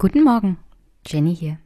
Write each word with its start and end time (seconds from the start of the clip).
Guten 0.00 0.24
Morgen, 0.24 0.56
Jenny 1.06 1.36
hier. 1.36 1.58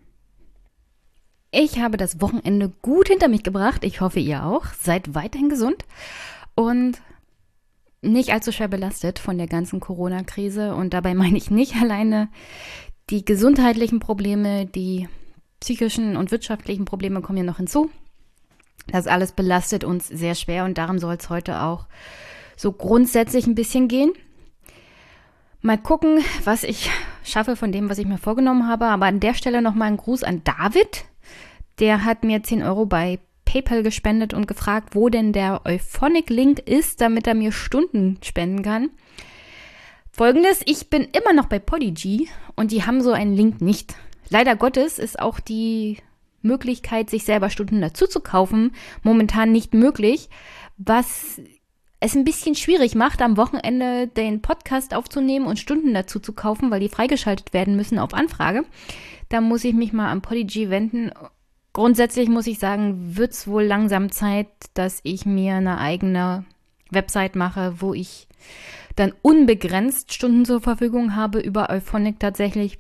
Ich 1.52 1.78
habe 1.78 1.96
das 1.96 2.20
Wochenende 2.20 2.68
gut 2.82 3.06
hinter 3.06 3.28
mich 3.28 3.44
gebracht. 3.44 3.84
Ich 3.84 4.00
hoffe, 4.00 4.18
ihr 4.18 4.44
auch. 4.44 4.66
Seid 4.72 5.14
weiterhin 5.14 5.48
gesund 5.48 5.84
und 6.56 7.00
nicht 8.02 8.32
allzu 8.32 8.50
schwer 8.50 8.66
belastet 8.66 9.20
von 9.20 9.38
der 9.38 9.46
ganzen 9.46 9.78
Corona-Krise. 9.78 10.74
Und 10.74 10.94
dabei 10.94 11.14
meine 11.14 11.36
ich 11.36 11.52
nicht 11.52 11.76
alleine 11.76 12.28
die 13.08 13.24
gesundheitlichen 13.24 14.00
Probleme, 14.00 14.66
die 14.66 15.08
psychischen 15.60 16.16
und 16.16 16.32
wirtschaftlichen 16.32 16.86
Probleme 16.86 17.20
kommen 17.20 17.38
ja 17.38 17.44
noch 17.44 17.58
hinzu. 17.58 17.88
Das 18.88 19.06
alles 19.06 19.30
belastet 19.30 19.84
uns 19.84 20.08
sehr 20.08 20.34
schwer 20.34 20.64
und 20.64 20.76
darum 20.76 20.98
soll 20.98 21.14
es 21.14 21.30
heute 21.30 21.62
auch 21.62 21.86
so 22.56 22.72
grundsätzlich 22.72 23.46
ein 23.46 23.54
bisschen 23.54 23.86
gehen. 23.86 24.10
Mal 25.60 25.78
gucken, 25.78 26.18
was 26.42 26.64
ich 26.64 26.90
schaffe 27.24 27.56
von 27.56 27.72
dem, 27.72 27.90
was 27.90 27.98
ich 27.98 28.06
mir 28.06 28.18
vorgenommen 28.18 28.68
habe. 28.68 28.86
Aber 28.86 29.06
an 29.06 29.18
der 29.18 29.34
Stelle 29.34 29.60
nochmal 29.62 29.88
ein 29.88 29.96
Gruß 29.96 30.22
an 30.22 30.42
David. 30.44 31.04
Der 31.80 32.04
hat 32.04 32.22
mir 32.22 32.42
10 32.42 32.62
Euro 32.62 32.86
bei 32.86 33.18
PayPal 33.44 33.82
gespendet 33.82 34.34
und 34.34 34.46
gefragt, 34.46 34.94
wo 34.94 35.08
denn 35.08 35.32
der 35.32 35.62
Euphonic-Link 35.64 36.60
ist, 36.60 37.00
damit 37.00 37.26
er 37.26 37.34
mir 37.34 37.52
Stunden 37.52 38.18
spenden 38.22 38.62
kann. 38.62 38.90
Folgendes, 40.12 40.62
ich 40.66 40.90
bin 40.90 41.08
immer 41.12 41.32
noch 41.32 41.46
bei 41.46 41.58
Podigy 41.58 42.28
und 42.54 42.70
die 42.70 42.84
haben 42.84 43.00
so 43.00 43.12
einen 43.12 43.34
Link 43.34 43.60
nicht. 43.60 43.96
Leider 44.28 44.54
Gottes 44.54 44.98
ist 44.98 45.18
auch 45.18 45.40
die 45.40 45.98
Möglichkeit, 46.42 47.10
sich 47.10 47.24
selber 47.24 47.50
Stunden 47.50 47.80
dazu 47.80 48.06
zu 48.06 48.20
kaufen, 48.20 48.72
momentan 49.02 49.50
nicht 49.50 49.74
möglich, 49.74 50.28
was 50.76 51.40
es 52.04 52.14
ein 52.14 52.24
bisschen 52.24 52.54
schwierig 52.54 52.94
macht, 52.94 53.22
am 53.22 53.38
Wochenende 53.38 54.08
den 54.08 54.42
Podcast 54.42 54.94
aufzunehmen 54.94 55.46
und 55.46 55.58
Stunden 55.58 55.94
dazu 55.94 56.20
zu 56.20 56.34
kaufen, 56.34 56.70
weil 56.70 56.80
die 56.80 56.90
freigeschaltet 56.90 57.54
werden 57.54 57.76
müssen 57.76 57.98
auf 57.98 58.12
Anfrage. 58.12 58.64
Da 59.30 59.40
muss 59.40 59.64
ich 59.64 59.72
mich 59.72 59.94
mal 59.94 60.10
an 60.10 60.20
Podigy 60.20 60.68
wenden. 60.68 61.12
Grundsätzlich 61.72 62.28
muss 62.28 62.46
ich 62.46 62.58
sagen, 62.58 63.16
wird 63.16 63.32
es 63.32 63.48
wohl 63.48 63.62
langsam 63.62 64.12
Zeit, 64.12 64.48
dass 64.74 65.00
ich 65.02 65.24
mir 65.24 65.54
eine 65.54 65.78
eigene 65.78 66.44
Website 66.90 67.36
mache, 67.36 67.80
wo 67.80 67.94
ich 67.94 68.28
dann 68.96 69.14
unbegrenzt 69.22 70.12
Stunden 70.12 70.44
zur 70.44 70.60
Verfügung 70.60 71.16
habe 71.16 71.40
über 71.40 71.70
Euphonic 71.70 72.20
tatsächlich. 72.20 72.78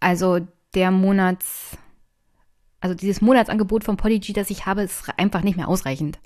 Also 0.00 0.40
der 0.74 0.90
Monats, 0.90 1.78
also 2.80 2.96
dieses 2.96 3.20
Monatsangebot 3.20 3.84
von 3.84 3.96
Podigy, 3.96 4.32
das 4.32 4.50
ich 4.50 4.66
habe, 4.66 4.82
ist 4.82 5.04
einfach 5.16 5.42
nicht 5.42 5.56
mehr 5.56 5.68
ausreichend. 5.68 6.18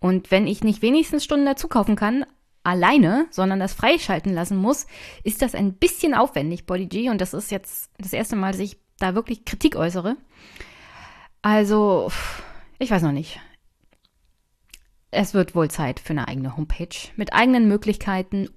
Und 0.00 0.30
wenn 0.30 0.46
ich 0.46 0.62
nicht 0.62 0.82
wenigstens 0.82 1.24
Stunden 1.24 1.46
dazu 1.46 1.68
kaufen 1.68 1.96
kann, 1.96 2.24
alleine, 2.62 3.26
sondern 3.30 3.60
das 3.60 3.72
freischalten 3.72 4.32
lassen 4.32 4.56
muss, 4.56 4.86
ist 5.24 5.42
das 5.42 5.54
ein 5.54 5.74
bisschen 5.74 6.14
aufwendig, 6.14 6.66
BodyG. 6.66 7.10
Und 7.10 7.20
das 7.20 7.34
ist 7.34 7.50
jetzt 7.50 7.90
das 7.98 8.12
erste 8.12 8.36
Mal, 8.36 8.52
dass 8.52 8.60
ich 8.60 8.78
da 8.98 9.14
wirklich 9.14 9.44
Kritik 9.44 9.76
äußere. 9.76 10.16
Also, 11.42 12.10
ich 12.78 12.90
weiß 12.90 13.02
noch 13.02 13.12
nicht. 13.12 13.40
Es 15.10 15.32
wird 15.32 15.54
wohl 15.54 15.70
Zeit 15.70 16.00
für 16.00 16.10
eine 16.10 16.28
eigene 16.28 16.56
Homepage 16.56 16.94
mit 17.16 17.32
eigenen 17.32 17.68
Möglichkeiten, 17.68 18.48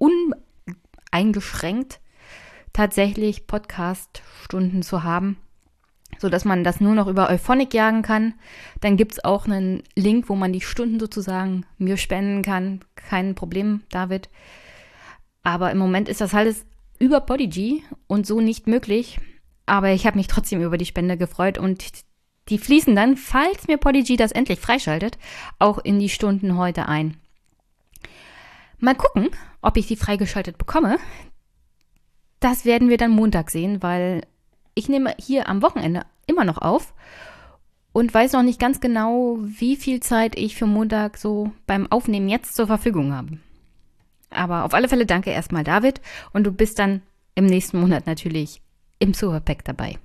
uneingeschränkt 1.12 2.00
tatsächlich 2.74 3.46
Podcast-Stunden 3.46 4.82
zu 4.82 5.02
haben 5.02 5.38
so 6.22 6.30
dass 6.30 6.46
man 6.46 6.64
das 6.64 6.80
nur 6.80 6.94
noch 6.94 7.08
über 7.08 7.28
Euphonic 7.28 7.74
jagen 7.74 8.00
kann. 8.00 8.32
Dann 8.80 8.96
gibt 8.96 9.12
es 9.12 9.24
auch 9.24 9.44
einen 9.44 9.82
Link, 9.94 10.30
wo 10.30 10.36
man 10.36 10.54
die 10.54 10.62
Stunden 10.62 10.98
sozusagen 10.98 11.66
mir 11.76 11.98
spenden 11.98 12.40
kann. 12.40 12.80
Kein 12.94 13.34
Problem, 13.34 13.82
David. 13.90 14.30
Aber 15.42 15.70
im 15.70 15.78
Moment 15.78 16.08
ist 16.08 16.22
das 16.22 16.32
alles 16.32 16.64
über 16.98 17.20
Podigy 17.20 17.84
und 18.06 18.26
so 18.26 18.40
nicht 18.40 18.66
möglich. 18.66 19.20
Aber 19.66 19.90
ich 19.90 20.06
habe 20.06 20.16
mich 20.16 20.28
trotzdem 20.28 20.62
über 20.62 20.78
die 20.78 20.86
Spende 20.86 21.18
gefreut 21.18 21.58
und 21.58 21.84
die 22.48 22.58
fließen 22.58 22.96
dann, 22.96 23.16
falls 23.16 23.66
mir 23.66 23.76
Podigy 23.76 24.16
das 24.16 24.32
endlich 24.32 24.60
freischaltet, 24.60 25.18
auch 25.58 25.78
in 25.78 25.98
die 25.98 26.08
Stunden 26.08 26.56
heute 26.56 26.88
ein. 26.88 27.16
Mal 28.78 28.94
gucken, 28.94 29.28
ob 29.60 29.76
ich 29.76 29.86
sie 29.86 29.96
freigeschaltet 29.96 30.58
bekomme. 30.58 30.98
Das 32.40 32.64
werden 32.64 32.88
wir 32.88 32.96
dann 32.96 33.10
Montag 33.10 33.50
sehen, 33.50 33.82
weil 33.82 34.22
ich 34.74 34.88
nehme 34.88 35.14
hier 35.18 35.48
am 35.48 35.62
Wochenende 35.62 36.02
immer 36.26 36.44
noch 36.44 36.58
auf 36.58 36.94
und 37.92 38.12
weiß 38.12 38.32
noch 38.32 38.42
nicht 38.42 38.60
ganz 38.60 38.80
genau, 38.80 39.38
wie 39.40 39.76
viel 39.76 40.00
Zeit 40.00 40.36
ich 40.36 40.56
für 40.56 40.66
Montag 40.66 41.18
so 41.18 41.52
beim 41.66 41.90
Aufnehmen 41.90 42.28
jetzt 42.28 42.54
zur 42.54 42.66
Verfügung 42.66 43.12
habe. 43.12 43.38
Aber 44.30 44.64
auf 44.64 44.74
alle 44.74 44.88
Fälle 44.88 45.06
danke 45.06 45.30
erstmal 45.30 45.64
David 45.64 46.00
und 46.32 46.44
du 46.44 46.52
bist 46.52 46.78
dann 46.78 47.02
im 47.34 47.46
nächsten 47.46 47.80
Monat 47.80 48.06
natürlich 48.06 48.62
im 48.98 49.14
Superpack 49.14 49.64
dabei. 49.64 49.98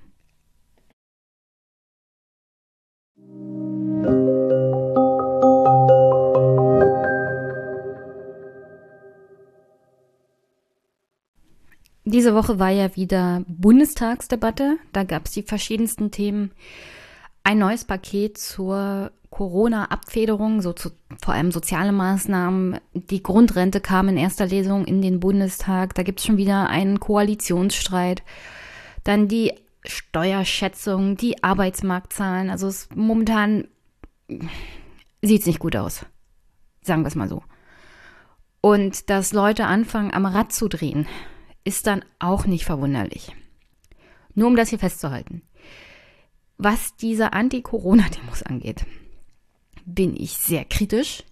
Diese 12.10 12.34
Woche 12.34 12.58
war 12.58 12.70
ja 12.70 12.96
wieder 12.96 13.42
Bundestagsdebatte. 13.48 14.78
Da 14.94 15.04
gab 15.04 15.26
es 15.26 15.32
die 15.32 15.42
verschiedensten 15.42 16.10
Themen. 16.10 16.52
Ein 17.44 17.58
neues 17.58 17.84
Paket 17.84 18.38
zur 18.38 19.12
Corona-Abfederung, 19.28 20.62
so 20.62 20.72
zu, 20.72 20.88
vor 21.20 21.34
allem 21.34 21.52
soziale 21.52 21.92
Maßnahmen. 21.92 22.80
Die 22.94 23.22
Grundrente 23.22 23.82
kam 23.82 24.08
in 24.08 24.16
erster 24.16 24.46
Lesung 24.46 24.86
in 24.86 25.02
den 25.02 25.20
Bundestag. 25.20 25.94
Da 25.96 26.02
gibt 26.02 26.20
es 26.20 26.24
schon 26.24 26.38
wieder 26.38 26.70
einen 26.70 26.98
Koalitionsstreit. 26.98 28.22
Dann 29.04 29.28
die 29.28 29.52
Steuerschätzung, 29.84 31.18
die 31.18 31.44
Arbeitsmarktzahlen. 31.44 32.48
Also 32.48 32.68
es 32.68 32.88
momentan 32.94 33.68
sieht 35.20 35.42
es 35.42 35.46
nicht 35.46 35.58
gut 35.58 35.76
aus. 35.76 36.06
Sagen 36.80 37.02
wir 37.02 37.08
es 37.08 37.16
mal 37.16 37.28
so. 37.28 37.42
Und 38.62 39.10
dass 39.10 39.34
Leute 39.34 39.66
anfangen, 39.66 40.14
am 40.14 40.24
Rad 40.24 40.54
zu 40.54 40.68
drehen 40.68 41.06
ist 41.68 41.86
dann 41.86 42.02
auch 42.18 42.46
nicht 42.46 42.64
verwunderlich. 42.64 43.36
Nur 44.34 44.48
um 44.48 44.56
das 44.56 44.70
hier 44.70 44.78
festzuhalten. 44.78 45.42
Was 46.56 46.96
diese 46.96 47.34
Anti-Corona-Demos 47.34 48.42
angeht, 48.42 48.86
bin 49.84 50.16
ich 50.16 50.38
sehr 50.38 50.64
kritisch, 50.64 51.24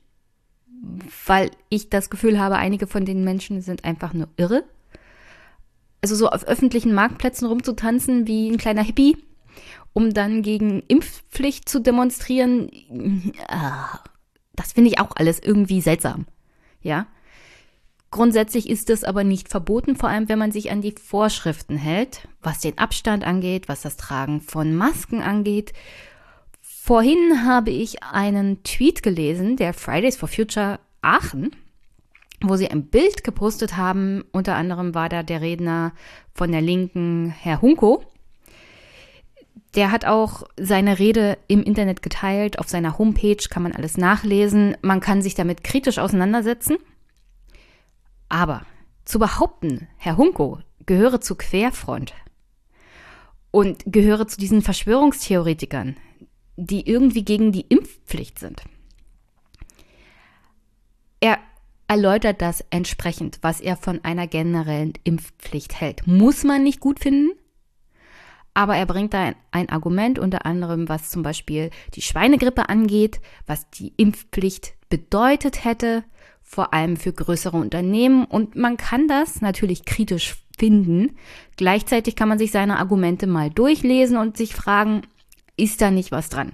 weil 1.25 1.51
ich 1.71 1.89
das 1.89 2.11
Gefühl 2.11 2.39
habe, 2.39 2.57
einige 2.57 2.87
von 2.87 3.07
den 3.07 3.25
Menschen 3.25 3.63
sind 3.63 3.87
einfach 3.87 4.13
nur 4.13 4.29
irre. 4.37 4.65
Also 6.03 6.15
so 6.15 6.29
auf 6.29 6.45
öffentlichen 6.45 6.93
Marktplätzen 6.93 7.49
rumzutanzen 7.49 8.27
wie 8.27 8.51
ein 8.51 8.59
kleiner 8.59 8.83
Hippie, 8.83 9.17
um 9.95 10.13
dann 10.13 10.43
gegen 10.43 10.83
Impfpflicht 10.87 11.67
zu 11.67 11.81
demonstrieren, 11.81 12.71
ah, 13.49 14.01
das 14.55 14.75
finde 14.75 14.91
ich 14.91 15.01
auch 15.01 15.17
alles 15.17 15.41
irgendwie 15.41 15.81
seltsam. 15.81 16.27
Ja, 16.83 17.07
Grundsätzlich 18.11 18.71
ist 18.71 18.89
es 18.89 19.05
aber 19.05 19.25
nicht 19.25 19.49
verboten, 19.49 19.97
vor 19.97 20.09
allem 20.09 20.29
wenn 20.29 20.39
man 20.39 20.53
sich 20.53 20.71
an 20.71 20.81
die 20.81 20.93
Vorschriften 20.93 21.77
hält, 21.77 22.29
was 22.41 22.61
den 22.61 22.79
Abstand 22.79 23.25
angeht, 23.25 23.69
was 23.69 23.83
das 23.83 23.97
Tragen 23.97 24.41
von 24.41 24.75
Masken 24.75 25.23
angeht. 25.23 25.73
Vorhin 26.61 27.45
habe 27.45 27.71
ich 27.71 28.05
einen 28.05 28.63
Tweet 28.63 29.03
gelesen 29.03 29.57
der 29.57 29.75
Fridays 29.75 30.17
for 30.17 30.29
Future 30.29 30.79
Aachen, 31.03 31.51
wo 32.41 32.57
sie 32.57 32.71
ein 32.71 32.87
Bild 32.87 33.25
gepostet 33.25 33.77
haben. 33.77 34.25
Unter 34.31 34.55
anderem 34.55 34.95
war 34.95 35.09
da 35.09 35.25
der 35.25 35.41
Redner 35.41 35.93
von 36.33 36.53
der 36.53 36.61
Linken, 36.61 37.31
Herr 37.31 37.61
Hunko. 37.61 38.05
Der 39.75 39.91
hat 39.91 40.05
auch 40.05 40.45
seine 40.57 41.01
Rede 41.01 41.39
im 41.49 41.63
Internet 41.65 42.03
geteilt. 42.03 42.61
Auf 42.61 42.69
seiner 42.69 42.99
Homepage 42.99 43.49
kann 43.51 43.65
man 43.65 43.73
alles 43.73 43.97
nachlesen. 43.97 44.77
Man 44.81 45.01
kann 45.01 45.23
sich 45.23 45.35
damit 45.35 45.65
kritisch 45.65 45.99
auseinandersetzen. 45.99 46.77
Aber 48.29 48.67
zu 49.05 49.19
behaupten, 49.19 49.89
Herr 49.97 50.17
Hunko 50.17 50.61
gehöre 50.85 51.21
zu 51.21 51.37
Querfront 51.37 52.15
und 53.51 53.83
gehöre 53.87 54.27
zu 54.27 54.39
diesen 54.39 54.63
Verschwörungstheoretikern, 54.63 55.97
die 56.57 56.89
irgendwie 56.89 57.25
gegen 57.25 57.53
die 57.53 57.67
Impfpflicht 57.69 58.39
sind. 58.39 58.63
Er 61.21 61.39
erläutert 61.89 62.43
das 62.43 62.65
entsprechend, 62.71 63.39
was 63.43 63.61
er 63.61 63.77
von 63.77 64.05
einer 64.05 64.27
generellen 64.27 64.93
Impfpflicht 65.05 65.81
hält. 65.81 66.07
Muss 66.07 66.45
man 66.45 66.63
nicht 66.63 66.81
gut 66.81 67.01
finden, 67.01 67.31
aber 68.55 68.77
er 68.77 68.87
bringt 68.87 69.15
da 69.15 69.21
ein, 69.21 69.37
ein, 69.51 69.69
Argument, 69.69 70.19
unter 70.19 70.47
anderem, 70.47 70.89
was 70.89 71.11
zum 71.11 71.23
Beispiel 71.23 71.71
die 71.95 72.03
Schweinegrippe 72.03 72.69
angeht, 72.69 73.21
was 73.47 73.69
die 73.71 73.93
Impfpflicht 73.97 74.75
bedeutet 74.89 75.65
hätte, 75.65 76.05
vor 76.47 76.73
allem 76.73 76.97
für 76.97 77.13
größere 77.13 77.57
Unternehmen. 77.57 78.25
Und 78.25 78.55
man 78.57 78.77
kann 78.79 79.09
das 79.09 79.43
natürlich 79.43 79.85
kritisch 79.85 80.37
finden. 80.57 81.17
Gleichzeitig 81.57 82.17
kann 82.17 82.29
man 82.29 82.39
sich 82.39 82.53
seine 82.53 82.79
Argumente 82.79 83.27
mal 83.27 83.51
durchlesen 83.51 84.17
und 84.17 84.37
sich 84.37 84.55
fragen, 84.55 85.03
ist 85.57 85.83
da 85.83 85.91
nicht 85.91 86.13
was 86.13 86.31
dran? 86.31 86.53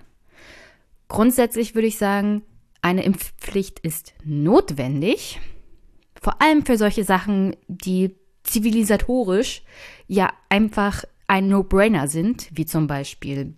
Grundsätzlich 1.08 1.74
würde 1.74 1.88
ich 1.88 1.98
sagen, 1.98 2.42
eine 2.80 3.04
Impfpflicht 3.04 3.78
ist 3.80 4.14
notwendig, 4.24 5.40
vor 6.20 6.40
allem 6.40 6.64
für 6.64 6.78
solche 6.78 7.04
Sachen, 7.04 7.54
die 7.68 8.16
zivilisatorisch 8.44 9.62
ja 10.08 10.32
einfach 10.48 11.04
ein 11.26 11.48
No-Brainer 11.48 12.08
sind, 12.08 12.48
wie 12.52 12.66
zum 12.66 12.86
Beispiel 12.86 13.54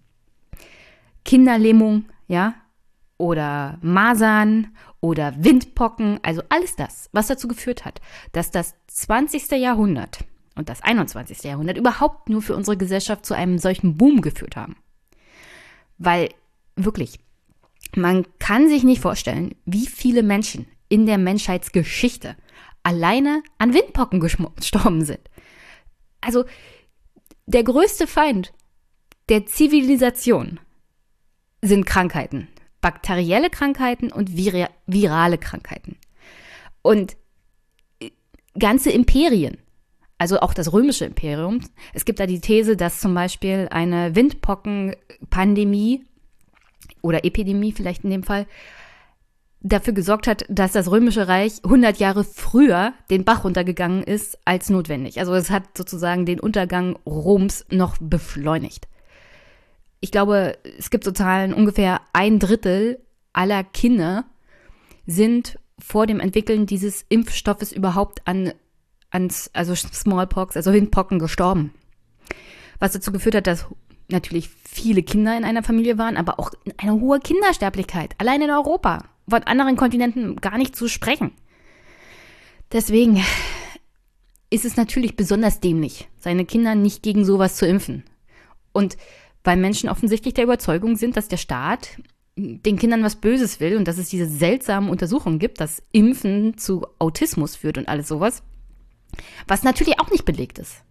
Kinderlähmung, 1.25 2.07
ja, 2.27 2.55
oder 3.19 3.79
Masern 3.83 4.77
oder 5.01 5.35
Windpocken, 5.43 6.19
also 6.23 6.43
alles 6.49 6.77
das, 6.77 7.09
was 7.13 7.27
dazu 7.27 7.49
geführt 7.49 7.85
hat, 7.85 8.01
dass 8.33 8.51
das 8.51 8.75
20. 8.89 9.51
Jahrhundert 9.53 10.25
und 10.57 10.69
das 10.69 10.83
21. 10.83 11.45
Jahrhundert 11.45 11.77
überhaupt 11.77 12.29
nur 12.29 12.43
für 12.43 12.57
unsere 12.57 12.77
Gesellschaft 12.77 13.27
zu 13.27 13.35
einem 13.35 13.59
solchen 13.59 13.97
Boom 13.97 14.21
geführt 14.21 14.57
haben. 14.57 14.77
Weil 15.99 16.31
wirklich, 16.77 17.19
man 17.95 18.27
kann 18.39 18.69
sich 18.69 18.83
nicht 18.85 19.01
vorstellen, 19.01 19.55
wie 19.65 19.87
viele 19.87 20.23
Menschen 20.23 20.67
in 20.89 21.07
der 21.07 21.19
Menschheitsgeschichte 21.19 22.37
alleine 22.83 23.43
an 23.59 23.75
Windpocken 23.75 24.21
gestorben 24.57 25.05
sind. 25.05 25.31
Also 26.21 26.45
der 27.47 27.65
größte 27.65 28.07
Feind 28.07 28.53
der 29.29 29.47
Zivilisation 29.47 30.61
sind 31.63 31.87
Krankheiten 31.87 32.49
bakterielle 32.85 33.49
Krankheiten 33.49 34.13
und 34.13 34.37
vir 34.37 34.69
virale 34.87 35.39
Krankheiten. 35.39 35.97
Und 36.83 37.17
äh, 37.99 38.11
ganze 38.59 38.91
Imperien, 38.91 39.57
also 40.19 40.41
auch 40.41 40.53
das 40.53 40.71
römische 40.71 41.07
Imperium, 41.07 41.61
es 41.95 42.05
gibt 42.05 42.21
da 42.21 42.27
die 42.27 42.43
These, 42.43 42.77
dass 42.77 43.01
zum 43.01 43.15
Beispiel 43.15 43.69
eine 43.71 44.15
Windpockenpandemie 44.15 46.05
oder 47.01 47.25
Epidemie 47.25 47.73
vielleicht 47.73 48.05
in 48.05 48.11
dem 48.11 48.23
Fall 48.23 48.47
dafür 49.63 49.95
gesorgt 49.95 50.27
hat, 50.27 50.45
dass 50.51 50.73
das 50.73 50.91
römische 50.91 51.27
Reich 51.27 51.65
100 51.65 51.97
Jahre 51.97 52.23
früher 52.23 52.93
den 53.09 53.25
Bach 53.25 53.45
runtergegangen 53.45 54.03
ist 54.03 54.37
als 54.45 54.69
notwendig. 54.69 55.19
Also 55.21 55.33
es 55.33 55.49
hat 55.49 55.75
sozusagen 55.75 56.27
den 56.27 56.39
Untergang 56.39 56.99
Roms 57.07 57.65
noch 57.71 57.97
beschleunigt 57.99 58.89
ich 60.05 60.11
glaube, 60.11 60.59
es 60.79 60.91
gibt 60.91 61.05
so 61.05 61.13
Zahlen, 61.13 61.55
ungefähr 61.55 62.03
ein 62.13 62.39
Drittel 62.39 63.01
aller 63.33 63.65
Kinder 63.65 64.27
sind 65.07 65.59
vor 65.79 66.07
dem 66.07 66.21
Entwickeln 66.21 66.67
dieses 66.67 67.07
Impfstoffes 67.09 67.73
überhaupt 67.73 68.21
an, 68.27 68.53
ans, 69.11 69.49
also 69.55 69.75
Smallpox, 69.75 70.59
also 70.59 70.75
Windpocken 70.75 71.19
gestorben. 71.19 71.73
Was 72.81 72.93
dazu 72.93 73.13
geführt 73.13 73.35
hat, 73.35 73.47
dass 73.47 73.65
natürlich 74.11 74.51
viele 74.63 75.03
Kinder 75.03 75.39
in 75.39 75.45
einer 75.45 75.63
Familie 75.63 75.97
waren, 75.97 76.19
aber 76.19 76.39
auch 76.39 76.51
eine 76.77 77.01
hohe 77.01 77.19
Kindersterblichkeit, 77.19 78.15
allein 78.19 78.43
in 78.43 78.51
Europa, 78.51 79.07
von 79.27 79.45
anderen 79.45 79.77
Kontinenten 79.77 80.37
gar 80.37 80.59
nicht 80.59 80.77
zu 80.77 80.87
sprechen. 80.87 81.33
Deswegen 82.73 83.25
ist 84.51 84.67
es 84.67 84.77
natürlich 84.77 85.17
besonders 85.17 85.61
dämlich, 85.61 86.11
seine 86.19 86.45
Kinder 86.45 86.75
nicht 86.75 87.03
gegen 87.03 87.25
sowas 87.25 87.57
zu 87.57 87.67
impfen. 87.67 88.05
Und 88.73 88.99
weil 89.45 89.57
Menschen 89.57 89.89
offensichtlich 89.89 90.35
der 90.35 90.45
Überzeugung 90.45 90.97
sind, 90.97 91.17
dass 91.17 91.29
der 91.29 91.37
Staat 91.37 91.99
den 92.37 92.79
Kindern 92.79 93.05
was 93.05 93.17
Böses 93.17 93.61
will 93.61 93.77
und 93.77 93.87
dass 93.87 93.99
es 93.99 94.09
diese 94.09 94.27
seltsamen 94.27 94.91
Untersuchungen 94.91 95.39
gibt, 95.39 95.61
dass 95.61 95.83
Impfen 95.93 96.59
zu 96.59 96.87
Autismus 96.99 97.55
führt 97.55 97.79
und 97.79 97.89
alles 97.89 98.09
sowas, 98.09 98.43
was 99.47 99.63
natürlich 99.63 100.01
auch 100.01 100.11
nicht 100.11 100.25
belegt 100.25 100.59
ist. 100.59 100.83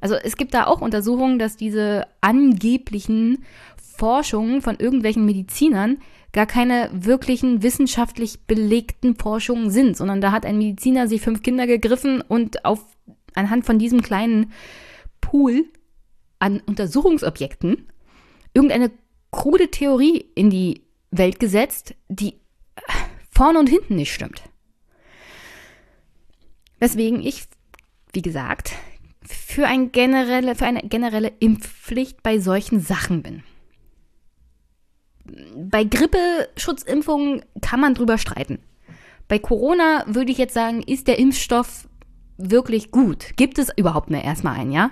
Also 0.00 0.16
es 0.16 0.36
gibt 0.36 0.54
da 0.54 0.66
auch 0.66 0.80
Untersuchungen, 0.80 1.38
dass 1.38 1.56
diese 1.56 2.06
angeblichen 2.20 3.44
Forschungen 3.76 4.60
von 4.60 4.76
irgendwelchen 4.80 5.24
Medizinern 5.24 5.98
gar 6.32 6.46
keine 6.46 6.90
wirklichen 6.92 7.62
wissenschaftlich 7.62 8.46
belegten 8.46 9.14
Forschungen 9.14 9.70
sind, 9.70 9.96
sondern 9.96 10.20
da 10.20 10.32
hat 10.32 10.44
ein 10.44 10.58
Mediziner 10.58 11.06
sich 11.06 11.20
fünf 11.20 11.42
Kinder 11.42 11.68
gegriffen 11.68 12.22
und 12.22 12.64
auf 12.64 12.84
anhand 13.34 13.64
von 13.64 13.78
diesem 13.78 14.02
kleinen 14.02 14.50
Pool 15.20 15.66
an 16.42 16.60
Untersuchungsobjekten 16.66 17.86
irgendeine 18.52 18.90
krude 19.30 19.70
Theorie 19.70 20.26
in 20.34 20.50
die 20.50 20.82
Welt 21.12 21.38
gesetzt, 21.38 21.94
die 22.08 22.34
vorne 23.30 23.60
und 23.60 23.68
hinten 23.68 23.94
nicht 23.94 24.12
stimmt. 24.12 24.42
Weswegen 26.80 27.22
ich, 27.22 27.44
wie 28.12 28.22
gesagt, 28.22 28.72
für, 29.22 29.68
ein 29.68 29.92
generelle, 29.92 30.56
für 30.56 30.66
eine 30.66 30.82
generelle 30.82 31.32
Impfpflicht 31.38 32.24
bei 32.24 32.40
solchen 32.40 32.80
Sachen 32.80 33.22
bin. 33.22 33.44
Bei 35.54 35.84
Grippeschutzimpfungen 35.84 37.44
kann 37.60 37.78
man 37.78 37.94
drüber 37.94 38.18
streiten. 38.18 38.58
Bei 39.28 39.38
Corona 39.38 40.04
würde 40.08 40.32
ich 40.32 40.38
jetzt 40.38 40.54
sagen, 40.54 40.82
ist 40.82 41.06
der 41.06 41.20
Impfstoff 41.20 41.88
wirklich 42.36 42.90
gut? 42.90 43.36
Gibt 43.36 43.60
es 43.60 43.70
überhaupt 43.76 44.10
mehr 44.10 44.24
erstmal 44.24 44.58
einen, 44.58 44.72
ja? 44.72 44.90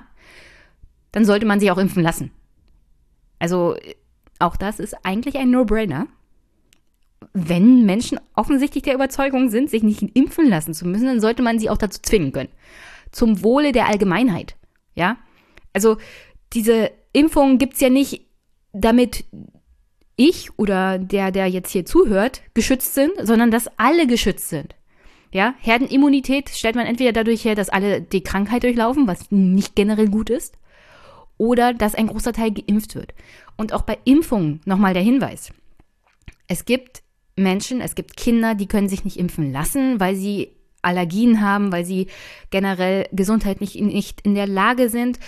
Dann 1.13 1.25
sollte 1.25 1.47
man 1.47 1.61
sich 1.61 1.71
auch 1.71 1.79
impfen 1.79 2.03
lassen. 2.03 2.31
Also 3.39 3.77
auch 4.39 4.57
das 4.57 4.81
ist 4.81 4.95
eigentlich 5.05 5.37
ein 5.37 5.51
No-Brainer. 5.51 6.07
Wenn 7.33 7.85
Menschen 7.85 8.19
offensichtlich 8.35 8.83
der 8.83 8.95
Überzeugung 8.95 9.51
sind, 9.51 9.71
sich 9.71 9.83
nicht 9.83 10.03
impfen 10.15 10.49
lassen 10.49 10.75
zu 10.75 10.87
müssen, 10.87 11.07
dann 11.07 11.21
sollte 11.21 11.43
man 11.43 11.59
sie 11.59 11.71
auch 11.71 11.77
dazu 11.77 12.01
zwingen 12.03 12.33
können. 12.33 12.49
Zum 13.13 13.43
Wohle 13.43 13.73
der 13.73 13.87
Allgemeinheit. 13.87 14.57
Ja? 14.95 15.19
Also 15.73 15.99
diese 16.53 16.91
Impfung 17.13 17.59
gibt 17.59 17.75
es 17.75 17.81
ja 17.81 17.91
nicht, 17.91 18.27
damit 18.73 19.25
ich 20.17 20.59
oder 20.59 20.99
der, 20.99 21.31
der 21.31 21.47
jetzt 21.47 21.71
hier 21.71 21.85
zuhört, 21.85 22.43
geschützt 22.55 22.95
sind, 22.95 23.13
sondern 23.23 23.51
dass 23.51 23.71
alle 23.79 24.07
geschützt 24.07 24.49
sind. 24.49 24.75
Ja, 25.33 25.55
Herdenimmunität 25.61 26.51
stellt 26.51 26.75
man 26.75 26.87
entweder 26.87 27.13
dadurch 27.13 27.45
her, 27.45 27.55
dass 27.55 27.69
alle 27.69 28.01
die 28.03 28.23
Krankheit 28.23 28.65
durchlaufen, 28.65 29.07
was 29.07 29.31
nicht 29.31 29.77
generell 29.77 30.09
gut 30.09 30.29
ist, 30.29 30.59
oder 31.41 31.73
dass 31.73 31.95
ein 31.95 32.09
großer 32.09 32.35
Teil 32.35 32.53
geimpft 32.53 32.95
wird. 32.95 33.15
Und 33.57 33.73
auch 33.73 33.83
bei 33.83 33.99
Impfungen 34.05 34.61
nochmal 34.67 34.93
der 34.93 35.03
Hinweis. 35.03 35.53
Es 36.47 36.67
gibt 36.67 37.03
Menschen, 37.35 37.81
es 37.81 37.95
gibt 37.95 38.19
Kinder, 38.19 38.55
die 38.55 38.67
können 38.67 38.91
sich 38.91 39.05
nicht 39.05 39.17
impfen 39.17 39.51
lassen, 39.51 39.99
weil 39.99 40.17
sie 40.17 40.51
Allergien 40.83 41.41
haben, 41.41 41.73
weil 41.73 41.87
sie 41.87 42.09
generell 42.51 43.09
gesundheitlich 43.13 43.75
nicht 43.77 44.21
in 44.21 44.35
der 44.35 44.47
Lage 44.47 44.91
sind. 44.91 45.19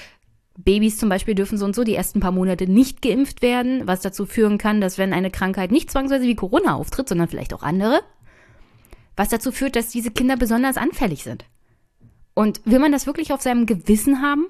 Babys 0.59 0.99
zum 0.99 1.09
Beispiel 1.09 1.35
dürfen 1.35 1.57
so 1.57 1.65
und 1.65 1.75
so 1.75 1.83
die 1.83 1.95
ersten 1.95 2.21
paar 2.21 2.31
Monate 2.31 2.71
nicht 2.71 3.01
geimpft 3.01 3.41
werden, 3.41 3.87
was 3.87 4.03
dazu 4.03 4.27
führen 4.27 4.59
kann, 4.59 4.83
dass 4.83 4.99
wenn 4.99 5.15
eine 5.15 5.31
Krankheit 5.31 5.73
nicht 5.73 5.91
zwangsweise 5.91 6.27
wie 6.27 6.37
Corona 6.37 6.75
auftritt, 6.75 7.09
sondern 7.09 7.29
vielleicht 7.29 7.55
auch 7.55 7.63
andere, 7.63 8.01
was 9.17 9.31
dazu 9.31 9.51
führt, 9.51 9.77
dass 9.77 9.89
diese 9.89 10.11
Kinder 10.11 10.37
besonders 10.37 10.77
anfällig 10.77 11.23
sind. 11.23 11.47
Und 12.35 12.61
will 12.67 12.81
man 12.81 12.93
das 12.93 13.07
wirklich 13.07 13.33
auf 13.33 13.41
seinem 13.41 13.65
Gewissen 13.65 14.21
haben, 14.21 14.47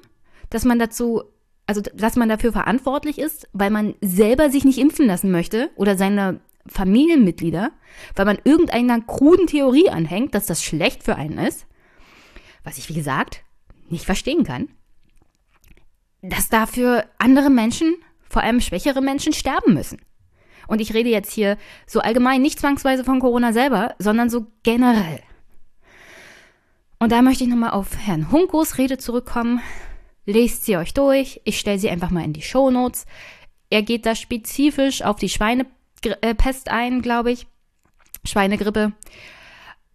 dass 0.50 0.64
man 0.64 0.78
dazu 0.78 1.23
also 1.66 1.81
dass 1.81 2.16
man 2.16 2.28
dafür 2.28 2.52
verantwortlich 2.52 3.19
ist, 3.19 3.49
weil 3.52 3.71
man 3.71 3.95
selber 4.00 4.50
sich 4.50 4.64
nicht 4.64 4.78
impfen 4.78 5.07
lassen 5.07 5.31
möchte 5.31 5.71
oder 5.76 5.97
seine 5.97 6.40
Familienmitglieder, 6.66 7.73
weil 8.14 8.25
man 8.25 8.38
irgendeiner 8.45 9.00
kruden 9.00 9.47
Theorie 9.47 9.88
anhängt, 9.88 10.35
dass 10.35 10.47
das 10.47 10.62
schlecht 10.62 11.02
für 11.02 11.16
einen 11.16 11.38
ist, 11.38 11.66
was 12.64 12.78
ich 12.78 12.88
wie 12.88 12.95
gesagt 12.95 13.42
nicht 13.88 14.04
verstehen 14.04 14.45
kann, 14.45 14.69
dass 16.23 16.49
dafür 16.49 17.04
andere 17.19 17.50
Menschen, 17.50 17.95
vor 18.28 18.42
allem 18.42 18.61
schwächere 18.61 19.02
Menschen, 19.02 19.33
sterben 19.33 19.75
müssen. 19.75 20.00
Und 20.69 20.81
ich 20.81 20.95
rede 20.95 21.11
jetzt 21.11 21.33
hier 21.33 21.59
so 21.87 22.00
allgemein 22.00 22.40
nicht 22.40 22.61
zwangsweise 22.61 23.04
von 23.04 23.21
Corona 23.21 23.52
selber, 23.52 23.95
sondern 23.99 24.31
so 24.31 24.47
generell. 24.62 25.21
Und 26.99 27.11
da 27.11 27.21
möchte 27.21 27.42
ich 27.42 27.50
nochmal 27.50 27.71
auf 27.71 27.99
Herrn 27.99 28.31
Hunkos 28.31 28.78
Rede 28.78 28.97
zurückkommen, 28.97 29.61
Lest 30.25 30.64
sie 30.64 30.76
euch 30.76 30.95
durch. 30.95 31.41
Ich 31.45 31.59
stelle 31.59 31.79
sie 31.79 31.91
einfach 31.91 32.11
mal 32.11 32.25
in 32.25 32.33
die 32.33 32.43
Show 32.43 32.71
Notes. 32.71 33.07
Er 33.71 33.83
geht 33.83 34.07
da 34.07 34.14
spezifisch 34.14 35.02
auf 35.02 35.17
die 35.17 35.29
Schweinepest 35.29 36.69
ein, 36.69 37.02
glaube 37.02 37.33
ich. 37.33 37.47
Schweinegrippe. 38.25 38.93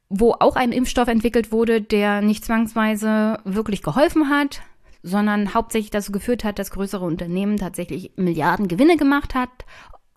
Wo 0.10 0.34
auch 0.34 0.56
ein 0.56 0.72
Impfstoff 0.72 1.08
entwickelt 1.08 1.52
wurde, 1.52 1.82
der 1.82 2.22
nicht 2.22 2.44
zwangsweise 2.46 3.40
wirklich 3.44 3.84
geholfen 3.84 4.30
hat, 4.30 4.62
sondern 5.04 5.54
hauptsächlich 5.54 5.92
dazu 5.92 6.12
geführt 6.12 6.44
hat, 6.44 6.60
dass 6.60 6.72
größere 6.72 7.06
Unternehmen 7.06 7.58
tatsächlich 7.58 8.12
Milliarden 8.16 8.68
Gewinne 8.68 8.98
gemacht 8.98 9.36
hat, 9.36 9.50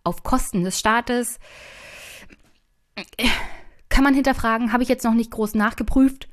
auf 0.04 0.22
Kosten 0.22 0.64
des 0.64 0.78
Staates. 0.78 1.38
Kann 3.88 4.04
man 4.04 4.14
hinterfragen, 4.14 4.72
habe 4.72 4.82
ich 4.82 4.88
jetzt 4.88 5.04
noch 5.04 5.14
nicht 5.14 5.30
groß 5.30 5.54
nachgeprüft, 5.54 6.28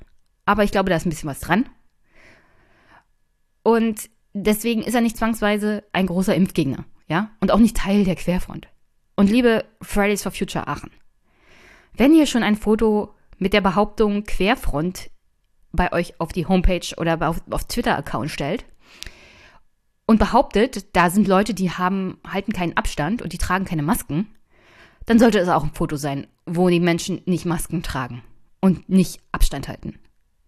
aber 0.45 0.63
ich 0.63 0.71
glaube, 0.71 0.89
da 0.89 0.95
ist 0.95 1.05
ein 1.05 1.09
bisschen 1.09 1.29
was 1.29 1.39
dran. 1.39 1.67
Und 3.67 4.09
deswegen 4.31 4.81
ist 4.81 4.93
er 4.93 5.01
nicht 5.01 5.17
zwangsweise 5.17 5.83
ein 5.91 6.05
großer 6.05 6.33
Impfgegner, 6.33 6.85
ja? 7.09 7.31
Und 7.41 7.51
auch 7.51 7.59
nicht 7.59 7.75
Teil 7.75 8.05
der 8.05 8.15
Querfront. 8.15 8.69
Und 9.17 9.29
liebe 9.29 9.65
Fridays 9.81 10.23
for 10.23 10.31
Future 10.31 10.69
Aachen, 10.69 10.89
wenn 11.93 12.13
ihr 12.13 12.27
schon 12.27 12.43
ein 12.43 12.55
Foto 12.55 13.13
mit 13.37 13.51
der 13.51 13.59
Behauptung 13.59 14.23
Querfront 14.23 15.09
bei 15.73 15.91
euch 15.91 16.17
auf 16.21 16.31
die 16.31 16.45
Homepage 16.45 16.95
oder 16.95 17.27
auf, 17.27 17.41
auf 17.49 17.65
Twitter-Account 17.65 18.31
stellt 18.31 18.63
und 20.05 20.17
behauptet, 20.17 20.95
da 20.95 21.09
sind 21.09 21.27
Leute, 21.27 21.53
die 21.53 21.69
haben, 21.69 22.19
halten 22.25 22.53
keinen 22.53 22.77
Abstand 22.77 23.21
und 23.21 23.33
die 23.33 23.37
tragen 23.37 23.65
keine 23.65 23.83
Masken, 23.83 24.33
dann 25.07 25.19
sollte 25.19 25.39
es 25.39 25.49
auch 25.49 25.65
ein 25.65 25.73
Foto 25.73 25.97
sein, 25.97 26.27
wo 26.45 26.69
die 26.69 26.79
Menschen 26.79 27.19
nicht 27.25 27.43
Masken 27.43 27.83
tragen 27.83 28.23
und 28.61 28.87
nicht 28.87 29.19
Abstand 29.33 29.67
halten. 29.67 29.99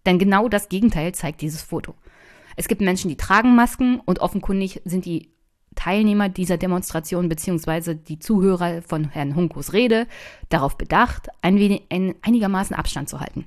Denn 0.05 0.19
genau 0.19 0.47
das 0.47 0.69
Gegenteil 0.69 1.13
zeigt 1.13 1.41
dieses 1.41 1.61
Foto. 1.61 1.95
Es 2.59 2.67
gibt 2.67 2.81
Menschen, 2.81 3.07
die 3.07 3.15
tragen 3.15 3.55
Masken 3.55 4.01
und 4.01 4.19
offenkundig 4.19 4.81
sind 4.83 5.05
die 5.05 5.29
Teilnehmer 5.75 6.27
dieser 6.27 6.57
Demonstration 6.57 7.29
bzw. 7.29 7.95
die 7.95 8.19
Zuhörer 8.19 8.81
von 8.81 9.07
Herrn 9.07 9.37
Hunkos 9.37 9.71
Rede 9.71 10.07
darauf 10.49 10.77
bedacht, 10.77 11.29
ein 11.41 11.57
wenig, 11.57 11.83
ein, 11.89 12.15
einigermaßen 12.21 12.75
Abstand 12.75 13.07
zu 13.07 13.21
halten. 13.21 13.45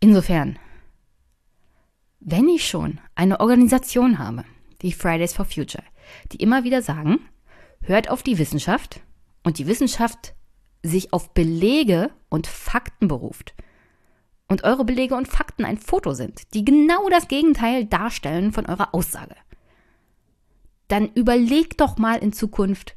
Insofern, 0.00 0.58
wenn 2.20 2.48
ich 2.48 2.66
schon 2.66 3.00
eine 3.14 3.38
Organisation 3.38 4.18
habe, 4.18 4.44
die 4.80 4.92
Fridays 4.92 5.34
for 5.34 5.44
Future, 5.44 5.84
die 6.32 6.38
immer 6.38 6.64
wieder 6.64 6.80
sagen, 6.80 7.18
hört 7.82 8.08
auf 8.08 8.22
die 8.22 8.38
Wissenschaft 8.38 9.02
und 9.44 9.58
die 9.58 9.66
Wissenschaft 9.66 10.32
sich 10.82 11.12
auf 11.12 11.34
Belege 11.34 12.12
und 12.30 12.46
Fakten 12.46 13.08
beruft 13.08 13.54
und 14.48 14.64
eure 14.64 14.84
Belege 14.84 15.14
und 15.14 15.28
Fakten 15.28 15.64
ein 15.64 15.78
Foto 15.78 16.14
sind, 16.14 16.54
die 16.54 16.64
genau 16.64 17.08
das 17.10 17.28
Gegenteil 17.28 17.84
darstellen 17.84 18.52
von 18.52 18.66
eurer 18.66 18.94
Aussage, 18.94 19.36
dann 20.88 21.10
überlegt 21.12 21.80
doch 21.80 21.98
mal 21.98 22.18
in 22.18 22.32
Zukunft, 22.32 22.96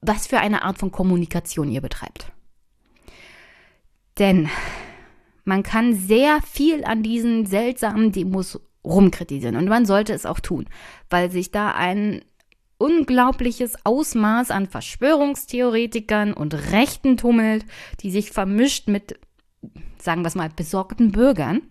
was 0.00 0.26
für 0.26 0.38
eine 0.38 0.62
Art 0.62 0.78
von 0.78 0.92
Kommunikation 0.92 1.70
ihr 1.70 1.80
betreibt. 1.80 2.30
Denn 4.18 4.50
man 5.44 5.62
kann 5.62 5.94
sehr 5.94 6.40
viel 6.42 6.84
an 6.84 7.02
diesen 7.02 7.46
seltsamen 7.46 8.12
Demos 8.12 8.60
rumkritisieren 8.84 9.56
und 9.56 9.66
man 9.66 9.86
sollte 9.86 10.12
es 10.12 10.26
auch 10.26 10.40
tun, 10.40 10.66
weil 11.08 11.30
sich 11.30 11.50
da 11.50 11.72
ein 11.72 12.22
unglaubliches 12.76 13.76
Ausmaß 13.84 14.50
an 14.50 14.66
Verschwörungstheoretikern 14.66 16.34
und 16.34 16.54
Rechten 16.72 17.16
tummelt, 17.16 17.64
die 18.00 18.10
sich 18.10 18.30
vermischt 18.30 18.88
mit, 18.88 19.18
sagen 19.98 20.22
wir 20.22 20.28
es 20.28 20.34
mal, 20.34 20.50
besorgten 20.50 21.12
Bürgern. 21.12 21.62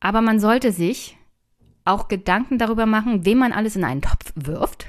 Aber 0.00 0.20
man 0.20 0.40
sollte 0.40 0.72
sich 0.72 1.16
auch 1.84 2.08
Gedanken 2.08 2.58
darüber 2.58 2.86
machen, 2.86 3.24
wem 3.24 3.38
man 3.38 3.52
alles 3.52 3.76
in 3.76 3.84
einen 3.84 4.02
Topf 4.02 4.32
wirft 4.34 4.86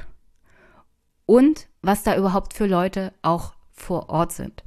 und 1.25 1.67
was 1.81 2.03
da 2.03 2.17
überhaupt 2.17 2.53
für 2.53 2.67
Leute 2.67 3.13
auch 3.21 3.53
vor 3.71 4.09
Ort 4.09 4.31
sind. 4.31 4.63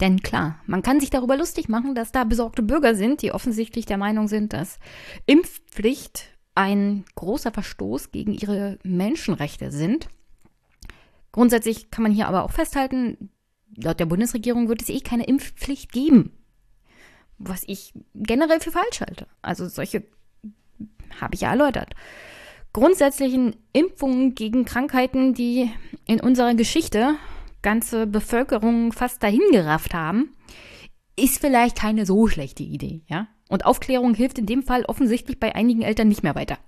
Denn 0.00 0.22
klar, 0.22 0.60
man 0.66 0.82
kann 0.82 1.00
sich 1.00 1.10
darüber 1.10 1.36
lustig 1.36 1.68
machen, 1.68 1.94
dass 1.94 2.12
da 2.12 2.24
besorgte 2.24 2.62
Bürger 2.62 2.94
sind, 2.94 3.22
die 3.22 3.32
offensichtlich 3.32 3.84
der 3.84 3.98
Meinung 3.98 4.28
sind, 4.28 4.52
dass 4.52 4.78
Impfpflicht 5.26 6.38
ein 6.54 7.04
großer 7.14 7.52
Verstoß 7.52 8.10
gegen 8.10 8.32
ihre 8.32 8.78
Menschenrechte 8.82 9.70
sind. 9.70 10.08
Grundsätzlich 11.32 11.90
kann 11.90 12.02
man 12.02 12.12
hier 12.12 12.28
aber 12.28 12.44
auch 12.44 12.50
festhalten, 12.50 13.30
laut 13.82 14.00
der 14.00 14.06
Bundesregierung 14.06 14.68
wird 14.68 14.82
es 14.82 14.88
eh 14.88 15.00
keine 15.00 15.24
Impfpflicht 15.24 15.92
geben. 15.92 16.32
Was 17.38 17.62
ich 17.66 17.94
generell 18.14 18.60
für 18.60 18.72
falsch 18.72 19.00
halte. 19.00 19.26
Also 19.42 19.68
solche 19.68 20.04
habe 21.20 21.34
ich 21.34 21.42
ja 21.42 21.50
erläutert. 21.50 21.94
Grundsätzlichen 22.72 23.56
Impfungen 23.72 24.34
gegen 24.34 24.64
Krankheiten, 24.64 25.34
die 25.34 25.70
in 26.06 26.20
unserer 26.20 26.54
Geschichte 26.54 27.16
ganze 27.62 28.06
Bevölkerung 28.06 28.92
fast 28.92 29.22
dahingerafft 29.22 29.92
haben, 29.92 30.34
ist 31.16 31.40
vielleicht 31.40 31.76
keine 31.76 32.06
so 32.06 32.26
schlechte 32.26 32.62
Idee, 32.62 33.02
ja? 33.08 33.28
Und 33.48 33.66
Aufklärung 33.66 34.14
hilft 34.14 34.38
in 34.38 34.46
dem 34.46 34.62
Fall 34.62 34.84
offensichtlich 34.84 35.40
bei 35.40 35.54
einigen 35.54 35.82
Eltern 35.82 36.08
nicht 36.08 36.22
mehr 36.22 36.36
weiter. 36.36 36.58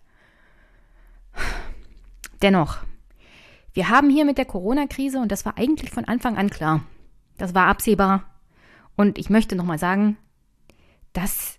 Dennoch, 2.43 2.79
wir 3.73 3.89
haben 3.89 4.11
hier 4.11 4.25
mit 4.25 4.37
der 4.37 4.45
Corona-Krise, 4.45 5.19
und 5.19 5.31
das 5.31 5.47
war 5.47 5.57
eigentlich 5.57 5.91
von 5.91 6.05
Anfang 6.05 6.37
an 6.37 6.51
klar, 6.51 6.85
das 7.43 7.57
war 7.57 7.67
absehbar. 7.67 8.23
Und 8.95 9.19
ich 9.19 9.29
möchte 9.29 9.57
nochmal 9.57 9.79
sagen, 9.79 10.17
das 11.13 11.59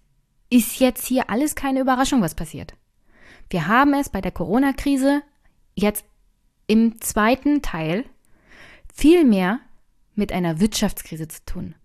ist 0.50 0.80
jetzt 0.80 1.06
hier 1.06 1.30
alles 1.30 1.56
keine 1.56 1.82
Überraschung, 1.82 2.22
was 2.22 2.36
passiert. 2.36 2.74
Wir 3.50 3.68
haben 3.68 3.94
es 3.94 4.08
bei 4.08 4.22
der 4.22 4.32
Corona-Krise 4.32 5.24
jetzt 5.76 6.06
im 6.68 7.02
zweiten 7.02 7.62
Teil 7.62 8.06
viel 8.94 9.26
mehr 9.26 9.60
mit 10.16 10.32
einer 10.32 10.62
Wirtschaftskrise 10.62 11.28
zu 11.28 11.44
tun, 11.46 11.76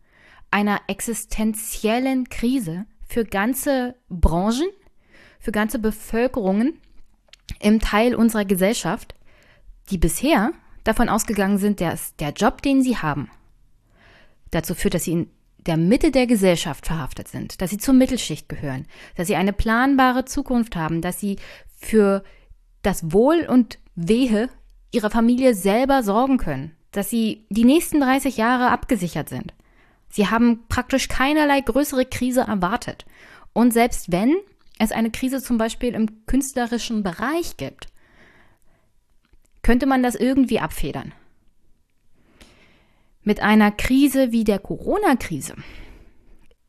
einer 0.53 0.81
existenziellen 0.87 2.29
Krise 2.29 2.87
für 3.09 3.25
ganze 3.25 3.97
Branchen, 4.09 4.69
für 5.41 5.51
ganze 5.51 5.81
Bevölkerungen 5.81 6.81
im 7.59 7.81
Teil 7.81 8.15
unserer 8.15 8.45
Gesellschaft, 8.45 9.17
die 9.91 9.99
bisher 9.99 10.53
davon 10.85 11.09
ausgegangen 11.09 11.59
sind, 11.59 11.81
dass 11.81 12.15
der 12.15 12.31
Job, 12.31 12.63
den 12.63 12.85
sie 12.85 12.97
haben, 12.97 13.29
dazu 14.51 14.75
führt, 14.75 14.95
dass 14.95 15.05
sie 15.05 15.13
in 15.13 15.31
der 15.59 15.77
Mitte 15.77 16.11
der 16.11 16.27
Gesellschaft 16.27 16.87
verhaftet 16.87 17.29
sind, 17.29 17.61
dass 17.61 17.71
sie 17.71 17.79
zur 17.79 17.95
Mittelschicht 17.95 18.49
gehören, 18.49 18.87
dass 19.17 19.27
sie 19.27 19.37
eine 19.37 19.53
planbare 19.53 20.25
Zukunft 20.25 20.77
haben, 20.77 21.03
dass 21.03 21.21
sie 21.21 21.37
für 21.77 22.23
das 22.83 23.13
Wohl 23.13 23.47
und 23.49 23.79
Wehe 23.95 24.49
ihrer 24.93 25.11
Familie 25.11 25.55
selber 25.55 26.03
sorgen 26.03 26.39
können, 26.39 26.75
dass 26.93 27.11
sie 27.11 27.47
die 27.51 27.65
nächsten 27.65 28.01
30 28.01 28.37
Jahre 28.37 28.71
abgesichert 28.71 29.29
sind. 29.29 29.53
Sie 30.09 30.29
haben 30.29 30.67
praktisch 30.69 31.09
keinerlei 31.09 31.61
größere 31.61 32.07
Krise 32.07 32.43
erwartet. 32.43 33.05
Und 33.53 33.73
selbst 33.73 34.11
wenn 34.11 34.37
es 34.79 34.93
eine 34.93 35.11
Krise 35.11 35.43
zum 35.43 35.59
Beispiel 35.59 35.95
im 35.95 36.25
künstlerischen 36.27 37.03
Bereich 37.03 37.57
gibt, 37.57 37.89
könnte 39.63 39.87
man 39.87 40.03
das 40.03 40.15
irgendwie 40.15 40.61
abfedern. 40.61 41.13
Mit 43.29 43.41
einer 43.41 43.71
Krise 43.71 44.33
wie 44.33 44.43
der 44.43 44.59
Corona-Krise, 44.59 45.55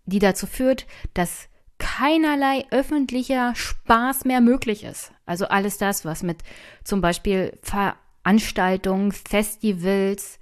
die 0.04 0.20
dazu 0.20 0.46
führt, 0.46 0.88
dass 1.14 1.48
keinerlei 1.78 2.66
öffentlicher 2.70 3.56
Spaß 3.56 4.26
mehr 4.26 4.42
möglich 4.42 4.84
ist. 4.84 5.14
Also 5.26 5.46
alles 5.46 5.78
das, 5.78 6.04
was 6.04 6.22
mit 6.22 6.40
zum 6.84 7.00
Beispiel 7.00 7.58
Veranstaltungen, 7.62 9.14
Festivals, 9.14 10.38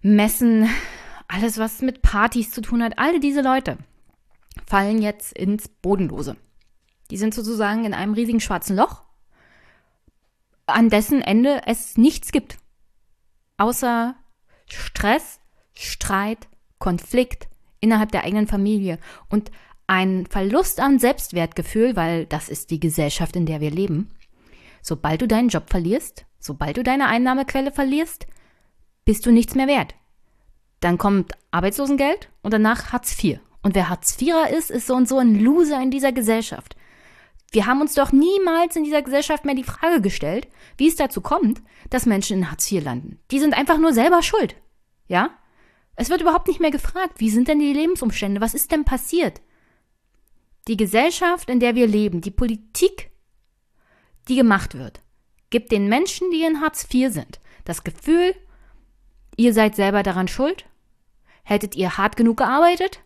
Messen, 0.00 0.68
alles, 1.26 1.58
was 1.58 1.82
mit 1.82 2.02
Partys 2.02 2.52
zu 2.52 2.60
tun 2.60 2.80
hat, 2.80 2.96
alle 3.00 3.18
diese 3.18 3.42
Leute 3.42 3.78
fallen 4.64 5.02
jetzt 5.02 5.36
ins 5.36 5.66
Bodenlose. 5.66 6.36
Die 7.10 7.16
sind 7.16 7.34
sozusagen 7.34 7.84
in 7.84 7.94
einem 7.94 8.14
riesigen 8.14 8.38
schwarzen 8.38 8.76
Loch, 8.76 9.02
an 10.66 10.88
dessen 10.88 11.20
Ende 11.20 11.62
es 11.66 11.96
nichts 11.96 12.30
gibt. 12.30 12.58
Außer 13.56 14.14
Stress, 14.72 15.40
Streit, 15.74 16.48
Konflikt 16.78 17.48
innerhalb 17.80 18.12
der 18.12 18.24
eigenen 18.24 18.46
Familie 18.46 18.98
und 19.28 19.50
ein 19.86 20.26
Verlust 20.26 20.80
an 20.80 20.98
Selbstwertgefühl, 20.98 21.96
weil 21.96 22.26
das 22.26 22.48
ist 22.48 22.70
die 22.70 22.80
Gesellschaft, 22.80 23.34
in 23.34 23.46
der 23.46 23.60
wir 23.60 23.70
leben. 23.70 24.10
Sobald 24.82 25.20
du 25.20 25.28
deinen 25.28 25.48
Job 25.48 25.68
verlierst, 25.68 26.26
sobald 26.38 26.76
du 26.76 26.82
deine 26.82 27.08
Einnahmequelle 27.08 27.72
verlierst, 27.72 28.26
bist 29.04 29.26
du 29.26 29.32
nichts 29.32 29.54
mehr 29.54 29.66
wert. 29.66 29.94
Dann 30.80 30.96
kommt 30.96 31.32
Arbeitslosengeld 31.50 32.30
und 32.42 32.54
danach 32.54 32.92
Hartz 32.92 33.22
IV. 33.22 33.40
Und 33.62 33.74
wer 33.74 33.88
Hartz 33.88 34.20
IVer 34.20 34.50
ist, 34.50 34.70
ist 34.70 34.86
so 34.86 34.94
und 34.94 35.08
so 35.08 35.18
ein 35.18 35.38
Loser 35.38 35.82
in 35.82 35.90
dieser 35.90 36.12
Gesellschaft. 36.12 36.76
Wir 37.50 37.66
haben 37.66 37.80
uns 37.80 37.94
doch 37.94 38.12
niemals 38.12 38.76
in 38.76 38.84
dieser 38.84 39.02
Gesellschaft 39.02 39.44
mehr 39.44 39.54
die 39.54 39.64
Frage 39.64 40.00
gestellt, 40.00 40.48
wie 40.76 40.88
es 40.88 40.96
dazu 40.96 41.20
kommt, 41.20 41.62
dass 41.90 42.06
Menschen 42.06 42.38
in 42.38 42.50
Hartz 42.50 42.70
IV 42.70 42.84
landen. 42.84 43.18
Die 43.30 43.40
sind 43.40 43.54
einfach 43.54 43.78
nur 43.78 43.92
selber 43.92 44.22
schuld. 44.22 44.54
Ja? 45.08 45.30
Es 45.96 46.10
wird 46.10 46.20
überhaupt 46.20 46.48
nicht 46.48 46.60
mehr 46.60 46.70
gefragt, 46.70 47.14
wie 47.18 47.30
sind 47.30 47.48
denn 47.48 47.58
die 47.58 47.72
Lebensumstände? 47.72 48.40
Was 48.40 48.54
ist 48.54 48.70
denn 48.70 48.84
passiert? 48.84 49.40
Die 50.68 50.76
Gesellschaft, 50.76 51.50
in 51.50 51.58
der 51.58 51.74
wir 51.74 51.86
leben, 51.86 52.20
die 52.20 52.30
Politik, 52.30 53.10
die 54.28 54.36
gemacht 54.36 54.78
wird, 54.78 55.00
gibt 55.50 55.72
den 55.72 55.88
Menschen, 55.88 56.30
die 56.30 56.44
in 56.44 56.60
Hartz 56.60 56.86
IV 56.92 57.12
sind, 57.12 57.40
das 57.64 57.82
Gefühl, 57.82 58.34
ihr 59.36 59.52
seid 59.52 59.74
selber 59.74 60.02
daran 60.02 60.28
schuld 60.28 60.66
Hättet 61.50 61.74
ihr 61.74 61.96
hart 61.98 62.16
genug 62.16 62.36
gearbeitet, 62.36 63.00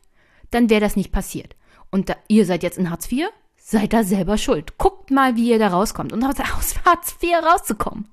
dann 0.51 0.69
wäre 0.69 0.83
das 0.83 0.97
nicht 0.97 1.13
passiert. 1.13 1.57
Und 1.91 2.11
da, 2.11 2.17
ihr 2.29 2.45
seid 2.45 2.63
jetzt 2.63 2.77
in 2.77 2.91
Hartz 2.91 3.11
IV, 3.11 3.29
seid 3.67 3.95
da 3.95 4.05
selber 4.05 4.37
schuld. 4.37 4.77
Guckt 4.77 5.11
mal, 5.11 5.37
wie 5.37 5.49
ihr 5.49 5.59
da 5.59 5.69
rauskommt. 5.69 6.13
Und 6.13 6.23
aus 6.23 6.37
Hartz 6.85 7.17
IV 7.23 7.43
rauszukommen, 7.43 8.09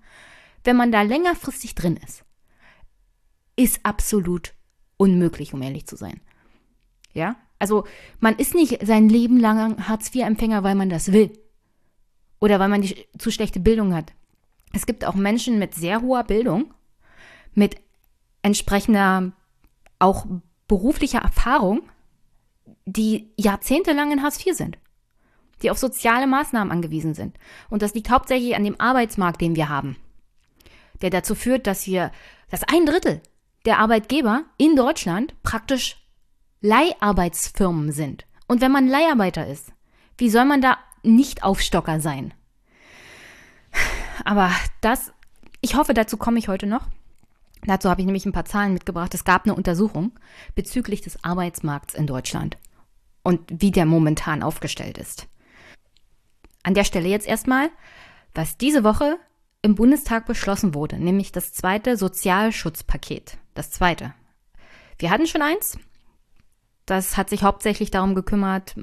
wenn 0.64 0.78
man 0.78 0.94
da 0.94 1.02
längerfristig 1.02 1.76
drin 1.76 1.98
ist, 1.98 2.24
ist 3.58 3.82
absolut 3.84 4.54
unmöglich, 4.96 5.54
um 5.54 5.62
ehrlich 5.62 5.86
zu 5.86 5.98
sein. 5.98 6.22
Ja? 7.14 7.36
Also, 7.60 7.86
man 8.20 8.38
ist 8.38 8.56
nicht 8.56 8.86
sein 8.88 9.10
Leben 9.10 9.38
lang 9.38 9.88
Hartz-IV-Empfänger, 9.88 10.64
weil 10.64 10.76
man 10.76 10.90
das 10.90 11.12
will. 11.12 11.38
Oder 12.40 12.60
weil 12.60 12.70
man 12.70 12.82
die 12.82 13.06
zu 13.18 13.30
schlechte 13.30 13.60
Bildung 13.60 13.94
hat. 13.94 14.14
Es 14.72 14.86
gibt 14.86 15.04
auch 15.04 15.16
Menschen 15.16 15.60
mit 15.60 15.76
sehr 15.76 16.02
hoher 16.02 16.24
Bildung, 16.24 16.74
mit 17.54 17.76
entsprechender 18.42 19.34
auch 20.00 20.26
beruflicher 20.70 21.20
Erfahrung, 21.20 21.82
die 22.86 23.34
jahrzehntelang 23.36 24.14
in 24.14 24.24
Hartz 24.24 24.44
IV 24.44 24.56
sind, 24.56 24.78
die 25.62 25.72
auf 25.72 25.78
soziale 25.78 26.28
Maßnahmen 26.28 26.72
angewiesen 26.72 27.14
sind. 27.14 27.38
Und 27.70 27.82
das 27.82 27.94
liegt 27.94 28.10
hauptsächlich 28.10 28.56
an 28.56 28.64
dem 28.64 28.80
Arbeitsmarkt, 28.80 29.42
den 29.42 29.56
wir 29.56 29.70
haben, 29.70 29.96
der 31.02 31.10
dazu 31.10 31.36
führt, 31.36 31.68
dass 31.68 31.88
wir, 31.88 32.12
dass 32.50 32.64
ein 32.64 32.86
Drittel 32.86 33.22
der 33.66 33.80
Arbeitgeber 33.80 34.44
in 34.58 34.76
Deutschland 34.76 35.36
praktisch 35.44 35.98
Leiharbeitsfirmen 36.62 37.92
sind. 37.92 38.26
Und 38.48 38.62
wenn 38.62 38.72
man 38.72 38.88
Leiharbeiter 38.88 39.48
ist, 39.48 39.72
wie 40.18 40.30
soll 40.30 40.46
man 40.46 40.62
da 40.62 40.78
nicht 41.04 41.44
Aufstocker 41.44 42.00
sein? 42.00 42.34
Aber 44.26 44.52
das, 44.82 45.12
ich 45.62 45.76
hoffe, 45.76 45.94
dazu 45.94 46.18
komme 46.18 46.40
ich 46.40 46.48
heute 46.48 46.68
noch. 46.68 46.88
Dazu 47.64 47.90
habe 47.90 48.02
ich 48.02 48.06
nämlich 48.06 48.26
ein 48.26 48.32
paar 48.32 48.46
Zahlen 48.46 48.74
mitgebracht. 48.74 49.14
Es 49.14 49.24
gab 49.24 49.46
eine 49.46 49.56
Untersuchung 49.56 50.12
bezüglich 50.56 51.02
des 51.02 51.24
Arbeitsmarkts 51.24 51.94
in 51.94 52.08
Deutschland 52.08 52.58
und 53.24 53.42
wie 53.50 53.72
der 53.72 53.86
momentan 53.86 54.44
aufgestellt 54.44 54.98
ist. 54.98 55.28
An 56.64 56.74
der 56.74 56.84
Stelle 56.84 57.10
jetzt 57.10 57.28
erstmal, 57.28 57.70
was 58.34 58.58
diese 58.58 58.84
Woche 58.84 59.18
im 59.62 59.76
Bundestag 59.76 60.26
beschlossen 60.26 60.74
wurde, 60.74 60.98
nämlich 60.98 61.32
das 61.32 61.54
zweite 61.54 61.98
Sozialschutzpaket. 61.98 63.38
Das 63.54 63.72
zweite. 63.72 64.14
Wir 64.98 65.10
hatten 65.12 65.28
schon 65.28 65.42
eins. 65.42 65.78
Das 66.86 67.18
hat 67.18 67.30
sich 67.30 67.44
hauptsächlich 67.44 67.92
darum 67.92 68.16
gekümmert, 68.16 68.76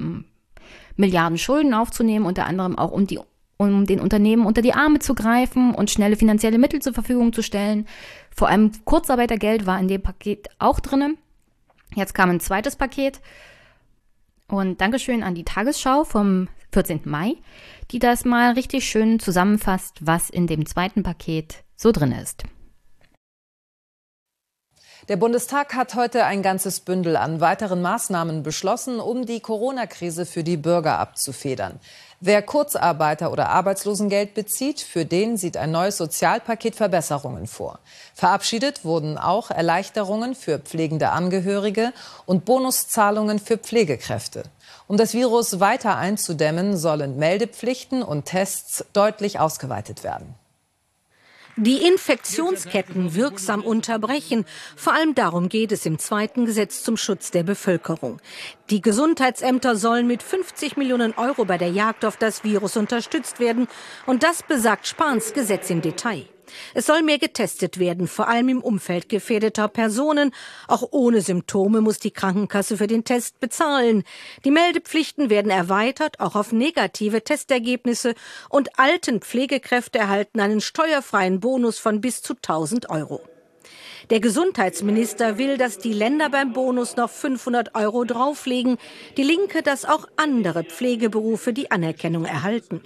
Milliarden 0.97 1.39
Schulden 1.39 1.75
aufzunehmen, 1.75 2.27
unter 2.27 2.47
anderem 2.47 2.79
auch 2.79 2.91
um 2.91 3.07
die 3.07 3.21
um 3.59 3.87
den 3.87 4.01
Unternehmen 4.01 4.47
unter 4.47 4.63
die 4.63 4.73
Arme 4.73 5.01
zu 5.01 5.15
greifen 5.17 5.75
und 5.75 5.91
schnelle 5.91 6.17
finanzielle 6.17 6.59
Mittel 6.59 6.81
zur 6.81 6.95
Verfügung 6.95 7.33
zu 7.33 7.43
stellen. 7.43 7.89
Vor 8.31 8.49
allem 8.49 8.71
Kurzarbeitergeld 8.85 9.67
war 9.67 9.81
in 9.81 9.89
dem 9.89 10.01
Paket 10.01 10.49
auch 10.61 10.79
drin. 10.79 11.19
Jetzt 11.95 12.15
kam 12.15 12.31
ein 12.31 12.41
zweites 12.41 12.77
Paket. 12.77 13.21
Und 14.51 14.81
Dankeschön 14.81 15.23
an 15.23 15.35
die 15.35 15.45
Tagesschau 15.45 16.05
vom 16.05 16.49
14. 16.73 17.03
Mai, 17.05 17.35
die 17.91 17.99
das 17.99 18.25
mal 18.25 18.53
richtig 18.53 18.89
schön 18.89 19.19
zusammenfasst, 19.21 19.99
was 20.01 20.31
in 20.31 20.47
dem 20.47 20.65
zweiten 20.65 21.03
Paket 21.03 21.65
so 21.77 21.93
drin 21.93 22.13
ist. 22.13 22.45
Der 25.09 25.17
Bundestag 25.17 25.75
hat 25.75 25.95
heute 25.95 26.27
ein 26.27 26.43
ganzes 26.43 26.81
Bündel 26.81 27.17
an 27.17 27.41
weiteren 27.41 27.81
Maßnahmen 27.81 28.43
beschlossen, 28.43 29.01
um 29.01 29.25
die 29.25 29.41
Corona-Krise 29.41 30.27
für 30.27 30.45
die 30.45 30.59
Bürger 30.59 30.99
abzufedern. 30.99 31.81
Wer 32.21 32.43
Kurzarbeiter 32.43 33.33
oder 33.33 33.49
Arbeitslosengeld 33.49 34.35
bezieht, 34.35 34.83
für 34.83 35.07
den 35.07 35.39
sieht 35.39 35.57
ein 35.57 35.71
neues 35.71 35.97
Sozialpaket 35.97 36.77
Verbesserungen 36.77 37.47
vor. 37.47 37.79
Verabschiedet 38.13 38.85
wurden 38.85 39.17
auch 39.17 39.51
Erleichterungen 39.51 40.35
für 40.35 40.59
pflegende 40.59 41.09
Angehörige 41.09 41.95
und 42.27 42.45
Bonuszahlungen 42.45 43.39
für 43.39 43.57
Pflegekräfte. 43.57 44.43
Um 44.89 44.99
das 44.99 45.15
Virus 45.15 45.59
weiter 45.59 45.97
einzudämmen, 45.97 46.77
sollen 46.77 47.17
Meldepflichten 47.17 48.03
und 48.03 48.27
Tests 48.27 48.85
deutlich 48.93 49.41
ausgeweitet 49.41 50.05
werden 50.05 50.35
die 51.59 51.85
Infektionsketten 51.87 53.15
wirksam 53.15 53.63
unterbrechen. 53.63 54.45
Vor 54.77 54.95
allem 54.95 55.15
darum 55.15 55.49
geht 55.49 55.73
es 55.73 55.87
im 55.87 55.99
zweiten 55.99 56.47
Gesetz 56.47 56.85
zum 56.85 56.97
Schutz 56.97 57.33
der 57.33 57.43
Bevölkerung. 57.43 58.21
Die 58.71 58.81
Gesundheitsämter 58.81 59.75
sollen 59.75 60.07
mit 60.07 60.23
50 60.23 60.77
Millionen 60.77 61.15
Euro 61.15 61.45
bei 61.45 61.59
der 61.59 61.71
Jagd 61.71 62.05
auf 62.05 62.17
das 62.17 62.45
Virus 62.45 62.77
unterstützt 62.77 63.41
werden. 63.41 63.67
Und 64.07 64.23
das 64.23 64.45
besagt 64.45 64.87
Spahns 64.87 65.33
Gesetz 65.33 65.69
im 65.71 65.83
Detail. 65.83 66.27
Es 66.75 66.87
soll 66.87 67.03
mehr 67.03 67.19
getestet 67.19 67.79
werden, 67.79 68.09
vor 68.09 68.29
allem 68.29 68.49
im 68.49 68.63
Umfeld 68.63 69.09
gefährdeter 69.09 69.69
Personen. 69.69 70.33
Auch 70.67 70.89
ohne 70.91 71.21
Symptome 71.21 71.81
muss 71.81 71.99
die 71.99 72.11
Krankenkasse 72.11 72.77
für 72.77 72.87
den 72.87 73.05
Test 73.05 73.41
bezahlen. 73.41 74.05
Die 74.45 74.51
Meldepflichten 74.51 75.31
werden 75.31 75.51
erweitert, 75.51 76.21
auch 76.21 76.37
auf 76.37 76.53
negative 76.53 77.23
Testergebnisse. 77.23 78.15
Und 78.49 78.79
alten 78.79 79.21
Pflegekräfte 79.21 79.99
erhalten 79.99 80.41
einen 80.41 80.61
steuerfreien 80.61 81.41
Bonus 81.41 81.79
von 81.79 82.01
bis 82.01 82.23
zu 82.23 82.35
1000 82.35 82.91
Euro. 82.91 83.21
Der 84.11 84.21
Gesundheitsminister 84.21 85.39
will, 85.39 85.57
dass 85.57 85.79
die 85.79 85.93
Länder 85.93 86.31
beim 86.31 86.53
Bonus 86.53 86.97
noch 86.97 87.11
500 87.11 87.75
Euro 87.75 88.05
drauflegen. 88.05 88.79
Die 89.17 89.23
Linke, 89.23 89.63
dass 89.63 89.85
auch 89.85 90.07
andere 90.17 90.65
Pflegeberufe 90.65 91.53
die 91.53 91.71
Anerkennung 91.71 92.25
erhalten. 92.25 92.81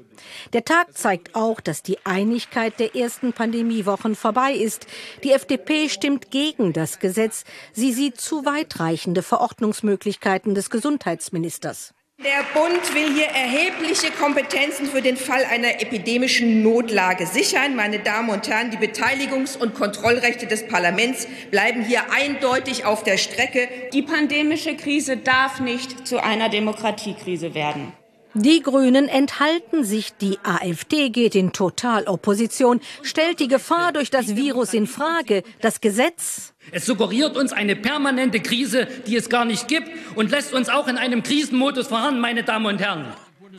Der 0.53 0.65
Tag 0.65 0.97
zeigt 0.97 1.35
auch, 1.35 1.61
dass 1.61 1.83
die 1.83 1.99
Einigkeit 2.05 2.79
der 2.79 2.97
ersten 2.97 3.33
Pandemiewochen 3.33 4.15
vorbei 4.15 4.53
ist. 4.53 4.87
Die 5.25 5.33
FDP 5.33 5.89
stimmt 5.89 6.31
gegen 6.31 6.73
das 6.73 6.99
Gesetz. 6.99 7.45
Sie 7.73 7.93
sieht 7.93 8.21
zu 8.21 8.45
weitreichende 8.45 9.23
Verordnungsmöglichkeiten 9.23 10.55
des 10.55 10.71
Gesundheitsministers. 10.71 11.95
Der 12.25 12.45
Bund 12.55 12.95
will 12.95 13.13
hier 13.13 13.27
erhebliche 13.27 14.13
Kompetenzen 14.13 14.87
für 14.87 15.03
den 15.03 15.17
Fall 15.17 15.45
einer 15.45 15.81
epidemischen 15.83 16.63
Notlage 16.63 17.27
sichern. 17.27 17.75
Meine 17.75 17.99
Damen 17.99 18.29
und 18.29 18.47
Herren, 18.47 18.71
die 18.71 18.77
Beteiligungs- 18.77 19.59
und 19.59 19.75
Kontrollrechte 19.75 20.47
des 20.47 20.69
Parlaments 20.69 21.27
bleiben 21.51 21.85
hier 21.85 22.13
eindeutig 22.13 22.85
auf 22.85 23.03
der 23.03 23.17
Strecke. 23.17 23.69
Die 23.93 24.03
pandemische 24.03 24.77
Krise 24.77 25.17
darf 25.17 25.59
nicht 25.59 26.07
zu 26.07 26.23
einer 26.23 26.49
Demokratiekrise 26.49 27.57
werden. 27.57 27.93
Die 28.35 28.63
Grünen 28.63 29.09
enthalten 29.09 29.85
sich, 29.85 30.15
die 30.15 30.39
AfD 30.43 31.11
geht 31.11 31.35
in 31.35 31.53
Totalopposition, 31.53 32.81
stellt 33.03 33.41
die 33.41 33.49
Gefahr 33.49 33.93
durch 33.93 34.11
das 34.11 34.37
Virus 34.37 34.73
in 34.73 34.87
Frage. 34.87 35.43
Das 35.61 35.81
Gesetz 35.83 36.53
es 36.71 36.87
suggeriert 36.87 37.37
uns 37.37 37.53
eine 37.53 37.75
permanente 37.75 38.41
Krise, 38.41 38.87
die 39.07 39.17
es 39.17 39.29
gar 39.29 39.45
nicht 39.45 39.69
gibt 39.69 39.89
und 40.15 40.31
lässt 40.31 40.55
uns 40.55 40.69
auch 40.69 40.87
in 40.87 40.97
einem 40.97 41.23
Krisenmodus 41.23 41.89
verharren, 41.89 42.21
meine 42.21 42.45
Damen 42.45 42.67
und 42.67 42.79
Herren. 42.81 43.07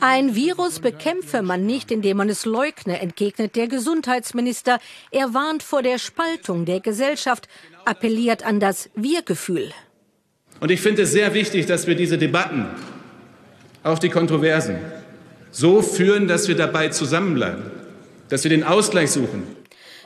Ein 0.00 0.34
Virus 0.34 0.80
bekämpfe 0.80 1.42
man 1.42 1.66
nicht, 1.66 1.92
indem 1.92 2.16
man 2.16 2.28
es 2.28 2.44
leugne, 2.46 3.00
entgegnet 3.00 3.54
der 3.54 3.68
Gesundheitsminister. 3.68 4.80
Er 5.12 5.34
warnt 5.34 5.62
vor 5.62 5.82
der 5.82 5.98
Spaltung 5.98 6.64
der 6.64 6.80
Gesellschaft, 6.80 7.46
appelliert 7.84 8.44
an 8.44 8.58
das 8.58 8.90
Wir-Gefühl. 8.96 9.70
Und 10.60 10.70
ich 10.70 10.80
finde 10.80 11.02
es 11.02 11.12
sehr 11.12 11.34
wichtig, 11.34 11.66
dass 11.66 11.86
wir 11.86 11.94
diese 11.94 12.18
Debatten 12.18 12.66
auch 13.84 13.98
die 13.98 14.08
Kontroversen, 14.08 14.78
so 15.52 15.82
führen, 15.82 16.26
dass 16.26 16.48
wir 16.48 16.56
dabei 16.56 16.88
zusammenbleiben, 16.88 17.62
dass 18.28 18.42
wir 18.42 18.48
den 18.48 18.64
Ausgleich 18.64 19.12
suchen. 19.12 19.44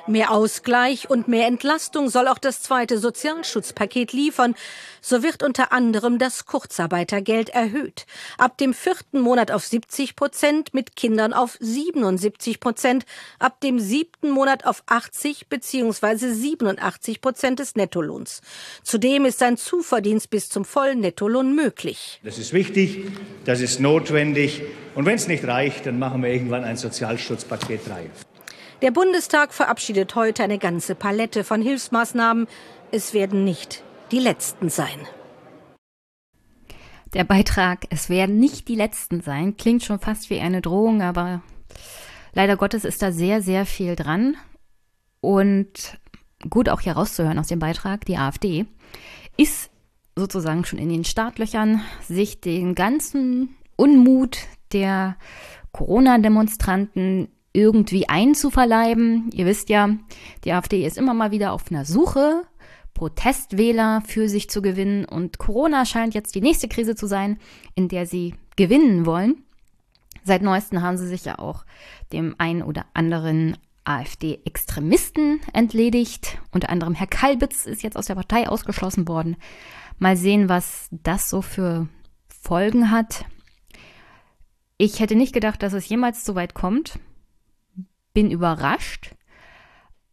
Mehr 0.09 0.31
Ausgleich 0.31 1.11
und 1.11 1.29
mehr 1.29 1.47
Entlastung 1.47 2.09
soll 2.09 2.29
auch 2.29 2.38
das 2.38 2.62
zweite 2.62 2.97
Sozialschutzpaket 2.97 4.14
liefern. 4.14 4.55
So 5.03 5.23
wird 5.23 5.42
unter 5.42 5.71
anderem 5.71 6.18
das 6.18 6.47
Kurzarbeitergeld 6.47 7.51
erhöht. 7.51 8.07
Ab 8.38 8.57
dem 8.57 8.73
vierten 8.73 9.21
Monat 9.21 9.51
auf 9.51 9.66
70 9.66 10.16
Prozent, 10.16 10.73
mit 10.73 10.97
Kindern 10.97 11.35
auf 11.35 11.59
77 11.61 12.59
Prozent, 12.59 13.05
ab 13.38 13.61
dem 13.61 13.79
siebten 13.79 14.31
Monat 14.31 14.64
auf 14.64 14.83
80 14.87 15.49
bzw. 15.49 16.33
87 16.33 17.21
Prozent 17.21 17.59
des 17.59 17.77
Nettolohns. 17.77 18.40
Zudem 18.83 19.27
ist 19.27 19.42
ein 19.42 19.59
Zuverdienst 19.59 20.31
bis 20.31 20.49
zum 20.49 20.64
vollen 20.64 21.01
Nettolohn 21.01 21.55
möglich. 21.55 22.18
Das 22.25 22.38
ist 22.38 22.55
wichtig, 22.55 23.05
das 23.44 23.61
ist 23.61 23.79
notwendig. 23.79 24.62
Und 24.94 25.05
wenn 25.05 25.16
es 25.16 25.29
nicht 25.29 25.44
reicht, 25.47 25.85
dann 25.85 25.99
machen 25.99 26.23
wir 26.23 26.31
irgendwann 26.31 26.64
ein 26.64 26.79
Sozialschutzpaket 26.79 27.87
3. 27.87 28.11
Der 28.81 28.93
Bundestag 28.93 29.53
verabschiedet 29.53 30.14
heute 30.14 30.45
eine 30.45 30.59
ganze 30.59 30.95
Palette 30.95 31.43
von 31.43 31.61
Hilfsmaßnahmen. 31.61 32.47
Es 32.93 33.12
werden 33.12 33.43
nicht 33.43 33.83
die 34.12 34.21
letzten 34.21 34.71
sein. 34.71 35.01
Der 37.12 37.25
Beitrag, 37.25 37.87
es 37.91 38.09
werden 38.09 38.38
nicht 38.38 38.69
die 38.69 38.77
letzten 38.77 39.21
sein, 39.21 39.57
klingt 39.57 39.83
schon 39.83 39.99
fast 39.99 40.31
wie 40.31 40.38
eine 40.38 40.61
Drohung, 40.61 41.03
aber 41.03 41.43
leider 42.35 42.57
Gottes 42.57 42.85
ist 42.85 43.03
da 43.03 43.11
sehr, 43.11 43.43
sehr 43.43 43.67
viel 43.67 43.97
dran. 43.97 44.37
Und 45.21 45.99
gut 46.49 46.69
auch 46.69 46.81
hier 46.81 46.93
rauszuhören 46.93 47.41
aus 47.41 47.49
dem 47.49 47.59
Beitrag, 47.59 48.05
die 48.05 48.17
AfD 48.17 48.67
ist 49.37 49.71
sozusagen 50.14 50.64
schon 50.64 50.79
in 50.79 50.88
den 50.88 51.05
Startlöchern, 51.05 51.83
sich 52.07 52.41
den 52.41 52.77
ganzen 52.77 53.57
Unmut 53.75 54.38
der 54.73 55.17
Corona-Demonstranten 55.73 57.29
irgendwie 57.59 58.09
einzuverleiben. 58.09 59.31
Ihr 59.33 59.47
wisst 59.47 59.68
ja, 59.68 59.90
die 60.44 60.53
AfD 60.53 60.87
ist 60.87 60.97
immer 60.97 61.12
mal 61.12 61.33
wieder 61.33 61.53
auf 61.53 61.71
einer 61.71 61.85
Suche, 61.85 62.42
Protestwähler 62.94 64.03
für 64.07 64.29
sich 64.29 64.49
zu 64.49 64.62
gewinnen 64.62 65.05
und 65.05 65.38
Corona 65.38 65.85
scheint 65.85 66.14
jetzt 66.14 66.35
die 66.35 66.40
nächste 66.40 66.68
Krise 66.68 66.94
zu 66.94 67.07
sein, 67.07 67.38
in 67.75 67.88
der 67.88 68.07
sie 68.07 68.35
gewinnen 68.57 69.07
wollen. 69.07 69.42
Seit 70.25 70.42
neuestem 70.42 70.83
haben 70.83 70.99
sie 70.99 71.07
sich 71.07 71.25
ja 71.25 71.38
auch 71.38 71.64
dem 72.12 72.35
einen 72.38 72.62
oder 72.62 72.87
anderen 72.94 73.57
AfD-Extremisten 73.85 75.40
entledigt. 75.53 76.38
Unter 76.53 76.71
anderem 76.71 76.94
Herr 76.94 77.07
Kalbitz 77.07 77.66
ist 77.66 77.83
jetzt 77.83 77.97
aus 77.97 78.07
der 78.07 78.16
Partei 78.16 78.49
ausgeschlossen 78.49 79.09
worden. 79.09 79.37
Mal 79.99 80.16
sehen, 80.16 80.49
was 80.49 80.88
das 80.90 81.31
so 81.31 81.40
für 81.40 81.88
Folgen 82.29 82.90
hat. 82.90 83.25
Ich 84.77 85.01
hätte 85.01 85.16
nicht 85.16 85.33
gedacht, 85.33 85.62
dass 85.62 85.73
es 85.73 85.88
jemals 85.88 86.25
so 86.25 86.35
weit 86.35 86.55
kommt 86.55 86.99
bin 88.14 88.31
überrascht. 88.31 89.14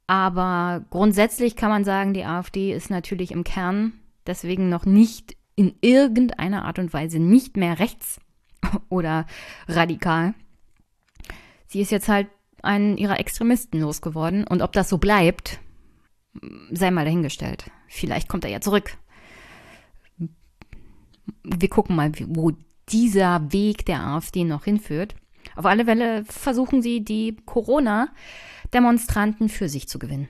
Aber 0.08 0.86
grundsätzlich 0.90 1.56
kann 1.56 1.70
man 1.70 1.84
sagen, 1.84 2.14
die 2.14 2.26
AfD 2.26 2.74
ist 2.74 2.90
natürlich 2.90 3.32
im 3.32 3.44
Kern 3.44 3.94
deswegen 4.28 4.70
noch 4.70 4.86
nicht 4.86 5.36
in 5.56 5.74
irgendeiner 5.82 6.66
Art 6.66 6.80
und 6.80 6.94
Weise 6.94 7.20
nicht 7.20 7.58
mehr 7.58 7.80
rechts 7.80 8.20
oder 8.90 9.26
radikal. 9.68 10.34
Sie 11.68 11.82
ist 11.82 11.92
jetzt 11.92 12.08
halt 12.08 12.28
einen 12.62 12.98
ihrer 12.98 13.20
Extremisten 13.20 13.80
losgeworden. 13.80 14.46
Und 14.46 14.62
ob 14.62 14.74
das 14.74 14.90
so 14.90 14.98
bleibt, 14.98 15.60
sei 16.72 16.92
mal 16.92 17.06
dahingestellt. 17.06 17.70
Vielleicht 17.88 18.28
kommt 18.28 18.44
er 18.44 18.52
ja 18.52 18.62
zurück. 18.62 18.98
Wir 21.44 21.70
gucken 21.70 21.96
mal, 21.96 22.12
wo 22.28 22.52
dieser 22.90 23.52
Weg 23.52 23.86
der 23.86 24.06
AfD 24.06 24.44
noch 24.44 24.66
hinführt. 24.66 25.16
Auf 25.56 25.66
alle 25.66 25.86
Fälle 25.86 26.26
versuchen 26.26 26.82
sie, 26.82 27.04
die 27.04 27.38
Corona-Demonstranten 27.46 29.50
für 29.50 29.70
sich 29.70 29.88
zu 29.88 30.00
gewinnen. 30.00 30.28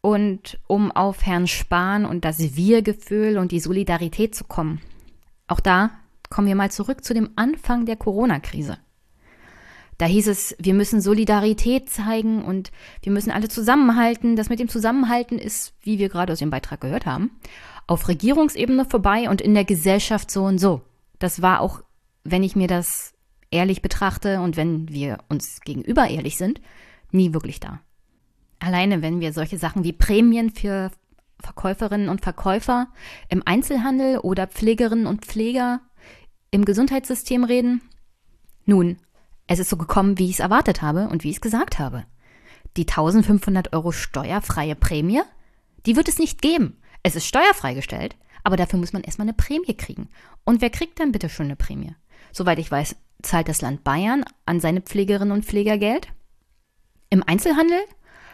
Und 0.00 0.58
um 0.68 0.92
auf 0.92 1.26
Herrn 1.26 1.46
Spahn 1.46 2.06
und 2.06 2.24
das 2.24 2.56
Wir-Gefühl 2.56 3.38
und 3.38 3.52
die 3.52 3.60
Solidarität 3.60 4.34
zu 4.34 4.44
kommen, 4.44 4.80
auch 5.48 5.60
da 5.60 5.90
kommen 6.30 6.46
wir 6.46 6.54
mal 6.54 6.70
zurück 6.70 7.04
zu 7.04 7.14
dem 7.14 7.30
Anfang 7.36 7.86
der 7.86 7.96
Corona-Krise. 7.96 8.78
Da 9.96 10.06
hieß 10.06 10.28
es, 10.28 10.54
wir 10.60 10.74
müssen 10.74 11.00
Solidarität 11.00 11.90
zeigen 11.90 12.44
und 12.44 12.70
wir 13.02 13.10
müssen 13.10 13.32
alle 13.32 13.48
zusammenhalten. 13.48 14.36
Das 14.36 14.48
mit 14.48 14.60
dem 14.60 14.68
Zusammenhalten 14.68 15.38
ist, 15.38 15.74
wie 15.82 15.98
wir 15.98 16.08
gerade 16.08 16.32
aus 16.32 16.38
dem 16.38 16.50
Beitrag 16.50 16.80
gehört 16.80 17.04
haben, 17.04 17.32
auf 17.88 18.06
Regierungsebene 18.06 18.84
vorbei 18.84 19.28
und 19.28 19.40
in 19.40 19.54
der 19.54 19.64
Gesellschaft 19.64 20.30
so 20.30 20.44
und 20.44 20.58
so. 20.58 20.82
Das 21.18 21.42
war 21.42 21.60
auch, 21.60 21.82
wenn 22.22 22.44
ich 22.44 22.54
mir 22.54 22.68
das 22.68 23.14
ehrlich 23.50 23.82
betrachte 23.82 24.40
und 24.40 24.56
wenn 24.56 24.88
wir 24.88 25.18
uns 25.28 25.60
gegenüber 25.60 26.08
ehrlich 26.08 26.36
sind, 26.36 26.60
nie 27.10 27.32
wirklich 27.32 27.60
da. 27.60 27.80
Alleine, 28.60 29.02
wenn 29.02 29.20
wir 29.20 29.32
solche 29.32 29.58
Sachen 29.58 29.84
wie 29.84 29.92
Prämien 29.92 30.50
für 30.50 30.90
Verkäuferinnen 31.40 32.08
und 32.08 32.22
Verkäufer 32.22 32.88
im 33.28 33.42
Einzelhandel 33.44 34.18
oder 34.18 34.46
Pflegerinnen 34.46 35.06
und 35.06 35.24
Pfleger 35.24 35.80
im 36.50 36.64
Gesundheitssystem 36.64 37.44
reden? 37.44 37.80
Nun, 38.64 38.98
es 39.46 39.58
ist 39.58 39.70
so 39.70 39.76
gekommen, 39.76 40.18
wie 40.18 40.26
ich 40.26 40.32
es 40.32 40.40
erwartet 40.40 40.82
habe 40.82 41.08
und 41.08 41.24
wie 41.24 41.30
ich 41.30 41.36
es 41.36 41.40
gesagt 41.40 41.78
habe. 41.78 42.04
Die 42.76 42.82
1500 42.82 43.72
Euro 43.72 43.92
steuerfreie 43.92 44.74
Prämie, 44.74 45.22
die 45.86 45.96
wird 45.96 46.08
es 46.08 46.18
nicht 46.18 46.42
geben. 46.42 46.76
Es 47.02 47.16
ist 47.16 47.26
steuerfrei 47.26 47.74
gestellt, 47.74 48.16
aber 48.42 48.56
dafür 48.56 48.78
muss 48.78 48.92
man 48.92 49.02
erstmal 49.02 49.26
eine 49.26 49.34
Prämie 49.34 49.76
kriegen. 49.76 50.08
Und 50.44 50.60
wer 50.60 50.70
kriegt 50.70 51.00
dann 51.00 51.12
bitte 51.12 51.28
schon 51.28 51.46
eine 51.46 51.56
Prämie? 51.56 51.94
Soweit 52.32 52.58
ich 52.58 52.70
weiß, 52.70 52.96
zahlt 53.22 53.48
das 53.48 53.60
Land 53.60 53.84
Bayern 53.84 54.24
an 54.46 54.60
seine 54.60 54.80
Pflegerinnen 54.80 55.32
und 55.32 55.44
Pfleger 55.44 55.78
Geld. 55.78 56.08
Im 57.10 57.22
Einzelhandel 57.22 57.80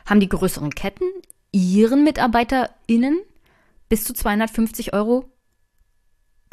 haben 0.06 0.20
die 0.20 0.28
größeren 0.28 0.70
Ketten 0.70 1.06
ihren 1.52 2.04
MitarbeiterInnen 2.04 3.20
bis 3.88 4.04
zu 4.04 4.12
250 4.12 4.92
Euro 4.92 5.30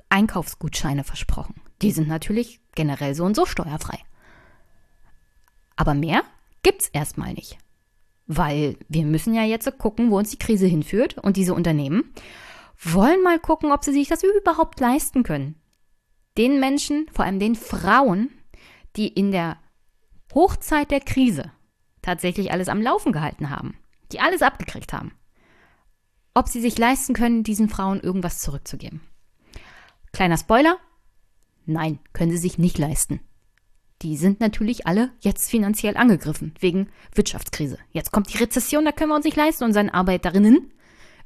Einkaufsgutscheine 0.09 1.03
versprochen. 1.03 1.55
Die 1.81 1.91
sind 1.91 2.07
natürlich 2.07 2.59
generell 2.75 3.15
so 3.15 3.23
und 3.25 3.35
so 3.35 3.45
steuerfrei. 3.45 3.97
Aber 5.75 5.93
mehr 5.93 6.23
gibt's 6.63 6.89
erstmal 6.89 7.33
nicht. 7.33 7.57
Weil 8.27 8.77
wir 8.87 9.05
müssen 9.05 9.33
ja 9.33 9.43
jetzt 9.43 9.77
gucken, 9.77 10.11
wo 10.11 10.17
uns 10.17 10.29
die 10.29 10.37
Krise 10.39 10.67
hinführt. 10.67 11.17
Und 11.17 11.37
diese 11.37 11.53
Unternehmen 11.53 12.13
wollen 12.79 13.23
mal 13.23 13.39
gucken, 13.39 13.71
ob 13.71 13.83
sie 13.83 13.93
sich 13.93 14.07
das 14.07 14.23
überhaupt 14.23 14.79
leisten 14.79 15.23
können. 15.23 15.55
Den 16.37 16.59
Menschen, 16.59 17.07
vor 17.11 17.25
allem 17.25 17.39
den 17.39 17.55
Frauen, 17.55 18.29
die 18.95 19.07
in 19.07 19.31
der 19.31 19.57
Hochzeit 20.33 20.91
der 20.91 21.01
Krise 21.01 21.51
tatsächlich 22.01 22.51
alles 22.51 22.69
am 22.69 22.81
Laufen 22.81 23.11
gehalten 23.11 23.49
haben, 23.49 23.75
die 24.11 24.19
alles 24.19 24.41
abgekriegt 24.41 24.93
haben, 24.93 25.13
ob 26.33 26.47
sie 26.47 26.61
sich 26.61 26.77
leisten 26.77 27.13
können, 27.13 27.43
diesen 27.43 27.69
Frauen 27.69 27.99
irgendwas 27.99 28.39
zurückzugeben. 28.39 29.01
Kleiner 30.13 30.37
Spoiler, 30.37 30.77
nein, 31.65 31.99
können 32.13 32.31
sie 32.31 32.37
sich 32.37 32.57
nicht 32.57 32.77
leisten. 32.77 33.19
Die 34.01 34.17
sind 34.17 34.39
natürlich 34.39 34.87
alle 34.87 35.11
jetzt 35.19 35.49
finanziell 35.49 35.95
angegriffen 35.95 36.55
wegen 36.59 36.89
Wirtschaftskrise. 37.13 37.77
Jetzt 37.91 38.11
kommt 38.11 38.33
die 38.33 38.37
Rezession, 38.37 38.85
da 38.85 38.91
können 38.91 39.11
wir 39.11 39.15
uns 39.15 39.25
nicht 39.25 39.37
leisten, 39.37 39.63
unseren 39.63 39.89
Arbeiterinnen 39.89 40.71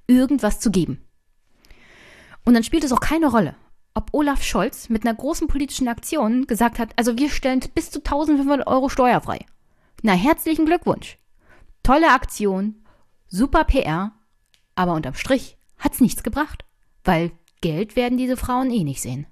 irgendwas 0.07 0.59
zu 0.59 0.71
geben. 0.71 1.01
Und 2.43 2.53
dann 2.53 2.63
spielt 2.63 2.83
es 2.83 2.91
auch 2.91 2.99
keine 2.99 3.27
Rolle, 3.27 3.55
ob 3.95 4.13
Olaf 4.13 4.43
Scholz 4.43 4.89
mit 4.89 5.05
einer 5.05 5.15
großen 5.15 5.47
politischen 5.47 5.87
Aktion 5.87 6.45
gesagt 6.45 6.77
hat, 6.77 6.91
also 6.97 7.17
wir 7.17 7.29
stellen 7.29 7.61
bis 7.73 7.89
zu 7.89 7.99
1500 7.99 8.67
Euro 8.67 8.89
steuerfrei. 8.89 9.39
Na, 10.03 10.13
herzlichen 10.13 10.65
Glückwunsch. 10.65 11.17
Tolle 11.81 12.11
Aktion, 12.11 12.83
super 13.27 13.63
PR, 13.63 14.11
aber 14.75 14.93
unterm 14.93 15.15
Strich 15.15 15.57
hat's 15.79 16.01
nichts 16.01 16.23
gebracht, 16.23 16.65
weil 17.03 17.31
Geld 17.61 17.95
werden 17.95 18.17
diese 18.17 18.37
Frauen 18.37 18.69
eh 18.69 18.83
nicht 18.83 19.01
sehen. 19.01 19.25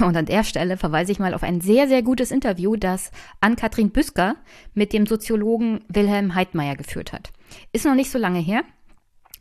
Und 0.00 0.16
an 0.16 0.26
der 0.26 0.42
Stelle 0.42 0.76
verweise 0.76 1.12
ich 1.12 1.18
mal 1.18 1.32
auf 1.32 1.44
ein 1.44 1.60
sehr, 1.60 1.86
sehr 1.86 2.02
gutes 2.02 2.30
Interview, 2.32 2.76
das 2.76 3.12
Ann-Kathrin 3.40 3.90
Büsker 3.90 4.34
mit 4.74 4.92
dem 4.92 5.06
Soziologen 5.06 5.84
Wilhelm 5.88 6.34
Heidmeier 6.34 6.74
geführt 6.74 7.12
hat. 7.12 7.32
Ist 7.72 7.84
noch 7.84 7.94
nicht 7.94 8.10
so 8.10 8.18
lange 8.18 8.40
her. 8.40 8.64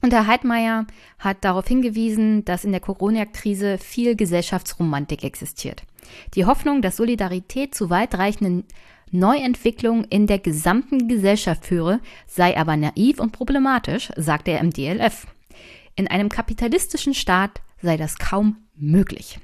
Und 0.06 0.14
Herr 0.14 0.28
Heidmeier 0.28 0.86
hat 1.18 1.44
darauf 1.44 1.68
hingewiesen, 1.68 2.46
dass 2.46 2.64
in 2.64 2.72
der 2.72 2.80
Corona-Krise 2.80 3.80
viel 3.80 4.16
Gesellschaftsromantik 4.16 5.24
existiert. 5.24 5.82
Die 6.36 6.46
Hoffnung, 6.46 6.84
dass 6.84 6.98
Solidarität 6.98 7.74
zu 7.74 7.90
weitreichenden 7.90 8.66
Neuentwicklungen 9.10 10.04
in 10.04 10.28
der 10.28 10.38
gesamten 10.38 11.08
Gesellschaft 11.08 11.66
führe, 11.66 12.02
sei 12.28 12.56
aber 12.56 12.78
naiv 12.78 13.20
und 13.20 13.32
problematisch, 13.32 14.12
sagte 14.16 14.52
er 14.52 14.60
im 14.60 14.70
DLF. 14.70 15.26
In 15.96 16.08
einem 16.08 16.30
kapitalistischen 16.30 17.16
Staat 17.16 17.62
sei 17.82 17.98
das 17.98 18.20
kaum 18.20 18.58
möglich. 18.76 19.40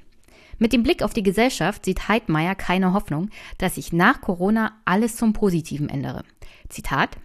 Mit 0.59 0.73
dem 0.73 0.83
Blick 0.83 1.01
auf 1.01 1.15
die 1.15 1.23
Gesellschaft 1.23 1.85
sieht 1.85 2.07
Heidmeier 2.07 2.53
keine 2.53 2.93
Hoffnung, 2.93 3.31
dass 3.57 3.75
sich 3.75 3.93
nach 3.93 4.21
Corona 4.21 4.73
alles 4.85 5.15
zum 5.15 5.33
Positiven 5.33 5.89
ändere. 5.89 6.23
Zitat 6.69 7.17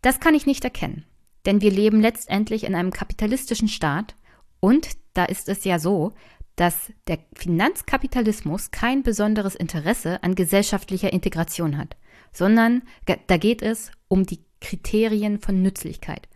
Das 0.00 0.20
kann 0.20 0.36
ich 0.36 0.46
nicht 0.46 0.62
erkennen, 0.62 1.04
denn 1.46 1.60
wir 1.60 1.70
leben 1.70 2.00
letztendlich 2.00 2.64
in 2.64 2.74
einem 2.74 2.90
kapitalistischen 2.90 3.68
Staat 3.68 4.14
und 4.60 4.88
da 5.14 5.24
ist 5.24 5.48
es 5.48 5.64
ja 5.64 5.78
so, 5.78 6.12
dass 6.56 6.92
der 7.06 7.18
Finanzkapitalismus 7.34 8.70
kein 8.70 9.02
besonderes 9.02 9.54
Interesse 9.54 10.22
an 10.22 10.34
gesellschaftlicher 10.34 11.12
Integration 11.12 11.78
hat, 11.78 11.96
sondern 12.32 12.82
da 13.26 13.36
geht 13.36 13.62
es 13.62 13.90
um 14.08 14.24
die 14.24 14.44
Kriterien 14.60 15.40
von 15.40 15.62
Nützlichkeit, 15.62 16.28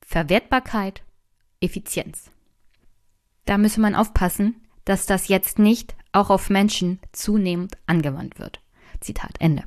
Verwertbarkeit 0.00 1.02
Effizienz. 1.60 2.30
Da 3.44 3.58
müsse 3.58 3.80
man 3.80 3.94
aufpassen, 3.94 4.62
dass 4.84 5.06
das 5.06 5.28
jetzt 5.28 5.58
nicht 5.58 5.94
auch 6.12 6.30
auf 6.30 6.50
Menschen 6.50 7.00
zunehmend 7.12 7.76
angewandt 7.86 8.38
wird. 8.38 8.60
Zitat 9.00 9.32
Ende. 9.38 9.64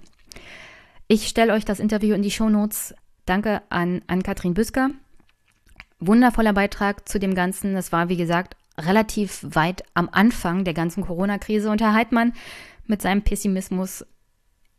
Ich 1.07 1.27
stelle 1.27 1.53
euch 1.53 1.65
das 1.65 1.79
Interview 1.79 2.15
in 2.15 2.21
die 2.21 2.31
Shownotes. 2.31 2.95
Danke 3.27 3.61
an, 3.69 4.01
an 4.07 4.23
Katrin 4.23 4.53
Büsker. 4.53 4.89
Wundervoller 5.99 6.53
Beitrag 6.53 7.07
zu 7.09 7.19
dem 7.19 7.35
Ganzen. 7.35 7.73
Das 7.73 7.91
war, 7.91 8.07
wie 8.07 8.15
gesagt, 8.15 8.55
relativ 8.77 9.43
weit 9.43 9.83
am 9.93 10.07
Anfang 10.11 10.63
der 10.63 10.73
ganzen 10.73 11.03
Corona-Krise. 11.03 11.69
Und 11.69 11.81
Herr 11.81 11.93
Heidmann 11.93 12.33
mit 12.85 13.01
seinem 13.01 13.23
Pessimismus 13.23 14.05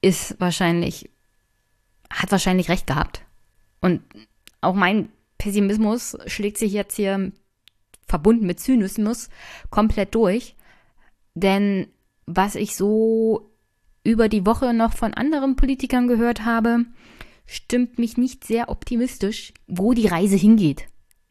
ist 0.00 0.40
wahrscheinlich, 0.40 1.10
hat 2.10 2.32
wahrscheinlich 2.32 2.70
recht 2.70 2.86
gehabt. 2.86 3.22
Und 3.82 4.00
auch 4.62 4.74
mein 4.74 5.10
Pessimismus 5.36 6.16
schlägt 6.26 6.56
sich 6.56 6.72
jetzt 6.72 6.96
hier 6.96 7.32
verbunden 8.06 8.46
mit 8.46 8.60
Zynismus 8.60 9.28
komplett 9.68 10.14
durch. 10.14 10.56
Denn 11.34 11.88
was 12.24 12.54
ich 12.54 12.76
so 12.76 13.50
über 14.04 14.30
die 14.30 14.46
Woche 14.46 14.72
noch 14.72 14.94
von 14.94 15.12
anderen 15.12 15.54
Politikern 15.54 16.08
gehört 16.08 16.46
habe, 16.46 16.86
stimmt 17.48 17.98
mich 17.98 18.16
nicht 18.16 18.44
sehr 18.44 18.68
optimistisch, 18.68 19.52
wo 19.66 19.92
die 19.92 20.06
Reise 20.06 20.36
hingeht 20.36 20.86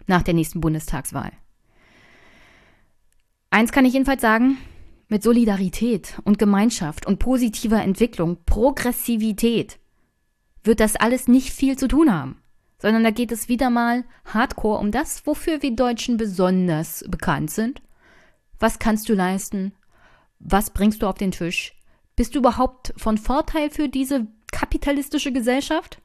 nach 0.05 0.23
der 0.23 0.33
nächsten 0.33 0.59
Bundestagswahl. 0.59 1.31
Eins 3.49 3.71
kann 3.71 3.85
ich 3.85 3.93
jedenfalls 3.93 4.21
sagen, 4.21 4.57
mit 5.07 5.23
Solidarität 5.23 6.19
und 6.25 6.37
Gemeinschaft 6.37 7.05
und 7.05 7.19
positiver 7.19 7.81
Entwicklung, 7.81 8.37
Progressivität, 8.45 9.79
wird 10.63 10.81
das 10.81 10.97
alles 10.97 11.29
nicht 11.29 11.51
viel 11.51 11.77
zu 11.77 11.87
tun 11.87 12.11
haben 12.11 12.41
sondern 12.79 13.03
da 13.03 13.11
geht 13.11 13.31
es 13.31 13.49
wieder 13.49 13.69
mal 13.69 14.03
hardcore 14.25 14.79
um 14.79 14.91
das, 14.91 15.25
wofür 15.25 15.61
wir 15.61 15.75
Deutschen 15.75 16.17
besonders 16.17 17.03
bekannt 17.07 17.51
sind. 17.51 17.81
Was 18.59 18.79
kannst 18.79 19.09
du 19.09 19.13
leisten? 19.13 19.73
Was 20.39 20.69
bringst 20.71 21.01
du 21.01 21.07
auf 21.07 21.17
den 21.17 21.31
Tisch? 21.31 21.73
Bist 22.15 22.35
du 22.35 22.39
überhaupt 22.39 22.93
von 22.97 23.17
Vorteil 23.17 23.69
für 23.69 23.89
diese 23.89 24.27
kapitalistische 24.51 25.31
Gesellschaft? 25.31 26.01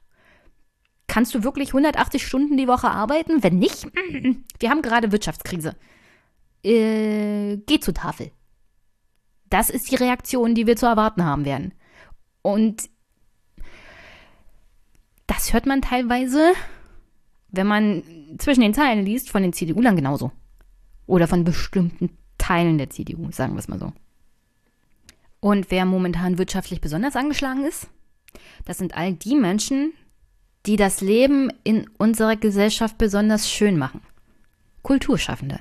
Kannst 1.06 1.34
du 1.34 1.44
wirklich 1.44 1.68
180 1.68 2.26
Stunden 2.26 2.56
die 2.56 2.68
Woche 2.68 2.88
arbeiten? 2.88 3.42
Wenn 3.42 3.58
nicht, 3.58 3.86
wir 4.58 4.70
haben 4.70 4.82
gerade 4.82 5.12
Wirtschaftskrise. 5.12 5.76
Äh, 6.64 7.58
geh 7.66 7.80
zur 7.80 7.94
Tafel. 7.94 8.30
Das 9.50 9.68
ist 9.68 9.90
die 9.90 9.96
Reaktion, 9.96 10.54
die 10.54 10.66
wir 10.66 10.76
zu 10.76 10.86
erwarten 10.86 11.24
haben 11.24 11.44
werden. 11.44 11.74
Und 12.40 12.88
das 15.26 15.52
hört 15.52 15.66
man 15.66 15.82
teilweise, 15.82 16.52
wenn 17.48 17.66
man 17.66 18.02
zwischen 18.38 18.62
den 18.62 18.74
Zeilen 18.74 19.04
liest, 19.04 19.30
von 19.30 19.42
den 19.42 19.52
CDU-Lern 19.52 19.96
genauso. 19.96 20.32
Oder 21.06 21.28
von 21.28 21.44
bestimmten 21.44 22.16
Teilen 22.38 22.78
der 22.78 22.90
CDU, 22.90 23.30
sagen 23.30 23.54
wir 23.54 23.58
es 23.58 23.68
mal 23.68 23.78
so. 23.78 23.92
Und 25.40 25.70
wer 25.70 25.84
momentan 25.84 26.38
wirtschaftlich 26.38 26.80
besonders 26.80 27.16
angeschlagen 27.16 27.64
ist, 27.64 27.88
das 28.64 28.78
sind 28.78 28.96
all 28.96 29.12
die 29.12 29.34
Menschen, 29.34 29.92
die 30.66 30.76
das 30.76 31.00
Leben 31.00 31.50
in 31.64 31.88
unserer 31.98 32.36
Gesellschaft 32.36 32.98
besonders 32.98 33.50
schön 33.50 33.78
machen. 33.78 34.00
Kulturschaffende. 34.82 35.60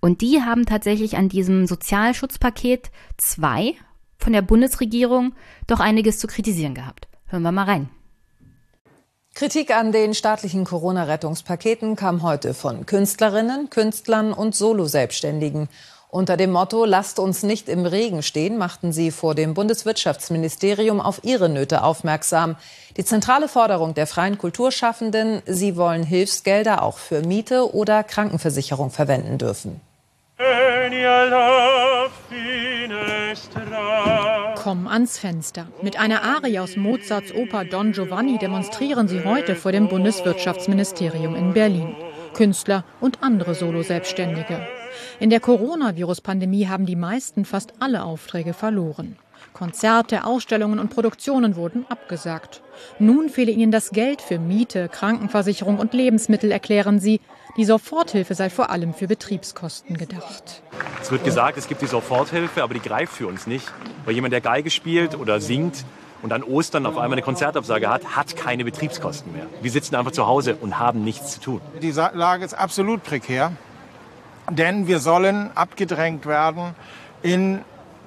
Und 0.00 0.20
die 0.20 0.42
haben 0.42 0.64
tatsächlich 0.64 1.16
an 1.16 1.28
diesem 1.28 1.66
Sozialschutzpaket 1.66 2.90
2 3.16 3.74
von 4.16 4.32
der 4.32 4.42
Bundesregierung 4.42 5.34
doch 5.66 5.80
einiges 5.80 6.18
zu 6.18 6.26
kritisieren 6.26 6.74
gehabt. 6.74 7.08
Hören 7.26 7.42
wir 7.42 7.52
mal 7.52 7.64
rein. 7.64 7.90
Kritik 9.34 9.70
an 9.72 9.92
den 9.92 10.14
staatlichen 10.14 10.64
Corona-Rettungspaketen 10.64 11.94
kam 11.94 12.22
heute 12.22 12.54
von 12.54 12.86
Künstlerinnen, 12.86 13.70
Künstlern 13.70 14.32
und 14.32 14.56
Solo-Selbstständigen. 14.56 15.68
Unter 16.10 16.38
dem 16.38 16.52
Motto 16.52 16.86
Lasst 16.86 17.18
uns 17.18 17.42
nicht 17.42 17.68
im 17.68 17.84
Regen 17.84 18.22
stehen, 18.22 18.56
machten 18.56 18.92
sie 18.92 19.10
vor 19.10 19.34
dem 19.34 19.52
Bundeswirtschaftsministerium 19.52 21.00
auf 21.02 21.20
ihre 21.22 21.50
Nöte 21.50 21.82
aufmerksam. 21.82 22.56
Die 22.96 23.04
zentrale 23.04 23.46
Forderung 23.46 23.92
der 23.92 24.06
freien 24.06 24.38
Kulturschaffenden, 24.38 25.42
sie 25.44 25.76
wollen 25.76 26.02
Hilfsgelder 26.02 26.82
auch 26.82 26.96
für 26.96 27.20
Miete 27.20 27.74
oder 27.74 28.04
Krankenversicherung 28.04 28.90
verwenden 28.90 29.36
dürfen. 29.36 29.82
Komm 34.62 34.86
ans 34.86 35.18
Fenster. 35.18 35.66
Mit 35.82 35.98
einer 35.98 36.22
Arie 36.22 36.58
aus 36.58 36.76
Mozarts 36.76 37.34
Oper 37.34 37.66
Don 37.66 37.92
Giovanni 37.92 38.38
demonstrieren 38.38 39.08
sie 39.08 39.24
heute 39.24 39.54
vor 39.54 39.72
dem 39.72 39.88
Bundeswirtschaftsministerium 39.88 41.34
in 41.34 41.52
Berlin. 41.52 41.94
Künstler 42.32 42.84
und 43.00 43.22
andere 43.22 43.54
Solo-Selbstständige. 43.54 44.77
In 45.20 45.30
der 45.30 45.40
Coronavirus-Pandemie 45.40 46.66
haben 46.66 46.86
die 46.86 46.96
meisten 46.96 47.44
fast 47.44 47.74
alle 47.80 48.02
Aufträge 48.04 48.54
verloren. 48.54 49.16
Konzerte, 49.52 50.24
Ausstellungen 50.24 50.78
und 50.78 50.90
Produktionen 50.90 51.56
wurden 51.56 51.86
abgesagt. 51.88 52.62
Nun 52.98 53.28
fehle 53.28 53.50
ihnen 53.50 53.72
das 53.72 53.90
Geld 53.90 54.22
für 54.22 54.38
Miete, 54.38 54.88
Krankenversicherung 54.88 55.78
und 55.78 55.94
Lebensmittel, 55.94 56.52
erklären 56.52 57.00
sie. 57.00 57.20
Die 57.56 57.64
Soforthilfe 57.64 58.34
sei 58.34 58.50
vor 58.50 58.70
allem 58.70 58.94
für 58.94 59.08
Betriebskosten 59.08 59.96
gedacht. 59.96 60.62
Es 61.02 61.10
wird 61.10 61.24
gesagt, 61.24 61.58
es 61.58 61.66
gibt 61.66 61.82
die 61.82 61.86
Soforthilfe, 61.86 62.62
aber 62.62 62.74
die 62.74 62.80
greift 62.80 63.12
für 63.12 63.26
uns 63.26 63.46
nicht. 63.46 63.66
Weil 64.04 64.14
jemand, 64.14 64.32
der 64.32 64.40
Geige 64.40 64.70
spielt 64.70 65.18
oder 65.18 65.40
singt 65.40 65.84
und 66.22 66.32
an 66.32 66.42
Ostern 66.42 66.86
auf 66.86 66.96
einmal 66.96 67.12
eine 67.12 67.22
Konzertabsage 67.22 67.88
hat, 67.88 68.16
hat 68.16 68.36
keine 68.36 68.64
Betriebskosten 68.64 69.32
mehr. 69.32 69.46
Wir 69.60 69.70
sitzen 69.70 69.96
einfach 69.96 70.12
zu 70.12 70.26
Hause 70.26 70.56
und 70.60 70.78
haben 70.78 71.02
nichts 71.02 71.32
zu 71.32 71.40
tun. 71.40 71.60
Die 71.82 71.90
Lage 71.90 72.44
ist 72.44 72.54
absolut 72.54 73.02
prekär, 73.02 73.52
denn 74.50 74.86
wir 74.86 74.98
sollen 74.98 75.50
abgedrängt 75.54 76.26
werden 76.26 76.74
in 77.22 77.60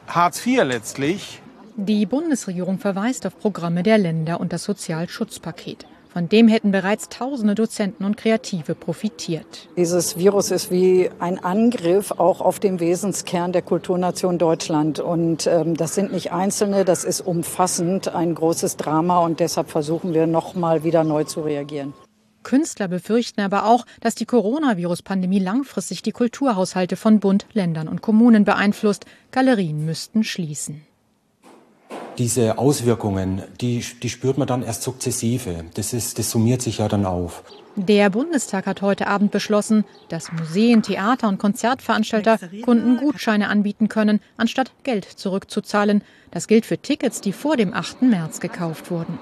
Hartz 0.08 0.46
IV 0.46 0.64
letztlich. 0.64 1.42
Die 1.76 2.06
Bundesregierung 2.06 2.80
verweist 2.80 3.26
auf 3.26 3.40
Programme 3.40 3.84
der 3.84 3.98
Länder 3.98 4.40
und 4.40 4.54
das 4.54 4.64
Sozialschutzpaket. 4.64 5.86
Von 6.14 6.28
dem 6.28 6.50
hätten 6.50 6.72
bereits 6.72 7.08
tausende 7.08 7.56
Dozenten 7.56 8.04
und 8.04 8.18
Kreative 8.18 8.76
profitiert. 8.76 9.70
Dieses 9.78 10.18
Virus 10.18 10.52
ist 10.52 10.70
wie 10.70 11.10
ein 11.20 11.42
Angriff 11.42 12.12
auch 12.12 12.42
auf 12.42 12.60
den 12.60 12.82
Wesenskern 12.82 13.54
der 13.54 13.62
Kulturnation 13.62 14.38
Deutschland. 14.38 15.00
Und 15.00 15.48
ähm, 15.48 15.78
das 15.78 15.96
sind 15.96 16.12
nicht 16.12 16.34
Einzelne, 16.34 16.84
das 16.84 17.06
ist 17.06 17.22
umfassend 17.22 18.10
ein 18.10 18.36
großes 18.36 18.76
Drama. 18.76 19.20
Und 19.20 19.40
deshalb 19.40 19.70
versuchen 19.70 20.14
wir 20.14 20.28
noch 20.28 20.54
mal 20.54 20.84
wieder 20.84 21.06
neu 21.06 21.24
zu 21.24 21.42
reagieren. 21.42 21.94
Künstler 22.44 22.88
befürchten 22.88 23.42
aber 23.42 23.66
auch, 23.66 23.86
dass 24.00 24.16
die 24.16 24.26
Coronavirus-Pandemie 24.26 25.40
langfristig 25.40 26.02
die 26.02 26.12
Kulturhaushalte 26.12 26.96
von 26.96 27.20
Bund, 27.20 27.46
Ländern 27.54 27.88
und 27.88 28.02
Kommunen 28.02 28.46
beeinflusst. 28.46 29.06
Galerien 29.32 29.86
müssten 29.86 30.24
schließen 30.24 30.82
diese 32.22 32.60
Auswirkungen, 32.60 33.42
die, 33.62 33.84
die 34.04 34.10
spürt 34.10 34.38
man 34.38 34.48
dann 34.48 34.62
erst 34.62 34.84
sukzessive. 34.84 35.66
Das, 35.74 35.92
ist, 35.92 36.20
das 36.20 36.30
summiert 36.30 36.62
sich 36.62 36.78
ja 36.78 36.88
dann 36.88 37.06
auf. 37.06 37.44
Der 37.76 38.10
Bundestag 38.10 38.68
hat 38.68 38.82
heute 38.82 39.08
Abend 39.08 39.32
beschlossen, 39.32 39.86
dass 40.10 40.32
Museen, 40.32 40.84
Theater 40.84 41.28
und 41.30 41.40
Konzertveranstalter 41.40 42.38
Kunden 42.64 42.98
Gutscheine 42.98 43.50
anbieten 43.50 43.88
können, 43.88 44.20
anstatt 44.38 44.72
Geld 44.84 45.06
zurückzuzahlen. 45.06 46.04
Das 46.32 46.48
gilt 46.48 46.66
für 46.66 46.78
Tickets, 46.78 47.22
die 47.22 47.34
vor 47.34 47.58
dem 47.58 47.74
8. 47.74 48.04
März 48.04 48.40
gekauft 48.40 48.92
wurden. 48.92 49.18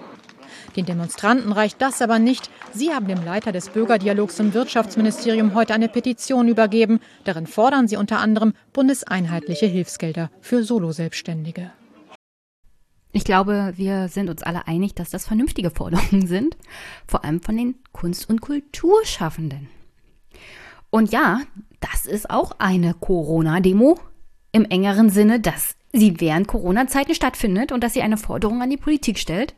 Den 0.76 0.86
Demonstranten 0.86 1.52
reicht 1.52 1.82
das 1.82 2.02
aber 2.02 2.20
nicht. 2.20 2.50
Sie 2.74 2.92
haben 2.92 3.08
dem 3.08 3.24
Leiter 3.24 3.52
des 3.52 3.70
Bürgerdialogs 3.70 4.40
im 4.40 4.54
Wirtschaftsministerium 4.54 5.54
heute 5.56 5.74
eine 5.74 5.90
Petition 5.90 6.48
übergeben. 6.48 7.00
Darin 7.24 7.48
fordern 7.48 7.88
sie 7.88 7.98
unter 7.98 8.20
anderem 8.20 8.54
bundeseinheitliche 8.74 9.66
Hilfsgelder 9.66 10.30
für 10.42 10.64
Soloselbstständige. 10.64 11.72
Ich 13.12 13.24
glaube, 13.24 13.74
wir 13.76 14.08
sind 14.08 14.30
uns 14.30 14.44
alle 14.44 14.68
einig, 14.68 14.94
dass 14.94 15.10
das 15.10 15.26
vernünftige 15.26 15.72
Forderungen 15.72 16.28
sind, 16.28 16.58
vor 17.08 17.26
allem 17.26 17.42
von 17.42 17.58
den 17.58 17.76
Kunst- 17.92 18.30
und 18.30 18.42
Kulturschaffenden. 18.42 19.68
Und 20.92 21.12
ja, 21.12 21.42
das 21.80 22.06
ist 22.06 22.30
auch 22.30 22.54
eine 22.60 22.94
Corona-Demo 22.94 24.00
im 24.52 24.66
engeren 24.66 25.10
Sinne, 25.10 25.40
dass 25.40 25.76
sie 25.92 26.20
während 26.20 26.48
Corona-Zeiten 26.48 27.16
stattfindet 27.16 27.72
und 27.72 27.84
dass 27.84 27.94
sie 27.94 28.02
eine 28.02 28.18
Forderung 28.18 28.62
an 28.62 28.70
die 28.70 28.78
Politik 28.78 29.18
stellt. 29.18 29.56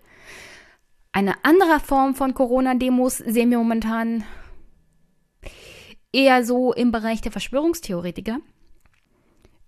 Eine 1.13 1.43
andere 1.43 1.79
Form 1.79 2.15
von 2.15 2.33
Corona-Demos 2.33 3.17
sehen 3.17 3.51
wir 3.51 3.57
momentan 3.57 4.23
eher 6.13 6.45
so 6.45 6.73
im 6.73 6.91
Bereich 6.91 7.21
der 7.21 7.31
Verschwörungstheoretiker. 7.31 8.39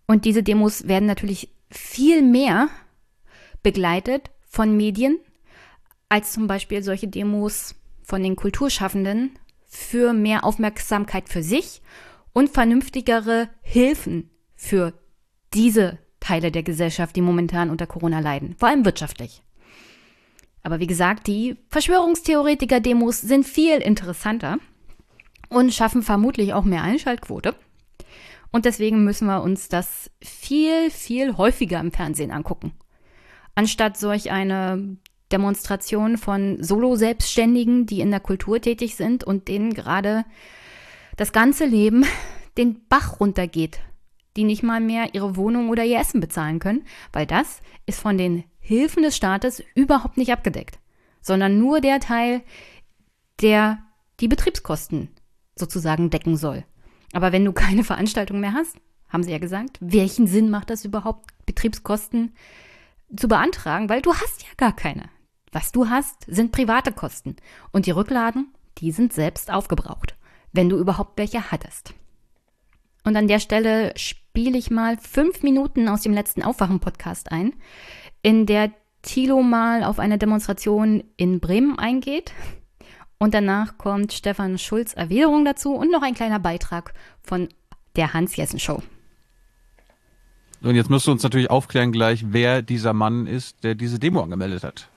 Und 0.07 0.25
diese 0.25 0.43
Demos 0.43 0.87
werden 0.87 1.05
natürlich 1.05 1.49
viel 1.69 2.21
mehr 2.21 2.69
begleitet 3.61 4.29
von 4.47 4.77
Medien, 4.77 5.19
als 6.09 6.31
zum 6.31 6.47
Beispiel 6.47 6.83
solche 6.83 7.07
Demos 7.07 7.75
von 8.03 8.21
den 8.21 8.35
Kulturschaffenden 8.35 9.31
für 9.65 10.13
mehr 10.13 10.43
Aufmerksamkeit 10.43 11.29
für 11.29 11.43
sich 11.43 11.81
und 12.31 12.49
vernünftigere 12.49 13.49
Hilfen 13.61 14.29
für 14.55 14.93
diese 15.53 15.97
Teile 16.19 16.51
der 16.51 16.63
Gesellschaft, 16.63 17.15
die 17.15 17.21
momentan 17.21 17.69
unter 17.69 17.87
Corona 17.87 18.19
leiden, 18.19 18.55
vor 18.57 18.69
allem 18.69 18.85
wirtschaftlich. 18.85 19.43
Aber 20.63 20.79
wie 20.79 20.87
gesagt, 20.87 21.27
die 21.27 21.57
Verschwörungstheoretiker-Demos 21.69 23.21
sind 23.21 23.45
viel 23.45 23.77
interessanter 23.77 24.57
und 25.49 25.73
schaffen 25.73 26.01
vermutlich 26.01 26.53
auch 26.53 26.63
mehr 26.63 26.83
Einschaltquote. 26.83 27.53
Und 28.51 28.65
deswegen 28.65 29.03
müssen 29.03 29.27
wir 29.27 29.43
uns 29.43 29.67
das 29.67 30.09
viel, 30.23 30.89
viel 30.89 31.37
häufiger 31.37 31.79
im 31.79 31.91
Fernsehen 31.91 32.31
angucken 32.31 32.73
anstatt 33.55 33.97
solch 33.97 34.31
eine 34.31 34.97
Demonstration 35.31 36.17
von 36.17 36.61
Solo-Selbstständigen, 36.63 37.85
die 37.85 38.01
in 38.01 38.11
der 38.11 38.19
Kultur 38.19 38.61
tätig 38.61 38.95
sind 38.95 39.23
und 39.23 39.47
denen 39.47 39.73
gerade 39.73 40.25
das 41.17 41.31
ganze 41.31 41.65
Leben 41.65 42.05
den 42.57 42.85
Bach 42.87 43.19
runtergeht, 43.19 43.79
die 44.37 44.43
nicht 44.43 44.63
mal 44.63 44.79
mehr 44.79 45.13
ihre 45.13 45.35
Wohnung 45.35 45.69
oder 45.69 45.83
ihr 45.83 45.99
Essen 45.99 46.19
bezahlen 46.19 46.59
können, 46.59 46.85
weil 47.11 47.25
das 47.25 47.61
ist 47.85 47.99
von 47.99 48.17
den 48.17 48.43
Hilfen 48.65 49.03
des 49.03 49.17
Staates 49.17 49.61
überhaupt 49.75 50.15
nicht 50.15 50.31
abgedeckt, 50.31 50.79
sondern 51.21 51.59
nur 51.59 51.81
der 51.81 51.99
Teil, 51.99 52.41
der 53.41 53.79
die 54.21 54.29
Betriebskosten 54.29 55.09
sozusagen 55.55 56.09
decken 56.09 56.37
soll. 56.37 56.63
Aber 57.11 57.33
wenn 57.33 57.43
du 57.43 57.51
keine 57.51 57.83
Veranstaltung 57.83 58.39
mehr 58.39 58.53
hast, 58.53 58.77
haben 59.09 59.23
sie 59.23 59.31
ja 59.31 59.37
gesagt, 59.37 59.77
welchen 59.81 60.27
Sinn 60.27 60.49
macht 60.49 60.69
das 60.69 60.85
überhaupt, 60.85 61.29
Betriebskosten 61.45 62.33
zu 63.15 63.27
beantragen, 63.27 63.89
weil 63.89 64.01
du 64.01 64.13
hast 64.13 64.43
ja 64.43 64.49
gar 64.55 64.73
keine. 64.73 65.09
Was 65.51 65.73
du 65.73 65.89
hast, 65.89 66.25
sind 66.27 66.53
private 66.53 66.93
Kosten. 66.93 67.35
Und 67.71 67.85
die 67.85 67.91
Rücklagen, 67.91 68.47
die 68.77 68.91
sind 68.91 69.11
selbst 69.11 69.51
aufgebraucht, 69.51 70.15
wenn 70.53 70.69
du 70.69 70.77
überhaupt 70.77 71.17
welche 71.17 71.51
hattest. 71.51 71.93
Und 73.03 73.17
an 73.17 73.27
der 73.27 73.39
Stelle 73.39 73.93
spiele 73.97 74.57
ich 74.57 74.71
mal 74.71 74.97
fünf 74.97 75.43
Minuten 75.43 75.89
aus 75.89 76.01
dem 76.01 76.13
letzten 76.13 76.41
Aufwachen-Podcast 76.41 77.31
ein, 77.31 77.53
in 78.23 78.47
der 78.47 78.71
Thilo 79.03 79.43
mal 79.43 79.83
auf 79.83 79.99
eine 79.99 80.17
Demonstration 80.17 81.03
in 81.17 81.39
Bremen 81.39 81.77
eingeht. 81.77 82.33
Und 83.19 83.33
danach 83.33 83.77
kommt 83.77 84.11
Stefan 84.11 84.57
Schulz 84.57 84.93
Erwiderung 84.93 85.45
dazu 85.45 85.75
und 85.75 85.91
noch 85.91 86.01
ein 86.01 86.15
kleiner 86.15 86.39
Beitrag 86.39 86.93
von 87.21 87.49
der 87.95 88.13
Hans-Jessen-Show. 88.13 88.81
Und 90.61 90.75
jetzt 90.75 90.89
musst 90.89 91.07
du 91.07 91.11
uns 91.11 91.23
natürlich 91.23 91.49
aufklären 91.49 91.91
gleich, 91.91 92.23
wer 92.27 92.61
dieser 92.61 92.93
Mann 92.93 93.27
ist, 93.27 93.63
der 93.63 93.75
diese 93.75 93.99
Demo 93.99 94.23
angemeldet 94.23 94.63
hat. 94.63 94.87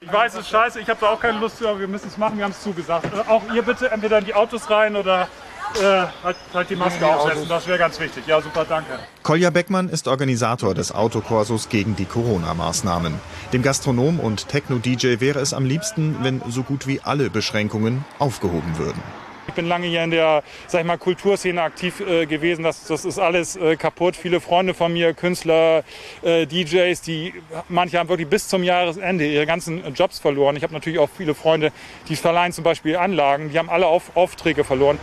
Ich 0.00 0.12
weiß, 0.12 0.34
es 0.34 0.40
ist 0.40 0.50
scheiße, 0.50 0.80
ich 0.80 0.88
habe 0.88 1.00
da 1.00 1.08
auch 1.08 1.20
keine 1.20 1.40
Lust 1.40 1.58
zu, 1.58 1.68
aber 1.68 1.80
wir 1.80 1.88
müssen 1.88 2.06
es 2.06 2.16
machen, 2.18 2.38
wir 2.38 2.44
haben 2.44 2.52
es 2.52 2.62
zugesagt. 2.62 3.12
Äh, 3.12 3.28
auch 3.28 3.42
ihr 3.52 3.62
bitte 3.62 3.90
entweder 3.90 4.18
in 4.18 4.26
die 4.26 4.34
Autos 4.34 4.70
rein 4.70 4.94
oder 4.94 5.28
äh, 5.76 6.06
halt, 6.22 6.36
halt, 6.54 6.70
die 6.70 6.76
Maske 6.76 7.06
aufsetzen, 7.06 7.48
das 7.48 7.66
wäre 7.66 7.78
ganz 7.78 7.98
wichtig. 8.00 8.26
Ja, 8.26 8.40
super, 8.40 8.64
danke. 8.68 8.98
Kolja 9.22 9.50
Beckmann 9.50 9.88
ist 9.88 10.08
Organisator 10.08 10.74
des 10.74 10.92
Autokorsos 10.92 11.68
gegen 11.68 11.96
die 11.96 12.04
Corona-Maßnahmen. 12.04 13.14
Dem 13.52 13.62
Gastronom 13.62 14.20
und 14.20 14.48
Techno-DJ 14.48 15.20
wäre 15.20 15.40
es 15.40 15.54
am 15.54 15.64
liebsten, 15.64 16.16
wenn 16.22 16.42
so 16.48 16.62
gut 16.62 16.86
wie 16.86 17.00
alle 17.02 17.30
Beschränkungen 17.30 18.04
aufgehoben 18.18 18.78
würden. 18.78 19.02
Ich 19.48 19.54
bin 19.54 19.66
lange 19.66 19.86
hier 19.86 20.04
in 20.04 20.10
der 20.10 20.42
sag 20.66 20.82
ich 20.82 20.86
mal, 20.86 20.98
Kulturszene 20.98 21.62
aktiv 21.62 22.00
äh, 22.00 22.26
gewesen. 22.26 22.62
Das, 22.64 22.84
das 22.84 23.06
ist 23.06 23.18
alles 23.18 23.56
äh, 23.56 23.76
kaputt. 23.76 24.14
Viele 24.14 24.40
Freunde 24.40 24.74
von 24.74 24.92
mir, 24.92 25.14
Künstler, 25.14 25.84
äh, 26.22 26.46
DJs, 26.46 27.00
die 27.00 27.32
manche 27.68 27.98
haben 27.98 28.10
wirklich 28.10 28.28
bis 28.28 28.46
zum 28.48 28.62
Jahresende 28.62 29.26
ihre 29.26 29.46
ganzen 29.46 29.94
Jobs 29.94 30.18
verloren. 30.18 30.54
Ich 30.56 30.62
habe 30.62 30.74
natürlich 30.74 30.98
auch 30.98 31.08
viele 31.08 31.34
Freunde, 31.34 31.72
die 32.10 32.16
verleihen 32.16 32.52
zum 32.52 32.62
Beispiel 32.62 32.96
Anlagen. 32.96 33.50
Die 33.50 33.58
haben 33.58 33.70
alle 33.70 33.86
Auf, 33.86 34.14
Aufträge 34.14 34.64
verloren. 34.64 34.98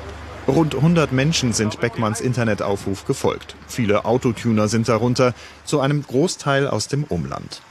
Rund 0.47 0.75
100 0.75 1.11
Menschen 1.11 1.53
sind 1.53 1.79
Beckmanns 1.79 2.21
Internetaufruf 2.21 3.05
gefolgt. 3.05 3.55
Viele 3.67 4.05
Autotuner 4.05 4.67
sind 4.67 4.87
darunter, 4.87 5.33
zu 5.63 5.79
einem 5.79 6.03
Großteil 6.03 6.67
aus 6.67 6.87
dem 6.87 7.03
Umland. 7.03 7.61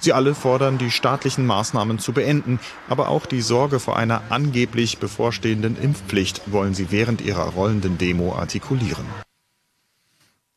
Sie 0.00 0.12
alle 0.12 0.34
fordern, 0.34 0.76
die 0.76 0.90
staatlichen 0.90 1.46
Maßnahmen 1.46 2.00
zu 2.00 2.12
beenden, 2.12 2.58
aber 2.88 3.08
auch 3.08 3.26
die 3.26 3.40
Sorge 3.40 3.78
vor 3.78 3.96
einer 3.96 4.22
angeblich 4.30 4.98
bevorstehenden 4.98 5.80
Impfpflicht 5.80 6.50
wollen 6.50 6.74
sie 6.74 6.90
während 6.90 7.20
ihrer 7.20 7.50
rollenden 7.50 7.98
Demo 7.98 8.34
artikulieren. 8.34 9.06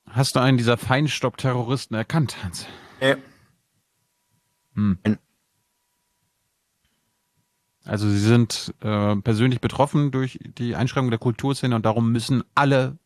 Hast 0.10 0.36
du 0.36 0.40
einen 0.40 0.58
dieser 0.58 0.78
Feinstaub-Terroristen 0.78 1.94
erkannt, 1.94 2.44
Hans? 2.44 2.66
Äh. 3.00 3.18
Hm. 4.74 4.98
Also 7.88 8.10
sie 8.10 8.20
sind 8.20 8.74
äh, 8.82 9.16
persönlich 9.16 9.62
betroffen 9.62 10.12
durch 10.12 10.40
die 10.58 10.76
Einschränkung 10.76 11.10
der 11.10 11.20
Kulturszene 11.20 11.74
und 11.74 11.86
darum 11.86 12.12
müssen 12.12 12.44
alle 12.54 12.98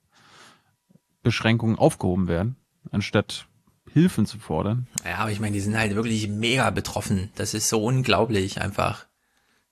Beschränkungen 1.21 1.77
aufgehoben 1.77 2.27
werden, 2.27 2.55
anstatt 2.91 3.45
Hilfen 3.93 4.25
zu 4.25 4.39
fordern. 4.39 4.87
Ja, 5.05 5.17
aber 5.17 5.31
ich 5.31 5.39
meine, 5.39 5.53
die 5.53 5.59
sind 5.59 5.77
halt 5.77 5.93
wirklich 5.95 6.27
mega 6.29 6.69
betroffen. 6.71 7.29
Das 7.35 7.53
ist 7.53 7.69
so 7.69 7.83
unglaublich 7.83 8.59
einfach. 8.59 9.05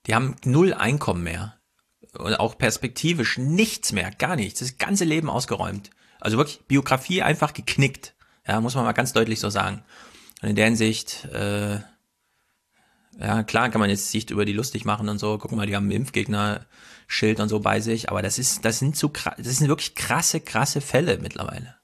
Die 0.06 0.14
haben 0.14 0.36
null 0.46 0.74
Einkommen 0.74 1.24
mehr. 1.24 1.56
Und 2.18 2.40
auch 2.40 2.58
perspektivisch 2.58 3.38
nichts 3.38 3.92
mehr, 3.92 4.12
gar 4.12 4.36
nichts. 4.36 4.60
Das 4.60 4.78
ganze 4.78 5.06
Leben 5.06 5.30
ausgeräumt. 5.30 5.90
Also 6.20 6.38
wirklich 6.38 6.62
Biografie 6.68 7.24
einfach 7.24 7.54
geknickt. 7.54 8.16
Ja, 8.48 8.62
muss 8.62 8.76
man 8.76 8.84
mal 8.84 8.94
ganz 8.94 9.14
deutlich 9.14 9.40
so 9.40 9.50
sagen. 9.50 9.84
Und 10.42 10.50
in 10.50 10.56
der 10.56 10.66
Hinsicht, 10.66 11.26
äh, 11.26 11.80
ja, 13.20 13.44
klar 13.44 13.70
kann 13.70 13.82
man 13.82 13.90
jetzt 13.90 14.12
sich 14.12 14.30
über 14.30 14.46
die 14.46 14.54
lustig 14.54 14.86
machen 14.86 15.10
und 15.10 15.20
so. 15.20 15.38
Guck 15.38 15.52
mal, 15.52 15.68
die 15.68 15.76
haben 15.76 15.92
Impfgegner-Schild 15.92 17.40
und 17.40 17.50
so 17.50 17.60
bei 17.60 17.82
sich. 17.82 18.10
Aber 18.10 18.22
das 18.22 18.40
ist, 18.40 18.64
das 18.64 18.80
sind 18.80 18.96
so, 18.96 19.12
das 19.38 19.58
sind 19.58 19.68
wirklich 19.68 19.96
krasse, 19.96 20.40
krasse 20.40 20.82
Fälle 20.82 21.18
mittlerweile. 21.18 21.76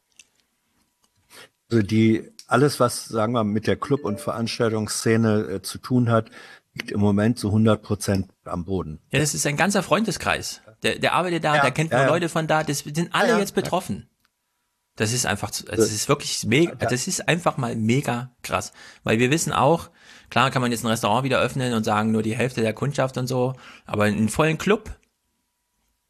Also 1.69 1.83
die, 1.83 2.31
alles, 2.47 2.79
was, 2.79 3.05
sagen 3.05 3.33
wir, 3.33 3.43
mit 3.43 3.67
der 3.67 3.75
Club- 3.75 4.05
und 4.05 4.21
Veranstaltungsszene 4.21 5.55
äh, 5.55 5.61
zu 5.61 5.77
tun 5.77 6.09
hat, 6.09 6.29
liegt 6.73 6.91
im 6.91 6.99
Moment 6.99 7.39
zu 7.39 7.47
100 7.47 7.81
Prozent 7.81 8.29
am 8.45 8.65
Boden. 8.65 8.99
Ja, 9.11 9.19
das 9.19 9.33
ist 9.33 9.45
ein 9.45 9.57
ganzer 9.57 9.83
Freundeskreis. 9.83 10.61
Der, 10.83 10.99
der 10.99 11.13
arbeitet 11.13 11.43
da, 11.43 11.55
ja, 11.55 11.61
der 11.61 11.71
kennt 11.71 11.91
ja, 11.91 12.03
nur 12.03 12.13
Leute 12.13 12.29
von 12.29 12.47
da, 12.47 12.63
das 12.63 12.79
sind 12.79 13.13
alle 13.13 13.29
ja, 13.29 13.39
jetzt 13.39 13.55
betroffen. 13.55 14.09
Das 14.95 15.11
ist 15.11 15.25
einfach, 15.25 15.49
das 15.49 15.91
ist 15.91 16.07
wirklich 16.07 16.45
mega, 16.45 16.75
das 16.75 17.07
ist 17.07 17.27
einfach 17.27 17.57
mal 17.57 17.75
mega 17.75 18.31
krass. 18.43 18.71
Weil 19.03 19.19
wir 19.19 19.29
wissen 19.31 19.51
auch, 19.51 19.89
Klar 20.35 20.51
kann 20.51 20.61
man 20.61 20.69
jetzt 20.69 20.83
ein 20.83 20.89
Restaurant 20.89 21.23
wieder 21.23 21.39
öffnen 21.39 21.73
und 21.73 21.85
sagen, 21.85 22.11
nur 22.11 22.21
die 22.21 22.35
Hälfte 22.35 22.59
der 22.59 22.73
Kundschaft 22.73 23.17
und 23.17 23.25
so, 23.25 23.53
aber 23.85 24.03
einen 24.03 24.27
vollen 24.27 24.57
Club 24.57 24.93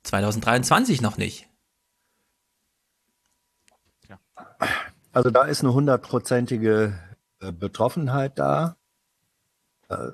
2023 0.01 0.99
noch 0.99 1.17
nicht. 1.17 1.47
Also 5.11 5.29
da 5.29 5.43
ist 5.43 5.61
eine 5.61 5.75
hundertprozentige 5.75 6.97
äh, 7.39 7.51
Betroffenheit 7.51 8.39
da. 8.39 8.77
Äh, 9.89 10.07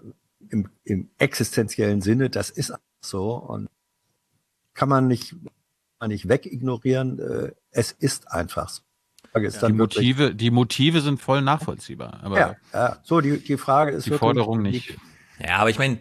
im, 0.49 0.69
Im 0.83 1.09
existenziellen 1.17 2.01
Sinne, 2.01 2.29
das 2.29 2.49
ist 2.49 2.73
so 2.99 3.35
und 3.35 3.69
kann 4.73 4.89
man 4.89 5.07
nicht, 5.07 5.37
man 6.01 6.09
nicht 6.09 6.27
wegignorieren. 6.27 7.17
Äh, 7.19 7.53
es 7.69 7.93
ist 7.93 8.29
einfach 8.29 8.67
so. 8.67 8.81
Frage 9.31 9.47
ist 9.47 9.55
ja, 9.55 9.61
dann 9.61 9.73
die 9.73 9.77
Motive, 9.77 10.35
die 10.35 10.51
Motive 10.51 11.01
sind 11.01 11.21
voll 11.21 11.41
nachvollziehbar. 11.41 12.19
Aber 12.23 12.39
ja, 12.39 12.55
ja. 12.73 12.97
so 13.03 13.21
die, 13.21 13.39
die 13.39 13.57
Frage 13.57 13.91
ist 13.91 14.05
die 14.05 14.11
Forderung 14.11 14.61
nicht. 14.61 14.97
Ja, 15.39 15.57
aber 15.57 15.69
ich 15.69 15.79
meine, 15.79 15.99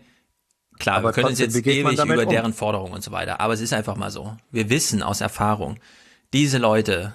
klar, 0.79 0.97
aber 0.97 1.09
wir 1.09 1.12
können 1.12 1.29
uns 1.29 1.38
jetzt 1.38 1.57
ewig 1.57 1.99
über 1.99 2.23
um? 2.23 2.29
deren 2.29 2.53
Forderungen 2.53 2.95
und 2.95 3.05
so 3.05 3.12
weiter. 3.12 3.40
Aber 3.40 3.55
es 3.55 3.61
ist 3.61 3.73
einfach 3.73 3.97
mal 3.97 4.11
so. 4.11 4.37
Wir 4.51 4.69
wissen 4.69 5.03
aus 5.03 5.21
Erfahrung, 5.21 5.79
diese 6.33 6.59
Leute 6.59 7.14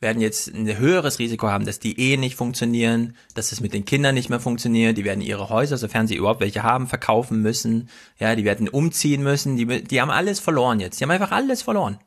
werden 0.00 0.20
jetzt 0.20 0.48
ein 0.48 0.76
höheres 0.76 1.18
Risiko 1.18 1.48
haben, 1.48 1.64
dass 1.64 1.78
die 1.78 1.98
Ehen 1.98 2.20
nicht 2.20 2.36
funktionieren, 2.36 3.16
dass 3.34 3.52
es 3.52 3.60
mit 3.60 3.72
den 3.72 3.84
Kindern 3.84 4.14
nicht 4.14 4.28
mehr 4.28 4.40
funktioniert. 4.40 4.98
Die 4.98 5.04
werden 5.04 5.22
ihre 5.22 5.48
Häuser, 5.48 5.78
sofern 5.78 6.06
sie 6.06 6.16
überhaupt 6.16 6.40
welche 6.40 6.62
haben, 6.62 6.88
verkaufen 6.88 7.40
müssen. 7.40 7.88
Ja, 8.18 8.34
die 8.34 8.44
werden 8.44 8.68
umziehen 8.68 9.22
müssen. 9.22 9.56
Die, 9.56 9.84
die 9.84 10.00
haben 10.00 10.10
alles 10.10 10.40
verloren 10.40 10.80
jetzt. 10.80 11.00
Die 11.00 11.04
haben 11.04 11.10
einfach 11.10 11.32
alles 11.32 11.62
verloren. 11.62 11.98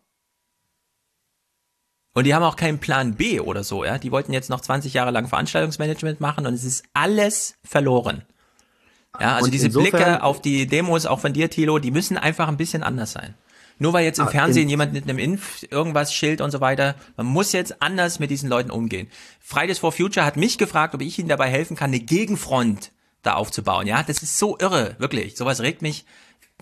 Und 2.18 2.24
die 2.24 2.34
haben 2.34 2.42
auch 2.42 2.56
keinen 2.56 2.80
Plan 2.80 3.14
B 3.14 3.40
oder 3.40 3.64
so, 3.64 3.86
ja. 3.86 4.00
Die 4.00 4.12
wollten 4.12 4.34
jetzt 4.34 4.50
noch 4.50 4.62
20 4.62 4.92
Jahre 4.92 5.12
lang 5.12 5.28
Veranstaltungsmanagement 5.28 6.20
machen 6.20 6.48
und 6.48 6.56
es 6.56 6.64
ist 6.64 6.84
alles 6.96 7.60
verloren. 7.64 8.24
Ja, 9.20 9.36
also 9.36 9.46
und 9.46 9.52
diese 9.52 9.70
Blicke 9.70 10.24
auf 10.24 10.42
die 10.42 10.66
Demos, 10.66 11.06
auch 11.06 11.20
von 11.20 11.34
dir, 11.34 11.52
Thilo, 11.52 11.78
die 11.78 11.92
müssen 11.92 12.18
einfach 12.18 12.48
ein 12.48 12.58
bisschen 12.58 12.82
anders 12.82 13.12
sein. 13.12 13.36
Nur 13.78 13.94
weil 13.94 14.04
jetzt 14.04 14.18
im 14.18 14.26
ah, 14.26 14.32
Fernsehen 14.32 14.68
jemand 14.68 14.94
mit 14.94 15.04
einem 15.04 15.20
Impf 15.20 15.62
irgendwas 15.70 16.12
Schild 16.12 16.42
und 16.42 16.50
so 16.50 16.60
weiter, 16.60 16.96
man 17.18 17.28
muss 17.28 17.52
jetzt 17.52 17.84
anders 17.84 18.18
mit 18.18 18.32
diesen 18.32 18.50
Leuten 18.50 18.72
umgehen. 18.72 19.10
Fridays 19.40 19.78
for 19.78 19.92
Future 19.92 20.26
hat 20.26 20.38
mich 20.38 20.58
gefragt, 20.58 20.96
ob 20.96 21.04
ich 21.04 21.20
ihnen 21.20 21.30
dabei 21.30 21.52
helfen 21.52 21.78
kann, 21.78 21.92
eine 21.92 22.00
Gegenfront 22.00 22.94
da 23.22 23.36
aufzubauen. 23.36 23.86
Ja, 23.86 24.02
das 24.02 24.24
ist 24.24 24.40
so 24.40 24.58
irre, 24.58 24.96
wirklich. 24.98 25.38
Sowas 25.38 25.62
regt 25.62 25.84
mich 25.84 26.04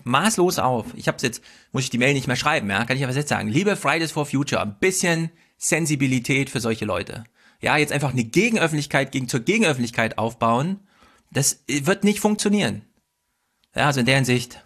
maßlos 0.04 0.58
auf. 0.58 0.84
Ich 0.96 1.08
habe 1.08 1.16
jetzt, 1.22 1.40
muss 1.72 1.84
ich 1.84 1.90
die 1.90 1.96
Mail 1.96 2.12
nicht 2.12 2.26
mehr 2.26 2.36
schreiben, 2.36 2.68
ja, 2.68 2.84
kann 2.84 2.98
ich 2.98 3.04
aber 3.04 3.14
jetzt 3.14 3.30
sagen. 3.30 3.48
Liebe 3.48 3.74
Fridays 3.74 4.12
for 4.12 4.26
Future, 4.26 4.60
ein 4.60 4.76
bisschen 4.78 5.30
Sensibilität 5.56 6.50
für 6.50 6.60
solche 6.60 6.84
Leute. 6.84 7.24
Ja, 7.60 7.76
jetzt 7.76 7.92
einfach 7.92 8.12
eine 8.12 8.24
Gegenöffentlichkeit 8.24 9.12
gegen 9.12 9.28
zur 9.28 9.40
Gegenöffentlichkeit 9.40 10.18
aufbauen, 10.18 10.80
das 11.30 11.64
wird 11.66 12.04
nicht 12.04 12.20
funktionieren. 12.20 12.82
Ja, 13.74 13.86
also 13.86 14.00
in 14.00 14.06
der 14.06 14.16
Hinsicht. 14.16 14.62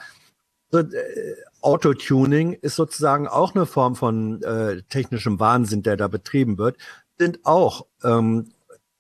so, 0.70 0.78
äh, 0.78 1.34
Autotuning 1.60 2.54
ist 2.54 2.76
sozusagen 2.76 3.28
auch 3.28 3.54
eine 3.54 3.66
Form 3.66 3.96
von 3.96 4.42
äh, 4.42 4.80
technischem 4.88 5.38
Wahnsinn, 5.40 5.82
der 5.82 5.96
da 5.96 6.08
betrieben 6.08 6.56
wird, 6.56 6.78
sind 7.18 7.44
auch 7.44 7.84
ähm, 8.04 8.52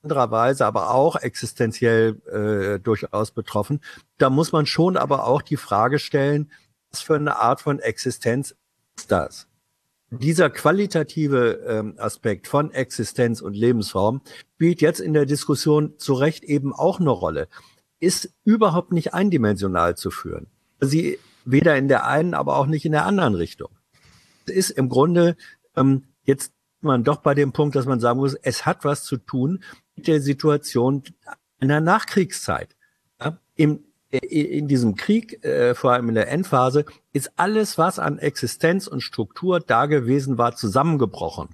andererweise 0.02 0.66
aber 0.66 0.90
auch 0.90 1.16
existenziell 1.16 2.20
äh, 2.26 2.80
durchaus 2.80 3.30
betroffen. 3.30 3.80
Da 4.18 4.30
muss 4.30 4.52
man 4.52 4.66
schon 4.66 4.96
aber 4.96 5.26
auch 5.26 5.42
die 5.42 5.56
Frage 5.56 5.98
stellen, 5.98 6.50
was 6.90 7.02
für 7.02 7.16
eine 7.16 7.36
Art 7.36 7.60
von 7.60 7.80
Existenz 7.80 8.54
ist 8.96 9.10
das? 9.10 9.46
Dieser 10.10 10.48
qualitative 10.48 11.64
ähm, 11.68 11.94
Aspekt 11.98 12.48
von 12.48 12.70
Existenz 12.70 13.42
und 13.42 13.54
Lebensform 13.54 14.22
spielt 14.54 14.80
jetzt 14.80 15.00
in 15.00 15.12
der 15.12 15.26
Diskussion 15.26 15.98
zu 15.98 16.14
Recht 16.14 16.44
eben 16.44 16.72
auch 16.72 16.98
eine 16.98 17.10
Rolle, 17.10 17.48
ist 18.00 18.32
überhaupt 18.44 18.92
nicht 18.92 19.12
eindimensional 19.12 19.96
zu 19.96 20.10
führen. 20.10 20.46
Sie 20.80 21.18
weder 21.44 21.76
in 21.76 21.88
der 21.88 22.06
einen, 22.06 22.32
aber 22.32 22.56
auch 22.56 22.66
nicht 22.66 22.86
in 22.86 22.92
der 22.92 23.04
anderen 23.04 23.34
Richtung. 23.34 23.68
Es 24.46 24.54
ist 24.54 24.70
im 24.70 24.88
Grunde 24.88 25.36
ähm, 25.76 26.04
jetzt 26.24 26.52
man 26.80 27.04
doch 27.04 27.18
bei 27.18 27.34
dem 27.34 27.52
Punkt, 27.52 27.76
dass 27.76 27.86
man 27.86 28.00
sagen 28.00 28.18
muss, 28.18 28.34
es 28.34 28.66
hat 28.66 28.84
was 28.84 29.04
zu 29.04 29.16
tun 29.16 29.62
mit 29.96 30.06
der 30.06 30.20
Situation 30.20 31.02
einer 31.60 31.80
Nachkriegszeit. 31.80 32.76
Ja, 33.20 33.38
im, 33.56 33.84
äh, 34.10 34.18
in 34.18 34.68
diesem 34.68 34.94
Krieg, 34.94 35.44
äh, 35.44 35.74
vor 35.74 35.92
allem 35.92 36.08
in 36.08 36.14
der 36.14 36.30
Endphase, 36.30 36.84
ist 37.12 37.32
alles, 37.36 37.78
was 37.78 37.98
an 37.98 38.18
Existenz 38.18 38.86
und 38.86 39.00
Struktur 39.00 39.60
da 39.60 39.86
gewesen 39.86 40.38
war, 40.38 40.54
zusammengebrochen. 40.54 41.48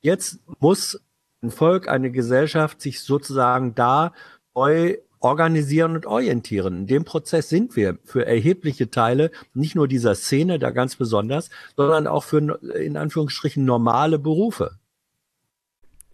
Jetzt 0.00 0.40
muss 0.60 1.00
ein 1.42 1.50
Volk, 1.50 1.88
eine 1.88 2.10
Gesellschaft 2.10 2.80
sich 2.80 3.00
sozusagen 3.00 3.74
da 3.74 4.12
neu 4.54 4.98
organisieren 5.20 5.96
und 5.96 6.06
orientieren. 6.06 6.78
In 6.78 6.86
dem 6.86 7.04
Prozess 7.04 7.48
sind 7.48 7.76
wir 7.76 7.98
für 8.04 8.26
erhebliche 8.26 8.90
Teile 8.90 9.30
nicht 9.54 9.74
nur 9.74 9.88
dieser 9.88 10.14
Szene 10.14 10.58
da 10.58 10.70
ganz 10.70 10.96
besonders, 10.96 11.50
sondern 11.76 12.06
auch 12.06 12.24
für 12.24 12.38
in 12.76 12.96
Anführungsstrichen 12.96 13.64
normale 13.64 14.18
Berufe. 14.18 14.78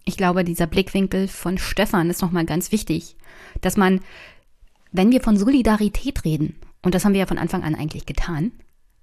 Ich 0.05 0.16
glaube, 0.16 0.44
dieser 0.44 0.66
Blickwinkel 0.66 1.28
von 1.28 1.59
Stefan 1.59 2.11
ist 2.11 2.22
nochmal 2.22 2.44
ganz 2.44 2.72
wichtig, 2.72 3.16
dass 3.61 3.76
man, 3.76 4.00
wenn 4.90 5.12
wir 5.12 5.20
von 5.20 5.36
Solidarität 5.36 6.24
reden, 6.24 6.57
und 6.82 6.94
das 6.94 7.05
haben 7.05 7.12
wir 7.12 7.20
ja 7.20 7.26
von 7.26 7.38
Anfang 7.38 7.62
an 7.62 7.74
eigentlich 7.74 8.07
getan, 8.07 8.53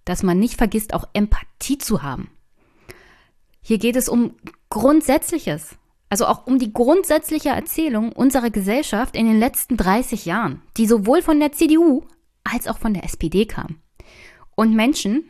dass 0.05 0.23
man 0.23 0.39
nicht 0.39 0.55
vergisst, 0.55 0.93
auch 0.93 1.07
Empathie 1.13 1.77
zu 1.77 2.03
haben. 2.03 2.29
Hier 3.61 3.77
geht 3.77 3.95
es 3.95 4.09
um 4.09 4.35
Grundsätzliches. 4.69 5.75
Also 6.09 6.25
auch 6.25 6.47
um 6.47 6.57
die 6.57 6.73
grundsätzliche 6.73 7.49
Erzählung 7.49 8.11
unserer 8.11 8.49
Gesellschaft 8.49 9.15
in 9.15 9.27
den 9.27 9.39
letzten 9.39 9.77
30 9.77 10.25
Jahren, 10.25 10.61
die 10.77 10.87
sowohl 10.87 11.21
von 11.21 11.39
der 11.39 11.51
CDU 11.51 12.03
als 12.43 12.67
auch 12.67 12.79
von 12.79 12.93
der 12.93 13.03
SPD 13.03 13.45
kam. 13.45 13.79
Und 14.55 14.75
Menschen 14.75 15.29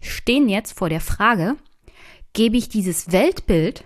stehen 0.00 0.48
jetzt 0.48 0.76
vor 0.76 0.88
der 0.88 1.00
Frage, 1.00 1.56
gebe 2.32 2.56
ich 2.56 2.68
dieses 2.68 3.12
Weltbild, 3.12 3.84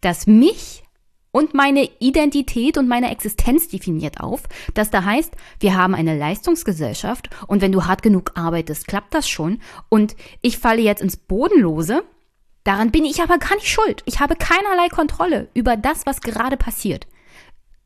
das 0.00 0.26
mich 0.26 0.82
und 1.30 1.54
meine 1.54 1.88
Identität 1.98 2.78
und 2.78 2.88
meine 2.88 3.10
Existenz 3.10 3.68
definiert 3.68 4.20
auf, 4.20 4.42
das 4.74 4.90
da 4.90 5.04
heißt, 5.04 5.34
wir 5.60 5.76
haben 5.76 5.94
eine 5.94 6.16
Leistungsgesellschaft 6.16 7.30
und 7.46 7.62
wenn 7.62 7.72
du 7.72 7.84
hart 7.84 8.02
genug 8.02 8.32
arbeitest, 8.34 8.86
klappt 8.86 9.14
das 9.14 9.28
schon 9.28 9.60
und 9.88 10.16
ich 10.40 10.58
falle 10.58 10.82
jetzt 10.82 11.02
ins 11.02 11.16
Bodenlose, 11.16 12.04
daran 12.64 12.90
bin 12.90 13.04
ich 13.04 13.22
aber 13.22 13.38
gar 13.38 13.54
nicht 13.54 13.68
schuld. 13.68 14.02
Ich 14.06 14.20
habe 14.20 14.36
keinerlei 14.36 14.88
Kontrolle 14.88 15.48
über 15.54 15.76
das, 15.76 16.06
was 16.06 16.20
gerade 16.20 16.56
passiert. 16.56 17.06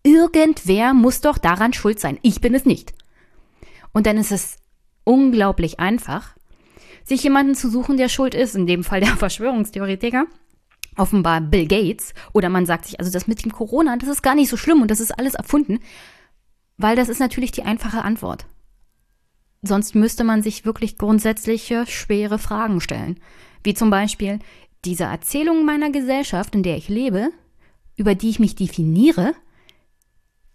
Irgendwer 0.02 0.94
muss 0.94 1.20
doch 1.20 1.38
daran 1.38 1.72
schuld 1.72 1.98
sein. 1.98 2.18
Ich 2.22 2.40
bin 2.40 2.54
es 2.54 2.64
nicht. 2.64 2.94
Und 3.92 4.06
dann 4.06 4.18
ist 4.18 4.30
es 4.30 4.58
unglaublich 5.04 5.80
einfach, 5.80 6.36
sich 7.04 7.22
jemanden 7.22 7.54
zu 7.54 7.70
suchen, 7.70 7.96
der 7.96 8.08
schuld 8.08 8.34
ist, 8.34 8.54
in 8.54 8.66
dem 8.66 8.84
Fall 8.84 9.00
der 9.00 9.16
Verschwörungstheoretiker, 9.16 10.26
offenbar 10.96 11.40
Bill 11.40 11.66
Gates, 11.66 12.12
oder 12.32 12.48
man 12.48 12.66
sagt 12.66 12.86
sich, 12.86 12.98
also 13.00 13.10
das 13.10 13.26
mit 13.26 13.44
dem 13.44 13.52
Corona, 13.52 13.96
das 13.96 14.08
ist 14.08 14.22
gar 14.22 14.34
nicht 14.34 14.48
so 14.48 14.56
schlimm 14.56 14.82
und 14.82 14.90
das 14.90 15.00
ist 15.00 15.16
alles 15.18 15.34
erfunden, 15.34 15.80
weil 16.76 16.96
das 16.96 17.08
ist 17.08 17.20
natürlich 17.20 17.52
die 17.52 17.62
einfache 17.62 18.02
Antwort. 18.02 18.46
Sonst 19.62 19.94
müsste 19.94 20.24
man 20.24 20.42
sich 20.42 20.64
wirklich 20.64 20.98
grundsätzliche, 20.98 21.86
schwere 21.86 22.38
Fragen 22.38 22.80
stellen. 22.80 23.18
Wie 23.64 23.74
zum 23.74 23.90
Beispiel, 23.90 24.38
diese 24.86 25.04
Erzählung 25.04 25.64
meiner 25.64 25.90
Gesellschaft, 25.90 26.54
in 26.54 26.62
der 26.62 26.76
ich 26.76 26.88
lebe, 26.88 27.30
über 27.96 28.14
die 28.14 28.30
ich 28.30 28.38
mich 28.38 28.54
definiere, 28.54 29.34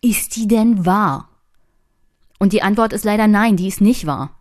ist 0.01 0.35
die 0.35 0.47
denn 0.47 0.85
wahr? 0.85 1.29
Und 2.39 2.53
die 2.53 2.63
Antwort 2.63 2.93
ist 2.93 3.05
leider 3.05 3.27
nein, 3.27 3.57
die 3.57 3.67
ist 3.67 3.81
nicht 3.81 4.05
wahr. 4.07 4.31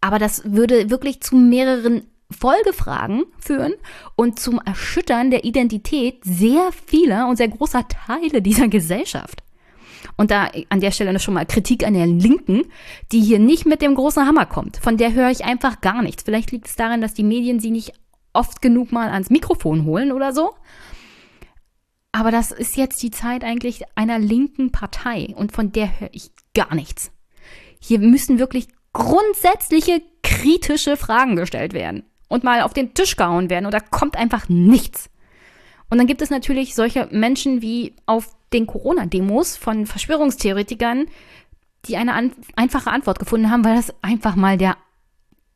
Aber 0.00 0.18
das 0.18 0.42
würde 0.44 0.90
wirklich 0.90 1.20
zu 1.20 1.36
mehreren 1.36 2.06
Folgefragen 2.30 3.24
führen 3.38 3.74
und 4.14 4.38
zum 4.38 4.60
Erschüttern 4.64 5.30
der 5.30 5.44
Identität 5.44 6.22
sehr 6.24 6.70
vieler 6.86 7.28
und 7.28 7.36
sehr 7.36 7.48
großer 7.48 7.86
Teile 7.88 8.42
dieser 8.42 8.68
Gesellschaft. 8.68 9.42
Und 10.16 10.30
da 10.30 10.50
an 10.68 10.80
der 10.80 10.90
Stelle 10.90 11.18
schon 11.18 11.34
mal 11.34 11.46
Kritik 11.46 11.86
an 11.86 11.94
der 11.94 12.06
Linken, 12.06 12.62
die 13.12 13.20
hier 13.20 13.38
nicht 13.38 13.66
mit 13.66 13.82
dem 13.82 13.94
großen 13.94 14.26
Hammer 14.26 14.46
kommt. 14.46 14.76
Von 14.78 14.96
der 14.96 15.12
höre 15.12 15.30
ich 15.30 15.44
einfach 15.44 15.80
gar 15.80 16.02
nichts. 16.02 16.22
Vielleicht 16.22 16.50
liegt 16.50 16.66
es 16.66 16.76
daran, 16.76 17.00
dass 17.00 17.14
die 17.14 17.24
Medien 17.24 17.60
sie 17.60 17.70
nicht 17.70 17.92
oft 18.38 18.62
genug 18.62 18.92
mal 18.92 19.10
ans 19.10 19.30
Mikrofon 19.30 19.84
holen 19.84 20.12
oder 20.12 20.32
so. 20.32 20.54
Aber 22.12 22.30
das 22.30 22.52
ist 22.52 22.76
jetzt 22.76 23.02
die 23.02 23.10
Zeit 23.10 23.44
eigentlich 23.44 23.82
einer 23.94 24.18
linken 24.18 24.70
Partei 24.72 25.34
und 25.36 25.52
von 25.52 25.72
der 25.72 26.00
höre 26.00 26.10
ich 26.12 26.30
gar 26.54 26.74
nichts. 26.74 27.10
Hier 27.80 27.98
müssen 27.98 28.38
wirklich 28.38 28.68
grundsätzliche 28.92 30.02
kritische 30.22 30.96
Fragen 30.96 31.36
gestellt 31.36 31.72
werden 31.72 32.04
und 32.28 32.44
mal 32.44 32.62
auf 32.62 32.72
den 32.72 32.94
Tisch 32.94 33.16
gehauen 33.16 33.50
werden 33.50 33.66
und 33.66 33.74
da 33.74 33.80
kommt 33.80 34.16
einfach 34.16 34.48
nichts. 34.48 35.10
Und 35.90 35.98
dann 35.98 36.06
gibt 36.06 36.22
es 36.22 36.30
natürlich 36.30 36.74
solche 36.74 37.08
Menschen 37.10 37.62
wie 37.62 37.94
auf 38.06 38.36
den 38.52 38.66
Corona-Demos 38.66 39.56
von 39.56 39.86
Verschwörungstheoretikern, 39.86 41.06
die 41.86 41.96
eine 41.96 42.14
an 42.14 42.32
einfache 42.56 42.90
Antwort 42.90 43.18
gefunden 43.18 43.50
haben, 43.50 43.64
weil 43.64 43.76
das 43.76 43.94
einfach 44.02 44.36
mal 44.36 44.58
der 44.58 44.76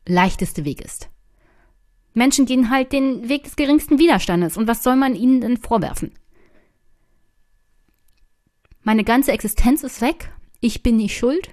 leichteste 0.07 0.65
Weg 0.65 0.81
ist. 0.81 1.12
Menschen 2.15 2.47
gehen 2.47 2.71
halt 2.71 2.93
den 2.93 3.29
Weg 3.29 3.45
des 3.45 3.57
geringsten 3.57 3.99
Widerstandes 3.99 4.57
und 4.57 4.69
was 4.69 4.83
soll 4.83 4.97
man 4.97 5.15
ihnen 5.15 5.41
denn 5.41 5.57
vorwerfen? 5.57 6.13
Meine 8.83 9.05
ganze 9.05 9.33
Existenz 9.33 9.83
ist 9.85 10.01
weg, 10.01 10.33
ich 10.61 10.83
bin 10.83 10.97
nicht 10.97 11.17
schuld, 11.17 11.51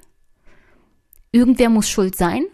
irgendwer 1.31 1.69
muss 1.69 1.89
schuld 1.89 2.15
sein. 2.15 2.45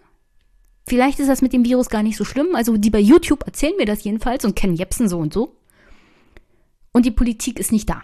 Vielleicht 0.88 1.20
ist 1.20 1.30
das 1.30 1.42
mit 1.42 1.54
dem 1.54 1.66
Virus 1.66 1.90
gar 1.90 2.04
nicht 2.04 2.18
so 2.18 2.26
schlimm. 2.26 2.54
Also 2.54 2.78
die 2.78 2.92
bei 2.92 3.00
YouTube 3.00 3.44
erzählen 3.46 3.76
mir 3.78 3.86
das 3.86 4.04
jedenfalls 4.04 4.46
und 4.46 4.56
kennen 4.56 4.76
Jepsen 4.76 5.10
so 5.10 5.18
und 5.18 5.34
so. 5.34 5.56
Und 6.92 7.06
die 7.06 7.12
Politik 7.12 7.60
ist 7.60 7.72
nicht 7.72 7.90
da. 7.90 8.04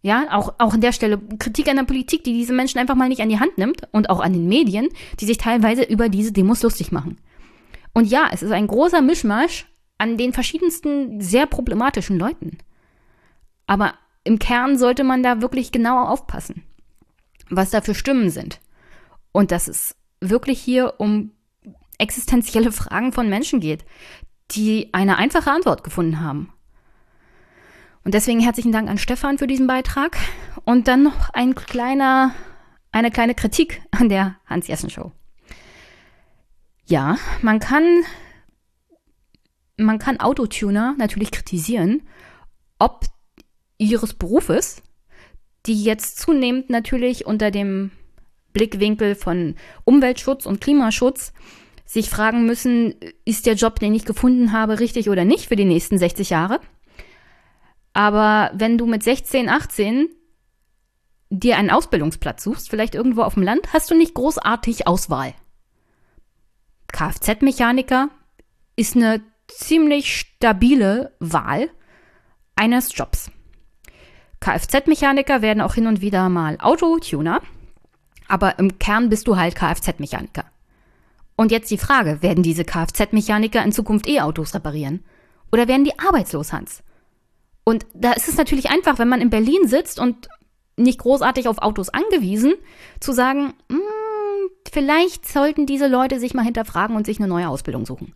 Ja, 0.00 0.26
auch, 0.32 0.54
auch 0.58 0.74
an 0.74 0.80
der 0.80 0.92
Stelle 0.92 1.18
Kritik 1.38 1.68
an 1.68 1.76
der 1.76 1.84
Politik, 1.84 2.24
die 2.24 2.32
diese 2.32 2.52
Menschen 2.52 2.78
einfach 2.78 2.96
mal 2.96 3.08
nicht 3.08 3.20
an 3.20 3.28
die 3.28 3.38
Hand 3.38 3.56
nimmt 3.58 3.82
und 3.92 4.10
auch 4.10 4.20
an 4.20 4.32
den 4.32 4.48
Medien, 4.48 4.88
die 5.20 5.26
sich 5.26 5.38
teilweise 5.38 5.82
über 5.82 6.08
diese 6.08 6.32
Demos 6.32 6.62
lustig 6.62 6.90
machen. 6.90 7.18
Und 7.92 8.06
ja, 8.06 8.30
es 8.32 8.42
ist 8.42 8.52
ein 8.52 8.66
großer 8.66 9.02
Mischmasch 9.02 9.66
an 9.98 10.16
den 10.16 10.32
verschiedensten 10.32 11.20
sehr 11.20 11.46
problematischen 11.46 12.18
Leuten. 12.18 12.58
Aber 13.66 13.94
im 14.24 14.38
Kern 14.38 14.78
sollte 14.78 15.04
man 15.04 15.22
da 15.22 15.40
wirklich 15.40 15.72
genauer 15.72 16.10
aufpassen, 16.10 16.62
was 17.50 17.70
da 17.70 17.80
für 17.80 17.94
Stimmen 17.94 18.30
sind. 18.30 18.60
Und 19.32 19.50
dass 19.50 19.68
es 19.68 19.96
wirklich 20.20 20.60
hier 20.60 20.94
um 20.98 21.32
existenzielle 21.98 22.72
Fragen 22.72 23.12
von 23.12 23.28
Menschen 23.28 23.60
geht, 23.60 23.84
die 24.50 24.92
eine 24.92 25.16
einfache 25.16 25.50
Antwort 25.50 25.84
gefunden 25.84 26.20
haben. 26.20 26.52
Und 28.04 28.14
deswegen 28.14 28.40
herzlichen 28.40 28.72
Dank 28.72 28.90
an 28.90 28.98
Stefan 28.98 29.38
für 29.38 29.46
diesen 29.46 29.66
Beitrag. 29.66 30.16
Und 30.64 30.88
dann 30.88 31.04
noch 31.04 31.30
ein 31.30 31.54
kleiner, 31.54 32.34
eine 32.90 33.10
kleine 33.10 33.34
Kritik 33.34 33.82
an 33.92 34.08
der 34.08 34.36
Hans-Jessen-Show. 34.46 35.12
Ja, 36.92 37.16
man 37.40 37.58
kann, 37.58 38.04
man 39.78 39.98
kann 39.98 40.20
Autotuner 40.20 40.94
natürlich 40.98 41.30
kritisieren, 41.30 42.02
ob 42.78 43.06
ihres 43.78 44.12
Berufes, 44.12 44.82
die 45.64 45.84
jetzt 45.84 46.18
zunehmend 46.18 46.68
natürlich 46.68 47.24
unter 47.24 47.50
dem 47.50 47.92
Blickwinkel 48.52 49.14
von 49.14 49.54
Umweltschutz 49.84 50.44
und 50.44 50.60
Klimaschutz 50.60 51.32
sich 51.86 52.10
fragen 52.10 52.44
müssen, 52.44 52.94
ist 53.24 53.46
der 53.46 53.54
Job, 53.54 53.80
den 53.80 53.94
ich 53.94 54.04
gefunden 54.04 54.52
habe, 54.52 54.78
richtig 54.78 55.08
oder 55.08 55.24
nicht 55.24 55.48
für 55.48 55.56
die 55.56 55.64
nächsten 55.64 55.96
60 55.96 56.28
Jahre. 56.28 56.60
Aber 57.94 58.50
wenn 58.52 58.76
du 58.76 58.84
mit 58.84 59.02
16, 59.02 59.48
18 59.48 60.10
dir 61.30 61.56
einen 61.56 61.70
Ausbildungsplatz 61.70 62.44
suchst, 62.44 62.68
vielleicht 62.68 62.94
irgendwo 62.94 63.22
auf 63.22 63.32
dem 63.32 63.44
Land, 63.44 63.72
hast 63.72 63.90
du 63.90 63.94
nicht 63.94 64.12
großartig 64.12 64.86
Auswahl. 64.86 65.32
Kfz-Mechaniker 66.92 68.08
ist 68.76 68.96
eine 68.96 69.22
ziemlich 69.48 70.16
stabile 70.16 71.14
Wahl 71.18 71.70
eines 72.56 72.96
Jobs. 72.96 73.30
Kfz-Mechaniker 74.40 75.42
werden 75.42 75.60
auch 75.60 75.74
hin 75.74 75.86
und 75.86 76.00
wieder 76.00 76.28
mal 76.28 76.58
Autotuner, 76.60 77.42
aber 78.28 78.58
im 78.58 78.78
Kern 78.78 79.08
bist 79.08 79.26
du 79.26 79.36
halt 79.36 79.54
Kfz-Mechaniker. 79.54 80.44
Und 81.36 81.50
jetzt 81.50 81.70
die 81.70 81.78
Frage, 81.78 82.22
werden 82.22 82.42
diese 82.42 82.64
Kfz-Mechaniker 82.64 83.62
in 83.64 83.72
Zukunft 83.72 84.08
E-Autos 84.08 84.54
reparieren? 84.54 85.04
Oder 85.50 85.68
werden 85.68 85.84
die 85.84 85.98
arbeitslos, 85.98 86.52
Hans? 86.52 86.82
Und 87.64 87.86
da 87.94 88.12
ist 88.12 88.28
es 88.28 88.36
natürlich 88.36 88.70
einfach, 88.70 88.98
wenn 88.98 89.08
man 89.08 89.20
in 89.20 89.30
Berlin 89.30 89.66
sitzt 89.66 89.98
und 89.98 90.28
nicht 90.76 90.98
großartig 90.98 91.48
auf 91.48 91.58
Autos 91.58 91.90
angewiesen, 91.90 92.54
zu 93.00 93.12
sagen, 93.12 93.54
hm, 93.70 93.80
vielleicht 94.72 95.28
sollten 95.28 95.66
diese 95.66 95.86
Leute 95.86 96.18
sich 96.18 96.34
mal 96.34 96.44
hinterfragen 96.44 96.96
und 96.96 97.06
sich 97.06 97.18
eine 97.18 97.28
neue 97.28 97.48
Ausbildung 97.48 97.86
suchen. 97.86 98.14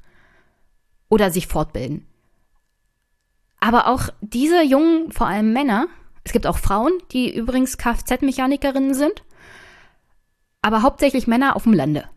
Oder 1.09 1.31
sich 1.31 1.47
fortbilden. 1.47 2.07
Aber 3.61 3.87
auch 3.87 4.09
diese 4.21 4.63
jungen, 4.63 5.13
vor 5.13 5.27
allem 5.29 5.53
Männer, 5.53 5.87
es 6.25 6.33
gibt 6.33 6.47
auch 6.47 6.59
Frauen, 6.59 6.93
die 7.13 7.35
übrigens 7.35 7.79
Kfz-Mechanikerinnen 7.79 8.95
sind, 8.95 9.23
aber 10.63 10.83
hauptsächlich 10.83 11.27
Männer 11.27 11.57
auf 11.57 11.65
dem 11.65 11.75
Lande. 11.75 12.09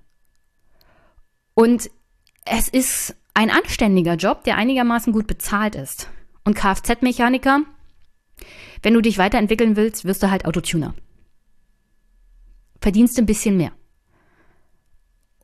Und 1.53 1.91
es 2.45 2.69
ist 2.69 3.15
ein 3.33 3.51
anständiger 3.51 4.15
Job, 4.15 4.43
der 4.45 4.57
einigermaßen 4.57 5.13
gut 5.13 5.27
bezahlt 5.27 5.75
ist. 5.75 6.09
Und 6.45 6.55
Kfz-Mechaniker, 6.55 7.61
wenn 8.81 8.93
du 8.93 9.01
dich 9.01 9.17
weiterentwickeln 9.17 9.75
willst, 9.75 10.05
wirst 10.05 10.23
du 10.23 10.31
halt 10.31 10.45
Autotuner. 10.45 10.95
Verdienst 12.81 13.19
ein 13.19 13.25
bisschen 13.25 13.57
mehr. 13.57 13.71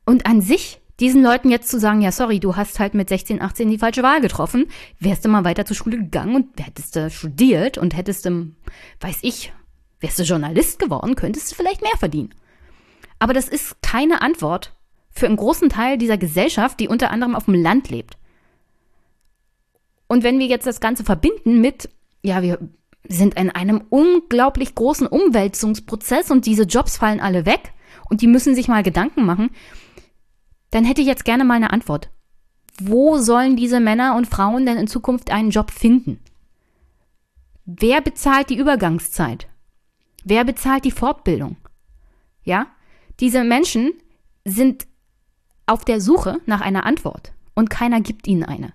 Und 0.05 0.25
an 0.25 0.41
sich, 0.41 0.79
diesen 0.99 1.23
Leuten 1.23 1.49
jetzt 1.49 1.69
zu 1.69 1.79
sagen, 1.79 2.01
ja, 2.01 2.11
sorry, 2.11 2.39
du 2.39 2.55
hast 2.55 2.79
halt 2.79 2.93
mit 2.93 3.09
16, 3.09 3.41
18 3.41 3.69
die 3.69 3.77
falsche 3.77 4.03
Wahl 4.03 4.21
getroffen, 4.21 4.67
wärst 4.99 5.25
du 5.25 5.29
mal 5.29 5.43
weiter 5.43 5.65
zur 5.65 5.75
Schule 5.75 5.97
gegangen 5.97 6.35
und 6.35 6.65
hättest 6.65 6.95
du 6.95 7.09
studiert 7.09 7.77
und 7.77 7.95
hättest 7.95 8.25
du, 8.25 8.51
weiß 9.01 9.19
ich, 9.23 9.51
wärst 9.99 10.19
du 10.19 10.23
Journalist 10.23 10.79
geworden, 10.79 11.15
könntest 11.15 11.51
du 11.51 11.55
vielleicht 11.55 11.81
mehr 11.81 11.97
verdienen. 11.97 12.33
Aber 13.19 13.33
das 13.33 13.49
ist 13.49 13.81
keine 13.81 14.21
Antwort 14.21 14.73
für 15.09 15.25
einen 15.25 15.37
großen 15.37 15.69
Teil 15.69 15.97
dieser 15.97 16.17
Gesellschaft, 16.17 16.79
die 16.79 16.87
unter 16.87 17.11
anderem 17.11 17.35
auf 17.35 17.45
dem 17.45 17.55
Land 17.55 17.89
lebt. 17.89 18.17
Und 20.07 20.23
wenn 20.23 20.39
wir 20.39 20.45
jetzt 20.45 20.67
das 20.67 20.79
Ganze 20.79 21.03
verbinden 21.03 21.61
mit, 21.61 21.89
ja, 22.21 22.41
wir 22.41 22.59
sind 23.07 23.35
in 23.35 23.49
einem 23.49 23.83
unglaublich 23.89 24.75
großen 24.75 25.07
Umwälzungsprozess 25.07 26.31
und 26.31 26.45
diese 26.45 26.63
Jobs 26.63 26.97
fallen 26.97 27.19
alle 27.19 27.45
weg 27.45 27.73
und 28.09 28.21
die 28.21 28.27
müssen 28.27 28.55
sich 28.55 28.67
mal 28.67 28.83
Gedanken 28.83 29.25
machen, 29.25 29.49
dann 30.72 30.86
hätte 30.86 31.01
ich 31.01 31.07
jetzt 31.07 31.26
gerne 31.26 31.43
mal 31.43 31.55
eine 31.55 31.72
Antwort. 31.72 32.09
Wo 32.80 33.18
sollen 33.18 33.55
diese 33.55 33.80
Männer 33.80 34.16
und 34.16 34.28
Frauen 34.28 34.66
denn 34.66 34.78
in 34.78 34.88
Zukunft 34.88 35.32
einen 35.32 35.49
Job 35.49 35.72
finden? 35.72 36.20
Wer 37.66 38.01
bezahlt 38.01 38.49
die 38.49 38.57
Übergangszeit? 38.57 39.47
Wer 40.24 40.43
bezahlt 40.43 40.86
die 40.86 40.91
Fortbildung? 40.91 41.55
Ja? 42.43 42.68
Diese 43.20 43.43
Menschen 43.43 43.93
sind 44.43 44.86
auf 45.66 45.86
der 45.86 46.01
Suche 46.01 46.39
nach 46.45 46.61
einer 46.61 46.86
Antwort 46.86 47.34
und 47.55 47.70
keiner 47.70 48.01
gibt 48.01 48.28
ihnen 48.28 48.43
eine. 48.43 48.74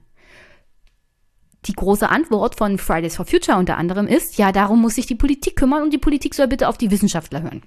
Die 1.66 1.74
große 1.74 2.09
Antwort 2.09 2.57
von 2.57 2.78
Fridays 2.78 3.16
for 3.16 3.26
Future 3.26 3.59
unter 3.59 3.76
anderem 3.76 4.07
ist, 4.07 4.38
ja, 4.38 4.51
darum 4.51 4.80
muss 4.80 4.95
sich 4.95 5.07
die 5.07 5.14
Politik 5.14 5.57
kümmern 5.57 5.82
und 5.82 5.93
die 5.93 5.99
Politik 5.99 6.34
soll 6.34 6.49
bitte 6.49 6.68
auf 6.68 6.78
die 6.78 6.91
Wissenschaftler 6.91 7.43
hören. 7.43 7.62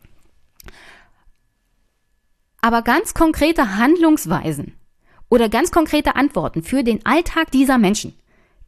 Aber 2.64 2.82
ganz 2.82 3.14
konkrete 3.14 3.76
Handlungsweisen 3.76 4.78
oder 5.30 5.50
ganz 5.50 5.70
konkrete 5.70 6.16
Antworten 6.16 6.64
für 6.64 6.82
den 6.82 7.06
Alltag 7.06 7.52
dieser 7.52 7.78
Menschen 7.78 8.18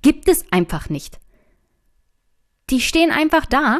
gibt 0.01 0.27
es 0.27 0.51
einfach 0.51 0.89
nicht. 0.89 1.17
Die 2.69 2.81
stehen 2.81 3.09
einfach 3.09 3.45
da, 3.45 3.79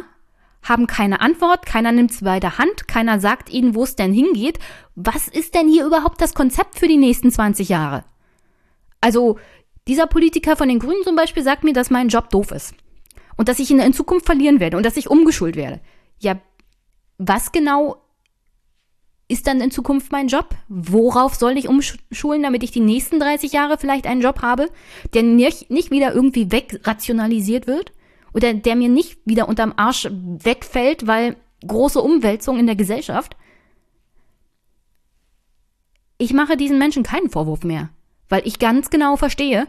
haben 0.62 0.86
keine 0.86 1.20
Antwort, 1.20 1.66
keiner 1.66 1.92
nimmt 1.92 2.14
sie 2.14 2.24
bei 2.24 2.40
der 2.40 2.56
Hand, 2.56 2.88
keiner 2.88 3.20
sagt 3.20 3.50
ihnen, 3.50 3.74
wo 3.74 3.84
es 3.84 3.94
denn 3.94 4.14
hingeht. 4.14 4.58
Was 4.94 5.28
ist 5.28 5.54
denn 5.54 5.68
hier 5.68 5.84
überhaupt 5.84 6.22
das 6.22 6.32
Konzept 6.32 6.78
für 6.78 6.88
die 6.88 6.96
nächsten 6.96 7.30
20 7.30 7.68
Jahre? 7.68 8.02
Also, 9.02 9.38
dieser 9.86 10.06
Politiker 10.06 10.56
von 10.56 10.70
den 10.70 10.78
Grünen 10.78 11.04
zum 11.04 11.14
Beispiel 11.14 11.42
sagt 11.42 11.62
mir, 11.62 11.74
dass 11.74 11.90
mein 11.90 12.08
Job 12.08 12.30
doof 12.30 12.52
ist. 12.52 12.74
Und 13.36 13.50
dass 13.50 13.58
ich 13.58 13.70
ihn 13.70 13.80
in 13.80 13.92
Zukunft 13.92 14.24
verlieren 14.24 14.60
werde 14.60 14.78
und 14.78 14.86
dass 14.86 14.96
ich 14.96 15.10
umgeschult 15.10 15.56
werde. 15.56 15.82
Ja, 16.18 16.40
was 17.18 17.52
genau 17.52 18.05
ist 19.28 19.46
dann 19.46 19.60
in 19.60 19.70
Zukunft 19.70 20.12
mein 20.12 20.28
Job? 20.28 20.50
Worauf 20.68 21.34
soll 21.34 21.58
ich 21.58 21.68
umschulen, 21.68 22.42
damit 22.42 22.62
ich 22.62 22.70
die 22.70 22.80
nächsten 22.80 23.18
30 23.18 23.52
Jahre 23.52 23.76
vielleicht 23.78 24.06
einen 24.06 24.20
Job 24.20 24.42
habe, 24.42 24.70
der 25.14 25.22
nicht, 25.22 25.70
nicht 25.70 25.90
wieder 25.90 26.14
irgendwie 26.14 26.52
wegrationalisiert 26.52 27.66
wird? 27.66 27.92
Oder 28.32 28.54
der 28.54 28.76
mir 28.76 28.88
nicht 28.88 29.18
wieder 29.24 29.48
unterm 29.48 29.72
Arsch 29.76 30.08
wegfällt, 30.10 31.06
weil 31.06 31.36
große 31.66 32.00
Umwälzung 32.00 32.58
in 32.58 32.66
der 32.66 32.76
Gesellschaft? 32.76 33.36
Ich 36.18 36.32
mache 36.32 36.56
diesen 36.56 36.78
Menschen 36.78 37.02
keinen 37.02 37.30
Vorwurf 37.30 37.64
mehr, 37.64 37.90
weil 38.28 38.46
ich 38.46 38.58
ganz 38.58 38.90
genau 38.90 39.16
verstehe, 39.16 39.66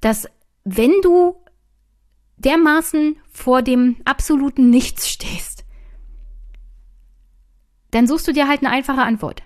dass 0.00 0.28
wenn 0.64 0.92
du 1.02 1.34
dermaßen 2.36 3.16
vor 3.30 3.62
dem 3.62 3.96
absoluten 4.04 4.70
Nichts 4.70 5.08
stehst, 5.08 5.49
dann 7.90 8.06
suchst 8.06 8.28
du 8.28 8.32
dir 8.32 8.48
halt 8.48 8.60
eine 8.60 8.70
einfache 8.70 9.02
Antwort. 9.02 9.42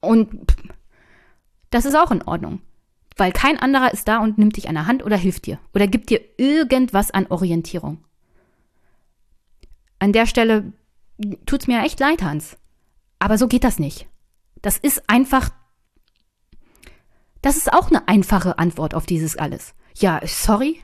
Und 0.00 0.54
das 1.70 1.84
ist 1.84 1.94
auch 1.94 2.10
in 2.10 2.22
Ordnung. 2.22 2.60
Weil 3.16 3.32
kein 3.32 3.58
anderer 3.58 3.92
ist 3.92 4.08
da 4.08 4.18
und 4.18 4.38
nimmt 4.38 4.56
dich 4.56 4.68
an 4.68 4.74
der 4.74 4.86
Hand 4.86 5.04
oder 5.04 5.16
hilft 5.16 5.46
dir 5.46 5.58
oder 5.74 5.86
gibt 5.86 6.10
dir 6.10 6.20
irgendwas 6.38 7.10
an 7.10 7.26
Orientierung. 7.26 8.04
An 9.98 10.12
der 10.12 10.26
Stelle 10.26 10.72
tut's 11.46 11.66
mir 11.66 11.82
echt 11.82 12.00
leid, 12.00 12.22
Hans. 12.22 12.56
Aber 13.18 13.38
so 13.38 13.48
geht 13.48 13.64
das 13.64 13.78
nicht. 13.78 14.08
Das 14.62 14.78
ist 14.78 15.08
einfach. 15.08 15.50
Das 17.42 17.56
ist 17.56 17.72
auch 17.72 17.88
eine 17.88 18.08
einfache 18.08 18.58
Antwort 18.58 18.94
auf 18.94 19.06
dieses 19.06 19.36
alles. 19.36 19.74
Ja, 19.96 20.20
sorry. 20.24 20.80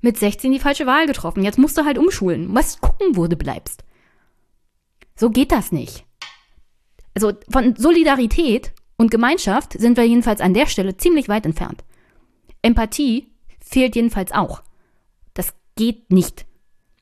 Mit 0.00 0.18
16 0.18 0.52
die 0.52 0.60
falsche 0.60 0.86
Wahl 0.86 1.06
getroffen. 1.06 1.42
Jetzt 1.42 1.58
musst 1.58 1.78
du 1.78 1.84
halt 1.84 1.98
umschulen. 1.98 2.54
Was 2.54 2.80
gucken, 2.80 3.16
wo 3.16 3.26
du 3.26 3.36
bleibst. 3.36 3.82
So 5.16 5.30
geht 5.30 5.50
das 5.50 5.72
nicht. 5.72 6.04
Also 7.14 7.32
von 7.50 7.74
Solidarität 7.76 8.72
und 8.96 9.10
Gemeinschaft 9.10 9.72
sind 9.72 9.96
wir 9.96 10.04
jedenfalls 10.04 10.40
an 10.40 10.54
der 10.54 10.66
Stelle 10.66 10.96
ziemlich 10.96 11.28
weit 11.28 11.46
entfernt. 11.46 11.82
Empathie 12.62 13.32
fehlt 13.58 13.96
jedenfalls 13.96 14.32
auch. 14.32 14.62
Das 15.34 15.54
geht 15.76 16.12
nicht. 16.12 16.44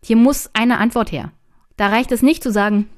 Hier 0.05 0.17
muss 0.17 0.51
eine 0.53 0.79
Antwort 0.79 1.13
her. 1.13 1.33
Da 1.77 1.89
reicht 1.89 2.13
es 2.13 2.23
nicht 2.23 2.43
zu 2.43 2.53
sagen, 2.53 2.89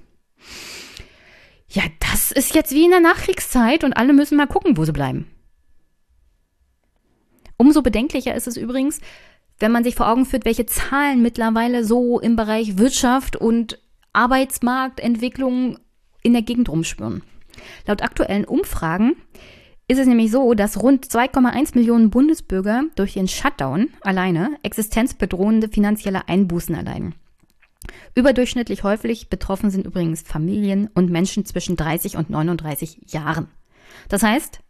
ja, 1.68 1.82
das 2.00 2.32
ist 2.32 2.54
jetzt 2.54 2.72
wie 2.72 2.84
in 2.84 2.90
der 2.90 3.00
Nachkriegszeit 3.00 3.84
und 3.84 3.94
alle 3.94 4.12
müssen 4.12 4.36
mal 4.36 4.46
gucken, 4.46 4.76
wo 4.76 4.84
sie 4.84 4.92
bleiben. 4.92 5.30
Umso 7.56 7.82
bedenklicher 7.82 8.34
ist 8.34 8.46
es 8.46 8.56
übrigens, 8.56 9.00
wenn 9.58 9.72
man 9.72 9.84
sich 9.84 9.94
vor 9.94 10.08
Augen 10.08 10.26
führt, 10.26 10.44
welche 10.44 10.66
Zahlen 10.66 11.22
mittlerweile 11.22 11.84
so 11.84 12.20
im 12.20 12.36
Bereich 12.36 12.76
Wirtschaft 12.76 13.36
und 13.36 13.78
Arbeitsmarktentwicklung 14.16 15.78
in 16.22 16.32
der 16.32 16.42
Gegend 16.42 16.68
rumspüren. 16.68 17.22
Laut 17.86 18.02
aktuellen 18.02 18.44
Umfragen 18.44 19.16
ist 19.88 19.98
es 19.98 20.06
nämlich 20.06 20.30
so, 20.30 20.54
dass 20.54 20.82
rund 20.82 21.06
2,1 21.06 21.76
Millionen 21.76 22.10
Bundesbürger 22.10 22.84
durch 22.96 23.12
den 23.12 23.28
Shutdown 23.28 23.90
alleine 24.00 24.56
existenzbedrohende 24.62 25.68
finanzielle 25.68 26.28
Einbußen 26.28 26.74
erleiden. 26.74 27.14
Überdurchschnittlich 28.14 28.82
häufig 28.82 29.28
betroffen 29.28 29.70
sind 29.70 29.86
übrigens 29.86 30.22
Familien 30.22 30.88
und 30.94 31.10
Menschen 31.10 31.44
zwischen 31.44 31.76
30 31.76 32.16
und 32.16 32.30
39 32.30 33.12
Jahren. 33.12 33.48
Das 34.08 34.22
heißt, 34.22 34.60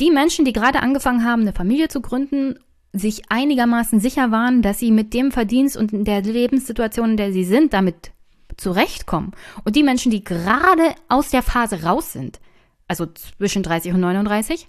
die 0.00 0.10
Menschen, 0.10 0.44
die 0.44 0.52
gerade 0.52 0.80
angefangen 0.80 1.24
haben, 1.24 1.42
eine 1.42 1.52
Familie 1.52 1.88
zu 1.88 2.00
gründen 2.00 2.58
sich 2.94 3.22
einigermaßen 3.28 3.98
sicher 3.98 4.30
waren, 4.30 4.62
dass 4.62 4.78
sie 4.78 4.92
mit 4.92 5.14
dem 5.14 5.32
Verdienst 5.32 5.76
und 5.76 5.90
der 6.06 6.22
Lebenssituation, 6.22 7.10
in 7.10 7.16
der 7.16 7.32
sie 7.32 7.44
sind, 7.44 7.72
damit 7.72 8.12
zurechtkommen. 8.56 9.32
Und 9.64 9.76
die 9.76 9.82
Menschen, 9.82 10.10
die 10.10 10.24
gerade 10.24 10.94
aus 11.08 11.30
der 11.30 11.42
Phase 11.42 11.82
raus 11.82 12.12
sind, 12.12 12.40
also 12.88 13.06
zwischen 13.06 13.62
30 13.62 13.92
und 13.92 14.00
39, 14.00 14.68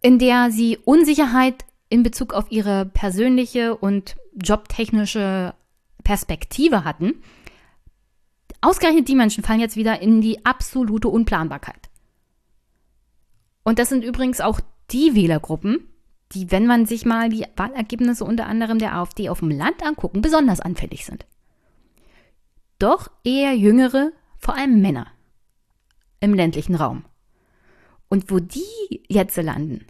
in 0.00 0.18
der 0.18 0.50
sie 0.50 0.78
Unsicherheit 0.78 1.64
in 1.88 2.02
Bezug 2.02 2.32
auf 2.32 2.50
ihre 2.50 2.86
persönliche 2.86 3.76
und 3.76 4.16
jobtechnische 4.34 5.54
Perspektive 6.04 6.84
hatten, 6.84 7.22
ausgerechnet 8.60 9.08
die 9.08 9.14
Menschen 9.14 9.44
fallen 9.44 9.60
jetzt 9.60 9.76
wieder 9.76 10.00
in 10.00 10.20
die 10.20 10.44
absolute 10.44 11.08
Unplanbarkeit. 11.08 11.90
Und 13.62 13.78
das 13.78 13.88
sind 13.88 14.04
übrigens 14.04 14.40
auch 14.40 14.60
die 14.90 15.14
Wählergruppen, 15.14 15.88
die, 16.32 16.50
wenn 16.50 16.66
man 16.66 16.86
sich 16.86 17.04
mal 17.04 17.28
die 17.28 17.44
Wahlergebnisse 17.56 18.24
unter 18.24 18.46
anderem 18.46 18.78
der 18.78 18.94
AfD 18.94 19.28
auf 19.28 19.40
dem 19.40 19.50
Land 19.50 19.82
angucken, 19.82 20.22
besonders 20.22 20.60
anfällig 20.60 21.04
sind. 21.04 21.26
Doch 22.80 23.10
eher 23.24 23.54
jüngere, 23.54 24.10
vor 24.38 24.56
allem 24.56 24.80
Männer 24.80 25.06
im 26.18 26.34
ländlichen 26.34 26.74
Raum. 26.74 27.04
Und 28.08 28.30
wo 28.30 28.40
die 28.40 29.04
jetzt 29.06 29.36
landen, 29.36 29.86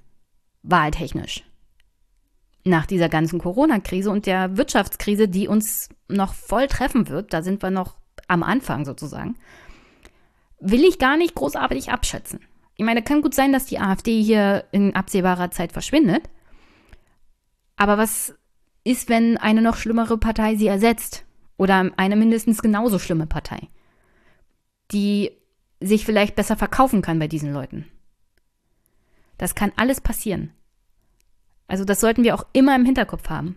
wahltechnisch, 0.63 1.45
nach 2.65 2.87
dieser 2.87 3.09
ganzen 3.09 3.39
Corona-Krise 3.39 4.11
und 4.11 4.27
der 4.27 4.57
Wirtschaftskrise, 4.57 5.29
die 5.29 5.49
uns 5.49 5.89
noch 6.09 6.35
voll 6.35 6.67
treffen 6.67 7.09
wird, 7.09 7.33
da 7.33 7.43
sind 7.43 7.63
wir 7.63 7.71
noch 7.71 7.97
am 8.27 8.43
Anfang 8.43 8.85
sozusagen, 8.85 9.37
will 10.59 10.85
ich 10.85 10.99
gar 10.99 11.17
nicht 11.17 11.37
großartig 11.37 11.91
abschätzen. 11.91 12.41
Ich 12.75 12.85
meine, 12.85 13.03
kann 13.03 13.23
gut 13.23 13.35
sein, 13.35 13.53
dass 13.53 13.67
die 13.67 13.79
AfD 13.79 14.21
hier 14.21 14.65
in 14.73 14.97
absehbarer 14.97 15.53
Zeit 15.53 15.73
verschwindet. 15.73 16.29
Aber 17.77 17.99
was 17.99 18.35
ist, 18.83 19.09
wenn 19.09 19.37
eine 19.37 19.63
noch 19.63 19.77
schlimmere 19.77 20.19
Partei 20.19 20.57
sie 20.57 20.67
ersetzt? 20.67 21.25
Oder 21.61 21.91
eine 21.99 22.17
mindestens 22.17 22.63
genauso 22.63 22.99
schlimme 22.99 23.27
Partei, 23.27 23.69
die 24.93 25.31
sich 25.79 26.07
vielleicht 26.07 26.35
besser 26.35 26.57
verkaufen 26.57 27.03
kann 27.03 27.19
bei 27.19 27.29
diesen 27.29 27.53
Leuten? 27.53 27.85
Das 29.37 29.55
kann 29.55 29.71
alles 29.77 30.01
passieren. 30.01 30.55
Also 31.67 31.85
das 31.85 32.01
sollten 32.01 32.25
wir 32.25 32.35
auch 32.35 32.47
immer 32.55 32.75
im 32.75 32.87
Hinterkopf 32.87 33.29
haben. 33.29 33.57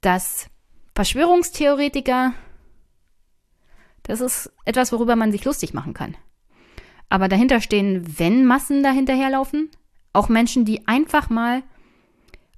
Dass 0.00 0.48
Verschwörungstheoretiker, 0.94 2.32
das 4.04 4.22
ist 4.22 4.50
etwas, 4.64 4.90
worüber 4.90 5.14
man 5.14 5.32
sich 5.32 5.44
lustig 5.44 5.74
machen 5.74 5.92
kann. 5.92 6.16
Aber 7.10 7.28
dahinter 7.28 7.60
stehen, 7.60 8.18
wenn 8.18 8.46
Massen 8.46 8.82
dahinterherlaufen, 8.82 9.68
auch 10.14 10.30
Menschen, 10.30 10.64
die 10.64 10.88
einfach 10.88 11.28
mal 11.28 11.62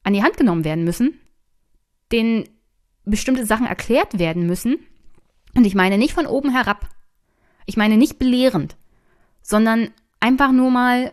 an 0.04 0.12
die 0.12 0.22
Hand 0.22 0.36
genommen 0.36 0.62
werden 0.62 0.84
müssen, 0.84 1.18
denen 2.12 2.53
bestimmte 3.04 3.46
Sachen 3.46 3.66
erklärt 3.66 4.18
werden 4.18 4.46
müssen. 4.46 4.78
Und 5.54 5.64
ich 5.66 5.74
meine 5.74 5.98
nicht 5.98 6.14
von 6.14 6.26
oben 6.26 6.50
herab. 6.50 6.88
Ich 7.66 7.76
meine 7.76 7.96
nicht 7.96 8.18
belehrend, 8.18 8.76
sondern 9.42 9.90
einfach 10.20 10.52
nur 10.52 10.70
mal, 10.70 11.12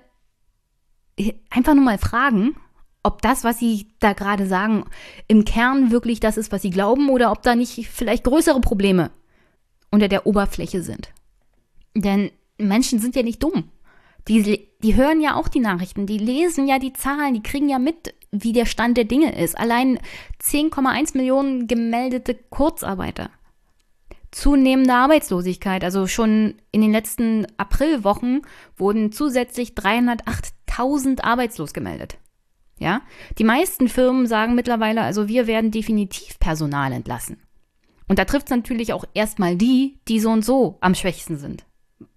einfach 1.49 1.73
nur 1.73 1.83
mal 1.83 1.97
fragen, 1.97 2.55
ob 3.03 3.21
das, 3.21 3.43
was 3.43 3.59
sie 3.59 3.87
da 3.99 4.13
gerade 4.13 4.45
sagen, 4.47 4.85
im 5.27 5.45
Kern 5.45 5.91
wirklich 5.91 6.19
das 6.19 6.37
ist, 6.37 6.51
was 6.51 6.61
sie 6.61 6.69
glauben 6.69 7.09
oder 7.09 7.31
ob 7.31 7.41
da 7.41 7.55
nicht 7.55 7.87
vielleicht 7.89 8.23
größere 8.23 8.61
Probleme 8.61 9.11
unter 9.89 10.07
der 10.07 10.25
Oberfläche 10.25 10.81
sind. 10.81 11.13
Denn 11.95 12.31
Menschen 12.57 12.99
sind 12.99 13.15
ja 13.15 13.23
nicht 13.23 13.41
dumm. 13.41 13.69
Die, 14.27 14.69
die 14.83 14.95
hören 14.95 15.21
ja 15.21 15.35
auch 15.35 15.47
die 15.47 15.59
Nachrichten, 15.59 16.05
die 16.05 16.17
lesen 16.17 16.67
ja 16.67 16.79
die 16.79 16.93
Zahlen, 16.93 17.33
die 17.33 17.43
kriegen 17.43 17.69
ja 17.69 17.79
mit, 17.79 18.13
wie 18.31 18.53
der 18.53 18.65
Stand 18.65 18.97
der 18.97 19.05
Dinge 19.05 19.37
ist. 19.37 19.57
Allein 19.57 19.99
10,1 20.41 21.17
Millionen 21.17 21.67
gemeldete 21.67 22.35
Kurzarbeiter. 22.35 23.29
Zunehmende 24.31 24.93
Arbeitslosigkeit. 24.93 25.83
Also 25.83 26.07
schon 26.07 26.55
in 26.71 26.81
den 26.81 26.91
letzten 26.91 27.45
Aprilwochen 27.57 28.43
wurden 28.77 29.11
zusätzlich 29.11 29.71
308.000 29.71 31.21
arbeitslos 31.21 31.73
gemeldet. 31.73 32.17
Ja, 32.79 33.01
die 33.37 33.43
meisten 33.43 33.89
Firmen 33.89 34.25
sagen 34.25 34.55
mittlerweile, 34.55 35.01
also 35.01 35.27
wir 35.27 35.45
werden 35.45 35.69
definitiv 35.69 36.39
Personal 36.39 36.91
entlassen. 36.93 37.37
Und 38.07 38.17
da 38.17 38.25
trifft 38.25 38.47
es 38.47 38.55
natürlich 38.55 38.91
auch 38.91 39.05
erstmal 39.13 39.55
die, 39.55 39.99
die 40.07 40.19
so 40.19 40.31
und 40.31 40.43
so 40.43 40.77
am 40.81 40.95
schwächsten 40.95 41.37
sind, 41.37 41.63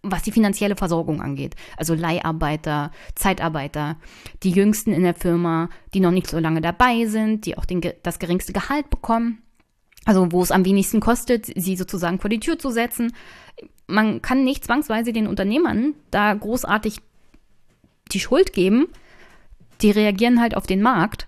was 0.05 0.23
die 0.23 0.33
finanzielle 0.33 0.77
Versorgung 0.77 1.21
angeht. 1.21 1.57
Also 1.77 1.95
Leiharbeiter, 1.95 2.93
Zeitarbeiter, 3.15 3.97
die 4.43 4.51
Jüngsten 4.51 4.93
in 4.93 5.03
der 5.03 5.15
Firma, 5.15 5.71
die 5.95 6.01
noch 6.01 6.11
nicht 6.11 6.29
so 6.29 6.39
lange 6.39 6.61
dabei 6.61 7.07
sind, 7.07 7.47
die 7.47 7.57
auch 7.57 7.65
den, 7.65 7.81
das 8.03 8.19
geringste 8.19 8.53
Gehalt 8.53 8.91
bekommen. 8.91 9.43
Also 10.05 10.31
wo 10.31 10.43
es 10.43 10.51
am 10.51 10.65
wenigsten 10.65 11.01
kostet, 11.01 11.47
sie 11.57 11.77
sozusagen 11.77 12.21
vor 12.21 12.29
die 12.29 12.41
Tür 12.41 12.59
zu 12.59 12.71
setzen. 12.71 13.13
Man 13.87 14.21
kann 14.21 14.45
nicht 14.45 14.65
zwangsweise 14.65 15.13
den 15.13 15.27
Unternehmern 15.27 15.95
da 16.11 16.35
großartig 16.35 16.99
die 18.13 18.21
Schuld 18.21 18.53
geben, 18.53 18.87
die 19.81 19.91
reagieren 19.91 20.41
halt 20.41 20.57
auf 20.57 20.67
den 20.67 20.83
Markt. 20.83 21.27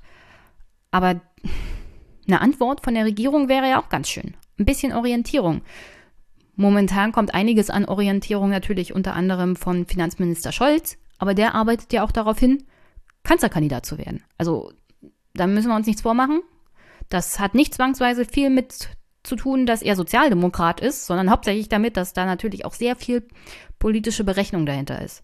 Aber 0.90 1.20
eine 2.26 2.40
Antwort 2.40 2.82
von 2.84 2.94
der 2.94 3.06
Regierung 3.06 3.48
wäre 3.48 3.68
ja 3.68 3.80
auch 3.80 3.88
ganz 3.88 4.08
schön. 4.08 4.34
Ein 4.58 4.66
bisschen 4.66 4.92
Orientierung. 4.92 5.62
Momentan 6.56 7.12
kommt 7.12 7.34
einiges 7.34 7.70
an 7.70 7.84
Orientierung 7.84 8.50
natürlich 8.50 8.94
unter 8.94 9.14
anderem 9.14 9.56
von 9.56 9.86
Finanzminister 9.86 10.52
Scholz, 10.52 10.96
aber 11.18 11.34
der 11.34 11.54
arbeitet 11.54 11.92
ja 11.92 12.02
auch 12.02 12.12
darauf 12.12 12.38
hin, 12.38 12.64
Kanzlerkandidat 13.22 13.86
zu 13.86 13.98
werden. 13.98 14.24
Also 14.38 14.72
da 15.34 15.46
müssen 15.46 15.68
wir 15.68 15.76
uns 15.76 15.86
nichts 15.86 16.02
vormachen. 16.02 16.40
Das 17.08 17.38
hat 17.38 17.54
nicht 17.54 17.74
zwangsweise 17.74 18.24
viel 18.24 18.50
mit 18.50 18.88
zu 19.22 19.36
tun, 19.36 19.66
dass 19.66 19.82
er 19.82 19.96
Sozialdemokrat 19.96 20.80
ist, 20.80 21.06
sondern 21.06 21.30
hauptsächlich 21.30 21.68
damit, 21.68 21.96
dass 21.96 22.12
da 22.12 22.24
natürlich 22.24 22.64
auch 22.64 22.74
sehr 22.74 22.96
viel 22.96 23.26
politische 23.78 24.24
Berechnung 24.24 24.66
dahinter 24.66 25.02
ist 25.02 25.22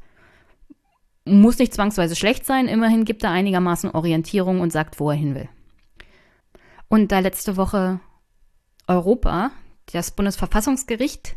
muss 1.25 1.59
nicht 1.59 1.75
zwangsweise 1.75 2.17
schlecht 2.17 2.45
sein, 2.45 2.69
immerhin 2.69 3.05
gibt 3.05 3.23
er 3.23 3.31
einigermaßen 3.31 3.91
Orientierung 3.91 4.61
und 4.61 4.73
sagt, 4.73 4.99
wo 4.99 5.11
er 5.11 5.17
hin 5.17 5.35
will. 5.35 5.49
Und 6.89 7.13
da 7.13 7.21
letzte 7.21 7.57
Woche 7.57 8.01
Europa, 8.87 9.51
das 9.93 10.11
Bundesverfassungsgericht 10.13 11.37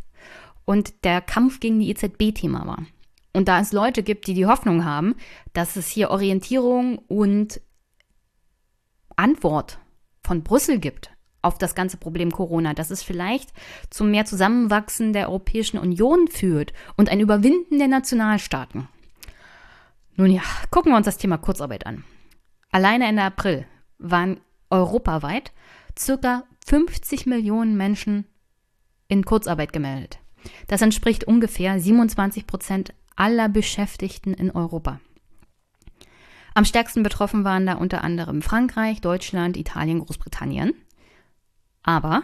und 0.65 1.03
der 1.03 1.21
Kampf 1.21 1.59
gegen 1.59 1.79
die 1.79 1.89
EZB 1.89 2.33
Thema 2.33 2.65
war. 2.65 2.85
Und 3.33 3.47
da 3.47 3.59
es 3.59 3.73
Leute 3.73 4.01
gibt, 4.01 4.27
die 4.27 4.33
die 4.33 4.45
Hoffnung 4.45 4.85
haben, 4.85 5.15
dass 5.53 5.75
es 5.75 5.87
hier 5.87 6.09
Orientierung 6.09 6.99
und 6.99 7.61
Antwort 9.15 9.79
von 10.23 10.43
Brüssel 10.43 10.79
gibt 10.79 11.11
auf 11.41 11.57
das 11.57 11.75
ganze 11.75 11.97
Problem 11.97 12.31
Corona, 12.31 12.73
dass 12.73 12.91
es 12.91 13.03
vielleicht 13.03 13.53
zum 13.89 14.09
mehr 14.09 14.25
Zusammenwachsen 14.25 15.13
der 15.13 15.29
Europäischen 15.29 15.77
Union 15.77 16.27
führt 16.27 16.73
und 16.97 17.09
ein 17.09 17.19
Überwinden 17.19 17.77
der 17.77 17.87
Nationalstaaten. 17.87 18.87
Nun 20.15 20.31
ja, 20.31 20.41
gucken 20.71 20.91
wir 20.91 20.97
uns 20.97 21.05
das 21.05 21.17
Thema 21.17 21.37
Kurzarbeit 21.37 21.85
an. 21.85 22.03
Alleine 22.71 23.05
Ende 23.05 23.21
April 23.21 23.65
waren 23.99 24.39
europaweit 24.69 25.51
circa 25.97 26.43
50 26.65 27.25
Millionen 27.25 27.77
Menschen 27.77 28.25
in 29.07 29.25
Kurzarbeit 29.25 29.73
gemeldet. 29.73 30.19
Das 30.67 30.81
entspricht 30.81 31.23
ungefähr 31.23 31.79
27 31.79 32.47
Prozent 32.47 32.93
aller 33.15 33.49
Beschäftigten 33.49 34.33
in 34.33 34.51
Europa. 34.51 34.99
Am 36.53 36.65
stärksten 36.65 37.03
betroffen 37.03 37.43
waren 37.43 37.65
da 37.65 37.73
unter 37.73 38.03
anderem 38.03 38.41
Frankreich, 38.41 39.01
Deutschland, 39.01 39.57
Italien, 39.57 39.99
Großbritannien. 39.99 40.73
Aber 41.83 42.23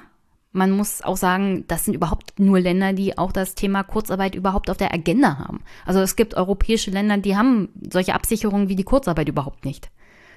man 0.53 0.71
muss 0.71 1.01
auch 1.01 1.17
sagen, 1.17 1.65
das 1.67 1.85
sind 1.85 1.93
überhaupt 1.93 2.39
nur 2.39 2.59
Länder, 2.59 2.93
die 2.93 3.17
auch 3.17 3.31
das 3.31 3.55
Thema 3.55 3.83
Kurzarbeit 3.83 4.35
überhaupt 4.35 4.69
auf 4.69 4.77
der 4.77 4.93
Agenda 4.93 5.37
haben. 5.37 5.63
Also 5.85 5.99
es 6.01 6.15
gibt 6.15 6.33
europäische 6.35 6.91
Länder, 6.91 7.17
die 7.17 7.37
haben 7.37 7.69
solche 7.89 8.13
Absicherungen 8.13 8.69
wie 8.69 8.75
die 8.75 8.83
Kurzarbeit 8.83 9.29
überhaupt 9.29 9.65
nicht. 9.65 9.91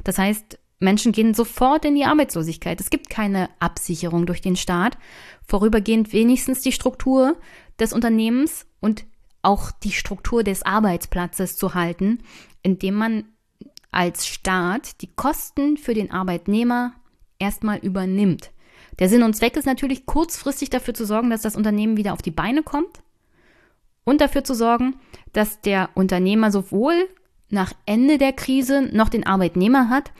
Das 0.04 0.18
heißt, 0.18 0.58
Menschen 0.84 1.12
gehen 1.12 1.34
sofort 1.34 1.84
in 1.84 1.94
die 1.94 2.04
Arbeitslosigkeit. 2.04 2.80
Es 2.80 2.90
gibt 2.90 3.10
keine 3.10 3.48
Absicherung 3.58 4.26
durch 4.26 4.40
den 4.40 4.56
Staat. 4.56 4.96
Vorübergehend 5.46 6.12
wenigstens 6.12 6.60
die 6.60 6.72
Struktur 6.72 7.36
des 7.80 7.92
Unternehmens 7.92 8.66
und 8.80 9.04
auch 9.42 9.70
die 9.72 9.92
Struktur 9.92 10.42
des 10.44 10.62
Arbeitsplatzes 10.62 11.56
zu 11.56 11.74
halten, 11.74 12.20
indem 12.62 12.94
man 12.94 13.24
als 13.90 14.26
Staat 14.26 15.00
die 15.02 15.10
Kosten 15.14 15.76
für 15.76 15.94
den 15.94 16.10
Arbeitnehmer 16.10 16.92
erstmal 17.38 17.78
übernimmt. 17.78 18.50
Der 18.98 19.08
Sinn 19.08 19.22
und 19.22 19.34
Zweck 19.34 19.56
ist 19.56 19.66
natürlich 19.66 20.06
kurzfristig 20.06 20.70
dafür 20.70 20.94
zu 20.94 21.04
sorgen, 21.04 21.30
dass 21.30 21.42
das 21.42 21.56
Unternehmen 21.56 21.96
wieder 21.96 22.12
auf 22.12 22.22
die 22.22 22.30
Beine 22.30 22.62
kommt 22.62 23.02
und 24.04 24.20
dafür 24.20 24.44
zu 24.44 24.54
sorgen, 24.54 24.96
dass 25.32 25.60
der 25.60 25.90
Unternehmer 25.94 26.50
sowohl 26.50 27.08
nach 27.50 27.72
Ende 27.86 28.18
der 28.18 28.32
Krise 28.32 28.82
noch 28.92 29.08
den 29.08 29.26
Arbeitnehmer 29.26 29.88
hat, 29.88 30.12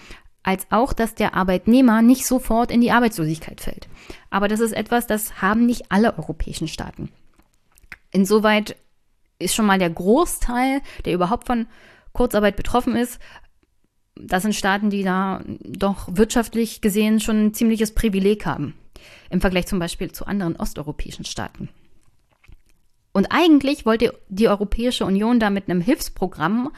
als 0.45 0.67
auch, 0.71 0.93
dass 0.93 1.15
der 1.15 1.35
Arbeitnehmer 1.35 2.03
nicht 2.03 2.27
sofort 2.27 2.71
in 2.71 2.81
die 2.81 2.93
Arbeitslosigkeit 2.93 3.61
fällt. 3.61 3.89
Aber 4.31 4.47
das 4.47 4.61
ist 4.61 4.73
etwas, 4.73 5.07
das 5.07 5.43
haben 5.43 5.67
nicht 5.67 5.91
alle 5.91 6.17
europäischen 6.17 6.69
Staaten. 6.69 7.11
Insoweit 8.13 8.77
ist 9.39 9.55
schon 9.55 9.67
mal 9.67 9.79
der 9.79 9.91
Großteil, 9.91 10.81
der 11.05 11.15
überhaupt 11.15 11.47
von 11.47 11.67
Kurzarbeit 12.13 12.55
betroffen 12.57 12.95
ist, 12.95 13.19
das 14.17 14.43
sind 14.43 14.55
Staaten, 14.55 14.91
die 14.91 15.03
da 15.03 15.43
doch 15.65 16.07
wirtschaftlich 16.09 16.81
gesehen 16.81 17.21
schon 17.21 17.47
ein 17.47 17.55
ziemliches 17.55 17.95
Privileg 17.95 18.47
haben. 18.47 18.75
Im 19.31 19.41
Vergleich 19.41 19.67
zum 19.67 19.79
Beispiel 19.79 20.13
zu 20.13 20.27
anderen 20.27 20.57
osteuropäischen 20.57 21.25
Staaten. 21.25 21.69
Und 23.13 23.27
eigentlich 23.31 23.87
wollte 23.87 24.15
die 24.29 24.49
Europäische 24.49 25.05
Union 25.05 25.41
da 25.41 25.51
mit 25.51 25.69
einem 25.69 25.81
Hilfsprogramm 25.81 26.73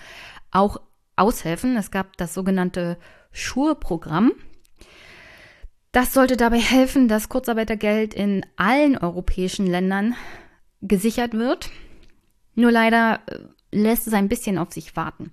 auch 0.51 0.79
aushelfen. 1.17 1.77
Es 1.77 1.91
gab 1.91 2.17
das 2.17 2.35
sogenannte 2.35 2.99
Schur-Programm. 3.33 4.33
Das 5.93 6.13
sollte 6.13 6.37
dabei 6.37 6.59
helfen, 6.59 7.09
dass 7.09 7.29
Kurzarbeitergeld 7.29 8.15
in 8.15 8.45
allen 8.57 8.99
europäischen 8.99 9.67
Ländern 9.67 10.15
gesichert 10.83 11.33
wird. 11.33 11.71
Nur 12.55 12.71
leider 12.71 13.21
äh, 13.27 13.39
lässt 13.73 14.07
es 14.07 14.13
ein 14.13 14.29
bisschen 14.29 14.59
auf 14.59 14.73
sich 14.73 14.97
warten. 14.97 15.33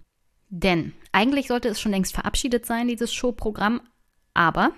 Denn 0.49 0.93
eigentlich 1.11 1.47
sollte 1.47 1.69
es 1.69 1.81
schon 1.81 1.91
längst 1.91 2.13
verabschiedet 2.13 2.65
sein, 2.65 2.87
dieses 2.87 3.13
Showprogramm, 3.13 3.81
aber 4.33 4.71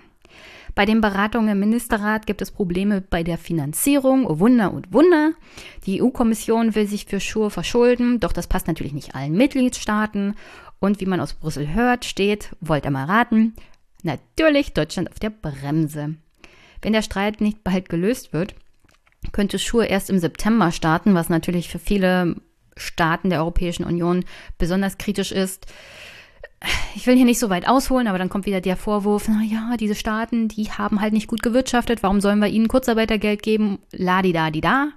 bei 0.74 0.84
den 0.84 1.00
Beratungen 1.00 1.48
im 1.48 1.60
Ministerrat 1.60 2.26
gibt 2.26 2.42
es 2.42 2.50
Probleme 2.50 3.00
bei 3.00 3.22
der 3.22 3.38
Finanzierung. 3.38 4.26
Oh 4.26 4.38
Wunder 4.40 4.74
und 4.74 4.92
Wunder. 4.92 5.32
Die 5.86 6.02
EU-Kommission 6.02 6.74
will 6.74 6.86
sich 6.86 7.06
für 7.06 7.18
Schur 7.18 7.50
verschulden, 7.50 8.20
doch 8.20 8.32
das 8.32 8.46
passt 8.46 8.66
natürlich 8.66 8.92
nicht 8.92 9.14
allen 9.14 9.32
Mitgliedstaaten. 9.32 10.34
Und 10.80 11.00
wie 11.00 11.06
man 11.06 11.20
aus 11.20 11.34
Brüssel 11.34 11.72
hört, 11.72 12.04
steht, 12.04 12.50
wollt 12.60 12.84
ihr 12.84 12.90
mal 12.90 13.06
raten, 13.06 13.54
natürlich 14.02 14.72
Deutschland 14.72 15.10
auf 15.10 15.18
der 15.18 15.30
Bremse. 15.30 16.16
Wenn 16.82 16.92
der 16.92 17.02
Streit 17.02 17.40
nicht 17.40 17.64
bald 17.64 17.88
gelöst 17.88 18.32
wird, 18.32 18.54
könnte 19.32 19.58
Schur 19.58 19.86
erst 19.86 20.10
im 20.10 20.18
September 20.18 20.70
starten, 20.72 21.14
was 21.14 21.28
natürlich 21.28 21.68
für 21.68 21.78
viele 21.78 22.36
Staaten 22.76 23.30
der 23.30 23.40
Europäischen 23.40 23.84
Union 23.84 24.24
besonders 24.58 24.98
kritisch 24.98 25.32
ist. 25.32 25.66
Ich 26.94 27.06
will 27.06 27.16
hier 27.16 27.24
nicht 27.24 27.38
so 27.38 27.50
weit 27.50 27.68
ausholen, 27.68 28.08
aber 28.08 28.18
dann 28.18 28.28
kommt 28.28 28.46
wieder 28.46 28.60
der 28.60 28.76
Vorwurf, 28.76 29.28
naja, 29.28 29.76
diese 29.78 29.94
Staaten, 29.94 30.48
die 30.48 30.70
haben 30.70 31.00
halt 31.00 31.12
nicht 31.12 31.28
gut 31.28 31.42
gewirtschaftet, 31.42 32.02
warum 32.02 32.20
sollen 32.20 32.38
wir 32.38 32.48
ihnen 32.48 32.68
Kurzarbeitergeld 32.68 33.42
geben? 33.42 33.78
Ladida-di-da. 33.92 34.88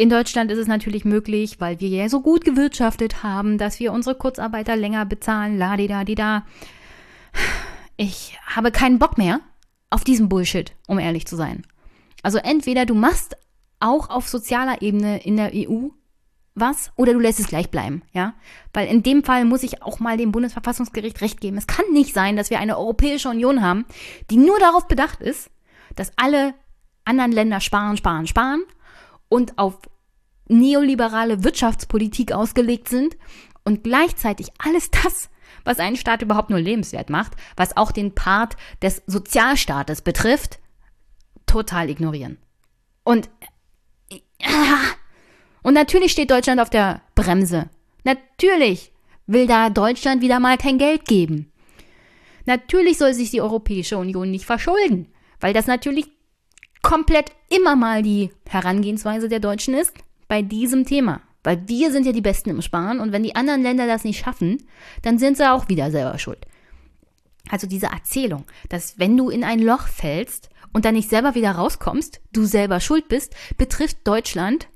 In 0.00 0.08
Deutschland 0.08 0.50
ist 0.50 0.56
es 0.56 0.66
natürlich 0.66 1.04
möglich, 1.04 1.60
weil 1.60 1.78
wir 1.78 1.88
ja 1.90 2.08
so 2.08 2.22
gut 2.22 2.42
gewirtschaftet 2.42 3.22
haben, 3.22 3.58
dass 3.58 3.80
wir 3.80 3.92
unsere 3.92 4.16
Kurzarbeiter 4.16 4.74
länger 4.74 5.04
bezahlen, 5.04 5.58
ladida-di-da. 5.58 6.46
Ich 7.98 8.38
habe 8.46 8.70
keinen 8.70 8.98
Bock 8.98 9.18
mehr 9.18 9.40
auf 9.90 10.02
diesen 10.02 10.30
Bullshit, 10.30 10.72
um 10.86 10.98
ehrlich 10.98 11.26
zu 11.26 11.36
sein. 11.36 11.66
Also 12.22 12.38
entweder 12.38 12.86
du 12.86 12.94
machst 12.94 13.36
auch 13.78 14.08
auf 14.08 14.26
sozialer 14.26 14.80
Ebene 14.80 15.22
in 15.22 15.36
der 15.36 15.50
EU 15.54 15.88
was 16.54 16.92
oder 16.96 17.12
du 17.12 17.18
lässt 17.18 17.38
es 17.38 17.48
gleich 17.48 17.70
bleiben, 17.70 18.00
ja? 18.14 18.32
Weil 18.72 18.88
in 18.88 19.02
dem 19.02 19.22
Fall 19.22 19.44
muss 19.44 19.62
ich 19.62 19.82
auch 19.82 20.00
mal 20.00 20.16
dem 20.16 20.32
Bundesverfassungsgericht 20.32 21.20
recht 21.20 21.42
geben. 21.42 21.58
Es 21.58 21.66
kann 21.66 21.84
nicht 21.92 22.14
sein, 22.14 22.36
dass 22.36 22.48
wir 22.48 22.58
eine 22.58 22.78
Europäische 22.78 23.28
Union 23.28 23.60
haben, 23.60 23.84
die 24.30 24.38
nur 24.38 24.58
darauf 24.60 24.88
bedacht 24.88 25.20
ist, 25.20 25.50
dass 25.94 26.10
alle 26.16 26.54
anderen 27.04 27.32
Länder 27.32 27.60
sparen, 27.60 27.98
sparen, 27.98 28.26
sparen 28.26 28.62
und 29.30 29.56
auf 29.56 29.78
neoliberale 30.48 31.42
Wirtschaftspolitik 31.42 32.32
ausgelegt 32.32 32.88
sind 32.88 33.16
und 33.64 33.82
gleichzeitig 33.82 34.48
alles 34.58 34.90
das, 35.02 35.30
was 35.64 35.78
einen 35.78 35.96
Staat 35.96 36.20
überhaupt 36.20 36.50
nur 36.50 36.60
lebenswert 36.60 37.08
macht, 37.08 37.32
was 37.56 37.78
auch 37.78 37.92
den 37.92 38.14
Part 38.14 38.56
des 38.82 39.02
Sozialstaates 39.06 40.02
betrifft, 40.02 40.58
total 41.46 41.88
ignorieren. 41.88 42.36
Und 43.04 43.30
und 45.62 45.74
natürlich 45.74 46.12
steht 46.12 46.30
Deutschland 46.30 46.60
auf 46.60 46.70
der 46.70 47.02
Bremse. 47.14 47.68
Natürlich 48.04 48.92
will 49.26 49.46
da 49.46 49.70
Deutschland 49.70 50.22
wieder 50.22 50.40
mal 50.40 50.56
kein 50.56 50.78
Geld 50.78 51.04
geben. 51.04 51.52
Natürlich 52.46 52.98
soll 52.98 53.12
sich 53.12 53.30
die 53.30 53.42
Europäische 53.42 53.98
Union 53.98 54.30
nicht 54.30 54.46
verschulden, 54.46 55.12
weil 55.38 55.52
das 55.52 55.66
natürlich 55.66 56.10
komplett 56.82 57.32
immer 57.48 57.76
mal 57.76 58.02
die 58.02 58.30
Herangehensweise 58.48 59.28
der 59.28 59.40
Deutschen 59.40 59.74
ist 59.74 59.94
bei 60.28 60.42
diesem 60.42 60.86
Thema. 60.86 61.20
Weil 61.42 61.66
wir 61.68 61.90
sind 61.90 62.04
ja 62.04 62.12
die 62.12 62.20
Besten 62.20 62.50
im 62.50 62.62
Sparen 62.62 63.00
und 63.00 63.12
wenn 63.12 63.22
die 63.22 63.34
anderen 63.34 63.62
Länder 63.62 63.86
das 63.86 64.04
nicht 64.04 64.18
schaffen, 64.18 64.62
dann 65.02 65.18
sind 65.18 65.36
sie 65.36 65.50
auch 65.50 65.68
wieder 65.68 65.90
selber 65.90 66.18
schuld. 66.18 66.46
Also 67.48 67.66
diese 67.66 67.86
Erzählung, 67.86 68.44
dass 68.68 68.98
wenn 68.98 69.16
du 69.16 69.30
in 69.30 69.42
ein 69.42 69.60
Loch 69.60 69.88
fällst 69.88 70.50
und 70.72 70.84
dann 70.84 70.94
nicht 70.94 71.08
selber 71.08 71.34
wieder 71.34 71.52
rauskommst, 71.52 72.20
du 72.32 72.44
selber 72.44 72.80
schuld 72.80 73.08
bist, 73.08 73.34
betrifft 73.56 73.98
Deutschland 74.04 74.68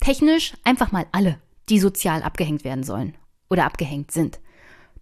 technisch 0.00 0.54
einfach 0.64 0.92
mal 0.92 1.06
alle, 1.12 1.38
die 1.68 1.80
sozial 1.80 2.22
abgehängt 2.22 2.64
werden 2.64 2.84
sollen 2.84 3.16
oder 3.50 3.64
abgehängt 3.64 4.12
sind. 4.12 4.40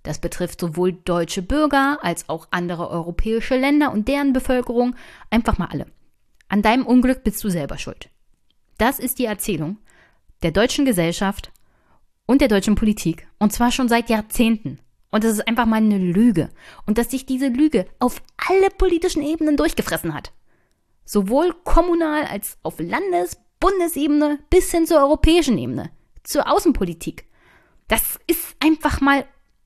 Das 0.02 0.18
betrifft 0.18 0.60
sowohl 0.60 0.92
deutsche 0.92 1.42
Bürger 1.42 1.98
als 2.02 2.28
auch 2.30 2.48
andere 2.50 2.88
europäische 2.88 3.56
Länder 3.56 3.92
und 3.92 4.08
deren 4.08 4.32
Bevölkerung, 4.32 4.96
einfach 5.28 5.58
mal 5.58 5.68
alle. 5.70 5.86
An 6.50 6.62
deinem 6.62 6.84
Unglück 6.84 7.22
bist 7.22 7.42
du 7.44 7.48
selber 7.48 7.78
schuld. 7.78 8.10
Das 8.76 8.98
ist 8.98 9.20
die 9.20 9.24
Erzählung 9.24 9.78
der 10.42 10.50
deutschen 10.50 10.84
Gesellschaft 10.84 11.52
und 12.26 12.40
der 12.40 12.48
deutschen 12.48 12.74
Politik. 12.74 13.28
Und 13.38 13.52
zwar 13.52 13.70
schon 13.70 13.88
seit 13.88 14.10
Jahrzehnten. 14.10 14.80
Und 15.12 15.22
das 15.22 15.34
ist 15.34 15.46
einfach 15.46 15.66
mal 15.66 15.76
eine 15.76 15.98
Lüge. 15.98 16.50
Und 16.86 16.98
dass 16.98 17.10
sich 17.10 17.24
diese 17.24 17.48
Lüge 17.48 17.86
auf 18.00 18.20
alle 18.48 18.68
politischen 18.70 19.22
Ebenen 19.22 19.56
durchgefressen 19.56 20.12
hat. 20.12 20.32
Sowohl 21.04 21.54
kommunal 21.62 22.24
als 22.24 22.58
auf 22.64 22.80
Landes-, 22.80 23.38
Bundesebene 23.60 24.40
bis 24.50 24.72
hin 24.72 24.86
zur 24.86 24.98
europäischen 24.98 25.56
Ebene. 25.56 25.90
Zur 26.24 26.50
Außenpolitik. 26.50 27.26
Das 27.86 28.18
ist 28.26 28.56
einfach 28.58 29.00
mal, 29.00 29.24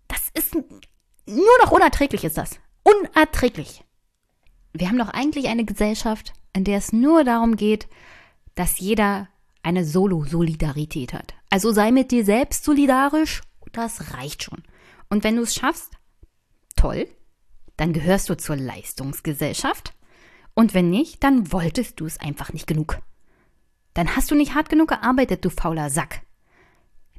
das 0.08 0.28
ist 0.34 0.54
nur 0.54 1.58
noch 1.62 1.72
unerträglich 1.72 2.24
ist 2.24 2.36
das. 2.36 2.58
Unerträglich. 2.82 3.83
Wir 4.76 4.88
haben 4.88 4.98
doch 4.98 5.08
eigentlich 5.08 5.46
eine 5.48 5.64
Gesellschaft, 5.64 6.32
in 6.52 6.64
der 6.64 6.78
es 6.78 6.92
nur 6.92 7.22
darum 7.22 7.56
geht, 7.56 7.88
dass 8.56 8.80
jeder 8.80 9.28
eine 9.62 9.84
Solo-Solidarität 9.84 11.12
hat. 11.12 11.34
Also 11.48 11.72
sei 11.72 11.92
mit 11.92 12.10
dir 12.10 12.24
selbst 12.24 12.64
solidarisch, 12.64 13.42
das 13.72 14.14
reicht 14.14 14.42
schon. 14.42 14.62
Und 15.08 15.22
wenn 15.22 15.36
du 15.36 15.42
es 15.42 15.54
schaffst, 15.54 15.92
toll, 16.74 17.06
dann 17.76 17.92
gehörst 17.92 18.28
du 18.28 18.36
zur 18.36 18.56
Leistungsgesellschaft. 18.56 19.94
Und 20.54 20.74
wenn 20.74 20.90
nicht, 20.90 21.22
dann 21.22 21.52
wolltest 21.52 22.00
du 22.00 22.06
es 22.06 22.18
einfach 22.18 22.52
nicht 22.52 22.66
genug. 22.66 22.98
Dann 23.94 24.16
hast 24.16 24.30
du 24.30 24.34
nicht 24.34 24.54
hart 24.54 24.68
genug 24.68 24.88
gearbeitet, 24.88 25.44
du 25.44 25.50
fauler 25.50 25.88
Sack. 25.88 26.22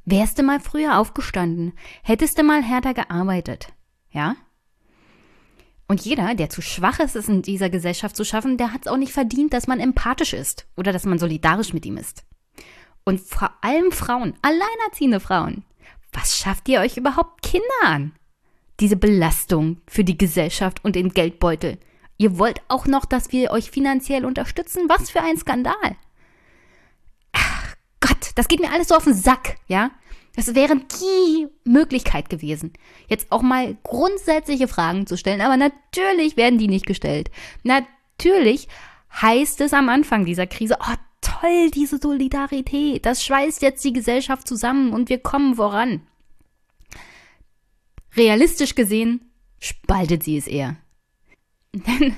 Wärst 0.04 0.38
du 0.38 0.42
mal 0.42 0.60
früher 0.60 0.98
aufgestanden, 0.98 1.72
hättest 2.02 2.38
du 2.38 2.42
mal 2.42 2.62
härter 2.62 2.94
gearbeitet. 2.94 3.72
Ja? 4.10 4.36
Und 5.88 6.00
jeder, 6.00 6.34
der 6.34 6.50
zu 6.50 6.62
schwach 6.62 6.98
ist, 6.98 7.14
es 7.14 7.28
in 7.28 7.42
dieser 7.42 7.70
Gesellschaft 7.70 8.16
zu 8.16 8.24
schaffen, 8.24 8.56
der 8.56 8.72
hat 8.72 8.82
es 8.82 8.86
auch 8.88 8.96
nicht 8.96 9.12
verdient, 9.12 9.52
dass 9.52 9.68
man 9.68 9.78
empathisch 9.78 10.32
ist 10.32 10.66
oder 10.76 10.92
dass 10.92 11.04
man 11.04 11.18
solidarisch 11.18 11.72
mit 11.72 11.86
ihm 11.86 11.96
ist. 11.96 12.24
Und 13.04 13.20
vor 13.20 13.52
allem 13.60 13.92
Frauen, 13.92 14.34
alleinerziehende 14.42 15.20
Frauen. 15.20 15.64
Was 16.12 16.36
schafft 16.36 16.68
ihr 16.68 16.80
euch 16.80 16.96
überhaupt 16.96 17.42
Kinder 17.42 17.66
an? 17.84 18.12
Diese 18.80 18.96
Belastung 18.96 19.80
für 19.86 20.02
die 20.02 20.18
Gesellschaft 20.18 20.84
und 20.84 20.96
den 20.96 21.10
Geldbeutel. 21.10 21.78
Ihr 22.18 22.38
wollt 22.38 22.60
auch 22.68 22.86
noch, 22.86 23.04
dass 23.04 23.30
wir 23.30 23.50
euch 23.52 23.70
finanziell 23.70 24.24
unterstützen? 24.24 24.88
Was 24.88 25.10
für 25.10 25.22
ein 25.22 25.36
Skandal. 25.36 25.96
Ach 27.32 27.74
Gott, 28.00 28.30
das 28.34 28.48
geht 28.48 28.60
mir 28.60 28.72
alles 28.72 28.88
so 28.88 28.96
auf 28.96 29.04
den 29.04 29.14
Sack, 29.14 29.56
ja? 29.68 29.90
Das 30.36 30.54
wäre 30.54 30.76
die 30.76 31.48
Möglichkeit 31.64 32.28
gewesen, 32.28 32.74
jetzt 33.08 33.32
auch 33.32 33.42
mal 33.42 33.76
grundsätzliche 33.82 34.68
Fragen 34.68 35.06
zu 35.06 35.16
stellen. 35.16 35.40
Aber 35.40 35.56
natürlich 35.56 36.36
werden 36.36 36.58
die 36.58 36.68
nicht 36.68 36.86
gestellt. 36.86 37.30
Natürlich 37.62 38.68
heißt 39.20 39.62
es 39.62 39.72
am 39.72 39.88
Anfang 39.88 40.26
dieser 40.26 40.46
Krise, 40.46 40.76
oh 40.80 40.94
toll, 41.22 41.70
diese 41.70 41.98
Solidarität, 41.98 43.06
das 43.06 43.24
schweißt 43.24 43.62
jetzt 43.62 43.84
die 43.84 43.92
Gesellschaft 43.92 44.46
zusammen 44.46 44.92
und 44.92 45.08
wir 45.08 45.18
kommen 45.18 45.56
voran. 45.56 46.02
Realistisch 48.14 48.74
gesehen 48.74 49.32
spaltet 49.58 50.22
sie 50.22 50.36
es 50.36 50.46
eher. 50.46 50.76
Denn 51.72 52.14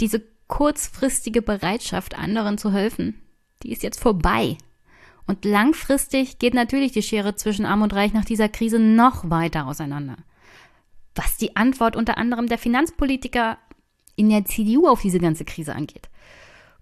diese 0.00 0.22
kurzfristige 0.48 1.42
Bereitschaft, 1.42 2.16
anderen 2.16 2.58
zu 2.58 2.72
helfen, 2.72 3.20
die 3.62 3.72
ist 3.72 3.82
jetzt 3.82 4.00
vorbei. 4.00 4.58
Und 5.26 5.44
langfristig 5.44 6.38
geht 6.38 6.54
natürlich 6.54 6.92
die 6.92 7.02
Schere 7.02 7.34
zwischen 7.34 7.66
Arm 7.66 7.82
und 7.82 7.94
Reich 7.94 8.12
nach 8.12 8.24
dieser 8.24 8.48
Krise 8.48 8.78
noch 8.78 9.30
weiter 9.30 9.66
auseinander. 9.66 10.16
Was 11.14 11.36
die 11.36 11.56
Antwort 11.56 11.96
unter 11.96 12.18
anderem 12.18 12.46
der 12.46 12.58
Finanzpolitiker 12.58 13.58
in 14.16 14.28
der 14.28 14.44
CDU 14.44 14.88
auf 14.88 15.00
diese 15.00 15.18
ganze 15.18 15.44
Krise 15.44 15.74
angeht. 15.74 16.08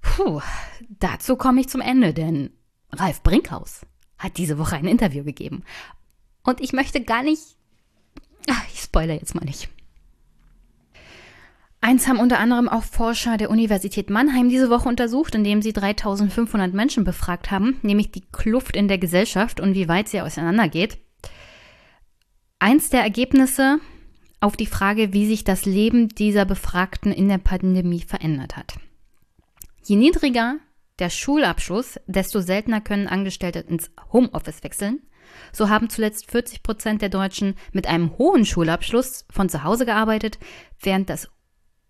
Puh, 0.01 0.41
dazu 0.89 1.37
komme 1.37 1.61
ich 1.61 1.69
zum 1.69 1.81
Ende, 1.81 2.13
denn 2.13 2.51
Ralf 2.91 3.23
Brinkhaus 3.23 3.87
hat 4.19 4.37
diese 4.37 4.59
Woche 4.59 4.77
ein 4.77 4.87
Interview 4.87 5.25
gegeben. 5.25 5.65
Und 6.43 6.61
ich 6.61 6.73
möchte 6.73 7.03
gar 7.03 7.23
nicht. 7.23 7.57
Ach, 8.51 8.65
ich 8.73 8.81
spoilere 8.81 9.17
jetzt 9.17 9.35
mal 9.35 9.45
nicht. 9.45 9.69
Eins 11.85 12.07
haben 12.07 12.21
unter 12.21 12.39
anderem 12.39 12.69
auch 12.69 12.85
Forscher 12.85 13.37
der 13.37 13.51
Universität 13.51 14.09
Mannheim 14.09 14.49
diese 14.49 14.71
Woche 14.71 14.89
untersucht, 14.89 15.35
indem 15.35 15.63
sie 15.63 15.73
3500 15.73 16.73
Menschen 16.73 17.03
befragt 17.03 17.51
haben, 17.51 17.77
nämlich 17.83 18.13
die 18.13 18.23
Kluft 18.31 18.77
in 18.77 18.87
der 18.87 18.99
Gesellschaft 18.99 19.59
und 19.59 19.75
wie 19.75 19.89
weit 19.89 20.09
sie 20.09 20.21
auseinandergeht. 20.21 20.99
Eins 22.61 22.91
der 22.91 23.01
Ergebnisse 23.01 23.81
auf 24.39 24.57
die 24.57 24.67
Frage, 24.67 25.13
wie 25.13 25.27
sich 25.27 25.43
das 25.43 25.65
Leben 25.65 26.09
dieser 26.09 26.45
Befragten 26.45 27.11
in 27.11 27.29
der 27.29 27.39
Pandemie 27.39 28.03
verändert 28.03 28.57
hat. 28.57 28.75
Je 29.83 29.97
niedriger 29.97 30.59
der 31.01 31.11
Schulabschluss, 31.11 31.99
desto 32.07 32.41
seltener 32.41 32.81
können 32.81 33.09
Angestellte 33.09 33.59
ins 33.59 33.91
Homeoffice 34.13 34.63
wechseln. 34.63 35.01
So 35.53 35.69
haben 35.69 35.91
zuletzt 35.91 36.31
40 36.31 36.63
Prozent 36.63 37.03
der 37.03 37.09
Deutschen 37.09 37.57
mit 37.73 37.89
einem 37.89 38.17
hohen 38.19 38.47
Schulabschluss 38.47 39.25
von 39.33 39.49
zu 39.49 39.65
Hause 39.65 39.85
gearbeitet, 39.85 40.39
während 40.81 41.11
das 41.11 41.29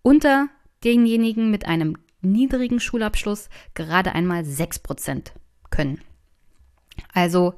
unter 0.03 0.49
denjenigen 0.83 1.49
mit 1.49 1.65
einem 1.65 1.97
niedrigen 2.21 2.79
Schulabschluss 2.79 3.49
gerade 3.73 4.13
einmal 4.13 4.45
6 4.45 4.79
Prozent 4.79 5.33
können. 5.71 5.99
Also 7.13 7.55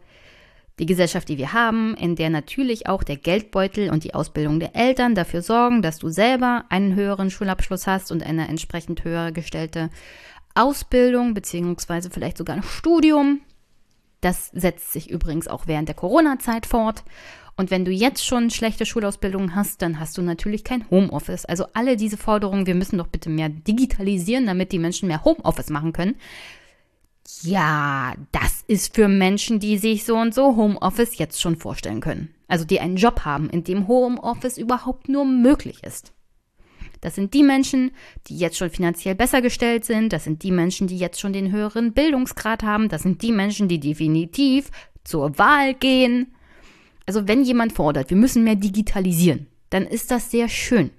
die 0.79 0.85
Gesellschaft, 0.85 1.29
die 1.29 1.37
wir 1.37 1.53
haben, 1.53 1.95
in 1.95 2.15
der 2.15 2.29
natürlich 2.29 2.87
auch 2.87 3.03
der 3.03 3.15
Geldbeutel 3.15 3.89
und 3.89 4.03
die 4.03 4.13
Ausbildung 4.13 4.59
der 4.59 4.75
Eltern 4.75 5.15
dafür 5.15 5.41
sorgen, 5.41 5.81
dass 5.81 5.99
du 5.99 6.09
selber 6.09 6.65
einen 6.69 6.95
höheren 6.95 7.29
Schulabschluss 7.29 7.87
hast 7.87 8.11
und 8.11 8.23
eine 8.23 8.47
entsprechend 8.47 9.03
höher 9.03 9.31
gestellte 9.31 9.89
Ausbildung 10.53 11.33
beziehungsweise 11.33 12.09
vielleicht 12.09 12.37
sogar 12.37 12.57
ein 12.57 12.63
Studium. 12.63 13.41
Das 14.21 14.47
setzt 14.47 14.91
sich 14.91 15.09
übrigens 15.09 15.47
auch 15.47 15.67
während 15.67 15.87
der 15.87 15.95
Corona-Zeit 15.95 16.65
fort. 16.65 17.03
Und 17.57 17.71
wenn 17.71 17.85
du 17.85 17.91
jetzt 17.91 18.25
schon 18.25 18.49
schlechte 18.49 18.85
Schulausbildung 18.85 19.55
hast, 19.55 19.81
dann 19.81 19.99
hast 19.99 20.17
du 20.17 20.21
natürlich 20.21 20.63
kein 20.63 20.89
Homeoffice. 20.89 21.45
Also 21.45 21.65
alle 21.73 21.95
diese 21.95 22.17
Forderungen, 22.17 22.67
wir 22.67 22.75
müssen 22.75 22.97
doch 22.97 23.07
bitte 23.07 23.29
mehr 23.29 23.49
digitalisieren, 23.49 24.45
damit 24.45 24.71
die 24.73 24.79
Menschen 24.79 25.07
mehr 25.07 25.23
Homeoffice 25.23 25.69
machen 25.69 25.93
können. 25.93 26.15
Ja, 27.41 28.13
das 28.31 28.63
ist 28.67 28.93
für 28.93 29.07
Menschen, 29.07 29.59
die 29.59 29.77
sich 29.77 30.03
so 30.03 30.15
und 30.17 30.33
so 30.33 30.55
Homeoffice 30.55 31.17
jetzt 31.17 31.41
schon 31.41 31.55
vorstellen 31.55 32.01
können. 32.01 32.35
Also 32.47 32.65
die 32.65 32.79
einen 32.79 32.97
Job 32.97 33.21
haben, 33.21 33.49
in 33.49 33.63
dem 33.63 33.87
Homeoffice 33.87 34.57
überhaupt 34.57 35.09
nur 35.09 35.25
möglich 35.25 35.83
ist. 35.83 36.13
Das 37.01 37.15
sind 37.15 37.33
die 37.33 37.43
Menschen, 37.43 37.91
die 38.27 38.37
jetzt 38.37 38.57
schon 38.57 38.69
finanziell 38.69 39.15
besser 39.15 39.41
gestellt 39.41 39.85
sind. 39.85 40.11
Das 40.11 40.23
sind 40.23 40.43
die 40.43 40.51
Menschen, 40.51 40.87
die 40.87 40.97
jetzt 40.97 41.19
schon 41.19 41.33
den 41.33 41.51
höheren 41.51 41.93
Bildungsgrad 41.93 42.63
haben. 42.63 42.89
Das 42.89 43.03
sind 43.03 43.21
die 43.21 43.31
Menschen, 43.31 43.67
die 43.67 43.79
definitiv 43.79 44.71
zur 45.03 45.37
Wahl 45.37 45.73
gehen. 45.73 46.34
Also 47.05 47.27
wenn 47.27 47.43
jemand 47.43 47.73
fordert, 47.73 48.09
wir 48.09 48.17
müssen 48.17 48.43
mehr 48.43 48.55
digitalisieren, 48.55 49.47
dann 49.69 49.85
ist 49.85 50.11
das 50.11 50.31
sehr 50.31 50.49
schön. 50.49 50.91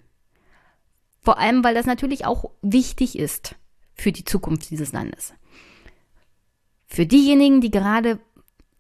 Vor 1.21 1.39
allem, 1.39 1.65
weil 1.65 1.75
das 1.75 1.87
natürlich 1.87 2.25
auch 2.25 2.51
wichtig 2.63 3.19
ist 3.19 3.57
für 3.95 4.13
die 4.13 4.25
Zukunft 4.25 4.71
dieses 4.71 4.93
Landes. 4.93 5.35
Für 6.87 7.07
diejenigen, 7.07 7.61
die 7.61 7.71
gerade 7.71 8.21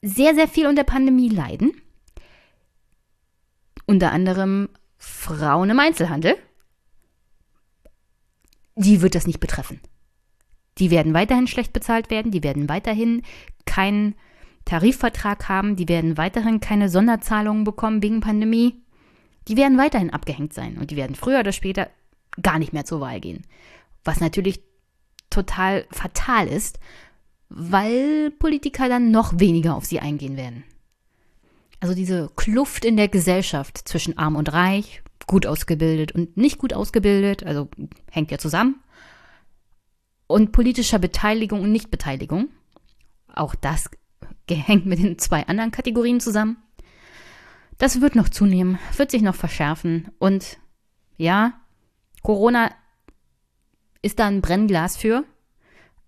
sehr, 0.02 0.34
sehr 0.34 0.46
viel 0.46 0.66
unter 0.66 0.84
Pandemie 0.84 1.28
leiden, 1.28 1.72
unter 3.86 4.12
anderem 4.12 4.68
Frauen 4.96 5.70
im 5.70 5.80
Einzelhandel, 5.80 6.36
die 8.76 9.02
wird 9.02 9.14
das 9.14 9.26
nicht 9.26 9.40
betreffen. 9.40 9.80
Die 10.78 10.90
werden 10.90 11.14
weiterhin 11.14 11.46
schlecht 11.46 11.72
bezahlt 11.72 12.10
werden, 12.10 12.30
die 12.30 12.42
werden 12.42 12.68
weiterhin 12.68 13.22
keinen 13.64 14.14
Tarifvertrag 14.66 15.48
haben, 15.48 15.76
die 15.76 15.88
werden 15.88 16.18
weiterhin 16.18 16.60
keine 16.60 16.90
Sonderzahlungen 16.90 17.64
bekommen 17.64 18.02
wegen 18.02 18.20
Pandemie. 18.20 18.82
Die 19.48 19.56
werden 19.56 19.78
weiterhin 19.78 20.10
abgehängt 20.10 20.52
sein 20.52 20.76
und 20.76 20.90
die 20.90 20.96
werden 20.96 21.16
früher 21.16 21.40
oder 21.40 21.52
später 21.52 21.88
gar 22.42 22.58
nicht 22.58 22.72
mehr 22.72 22.84
zur 22.84 23.00
Wahl 23.00 23.20
gehen. 23.20 23.46
Was 24.04 24.20
natürlich 24.20 24.60
total 25.30 25.86
fatal 25.90 26.48
ist, 26.48 26.78
weil 27.48 28.32
Politiker 28.32 28.88
dann 28.88 29.10
noch 29.10 29.38
weniger 29.38 29.76
auf 29.76 29.84
sie 29.84 30.00
eingehen 30.00 30.36
werden. 30.36 30.64
Also 31.78 31.94
diese 31.94 32.30
Kluft 32.34 32.84
in 32.84 32.96
der 32.96 33.08
Gesellschaft 33.08 33.86
zwischen 33.86 34.18
arm 34.18 34.34
und 34.34 34.52
reich, 34.52 35.02
gut 35.26 35.46
ausgebildet 35.46 36.12
und 36.12 36.36
nicht 36.36 36.58
gut 36.58 36.72
ausgebildet, 36.72 37.44
also 37.44 37.68
hängt 38.10 38.30
ja 38.30 38.38
zusammen, 38.38 38.80
und 40.26 40.50
politischer 40.50 40.98
Beteiligung 40.98 41.60
und 41.60 41.70
Nichtbeteiligung, 41.70 42.48
auch 43.32 43.54
das 43.54 43.90
gehängt 44.46 44.86
mit 44.86 44.98
den 44.98 45.18
zwei 45.18 45.46
anderen 45.46 45.70
Kategorien 45.70 46.20
zusammen. 46.20 46.56
Das 47.78 48.00
wird 48.00 48.16
noch 48.16 48.28
zunehmen, 48.28 48.78
wird 48.96 49.10
sich 49.10 49.22
noch 49.22 49.34
verschärfen. 49.34 50.10
Und 50.18 50.58
ja, 51.16 51.54
Corona 52.22 52.70
ist 54.02 54.18
da 54.18 54.26
ein 54.26 54.40
Brennglas 54.40 54.96
für, 54.96 55.24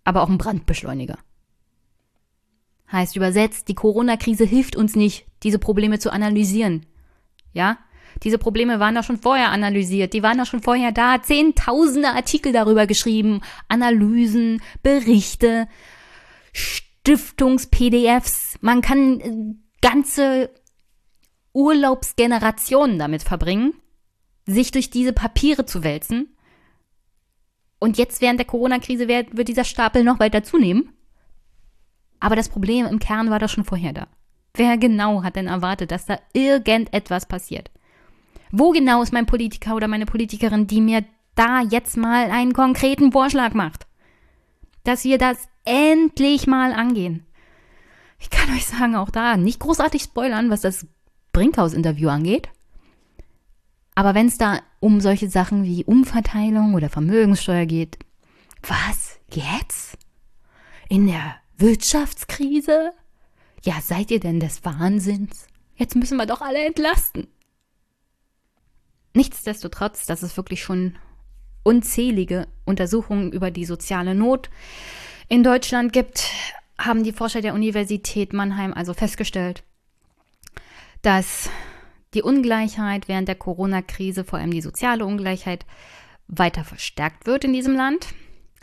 aber 0.05 0.23
auch 0.23 0.29
ein 0.29 0.39
Brandbeschleuniger. 0.39 1.19
Heißt 2.91 3.17
übersetzt, 3.17 3.69
die 3.69 3.75
Corona-Krise 3.75 4.45
hilft 4.45 4.77
uns 4.77 4.97
nicht, 4.97 5.27
diese 5.43 5.59
Probleme 5.59 5.99
zu 5.99 6.11
analysieren. 6.11 6.87
Ja? 7.53 7.79
Diese 8.23 8.39
Probleme 8.39 8.81
waren 8.81 8.95
doch 8.95 9.05
schon 9.05 9.19
vorher 9.19 9.51
analysiert, 9.51 10.15
die 10.15 10.23
waren 10.23 10.39
doch 10.39 10.47
schon 10.47 10.63
vorher 10.63 10.93
da, 10.93 11.23
zehntausende 11.23 12.09
Artikel 12.09 12.53
darüber 12.53 12.87
geschrieben, 12.87 13.43
Analysen, 13.69 14.63
Berichte, 14.83 15.69
Stiftungs-PDFs. 17.09 18.59
Man 18.61 18.83
kann 18.83 19.21
äh, 19.21 19.55
ganze 19.81 20.51
Urlaubsgenerationen 21.55 22.99
damit 22.99 23.23
verbringen, 23.23 23.73
sich 24.45 24.73
durch 24.73 24.91
diese 24.91 25.15
Papiere 25.15 25.65
zu 25.65 25.83
wälzen. 25.83 26.37
Und 27.79 27.97
jetzt 27.97 28.21
während 28.21 28.39
der 28.39 28.47
Corona-Krise 28.47 29.09
wird 29.09 29.49
dieser 29.49 29.65
Stapel 29.65 30.05
noch 30.05 30.21
weiter 30.21 30.43
zunehmen. 30.43 30.93
Aber 32.21 32.37
das 32.37 32.49
Problem 32.49 32.85
im 32.87 32.99
Kern 32.99 33.31
war 33.31 33.39
doch 33.39 33.49
schon 33.49 33.65
vorher 33.65 33.95
da. 33.95 34.09
Wer 34.55 34.77
genau 34.77 35.23
hat 35.23 35.37
denn 35.37 35.47
erwartet, 35.47 35.93
dass 35.93 36.05
da 36.05 36.19
irgendetwas 36.35 37.27
passiert? 37.27 37.71
Wo 38.51 38.73
genau 38.73 39.03
ist 39.03 39.13
mein 39.13 39.27
Politiker 39.27 39.77
oder 39.77 39.89
meine 39.89 40.07
Politikerin, 40.07 40.67
die 40.67 40.81
mir 40.81 41.05
da 41.37 41.63
jetzt 41.63 41.97
mal 41.97 42.31
einen 42.31 42.53
konkreten 42.53 43.13
Vorschlag 43.13 43.55
macht? 43.55 43.88
Dass 44.85 45.05
wir 45.05 45.19
das 45.19 45.39
endlich 45.65 46.47
mal 46.47 46.73
angehen. 46.73 47.27
Ich 48.19 48.31
kann 48.31 48.51
euch 48.55 48.67
sagen, 48.67 48.97
auch 48.97 49.11
da 49.11 49.37
nicht 49.37 49.61
großartig 49.61 50.03
spoilern, 50.03 50.51
was 50.51 50.63
das 50.63 50.87
Brinkhaus-Interview 51.33 52.09
angeht. 52.09 52.49
Aber 53.95 54.15
wenn 54.15 54.29
es 54.29 54.39
da 54.39 54.61
um 54.81 55.01
solche 55.01 55.29
Sachen 55.29 55.65
wie 55.65 55.85
Umverteilung 55.85 56.75
oder 56.75 56.89
Vermögenssteuer 56.89 57.67
geht, 57.67 57.99
was? 58.63 59.19
Jetzt? 59.33 59.99
In 60.89 61.07
der 61.07 61.37
Wirtschaftskrise? 61.57 62.93
Ja, 63.65 63.81
seid 63.81 64.11
ihr 64.11 64.21
denn 64.21 64.41
des 64.41 64.65
Wahnsinns? 64.65 65.47
Jetzt 65.75 65.97
müssen 65.97 66.17
wir 66.17 66.27
doch 66.27 66.41
alle 66.41 66.65
entlasten. 66.65 67.27
Nichtsdestotrotz, 69.15 70.07
dass 70.07 70.23
es 70.23 70.37
wirklich 70.37 70.63
schon 70.63 70.97
unzählige 71.63 72.47
Untersuchungen 72.69 73.33
über 73.33 73.51
die 73.51 73.65
soziale 73.65 74.15
Not 74.15 74.51
in 75.29 75.43
Deutschland 75.43 75.93
gibt, 75.93 76.31
haben 76.79 77.03
die 77.03 77.13
Forscher 77.13 77.41
der 77.41 77.55
Universität 77.55 78.33
Mannheim 78.33 78.73
also 78.73 78.95
festgestellt, 78.95 79.65
dass 81.03 81.51
die 82.15 82.23
Ungleichheit 82.23 83.09
während 83.09 83.29
der 83.29 83.35
Corona-Krise, 83.35 84.25
vor 84.25 84.39
allem 84.39 84.53
die 84.53 84.63
soziale 84.63 85.05
Ungleichheit, 85.05 85.67
weiter 86.29 86.65
verstärkt 86.65 87.27
wird 87.27 87.45
in 87.45 87.53
diesem 87.53 87.75
Land. 87.75 88.09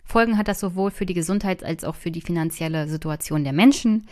Folgen 0.03 0.37
hat 0.37 0.47
das 0.47 0.59
sowohl 0.59 0.91
für 0.91 1.05
die 1.05 1.13
Gesundheit 1.13 1.63
als 1.63 1.83
auch 1.83 1.95
für 1.95 2.11
die 2.11 2.21
finanzielle 2.21 2.87
Situation 2.87 3.43
der 3.43 3.53
Menschen. 3.53 4.07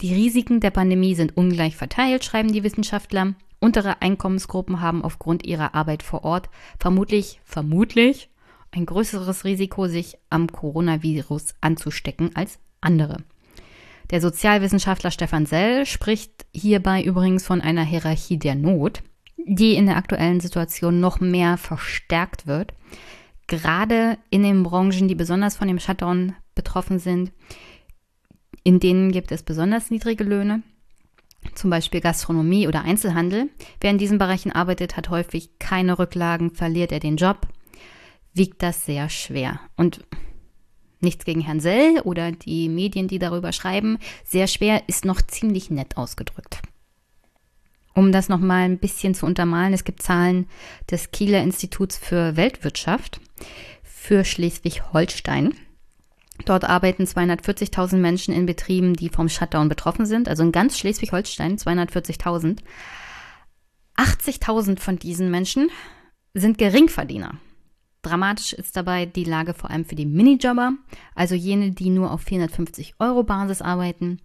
Die 0.00 0.14
Risiken 0.14 0.60
der 0.60 0.70
Pandemie 0.70 1.14
sind 1.14 1.36
ungleich 1.36 1.76
verteilt, 1.76 2.24
schreiben 2.24 2.52
die 2.52 2.64
Wissenschaftler. 2.64 3.34
Untere 3.60 4.02
Einkommensgruppen 4.02 4.80
haben 4.80 5.04
aufgrund 5.04 5.46
ihrer 5.46 5.74
Arbeit 5.74 6.02
vor 6.02 6.24
Ort 6.24 6.50
vermutlich, 6.78 7.40
vermutlich 7.44 8.28
ein 8.72 8.86
größeres 8.86 9.44
Risiko, 9.44 9.86
sich 9.86 10.16
am 10.30 10.48
Coronavirus 10.48 11.54
anzustecken 11.60 12.34
als 12.34 12.58
andere. 12.80 13.18
Der 14.10 14.20
Sozialwissenschaftler 14.20 15.10
Stefan 15.10 15.46
Sell 15.46 15.86
spricht 15.86 16.46
hierbei 16.52 17.02
übrigens 17.02 17.46
von 17.46 17.60
einer 17.60 17.84
Hierarchie 17.84 18.38
der 18.38 18.54
Not, 18.54 19.02
die 19.36 19.74
in 19.74 19.86
der 19.86 19.96
aktuellen 19.96 20.40
Situation 20.40 21.00
noch 21.00 21.20
mehr 21.20 21.56
verstärkt 21.56 22.46
wird. 22.46 22.72
Gerade 23.46 24.18
in 24.30 24.42
den 24.42 24.62
Branchen, 24.62 25.08
die 25.08 25.14
besonders 25.14 25.56
von 25.56 25.68
dem 25.68 25.78
Shutdown 25.78 26.34
betroffen 26.54 26.98
sind, 26.98 27.32
in 28.64 28.80
denen 28.80 29.12
gibt 29.12 29.32
es 29.32 29.42
besonders 29.42 29.90
niedrige 29.90 30.24
Löhne 30.24 30.62
zum 31.54 31.70
Beispiel 31.70 32.00
Gastronomie 32.00 32.68
oder 32.68 32.82
Einzelhandel. 32.82 33.50
Wer 33.80 33.90
in 33.90 33.98
diesen 33.98 34.18
Bereichen 34.18 34.52
arbeitet, 34.52 34.96
hat 34.96 35.10
häufig 35.10 35.58
keine 35.58 35.98
Rücklagen, 35.98 36.54
verliert 36.54 36.92
er 36.92 37.00
den 37.00 37.16
Job, 37.16 37.48
wiegt 38.34 38.62
das 38.62 38.84
sehr 38.84 39.08
schwer. 39.08 39.60
Und 39.76 40.00
nichts 41.00 41.24
gegen 41.24 41.40
Herrn 41.40 41.60
Sell 41.60 42.00
oder 42.00 42.32
die 42.32 42.68
Medien, 42.68 43.08
die 43.08 43.18
darüber 43.18 43.52
schreiben, 43.52 43.98
sehr 44.24 44.46
schwer 44.46 44.82
ist 44.88 45.04
noch 45.04 45.20
ziemlich 45.22 45.70
nett 45.70 45.96
ausgedrückt. 45.96 46.60
Um 47.94 48.10
das 48.10 48.28
nochmal 48.28 48.62
ein 48.62 48.78
bisschen 48.78 49.14
zu 49.14 49.26
untermalen, 49.26 49.74
es 49.74 49.84
gibt 49.84 50.02
Zahlen 50.02 50.46
des 50.90 51.10
Kieler 51.10 51.42
Instituts 51.42 51.98
für 51.98 52.36
Weltwirtschaft 52.36 53.20
für 53.82 54.24
Schleswig-Holstein. 54.24 55.54
Dort 56.46 56.64
arbeiten 56.64 57.04
240.000 57.04 57.96
Menschen 57.96 58.34
in 58.34 58.46
Betrieben, 58.46 58.94
die 58.94 59.10
vom 59.10 59.28
Shutdown 59.28 59.68
betroffen 59.68 60.06
sind. 60.06 60.28
Also 60.28 60.42
in 60.42 60.52
ganz 60.52 60.78
Schleswig-Holstein 60.78 61.56
240.000. 61.56 62.58
80.000 63.96 64.80
von 64.80 64.98
diesen 64.98 65.30
Menschen 65.30 65.70
sind 66.34 66.56
Geringverdiener. 66.58 67.38
Dramatisch 68.02 68.52
ist 68.52 68.76
dabei 68.76 69.06
die 69.06 69.24
Lage 69.24 69.54
vor 69.54 69.70
allem 69.70 69.84
für 69.84 69.94
die 69.94 70.06
Minijobber, 70.06 70.72
also 71.14 71.36
jene, 71.36 71.70
die 71.70 71.88
nur 71.88 72.10
auf 72.10 72.22
450 72.22 72.94
Euro 72.98 73.22
Basis 73.22 73.62
arbeiten. 73.62 74.20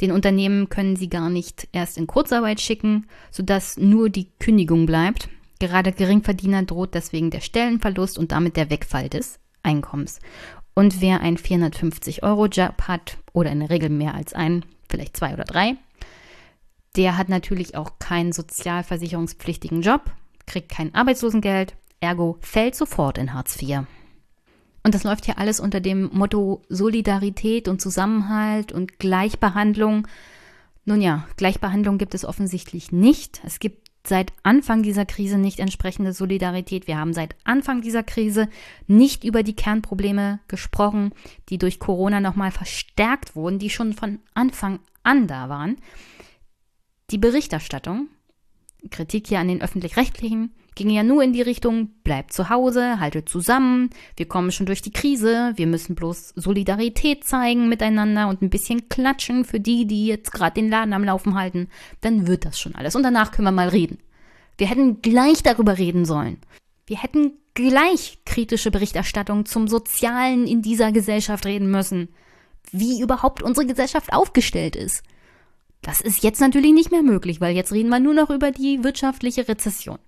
Den 0.00 0.12
Unternehmen 0.12 0.68
können 0.68 0.94
sie 0.94 1.08
gar 1.08 1.28
nicht 1.28 1.66
erst 1.72 1.98
in 1.98 2.06
Kurzarbeit 2.06 2.60
schicken, 2.60 3.06
sodass 3.32 3.76
nur 3.76 4.08
die 4.08 4.28
Kündigung 4.38 4.86
bleibt. 4.86 5.28
Gerade 5.58 5.90
Geringverdiener 5.90 6.62
droht 6.62 6.94
deswegen 6.94 7.30
der 7.30 7.40
Stellenverlust 7.40 8.16
und 8.16 8.30
damit 8.30 8.56
der 8.56 8.70
Wegfall 8.70 9.08
des 9.08 9.40
Einkommens. 9.64 10.20
Und 10.74 11.00
wer 11.00 11.20
einen 11.20 11.38
450-Euro-Job 11.38 12.82
hat 12.82 13.18
oder 13.32 13.50
in 13.50 13.58
der 13.58 13.70
Regel 13.70 13.88
mehr 13.90 14.14
als 14.14 14.32
einen, 14.32 14.64
vielleicht 14.88 15.16
zwei 15.16 15.32
oder 15.32 15.42
drei, 15.42 15.74
der 16.94 17.18
hat 17.18 17.28
natürlich 17.28 17.76
auch 17.76 17.98
keinen 17.98 18.32
sozialversicherungspflichtigen 18.32 19.82
Job, 19.82 20.02
kriegt 20.46 20.68
kein 20.68 20.94
Arbeitslosengeld, 20.94 21.74
ergo 22.00 22.38
fällt 22.40 22.74
sofort 22.74 23.18
in 23.18 23.34
Hartz 23.34 23.60
IV. 23.60 23.80
Und 24.82 24.94
das 24.94 25.04
läuft 25.04 25.26
hier 25.26 25.38
alles 25.38 25.60
unter 25.60 25.80
dem 25.80 26.10
Motto 26.12 26.62
Solidarität 26.68 27.68
und 27.68 27.80
Zusammenhalt 27.80 28.72
und 28.72 28.98
Gleichbehandlung. 28.98 30.06
Nun 30.84 31.00
ja, 31.00 31.26
Gleichbehandlung 31.36 31.98
gibt 31.98 32.14
es 32.14 32.24
offensichtlich 32.24 32.92
nicht. 32.92 33.42
Es 33.44 33.60
gibt 33.60 33.88
seit 34.06 34.32
Anfang 34.42 34.82
dieser 34.82 35.04
Krise 35.04 35.36
nicht 35.36 35.60
entsprechende 35.60 36.12
Solidarität. 36.12 36.86
Wir 36.86 36.96
haben 36.96 37.12
seit 37.12 37.36
Anfang 37.44 37.82
dieser 37.82 38.02
Krise 38.02 38.48
nicht 38.86 39.24
über 39.24 39.42
die 39.42 39.54
Kernprobleme 39.54 40.40
gesprochen, 40.48 41.12
die 41.50 41.58
durch 41.58 41.78
Corona 41.78 42.20
nochmal 42.20 42.50
verstärkt 42.50 43.36
wurden, 43.36 43.58
die 43.58 43.70
schon 43.70 43.92
von 43.92 44.20
Anfang 44.34 44.80
an 45.02 45.26
da 45.26 45.48
waren. 45.48 45.76
Die 47.10 47.18
Berichterstattung, 47.18 48.08
Kritik 48.90 49.26
hier 49.26 49.40
an 49.40 49.48
den 49.48 49.60
öffentlich-rechtlichen, 49.60 50.54
ging 50.78 50.90
ja 50.90 51.02
nur 51.02 51.22
in 51.22 51.32
die 51.32 51.42
Richtung, 51.42 51.88
bleibt 52.04 52.32
zu 52.32 52.48
Hause, 52.48 53.00
haltet 53.00 53.28
zusammen, 53.28 53.90
wir 54.16 54.26
kommen 54.26 54.52
schon 54.52 54.64
durch 54.64 54.80
die 54.80 54.92
Krise, 54.92 55.52
wir 55.56 55.66
müssen 55.66 55.96
bloß 55.96 56.34
Solidarität 56.36 57.24
zeigen 57.24 57.68
miteinander 57.68 58.28
und 58.28 58.40
ein 58.40 58.48
bisschen 58.48 58.88
klatschen 58.88 59.44
für 59.44 59.58
die, 59.58 59.86
die 59.86 60.06
jetzt 60.06 60.32
gerade 60.32 60.54
den 60.54 60.70
Laden 60.70 60.94
am 60.94 61.04
Laufen 61.04 61.34
halten, 61.34 61.68
dann 62.00 62.28
wird 62.28 62.44
das 62.44 62.60
schon 62.60 62.76
alles. 62.76 62.94
Und 62.94 63.02
danach 63.02 63.32
können 63.32 63.48
wir 63.48 63.52
mal 63.52 63.68
reden. 63.68 63.98
Wir 64.56 64.68
hätten 64.68 65.02
gleich 65.02 65.42
darüber 65.42 65.78
reden 65.78 66.04
sollen. 66.04 66.38
Wir 66.86 67.02
hätten 67.02 67.32
gleich 67.54 68.18
kritische 68.24 68.70
Berichterstattung 68.70 69.46
zum 69.46 69.66
Sozialen 69.66 70.46
in 70.46 70.62
dieser 70.62 70.92
Gesellschaft 70.92 71.44
reden 71.44 71.70
müssen. 71.70 72.08
Wie 72.70 73.00
überhaupt 73.00 73.42
unsere 73.42 73.66
Gesellschaft 73.66 74.12
aufgestellt 74.12 74.76
ist. 74.76 75.02
Das 75.82 76.00
ist 76.00 76.22
jetzt 76.22 76.40
natürlich 76.40 76.72
nicht 76.72 76.92
mehr 76.92 77.02
möglich, 77.02 77.40
weil 77.40 77.54
jetzt 77.56 77.72
reden 77.72 77.88
wir 77.88 77.98
nur 77.98 78.14
noch 78.14 78.30
über 78.30 78.52
die 78.52 78.84
wirtschaftliche 78.84 79.48
Rezession. 79.48 79.98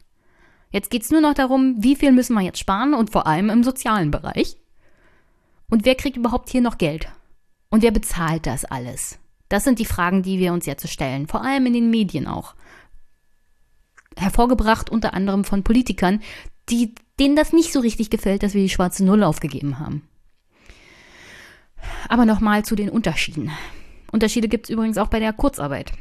Jetzt 0.71 0.91
geht's 0.91 1.11
nur 1.11 1.21
noch 1.21 1.35
darum, 1.35 1.75
wie 1.79 1.97
viel 1.97 2.13
müssen 2.13 2.35
wir 2.35 2.43
jetzt 2.43 2.61
sparen 2.61 2.95
und 2.95 3.11
vor 3.11 3.27
allem 3.27 3.51
im 3.51 3.65
sozialen 3.65 4.11
Bereich. 4.11 4.57
Und 5.69 5.85
wer 5.85 5.95
kriegt 5.95 6.17
überhaupt 6.17 6.49
hier 6.51 6.61
noch 6.61 6.79
Geld? 6.79 7.09
Und 7.71 7.83
wer 7.83 7.91
bezahlt 7.91 8.47
das 8.47 8.65
alles? 8.65 9.19
Das 9.49 9.65
sind 9.65 9.79
die 9.79 9.85
Fragen, 9.85 10.23
die 10.23 10.39
wir 10.39 10.53
uns 10.53 10.67
jetzt 10.67 10.89
stellen, 10.89 11.27
vor 11.27 11.43
allem 11.43 11.67
in 11.67 11.73
den 11.73 11.91
Medien 11.91 12.27
auch. 12.27 12.55
Hervorgebracht 14.17 14.91
unter 14.91 15.15
anderem 15.15 15.45
von 15.45 15.65
Politikern, 15.65 16.21
die, 16.69 16.95
denen 17.19 17.37
das 17.37 17.53
nicht 17.53 17.73
so 17.73 17.81
richtig 17.81 18.11
gefällt, 18.11 18.43
dass 18.43 18.55
wir 18.55 18.63
die 18.63 18.69
schwarze 18.69 19.05
Null 19.05 19.25
aufgegeben 19.25 19.79
haben. 19.79 20.09
Aber 22.09 22.27
nochmal 22.27 22.65
zu 22.65 22.77
den 22.77 22.91
Unterschieden. 22.91 23.51
Unterschiede 24.13 24.49
gibt 24.49 24.67
es 24.67 24.71
übrigens 24.71 24.99
auch 24.99 25.09
bei 25.09 25.19
der 25.19 25.33
Kurzarbeit. 25.33 25.93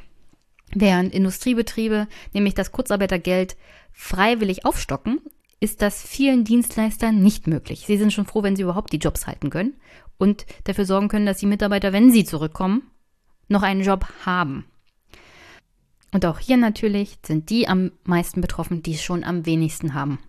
Während 0.74 1.13
Industriebetriebe 1.13 2.07
nämlich 2.34 2.53
das 2.53 2.72
Kurzarbeitergeld 2.72 3.57
freiwillig 3.91 4.65
aufstocken, 4.65 5.20
ist 5.59 5.82
das 5.82 6.01
vielen 6.01 6.45
Dienstleistern 6.45 7.22
nicht 7.22 7.47
möglich. 7.47 7.86
Sie 7.86 7.97
sind 7.97 8.13
schon 8.13 8.26
froh, 8.26 8.43
wenn 8.43 8.55
sie 8.55 8.61
überhaupt 8.61 8.93
die 8.93 8.97
Jobs 8.97 9.28
halten 9.28 9.49
können 9.49 9.74
und 10.17 10.45
dafür 10.63 10.86
sorgen 10.86 11.09
können, 11.09 11.26
dass 11.26 11.39
die 11.39 11.47
Mitarbeiter, 11.47 11.91
wenn 11.91 12.11
sie 12.11 12.24
zurückkommen, 12.24 12.84
noch 13.47 13.63
einen 13.63 13.82
Job 13.82 14.05
haben. 14.26 14.65
Und 16.11 16.26
auch 16.26 16.39
hier 16.39 16.57
natürlich 16.57 17.17
sind 17.26 17.49
die 17.49 17.67
am 17.67 17.91
meisten 18.03 18.41
betroffen, 18.41 18.82
die 18.82 18.93
es 18.93 19.03
schon 19.03 19.24
am 19.24 19.45
wenigsten 19.45 19.93
haben. 19.93 20.20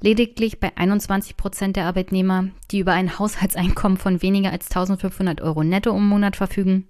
Lediglich 0.00 0.60
bei 0.60 0.76
21 0.76 1.36
Prozent 1.36 1.76
der 1.76 1.86
Arbeitnehmer, 1.86 2.48
die 2.70 2.80
über 2.80 2.92
ein 2.92 3.18
Haushaltseinkommen 3.18 3.96
von 3.96 4.22
weniger 4.22 4.50
als 4.50 4.66
1500 4.66 5.40
Euro 5.40 5.64
netto 5.64 5.96
im 5.96 6.06
Monat 6.06 6.36
verfügen, 6.36 6.88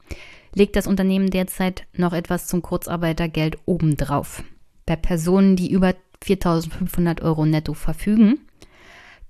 legt 0.54 0.76
das 0.76 0.86
Unternehmen 0.86 1.30
derzeit 1.30 1.86
noch 1.92 2.12
etwas 2.12 2.46
zum 2.46 2.62
Kurzarbeitergeld 2.62 3.58
obendrauf. 3.66 4.42
Bei 4.86 4.96
Personen, 4.96 5.56
die 5.56 5.70
über 5.70 5.94
4500 6.22 7.22
Euro 7.22 7.44
netto 7.44 7.74
verfügen, 7.74 8.40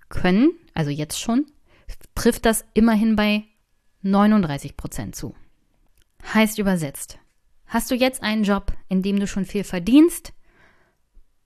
können, 0.09 0.53
also 0.75 0.91
jetzt 0.91 1.21
schon, 1.21 1.47
trifft 2.15 2.47
das 2.47 2.65
immerhin 2.75 3.17
bei 3.17 3.45
39 4.03 4.77
Prozent 4.77 5.17
zu. 5.17 5.35
Heißt 6.33 6.59
übersetzt, 6.59 7.19
hast 7.67 7.91
du 7.91 7.95
jetzt 7.95 8.23
einen 8.23 8.45
Job, 8.45 8.73
in 8.89 9.03
dem 9.03 9.19
du 9.19 9.27
schon 9.27 9.45
viel 9.45 9.65
verdienst, 9.65 10.33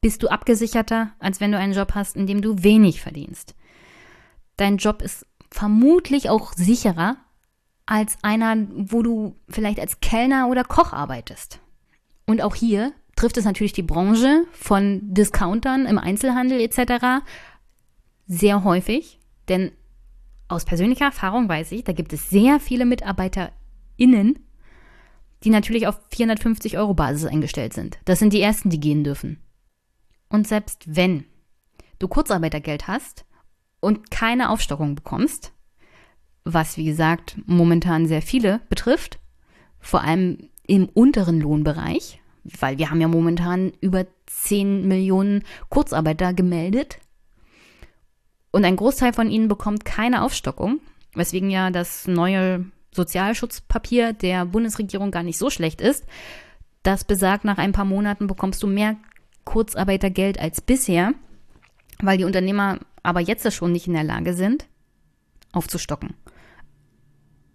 bist 0.00 0.22
du 0.22 0.28
abgesicherter, 0.28 1.12
als 1.18 1.40
wenn 1.40 1.52
du 1.52 1.58
einen 1.58 1.72
Job 1.72 1.94
hast, 1.94 2.16
in 2.16 2.26
dem 2.26 2.42
du 2.42 2.62
wenig 2.62 3.00
verdienst. 3.00 3.54
Dein 4.56 4.76
Job 4.76 5.02
ist 5.02 5.26
vermutlich 5.50 6.30
auch 6.30 6.52
sicherer 6.52 7.16
als 7.88 8.18
einer, 8.20 8.54
wo 8.70 9.02
du 9.02 9.34
vielleicht 9.48 9.80
als 9.80 10.00
Kellner 10.00 10.48
oder 10.48 10.62
Koch 10.62 10.92
arbeitest. 10.92 11.58
Und 12.26 12.42
auch 12.42 12.54
hier 12.54 12.92
trifft 13.16 13.38
es 13.38 13.46
natürlich 13.46 13.72
die 13.72 13.82
Branche 13.82 14.44
von 14.52 15.00
Discountern 15.02 15.86
im 15.86 15.96
Einzelhandel 15.96 16.60
etc. 16.60 17.24
sehr 18.26 18.62
häufig, 18.62 19.18
denn 19.48 19.72
aus 20.48 20.66
persönlicher 20.66 21.06
Erfahrung 21.06 21.48
weiß 21.48 21.72
ich, 21.72 21.84
da 21.84 21.92
gibt 21.92 22.12
es 22.12 22.28
sehr 22.28 22.60
viele 22.60 22.84
MitarbeiterInnen, 22.84 24.38
die 25.44 25.50
natürlich 25.50 25.86
auf 25.86 25.98
450 26.10 26.76
Euro 26.76 26.92
Basis 26.92 27.24
eingestellt 27.24 27.72
sind. 27.72 27.98
Das 28.04 28.18
sind 28.18 28.34
die 28.34 28.42
ersten, 28.42 28.68
die 28.68 28.80
gehen 28.80 29.02
dürfen. 29.02 29.42
Und 30.28 30.46
selbst 30.46 30.84
wenn 30.94 31.24
du 31.98 32.06
Kurzarbeitergeld 32.06 32.86
hast 32.86 33.24
und 33.80 34.10
keine 34.10 34.50
Aufstockung 34.50 34.94
bekommst, 34.94 35.54
was 36.44 36.76
wie 36.76 36.84
gesagt 36.84 37.36
momentan 37.46 38.06
sehr 38.06 38.22
viele 38.22 38.60
betrifft, 38.68 39.18
vor 39.80 40.02
allem 40.02 40.48
im 40.66 40.88
unteren 40.88 41.40
Lohnbereich, 41.40 42.20
weil 42.44 42.78
wir 42.78 42.90
haben 42.90 43.00
ja 43.00 43.08
momentan 43.08 43.72
über 43.80 44.06
10 44.26 44.86
Millionen 44.86 45.44
Kurzarbeiter 45.68 46.34
gemeldet 46.34 46.98
und 48.50 48.64
ein 48.64 48.76
Großteil 48.76 49.12
von 49.12 49.30
ihnen 49.30 49.48
bekommt 49.48 49.84
keine 49.84 50.22
Aufstockung, 50.22 50.80
weswegen 51.14 51.50
ja 51.50 51.70
das 51.70 52.06
neue 52.06 52.64
Sozialschutzpapier 52.92 54.12
der 54.12 54.46
Bundesregierung 54.46 55.10
gar 55.10 55.22
nicht 55.22 55.38
so 55.38 55.50
schlecht 55.50 55.80
ist. 55.80 56.04
Das 56.82 57.04
besagt, 57.04 57.44
nach 57.44 57.58
ein 57.58 57.72
paar 57.72 57.84
Monaten 57.84 58.26
bekommst 58.26 58.62
du 58.62 58.66
mehr 58.66 58.96
Kurzarbeitergeld 59.44 60.40
als 60.40 60.60
bisher, 60.60 61.12
weil 62.00 62.18
die 62.18 62.24
Unternehmer 62.24 62.78
aber 63.02 63.20
jetzt 63.20 63.50
schon 63.52 63.72
nicht 63.72 63.86
in 63.86 63.94
der 63.94 64.04
Lage 64.04 64.34
sind, 64.34 64.66
aufzustocken. 65.52 66.14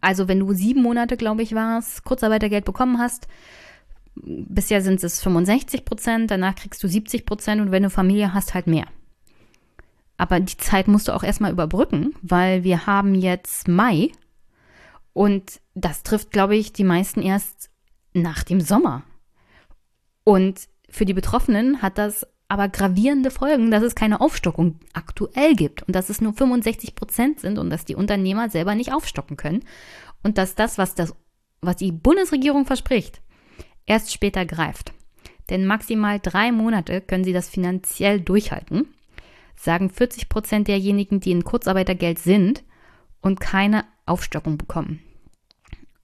Also 0.04 0.28
wenn 0.28 0.42
du 0.42 0.54
sieben 0.54 0.82
Monate, 0.82 1.16
glaube 1.16 1.44
ich, 1.44 1.56
war 1.56 1.80
es, 1.80 2.04
Kurzarbeitergeld 2.04 2.66
bekommen 2.66 3.00
hast, 3.00 3.28
bisher 4.16 4.82
sind 4.82 5.02
es 5.02 5.22
65 5.22 5.86
Prozent, 5.86 6.30
danach 6.30 6.56
kriegst 6.56 6.84
du 6.84 6.90
70 6.90 7.26
Prozent 7.26 7.62
und 7.62 7.72
wenn 7.72 7.84
du 7.84 7.90
Familie 7.90 8.34
hast, 8.34 8.54
halt 8.54 8.68
mehr. 8.68 8.86
Aber 10.18 10.42
die 10.42 10.58
Zeit 10.58 10.90
musst 10.90 11.08
du 11.08 11.14
auch 11.14 11.24
erstmal 11.24 11.54
überbrücken, 11.54 12.14
weil 12.22 12.66
wir 12.66 12.86
haben 12.86 13.16
jetzt 13.16 13.70
Mai 13.70 14.12
und 15.14 15.62
das 15.74 16.04
trifft, 16.04 16.32
glaube 16.32 16.58
ich, 16.58 16.74
die 16.74 16.84
meisten 16.84 17.22
erst 17.22 17.70
nach 18.14 18.44
dem 18.44 18.60
Sommer. 18.60 19.04
Und 20.26 20.68
für 20.90 21.06
die 21.06 21.14
Betroffenen 21.14 21.82
hat 21.82 21.98
das 21.98 22.28
aber 22.48 22.70
gravierende 22.70 23.32
Folgen, 23.32 23.72
dass 23.72 23.84
es 23.84 23.96
keine 23.96 24.22
Aufstockung 24.22 24.80
aktuell 24.94 25.56
gibt 25.56 25.84
und 25.84 25.96
dass 25.96 26.10
es 26.10 26.22
nur 26.22 26.34
65 26.34 26.96
Prozent 26.96 27.40
sind 27.40 27.58
und 27.58 27.70
dass 27.70 27.86
die 27.86 27.96
Unternehmer 27.96 28.50
selber 28.50 28.76
nicht 28.76 28.94
aufstocken 28.94 29.38
können 29.38 29.64
und 30.22 30.38
dass 30.38 30.56
das, 30.56 30.78
was, 30.78 30.96
das, 30.96 31.16
was 31.62 31.78
die 31.78 31.92
Bundesregierung 31.92 32.66
verspricht, 32.66 33.22
erst 33.86 34.14
später 34.14 34.46
greift. 34.46 34.94
Denn 35.50 35.66
maximal 35.66 36.20
drei 36.20 36.52
Monate 36.52 37.02
können 37.02 37.24
sie 37.24 37.34
das 37.34 37.50
finanziell 37.50 38.22
durchhalten, 38.22 38.88
sagen 39.56 39.90
40 39.90 40.30
Prozent 40.30 40.68
derjenigen, 40.68 41.20
die 41.20 41.32
in 41.32 41.44
Kurzarbeitergeld 41.44 42.20
sind 42.20 42.64
und 43.22 43.40
keine 43.40 43.86
Aufstockung 44.06 44.58
bekommen. 44.58 45.00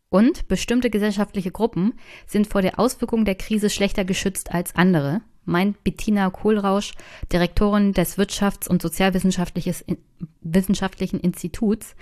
Und 0.10 0.48
bestimmte 0.48 0.90
gesellschaftliche 0.90 1.52
Gruppen 1.52 1.94
sind 2.26 2.48
vor 2.48 2.62
der 2.62 2.80
Auswirkung 2.80 3.26
der 3.26 3.36
Krise 3.36 3.70
schlechter 3.70 4.06
geschützt 4.06 4.52
als 4.52 4.76
andere, 4.76 5.22
meint 5.50 5.84
Bettina 5.84 6.30
Kohlrausch, 6.30 6.94
Direktorin 7.32 7.94
des 7.94 8.18
Wirtschafts- 8.18 8.70
und 8.70 8.82
Sozialwissenschaftlichen 8.82 11.20
Instituts 11.20 11.96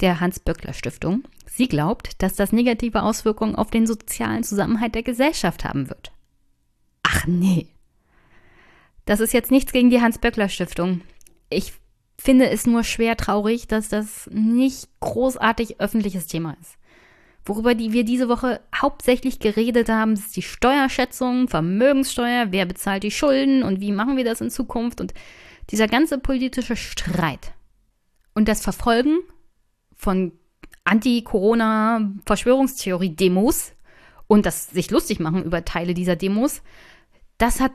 der 0.00 0.20
Hans-Böckler-Stiftung. 0.20 1.24
Sie 1.46 1.68
glaubt, 1.68 2.22
dass 2.22 2.34
das 2.34 2.52
negative 2.52 3.02
Auswirkungen 3.02 3.56
auf 3.56 3.70
den 3.70 3.86
sozialen 3.86 4.44
Zusammenhalt 4.44 4.94
der 4.94 5.02
Gesellschaft 5.02 5.64
haben 5.64 5.88
wird. 5.88 6.12
Ach 7.02 7.26
nee. 7.26 7.68
Das 9.04 9.20
ist 9.20 9.32
jetzt 9.32 9.50
nichts 9.50 9.72
gegen 9.72 9.90
die 9.90 10.00
Hans-Böckler-Stiftung. 10.00 11.00
Ich 11.50 11.72
finde 12.18 12.50
es 12.50 12.66
nur 12.66 12.84
schwer 12.84 13.16
traurig, 13.16 13.68
dass 13.68 13.88
das 13.88 14.28
nicht 14.32 14.88
großartig 15.00 15.80
öffentliches 15.80 16.26
Thema 16.26 16.56
ist. 16.60 16.77
Worüber 17.48 17.74
die 17.74 17.92
wir 17.94 18.04
diese 18.04 18.28
Woche 18.28 18.60
hauptsächlich 18.76 19.38
geredet 19.38 19.88
haben, 19.88 20.12
ist 20.12 20.36
die 20.36 20.42
Steuerschätzung, 20.42 21.48
Vermögenssteuer, 21.48 22.48
wer 22.50 22.66
bezahlt 22.66 23.04
die 23.04 23.10
Schulden 23.10 23.62
und 23.62 23.80
wie 23.80 23.90
machen 23.90 24.18
wir 24.18 24.24
das 24.24 24.42
in 24.42 24.50
Zukunft 24.50 25.00
und 25.00 25.14
dieser 25.70 25.88
ganze 25.88 26.18
politische 26.18 26.76
Streit. 26.76 27.54
Und 28.34 28.48
das 28.48 28.62
Verfolgen 28.62 29.20
von 29.96 30.32
Anti-Corona-Verschwörungstheorie-Demos 30.84 33.72
und 34.26 34.44
das 34.44 34.68
sich 34.68 34.90
lustig 34.90 35.18
machen 35.18 35.42
über 35.42 35.64
Teile 35.64 35.94
dieser 35.94 36.16
Demos, 36.16 36.60
das 37.38 37.60
hat 37.60 37.72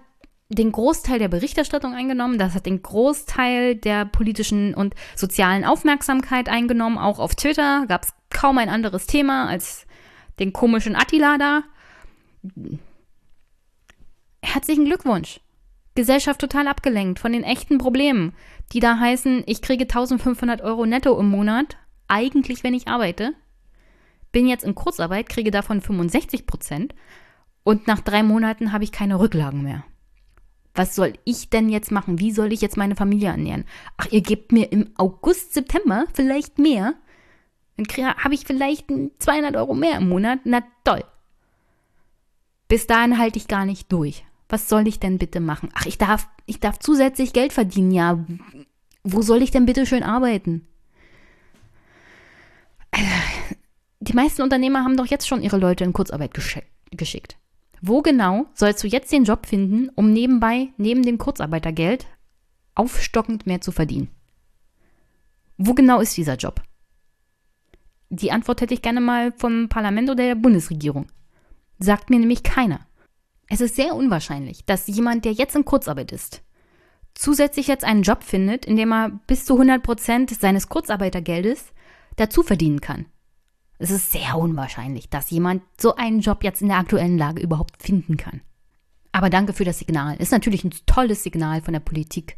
den 0.49 0.71
Großteil 0.71 1.19
der 1.19 1.30
Berichterstattung 1.30 1.95
eingenommen, 1.95 2.38
das 2.38 2.53
hat 2.53 2.67
den 2.67 2.84
Großteil 2.84 3.76
der 3.76 4.05
politischen 4.05 4.76
und 4.76 4.93
sozialen 5.15 5.65
Aufmerksamkeit 5.65 6.47
eingenommen. 6.47 6.99
Auch 6.99 7.17
auf 7.19 7.36
Twitter 7.36 7.86
gab 7.88 8.03
es 8.03 8.13
kaum 8.34 8.58
ein 8.58 8.70
anderes 8.70 9.08
Thema 9.08 9.48
als 9.48 9.86
den 10.40 10.52
komischen 10.52 10.96
Attila 10.96 11.38
da. 11.38 11.64
Herzlichen 14.42 14.86
Glückwunsch. 14.86 15.40
Gesellschaft 15.96 16.42
total 16.42 16.68
abgelenkt 16.68 17.20
von 17.20 17.32
den 17.32 17.44
echten 17.44 17.78
Problemen, 17.78 18.34
die 18.72 18.80
da 18.80 18.98
heißen, 19.00 19.44
ich 19.46 19.62
kriege 19.62 19.84
1500 19.84 20.62
Euro 20.62 20.86
netto 20.86 21.18
im 21.20 21.30
Monat, 21.30 21.78
eigentlich 22.08 22.64
wenn 22.64 22.74
ich 22.74 22.88
arbeite, 22.88 23.34
bin 24.32 24.48
jetzt 24.48 24.64
in 24.64 24.74
Kurzarbeit, 24.74 25.30
kriege 25.30 25.52
davon 25.52 25.82
65 25.82 26.48
Prozent 26.48 26.96
und 27.64 27.86
nach 27.86 28.02
drei 28.02 28.24
Monaten 28.24 28.72
habe 28.72 28.84
ich 28.84 28.92
keine 28.92 29.20
Rücklagen 29.20 29.62
mehr 29.62 29.84
was 30.76 30.96
soll 30.96 31.14
ich 31.24 31.50
denn 31.50 31.70
jetzt 31.70 31.92
machen? 31.92 32.20
Wie 32.20 32.32
soll 32.32 32.52
ich 32.52 32.62
jetzt 32.62 32.78
meine 32.78 32.96
Familie 32.96 33.30
ernähren? 33.30 33.66
Ach, 33.98 34.08
ihr 34.12 34.22
gebt 34.22 34.52
mir 34.52 34.72
im 34.72 34.92
August, 34.98 35.54
September 35.54 36.06
vielleicht 36.14 36.58
mehr? 36.58 36.96
Dann 37.78 37.88
habe 38.15 38.34
ich 38.34 38.45
vielleicht 38.45 38.88
200 39.19 39.55
Euro 39.55 39.74
mehr 39.74 39.97
im 39.97 40.09
Monat. 40.09 40.39
Na 40.43 40.63
toll. 40.84 41.03
Bis 42.67 42.88
dahin 42.88 43.17
halte 43.17 43.38
ich 43.38 43.47
gar 43.47 43.65
nicht 43.65 43.91
durch. 43.91 44.26
Was 44.49 44.69
soll 44.69 44.88
ich 44.88 44.99
denn 44.99 45.17
bitte 45.17 45.39
machen? 45.39 45.69
Ach, 45.74 45.86
ich 45.86 45.97
darf, 45.97 46.28
ich 46.45 46.59
darf 46.59 46.80
zusätzlich 46.80 47.34
Geld 47.34 47.53
verdienen. 47.53 47.91
Ja, 47.91 48.24
wo 49.03 49.21
soll 49.21 49.41
ich 49.41 49.51
denn 49.51 49.65
bitte 49.65 49.86
schön 49.86 50.03
arbeiten? 50.03 50.67
Die 53.99 54.13
meisten 54.13 54.43
Unternehmer 54.43 54.84
haben 54.84 54.97
doch 54.97 55.07
jetzt 55.07 55.28
schon 55.28 55.41
ihre 55.41 55.57
Leute 55.57 55.84
in 55.84 55.93
Kurzarbeit 55.93 56.34
geschickt. 56.34 57.38
Wo 57.82 58.01
genau 58.01 58.45
sollst 58.53 58.84
du 58.84 58.88
jetzt 58.88 59.11
den 59.11 59.24
Job 59.24 59.45
finden, 59.45 59.89
um 59.95 60.13
nebenbei, 60.13 60.69
neben 60.78 61.03
dem 61.03 61.17
Kurzarbeitergeld, 61.17 62.05
aufstockend 62.76 63.47
mehr 63.47 63.61
zu 63.61 63.71
verdienen? 63.71 64.09
Wo 65.57 65.74
genau 65.74 65.99
ist 65.99 66.15
dieser 66.15 66.36
Job? 66.36 66.61
Die 68.16 68.32
Antwort 68.32 68.61
hätte 68.61 68.76
ich 68.76 68.84
gerne 68.84 69.01
mal 69.01 69.32
vom 69.32 69.70
Parlament 69.70 70.07
oder 70.07 70.24
der 70.24 70.36
Bundesregierung. 70.36 71.07
Sagt 71.80 72.11
mir 72.11 72.20
nämlich 72.20 72.43
keiner. 72.43 72.82
Es 73.49 73.59
ist 73.59 73.76
sehr 73.76 73.95
unwahrscheinlich, 73.95 74.66
dass 74.66 74.86
jemand, 74.86 75.26
der 75.26 75.32
jetzt 75.32 75.55
in 75.55 75.66
Kurzarbeit 75.66 76.11
ist, 76.11 76.43
zusätzlich 77.16 77.66
jetzt 77.66 77.84
einen 77.84 78.03
Job 78.03 78.22
findet, 78.22 78.68
in 78.68 78.76
dem 78.76 78.93
er 78.93 79.09
bis 79.26 79.45
zu 79.45 79.53
100 79.53 79.82
Prozent 79.82 80.30
seines 80.30 80.70
Kurzarbeitergeldes 80.70 81.74
dazu 82.16 82.43
verdienen 82.43 82.82
kann. 82.82 83.07
Es 83.80 83.89
ist 83.89 84.11
sehr 84.11 84.38
unwahrscheinlich, 84.38 85.09
dass 85.09 85.32
jemand 85.32 85.64
so 85.82 85.95
einen 85.95 86.20
Job 86.20 86.43
jetzt 86.43 86.61
in 86.61 86.68
der 86.68 86.78
aktuellen 86.78 87.18
Lage 87.18 87.41
überhaupt 87.41 87.82
finden 87.82 88.18
kann. 88.18 88.41
Aber 89.11 89.32
danke 89.32 89.53
für 89.53 89.66
das 89.66 89.80
Signal. 89.80 90.18
Ist 90.18 90.32
natürlich 90.32 90.64
ein 90.64 90.74
tolles 90.86 91.24
Signal 91.24 91.61
von 91.61 91.74
der 91.74 91.80
Politik, 91.80 92.38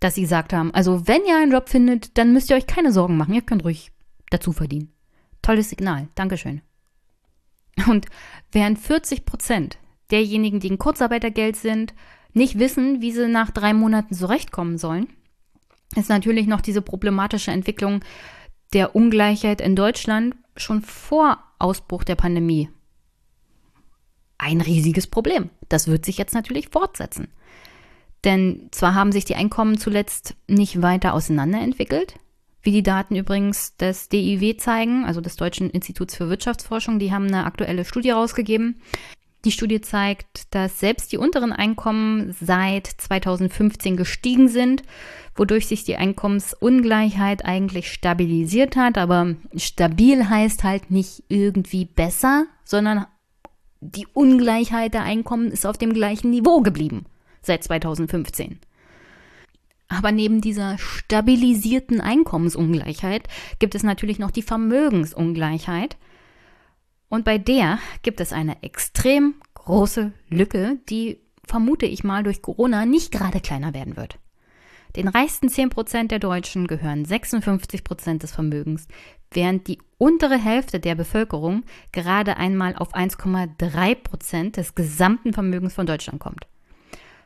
dass 0.00 0.16
sie 0.16 0.22
gesagt 0.22 0.52
haben, 0.52 0.74
also 0.74 1.08
wenn 1.08 1.24
ihr 1.24 1.38
einen 1.38 1.52
Job 1.52 1.70
findet, 1.70 2.18
dann 2.18 2.34
müsst 2.34 2.50
ihr 2.50 2.56
euch 2.56 2.66
keine 2.66 2.92
Sorgen 2.92 3.16
machen, 3.16 3.32
ihr 3.32 3.40
könnt 3.40 3.64
ruhig 3.64 3.90
dazu 4.28 4.52
verdienen. 4.52 4.93
Tolles 5.44 5.68
Signal. 5.68 6.08
Dankeschön. 6.14 6.62
Und 7.86 8.06
während 8.50 8.78
40 8.78 9.26
Prozent 9.26 9.78
derjenigen, 10.10 10.58
die 10.58 10.68
in 10.68 10.78
Kurzarbeitergeld 10.78 11.56
sind, 11.56 11.94
nicht 12.32 12.58
wissen, 12.58 13.00
wie 13.02 13.12
sie 13.12 13.28
nach 13.28 13.50
drei 13.50 13.74
Monaten 13.74 14.14
zurechtkommen 14.14 14.78
sollen, 14.78 15.06
ist 15.94 16.08
natürlich 16.08 16.46
noch 16.46 16.62
diese 16.62 16.82
problematische 16.82 17.50
Entwicklung 17.50 18.00
der 18.72 18.96
Ungleichheit 18.96 19.60
in 19.60 19.76
Deutschland 19.76 20.34
schon 20.56 20.82
vor 20.82 21.38
Ausbruch 21.58 22.04
der 22.04 22.16
Pandemie. 22.16 22.70
Ein 24.38 24.62
riesiges 24.62 25.06
Problem. 25.06 25.50
Das 25.68 25.88
wird 25.88 26.04
sich 26.04 26.16
jetzt 26.16 26.34
natürlich 26.34 26.70
fortsetzen. 26.70 27.28
Denn 28.24 28.68
zwar 28.72 28.94
haben 28.94 29.12
sich 29.12 29.26
die 29.26 29.36
Einkommen 29.36 29.78
zuletzt 29.78 30.34
nicht 30.48 30.80
weiter 30.80 31.12
auseinanderentwickelt, 31.12 32.14
wie 32.64 32.72
die 32.72 32.82
Daten 32.82 33.14
übrigens 33.14 33.76
des 33.76 34.08
DIW 34.08 34.56
zeigen, 34.56 35.04
also 35.04 35.20
des 35.20 35.36
Deutschen 35.36 35.70
Instituts 35.70 36.16
für 36.16 36.28
Wirtschaftsforschung, 36.28 36.98
die 36.98 37.12
haben 37.12 37.26
eine 37.26 37.44
aktuelle 37.44 37.84
Studie 37.84 38.10
rausgegeben. 38.10 38.80
Die 39.44 39.52
Studie 39.52 39.82
zeigt, 39.82 40.54
dass 40.54 40.80
selbst 40.80 41.12
die 41.12 41.18
unteren 41.18 41.52
Einkommen 41.52 42.34
seit 42.40 42.86
2015 42.86 43.96
gestiegen 43.96 44.48
sind, 44.48 44.82
wodurch 45.36 45.66
sich 45.66 45.84
die 45.84 45.96
Einkommensungleichheit 45.96 47.44
eigentlich 47.44 47.92
stabilisiert 47.92 48.76
hat. 48.76 48.96
Aber 48.96 49.36
stabil 49.54 50.30
heißt 50.30 50.64
halt 50.64 50.90
nicht 50.90 51.24
irgendwie 51.28 51.84
besser, 51.84 52.46
sondern 52.64 53.04
die 53.80 54.06
Ungleichheit 54.14 54.94
der 54.94 55.02
Einkommen 55.02 55.50
ist 55.50 55.66
auf 55.66 55.76
dem 55.76 55.92
gleichen 55.92 56.30
Niveau 56.30 56.62
geblieben 56.62 57.04
seit 57.42 57.62
2015. 57.64 58.58
Aber 59.88 60.12
neben 60.12 60.40
dieser 60.40 60.78
stabilisierten 60.78 62.00
Einkommensungleichheit 62.00 63.28
gibt 63.58 63.74
es 63.74 63.82
natürlich 63.82 64.18
noch 64.18 64.30
die 64.30 64.42
Vermögensungleichheit. 64.42 65.96
Und 67.08 67.24
bei 67.24 67.38
der 67.38 67.78
gibt 68.02 68.20
es 68.20 68.32
eine 68.32 68.62
extrem 68.62 69.34
große 69.54 70.12
Lücke, 70.28 70.78
die 70.88 71.20
vermute 71.46 71.86
ich 71.86 72.04
mal 72.04 72.22
durch 72.22 72.42
Corona 72.42 72.86
nicht 72.86 73.12
gerade 73.12 73.40
kleiner 73.40 73.74
werden 73.74 73.96
wird. 73.96 74.18
Den 74.96 75.08
reichsten 75.08 75.48
10% 75.48 76.08
der 76.08 76.20
Deutschen 76.20 76.66
gehören 76.66 77.04
56% 77.04 78.18
des 78.18 78.32
Vermögens, 78.32 78.86
während 79.32 79.66
die 79.66 79.78
untere 79.98 80.38
Hälfte 80.38 80.78
der 80.78 80.94
Bevölkerung 80.94 81.64
gerade 81.90 82.36
einmal 82.36 82.76
auf 82.76 82.94
1,3% 82.94 84.52
des 84.52 84.74
gesamten 84.74 85.32
Vermögens 85.32 85.74
von 85.74 85.86
Deutschland 85.86 86.20
kommt. 86.20 86.46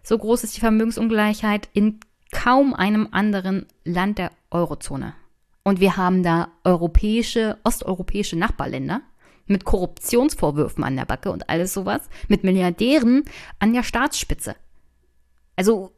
So 0.03 0.17
groß 0.17 0.45
ist 0.45 0.57
die 0.57 0.61
Vermögensungleichheit 0.61 1.69
in 1.75 2.01
kaum 2.31 2.75
einem 2.75 3.09
anderen 3.11 3.67
Land 3.85 4.19
der 4.19 4.31
Eurozone. 4.51 5.15
Und 5.63 5.81
wir 5.81 5.97
haben 5.97 6.23
da 6.23 6.49
europäische, 6.65 7.59
osteuropäische 7.65 8.37
Nachbarländer 8.37 9.03
mit 9.47 9.65
Korruptionsvorwürfen 9.65 10.85
an 10.85 10.97
der 10.97 11.05
Backe 11.05 11.31
und 11.31 11.49
alles 11.49 11.75
sowas, 11.75 12.09
mit 12.29 12.45
Milliardären 12.45 13.25
an 13.59 13.73
der 13.73 13.83
Staatsspitze. 13.83 14.57
Also, 15.57 15.93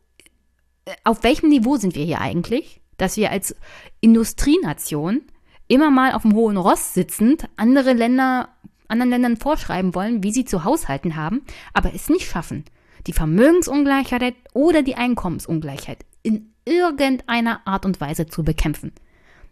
äh, 0.87 0.93
auf 1.05 1.23
welchem 1.23 1.51
Niveau 1.51 1.77
sind 1.77 1.95
wir 1.95 2.05
hier 2.05 2.21
eigentlich, 2.21 2.81
dass 2.97 3.17
wir 3.17 3.31
als 3.31 3.55
Industrienation 4.01 5.23
immer 5.69 5.91
mal 5.91 6.13
auf 6.13 6.23
dem 6.23 6.35
hohen 6.35 6.57
Ross 6.57 6.95
sitzend 6.95 7.49
andere 7.57 7.93
Länder, 7.93 8.49
anderen 8.89 9.11
Ländern 9.11 9.37
vorschreiben 9.37 9.95
wollen, 9.95 10.23
wie 10.23 10.33
sie 10.33 10.45
zu 10.45 10.65
haushalten 10.65 11.17
haben, 11.17 11.43
aber 11.73 11.95
es 11.95 12.09
nicht 12.09 12.29
schaffen, 12.29 12.65
die 13.07 13.13
Vermögensungleichheit 13.13 14.35
oder 14.53 14.83
die 14.83 14.97
Einkommensungleichheit 14.97 16.05
in 16.23 16.53
irgendeiner 16.65 17.67
Art 17.67 17.85
und 17.85 18.01
Weise 18.01 18.27
zu 18.27 18.45
bekämpfen. 18.45 18.93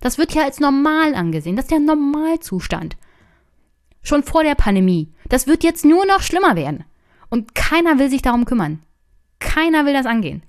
Das 0.01 0.19
wird 0.19 0.35
ja 0.35 0.45
als 0.45 0.61
normal 0.61 1.15
angesehen, 1.15 1.57
das 1.57 1.65
ist 1.65 1.73
der 1.73 1.81
Normalzustand. 1.81 2.97
Schon 4.03 4.23
vor 4.23 4.45
der 4.45 4.55
Pandemie. 4.55 5.13
Das 5.29 5.47
wird 5.47 5.65
jetzt 5.65 5.85
nur 5.85 6.07
noch 6.07 6.23
schlimmer 6.23 6.57
werden. 6.57 6.85
Und 7.31 7.55
keiner 7.55 7.99
will 7.99 8.09
sich 8.09 8.23
darum 8.23 8.45
kümmern. 8.45 8.81
Keiner 9.39 9.85
will 9.85 9.93
das 9.93 10.07
angehen. 10.07 10.43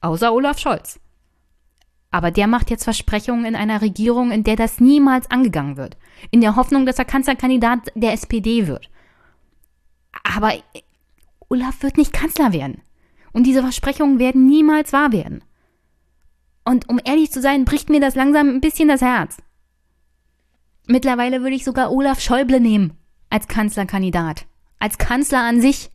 Außer 0.00 0.32
Olaf 0.32 0.58
Scholz. 0.58 1.00
Aber 2.10 2.30
der 2.30 2.46
macht 2.46 2.70
jetzt 2.70 2.84
Versprechungen 2.84 3.44
in 3.44 3.56
einer 3.56 3.82
Regierung, 3.82 4.32
in 4.32 4.44
der 4.44 4.56
das 4.56 4.80
niemals 4.80 5.30
angegangen 5.30 5.76
wird. 5.76 5.96
In 6.30 6.40
der 6.40 6.56
Hoffnung, 6.56 6.86
dass 6.86 6.98
er 6.98 7.04
Kanzlerkandidat 7.04 7.92
der 7.94 8.12
SPD 8.12 8.66
wird. 8.66 8.90
Aber 10.22 10.52
Olaf 11.48 11.82
wird 11.82 11.96
nicht 11.96 12.12
Kanzler 12.12 12.52
werden. 12.52 12.82
Und 13.32 13.44
diese 13.44 13.62
Versprechungen 13.62 14.18
werden 14.18 14.46
niemals 14.46 14.92
wahr 14.92 15.12
werden. 15.12 15.42
Und 16.70 16.88
um 16.88 17.00
ehrlich 17.04 17.32
zu 17.32 17.40
sein, 17.40 17.64
bricht 17.64 17.90
mir 17.90 17.98
das 17.98 18.14
langsam 18.14 18.48
ein 18.48 18.60
bisschen 18.60 18.86
das 18.86 19.00
Herz. 19.00 19.38
Mittlerweile 20.86 21.42
würde 21.42 21.56
ich 21.56 21.64
sogar 21.64 21.90
Olaf 21.90 22.20
Schäuble 22.20 22.60
nehmen 22.60 22.92
als 23.28 23.48
Kanzlerkandidat. 23.48 24.46
Als 24.78 24.96
Kanzler 24.96 25.40
an 25.40 25.60
sich. 25.60 25.90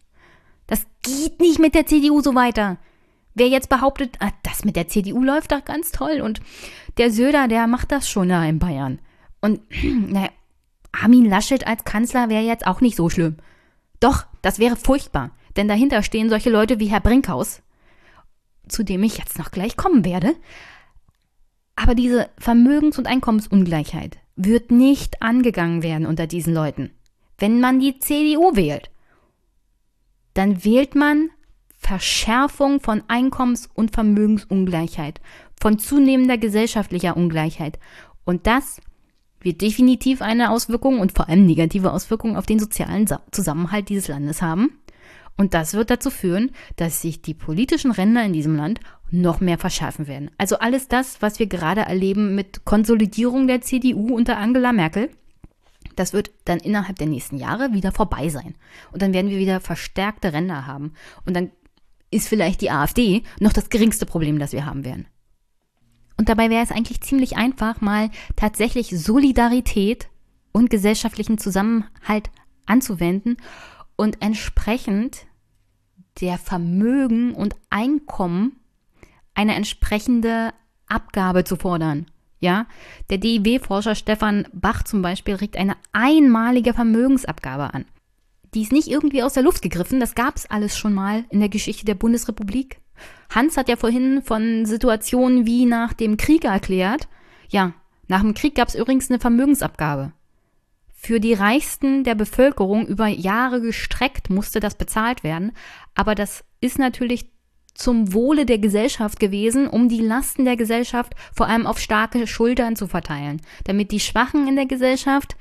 Das 0.68 0.86
geht 1.02 1.40
nicht 1.40 1.60
mit 1.60 1.76
der 1.76 1.86
CDU 1.86 2.20
so 2.20 2.36
weiter. 2.36 2.76
Wer 3.36 3.48
jetzt 3.48 3.70
behauptet, 3.70 4.18
ah, 4.20 4.32
das 4.44 4.66
mit 4.66 4.76
der 4.76 4.90
CDU 4.90 5.24
läuft 5.24 5.54
doch 5.54 5.64
ganz 5.64 5.94
toll 5.94 6.20
und 6.20 6.42
der 6.98 7.10
Söder, 7.10 7.48
der 7.48 7.68
macht 7.68 7.94
das 7.94 8.10
schon 8.10 8.28
da 8.28 8.44
in 8.44 8.60
Bayern. 8.60 9.00
Und 9.40 9.62
naja, 9.82 10.28
Armin 10.92 11.30
Laschet 11.30 11.66
als 11.66 11.86
Kanzler 11.86 12.28
wäre 12.28 12.44
jetzt 12.44 12.68
auch 12.68 12.82
nicht 12.82 12.98
so 12.98 13.10
schlimm. 13.10 13.38
Doch, 14.02 14.26
das 14.42 14.60
wäre 14.60 14.76
furchtbar, 14.76 15.32
denn 15.56 15.70
dahinter 15.70 16.04
stehen 16.04 16.30
solche 16.30 16.50
Leute 16.50 16.82
wie 16.82 16.88
Herr 16.88 17.00
Brinkhaus, 17.00 17.62
zu 18.68 18.84
dem 18.84 19.04
ich 19.04 19.18
jetzt 19.18 19.38
noch 19.38 19.52
gleich 19.52 19.78
kommen 19.78 20.06
werde. 20.06 20.36
Aber 21.76 21.96
diese 21.96 22.30
Vermögens- 22.38 22.98
und 22.98 23.08
Einkommensungleichheit 23.08 24.18
wird 24.36 24.72
nicht 24.72 25.22
angegangen 25.22 25.84
werden 25.84 26.06
unter 26.06 26.28
diesen 26.28 26.54
Leuten. 26.54 26.92
Wenn 27.38 27.60
man 27.60 27.80
die 27.80 28.00
CDU 28.00 28.56
wählt, 28.56 28.90
dann 30.34 30.64
wählt 30.64 30.96
man 30.96 31.30
Verschärfung 31.78 32.80
von 32.80 33.04
Einkommens- 33.08 33.70
und 33.74 33.92
Vermögensungleichheit, 33.92 35.22
von 35.60 35.80
zunehmender 35.80 36.38
gesellschaftlicher 36.38 37.16
Ungleichheit. 37.16 37.80
Und 38.26 38.48
das 38.48 38.82
wird 39.40 39.62
definitiv 39.62 40.22
eine 40.22 40.50
Auswirkung 40.50 41.00
und 41.00 41.12
vor 41.12 41.30
allem 41.30 41.46
negative 41.46 41.94
Auswirkungen 41.94 42.36
auf 42.36 42.48
den 42.48 42.60
sozialen 42.60 43.08
Zusammenhalt 43.32 43.90
dieses 43.90 44.08
Landes 44.08 44.42
haben. 44.42 44.80
Und 45.38 45.54
das 45.54 45.74
wird 45.74 45.90
dazu 45.90 46.10
führen, 46.10 46.52
dass 46.78 47.02
sich 47.02 47.22
die 47.22 47.34
politischen 47.34 47.92
Ränder 47.92 48.24
in 48.24 48.34
diesem 48.34 48.56
Land 48.56 48.80
noch 49.12 49.42
mehr 49.42 49.58
verschärfen 49.58 50.08
werden. 50.08 50.32
Also 50.38 50.60
alles 50.60 50.88
das, 50.88 51.22
was 51.22 51.40
wir 51.40 51.48
gerade 51.48 51.82
erleben 51.82 52.36
mit 52.36 52.66
Konsolidierung 52.66 53.48
der 53.48 53.62
CDU 53.62 54.16
unter 54.16 54.38
Angela 54.38 54.72
Merkel, 54.72 55.10
das 55.96 56.14
wird 56.14 56.32
dann 56.46 56.60
innerhalb 56.60 56.98
der 56.98 57.08
nächsten 57.08 57.38
Jahre 57.38 57.74
wieder 57.74 57.92
vorbei 57.92 58.30
sein. 58.30 58.56
Und 58.92 59.02
dann 59.02 59.14
werden 59.14 59.30
wir 59.30 59.38
wieder 59.38 59.62
verstärkte 59.62 60.34
Ränder 60.34 60.66
haben. 60.66 60.94
Und 61.26 61.36
dann 61.36 61.52
ist 62.12 62.28
vielleicht 62.28 62.62
die 62.62 62.72
AfD 62.72 63.24
noch 63.40 63.54
das 63.54 63.70
geringste 63.70 64.06
Problem, 64.06 64.40
das 64.40 64.52
wir 64.52 64.66
haben 64.66 64.86
werden. 64.86 65.08
Und 66.18 66.30
dabei 66.30 66.50
wäre 66.50 66.64
es 66.64 66.72
eigentlich 66.72 67.02
ziemlich 67.02 67.36
einfach, 67.36 67.82
mal 67.82 68.10
tatsächlich 68.36 68.90
Solidarität 68.90 70.08
und 70.54 70.70
gesellschaftlichen 70.70 71.38
Zusammenhalt 71.38 72.30
anzuwenden 72.66 73.38
und 73.98 74.22
entsprechend 74.22 75.26
der 76.22 76.38
Vermögen 76.38 77.34
und 77.34 77.56
Einkommen 77.70 78.60
eine 79.34 79.56
entsprechende 79.56 80.54
Abgabe 80.88 81.44
zu 81.44 81.56
fordern. 81.56 82.06
Ja, 82.40 82.68
der 83.10 83.18
DIW-Forscher 83.18 83.96
Stefan 83.96 84.48
Bach 84.54 84.84
zum 84.84 85.02
Beispiel 85.02 85.36
regt 85.36 85.58
eine 85.58 85.76
einmalige 85.94 86.74
Vermögensabgabe 86.74 87.74
an. 87.74 87.86
Die 88.54 88.62
ist 88.62 88.72
nicht 88.72 88.88
irgendwie 88.88 89.24
aus 89.24 89.34
der 89.34 89.44
Luft 89.44 89.62
gegriffen, 89.62 90.00
das 90.00 90.16
gab 90.16 90.36
es 90.38 90.50
alles 90.50 90.78
schon 90.78 90.94
mal 90.94 91.26
in 91.30 91.40
der 91.40 91.50
Geschichte 91.50 91.86
der 91.86 91.96
Bundesrepublik. 91.96 92.80
Hans 93.34 93.58
hat 93.58 93.68
ja 93.68 93.76
vorhin 93.76 94.22
von 94.22 94.66
Situationen 94.66 95.46
wie 95.46 95.66
nach 95.66 95.94
dem 95.94 96.18
Krieg 96.18 96.46
erklärt. 96.46 97.08
Ja, 97.50 97.74
nach 98.08 98.22
dem 98.22 98.34
Krieg 98.34 98.56
gab 98.56 98.68
es 98.70 98.76
übrigens 98.76 99.10
eine 99.10 99.20
Vermögensabgabe. 99.20 100.14
Für 101.06 101.20
die 101.20 101.36
Reichsten 101.36 102.04
der 102.04 102.16
Bevölkerung 102.16 102.88
über 102.88 103.06
Jahre 103.06 103.62
gestreckt 103.62 104.32
musste 104.32 104.60
das 104.60 104.74
bezahlt 104.74 105.24
werden, 105.24 105.52
aber 105.94 106.16
das 106.16 106.44
ist 106.62 106.80
natürlich 106.80 107.30
zum 107.76 108.12
Wohle 108.12 108.48
der 108.48 108.58
Gesellschaft 108.58 109.20
gewesen, 109.20 109.68
um 109.68 109.88
die 109.88 110.02
Lasten 110.02 110.46
der 110.46 110.56
Gesellschaft 110.56 111.14
vor 111.32 111.46
allem 111.46 111.68
auf 111.68 111.78
starke 111.78 112.26
Schultern 112.26 112.76
zu 112.76 112.88
verteilen, 112.88 113.40
damit 113.66 113.92
die 113.92 114.00
Schwachen 114.00 114.48
in 114.48 114.56
der 114.56 114.66
Gesellschaft 114.66 115.36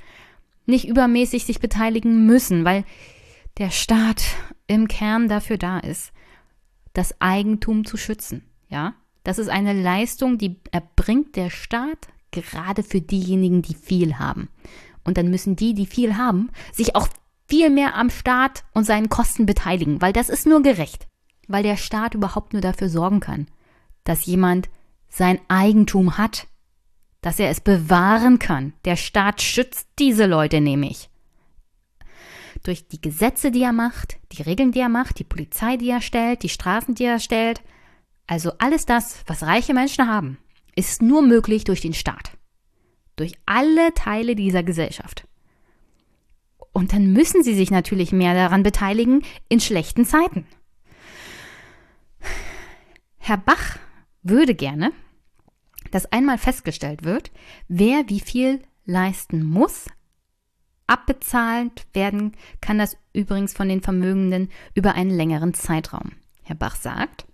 nicht 0.66 0.86
übermäßig 0.86 1.46
sich 1.46 1.60
beteiligen 1.60 2.26
müssen, 2.26 2.66
weil 2.66 2.84
der 3.56 3.70
Staat 3.70 4.22
im 4.66 4.86
Kern 4.86 5.30
dafür 5.30 5.56
da 5.56 5.78
ist, 5.78 6.12
das 6.92 7.18
Eigentum 7.22 7.86
zu 7.86 7.96
schützen. 7.96 8.44
Ja, 8.68 8.92
das 9.22 9.38
ist 9.38 9.48
eine 9.48 9.72
Leistung, 9.72 10.36
die 10.36 10.56
erbringt 10.72 11.36
der 11.36 11.48
Staat 11.48 12.08
gerade 12.32 12.82
für 12.82 13.00
diejenigen, 13.00 13.62
die 13.62 13.74
viel 13.74 14.18
haben. 14.18 14.50
Und 15.04 15.18
dann 15.18 15.30
müssen 15.30 15.54
die, 15.56 15.74
die 15.74 15.86
viel 15.86 16.16
haben, 16.16 16.50
sich 16.72 16.96
auch 16.96 17.08
viel 17.46 17.70
mehr 17.70 17.94
am 17.94 18.10
Staat 18.10 18.64
und 18.72 18.84
seinen 18.84 19.08
Kosten 19.08 19.46
beteiligen, 19.46 20.00
weil 20.00 20.12
das 20.12 20.28
ist 20.28 20.46
nur 20.46 20.62
gerecht. 20.62 21.06
Weil 21.46 21.62
der 21.62 21.76
Staat 21.76 22.14
überhaupt 22.14 22.54
nur 22.54 22.62
dafür 22.62 22.88
sorgen 22.88 23.20
kann, 23.20 23.46
dass 24.04 24.24
jemand 24.26 24.68
sein 25.10 25.38
Eigentum 25.48 26.16
hat, 26.16 26.46
dass 27.20 27.38
er 27.38 27.50
es 27.50 27.60
bewahren 27.60 28.38
kann. 28.38 28.72
Der 28.84 28.96
Staat 28.96 29.42
schützt 29.42 29.88
diese 29.98 30.26
Leute 30.26 30.60
nämlich. 30.60 31.10
durch 32.64 32.88
die 32.88 33.00
Gesetze, 33.00 33.50
die 33.50 33.62
er 33.62 33.72
macht, 33.72 34.18
die 34.32 34.42
Regeln, 34.42 34.72
die 34.72 34.80
er 34.80 34.88
macht, 34.88 35.18
die 35.18 35.24
Polizei, 35.24 35.76
die 35.76 35.90
er 35.90 36.00
stellt, 36.00 36.42
die 36.42 36.48
Strafen, 36.48 36.94
die 36.94 37.04
er 37.04 37.20
stellt. 37.20 37.62
Also 38.26 38.52
alles 38.58 38.86
das, 38.86 39.22
was 39.26 39.42
reiche 39.42 39.74
Menschen 39.74 40.08
haben, 40.08 40.38
ist 40.74 41.02
nur 41.02 41.22
möglich 41.22 41.64
durch 41.64 41.82
den 41.82 41.94
Staat. 41.94 42.32
Durch 43.16 43.34
alle 43.46 43.94
Teile 43.94 44.34
dieser 44.34 44.62
Gesellschaft. 44.62 45.26
Und 46.72 46.92
dann 46.92 47.12
müssen 47.12 47.42
sie 47.42 47.54
sich 47.54 47.70
natürlich 47.70 48.12
mehr 48.12 48.34
daran 48.34 48.62
beteiligen 48.62 49.22
in 49.48 49.60
schlechten 49.60 50.04
Zeiten. 50.04 50.46
Herr 53.18 53.38
Bach 53.38 53.78
würde 54.22 54.54
gerne, 54.54 54.92
dass 55.92 56.10
einmal 56.12 56.38
festgestellt 56.38 57.04
wird, 57.04 57.30
wer 57.68 58.08
wie 58.08 58.20
viel 58.20 58.60
leisten 58.84 59.44
muss. 59.44 59.86
Abbezahlt 60.86 61.86
werden 61.94 62.32
kann 62.60 62.78
das 62.78 62.96
übrigens 63.12 63.54
von 63.54 63.68
den 63.68 63.80
Vermögenden 63.80 64.50
über 64.74 64.94
einen 64.94 65.10
längeren 65.10 65.54
Zeitraum. 65.54 66.12
Herr 66.42 66.56
Bach 66.56 66.76
sagt, 66.76 67.24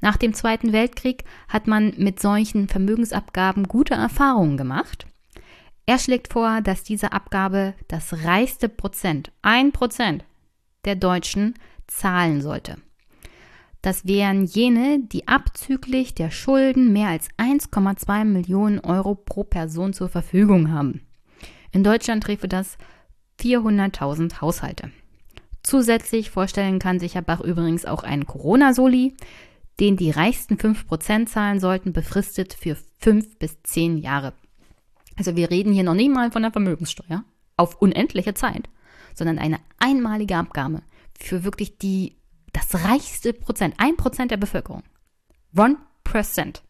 nach 0.00 0.16
dem 0.16 0.34
Zweiten 0.34 0.72
Weltkrieg 0.72 1.24
hat 1.48 1.66
man 1.66 1.94
mit 1.96 2.20
solchen 2.20 2.68
Vermögensabgaben 2.68 3.64
gute 3.64 3.94
Erfahrungen 3.94 4.56
gemacht. 4.56 5.06
Er 5.90 5.98
schlägt 5.98 6.32
vor, 6.32 6.60
dass 6.60 6.84
diese 6.84 7.10
Abgabe 7.10 7.74
das 7.88 8.22
reichste 8.24 8.68
Prozent, 8.68 9.32
ein 9.42 9.72
Prozent 9.72 10.24
der 10.84 10.94
Deutschen, 10.94 11.54
zahlen 11.88 12.42
sollte. 12.42 12.76
Das 13.82 14.06
wären 14.06 14.44
jene, 14.44 15.00
die 15.00 15.26
abzüglich 15.26 16.14
der 16.14 16.30
Schulden 16.30 16.92
mehr 16.92 17.08
als 17.08 17.28
1,2 17.38 18.24
Millionen 18.24 18.78
Euro 18.78 19.16
pro 19.16 19.42
Person 19.42 19.92
zur 19.92 20.08
Verfügung 20.08 20.70
haben. 20.70 21.00
In 21.72 21.82
Deutschland 21.82 22.22
treffe 22.22 22.46
das 22.46 22.78
400.000 23.40 24.40
Haushalte. 24.40 24.92
Zusätzlich 25.64 26.30
vorstellen 26.30 26.78
kann 26.78 27.00
sich 27.00 27.16
Herr 27.16 27.22
Bach 27.22 27.40
übrigens 27.40 27.84
auch 27.84 28.04
einen 28.04 28.26
Corona-Soli, 28.26 29.16
den 29.80 29.96
die 29.96 30.12
reichsten 30.12 30.54
5% 30.54 31.26
zahlen 31.26 31.58
sollten, 31.58 31.92
befristet 31.92 32.54
für 32.54 32.76
5 33.00 33.40
bis 33.40 33.60
10 33.64 33.98
Jahre. 33.98 34.34
Also 35.20 35.36
wir 35.36 35.50
reden 35.50 35.74
hier 35.74 35.82
noch 35.82 35.92
nicht 35.92 36.10
mal 36.10 36.32
von 36.32 36.40
der 36.40 36.50
Vermögenssteuer 36.50 37.24
auf 37.58 37.74
unendliche 37.82 38.32
Zeit, 38.32 38.70
sondern 39.14 39.38
eine 39.38 39.60
einmalige 39.78 40.34
Abgabe 40.34 40.80
für 41.12 41.44
wirklich 41.44 41.76
die, 41.76 42.16
das 42.54 42.86
reichste 42.86 43.34
Prozent, 43.34 43.74
ein 43.76 43.98
Prozent 43.98 44.30
der 44.30 44.38
Bevölkerung. 44.38 44.82
One 45.54 45.76
Percent. 46.04 46.62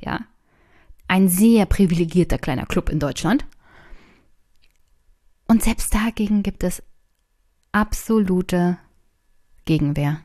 Ja. 0.00 0.20
Ein 1.06 1.28
sehr 1.28 1.66
privilegierter 1.66 2.38
kleiner 2.38 2.64
Club 2.64 2.88
in 2.88 2.98
Deutschland. 2.98 3.44
Und 5.46 5.62
selbst 5.62 5.94
dagegen 5.94 6.42
gibt 6.42 6.64
es 6.64 6.82
absolute 7.72 8.78
Gegenwehr. 9.66 10.22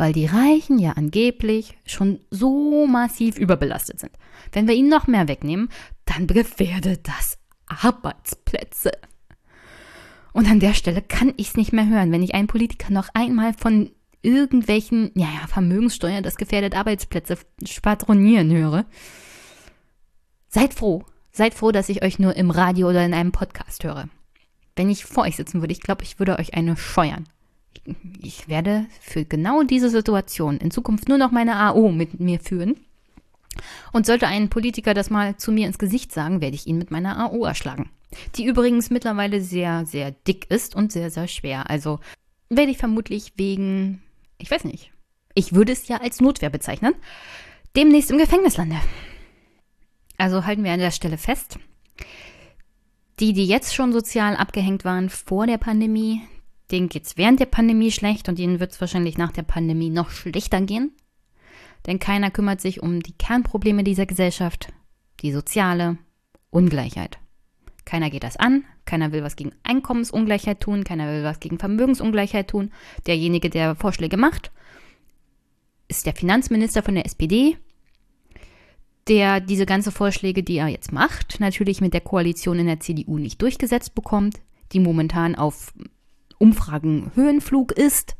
Weil 0.00 0.14
die 0.14 0.24
Reichen 0.24 0.78
ja 0.78 0.92
angeblich 0.92 1.76
schon 1.84 2.20
so 2.30 2.86
massiv 2.86 3.36
überbelastet 3.36 4.00
sind. 4.00 4.12
Wenn 4.50 4.66
wir 4.66 4.74
ihnen 4.74 4.88
noch 4.88 5.06
mehr 5.06 5.28
wegnehmen, 5.28 5.68
dann 6.06 6.26
gefährdet 6.26 7.06
das 7.06 7.36
Arbeitsplätze. 7.66 8.92
Und 10.32 10.48
an 10.48 10.58
der 10.58 10.72
Stelle 10.72 11.02
kann 11.02 11.34
ich 11.36 11.48
es 11.48 11.56
nicht 11.58 11.74
mehr 11.74 11.86
hören, 11.86 12.12
wenn 12.12 12.22
ich 12.22 12.34
einen 12.34 12.46
Politiker 12.46 12.90
noch 12.90 13.10
einmal 13.12 13.52
von 13.52 13.90
irgendwelchen, 14.22 15.10
ja, 15.16 15.26
ja, 15.38 15.46
Vermögenssteuer, 15.48 16.22
das 16.22 16.36
gefährdet 16.36 16.74
Arbeitsplätze 16.74 17.36
spatronieren 17.66 18.50
höre. 18.50 18.86
Seid 20.48 20.72
froh, 20.72 21.04
seid 21.30 21.52
froh, 21.52 21.72
dass 21.72 21.90
ich 21.90 22.02
euch 22.02 22.18
nur 22.18 22.34
im 22.36 22.50
Radio 22.50 22.88
oder 22.88 23.04
in 23.04 23.12
einem 23.12 23.32
Podcast 23.32 23.84
höre. 23.84 24.08
Wenn 24.76 24.88
ich 24.88 25.04
vor 25.04 25.24
euch 25.24 25.36
sitzen 25.36 25.60
würde, 25.60 25.72
ich 25.72 25.82
glaube, 25.82 26.04
ich 26.04 26.18
würde 26.18 26.38
euch 26.38 26.54
eine 26.54 26.78
scheuern. 26.78 27.26
Ich 28.22 28.48
werde 28.48 28.86
für 29.00 29.24
genau 29.24 29.62
diese 29.62 29.90
Situation 29.90 30.58
in 30.58 30.70
Zukunft 30.70 31.08
nur 31.08 31.18
noch 31.18 31.30
meine 31.30 31.56
AO 31.56 31.90
mit 31.90 32.20
mir 32.20 32.40
führen 32.40 32.76
und 33.92 34.06
sollte 34.06 34.26
ein 34.26 34.50
Politiker 34.50 34.94
das 34.94 35.10
mal 35.10 35.36
zu 35.36 35.52
mir 35.52 35.66
ins 35.66 35.78
Gesicht 35.78 36.12
sagen, 36.12 36.40
werde 36.40 36.54
ich 36.54 36.66
ihn 36.66 36.78
mit 36.78 36.90
meiner 36.90 37.18
AO 37.18 37.44
erschlagen. 37.44 37.90
Die 38.36 38.44
übrigens 38.44 38.90
mittlerweile 38.90 39.40
sehr, 39.40 39.86
sehr 39.86 40.10
dick 40.10 40.50
ist 40.50 40.74
und 40.74 40.92
sehr, 40.92 41.10
sehr 41.10 41.28
schwer. 41.28 41.70
Also 41.70 42.00
werde 42.48 42.70
ich 42.70 42.78
vermutlich 42.78 43.32
wegen, 43.36 44.02
ich 44.38 44.50
weiß 44.50 44.64
nicht, 44.64 44.92
ich 45.34 45.54
würde 45.54 45.72
es 45.72 45.88
ja 45.88 45.98
als 45.98 46.20
Notwehr 46.20 46.50
bezeichnen, 46.50 46.94
demnächst 47.76 48.10
im 48.10 48.18
Gefängnis 48.18 48.56
lande. 48.56 48.76
Also 50.18 50.44
halten 50.44 50.64
wir 50.64 50.72
an 50.72 50.80
der 50.80 50.90
Stelle 50.90 51.18
fest. 51.18 51.58
Die, 53.20 53.32
die 53.32 53.46
jetzt 53.46 53.74
schon 53.74 53.92
sozial 53.92 54.36
abgehängt 54.36 54.84
waren 54.84 55.10
vor 55.10 55.46
der 55.46 55.58
Pandemie, 55.58 56.22
denen 56.70 56.88
geht 56.88 57.06
es 57.06 57.16
während 57.16 57.40
der 57.40 57.46
Pandemie 57.46 57.90
schlecht 57.90 58.28
und 58.28 58.38
ihnen 58.38 58.60
wird 58.60 58.72
es 58.72 58.80
wahrscheinlich 58.80 59.18
nach 59.18 59.32
der 59.32 59.42
Pandemie 59.42 59.90
noch 59.90 60.10
schlechter 60.10 60.60
gehen 60.60 60.92
denn 61.86 61.98
keiner 61.98 62.30
kümmert 62.30 62.60
sich 62.60 62.82
um 62.82 63.02
die 63.02 63.12
Kernprobleme 63.12 63.84
dieser 63.84 64.06
Gesellschaft, 64.06 64.72
die 65.20 65.32
soziale 65.32 65.98
Ungleichheit. 66.50 67.18
Keiner 67.84 68.10
geht 68.10 68.22
das 68.22 68.36
an, 68.36 68.64
keiner 68.84 69.12
will 69.12 69.22
was 69.22 69.36
gegen 69.36 69.52
Einkommensungleichheit 69.62 70.60
tun, 70.60 70.84
keiner 70.84 71.08
will 71.08 71.24
was 71.24 71.40
gegen 71.40 71.58
Vermögensungleichheit 71.58 72.48
tun. 72.48 72.70
Derjenige, 73.06 73.50
der 73.50 73.74
Vorschläge 73.74 74.16
macht, 74.16 74.52
ist 75.88 76.06
der 76.06 76.14
Finanzminister 76.14 76.82
von 76.82 76.94
der 76.94 77.06
SPD, 77.06 77.56
der 79.08 79.40
diese 79.40 79.66
ganzen 79.66 79.90
Vorschläge, 79.92 80.42
die 80.42 80.58
er 80.58 80.68
jetzt 80.68 80.92
macht, 80.92 81.40
natürlich 81.40 81.80
mit 81.80 81.94
der 81.94 82.00
Koalition 82.00 82.58
in 82.58 82.66
der 82.66 82.80
CDU 82.80 83.18
nicht 83.18 83.42
durchgesetzt 83.42 83.94
bekommt, 83.94 84.40
die 84.72 84.78
momentan 84.78 85.34
auf 85.34 85.72
Umfragen 86.40 87.12
Höhenflug 87.14 87.72
ist 87.72 88.16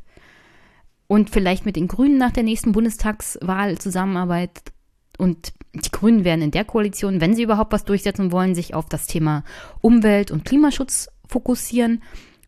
und 1.07 1.29
vielleicht 1.29 1.65
mit 1.65 1.75
den 1.75 1.87
Grünen 1.87 2.17
nach 2.17 2.31
der 2.31 2.43
nächsten 2.43 2.71
Bundestagswahl 2.71 3.77
zusammenarbeitet. 3.79 4.71
Und 5.17 5.53
die 5.73 5.91
Grünen 5.91 6.23
werden 6.23 6.41
in 6.41 6.51
der 6.51 6.63
Koalition, 6.63 7.19
wenn 7.19 7.35
sie 7.35 7.43
überhaupt 7.43 7.73
was 7.73 7.83
durchsetzen 7.83 8.31
wollen, 8.31 8.55
sich 8.55 8.75
auf 8.75 8.87
das 8.87 9.07
Thema 9.07 9.43
Umwelt- 9.81 10.31
und 10.31 10.45
Klimaschutz 10.45 11.09
fokussieren. 11.27 12.01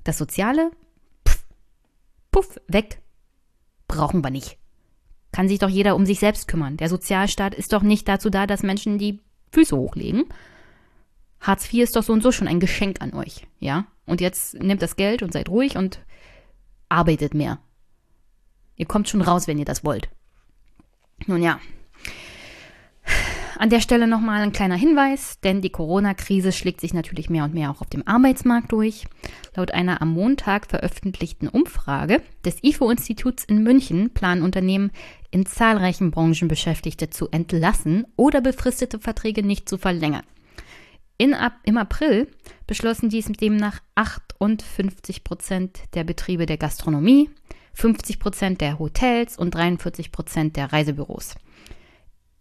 Das 0.03 0.17
Soziale, 0.17 0.71
puff, 1.23 1.45
puff, 2.31 2.61
weg. 2.67 3.01
Brauchen 3.87 4.23
wir 4.23 4.29
nicht. 4.29 4.57
Kann 5.31 5.49
sich 5.49 5.59
doch 5.59 5.69
jeder 5.69 5.95
um 5.95 6.05
sich 6.05 6.19
selbst 6.19 6.47
kümmern. 6.47 6.77
Der 6.77 6.89
Sozialstaat 6.89 7.55
ist 7.55 7.73
doch 7.73 7.81
nicht 7.81 8.07
dazu 8.07 8.29
da, 8.29 8.45
dass 8.45 8.63
Menschen 8.63 8.99
die 8.99 9.19
Füße 9.51 9.75
hochlegen. 9.75 10.25
Hartz 11.41 11.65
IV 11.65 11.83
ist 11.83 11.95
doch 11.95 12.03
so 12.03 12.13
und 12.13 12.23
so 12.23 12.31
schon 12.31 12.47
ein 12.47 12.59
Geschenk 12.59 13.01
an 13.01 13.13
euch, 13.13 13.47
ja? 13.59 13.87
Und 14.05 14.21
jetzt 14.21 14.55
nehmt 14.55 14.81
das 14.81 14.95
Geld 14.95 15.23
und 15.23 15.33
seid 15.33 15.49
ruhig 15.49 15.77
und 15.77 15.99
arbeitet 16.89 17.33
mehr. 17.33 17.59
Ihr 18.75 18.85
kommt 18.85 19.09
schon 19.09 19.21
raus, 19.21 19.47
wenn 19.47 19.59
ihr 19.59 19.65
das 19.65 19.83
wollt. 19.83 20.09
Nun 21.27 21.41
ja. 21.41 21.59
An 23.57 23.69
der 23.69 23.79
Stelle 23.79 24.07
nochmal 24.07 24.41
ein 24.41 24.51
kleiner 24.51 24.75
Hinweis, 24.75 25.39
denn 25.41 25.61
die 25.61 25.69
Corona-Krise 25.69 26.51
schlägt 26.51 26.81
sich 26.81 26.93
natürlich 26.93 27.29
mehr 27.29 27.43
und 27.45 27.53
mehr 27.53 27.71
auch 27.71 27.81
auf 27.81 27.89
dem 27.89 28.05
Arbeitsmarkt 28.05 28.71
durch. 28.71 29.05
Laut 29.55 29.71
einer 29.71 30.01
am 30.01 30.11
Montag 30.11 30.65
veröffentlichten 30.65 31.47
Umfrage 31.47 32.21
des 32.43 32.63
IFO-Instituts 32.63 33.45
in 33.45 33.63
München 33.63 34.09
planen 34.09 34.41
Unternehmen 34.41 34.91
in 35.31 35.45
zahlreichen 35.45 36.11
Branchen 36.11 36.47
Beschäftigte 36.47 37.09
zu 37.09 37.29
entlassen 37.29 38.05
oder 38.17 38.41
befristete 38.41 38.99
Verträge 38.99 39.43
nicht 39.43 39.69
zu 39.69 39.77
verlängern. 39.77 40.25
In, 41.23 41.33
ab, 41.33 41.53
Im 41.63 41.77
April 41.77 42.27
beschlossen 42.67 43.07
dies 43.07 43.27
demnach 43.27 43.79
58 43.95 45.23
Prozent 45.23 45.79
der 45.93 46.03
Betriebe 46.03 46.45
der 46.45 46.57
Gastronomie, 46.57 47.29
50 47.75 48.19
Prozent 48.19 48.59
der 48.59 48.77
Hotels 48.77 49.37
und 49.37 49.55
43 49.55 50.11
Prozent 50.11 50.57
der 50.57 50.73
Reisebüros. 50.73 51.35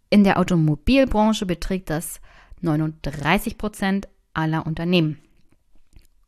In 0.09 0.25
der 0.25 0.37
Automobilbranche 0.37 1.45
beträgt 1.45 1.89
das 1.89 2.19
39 2.59 3.57
Prozent 3.57 4.09
aller 4.33 4.67
Unternehmen. 4.67 5.17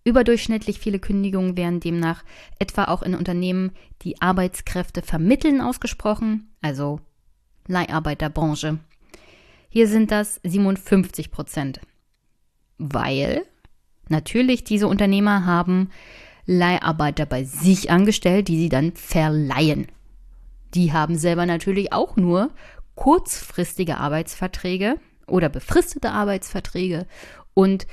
Überdurchschnittlich 0.06 0.80
viele 0.80 1.00
Kündigungen 1.00 1.58
werden 1.58 1.82
demnach 1.82 2.24
etwa 2.58 2.86
auch 2.86 3.04
in 3.04 3.16
Unternehmen, 3.16 3.72
die 4.04 4.22
Arbeitskräfte 4.22 5.02
vermitteln, 5.02 5.60
ausgesprochen, 5.60 6.56
also 6.62 7.02
Leiharbeiterbranche. 7.68 8.80
Hier 9.68 9.90
sind 9.90 10.10
das 10.10 10.40
57 10.46 11.32
Prozent, 11.32 11.82
weil 12.78 13.44
natürlich 14.10 14.64
diese 14.64 14.88
Unternehmer 14.88 15.46
haben 15.46 15.90
Leiharbeiter 16.46 17.26
bei 17.26 17.44
sich 17.44 17.90
angestellt, 17.90 18.48
die 18.48 18.58
sie 18.58 18.70
dann 18.70 18.94
verleihen. 18.94 19.88
Die 20.74 20.94
haben 20.94 21.16
selber 21.18 21.46
natürlich 21.46 21.94
auch 21.94 22.16
nur 22.18 22.52
kurzfristige 22.96 23.98
Arbeitsverträge 23.98 25.00
oder 25.28 25.50
befristete 25.50 26.12
Arbeitsverträge 26.12 27.08
und 27.54 27.88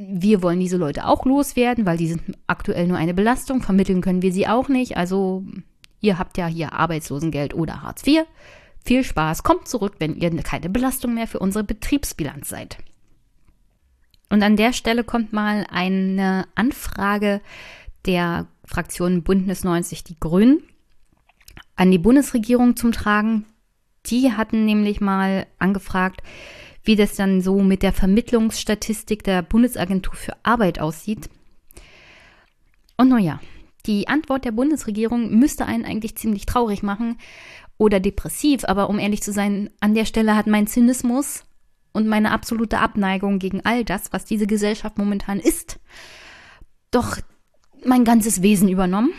wir 0.00 0.42
wollen 0.42 0.60
diese 0.60 0.76
Leute 0.76 1.06
auch 1.06 1.24
loswerden, 1.24 1.84
weil 1.84 1.96
die 1.96 2.06
sind 2.06 2.22
aktuell 2.46 2.86
nur 2.86 2.98
eine 2.98 3.14
Belastung. 3.14 3.62
Vermitteln 3.62 4.00
können 4.00 4.22
wir 4.22 4.32
sie 4.32 4.46
auch 4.46 4.68
nicht. 4.68 4.96
Also 4.96 5.44
ihr 6.00 6.18
habt 6.18 6.38
ja 6.38 6.46
hier 6.46 6.72
Arbeitslosengeld 6.72 7.52
oder 7.52 7.82
Hartz 7.82 8.06
IV. 8.06 8.22
Viel 8.84 9.02
Spaß, 9.02 9.42
kommt 9.42 9.66
zurück, 9.66 9.96
wenn 9.98 10.14
ihr 10.14 10.30
keine 10.42 10.70
Belastung 10.70 11.14
mehr 11.14 11.26
für 11.26 11.40
unsere 11.40 11.64
Betriebsbilanz 11.64 12.48
seid. 12.48 12.78
Und 14.30 14.42
an 14.42 14.56
der 14.56 14.72
Stelle 14.72 15.04
kommt 15.04 15.32
mal 15.32 15.66
eine 15.70 16.46
Anfrage 16.54 17.40
der 18.04 18.46
Fraktion 18.64 19.22
Bündnis 19.22 19.64
90 19.64 20.04
Die 20.04 20.18
Grünen 20.20 20.62
an 21.76 21.90
die 21.90 21.98
Bundesregierung 21.98 22.76
zum 22.76 22.92
Tragen. 22.92 23.46
Die 24.06 24.32
hatten 24.32 24.64
nämlich 24.64 25.00
mal 25.00 25.46
angefragt, 25.58 26.22
wie 26.82 26.96
das 26.96 27.14
dann 27.14 27.40
so 27.40 27.60
mit 27.60 27.82
der 27.82 27.92
Vermittlungsstatistik 27.92 29.22
der 29.22 29.42
Bundesagentur 29.42 30.14
für 30.14 30.36
Arbeit 30.42 30.80
aussieht. 30.80 31.30
Und 32.96 33.08
naja, 33.10 33.40
die 33.86 34.08
Antwort 34.08 34.44
der 34.44 34.52
Bundesregierung 34.52 35.30
müsste 35.38 35.66
einen 35.66 35.84
eigentlich 35.84 36.16
ziemlich 36.16 36.46
traurig 36.46 36.82
machen 36.82 37.18
oder 37.78 38.00
depressiv, 38.00 38.64
aber 38.64 38.90
um 38.90 38.98
ehrlich 38.98 39.22
zu 39.22 39.32
sein, 39.32 39.70
an 39.80 39.94
der 39.94 40.04
Stelle 40.04 40.34
hat 40.34 40.46
mein 40.46 40.66
Zynismus 40.66 41.44
und 41.98 42.06
meine 42.06 42.30
absolute 42.30 42.78
Abneigung 42.78 43.40
gegen 43.40 43.66
all 43.66 43.84
das, 43.84 44.12
was 44.12 44.24
diese 44.24 44.46
Gesellschaft 44.46 44.98
momentan 44.98 45.40
ist, 45.40 45.80
doch 46.92 47.18
mein 47.84 48.04
ganzes 48.04 48.40
Wesen 48.40 48.68
übernommen. 48.68 49.10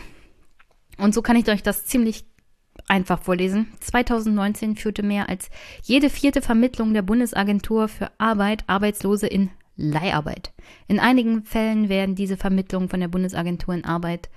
Und 0.98 1.14
so 1.14 1.22
kann 1.22 1.36
ich 1.36 1.50
euch 1.50 1.62
das 1.62 1.86
ziemlich 1.86 2.24
einfach 2.88 3.22
vorlesen. 3.22 3.68
2019 3.82 4.78
führte 4.78 5.04
mehr 5.04 5.28
als 5.28 5.50
jede 5.84 6.10
vierte 6.10 6.42
Vermittlung 6.42 6.94
der 6.94 7.02
Bundesagentur 7.02 7.90
für 7.90 8.12
Arbeit 8.18 8.64
Arbeitslose 8.68 9.28
in 9.28 9.50
Leiharbeit. 9.76 10.54
In 10.88 11.02
einigen 11.02 11.44
Fällen 11.44 11.90
werden 11.90 12.16
diese 12.16 12.38
Vermittlungen 12.38 12.88
von 12.88 13.02
der 13.02 13.10
Bundesagentur 13.10 13.74
in 13.74 13.84
Arbeit 13.84 14.30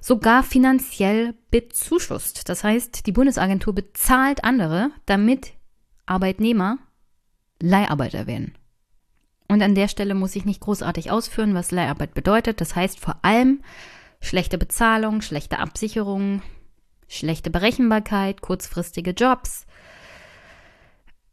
sogar 0.00 0.44
finanziell 0.44 1.34
bezuschusst. 1.50 2.48
Das 2.48 2.62
heißt, 2.62 3.04
die 3.04 3.12
Bundesagentur 3.12 3.74
bezahlt 3.74 4.44
andere, 4.44 4.92
damit 5.06 5.54
Arbeitnehmer 6.06 6.78
Leiharbeiter 7.60 8.26
werden. 8.26 8.54
Und 9.48 9.62
an 9.62 9.74
der 9.74 9.88
Stelle 9.88 10.14
muss 10.14 10.36
ich 10.36 10.44
nicht 10.44 10.60
großartig 10.60 11.10
ausführen, 11.10 11.54
was 11.54 11.72
Leiharbeit 11.72 12.14
bedeutet. 12.14 12.60
Das 12.60 12.76
heißt 12.76 13.00
vor 13.00 13.16
allem 13.22 13.62
schlechte 14.20 14.58
Bezahlung, 14.58 15.22
schlechte 15.22 15.58
Absicherung, 15.58 16.42
schlechte 17.08 17.50
Berechenbarkeit, 17.50 18.42
kurzfristige 18.42 19.10
Jobs. 19.10 19.66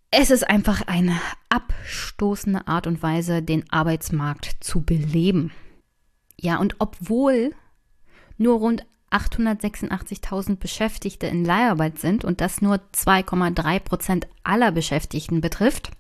Es 0.10 0.32
ist 0.32 0.50
einfach 0.50 0.88
eine 0.88 1.20
abstoßende 1.50 2.68
Art 2.68 2.88
und 2.88 3.04
Weise, 3.04 3.44
den 3.44 3.70
Arbeitsmarkt 3.72 4.58
zu 4.62 4.82
beleben. 4.82 5.52
Ja, 6.40 6.58
und 6.58 6.76
obwohl 6.80 7.54
nur 8.38 8.60
rund 8.60 8.86
886.000 9.12 10.58
Beschäftigte 10.58 11.28
in 11.28 11.46
Leiharbeit 11.46 12.00
sind 12.00 12.26
und 12.26 12.42
das 12.42 12.62
nur 12.62 12.80
2,3 12.94 13.80
Prozent 13.80 14.28
aller 14.44 14.72
Beschäftigten 14.72 15.40
betrifft, 15.42 15.92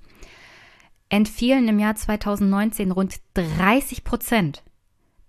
entfielen 1.10 1.68
im 1.68 1.80
Jahr 1.80 1.96
2019 1.96 2.92
rund 2.92 3.16
30 3.34 4.04
Prozent 4.04 4.64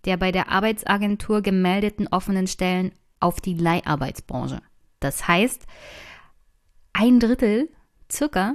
der 0.05 0.17
bei 0.17 0.33
der 0.33 0.49
Arbeitsagentur 0.49 1.43
gemeldeten 1.43 2.09
offenen 2.09 2.47
Stellen 2.47 2.93
auf 3.21 3.41
die 3.41 3.55
Leiharbeitsbranche. 3.55 4.63
Das 5.01 5.29
heißt, 5.29 5.67
ein 6.93 7.21
Drittel 7.21 7.69
circa 8.11 8.55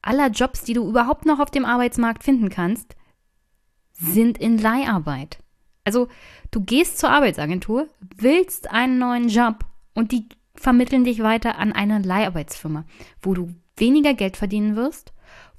aller 0.00 0.30
Jobs, 0.30 0.64
die 0.64 0.72
du 0.72 0.88
überhaupt 0.88 1.26
noch 1.26 1.40
auf 1.40 1.50
dem 1.50 1.64
Arbeitsmarkt 1.64 2.24
finden 2.24 2.48
kannst, 2.48 2.96
sind 3.92 4.38
in 4.38 4.58
Leiharbeit. 4.58 5.38
Also 5.84 6.08
du 6.50 6.62
gehst 6.62 6.98
zur 6.98 7.10
Arbeitsagentur, 7.10 7.88
willst 8.16 8.70
einen 8.70 8.98
neuen 8.98 9.28
Job 9.28 9.64
und 9.94 10.10
die 10.10 10.28
vermitteln 10.54 11.04
dich 11.04 11.22
weiter 11.22 11.58
an 11.58 11.72
eine 11.72 11.98
Leiharbeitsfirma, 11.98 12.84
wo 13.20 13.34
du 13.34 13.54
weniger 13.76 14.14
Geld 14.14 14.36
verdienen 14.36 14.76
wirst, 14.76 15.12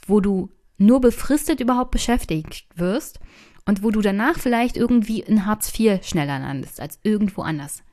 wo 0.08 0.22
du 0.22 0.50
nur 0.86 1.02
befristet 1.02 1.60
überhaupt 1.60 1.92
beschäftigt 1.92 2.68
wirst 2.76 3.20
und 3.66 3.84
wo 3.84 3.92
du 3.92 4.02
danach 4.02 4.40
vielleicht 4.40 4.78
irgendwie 4.78 5.22
in 5.22 5.46
Hartz 5.46 5.78
IV 5.78 6.06
schneller 6.06 6.40
landest 6.40 6.80
als 6.80 7.00
irgendwo 7.04 7.42
anders. 7.42 7.84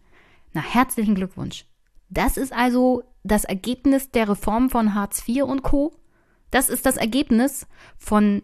Na, 0.52 0.60
herzlichen 0.60 1.14
Glückwunsch. 1.14 1.64
Das 2.08 2.36
ist 2.36 2.52
also 2.52 3.04
das 3.22 3.44
Ergebnis 3.44 4.10
der 4.10 4.28
Reform 4.28 4.70
von 4.70 4.94
Hartz 4.94 5.26
IV 5.28 5.44
und 5.44 5.62
Co. 5.62 5.92
Das 6.50 6.68
ist 6.68 6.86
das 6.86 6.96
Ergebnis 6.96 7.66
von 7.96 8.42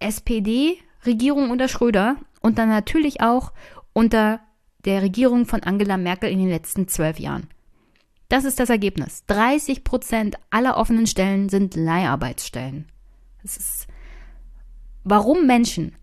SPD, 0.00 0.78
Regierung 1.04 1.50
unter 1.50 1.68
Schröder 1.68 2.16
und 2.40 2.58
dann 2.58 2.68
natürlich 2.68 3.20
auch 3.20 3.52
unter 3.92 4.40
der 4.84 5.02
Regierung 5.02 5.46
von 5.46 5.62
Angela 5.62 5.96
Merkel 5.96 6.30
in 6.30 6.38
den 6.38 6.48
letzten 6.48 6.88
zwölf 6.88 7.18
Jahren. 7.18 7.48
Das 8.28 8.44
ist 8.44 8.58
das 8.58 8.70
Ergebnis. 8.70 9.24
30 9.26 9.84
Prozent 9.84 10.36
aller 10.50 10.76
offenen 10.76 11.06
Stellen 11.06 11.48
sind 11.48 11.76
Leiharbeitsstellen. 11.76 12.86
Das 13.46 13.56
ist, 13.58 13.86
warum 15.04 15.46
Menschen 15.46 15.94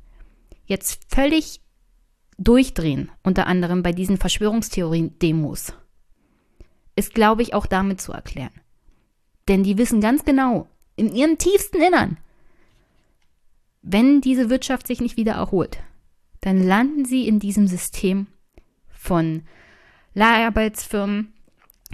jetzt 0.66 1.14
völlig 1.14 1.60
durchdrehen, 2.38 3.12
unter 3.22 3.48
anderem 3.48 3.84
bei 3.84 3.92
diesen 3.92 4.18
Verschwörungstheorien-Demos, 4.18 5.74
ist, 6.96 7.14
glaube 7.14 7.42
ich, 7.42 7.54
auch 7.54 7.66
damit 7.66 8.00
zu 8.00 8.14
erklären. 8.14 8.54
Denn 9.50 9.64
die 9.64 9.78
wissen 9.78 10.00
ganz 10.00 10.24
genau, 10.24 10.70
in 10.96 11.14
ihrem 11.14 11.38
tiefsten 11.38 11.82
Innern, 11.82 12.18
wenn 13.82 14.22
diese 14.22 14.50
Wirtschaft 14.50 14.88
sich 14.88 15.02
nicht 15.02 15.18
wieder 15.18 15.34
erholt, 15.34 15.80
dann 16.40 16.66
landen 16.66 17.04
sie 17.04 17.28
in 17.28 17.40
diesem 17.40 17.68
System 17.68 18.28
von 18.90 19.44
Leiharbeitsfirmen, 20.14 21.34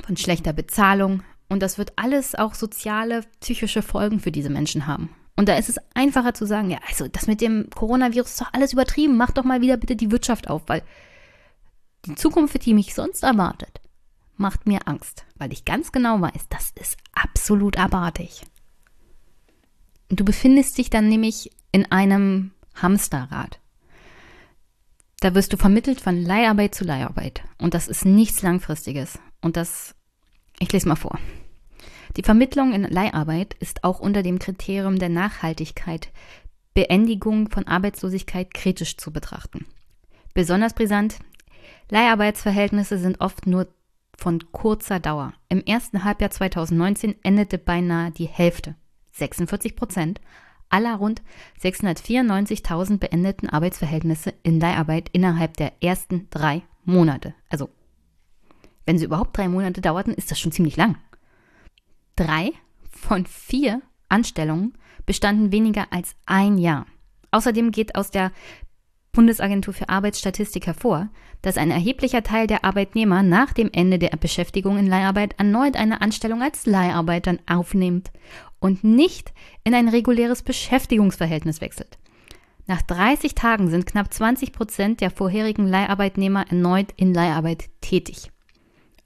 von 0.04 0.16
schlechter 0.16 0.54
Bezahlung 0.54 1.24
und 1.48 1.64
das 1.64 1.80
wird 1.80 1.94
alles 1.96 2.36
auch 2.36 2.54
soziale, 2.54 3.24
psychische 3.40 3.82
Folgen 3.82 4.20
für 4.20 4.32
diese 4.32 4.52
Menschen 4.52 4.86
haben. 4.86 5.10
Und 5.40 5.48
da 5.48 5.56
ist 5.56 5.70
es 5.70 5.80
einfacher 5.94 6.34
zu 6.34 6.46
sagen, 6.46 6.70
ja, 6.70 6.80
also 6.90 7.08
das 7.08 7.26
mit 7.26 7.40
dem 7.40 7.70
Coronavirus 7.74 8.32
ist 8.32 8.42
doch 8.42 8.52
alles 8.52 8.74
übertrieben, 8.74 9.16
mach 9.16 9.32
doch 9.32 9.46
mal 9.46 9.62
wieder 9.62 9.78
bitte 9.78 9.96
die 9.96 10.12
Wirtschaft 10.12 10.50
auf, 10.50 10.64
weil 10.68 10.84
die 12.06 12.16
Zukunft, 12.16 12.66
die 12.66 12.74
mich 12.74 12.94
sonst 12.94 13.24
erwartet, 13.24 13.80
macht 14.36 14.68
mir 14.68 14.86
Angst, 14.86 15.24
weil 15.38 15.54
ich 15.54 15.64
ganz 15.64 15.94
genau 15.94 16.20
weiß, 16.20 16.50
das 16.50 16.74
ist 16.76 16.98
absolut 17.14 17.78
abartig. 17.78 18.42
Du 20.10 20.26
befindest 20.26 20.78
dich 20.78 20.90
dann 20.90 21.08
nämlich 21.08 21.52
in 21.72 21.90
einem 21.90 22.52
Hamsterrad. 22.76 23.62
Da 25.22 25.36
wirst 25.36 25.54
du 25.54 25.58
vermittelt 25.58 26.02
von 26.02 26.22
Leiharbeit 26.22 26.76
zu 26.76 26.84
Leiharbeit. 26.84 27.44
Und 27.58 27.76
das 27.76 27.88
ist 27.88 28.04
nichts 28.04 28.42
Langfristiges. 28.42 29.20
Und 29.40 29.56
das, 29.56 29.96
ich 30.60 30.70
lese 30.74 30.90
mal 30.90 30.98
vor. 30.98 31.18
Die 32.18 32.24
Vermittlung 32.24 32.74
in 32.74 32.84
Leiharbeit 32.84 33.54
ist 33.60 33.84
auch 33.84 34.00
unter 34.00 34.24
dem 34.24 34.40
Kriterium 34.40 34.98
der 34.98 35.10
Nachhaltigkeit, 35.10 36.12
Beendigung 36.74 37.50
von 37.50 37.68
Arbeitslosigkeit 37.68 38.54
kritisch 38.54 38.98
zu 38.98 39.12
betrachten. 39.12 39.66
Besonders 40.34 40.74
brisant, 40.74 41.20
Leiharbeitsverhältnisse 41.90 42.98
sind 42.98 43.20
oft 43.20 43.48
nur 43.48 43.68
von 44.18 44.52
kurzer 44.52 45.00
Dauer. 45.00 45.34
Im 45.50 45.64
ersten 45.64 46.04
Halbjahr 46.04 46.32
2019 46.32 47.16
endete 47.24 47.58
beinahe 47.58 48.12
die 48.12 48.28
Hälfte, 48.28 48.76
46 49.12 49.76
Prozent, 49.76 50.22
aller 50.70 50.96
rund 50.96 51.22
694.000 51.62 52.98
beendeten 52.98 53.50
Arbeitsverhältnisse 53.50 54.34
in 54.44 54.60
Leiharbeit 54.60 55.10
innerhalb 55.14 55.58
der 55.58 55.74
ersten 55.82 56.28
drei 56.30 56.62
Monate. 56.86 57.34
Also, 57.50 57.70
wenn 58.86 58.98
sie 58.98 59.06
überhaupt 59.06 59.38
drei 59.38 59.48
Monate 59.48 59.82
dauerten, 59.82 60.14
ist 60.14 60.32
das 60.32 60.40
schon 60.40 60.52
ziemlich 60.52 60.78
lang. 60.78 60.98
Drei 62.20 62.52
von 62.90 63.26
vier 63.26 63.82
Anstellungen 64.10 64.74
bestanden 65.06 65.54
weniger 65.54 65.88
als 65.92 66.18
ein 66.26 66.58
Jahr. 66.58 66.86
Außerdem 67.32 67.72
geht 67.72 67.96
aus 67.96 68.12
der 68.12 68.34
Bundesagentur 69.14 69.74
für 69.74 69.88
Arbeitsstatistik 69.88 70.68
hervor, 70.68 71.08
dass 71.42 71.56
ein 71.56 71.72
erheblicher 71.72 72.22
Teil 72.22 72.46
der 72.46 72.66
Arbeitnehmer 72.66 73.24
nach 73.24 73.54
dem 73.54 73.70
Ende 73.72 74.00
der 74.00 74.10
Beschäftigung 74.18 74.78
in 74.78 74.88
Leiharbeit 74.88 75.40
erneut 75.40 75.78
eine 75.78 76.02
Anstellung 76.02 76.42
als 76.42 76.66
Leiharbeiter 76.66 77.38
aufnimmt 77.48 78.12
und 78.60 78.84
nicht 78.84 79.34
in 79.64 79.74
ein 79.74 79.88
reguläres 79.88 80.44
Beschäftigungsverhältnis 80.44 81.62
wechselt. 81.62 82.00
Nach 82.68 82.82
30 82.82 83.34
Tagen 83.34 83.70
sind 83.70 83.86
knapp 83.86 84.14
20 84.14 84.52
Prozent 84.52 85.00
der 85.00 85.10
vorherigen 85.10 85.68
Leiharbeitnehmer 85.68 86.46
erneut 86.50 86.92
in 86.98 87.14
Leiharbeit 87.14 87.70
tätig. 87.80 88.30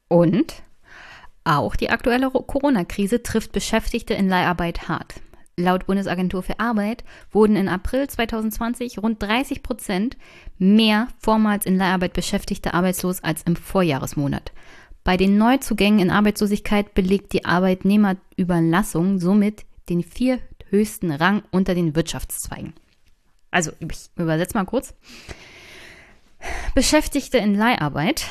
Und 0.07 0.63
auch 1.45 1.75
die 1.75 1.89
aktuelle 1.89 2.29
Corona-Krise 2.29 3.23
trifft 3.23 3.51
Beschäftigte 3.51 4.13
in 4.13 4.29
Leiharbeit 4.29 4.87
hart. 4.87 5.15
Laut 5.55 5.85
Bundesagentur 5.85 6.41
für 6.41 6.59
Arbeit 6.59 7.03
wurden 7.31 7.55
in 7.55 7.67
April 7.67 8.07
2020 8.07 8.97
rund 8.99 9.21
30 9.21 9.61
Prozent 9.61 10.17
mehr 10.57 11.07
vormals 11.19 11.65
in 11.65 11.77
Leiharbeit 11.77 12.13
Beschäftigte 12.13 12.73
arbeitslos 12.73 13.23
als 13.23 13.43
im 13.43 13.55
Vorjahresmonat. 13.55 14.51
Bei 15.03 15.15
den 15.15 15.37
Neuzugängen 15.37 15.99
in 15.99 16.09
Arbeitslosigkeit 16.09 16.95
belegt 16.95 17.33
die 17.33 17.45
Arbeitnehmerüberlassung 17.45 19.19
somit 19.19 19.65
den 19.89 20.01
vierthöchsten 20.01 21.11
Rang 21.11 21.43
unter 21.51 21.75
den 21.75 21.95
Wirtschaftszweigen. 21.95 22.73
Also, 23.51 23.71
ich 23.79 24.09
übersetze 24.15 24.57
mal 24.57 24.65
kurz. 24.65 24.95
Beschäftigte 26.73 27.37
in 27.37 27.53
Leiharbeit 27.53 28.25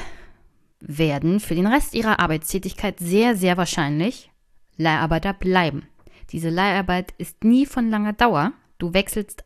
werden 0.84 1.40
für 1.40 1.54
den 1.54 1.66
Rest 1.66 1.94
ihrer 1.94 2.18
Arbeitstätigkeit 2.18 2.98
sehr, 2.98 3.36
sehr 3.36 3.56
wahrscheinlich 3.56 4.30
Leiharbeiter 4.76 5.32
bleiben. 5.32 5.86
Diese 6.30 6.50
Leiharbeit 6.50 7.14
ist 7.18 7.44
nie 7.44 7.66
von 7.66 7.88
langer 7.88 8.12
Dauer. 8.12 8.52
Du 8.78 8.92
wechselst 8.92 9.44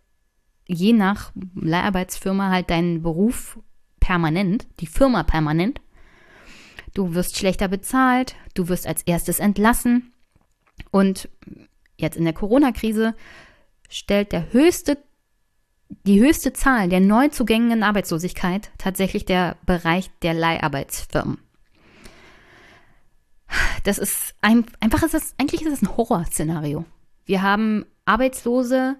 je 0.66 0.92
nach 0.92 1.32
Leiharbeitsfirma 1.54 2.50
halt 2.50 2.70
deinen 2.70 3.02
Beruf 3.02 3.58
permanent, 4.00 4.66
die 4.80 4.86
Firma 4.86 5.22
permanent. 5.22 5.80
Du 6.94 7.14
wirst 7.14 7.36
schlechter 7.36 7.68
bezahlt, 7.68 8.36
du 8.54 8.68
wirst 8.68 8.86
als 8.86 9.02
erstes 9.02 9.38
entlassen. 9.38 10.12
Und 10.90 11.28
jetzt 11.98 12.16
in 12.16 12.24
der 12.24 12.32
Corona-Krise 12.32 13.14
stellt 13.88 14.32
der 14.32 14.52
höchste, 14.52 14.98
die 15.88 16.20
höchste 16.20 16.52
Zahl 16.52 16.88
der 16.88 17.00
Neuzugängen 17.00 17.70
in 17.70 17.82
Arbeitslosigkeit 17.82 18.70
tatsächlich 18.78 19.24
der 19.24 19.56
Bereich 19.66 20.10
der 20.22 20.34
Leiharbeitsfirmen. 20.34 21.38
Das 23.84 23.98
ist 23.98 24.34
ein, 24.40 24.66
einfach 24.80 25.02
ist 25.02 25.14
das, 25.14 25.34
eigentlich 25.38 25.62
ist 25.62 25.72
das 25.72 25.82
ein 25.82 25.96
Horrorszenario. 25.96 26.84
Wir 27.24 27.42
haben 27.42 27.86
Arbeitslose, 28.04 28.96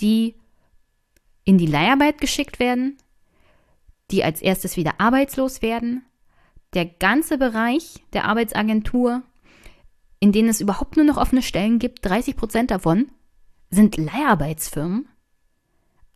die 0.00 0.34
in 1.44 1.58
die 1.58 1.66
Leiharbeit 1.66 2.20
geschickt 2.20 2.58
werden, 2.58 2.98
die 4.10 4.24
als 4.24 4.42
erstes 4.42 4.76
wieder 4.76 4.94
arbeitslos 4.98 5.62
werden. 5.62 6.04
Der 6.74 6.86
ganze 6.86 7.38
Bereich 7.38 8.02
der 8.12 8.24
Arbeitsagentur, 8.24 9.22
in 10.20 10.32
denen 10.32 10.48
es 10.48 10.60
überhaupt 10.60 10.96
nur 10.96 11.06
noch 11.06 11.16
offene 11.16 11.42
Stellen 11.42 11.78
gibt, 11.78 12.04
30 12.04 12.36
Prozent 12.36 12.70
davon 12.70 13.10
sind 13.70 13.96
Leiharbeitsfirmen. 13.96 15.08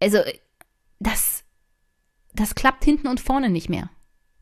Also, 0.01 0.19
das, 0.99 1.45
das 2.35 2.55
klappt 2.55 2.85
hinten 2.85 3.09
und 3.09 3.21
vorne 3.21 3.51
nicht 3.51 3.69
mehr 3.69 3.91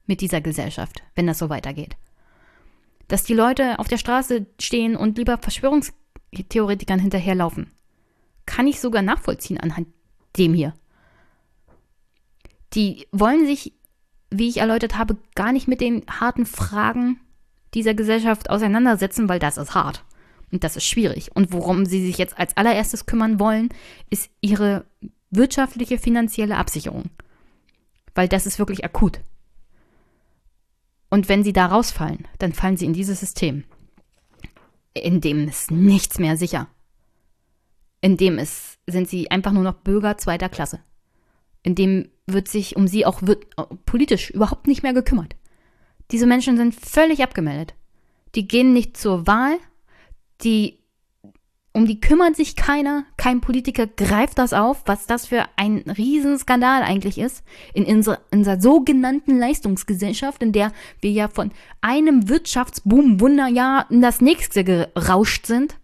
mit 0.07 0.21
dieser 0.21 0.41
Gesellschaft, 0.41 1.03
wenn 1.15 1.27
das 1.27 1.39
so 1.39 1.49
weitergeht. 1.49 1.97
Dass 3.09 3.25
die 3.25 3.35
Leute 3.35 3.79
auf 3.79 3.89
der 3.89 3.99
Straße 3.99 4.47
stehen 4.61 4.97
und 4.97 5.19
lieber 5.19 5.39
Verschwörungstheoretikern 5.39 6.99
hinterherlaufen, 6.99 7.73
kann 8.47 8.67
ich 8.67 8.81
sogar 8.81 9.03
nachvollziehen 9.03 9.59
anhand 9.59 9.89
dem 10.37 10.55
hier. 10.55 10.75
Die 12.75 13.07
wollen 13.13 13.47
sich, 13.47 13.73
wie 14.31 14.49
ich 14.49 14.59
erläutert 14.59 14.99
habe, 14.99 15.17
gar 15.35 15.53
nicht 15.53 15.69
mit 15.69 15.81
den 15.81 16.05
harten 16.09 16.47
Fragen 16.47 17.21
dieser 17.75 17.95
Gesellschaft 17.95 18.51
auseinandersetzen, 18.51 19.29
weil 19.29 19.39
das 19.39 19.57
ist 19.57 19.75
hart. 19.75 20.05
Und 20.53 20.63
das 20.63 20.77
ist 20.77 20.85
schwierig. 20.85 21.35
Und 21.35 21.53
worum 21.53 21.87
sie 21.87 22.05
sich 22.05 22.19
jetzt 22.19 22.39
als 22.39 22.57
allererstes 22.57 23.07
kümmern 23.07 23.41
wollen, 23.41 23.69
ist 24.11 24.31
ihre 24.41 24.85
wirtschaftliche, 25.37 25.99
finanzielle 25.99 26.57
Absicherung. 26.57 27.05
Weil 28.15 28.29
das 28.29 28.47
ist 28.47 28.59
wirklich 28.59 28.85
akut. 28.85 29.21
Und 31.11 31.29
wenn 31.29 31.45
sie 31.45 31.53
da 31.53 31.67
rausfallen, 31.67 32.27
dann 32.39 32.53
fallen 32.53 32.77
sie 32.77 32.87
in 32.87 32.93
dieses 32.93 33.21
System, 33.21 33.65
in 34.95 35.21
dem 35.21 35.49
ist 35.49 35.71
nichts 35.71 36.19
mehr 36.19 36.37
sicher. 36.37 36.69
In 38.01 38.17
dem 38.17 38.39
ist, 38.39 38.79
sind 38.87 39.09
sie 39.09 39.31
einfach 39.31 39.53
nur 39.53 39.63
noch 39.63 39.75
Bürger 39.75 40.17
zweiter 40.19 40.49
Klasse. 40.49 40.81
In 41.63 41.75
dem 41.75 42.09
wird 42.27 42.49
sich 42.49 42.77
um 42.77 42.89
sie 42.89 43.07
auch 43.07 43.23
wird, 43.23 43.47
politisch 43.85 44.31
überhaupt 44.31 44.67
nicht 44.67 44.83
mehr 44.83 44.93
gekümmert. 44.93 45.37
Diese 46.11 46.27
Menschen 46.27 46.57
sind 46.57 46.75
völlig 46.75 47.23
abgemeldet. 47.23 47.75
Die 48.35 48.47
gehen 48.47 48.73
nicht 48.73 48.97
zur 48.97 49.27
Wahl, 49.27 49.57
die 50.43 50.79
um 51.77 51.87
die 51.87 52.01
kümmert 52.01 52.37
sich 52.37 52.57
keiner, 52.57 53.05
kein 53.19 53.43
Politiker 53.43 53.87
greift 53.87 54.39
das 54.39 54.55
auf, 54.55 54.83
was 54.87 55.07
das 55.07 55.27
für 55.27 55.45
ein 55.57 55.81
Riesenskandal 55.81 56.83
eigentlich 56.83 57.19
ist, 57.19 57.45
in 57.75 57.85
unserer, 57.85 58.19
unserer 58.31 58.59
sogenannten 58.59 59.37
Leistungsgesellschaft, 59.37 60.43
in 60.43 60.53
der 60.53 60.73
wir 61.03 61.11
ja 61.11 61.29
von 61.29 61.53
einem 61.83 62.31
Wirtschaftsboom 62.31 63.21
Wunderjahr 63.21 63.91
in 63.91 64.01
das 64.01 64.23
nächste 64.23 64.65
gerauscht 64.65 65.45
sind. 65.45 65.77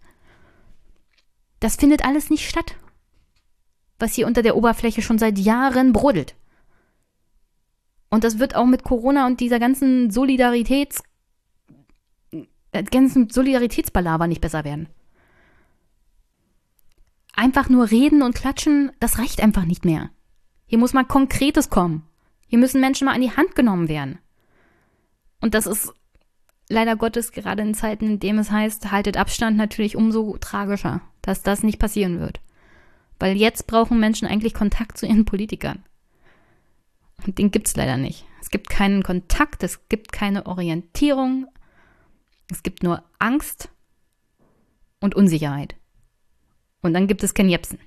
Das 1.59 1.75
findet 1.75 2.03
alles 2.03 2.31
nicht 2.31 2.49
statt, 2.49 2.73
was 3.99 4.15
hier 4.15 4.25
unter 4.25 4.41
der 4.41 4.55
Oberfläche 4.55 5.03
schon 5.03 5.19
seit 5.19 5.37
Jahren 5.37 5.93
brodelt. 5.93 6.33
Und 8.09 8.23
das 8.23 8.39
wird 8.39 8.55
auch 8.55 8.65
mit 8.65 8.81
Corona 8.81 9.27
und 9.27 9.39
dieser 9.39 9.59
ganzen 9.59 10.09
Solidaritäts 10.09 11.03
äh, 12.71 12.81
ganzen 12.81 13.29
Solidaritätsbalaber 13.29 14.25
nicht 14.25 14.41
besser 14.41 14.63
werden. 14.63 14.89
Einfach 17.33 17.67
nur 17.67 17.89
reden 17.89 18.21
und 18.21 18.35
klatschen, 18.35 18.91
das 18.99 19.17
reicht 19.17 19.41
einfach 19.41 19.65
nicht 19.65 19.85
mehr. 19.85 20.11
Hier 20.65 20.77
muss 20.77 20.93
mal 20.93 21.03
Konkretes 21.03 21.69
kommen. 21.69 22.07
Hier 22.47 22.59
müssen 22.59 22.79
Menschen 22.79 23.05
mal 23.05 23.15
an 23.15 23.21
die 23.21 23.35
Hand 23.35 23.55
genommen 23.55 23.89
werden. 23.89 24.19
Und 25.41 25.55
das 25.55 25.65
ist 25.65 25.93
leider 26.69 26.95
Gottes 26.95 27.31
gerade 27.31 27.63
in 27.63 27.73
Zeiten, 27.73 28.05
in 28.05 28.19
denen 28.19 28.39
es 28.39 28.51
heißt, 28.51 28.91
haltet 28.91 29.17
Abstand 29.17 29.57
natürlich 29.57 29.95
umso 29.95 30.37
tragischer, 30.37 31.01
dass 31.21 31.41
das 31.41 31.63
nicht 31.63 31.79
passieren 31.79 32.19
wird. 32.19 32.39
Weil 33.19 33.35
jetzt 33.35 33.67
brauchen 33.67 33.99
Menschen 33.99 34.27
eigentlich 34.27 34.53
Kontakt 34.53 34.97
zu 34.97 35.05
ihren 35.05 35.25
Politikern. 35.25 35.83
Und 37.25 37.37
den 37.39 37.51
gibt 37.51 37.67
es 37.67 37.75
leider 37.75 37.97
nicht. 37.97 38.25
Es 38.41 38.49
gibt 38.49 38.69
keinen 38.69 39.01
Kontakt, 39.01 39.63
es 39.63 39.87
gibt 39.89 40.11
keine 40.11 40.45
Orientierung, 40.45 41.47
es 42.51 42.63
gibt 42.63 42.83
nur 42.83 43.03
Angst 43.19 43.69
und 44.99 45.15
Unsicherheit. 45.15 45.75
Und 46.83 46.93
dann 46.93 47.07
gibt 47.07 47.23
es 47.23 47.33
Ken 47.33 47.49
Jebsen. 47.49 47.79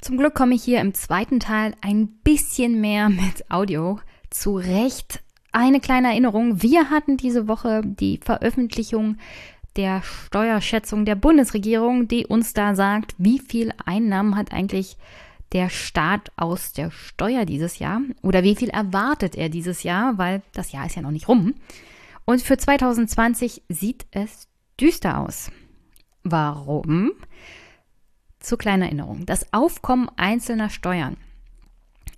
Zum 0.00 0.18
Glück 0.18 0.34
komme 0.34 0.54
ich 0.54 0.64
hier 0.64 0.80
im 0.80 0.94
zweiten 0.94 1.38
Teil 1.38 1.74
ein 1.82 2.08
bisschen 2.24 2.80
mehr 2.80 3.08
mit 3.10 3.50
Audio 3.50 4.00
zurecht. 4.30 5.22
Eine 5.52 5.80
kleine 5.80 6.08
Erinnerung, 6.08 6.62
wir 6.62 6.90
hatten 6.90 7.16
diese 7.16 7.48
Woche 7.48 7.82
die 7.84 8.18
Veröffentlichung 8.22 9.18
der 9.76 10.02
Steuerschätzung 10.02 11.04
der 11.04 11.14
Bundesregierung, 11.14 12.08
die 12.08 12.26
uns 12.26 12.54
da 12.54 12.74
sagt, 12.74 13.14
wie 13.18 13.38
viel 13.38 13.72
Einnahmen 13.84 14.36
hat 14.36 14.52
eigentlich 14.52 14.96
der 15.52 15.70
Staat 15.70 16.32
aus 16.36 16.72
der 16.72 16.90
Steuer 16.90 17.44
dieses 17.44 17.78
Jahr 17.78 18.00
oder 18.22 18.42
wie 18.42 18.56
viel 18.56 18.68
erwartet 18.68 19.36
er 19.36 19.48
dieses 19.48 19.82
Jahr, 19.82 20.18
weil 20.18 20.42
das 20.52 20.72
Jahr 20.72 20.86
ist 20.86 20.96
ja 20.96 21.02
noch 21.02 21.10
nicht 21.10 21.28
rum. 21.28 21.54
Und 22.24 22.42
für 22.42 22.56
2020 22.56 23.62
sieht 23.68 24.06
es 24.10 24.48
düster 24.80 25.18
aus. 25.18 25.50
Warum? 26.24 27.12
Zur 28.40 28.58
kleinen 28.58 28.82
Erinnerung. 28.82 29.26
Das 29.26 29.52
Aufkommen 29.52 30.10
einzelner 30.16 30.70
Steuern 30.70 31.16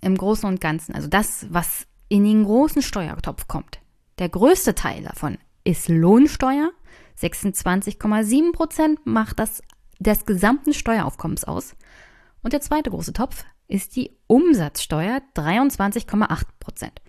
im 0.01 0.17
Großen 0.17 0.47
und 0.47 0.61
Ganzen, 0.61 0.95
also 0.95 1.07
das, 1.07 1.45
was 1.49 1.85
in 2.07 2.23
den 2.23 2.43
großen 2.43 2.81
Steuertopf 2.81 3.47
kommt, 3.47 3.79
der 4.17 4.29
größte 4.29 4.73
Teil 4.73 5.03
davon 5.03 5.37
ist 5.63 5.89
Lohnsteuer. 5.89 6.71
26,7 7.19 8.53
Prozent 8.53 9.05
macht 9.05 9.39
das 9.39 9.61
des 9.99 10.25
gesamten 10.25 10.73
Steueraufkommens 10.73 11.43
aus. 11.43 11.75
Und 12.41 12.53
der 12.53 12.61
zweite 12.61 12.89
große 12.89 13.13
Topf 13.13 13.45
ist 13.67 13.95
die 13.95 14.17
Umsatzsteuer, 14.27 15.21
23,8 15.35 16.43
Prozent. 16.59 17.01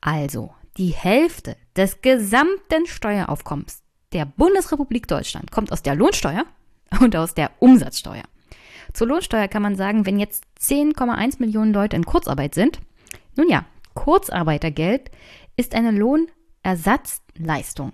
Also 0.00 0.54
die 0.76 0.90
Hälfte 0.90 1.56
des 1.76 2.02
gesamten 2.02 2.86
Steueraufkommens 2.86 3.82
der 4.12 4.26
Bundesrepublik 4.26 5.08
Deutschland 5.08 5.50
kommt 5.50 5.72
aus 5.72 5.82
der 5.82 5.94
Lohnsteuer 5.94 6.44
und 7.00 7.16
aus 7.16 7.34
der 7.34 7.50
Umsatzsteuer. 7.58 8.24
Zur 8.92 9.08
Lohnsteuer 9.08 9.48
kann 9.48 9.62
man 9.62 9.76
sagen, 9.76 10.06
wenn 10.06 10.20
jetzt 10.20 10.44
10,1 10.60 11.40
Millionen 11.40 11.72
Leute 11.72 11.96
in 11.96 12.04
Kurzarbeit 12.04 12.54
sind, 12.54 12.80
nun 13.36 13.48
ja, 13.48 13.64
Kurzarbeitergeld 13.94 15.10
ist 15.56 15.74
eine 15.74 15.90
Lohnersatzleistung. 15.90 17.92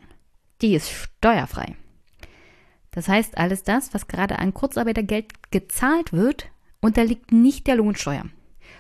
Die 0.61 0.75
ist 0.75 0.91
steuerfrei. 0.91 1.77
Das 2.93 3.09
heißt, 3.09 3.39
alles 3.39 3.63
das, 3.63 3.95
was 3.95 4.09
gerade 4.09 4.39
an 4.39 4.53
Kurzarbeitergeld 4.53 5.51
gezahlt 5.51 6.13
wird, 6.13 6.51
unterliegt 6.81 7.33
nicht 7.33 7.67
der 7.67 7.77
Lohnsteuer. 7.77 8.25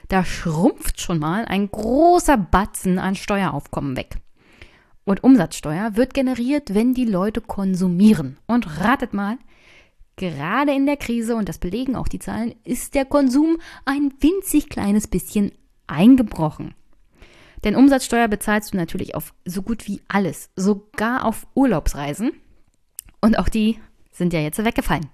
Da 0.08 0.24
schrumpft 0.24 1.00
schon 1.00 1.18
mal 1.18 1.44
ein 1.44 1.70
großer 1.70 2.36
Batzen 2.36 2.98
an 2.98 3.14
Steueraufkommen 3.14 3.96
weg. 3.96 4.16
Und 5.04 5.24
Umsatzsteuer 5.24 5.96
wird 5.96 6.14
generiert, 6.14 6.74
wenn 6.74 6.94
die 6.94 7.04
Leute 7.04 7.40
konsumieren. 7.40 8.38
Und 8.46 8.80
ratet 8.80 9.14
mal, 9.14 9.38
gerade 10.16 10.72
in 10.72 10.86
der 10.86 10.96
Krise, 10.96 11.36
und 11.36 11.48
das 11.48 11.58
belegen 11.58 11.96
auch 11.96 12.08
die 12.08 12.18
Zahlen, 12.18 12.54
ist 12.64 12.94
der 12.94 13.04
Konsum 13.04 13.58
ein 13.84 14.12
winzig 14.20 14.68
kleines 14.68 15.08
bisschen 15.08 15.52
eingebrochen. 15.86 16.74
Denn 17.64 17.76
Umsatzsteuer 17.76 18.28
bezahlst 18.28 18.72
du 18.72 18.76
natürlich 18.76 19.14
auf 19.14 19.34
so 19.44 19.62
gut 19.62 19.86
wie 19.86 20.00
alles, 20.08 20.50
sogar 20.56 21.24
auf 21.24 21.46
Urlaubsreisen. 21.54 22.32
Und 23.20 23.38
auch 23.38 23.48
die 23.48 23.78
sind 24.20 24.32
ja 24.34 24.40
jetzt 24.40 24.62
weggefallen. 24.62 25.08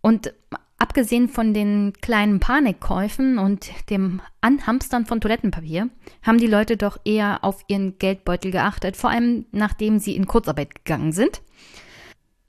Und 0.00 0.32
abgesehen 0.78 1.28
von 1.28 1.52
den 1.52 1.92
kleinen 2.00 2.40
Panikkäufen 2.40 3.38
und 3.38 3.68
dem 3.90 4.22
Anhamstern 4.40 5.04
von 5.04 5.20
Toilettenpapier, 5.20 5.90
haben 6.22 6.38
die 6.38 6.46
Leute 6.46 6.78
doch 6.78 6.98
eher 7.04 7.44
auf 7.44 7.62
ihren 7.68 7.98
Geldbeutel 7.98 8.50
geachtet, 8.50 8.96
vor 8.96 9.10
allem 9.10 9.44
nachdem 9.52 9.98
sie 9.98 10.16
in 10.16 10.26
Kurzarbeit 10.26 10.74
gegangen 10.74 11.12
sind. 11.12 11.42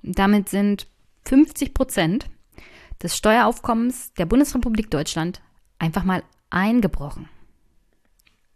Damit 0.02 0.48
sind 0.48 0.88
50 1.26 1.74
Prozent 1.74 2.30
des 3.04 3.18
Steueraufkommens 3.18 4.14
der 4.14 4.26
Bundesrepublik 4.26 4.90
Deutschland 4.90 5.42
einfach 5.78 6.06
mal 6.06 6.24
eingebrochen. 6.50 7.28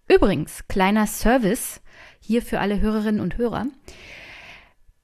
Übrigens, 0.08 0.66
kleiner 0.70 1.08
Service 1.08 1.82
hier 2.22 2.42
für 2.42 2.62
alle 2.62 2.80
Hörerinnen 2.80 3.20
und 3.20 3.38
Hörer. 3.38 3.66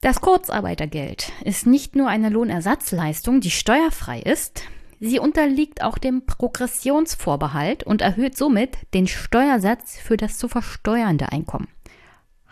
Das 0.01 0.21
Kurzarbeitergeld 0.21 1.33
ist 1.43 1.67
nicht 1.67 1.97
nur 1.97 2.07
eine 2.07 2.29
Lohnersatzleistung, 2.29 3.41
die 3.41 3.51
steuerfrei 3.51 4.21
ist, 4.21 4.63
sie 5.01 5.19
unterliegt 5.19 5.83
auch 5.83 5.97
dem 5.97 6.25
Progressionsvorbehalt 6.25 7.83
und 7.83 8.01
erhöht 8.01 8.37
somit 8.37 8.77
den 8.93 9.07
Steuersatz 9.07 9.97
für 9.97 10.15
das 10.15 10.37
zu 10.37 10.47
versteuernde 10.47 11.33
Einkommen. 11.33 11.67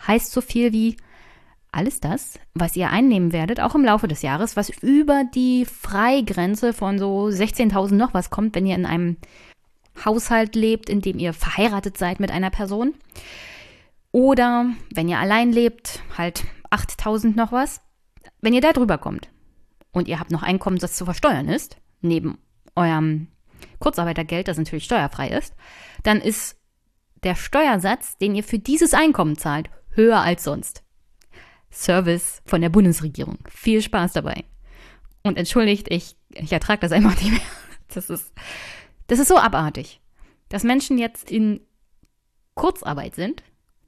Heißt 0.06 0.34
so 0.34 0.42
viel 0.42 0.74
wie 0.74 0.98
alles 1.72 2.02
das, 2.02 2.38
was 2.54 2.76
ihr 2.76 2.90
einnehmen 2.90 3.32
werdet, 3.32 3.62
auch 3.62 3.76
im 3.76 3.86
Laufe 3.86 4.10
des 4.10 4.24
Jahres, 4.24 4.58
was 4.58 4.70
über 4.82 5.24
die 5.34 5.64
Freigrenze 5.64 6.74
von 6.74 7.00
so 7.00 7.28
16.000 7.28 7.94
noch 7.94 8.14
was 8.14 8.30
kommt, 8.30 8.56
wenn 8.56 8.66
ihr 8.66 8.76
in 8.76 8.86
einem 8.86 9.16
Haushalt 10.04 10.54
lebt, 10.56 10.90
in 10.90 11.00
dem 11.00 11.18
ihr 11.18 11.32
verheiratet 11.32 11.98
seid 11.98 12.20
mit 12.20 12.30
einer 12.30 12.50
Person. 12.50 12.94
Oder 14.12 14.66
wenn 14.94 15.08
ihr 15.08 15.20
allein 15.20 15.52
lebt, 15.52 16.02
halt 16.18 16.44
8000 16.70 17.36
noch 17.36 17.52
was. 17.52 17.82
Wenn 18.42 18.54
ihr 18.54 18.62
da 18.62 18.74
drüber 18.74 18.98
kommt 18.98 19.30
und 19.92 20.08
ihr 20.08 20.20
habt 20.20 20.32
noch 20.32 20.44
Einkommen, 20.44 20.80
das 20.80 20.96
zu 20.96 21.06
versteuern 21.06 21.50
ist, 21.50 21.78
neben 22.02 22.38
eurem 22.76 23.28
Kurzarbeitergeld, 23.80 24.48
das 24.48 24.58
natürlich 24.58 24.86
steuerfrei 24.86 25.30
ist, 25.30 25.56
dann 26.04 26.22
ist 26.22 26.58
der 27.24 27.36
Steuersatz, 27.36 28.18
den 28.18 28.36
ihr 28.36 28.44
für 28.44 28.60
dieses 28.60 28.94
Einkommen 28.94 29.38
zahlt, 29.38 29.70
höher 29.90 30.20
als 30.20 30.44
sonst. 30.44 30.84
Service 31.72 32.42
von 32.46 32.62
der 32.62 32.70
Bundesregierung. 32.70 33.40
Viel 33.50 33.82
Spaß 33.82 34.14
dabei. 34.14 34.46
Und 35.24 35.38
entschuldigt, 35.38 35.88
ich, 35.90 36.16
ich 36.30 36.52
ertrage 36.52 36.82
das 36.82 36.92
einfach 36.92 37.16
nicht 37.16 37.32
mehr. 37.32 37.42
Das 37.94 38.10
ist, 38.10 38.34
das 39.08 39.18
ist 39.18 39.30
so 39.30 39.38
abartig, 39.38 40.02
dass 40.50 40.66
Menschen 40.66 40.98
jetzt 40.98 41.32
in 41.32 41.62
Kurzarbeit 42.54 43.16
sind, 43.16 43.44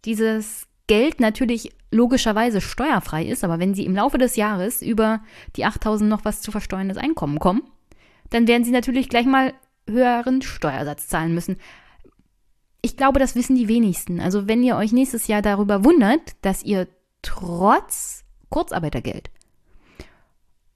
dieses 0.05 0.67
Geld 0.87 1.19
natürlich 1.19 1.75
logischerweise 1.91 2.61
steuerfrei 2.61 3.25
ist, 3.25 3.43
aber 3.43 3.59
wenn 3.59 3.73
sie 3.73 3.85
im 3.85 3.95
Laufe 3.95 4.17
des 4.17 4.35
Jahres 4.35 4.81
über 4.81 5.21
die 5.55 5.65
8000 5.65 6.09
noch 6.09 6.25
was 6.25 6.41
zu 6.41 6.51
versteuerndes 6.51 6.97
Einkommen 6.97 7.39
kommen, 7.39 7.63
dann 8.29 8.47
werden 8.47 8.63
sie 8.63 8.71
natürlich 8.71 9.09
gleich 9.09 9.25
mal 9.25 9.53
höheren 9.87 10.41
Steuersatz 10.41 11.07
zahlen 11.07 11.33
müssen. 11.33 11.57
Ich 12.81 12.95
glaube, 12.95 13.19
das 13.19 13.35
wissen 13.35 13.55
die 13.55 13.67
wenigsten. 13.67 14.19
Also 14.19 14.47
wenn 14.47 14.63
ihr 14.63 14.77
euch 14.77 14.91
nächstes 14.91 15.27
Jahr 15.27 15.41
darüber 15.41 15.83
wundert, 15.83 16.21
dass 16.41 16.63
ihr 16.63 16.87
trotz 17.21 18.23
Kurzarbeitergeld 18.49 19.29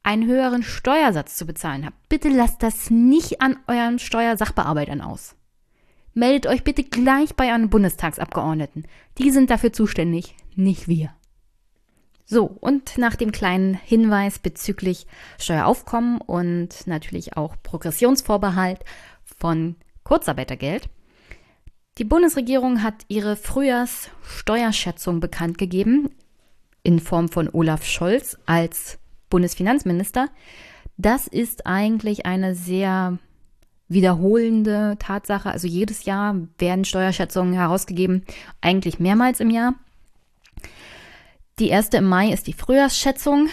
einen 0.02 0.28
höheren 0.28 0.64
Steuersatz 0.64 1.38
zu 1.38 1.46
bezahlen 1.46 1.86
habt, 1.86 2.10
bitte 2.10 2.28
lasst 2.28 2.62
das 2.62 2.90
nicht 2.90 3.42
an 3.42 3.58
euren 3.68 4.00
Steuersachbearbeitern 4.00 5.00
aus. 5.00 5.36
Meldet 6.14 6.46
euch 6.46 6.64
bitte 6.64 6.84
gleich 6.84 7.36
bei 7.36 7.50
euren 7.50 7.70
Bundestagsabgeordneten. 7.70 8.86
Die 9.18 9.32
sind 9.32 9.50
dafür 9.50 9.72
zuständig, 9.72 10.36
nicht 10.58 10.88
wir. 10.88 11.14
So, 12.26 12.46
und 12.46 12.98
nach 12.98 13.16
dem 13.16 13.32
kleinen 13.32 13.74
Hinweis 13.74 14.40
bezüglich 14.40 15.08
Steueraufkommen 15.38 16.20
und 16.22 16.88
natürlich 16.88 17.36
auch 17.38 17.56
Progressionsvorbehalt 17.62 18.80
von 19.38 19.76
Kurzarbeitergeld. 20.04 20.90
Die 22.00 22.06
Bundesregierung 22.06 22.82
hat 22.82 23.06
ihre 23.08 23.36
Frühjahrssteuerschätzung 23.36 25.20
bekannt 25.20 25.58
gegeben 25.58 26.10
in 26.82 27.00
Form 27.00 27.30
von 27.30 27.50
Olaf 27.50 27.86
Scholz 27.86 28.38
als 28.46 28.98
Bundesfinanzminister. 29.30 30.30
Das 30.98 31.28
ist 31.28 31.68
eigentlich 31.68 32.26
eine 32.26 32.56
sehr 32.56 33.20
wiederholende 33.88 34.96
Tatsache. 35.00 35.52
Also 35.52 35.68
jedes 35.68 36.06
Jahr 36.06 36.36
werden 36.58 36.86
Steuerschätzungen 36.86 37.54
herausgegeben, 37.54 38.26
eigentlich 38.62 39.00
mehrmals 39.00 39.40
im 39.40 39.50
Jahr. 39.50 39.76
Die 41.60 41.70
erste 41.70 41.98
im 41.98 42.06
Mai 42.06 42.32
ist 42.32 42.48
die 42.48 42.54
Frühjahrsschätzung. 42.54 43.50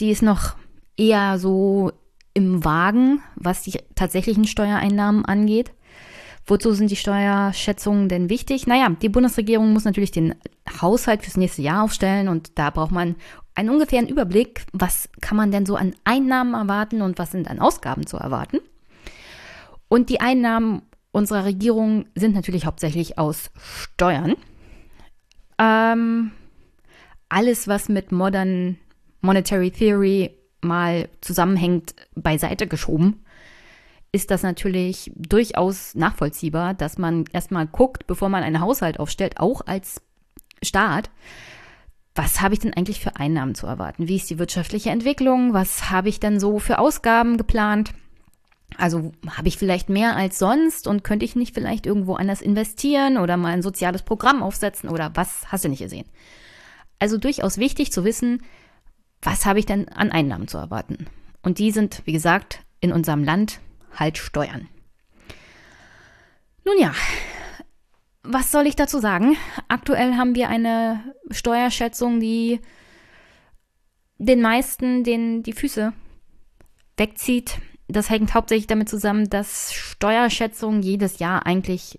Die 0.00 0.10
ist 0.10 0.22
noch 0.22 0.56
eher 0.96 1.38
so 1.38 1.92
im 2.34 2.64
Wagen, 2.64 3.22
was 3.36 3.62
die 3.62 3.78
tatsächlichen 3.94 4.46
Steuereinnahmen 4.46 5.24
angeht. 5.26 5.72
Wozu 6.46 6.72
sind 6.72 6.90
die 6.90 6.96
Steuerschätzungen 6.96 8.08
denn 8.08 8.30
wichtig? 8.30 8.66
Naja, 8.66 8.88
die 8.90 9.10
Bundesregierung 9.10 9.72
muss 9.72 9.84
natürlich 9.84 10.10
den 10.10 10.34
Haushalt 10.80 11.22
fürs 11.22 11.36
nächste 11.36 11.62
Jahr 11.62 11.84
aufstellen 11.84 12.28
und 12.28 12.58
da 12.58 12.70
braucht 12.70 12.90
man 12.90 13.16
einen 13.54 13.70
ungefähren 13.70 14.08
Überblick, 14.08 14.64
was 14.72 15.08
kann 15.20 15.36
man 15.36 15.52
denn 15.52 15.66
so 15.66 15.76
an 15.76 15.94
Einnahmen 16.04 16.54
erwarten 16.54 17.02
und 17.02 17.18
was 17.18 17.30
sind 17.30 17.48
an 17.48 17.60
Ausgaben 17.60 18.06
zu 18.06 18.16
erwarten. 18.16 18.58
Und 19.88 20.08
die 20.08 20.20
Einnahmen 20.20 20.82
unserer 21.12 21.44
Regierung 21.44 22.06
sind 22.14 22.34
natürlich 22.34 22.64
hauptsächlich 22.64 23.18
aus 23.18 23.50
Steuern. 23.62 24.34
Ähm, 25.58 26.32
alles, 27.32 27.68
was 27.68 27.88
mit 27.88 28.12
Modern 28.12 28.78
Monetary 29.20 29.70
Theory 29.70 30.36
mal 30.60 31.08
zusammenhängt, 31.20 31.94
beiseite 32.14 32.66
geschoben 32.66 33.22
ist 34.12 34.30
das 34.30 34.42
natürlich 34.42 35.10
durchaus 35.16 35.94
nachvollziehbar, 35.94 36.74
dass 36.74 36.98
man 36.98 37.24
erstmal 37.32 37.66
guckt, 37.66 38.06
bevor 38.06 38.28
man 38.28 38.42
einen 38.42 38.60
Haushalt 38.60 39.00
aufstellt, 39.00 39.40
auch 39.40 39.62
als 39.66 40.02
Staat, 40.62 41.10
was 42.14 42.42
habe 42.42 42.52
ich 42.52 42.60
denn 42.60 42.74
eigentlich 42.74 43.00
für 43.00 43.16
Einnahmen 43.16 43.54
zu 43.54 43.66
erwarten? 43.66 44.06
Wie 44.06 44.16
ist 44.16 44.28
die 44.28 44.38
wirtschaftliche 44.38 44.90
Entwicklung? 44.90 45.54
Was 45.54 45.90
habe 45.90 46.10
ich 46.10 46.20
denn 46.20 46.38
so 46.38 46.58
für 46.58 46.78
Ausgaben 46.78 47.38
geplant? 47.38 47.94
Also 48.76 49.12
habe 49.30 49.48
ich 49.48 49.56
vielleicht 49.56 49.88
mehr 49.88 50.14
als 50.14 50.38
sonst 50.38 50.86
und 50.86 51.04
könnte 51.04 51.24
ich 51.24 51.34
nicht 51.34 51.54
vielleicht 51.54 51.86
irgendwo 51.86 52.14
anders 52.14 52.42
investieren 52.42 53.16
oder 53.16 53.38
mal 53.38 53.54
ein 53.54 53.62
soziales 53.62 54.02
Programm 54.02 54.42
aufsetzen 54.42 54.90
oder 54.90 55.10
was 55.14 55.50
hast 55.50 55.64
du 55.64 55.70
nicht 55.70 55.82
gesehen? 55.82 56.06
Also 57.02 57.18
durchaus 57.18 57.58
wichtig 57.58 57.90
zu 57.90 58.04
wissen, 58.04 58.44
was 59.22 59.44
habe 59.44 59.58
ich 59.58 59.66
denn 59.66 59.88
an 59.88 60.12
Einnahmen 60.12 60.46
zu 60.46 60.56
erwarten? 60.56 61.08
Und 61.42 61.58
die 61.58 61.72
sind, 61.72 62.00
wie 62.04 62.12
gesagt, 62.12 62.60
in 62.78 62.92
unserem 62.92 63.24
Land 63.24 63.58
halt 63.92 64.18
steuern. 64.18 64.68
Nun 66.64 66.78
ja, 66.78 66.94
was 68.22 68.52
soll 68.52 68.68
ich 68.68 68.76
dazu 68.76 69.00
sagen? 69.00 69.36
Aktuell 69.66 70.14
haben 70.14 70.36
wir 70.36 70.48
eine 70.48 71.02
Steuerschätzung, 71.32 72.20
die 72.20 72.60
den 74.18 74.40
meisten 74.40 75.02
den 75.02 75.42
die 75.42 75.54
Füße 75.54 75.92
wegzieht. 76.96 77.58
Das 77.88 78.10
hängt 78.10 78.32
hauptsächlich 78.32 78.68
damit 78.68 78.88
zusammen, 78.88 79.28
dass 79.28 79.72
Steuerschätzungen 79.72 80.84
jedes 80.84 81.18
Jahr 81.18 81.46
eigentlich 81.46 81.98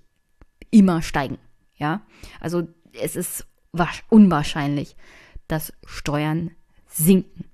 immer 0.72 1.02
steigen. 1.02 1.40
Ja, 1.76 2.04
also 2.40 2.70
es 2.94 3.18
ist 3.18 3.46
unwahrscheinlich, 4.10 4.96
dass 5.48 5.74
Steuern 5.86 6.52
sinken. 6.88 7.46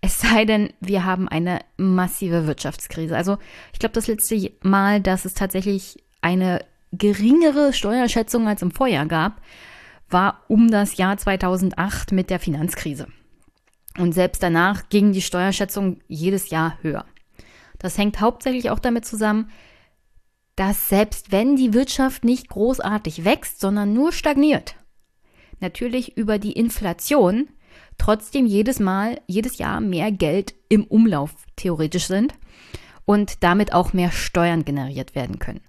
Es 0.00 0.20
sei 0.20 0.44
denn, 0.44 0.72
wir 0.80 1.04
haben 1.04 1.28
eine 1.28 1.60
massive 1.76 2.46
Wirtschaftskrise. 2.46 3.16
Also 3.16 3.38
ich 3.72 3.78
glaube, 3.78 3.94
das 3.94 4.06
letzte 4.06 4.52
Mal, 4.62 5.00
dass 5.00 5.24
es 5.24 5.34
tatsächlich 5.34 6.04
eine 6.20 6.64
geringere 6.92 7.72
Steuerschätzung 7.72 8.46
als 8.46 8.62
im 8.62 8.70
Vorjahr 8.70 9.06
gab, 9.06 9.40
war 10.08 10.44
um 10.48 10.70
das 10.70 10.96
Jahr 10.96 11.16
2008 11.16 12.12
mit 12.12 12.30
der 12.30 12.38
Finanzkrise. 12.38 13.08
Und 13.98 14.12
selbst 14.12 14.42
danach 14.42 14.88
ging 14.88 15.12
die 15.12 15.22
Steuerschätzung 15.22 16.00
jedes 16.06 16.50
Jahr 16.50 16.78
höher. 16.82 17.04
Das 17.78 17.98
hängt 17.98 18.20
hauptsächlich 18.20 18.70
auch 18.70 18.78
damit 18.78 19.04
zusammen, 19.04 19.50
dass 20.54 20.88
selbst 20.88 21.32
wenn 21.32 21.56
die 21.56 21.74
Wirtschaft 21.74 22.24
nicht 22.24 22.48
großartig 22.48 23.24
wächst, 23.24 23.60
sondern 23.60 23.92
nur 23.92 24.12
stagniert, 24.12 24.76
natürlich 25.60 26.16
über 26.16 26.38
die 26.38 26.52
Inflation 26.52 27.48
trotzdem 27.98 28.46
jedes 28.46 28.80
Mal, 28.80 29.20
jedes 29.26 29.58
Jahr 29.58 29.80
mehr 29.80 30.12
Geld 30.12 30.54
im 30.68 30.84
Umlauf 30.84 31.32
theoretisch 31.56 32.06
sind 32.06 32.34
und 33.04 33.42
damit 33.42 33.72
auch 33.72 33.92
mehr 33.92 34.10
Steuern 34.10 34.64
generiert 34.64 35.14
werden 35.14 35.38
können. 35.38 35.60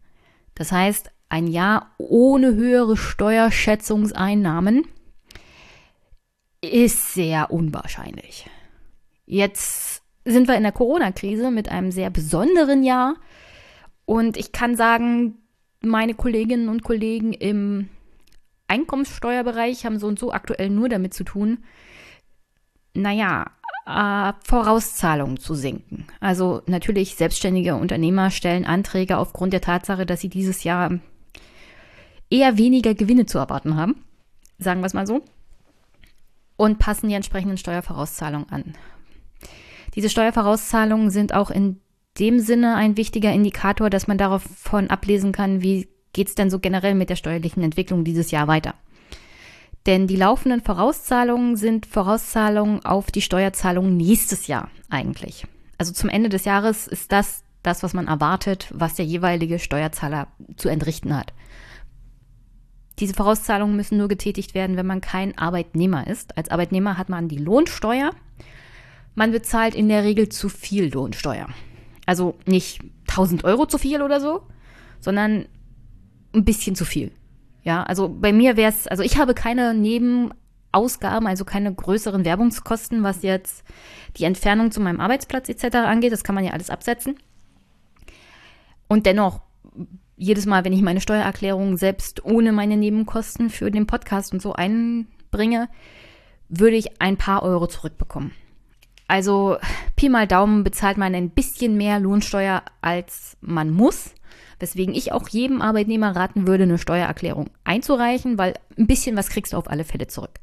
Das 0.55 0.71
heißt, 0.71 1.11
ein 1.29 1.47
Jahr 1.47 1.91
ohne 1.97 2.55
höhere 2.55 2.97
Steuerschätzungseinnahmen 2.97 4.87
ist 6.61 7.13
sehr 7.13 7.51
unwahrscheinlich. 7.51 8.49
Jetzt 9.25 10.01
sind 10.25 10.47
wir 10.47 10.55
in 10.55 10.63
der 10.63 10.71
Corona-Krise 10.71 11.51
mit 11.51 11.69
einem 11.69 11.91
sehr 11.91 12.09
besonderen 12.09 12.83
Jahr 12.83 13.15
und 14.05 14.37
ich 14.37 14.51
kann 14.51 14.75
sagen, 14.75 15.37
meine 15.81 16.15
Kolleginnen 16.15 16.69
und 16.69 16.83
Kollegen 16.83 17.33
im 17.33 17.89
Einkommenssteuerbereich 18.67 19.85
haben 19.85 19.99
so 19.99 20.07
und 20.07 20.19
so 20.19 20.31
aktuell 20.31 20.69
nur 20.69 20.89
damit 20.89 21.13
zu 21.13 21.23
tun, 21.23 21.59
naja, 22.93 23.45
äh, 23.85 24.33
Vorauszahlungen 24.43 25.37
zu 25.37 25.55
sinken. 25.55 26.07
Also 26.19 26.61
natürlich, 26.65 27.15
selbstständige 27.15 27.75
Unternehmer 27.75 28.31
stellen 28.31 28.65
Anträge 28.65 29.17
aufgrund 29.17 29.53
der 29.53 29.61
Tatsache, 29.61 30.05
dass 30.05 30.21
sie 30.21 30.29
dieses 30.29 30.63
Jahr 30.63 30.99
eher 32.29 32.57
weniger 32.57 32.93
Gewinne 32.93 33.25
zu 33.25 33.37
erwarten 33.37 33.75
haben, 33.75 34.03
sagen 34.57 34.81
wir 34.81 34.87
es 34.87 34.93
mal 34.93 35.07
so, 35.07 35.23
und 36.57 36.79
passen 36.79 37.07
die 37.07 37.15
entsprechenden 37.15 37.57
Steuervorauszahlungen 37.57 38.49
an. 38.49 38.73
Diese 39.95 40.09
Steuervorauszahlungen 40.09 41.09
sind 41.09 41.33
auch 41.33 41.49
in 41.49 41.79
dem 42.19 42.39
Sinne 42.39 42.75
ein 42.75 42.97
wichtiger 42.97 43.31
Indikator, 43.31 43.89
dass 43.89 44.07
man 44.07 44.17
davon 44.17 44.89
ablesen 44.89 45.31
kann, 45.31 45.61
wie 45.61 45.87
geht 46.13 46.29
es 46.29 46.35
denn 46.35 46.49
so 46.49 46.59
generell 46.59 46.95
mit 46.95 47.09
der 47.09 47.15
steuerlichen 47.15 47.63
Entwicklung 47.63 48.03
dieses 48.03 48.31
Jahr 48.31 48.47
weiter? 48.47 48.73
Denn 49.85 50.07
die 50.07 50.15
laufenden 50.17 50.61
Vorauszahlungen 50.61 51.55
sind 51.55 51.85
Vorauszahlungen 51.85 52.83
auf 52.85 53.09
die 53.11 53.21
Steuerzahlungen 53.21 53.95
nächstes 53.95 54.47
Jahr 54.47 54.69
eigentlich. 54.89 55.47
Also 55.77 55.93
zum 55.93 56.09
Ende 56.09 56.29
des 56.29 56.45
Jahres 56.45 56.87
ist 56.87 57.11
das 57.11 57.43
das, 57.63 57.83
was 57.83 57.93
man 57.93 58.07
erwartet, 58.07 58.67
was 58.73 58.95
der 58.95 59.05
jeweilige 59.05 59.59
Steuerzahler 59.59 60.27
zu 60.55 60.69
entrichten 60.69 61.15
hat. 61.15 61.33
Diese 62.99 63.13
Vorauszahlungen 63.13 63.75
müssen 63.75 63.97
nur 63.97 64.07
getätigt 64.07 64.55
werden, 64.55 64.77
wenn 64.77 64.87
man 64.87 65.01
kein 65.01 65.37
Arbeitnehmer 65.37 66.07
ist. 66.07 66.37
Als 66.37 66.49
Arbeitnehmer 66.49 66.97
hat 66.97 67.09
man 67.09 67.27
die 67.27 67.37
Lohnsteuer. 67.37 68.11
Man 69.13 69.31
bezahlt 69.31 69.75
in 69.75 69.87
der 69.87 70.03
Regel 70.03 70.29
zu 70.29 70.49
viel 70.49 70.91
Lohnsteuer. 70.91 71.47
Also 72.05 72.35
nicht 72.45 72.81
1000 73.09 73.43
Euro 73.43 73.67
zu 73.67 73.77
viel 73.77 74.01
oder 74.01 74.19
so, 74.19 74.41
sondern 74.99 75.45
ein 76.33 76.45
bisschen 76.45 76.75
zu 76.75 76.85
viel. 76.85 77.11
Ja, 77.63 77.83
also 77.83 78.09
bei 78.09 78.31
mir 78.31 78.55
wäre 78.55 78.71
es, 78.71 78.87
also 78.87 79.03
ich 79.03 79.17
habe 79.17 79.33
keine 79.33 79.73
Nebenausgaben, 79.73 81.27
also 81.27 81.43
keine 81.43 81.73
größeren 81.73 82.23
Werbungskosten, 82.23 83.03
was 83.03 83.23
jetzt 83.23 83.63
die 84.17 84.23
Entfernung 84.23 84.71
zu 84.71 84.79
meinem 84.79 84.99
Arbeitsplatz 84.99 85.49
etc. 85.49 85.75
angeht. 85.75 86.13
Das 86.13 86.23
kann 86.23 86.35
man 86.35 86.45
ja 86.45 86.51
alles 86.51 86.69
absetzen. 86.69 87.17
Und 88.87 89.05
dennoch, 89.05 89.41
jedes 90.15 90.45
Mal, 90.45 90.65
wenn 90.65 90.73
ich 90.73 90.81
meine 90.81 91.01
Steuererklärung 91.01 91.77
selbst 91.77 92.25
ohne 92.25 92.51
meine 92.51 92.77
Nebenkosten 92.77 93.49
für 93.49 93.69
den 93.69 93.85
Podcast 93.85 94.33
und 94.33 94.41
so 94.41 94.53
einbringe, 94.53 95.69
würde 96.49 96.77
ich 96.77 97.01
ein 97.01 97.17
paar 97.17 97.43
Euro 97.43 97.67
zurückbekommen. 97.67 98.31
Also 99.07 99.57
Pi 99.95 100.09
mal 100.09 100.27
Daumen 100.27 100.63
bezahlt 100.63 100.97
man 100.97 101.15
ein 101.15 101.29
bisschen 101.29 101.77
mehr 101.77 101.99
Lohnsteuer, 101.99 102.63
als 102.81 103.37
man 103.41 103.69
muss. 103.69 104.13
Weswegen 104.59 104.95
ich 104.95 105.11
auch 105.11 105.29
jedem 105.29 105.61
Arbeitnehmer 105.61 106.15
raten 106.15 106.47
würde, 106.47 106.63
eine 106.63 106.77
Steuererklärung 106.77 107.49
einzureichen, 107.63 108.37
weil 108.37 108.55
ein 108.77 108.87
bisschen 108.87 109.15
was 109.15 109.29
kriegst 109.29 109.53
du 109.53 109.57
auf 109.57 109.69
alle 109.69 109.83
Fälle 109.83 110.07
zurück. 110.07 110.39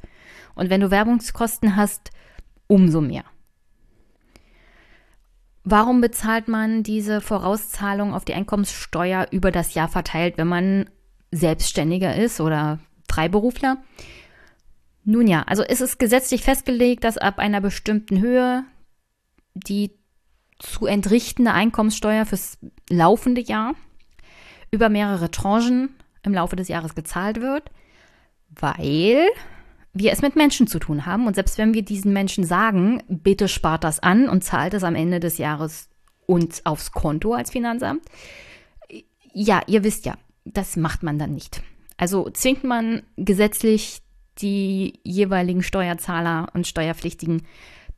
Und 0.55 0.71
wenn 0.71 0.81
du 0.81 0.91
Werbungskosten 0.91 1.77
hast, 1.77 2.11
umso 2.69 3.01
mehr. 3.01 3.25
Warum 5.65 6.01
bezahlt 6.01 6.47
man 6.47 6.83
diese 6.83 7.21
Vorauszahlung 7.21 8.13
auf 8.13 8.25
die 8.25 8.35
Einkommenssteuer 8.35 9.27
über 9.31 9.51
das 9.51 9.75
Jahr 9.75 9.89
verteilt, 9.89 10.37
wenn 10.37 10.49
man 10.49 10.91
Selbstständiger 11.33 12.15
ist 12.15 12.41
oder 12.41 12.79
Freiberufler? 13.09 13.79
Nun 15.05 15.27
ja, 15.27 15.43
also 15.43 15.63
ist 15.63 15.81
es 15.81 15.99
gesetzlich 15.99 16.43
festgelegt, 16.43 17.05
dass 17.05 17.19
ab 17.19 17.39
einer 17.39 17.61
bestimmten 17.61 18.21
Höhe 18.21 18.65
die 19.55 19.93
zu 20.59 20.87
entrichtende 20.87 21.53
Einkommenssteuer 21.53 22.27
fürs 22.27 22.59
laufende 22.89 23.41
Jahr 23.41 23.75
über 24.75 24.89
mehrere 24.89 25.31
Tranchen 25.31 25.91
im 26.23 26.35
Laufe 26.35 26.57
des 26.57 26.69
Jahres 26.69 26.95
gezahlt 26.95 27.41
wird, 27.41 27.71
weil 28.51 29.27
wir 29.93 30.13
es 30.13 30.23
mit 30.23 30.37
Menschen 30.37 30.67
zu 30.67 30.79
tun 30.79 31.07
haben. 31.07 31.27
Und 31.27 31.35
selbst 31.35 31.57
wenn 31.57 31.73
wir 31.73 31.83
diesen 31.83 32.13
Menschen 32.13 32.45
sagen, 32.45 33.03
bitte 33.09 33.49
spart 33.49 33.85
das 33.85 34.01
an 34.01 34.29
und 34.29 34.43
zahlt 34.43 34.75
es 34.75 34.83
am 34.83 34.97
Ende 34.97 35.21
des 35.21 35.39
Jahres 35.39 35.89
uns 36.27 36.67
aufs 36.67 36.93
Konto 36.93 37.35
als 37.35 37.51
Finanzamt, 37.51 38.03
ja, 39.33 39.63
ihr 39.67 39.85
wisst 39.85 40.07
ja, 40.07 40.15
das 40.45 40.77
macht 40.77 41.03
man 41.03 41.19
dann 41.19 41.33
nicht. 41.33 41.63
Also 41.97 42.29
zwingt 42.31 42.65
man 42.65 43.03
gesetzlich 43.17 44.01
die 44.39 45.01
jeweiligen 45.05 45.63
Steuerzahler 45.63 46.49
und 46.55 46.67
Steuerpflichtigen, 46.67 47.43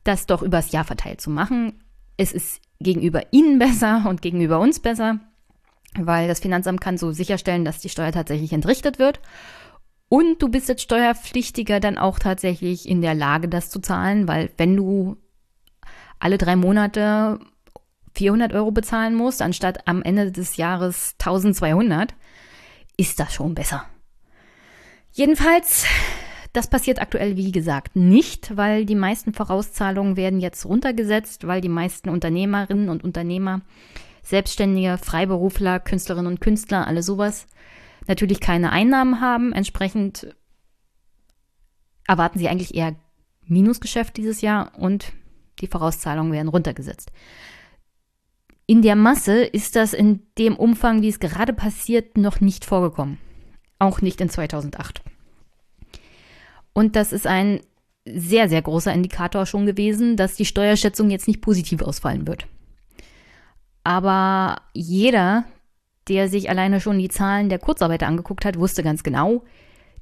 das 0.03 0.27
doch 0.27 0.41
übers 0.41 0.71
Jahr 0.71 0.83
verteilt 0.83 1.19
zu 1.19 1.29
machen. 1.29 1.83
Es 2.15 2.31
ist 2.31 2.61
gegenüber 2.79 3.21
ihnen 3.31 3.59
besser 3.59 4.05
und 4.07 4.21
gegenüber 4.21 4.59
uns 4.59 4.79
besser, 4.79 5.19
weil 5.95 6.27
das 6.27 6.39
Finanzamt 6.39 6.81
kann 6.81 6.97
so 6.97 7.11
sicherstellen, 7.11 7.65
dass 7.65 7.79
die 7.79 7.89
Steuer 7.89 8.11
tatsächlich 8.11 8.53
entrichtet 8.53 8.99
wird. 8.99 9.19
Und 10.09 10.41
du 10.41 10.49
bist 10.49 10.69
als 10.69 10.81
Steuerpflichtiger 10.81 11.79
dann 11.79 11.97
auch 11.97 12.19
tatsächlich 12.19 12.87
in 12.87 13.01
der 13.01 13.13
Lage, 13.13 13.49
das 13.49 13.69
zu 13.69 13.79
zahlen, 13.79 14.27
weil 14.27 14.49
wenn 14.57 14.75
du 14.75 15.17
alle 16.19 16.37
drei 16.37 16.55
Monate 16.55 17.39
400 18.15 18.53
Euro 18.53 18.71
bezahlen 18.71 19.15
musst, 19.15 19.41
anstatt 19.41 19.87
am 19.87 20.01
Ende 20.01 20.31
des 20.31 20.57
Jahres 20.57 21.15
1200, 21.19 22.15
ist 22.95 23.19
das 23.19 23.33
schon 23.33 23.53
besser. 23.53 23.85
Jedenfalls, 25.11 25.85
das 26.53 26.67
passiert 26.67 27.01
aktuell, 27.01 27.37
wie 27.37 27.51
gesagt, 27.51 27.95
nicht, 27.95 28.55
weil 28.55 28.85
die 28.85 28.95
meisten 28.95 29.33
Vorauszahlungen 29.33 30.15
werden 30.15 30.39
jetzt 30.39 30.65
runtergesetzt, 30.65 31.45
weil 31.45 31.61
die 31.61 31.69
meisten 31.69 32.09
Unternehmerinnen 32.09 32.89
und 32.89 33.03
Unternehmer, 33.03 33.61
Selbstständige, 34.27 34.97
Freiberufler, 34.97 35.79
Künstlerinnen 35.79 36.29
und 36.29 36.41
Künstler, 36.41 36.85
alle 36.85 37.01
sowas, 37.01 37.47
natürlich 38.07 38.41
keine 38.41 38.73
Einnahmen 38.73 39.21
haben. 39.21 39.53
Entsprechend 39.53 40.35
erwarten 42.05 42.37
sie 42.37 42.49
eigentlich 42.49 42.75
eher 42.75 42.95
Minusgeschäft 43.45 44.17
dieses 44.17 44.41
Jahr 44.41 44.77
und 44.77 45.13
die 45.61 45.67
Vorauszahlungen 45.67 46.33
werden 46.33 46.49
runtergesetzt. 46.49 47.13
In 48.65 48.81
der 48.81 48.97
Masse 48.97 49.45
ist 49.45 49.77
das 49.77 49.93
in 49.93 50.23
dem 50.37 50.57
Umfang, 50.57 51.01
wie 51.01 51.07
es 51.07 51.19
gerade 51.19 51.53
passiert, 51.53 52.17
noch 52.17 52.41
nicht 52.41 52.65
vorgekommen. 52.65 53.19
Auch 53.79 54.01
nicht 54.01 54.19
in 54.19 54.29
2008. 54.29 55.03
Und 56.73 56.97
das 56.97 57.13
ist 57.13 57.27
ein 57.27 57.61
sehr, 58.05 58.49
sehr 58.49 58.61
großer 58.61 58.93
Indikator 58.93 59.45
schon 59.45 59.65
gewesen, 59.65 60.17
dass 60.17 60.35
die 60.35 60.45
Steuerschätzung 60.45 61.09
jetzt 61.11 61.29
nicht 61.29 61.39
positiv 61.39 61.81
ausfallen 61.81 62.27
wird. 62.27 62.45
Aber 63.87 64.63
jeder, 64.73 65.45
der 66.09 66.27
sich 66.27 66.49
alleine 66.49 66.81
schon 66.81 66.99
die 66.99 67.07
Zahlen 67.07 67.47
der 67.47 67.57
Kurzarbeiter 67.57 68.05
angeguckt 68.05 68.43
hat, 68.43 68.59
wusste 68.59 68.83
ganz 68.83 69.01
genau, 69.01 69.45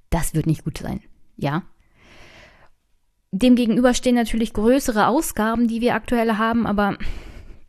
das 0.10 0.34
wird 0.34 0.48
nicht 0.48 0.64
gut 0.64 0.80
sein. 0.80 1.02
Ja. 1.38 1.62
Demgegenüber 3.32 3.94
stehen 3.94 4.16
natürlich 4.16 4.54
größere 4.54 5.06
Ausgaben, 5.06 5.68
die 5.68 5.82
wir 5.82 5.94
aktuell 5.94 6.38
haben, 6.38 6.66
aber 6.66 6.98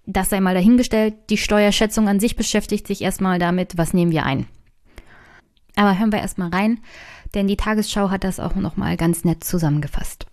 das 0.06 0.30
sei 0.30 0.40
mal 0.40 0.54
dahingestellt. 0.54 1.16
Die 1.28 1.36
Steuerschätzung 1.36 2.08
an 2.08 2.18
sich 2.18 2.34
beschäftigt 2.34 2.86
sich 2.86 3.02
erstmal 3.02 3.38
damit, 3.38 3.76
was 3.76 3.92
nehmen 3.92 4.10
wir 4.10 4.24
ein. 4.24 4.46
Aber 5.74 5.98
hören 5.98 6.12
wir 6.12 6.20
erstmal 6.20 6.48
rein, 6.48 6.80
denn 7.34 7.46
die 7.46 7.58
Tagesschau 7.58 8.08
hat 8.08 8.24
das 8.24 8.40
auch 8.40 8.54
nochmal 8.54 8.96
ganz 8.96 9.24
nett 9.24 9.44
zusammengefasst. 9.44 10.26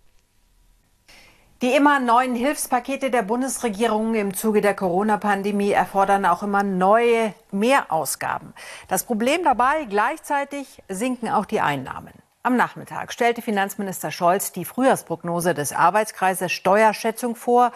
Die 1.63 1.73
immer 1.73 2.01
neuen 2.01 2.35
Hilfspakete 2.35 3.09
der 3.09 3.21
Bundesregierung 3.21 4.15
im 4.15 4.33
Zuge 4.33 4.59
der 4.59 4.75
Corona-Pandemie 4.75 5.71
erfordern 5.71 6.25
auch 6.25 6.43
immer 6.43 6.61
neue 6.61 7.33
Mehrausgaben. 7.51 8.53
Das 8.89 9.05
Problem 9.05 9.45
dabei, 9.45 9.85
gleichzeitig 9.85 10.83
sinken 10.89 11.29
auch 11.29 11.45
die 11.45 11.61
Einnahmen. 11.61 12.11
Am 12.45 12.57
Nachmittag 12.57 13.13
stellte 13.13 13.41
Finanzminister 13.41 14.11
Scholz 14.11 14.51
die 14.51 14.65
Frühjahrsprognose 14.65 15.53
des 15.53 15.71
Arbeitskreises 15.71 16.51
Steuerschätzung 16.51 17.37
vor. 17.37 17.71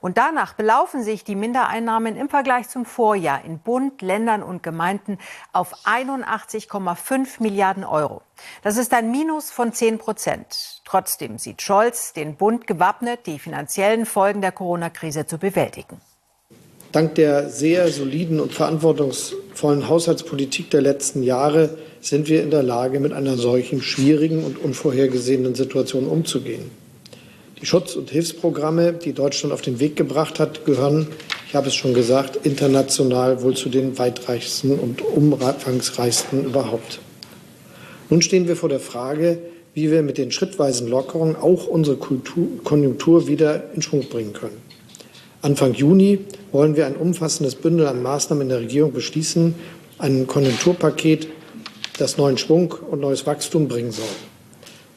Und 0.00 0.18
danach 0.18 0.54
belaufen 0.54 1.02
sich 1.02 1.24
die 1.24 1.34
Mindereinnahmen 1.34 2.14
im 2.14 2.28
Vergleich 2.28 2.68
zum 2.68 2.84
Vorjahr 2.84 3.44
in 3.44 3.58
Bund, 3.58 4.02
Ländern 4.02 4.44
und 4.44 4.62
Gemeinden 4.62 5.18
auf 5.52 5.74
81,5 5.84 7.42
Milliarden 7.42 7.82
Euro. 7.82 8.22
Das 8.62 8.76
ist 8.76 8.94
ein 8.94 9.10
Minus 9.10 9.50
von 9.50 9.72
10 9.72 9.98
Prozent. 9.98 10.81
Trotzdem 10.92 11.38
sieht 11.38 11.62
Scholz 11.62 12.12
den 12.12 12.36
Bund 12.36 12.66
gewappnet, 12.66 13.20
die 13.24 13.38
finanziellen 13.38 14.04
Folgen 14.04 14.42
der 14.42 14.52
Corona-Krise 14.52 15.24
zu 15.24 15.38
bewältigen. 15.38 16.02
Dank 16.92 17.14
der 17.14 17.48
sehr 17.48 17.88
soliden 17.88 18.38
und 18.40 18.52
verantwortungsvollen 18.52 19.88
Haushaltspolitik 19.88 20.68
der 20.68 20.82
letzten 20.82 21.22
Jahre 21.22 21.78
sind 22.02 22.28
wir 22.28 22.42
in 22.42 22.50
der 22.50 22.62
Lage, 22.62 23.00
mit 23.00 23.14
einer 23.14 23.38
solchen 23.38 23.80
schwierigen 23.80 24.44
und 24.44 24.58
unvorhergesehenen 24.58 25.54
Situation 25.54 26.06
umzugehen. 26.06 26.70
Die 27.62 27.64
Schutz- 27.64 27.96
und 27.96 28.10
Hilfsprogramme, 28.10 28.92
die 28.92 29.14
Deutschland 29.14 29.54
auf 29.54 29.62
den 29.62 29.80
Weg 29.80 29.96
gebracht 29.96 30.38
hat, 30.38 30.66
gehören, 30.66 31.08
ich 31.48 31.54
habe 31.54 31.68
es 31.68 31.74
schon 31.74 31.94
gesagt, 31.94 32.44
international 32.44 33.40
wohl 33.40 33.56
zu 33.56 33.70
den 33.70 33.96
weitreichsten 33.96 34.78
und 34.78 35.00
umfangreichsten 35.00 36.44
überhaupt. 36.44 37.00
Nun 38.10 38.20
stehen 38.20 38.46
wir 38.46 38.56
vor 38.56 38.68
der 38.68 38.80
Frage, 38.80 39.38
wie 39.74 39.90
wir 39.90 40.02
mit 40.02 40.18
den 40.18 40.30
schrittweisen 40.30 40.88
Lockerungen 40.88 41.36
auch 41.36 41.66
unsere 41.66 41.96
Kultur, 41.96 42.46
Konjunktur 42.64 43.26
wieder 43.26 43.72
in 43.74 43.82
Schwung 43.82 44.08
bringen 44.08 44.32
können. 44.32 44.60
Anfang 45.40 45.74
Juni 45.74 46.20
wollen 46.52 46.76
wir 46.76 46.86
ein 46.86 46.96
umfassendes 46.96 47.54
Bündel 47.54 47.86
an 47.86 48.02
Maßnahmen 48.02 48.42
in 48.42 48.48
der 48.48 48.60
Regierung 48.60 48.92
beschließen, 48.92 49.54
ein 49.98 50.26
Konjunkturpaket, 50.26 51.28
das 51.98 52.16
neuen 52.18 52.38
Schwung 52.38 52.74
und 52.90 53.00
neues 53.00 53.26
Wachstum 53.26 53.68
bringen 53.68 53.92
soll. 53.92 54.04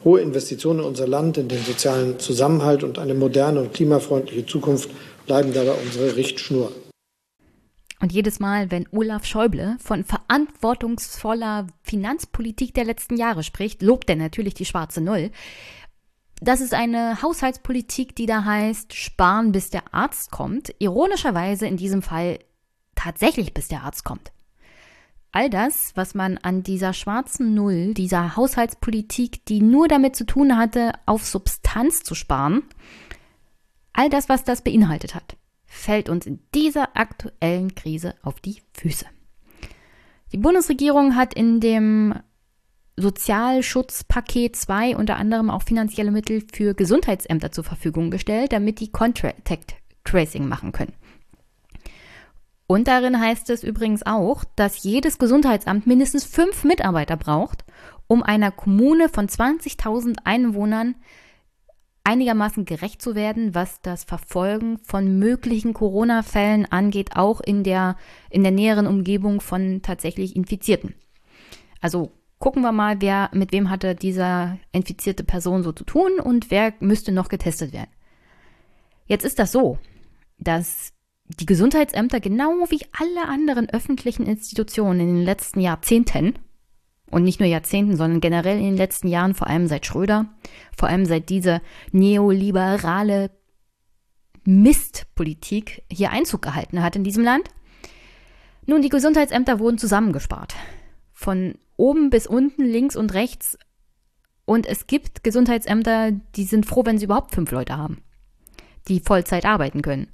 Hohe 0.04 0.20
Investitionen 0.20 0.80
in 0.80 0.84
unser 0.84 1.08
Land, 1.08 1.36
in 1.38 1.48
den 1.48 1.64
sozialen 1.64 2.18
Zusammenhalt 2.20 2.84
und 2.84 2.98
eine 2.98 3.14
moderne 3.14 3.60
und 3.60 3.74
klimafreundliche 3.74 4.46
Zukunft 4.46 4.90
bleiben 5.26 5.52
dabei 5.52 5.72
unsere 5.84 6.14
Richtschnur. 6.16 6.70
Und 8.00 8.12
jedes 8.12 8.40
Mal, 8.40 8.70
wenn 8.70 8.86
Olaf 8.90 9.24
Schäuble 9.24 9.76
von 9.80 10.04
verantwortungsvoller 10.04 11.66
Finanzpolitik 11.82 12.74
der 12.74 12.84
letzten 12.84 13.16
Jahre 13.16 13.42
spricht, 13.42 13.82
lobt 13.82 14.10
er 14.10 14.16
natürlich 14.16 14.54
die 14.54 14.66
schwarze 14.66 15.00
Null. 15.00 15.30
Das 16.40 16.60
ist 16.60 16.74
eine 16.74 17.22
Haushaltspolitik, 17.22 18.14
die 18.14 18.26
da 18.26 18.44
heißt, 18.44 18.92
sparen 18.92 19.52
bis 19.52 19.70
der 19.70 19.94
Arzt 19.94 20.30
kommt. 20.30 20.74
Ironischerweise 20.78 21.66
in 21.66 21.78
diesem 21.78 22.02
Fall 22.02 22.38
tatsächlich 22.94 23.54
bis 23.54 23.68
der 23.68 23.82
Arzt 23.84 24.04
kommt. 24.04 24.32
all 25.32 25.50
das, 25.50 25.92
was 25.96 26.14
man 26.14 26.38
an 26.38 26.62
dieser 26.62 26.94
schwarzen 26.94 27.54
Null, 27.54 27.92
dieser 27.92 28.36
Haushaltspolitik, 28.36 29.44
die 29.44 29.60
nur 29.60 29.86
damit 29.86 30.16
zu 30.16 30.24
tun 30.24 30.56
hatte, 30.56 30.92
auf 31.04 31.26
Substanz 31.26 32.02
zu 32.02 32.14
sparen, 32.14 32.62
all 33.92 34.08
das, 34.08 34.30
was 34.30 34.44
das 34.44 34.62
beinhaltet 34.62 35.14
hat, 35.14 35.36
fällt 35.86 36.08
uns 36.08 36.26
in 36.26 36.40
dieser 36.52 36.96
aktuellen 36.96 37.76
Krise 37.76 38.16
auf 38.22 38.40
die 38.40 38.60
Füße. 38.72 39.06
Die 40.32 40.36
Bundesregierung 40.36 41.14
hat 41.14 41.32
in 41.32 41.60
dem 41.60 42.14
Sozialschutzpaket 42.96 44.56
2 44.56 44.96
unter 44.96 45.14
anderem 45.16 45.48
auch 45.48 45.62
finanzielle 45.62 46.10
Mittel 46.10 46.42
für 46.52 46.74
Gesundheitsämter 46.74 47.52
zur 47.52 47.62
Verfügung 47.62 48.10
gestellt, 48.10 48.52
damit 48.52 48.80
die 48.80 48.90
Contact 48.90 49.76
Tracing 50.02 50.48
machen 50.48 50.72
können. 50.72 50.92
Und 52.66 52.88
darin 52.88 53.20
heißt 53.20 53.48
es 53.50 53.62
übrigens 53.62 54.04
auch, 54.04 54.42
dass 54.56 54.82
jedes 54.82 55.18
Gesundheitsamt 55.18 55.86
mindestens 55.86 56.24
fünf 56.24 56.64
Mitarbeiter 56.64 57.16
braucht, 57.16 57.64
um 58.08 58.24
einer 58.24 58.50
Kommune 58.50 59.08
von 59.08 59.28
20.000 59.28 60.16
Einwohnern 60.24 60.96
einigermaßen 62.06 62.64
gerecht 62.64 63.02
zu 63.02 63.16
werden, 63.16 63.54
was 63.54 63.80
das 63.82 64.04
Verfolgen 64.04 64.78
von 64.78 65.18
möglichen 65.18 65.74
Corona-Fällen 65.74 66.64
angeht, 66.66 67.16
auch 67.16 67.40
in 67.40 67.64
der, 67.64 67.96
in 68.30 68.44
der 68.44 68.52
näheren 68.52 68.86
Umgebung 68.86 69.40
von 69.40 69.82
tatsächlich 69.82 70.36
Infizierten. 70.36 70.94
Also 71.80 72.12
gucken 72.38 72.62
wir 72.62 72.70
mal, 72.70 73.00
wer, 73.00 73.28
mit 73.32 73.50
wem 73.50 73.70
hatte 73.70 73.96
dieser 73.96 74.56
infizierte 74.70 75.24
Person 75.24 75.64
so 75.64 75.72
zu 75.72 75.82
tun 75.82 76.20
und 76.22 76.52
wer 76.52 76.74
müsste 76.78 77.10
noch 77.10 77.28
getestet 77.28 77.72
werden. 77.72 77.90
Jetzt 79.06 79.24
ist 79.24 79.40
das 79.40 79.50
so, 79.50 79.78
dass 80.38 80.92
die 81.40 81.46
Gesundheitsämter 81.46 82.20
genau 82.20 82.52
wie 82.68 82.86
alle 82.92 83.26
anderen 83.26 83.68
öffentlichen 83.68 84.26
Institutionen 84.26 85.00
in 85.00 85.16
den 85.16 85.24
letzten 85.24 85.58
Jahrzehnten 85.58 86.38
und 87.10 87.22
nicht 87.22 87.40
nur 87.40 87.48
Jahrzehnten, 87.48 87.96
sondern 87.96 88.20
generell 88.20 88.58
in 88.58 88.64
den 88.64 88.76
letzten 88.76 89.08
Jahren, 89.08 89.34
vor 89.34 89.46
allem 89.46 89.68
seit 89.68 89.86
Schröder, 89.86 90.26
vor 90.76 90.88
allem 90.88 91.06
seit 91.06 91.28
diese 91.28 91.60
neoliberale 91.92 93.30
Mistpolitik 94.44 95.82
hier 95.90 96.10
Einzug 96.10 96.42
gehalten 96.42 96.82
hat 96.82 96.96
in 96.96 97.04
diesem 97.04 97.24
Land. 97.24 97.48
Nun, 98.66 98.82
die 98.82 98.88
Gesundheitsämter 98.88 99.58
wurden 99.58 99.78
zusammengespart. 99.78 100.54
Von 101.12 101.54
oben 101.76 102.10
bis 102.10 102.26
unten, 102.26 102.64
links 102.64 102.96
und 102.96 103.14
rechts. 103.14 103.58
Und 104.44 104.66
es 104.66 104.86
gibt 104.86 105.24
Gesundheitsämter, 105.24 106.12
die 106.12 106.44
sind 106.44 106.66
froh, 106.66 106.84
wenn 106.84 106.98
sie 106.98 107.04
überhaupt 107.04 107.34
fünf 107.34 107.50
Leute 107.50 107.76
haben, 107.76 108.02
die 108.88 109.00
Vollzeit 109.00 109.44
arbeiten 109.44 109.82
können. 109.82 110.08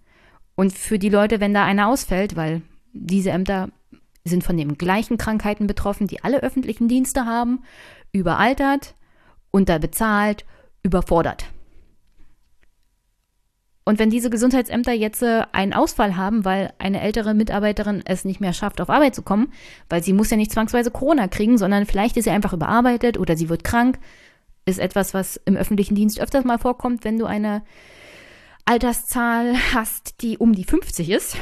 Und 0.55 0.73
für 0.73 0.98
die 0.98 1.09
Leute, 1.09 1.40
wenn 1.40 1.55
da 1.55 1.64
einer 1.64 1.89
ausfällt, 1.89 2.36
weil 2.36 2.62
diese 2.93 3.31
Ämter 3.31 3.70
sind 4.24 4.44
von 4.44 4.56
den 4.56 4.78
gleichen 4.78 5.18
Krankheiten 5.18 5.66
betroffen, 5.66 6.06
die 6.06 6.22
alle 6.22 6.42
öffentlichen 6.42 6.88
Dienste 6.88 7.26
haben, 7.26 7.62
überaltert, 8.12 8.94
unterbezahlt, 9.50 10.44
überfordert. 10.82 11.46
Und 13.84 13.98
wenn 13.98 14.10
diese 14.10 14.30
Gesundheitsämter 14.30 14.92
jetzt 14.92 15.22
äh, 15.22 15.42
einen 15.50 15.72
Ausfall 15.72 16.16
haben, 16.16 16.44
weil 16.44 16.72
eine 16.78 17.00
ältere 17.00 17.34
Mitarbeiterin 17.34 18.02
es 18.04 18.24
nicht 18.24 18.40
mehr 18.40 18.52
schafft, 18.52 18.80
auf 18.80 18.90
Arbeit 18.90 19.14
zu 19.14 19.22
kommen, 19.22 19.52
weil 19.88 20.02
sie 20.04 20.12
muss 20.12 20.30
ja 20.30 20.36
nicht 20.36 20.52
zwangsweise 20.52 20.92
Corona 20.92 21.26
kriegen, 21.26 21.58
sondern 21.58 21.84
vielleicht 21.84 22.16
ist 22.16 22.24
sie 22.24 22.30
einfach 22.30 22.52
überarbeitet 22.52 23.18
oder 23.18 23.36
sie 23.36 23.48
wird 23.48 23.64
krank, 23.64 23.98
ist 24.66 24.78
etwas, 24.78 25.14
was 25.14 25.40
im 25.44 25.56
öffentlichen 25.56 25.96
Dienst 25.96 26.20
öfters 26.20 26.44
mal 26.44 26.58
vorkommt, 26.58 27.04
wenn 27.04 27.18
du 27.18 27.26
eine 27.26 27.62
Alterszahl 28.64 29.56
hast, 29.74 30.22
die 30.22 30.38
um 30.38 30.54
die 30.54 30.64
50 30.64 31.10
ist. 31.10 31.36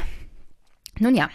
Nun 0.97 1.13
ja, 1.13 1.29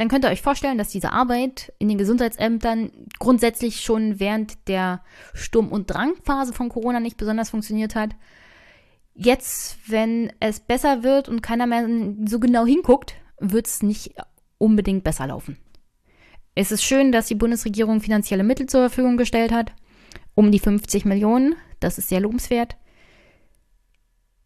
dann 0.00 0.08
könnt 0.08 0.24
ihr 0.24 0.30
euch 0.30 0.40
vorstellen, 0.40 0.78
dass 0.78 0.88
diese 0.88 1.12
Arbeit 1.12 1.74
in 1.78 1.86
den 1.88 1.98
Gesundheitsämtern 1.98 2.90
grundsätzlich 3.18 3.82
schon 3.82 4.18
während 4.18 4.66
der 4.66 5.02
Sturm- 5.34 5.70
und 5.70 5.90
Drangphase 5.90 6.54
von 6.54 6.70
Corona 6.70 7.00
nicht 7.00 7.18
besonders 7.18 7.50
funktioniert 7.50 7.94
hat. 7.94 8.16
Jetzt, 9.12 9.76
wenn 9.88 10.32
es 10.40 10.58
besser 10.58 11.02
wird 11.02 11.28
und 11.28 11.42
keiner 11.42 11.66
mehr 11.66 11.86
so 12.24 12.40
genau 12.40 12.64
hinguckt, 12.64 13.14
wird 13.40 13.66
es 13.66 13.82
nicht 13.82 14.14
unbedingt 14.56 15.04
besser 15.04 15.26
laufen. 15.26 15.58
Es 16.54 16.72
ist 16.72 16.82
schön, 16.82 17.12
dass 17.12 17.26
die 17.26 17.34
Bundesregierung 17.34 18.00
finanzielle 18.00 18.42
Mittel 18.42 18.64
zur 18.64 18.80
Verfügung 18.80 19.18
gestellt 19.18 19.52
hat. 19.52 19.74
Um 20.34 20.50
die 20.50 20.60
50 20.60 21.04
Millionen. 21.04 21.56
Das 21.78 21.98
ist 21.98 22.08
sehr 22.08 22.20
lobenswert. 22.20 22.78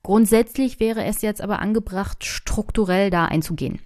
Grundsätzlich 0.03 0.81
wäre 0.81 1.05
es 1.05 1.23
jetzt 1.23 1.41
aber 1.41 1.61
angebracht, 1.61 2.25
strukturell 2.25 3.11
da 3.11 3.27
einzugehen. 3.27 3.79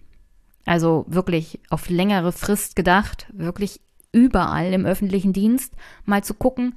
Also 0.69 1.07
wirklich 1.09 1.61
auf 1.71 1.89
längere 1.89 2.31
Frist 2.31 2.77
gedacht, 2.77 3.27
wirklich 3.33 3.81
überall 4.13 4.75
im 4.75 4.85
öffentlichen 4.85 5.33
Dienst 5.33 5.73
mal 6.05 6.23
zu 6.23 6.35
gucken, 6.35 6.77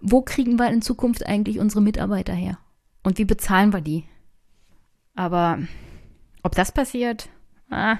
wo 0.00 0.22
kriegen 0.22 0.58
wir 0.58 0.70
in 0.70 0.80
Zukunft 0.80 1.26
eigentlich 1.26 1.58
unsere 1.58 1.82
Mitarbeiter 1.82 2.32
her? 2.32 2.56
Und 3.02 3.18
wie 3.18 3.26
bezahlen 3.26 3.74
wir 3.74 3.82
die? 3.82 4.04
Aber 5.14 5.58
ob 6.42 6.54
das 6.54 6.72
passiert? 6.72 7.28
Ah, 7.68 7.98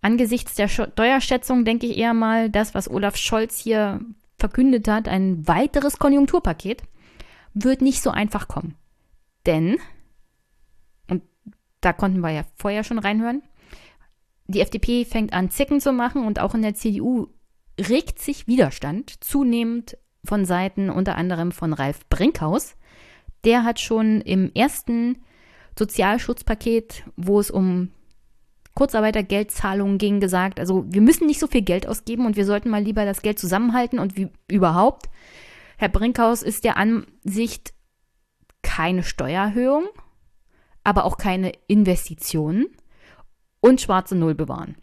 angesichts 0.00 0.56
der 0.56 0.66
Steuerschätzung 0.66 1.64
denke 1.64 1.86
ich 1.86 1.96
eher 1.96 2.12
mal, 2.12 2.50
das, 2.50 2.74
was 2.74 2.90
Olaf 2.90 3.16
Scholz 3.16 3.56
hier 3.56 4.00
verkündet 4.36 4.88
hat, 4.88 5.06
ein 5.06 5.46
weiteres 5.46 6.00
Konjunkturpaket 6.00 6.82
wird 7.54 7.82
nicht 7.82 8.02
so 8.02 8.10
einfach 8.10 8.48
kommen. 8.48 8.74
Denn, 9.46 9.78
da 11.80 11.92
konnten 11.92 12.20
wir 12.20 12.30
ja 12.30 12.44
vorher 12.56 12.84
schon 12.84 12.98
reinhören, 12.98 13.42
die 14.46 14.60
FDP 14.60 15.04
fängt 15.04 15.32
an, 15.32 15.50
Zicken 15.50 15.80
zu 15.80 15.92
machen 15.92 16.26
und 16.26 16.40
auch 16.40 16.54
in 16.54 16.62
der 16.62 16.74
CDU 16.74 17.28
regt 17.78 18.18
sich 18.18 18.46
Widerstand 18.46 19.22
zunehmend 19.22 19.96
von 20.24 20.44
Seiten 20.44 20.90
unter 20.90 21.16
anderem 21.16 21.52
von 21.52 21.72
Ralf 21.72 22.08
Brinkhaus. 22.08 22.74
Der 23.44 23.64
hat 23.64 23.80
schon 23.80 24.20
im 24.20 24.50
ersten 24.52 25.18
Sozialschutzpaket, 25.78 27.04
wo 27.16 27.40
es 27.40 27.50
um 27.50 27.90
Kurzarbeitergeldzahlungen 28.74 29.98
ging, 29.98 30.20
gesagt, 30.20 30.60
also 30.60 30.84
wir 30.88 31.00
müssen 31.00 31.26
nicht 31.26 31.40
so 31.40 31.46
viel 31.46 31.62
Geld 31.62 31.86
ausgeben 31.86 32.26
und 32.26 32.36
wir 32.36 32.44
sollten 32.44 32.70
mal 32.70 32.82
lieber 32.82 33.04
das 33.04 33.22
Geld 33.22 33.38
zusammenhalten 33.38 33.98
und 33.98 34.16
wie 34.16 34.28
überhaupt. 34.48 35.08
Herr 35.78 35.88
Brinkhaus 35.88 36.42
ist 36.42 36.64
der 36.64 36.76
Ansicht, 36.76 37.72
keine 38.62 39.02
Steuererhöhung, 39.02 39.84
aber 40.84 41.04
auch 41.04 41.18
keine 41.18 41.52
Investitionen 41.66 42.66
und 43.60 43.80
schwarze 43.80 44.16
Null 44.16 44.34
bewahren. 44.34 44.76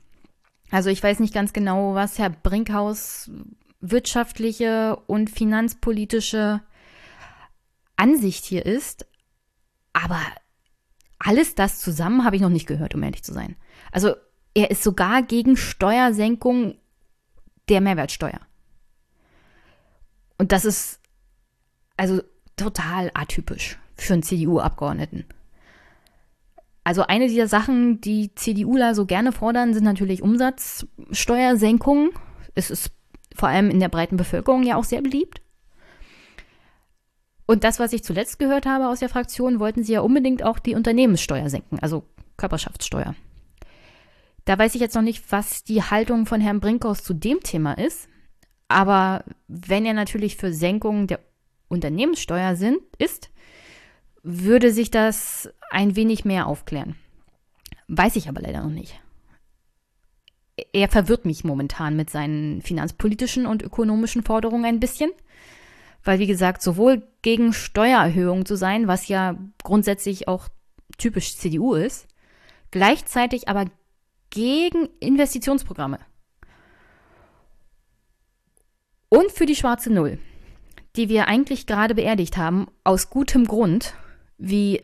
Also 0.69 0.89
ich 0.89 1.01
weiß 1.01 1.19
nicht 1.19 1.33
ganz 1.33 1.53
genau, 1.53 1.95
was 1.95 2.19
Herr 2.19 2.29
Brinkhaus 2.29 3.31
wirtschaftliche 3.79 4.97
und 5.07 5.29
finanzpolitische 5.29 6.61
Ansicht 7.95 8.45
hier 8.45 8.65
ist, 8.65 9.05
aber 9.93 10.19
alles 11.19 11.55
das 11.55 11.79
zusammen 11.79 12.23
habe 12.23 12.35
ich 12.35 12.41
noch 12.41 12.49
nicht 12.49 12.67
gehört, 12.67 12.93
um 12.95 13.03
ehrlich 13.03 13.23
zu 13.23 13.33
sein. 13.33 13.55
Also 13.91 14.15
er 14.53 14.71
ist 14.71 14.83
sogar 14.83 15.23
gegen 15.23 15.57
Steuersenkung 15.57 16.77
der 17.69 17.81
Mehrwertsteuer. 17.81 18.39
Und 20.37 20.51
das 20.51 20.65
ist 20.65 20.99
also 21.95 22.21
total 22.55 23.11
atypisch 23.13 23.77
für 23.95 24.13
einen 24.13 24.23
CDU-Abgeordneten. 24.23 25.25
Also 26.87 27.01
eine 27.05 27.27
dieser 27.27 27.49
Sachen, 27.49 27.99
die 27.99 28.33
CDUler 28.33 28.95
so 28.95 29.05
gerne 29.05 29.33
fordern, 29.33 29.73
sind 29.73 29.83
natürlich 29.83 30.21
Umsatzsteuersenkungen. 30.21 32.11
Es 32.55 32.71
ist 32.71 32.93
vor 33.35 33.49
allem 33.49 33.69
in 33.69 33.81
der 33.81 33.89
breiten 33.89 34.15
Bevölkerung 34.15 34.63
ja 34.63 34.77
auch 34.77 34.85
sehr 34.85 35.01
beliebt. 35.01 35.41
Und 37.45 37.65
das, 37.65 37.81
was 37.81 37.91
ich 37.91 38.05
zuletzt 38.05 38.39
gehört 38.39 38.65
habe 38.65 38.87
aus 38.87 38.99
der 38.99 39.09
Fraktion, 39.09 39.59
wollten 39.59 39.83
sie 39.83 39.91
ja 39.91 39.99
unbedingt 39.99 40.43
auch 40.43 40.59
die 40.59 40.75
Unternehmenssteuer 40.75 41.49
senken, 41.49 41.77
also 41.79 42.05
Körperschaftssteuer. 42.37 43.15
Da 44.45 44.57
weiß 44.57 44.73
ich 44.73 44.79
jetzt 44.79 44.95
noch 44.95 45.01
nicht, 45.01 45.29
was 45.29 45.65
die 45.65 45.83
Haltung 45.83 46.25
von 46.25 46.39
Herrn 46.39 46.61
Brinkhaus 46.61 47.03
zu 47.03 47.13
dem 47.13 47.41
Thema 47.41 47.73
ist. 47.73 48.07
Aber 48.69 49.25
wenn 49.49 49.85
er 49.85 49.93
natürlich 49.93 50.37
für 50.37 50.53
Senkungen 50.53 51.07
der 51.07 51.19
Unternehmenssteuer 51.67 52.55
sind, 52.55 52.79
ist, 52.97 53.29
würde 54.23 54.71
sich 54.71 54.91
das 54.91 55.49
ein 55.69 55.95
wenig 55.95 56.25
mehr 56.25 56.47
aufklären. 56.47 56.95
Weiß 57.87 58.15
ich 58.15 58.27
aber 58.27 58.41
leider 58.41 58.63
noch 58.63 58.71
nicht. 58.71 58.99
Er 60.73 60.89
verwirrt 60.89 61.25
mich 61.25 61.43
momentan 61.43 61.95
mit 61.95 62.09
seinen 62.09 62.61
finanzpolitischen 62.61 63.45
und 63.45 63.61
ökonomischen 63.61 64.23
Forderungen 64.23 64.65
ein 64.65 64.79
bisschen, 64.79 65.11
weil, 66.03 66.19
wie 66.19 66.27
gesagt, 66.27 66.61
sowohl 66.61 67.07
gegen 67.21 67.53
Steuererhöhungen 67.53 68.45
zu 68.45 68.55
sein, 68.55 68.87
was 68.87 69.07
ja 69.07 69.37
grundsätzlich 69.63 70.27
auch 70.27 70.47
typisch 70.97 71.37
CDU 71.37 71.75
ist, 71.75 72.07
gleichzeitig 72.71 73.47
aber 73.47 73.65
gegen 74.29 74.89
Investitionsprogramme. 74.99 75.99
Und 79.09 79.31
für 79.31 79.45
die 79.45 79.55
schwarze 79.55 79.91
Null, 79.91 80.19
die 80.95 81.07
wir 81.07 81.27
eigentlich 81.27 81.67
gerade 81.67 81.95
beerdigt 81.95 82.35
haben, 82.35 82.67
aus 82.83 83.09
gutem 83.09 83.45
Grund, 83.45 83.93
wie 84.37 84.83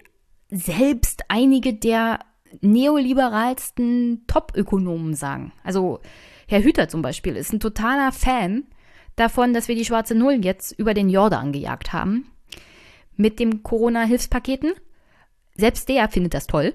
selbst 0.50 1.24
einige 1.30 1.74
der 1.74 2.20
neoliberalsten 2.62 4.26
Top-Ökonomen 4.28 5.16
sagen. 5.16 5.52
Also 5.64 6.00
Herr 6.48 6.64
Hüter 6.64 6.88
zum 6.88 7.02
Beispiel 7.02 7.36
ist 7.36 7.54
ein 7.54 7.60
totaler 7.60 8.12
Fan 8.12 8.66
davon, 9.16 9.54
dass 9.54 9.68
wir 9.68 9.76
die 9.76 9.86
schwarze 9.86 10.16
Null 10.16 10.44
jetzt 10.44 10.72
über 10.78 10.94
den 10.94 11.10
Jordan 11.10 11.52
gejagt 11.52 11.94
haben. 11.94 12.30
Mit 13.16 13.40
den 13.40 13.64
Corona-Hilfspaketen. 13.64 14.74
Selbst 15.56 15.88
der 15.90 16.10
findet 16.10 16.34
das 16.34 16.48
toll. 16.48 16.74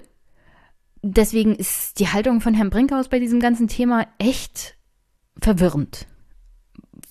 Deswegen 1.01 1.55
ist 1.55 1.99
die 1.99 2.07
Haltung 2.07 2.41
von 2.41 2.53
Herrn 2.53 2.69
Brinkhaus 2.69 3.07
bei 3.09 3.19
diesem 3.19 3.39
ganzen 3.39 3.67
Thema 3.67 4.07
echt 4.17 4.77
verwirrend. 5.41 6.07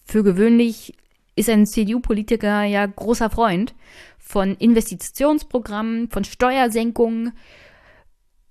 Für 0.05 0.23
gewöhnlich 0.23 0.95
ist 1.39 1.49
ein 1.49 1.67
CDU-Politiker 1.67 2.65
ja 2.65 2.85
großer 2.85 3.31
Freund 3.31 3.75
von 4.19 4.55
Investitionsprogrammen, 4.57 6.11
von 6.11 6.25
Steuersenkungen. 6.25 7.33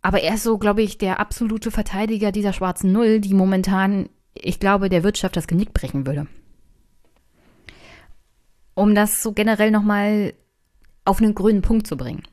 Aber 0.02 0.22
er 0.22 0.36
ist 0.36 0.44
so, 0.44 0.58
glaube 0.58 0.82
ich, 0.82 0.98
der 0.98 1.20
absolute 1.20 1.70
Verteidiger 1.70 2.32
dieser 2.32 2.54
schwarzen 2.54 2.92
Null, 2.92 3.20
die 3.20 3.34
momentan, 3.34 4.10
ich 4.34 4.60
glaube, 4.60 4.90
der 4.90 5.04
Wirtschaft 5.04 5.36
das 5.36 5.48
Genick 5.48 5.74
brechen 5.74 6.08
würde. 6.08 6.28
Um 8.74 8.96
das 8.96 9.22
so 9.22 9.34
generell 9.34 9.72
nochmal 9.72 10.34
auf 11.04 11.22
einen 11.22 11.36
grünen 11.36 11.62
Punkt 11.62 11.88
zu 11.88 11.98
bringen. 11.98 12.24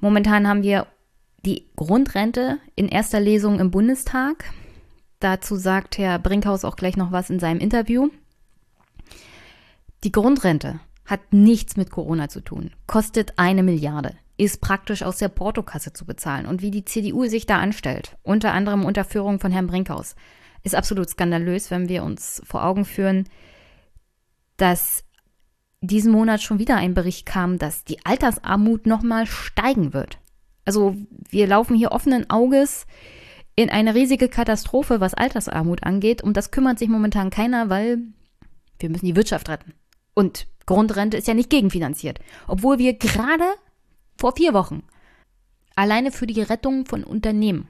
Momentan 0.00 0.46
haben 0.46 0.62
wir 0.62 0.86
die 1.44 1.64
Grundrente 1.76 2.58
in 2.76 2.88
erster 2.88 3.20
Lesung 3.20 3.60
im 3.60 3.70
Bundestag. 3.70 4.44
Dazu 5.20 5.56
sagt 5.56 5.98
Herr 5.98 6.18
Brinkhaus 6.18 6.64
auch 6.64 6.76
gleich 6.76 6.96
noch 6.96 7.12
was 7.12 7.30
in 7.30 7.40
seinem 7.40 7.60
Interview. 7.60 8.10
Die 10.04 10.12
Grundrente 10.12 10.78
hat 11.04 11.32
nichts 11.32 11.76
mit 11.76 11.90
Corona 11.90 12.28
zu 12.28 12.40
tun, 12.40 12.70
kostet 12.86 13.32
eine 13.36 13.62
Milliarde, 13.64 14.14
ist 14.36 14.60
praktisch 14.60 15.02
aus 15.02 15.18
der 15.18 15.28
Portokasse 15.28 15.92
zu 15.92 16.04
bezahlen. 16.04 16.46
Und 16.46 16.62
wie 16.62 16.70
die 16.70 16.84
CDU 16.84 17.26
sich 17.26 17.46
da 17.46 17.58
anstellt, 17.58 18.16
unter 18.22 18.52
anderem 18.52 18.84
unter 18.84 19.04
Führung 19.04 19.40
von 19.40 19.50
Herrn 19.50 19.66
Brinkhaus, 19.66 20.14
ist 20.62 20.74
absolut 20.74 21.08
skandalös, 21.08 21.70
wenn 21.70 21.88
wir 21.88 22.04
uns 22.04 22.42
vor 22.44 22.64
Augen 22.64 22.84
führen, 22.84 23.28
dass 24.56 25.04
diesen 25.80 26.12
Monat 26.12 26.42
schon 26.42 26.58
wieder 26.58 26.76
ein 26.76 26.94
Bericht 26.94 27.26
kam, 27.26 27.58
dass 27.58 27.84
die 27.84 28.04
Altersarmut 28.04 28.86
nochmal 28.86 29.26
steigen 29.26 29.92
wird. 29.92 30.18
Also 30.64 30.96
wir 31.30 31.46
laufen 31.46 31.76
hier 31.76 31.92
offenen 31.92 32.28
Auges 32.30 32.86
in 33.56 33.70
eine 33.70 33.94
riesige 33.94 34.28
Katastrophe, 34.28 35.00
was 35.00 35.14
Altersarmut 35.14 35.82
angeht. 35.82 36.22
Und 36.22 36.36
das 36.36 36.50
kümmert 36.50 36.78
sich 36.78 36.88
momentan 36.88 37.30
keiner, 37.30 37.70
weil 37.70 37.98
wir 38.78 38.90
müssen 38.90 39.06
die 39.06 39.16
Wirtschaft 39.16 39.48
retten. 39.48 39.72
Und 40.18 40.48
Grundrente 40.66 41.16
ist 41.16 41.28
ja 41.28 41.34
nicht 41.34 41.48
gegenfinanziert. 41.48 42.18
Obwohl 42.48 42.78
wir 42.78 42.94
gerade 42.94 43.44
vor 44.16 44.34
vier 44.34 44.52
Wochen 44.52 44.82
alleine 45.76 46.10
für 46.10 46.26
die 46.26 46.42
Rettung 46.42 46.86
von 46.86 47.04
Unternehmen 47.04 47.68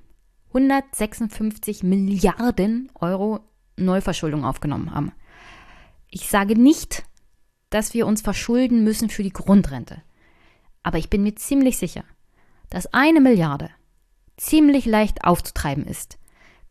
156 0.55 1.83
Milliarden 1.83 2.91
Euro 2.95 3.41
Neuverschuldung 3.77 4.47
aufgenommen 4.47 4.95
haben. 4.95 5.12
Ich 6.09 6.31
sage 6.31 6.59
nicht, 6.59 7.05
dass 7.69 7.93
wir 7.93 8.07
uns 8.07 8.23
verschulden 8.23 8.83
müssen 8.83 9.11
für 9.11 9.23
die 9.23 9.35
Grundrente. 9.35 10.01
Aber 10.83 10.97
ich 10.97 11.11
bin 11.11 11.25
mir 11.25 11.35
ziemlich 11.35 11.77
sicher, 11.77 12.05
dass 12.70 12.95
eine 12.95 13.20
Milliarde 13.20 13.69
ziemlich 14.39 14.87
leicht 14.87 15.23
aufzutreiben 15.23 15.85
ist, 15.85 16.19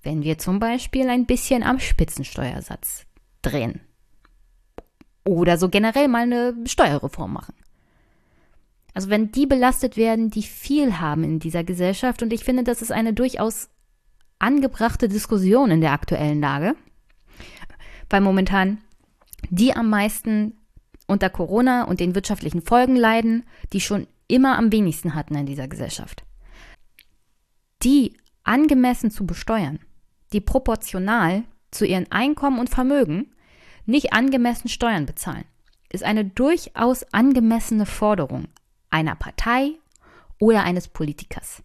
wenn 0.01 0.23
wir 0.23 0.39
zum 0.39 0.57
Beispiel 0.57 1.07
ein 1.07 1.27
bisschen 1.27 1.61
am 1.61 1.79
Spitzensteuersatz 1.79 3.05
drehen. 3.43 3.86
Oder 5.27 5.57
so 5.57 5.67
generell 5.67 6.07
mal 6.07 6.23
eine 6.23 6.55
Steuerreform 6.65 7.33
machen. 7.33 7.53
Also 8.93 9.09
wenn 9.09 9.31
die 9.31 9.45
belastet 9.45 9.97
werden, 9.97 10.31
die 10.31 10.41
viel 10.41 10.99
haben 10.99 11.23
in 11.25 11.39
dieser 11.39 11.65
Gesellschaft, 11.65 12.23
und 12.23 12.31
ich 12.31 12.45
finde, 12.45 12.63
das 12.63 12.81
ist 12.81 12.91
eine 12.91 13.13
durchaus 13.13 13.69
angebrachte 14.39 15.09
Diskussion 15.09 15.69
in 15.69 15.81
der 15.81 15.91
aktuellen 15.91 16.39
Lage, 16.39 16.75
weil 18.09 18.21
momentan 18.21 18.77
die 19.49 19.75
am 19.75 19.89
meisten 19.89 20.57
unter 21.07 21.29
Corona 21.29 21.83
und 21.83 21.99
den 21.99 22.15
wirtschaftlichen 22.15 22.61
Folgen 22.61 22.95
leiden, 22.95 23.43
die 23.73 23.81
schon 23.81 24.07
immer 24.27 24.57
am 24.57 24.71
wenigsten 24.71 25.13
hatten 25.13 25.35
in 25.35 25.45
dieser 25.45 25.67
Gesellschaft. 25.67 26.23
Die 27.83 28.17
angemessen 28.43 29.11
zu 29.11 29.25
besteuern, 29.25 29.79
die 30.31 30.41
proportional 30.41 31.43
zu 31.71 31.85
ihren 31.85 32.09
Einkommen 32.11 32.59
und 32.59 32.69
Vermögen 32.69 33.31
nicht 33.87 34.13
angemessen 34.13 34.69
Steuern 34.69 35.05
bezahlen, 35.05 35.45
ist 35.91 36.03
eine 36.03 36.25
durchaus 36.25 37.03
angemessene 37.13 37.85
Forderung 37.85 38.47
einer 38.89 39.15
Partei 39.15 39.71
oder 40.39 40.63
eines 40.63 40.87
Politikers. 40.87 41.63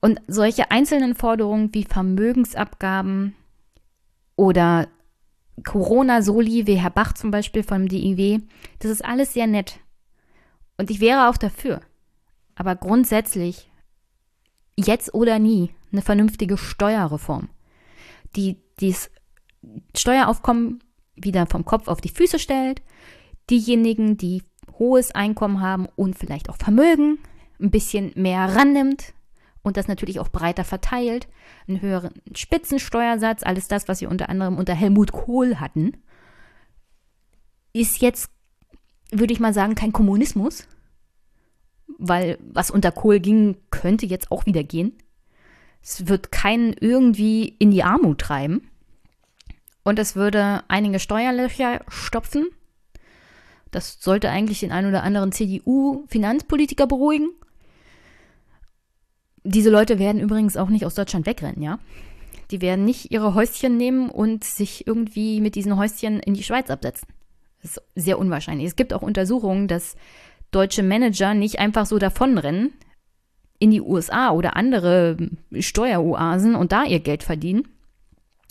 Und 0.00 0.20
solche 0.26 0.70
einzelnen 0.70 1.14
Forderungen 1.14 1.74
wie 1.74 1.84
Vermögensabgaben 1.84 3.34
oder 4.36 4.88
Corona-Soli, 5.64 6.66
wie 6.66 6.76
Herr 6.76 6.90
Bach 6.90 7.12
zum 7.14 7.30
Beispiel 7.30 7.62
vom 7.62 7.88
DIW, 7.88 8.40
das 8.78 8.90
ist 8.90 9.04
alles 9.04 9.34
sehr 9.34 9.46
nett. 9.46 9.80
Und 10.76 10.90
ich 10.90 11.00
wäre 11.00 11.28
auch 11.28 11.36
dafür. 11.36 11.80
Aber 12.54 12.76
grundsätzlich, 12.76 13.70
jetzt 14.76 15.12
oder 15.14 15.38
nie, 15.38 15.74
eine 15.90 16.02
vernünftige 16.02 16.56
Steuerreform, 16.56 17.48
die 18.36 18.56
das 18.80 19.10
Steueraufkommen 19.96 20.80
wieder 21.16 21.46
vom 21.46 21.64
Kopf 21.64 21.88
auf 21.88 22.00
die 22.00 22.10
Füße 22.10 22.38
stellt, 22.38 22.82
diejenigen, 23.50 24.16
die 24.16 24.42
hohes 24.78 25.14
Einkommen 25.14 25.60
haben 25.60 25.86
und 25.96 26.16
vielleicht 26.16 26.48
auch 26.48 26.56
Vermögen, 26.56 27.18
ein 27.60 27.70
bisschen 27.70 28.12
mehr 28.14 28.54
rannimmt 28.54 29.14
und 29.62 29.76
das 29.76 29.88
natürlich 29.88 30.20
auch 30.20 30.28
breiter 30.28 30.64
verteilt, 30.64 31.28
einen 31.66 31.80
höheren 31.80 32.12
Spitzensteuersatz, 32.34 33.42
alles 33.42 33.68
das, 33.68 33.88
was 33.88 34.00
wir 34.00 34.10
unter 34.10 34.28
anderem 34.28 34.56
unter 34.56 34.74
Helmut 34.74 35.12
Kohl 35.12 35.56
hatten, 35.56 35.96
ist 37.72 38.00
jetzt 38.00 38.30
würde 39.10 39.32
ich 39.32 39.40
mal 39.40 39.54
sagen, 39.54 39.74
kein 39.74 39.92
Kommunismus, 39.92 40.66
weil 41.98 42.38
was 42.40 42.70
unter 42.70 42.92
Kohl 42.92 43.20
ging, 43.20 43.56
könnte 43.70 44.06
jetzt 44.06 44.30
auch 44.30 44.46
wieder 44.46 44.62
gehen. 44.62 44.92
Es 45.82 46.08
wird 46.08 46.30
keinen 46.32 46.74
irgendwie 46.74 47.56
in 47.58 47.70
die 47.70 47.82
Armut 47.82 48.20
treiben. 48.20 48.67
Und 49.88 49.98
es 49.98 50.16
würde 50.16 50.64
einige 50.68 50.98
Steuerlöcher 50.98 51.80
stopfen. 51.88 52.48
Das 53.70 53.96
sollte 54.02 54.28
eigentlich 54.28 54.60
den 54.60 54.70
einen 54.70 54.88
oder 54.88 55.02
anderen 55.02 55.32
CDU-Finanzpolitiker 55.32 56.86
beruhigen. 56.86 57.30
Diese 59.44 59.70
Leute 59.70 59.98
werden 59.98 60.20
übrigens 60.20 60.58
auch 60.58 60.68
nicht 60.68 60.84
aus 60.84 60.94
Deutschland 60.94 61.24
wegrennen, 61.24 61.62
ja. 61.62 61.78
Die 62.50 62.60
werden 62.60 62.84
nicht 62.84 63.12
ihre 63.12 63.32
Häuschen 63.32 63.78
nehmen 63.78 64.10
und 64.10 64.44
sich 64.44 64.86
irgendwie 64.86 65.40
mit 65.40 65.54
diesen 65.54 65.78
Häuschen 65.78 66.20
in 66.20 66.34
die 66.34 66.42
Schweiz 66.42 66.68
absetzen. 66.68 67.08
Das 67.62 67.78
ist 67.78 67.82
sehr 67.94 68.18
unwahrscheinlich. 68.18 68.66
Es 68.66 68.76
gibt 68.76 68.92
auch 68.92 69.00
Untersuchungen, 69.00 69.68
dass 69.68 69.96
deutsche 70.50 70.82
Manager 70.82 71.32
nicht 71.32 71.60
einfach 71.60 71.86
so 71.86 71.96
davonrennen 71.96 72.74
in 73.58 73.70
die 73.70 73.80
USA 73.80 74.32
oder 74.32 74.54
andere 74.54 75.16
Steueroasen 75.58 76.56
und 76.56 76.72
da 76.72 76.84
ihr 76.84 77.00
Geld 77.00 77.22
verdienen. 77.22 77.66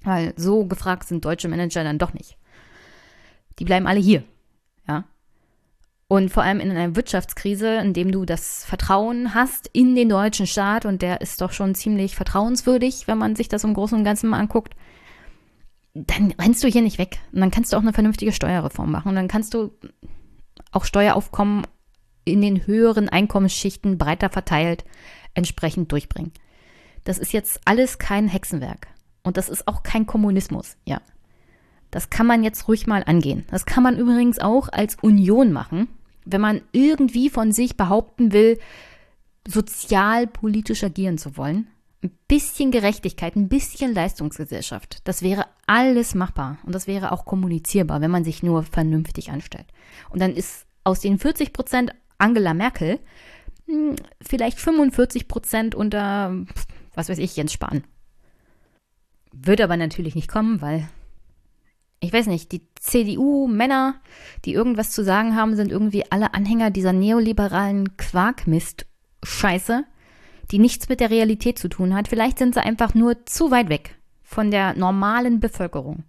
Weil 0.07 0.33
so 0.37 0.63
gefragt 0.63 1.05
sind 1.05 1.25
deutsche 1.25 1.49
Manager 1.49 1.83
dann 1.83 1.97
doch 1.97 2.13
nicht. 2.13 2.37
Die 3.59 3.65
bleiben 3.65 3.87
alle 3.87 3.99
hier. 3.99 4.23
Ja. 4.87 5.03
Und 6.07 6.29
vor 6.29 6.43
allem 6.43 6.61
in 6.61 6.71
einer 6.71 6.95
Wirtschaftskrise, 6.95 7.75
in 7.75 7.91
dem 7.91 8.13
du 8.13 8.23
das 8.23 8.63
Vertrauen 8.63 9.33
hast 9.33 9.69
in 9.73 9.95
den 9.95 10.07
deutschen 10.07 10.47
Staat 10.47 10.85
und 10.85 11.01
der 11.01 11.19
ist 11.19 11.41
doch 11.41 11.51
schon 11.51 11.75
ziemlich 11.75 12.15
vertrauenswürdig, 12.15 13.09
wenn 13.09 13.17
man 13.17 13.35
sich 13.35 13.49
das 13.49 13.65
im 13.65 13.73
Großen 13.73 13.97
und 13.97 14.05
Ganzen 14.05 14.29
mal 14.29 14.39
anguckt, 14.39 14.75
dann 15.93 16.31
rennst 16.39 16.63
du 16.63 16.69
hier 16.69 16.83
nicht 16.83 16.99
weg. 16.99 17.19
Und 17.33 17.41
dann 17.41 17.51
kannst 17.51 17.73
du 17.73 17.77
auch 17.77 17.81
eine 17.81 17.91
vernünftige 17.91 18.31
Steuerreform 18.31 18.89
machen. 18.89 19.09
Und 19.09 19.15
dann 19.15 19.27
kannst 19.27 19.53
du 19.53 19.73
auch 20.71 20.85
Steueraufkommen 20.85 21.67
in 22.23 22.39
den 22.39 22.65
höheren 22.65 23.09
Einkommensschichten 23.09 23.97
breiter 23.97 24.29
verteilt 24.29 24.85
entsprechend 25.33 25.91
durchbringen. 25.91 26.31
Das 27.03 27.17
ist 27.17 27.33
jetzt 27.33 27.59
alles 27.65 27.99
kein 27.99 28.29
Hexenwerk. 28.29 28.87
Und 29.27 29.37
das 29.37 29.49
ist 29.49 29.67
auch 29.67 29.83
kein 29.83 30.05
Kommunismus, 30.05 30.77
ja. 30.85 31.01
Das 31.91 32.09
kann 32.09 32.27
man 32.27 32.43
jetzt 32.43 32.67
ruhig 32.67 32.87
mal 32.87 33.03
angehen. 33.05 33.45
Das 33.49 33.65
kann 33.65 33.83
man 33.83 33.97
übrigens 33.97 34.39
auch 34.39 34.67
als 34.69 34.95
Union 35.01 35.53
machen, 35.53 35.87
wenn 36.25 36.41
man 36.41 36.61
irgendwie 36.71 37.29
von 37.29 37.51
sich 37.51 37.77
behaupten 37.77 38.33
will, 38.33 38.59
sozialpolitisch 39.47 40.83
agieren 40.83 41.17
zu 41.17 41.37
wollen 41.37 41.67
ein 42.03 42.11
bisschen 42.27 42.71
Gerechtigkeit, 42.71 43.35
ein 43.35 43.49
bisschen 43.49 43.93
Leistungsgesellschaft, 43.93 44.99
das 45.05 45.21
wäre 45.21 45.45
alles 45.65 46.15
machbar 46.15 46.57
und 46.63 46.75
das 46.75 46.87
wäre 46.87 47.11
auch 47.11 47.25
kommunizierbar, 47.25 48.01
wenn 48.01 48.11
man 48.11 48.23
sich 48.23 48.43
nur 48.43 48.63
vernünftig 48.63 49.31
anstellt. 49.31 49.65
Und 50.09 50.21
dann 50.21 50.33
ist 50.33 50.65
aus 50.83 50.99
den 50.99 51.17
40 51.17 51.53
Prozent 51.53 51.93
Angela 52.17 52.53
Merkel 52.53 52.99
hm, 53.65 53.95
vielleicht 54.21 54.59
45 54.59 55.27
Prozent 55.27 55.75
unter, 55.75 56.45
was 56.93 57.09
weiß 57.09 57.17
ich, 57.17 57.35
Jens 57.35 57.53
Spahn. 57.53 57.83
Wird 59.39 59.61
aber 59.61 59.77
natürlich 59.77 60.15
nicht 60.15 60.29
kommen, 60.29 60.61
weil, 60.61 60.87
ich 61.99 62.11
weiß 62.11 62.27
nicht, 62.27 62.51
die 62.51 62.61
CDU-Männer, 62.79 63.95
die 64.45 64.53
irgendwas 64.53 64.91
zu 64.91 65.03
sagen 65.03 65.35
haben, 65.35 65.55
sind 65.55 65.71
irgendwie 65.71 66.11
alle 66.11 66.33
Anhänger 66.33 66.71
dieser 66.71 66.93
neoliberalen 66.93 67.97
Quarkmist-Scheiße 67.97 69.83
die 70.51 70.59
nichts 70.59 70.89
mit 70.89 70.99
der 70.99 71.09
Realität 71.09 71.59
zu 71.59 71.67
tun 71.67 71.93
hat. 71.93 72.07
Vielleicht 72.07 72.37
sind 72.37 72.53
sie 72.53 72.63
einfach 72.63 72.93
nur 72.93 73.25
zu 73.25 73.51
weit 73.51 73.69
weg 73.69 73.95
von 74.23 74.51
der 74.51 74.75
normalen 74.75 75.39
Bevölkerung. 75.39 76.03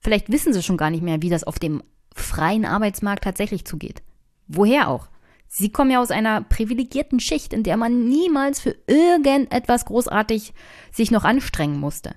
Vielleicht 0.00 0.30
wissen 0.30 0.52
sie 0.52 0.62
schon 0.62 0.76
gar 0.76 0.90
nicht 0.90 1.02
mehr, 1.02 1.22
wie 1.22 1.30
das 1.30 1.44
auf 1.44 1.58
dem 1.58 1.82
freien 2.14 2.64
Arbeitsmarkt 2.64 3.24
tatsächlich 3.24 3.64
zugeht. 3.64 4.02
Woher 4.46 4.88
auch? 4.88 5.08
Sie 5.48 5.72
kommen 5.72 5.90
ja 5.90 6.00
aus 6.00 6.10
einer 6.10 6.42
privilegierten 6.42 7.20
Schicht, 7.20 7.54
in 7.54 7.62
der 7.62 7.78
man 7.78 8.08
niemals 8.08 8.60
für 8.60 8.76
irgendetwas 8.86 9.86
großartig 9.86 10.52
sich 10.92 11.10
noch 11.10 11.24
anstrengen 11.24 11.80
musste. 11.80 12.14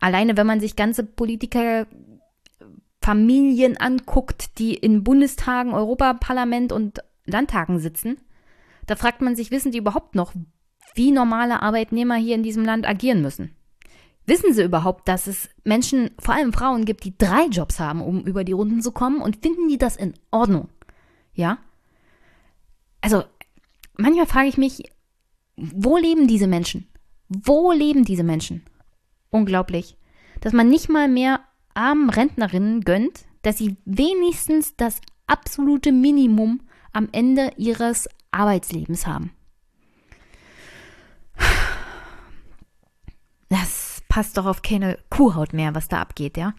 Alleine 0.00 0.36
wenn 0.36 0.46
man 0.46 0.60
sich 0.60 0.76
ganze 0.76 1.04
Politikerfamilien 1.04 3.76
anguckt, 3.76 4.58
die 4.58 4.74
in 4.74 5.04
Bundestagen, 5.04 5.74
Europaparlament 5.74 6.72
und 6.72 7.00
Landtagen 7.26 7.78
sitzen, 7.78 8.16
da 8.86 8.96
fragt 8.96 9.20
man 9.20 9.36
sich, 9.36 9.50
wissen 9.50 9.70
die 9.70 9.78
überhaupt 9.78 10.14
noch, 10.14 10.32
wie 10.94 11.10
normale 11.10 11.62
Arbeitnehmer 11.62 12.16
hier 12.16 12.34
in 12.34 12.42
diesem 12.42 12.64
Land 12.64 12.88
agieren 12.88 13.20
müssen? 13.20 13.54
Wissen 14.24 14.52
sie 14.52 14.62
überhaupt, 14.62 15.08
dass 15.08 15.26
es 15.26 15.48
Menschen, 15.64 16.10
vor 16.18 16.34
allem 16.34 16.52
Frauen 16.52 16.84
gibt, 16.84 17.04
die 17.04 17.16
drei 17.16 17.46
Jobs 17.46 17.80
haben, 17.80 18.02
um 18.02 18.26
über 18.26 18.44
die 18.44 18.52
Runden 18.52 18.82
zu 18.82 18.92
kommen? 18.92 19.20
Und 19.20 19.42
finden 19.42 19.68
die 19.68 19.78
das 19.78 19.96
in 19.96 20.14
Ordnung? 20.30 20.68
Ja? 21.38 21.58
Also, 23.00 23.22
manchmal 23.96 24.26
frage 24.26 24.48
ich 24.48 24.58
mich, 24.58 24.82
wo 25.56 25.96
leben 25.96 26.26
diese 26.26 26.48
Menschen? 26.48 26.88
Wo 27.28 27.70
leben 27.70 28.04
diese 28.04 28.24
Menschen? 28.24 28.64
Unglaublich. 29.30 29.96
Dass 30.40 30.52
man 30.52 30.68
nicht 30.68 30.88
mal 30.88 31.08
mehr 31.08 31.40
armen 31.74 32.10
Rentnerinnen 32.10 32.80
gönnt, 32.80 33.24
dass 33.42 33.56
sie 33.56 33.76
wenigstens 33.84 34.74
das 34.76 35.00
absolute 35.28 35.92
Minimum 35.92 36.60
am 36.92 37.08
Ende 37.12 37.52
ihres 37.56 38.08
Arbeitslebens 38.32 39.06
haben. 39.06 39.30
Das 43.48 44.02
passt 44.08 44.36
doch 44.36 44.46
auf 44.46 44.62
keine 44.62 44.98
Kuhhaut 45.08 45.52
mehr, 45.52 45.74
was 45.76 45.86
da 45.86 46.00
abgeht, 46.00 46.36
ja? 46.36 46.54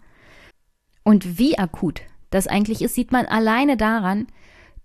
Und 1.04 1.38
wie 1.38 1.58
akut 1.58 2.00
das 2.30 2.46
eigentlich 2.46 2.80
ist, 2.80 2.94
sieht 2.94 3.12
man 3.12 3.26
alleine 3.26 3.76
daran, 3.76 4.28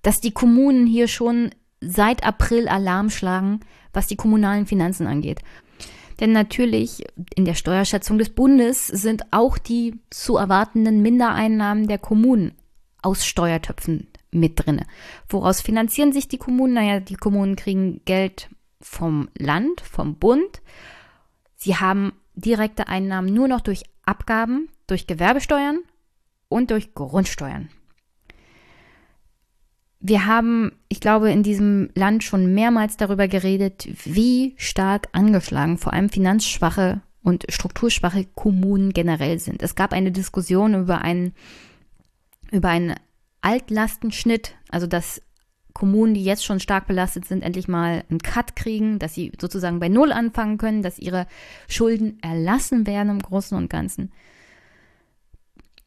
dass 0.06 0.22
die 0.22 0.32
Kommunen 0.32 0.86
hier 0.86 1.08
schon 1.08 1.50
seit 1.82 2.24
April 2.24 2.68
Alarm 2.68 3.10
schlagen, 3.10 3.62
was 3.92 4.06
die 4.06 4.16
kommunalen 4.16 4.68
Finanzen 4.68 5.08
angeht. 5.08 5.42
Denn 6.20 6.32
natürlich 6.32 7.04
in 7.34 7.44
der 7.44 7.56
Steuerschätzung 7.56 8.20
des 8.20 8.30
Bundes 8.30 8.86
sind 8.86 9.24
auch 9.32 9.58
die 9.58 10.00
zu 10.12 10.38
erwartenden 10.38 11.02
Mindereinnahmen 11.02 11.88
der 11.88 11.98
Kommunen 11.98 12.54
aus 13.02 13.26
Steuertöpfen 13.26 14.08
mit 14.30 14.64
drin. 14.64 14.86
Woraus 15.28 15.62
finanzieren 15.62 16.14
sich 16.14 16.28
die 16.28 16.38
Kommunen? 16.38 16.74
Naja, 16.74 17.00
die 17.00 17.16
Kommunen 17.16 17.56
kriegen 17.56 18.02
Geld 18.06 18.50
vom 18.80 19.30
Land, 19.36 19.82
vom 19.82 20.18
Bund. 20.20 20.62
Sie 21.56 21.78
haben 21.78 22.14
direkte 22.36 22.88
Einnahmen 22.88 23.34
nur 23.34 23.48
noch 23.48 23.62
durch 23.62 23.86
Abgaben, 24.06 24.70
durch 24.86 25.08
Gewerbesteuern 25.08 25.80
und 26.48 26.70
durch 26.70 26.94
Grundsteuern. 26.94 27.70
Wir 30.08 30.28
haben, 30.28 30.72
ich 30.88 31.00
glaube, 31.00 31.32
in 31.32 31.42
diesem 31.42 31.90
Land 31.96 32.24
schon 32.24 32.54
mehrmals 32.54 32.96
darüber 32.96 33.28
geredet, 33.28 33.88
wie 34.04 34.54
stark 34.56 35.10
angeschlagen 35.14 35.80
vor 35.80 35.94
allem 35.94 36.10
finanzschwache 36.10 37.02
und 37.24 37.46
strukturschwache 37.50 38.26
Kommunen 38.36 38.94
generell 38.94 39.40
sind. 39.40 39.64
Es 39.64 39.74
gab 39.74 39.94
eine 39.94 40.12
Diskussion 40.12 40.76
über 40.76 41.02
einen, 41.02 41.34
über 42.52 42.70
einen 42.70 42.94
Altlastenschnitt, 43.42 44.54
also 44.70 44.86
dass 44.86 45.24
Kommunen, 45.74 46.14
die 46.14 46.24
jetzt 46.24 46.46
schon 46.46 46.60
stark 46.60 46.86
belastet 46.86 47.26
sind, 47.26 47.42
endlich 47.42 47.68
mal 47.68 48.04
einen 48.08 48.20
Cut 48.20 48.56
kriegen, 48.56 49.00
dass 49.00 49.16
sie 49.16 49.32
sozusagen 49.42 49.80
bei 49.80 49.90
Null 49.90 50.12
anfangen 50.12 50.60
können, 50.60 50.84
dass 50.84 51.00
ihre 51.00 51.26
Schulden 51.68 52.20
erlassen 52.22 52.86
werden 52.86 53.10
im 53.10 53.20
Großen 53.20 53.58
und 53.58 53.72
Ganzen. 53.72 54.12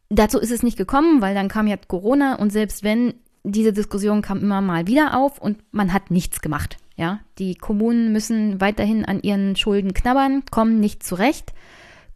Dazu 0.08 0.40
ist 0.40 0.50
es 0.50 0.64
nicht 0.64 0.76
gekommen, 0.76 1.22
weil 1.22 1.36
dann 1.36 1.46
kam 1.46 1.68
ja 1.68 1.76
Corona 1.76 2.34
und 2.34 2.50
selbst 2.50 2.82
wenn 2.82 3.14
diese 3.44 3.73
Diskussion 3.73 4.23
kam 4.23 4.40
immer 4.40 4.60
mal 4.60 4.86
wieder 4.86 5.16
auf 5.16 5.39
und 5.39 5.62
man 5.73 5.93
hat 5.93 6.10
nichts 6.10 6.40
gemacht. 6.40 6.77
Ja, 6.97 7.20
die 7.39 7.55
Kommunen 7.55 8.12
müssen 8.12 8.60
weiterhin 8.60 9.05
an 9.05 9.23
ihren 9.23 9.55
Schulden 9.55 9.94
knabbern, 9.94 10.43
kommen 10.51 10.81
nicht 10.81 11.05
zurecht, 11.05 11.52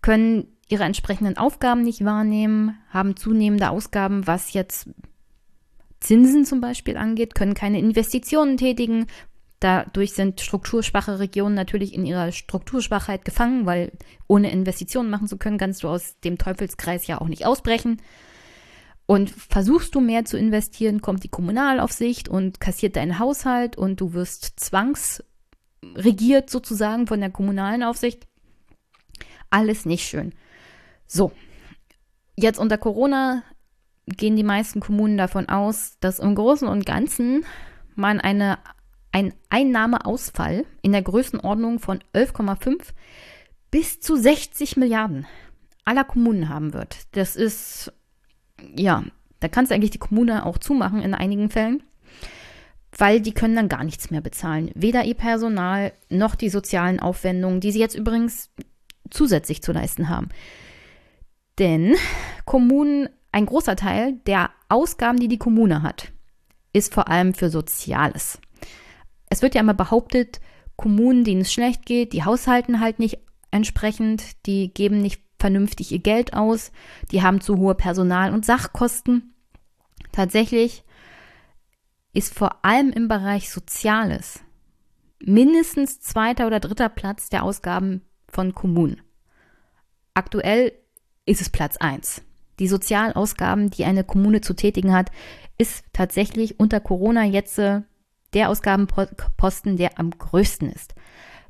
können 0.01 0.49
ihre 0.69 0.85
entsprechenden 0.85 1.37
Aufgaben 1.37 1.83
nicht 1.83 2.05
wahrnehmen, 2.05 2.77
haben 2.89 3.17
zunehmende 3.17 3.71
Ausgaben, 3.71 4.27
was 4.27 4.53
jetzt 4.55 4.89
Zinsen 6.01 6.45
zum 6.45 6.61
Beispiel 6.61 6.97
angeht, 6.97 7.35
können 7.35 7.55
keine 7.55 7.79
Investitionen 7.79 8.57
tätigen. 8.57 9.07
Dadurch 9.61 10.15
sind 10.15 10.41
strukturschwache 10.41 11.21
Regionen 11.21 11.55
natürlich 11.55 11.95
in 11.95 12.05
ihrer 12.05 12.33
Strukturschwachheit 12.33 13.25
gefangen, 13.25 13.67
weil 13.67 13.93
ohne 14.27 14.51
Investitionen 14.51 15.11
machen 15.11 15.29
zu 15.29 15.37
können, 15.37 15.59
kannst 15.59 15.85
du 15.85 15.89
aus 15.89 16.19
dem 16.25 16.39
Teufelskreis 16.39 17.07
ja 17.07 17.21
auch 17.21 17.29
nicht 17.29 17.47
ausbrechen. 17.47 18.03
Und 19.07 19.31
versuchst 19.31 19.95
du 19.95 20.01
mehr 20.01 20.25
zu 20.25 20.39
investieren, 20.39 21.01
kommt 21.01 21.25
die 21.25 21.29
Kommunalaufsicht 21.29 22.29
und 22.29 22.61
kassiert 22.61 22.97
deinen 22.97 23.19
Haushalt 23.19 23.77
und 23.77 24.01
du 24.01 24.15
wirst 24.15 24.61
zwangsregiert 24.61 26.49
sozusagen 26.49 27.07
von 27.07 27.21
der 27.21 27.31
kommunalen 27.31 27.83
Aufsicht. 27.83 28.27
Alles 29.51 29.85
nicht 29.85 30.07
schön. 30.07 30.33
So, 31.07 31.33
jetzt 32.37 32.59
unter 32.59 32.79
Corona 32.79 33.43
gehen 34.07 34.37
die 34.37 34.45
meisten 34.45 34.81
Kommunen 34.81 35.17
davon 35.17 35.49
aus, 35.49 35.99
dass 36.01 36.19
im 36.19 36.35
Großen 36.35 36.69
und 36.69 36.87
Ganzen 36.87 37.45
man 37.95 38.21
eine, 38.21 38.59
einen 39.13 39.35
Einnahmeausfall 39.51 40.65
in 40.81 40.93
der 40.93 41.03
Größenordnung 41.03 41.79
von 41.79 42.03
11,5 42.15 42.89
bis 43.71 44.01
zu 44.01 44.17
60 44.17 44.77
Milliarden 44.77 45.27
aller 45.85 46.05
Kommunen 46.05 46.49
haben 46.49 46.73
wird. 46.73 46.97
Das 47.13 47.37
ist, 47.37 47.93
ja, 48.77 49.05
da 49.41 49.49
kannst 49.49 49.71
du 49.71 49.75
eigentlich 49.75 49.91
die 49.91 49.99
Kommune 49.99 50.47
auch 50.47 50.59
zumachen 50.59 51.03
in 51.03 51.15
einigen 51.15 51.51
Fällen, 51.51 51.83
weil 52.97 53.21
die 53.21 53.33
können 53.33 53.57
dann 53.57 53.69
gar 53.69 53.85
nichts 53.85 54.11
mehr 54.11 54.21
bezahlen. 54.21 54.71
Weder 54.75 55.05
ihr 55.05 55.15
Personal 55.15 55.93
noch 56.09 56.35
die 56.35 56.49
sozialen 56.49 57.01
Aufwendungen, 57.01 57.61
die 57.61 57.73
sie 57.73 57.81
jetzt 57.81 57.97
übrigens 57.97 58.51
zusätzlich 59.11 59.63
zu 59.63 59.73
leisten 59.73 60.09
haben. 60.09 60.29
Denn 61.59 61.95
Kommunen 62.45 63.09
ein 63.33 63.47
großer 63.47 63.77
Teil 63.77 64.15
der 64.27 64.51
Ausgaben, 64.69 65.19
die 65.19 65.29
die 65.29 65.39
Kommune 65.39 65.83
hat, 65.83 66.13
ist 66.73 66.93
vor 66.93 67.09
allem 67.09 67.35
für 67.35 67.51
Soziales. 67.51 68.39
Es 69.29 69.43
wird 69.43 69.55
ja 69.55 69.61
immer 69.61 69.75
behauptet, 69.75 70.41
Kommunen, 70.77 71.25
denen 71.25 71.43
es 71.43 71.53
schlecht 71.53 71.87
geht, 71.87 72.13
die 72.13 72.25
haushalten 72.25 72.81
halt 72.81 72.99
nicht 72.99 73.19
entsprechend, 73.51 74.47
die 74.47 74.73
geben 74.73 75.01
nicht 75.01 75.23
vernünftig 75.43 75.93
ihr 75.93 75.99
Geld 75.99 76.33
aus, 76.33 76.73
die 77.11 77.23
haben 77.23 77.41
zu 77.41 77.59
hohe 77.59 77.75
Personal- 77.75 78.33
und 78.33 78.47
Sachkosten. 78.47 79.35
Tatsächlich 80.11 80.85
ist 82.15 82.35
vor 82.35 82.65
allem 82.65 82.91
im 82.91 83.09
Bereich 83.09 83.51
Soziales 83.51 84.41
mindestens 85.23 86.01
zweiter 86.01 86.47
oder 86.47 86.61
dritter 86.61 86.89
Platz 86.89 87.29
der 87.29 87.43
Ausgaben 87.43 88.03
von 88.29 88.55
Kommunen. 88.55 89.03
Aktuell 90.15 90.73
ist 91.27 91.41
es 91.41 91.51
Platz 91.51 91.77
eins 91.77 92.23
die 92.63 92.69
Sozialausgaben, 92.69 93.71
die 93.71 93.85
eine 93.85 94.05
Kommune 94.05 94.41
zu 94.41 94.55
tätigen 94.55 94.93
hat, 94.93 95.11
ist 95.59 95.85
tatsächlich 95.93 96.61
unter 96.61 96.79
Corona 96.81 97.25
jetzt 97.25 97.59
äh, 97.59 97.83
der 98.35 98.49
Ausgabenposten, 98.49 99.77
der 99.77 99.99
am 99.99 100.11
größten 100.11 100.71
ist. 100.71 100.95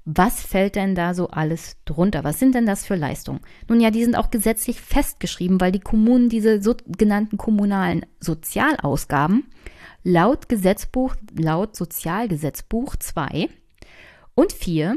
Was 0.04 0.40
fällt 0.40 0.74
denn 0.74 0.94
da 0.96 1.14
so 1.14 1.28
alles 1.28 1.76
drunter? 1.84 2.24
Was 2.24 2.40
sind 2.40 2.54
denn 2.54 2.66
das 2.66 2.84
für 2.84 2.96
Leistungen? 2.96 3.40
Nun 3.68 3.80
ja, 3.80 3.90
die 3.90 4.02
sind 4.02 4.16
auch 4.16 4.30
gesetzlich 4.30 4.80
festgeschrieben, 4.80 5.60
weil 5.60 5.70
die 5.70 5.80
Kommunen 5.80 6.28
diese 6.28 6.60
sogenannten 6.60 7.36
kommunalen 7.36 8.04
Sozialausgaben 8.18 9.44
laut 10.02 10.48
Gesetzbuch, 10.48 11.14
laut 11.38 11.76
Sozialgesetzbuch 11.76 12.96
2 12.96 13.48
und 14.34 14.52
4 14.52 14.96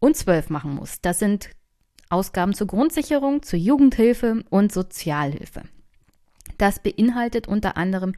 und 0.00 0.16
12 0.16 0.50
machen 0.50 0.74
muss. 0.74 1.00
Das 1.00 1.18
sind 1.18 1.50
Ausgaben 2.10 2.54
zur 2.54 2.66
Grundsicherung, 2.66 3.42
zur 3.42 3.58
Jugendhilfe 3.58 4.42
und 4.50 4.72
Sozialhilfe. 4.72 5.62
Das 6.56 6.80
beinhaltet 6.80 7.46
unter 7.46 7.76
anderem 7.76 8.14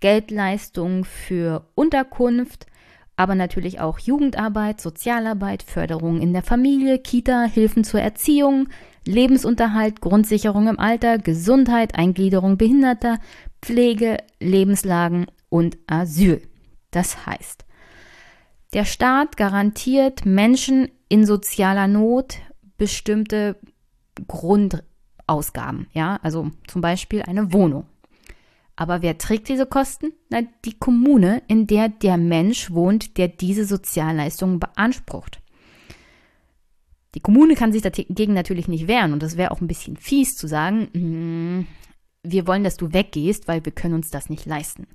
Geldleistungen 0.00 1.04
für 1.04 1.68
Unterkunft, 1.74 2.66
aber 3.22 3.36
natürlich 3.36 3.78
auch 3.78 4.00
Jugendarbeit, 4.00 4.80
Sozialarbeit, 4.80 5.62
Förderung 5.62 6.20
in 6.20 6.32
der 6.32 6.42
Familie, 6.42 6.98
Kita, 6.98 7.44
Hilfen 7.44 7.84
zur 7.84 8.00
Erziehung, 8.00 8.68
Lebensunterhalt, 9.06 10.00
Grundsicherung 10.00 10.66
im 10.66 10.80
Alter, 10.80 11.18
Gesundheit, 11.18 11.94
Eingliederung 11.94 12.56
Behinderter, 12.56 13.20
Pflege, 13.62 14.16
Lebenslagen 14.40 15.26
und 15.48 15.78
Asyl. 15.86 16.42
Das 16.90 17.24
heißt, 17.24 17.64
der 18.74 18.84
Staat 18.84 19.36
garantiert 19.36 20.26
Menschen 20.26 20.88
in 21.08 21.24
sozialer 21.24 21.86
Not 21.86 22.38
bestimmte 22.76 23.56
Grundausgaben, 24.26 25.86
ja, 25.92 26.18
also 26.22 26.50
zum 26.66 26.80
Beispiel 26.80 27.22
eine 27.22 27.52
Wohnung. 27.52 27.86
Aber 28.82 29.00
wer 29.00 29.16
trägt 29.16 29.48
diese 29.48 29.64
Kosten? 29.64 30.12
Na, 30.28 30.42
die 30.64 30.76
Kommune, 30.76 31.44
in 31.46 31.68
der 31.68 31.88
der 31.88 32.16
Mensch 32.16 32.72
wohnt, 32.72 33.16
der 33.16 33.28
diese 33.28 33.64
Sozialleistungen 33.64 34.58
beansprucht. 34.58 35.40
Die 37.14 37.20
Kommune 37.20 37.54
kann 37.54 37.72
sich 37.72 37.82
dagegen 37.82 38.34
natürlich 38.34 38.66
nicht 38.66 38.88
wehren 38.88 39.12
und 39.12 39.22
das 39.22 39.36
wäre 39.36 39.52
auch 39.52 39.60
ein 39.60 39.68
bisschen 39.68 39.96
fies 39.96 40.36
zu 40.36 40.48
sagen, 40.48 40.88
mm, 40.94 41.66
wir 42.24 42.48
wollen, 42.48 42.64
dass 42.64 42.76
du 42.76 42.92
weggehst, 42.92 43.46
weil 43.46 43.64
wir 43.64 43.70
können 43.70 43.94
uns 43.94 44.10
das 44.10 44.28
nicht 44.28 44.46
leisten. 44.46 44.88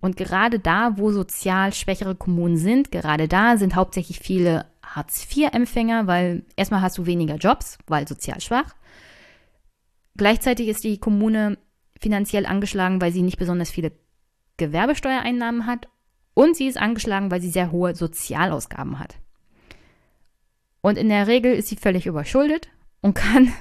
Und 0.00 0.16
gerade 0.16 0.58
da, 0.58 0.98
wo 0.98 1.12
sozial 1.12 1.72
schwächere 1.72 2.16
Kommunen 2.16 2.56
sind, 2.56 2.90
gerade 2.90 3.28
da 3.28 3.56
sind 3.56 3.76
hauptsächlich 3.76 4.18
viele 4.18 4.66
Hartz-IV-Empfänger, 4.82 6.08
weil 6.08 6.44
erstmal 6.56 6.80
hast 6.80 6.98
du 6.98 7.06
weniger 7.06 7.36
Jobs, 7.36 7.78
weil 7.86 8.08
sozial 8.08 8.40
schwach. 8.40 8.74
Gleichzeitig 10.16 10.66
ist 10.66 10.82
die 10.82 10.98
Kommune 10.98 11.56
finanziell 12.02 12.44
angeschlagen, 12.46 13.00
weil 13.00 13.12
sie 13.12 13.22
nicht 13.22 13.38
besonders 13.38 13.70
viele 13.70 13.92
Gewerbesteuereinnahmen 14.56 15.66
hat 15.66 15.88
und 16.34 16.56
sie 16.56 16.66
ist 16.66 16.76
angeschlagen, 16.76 17.30
weil 17.30 17.40
sie 17.40 17.50
sehr 17.50 17.70
hohe 17.70 17.94
Sozialausgaben 17.94 18.98
hat. 18.98 19.16
Und 20.80 20.98
in 20.98 21.08
der 21.08 21.28
Regel 21.28 21.54
ist 21.54 21.68
sie 21.68 21.76
völlig 21.76 22.06
überschuldet 22.06 22.68
und 23.00 23.14
kann 23.14 23.52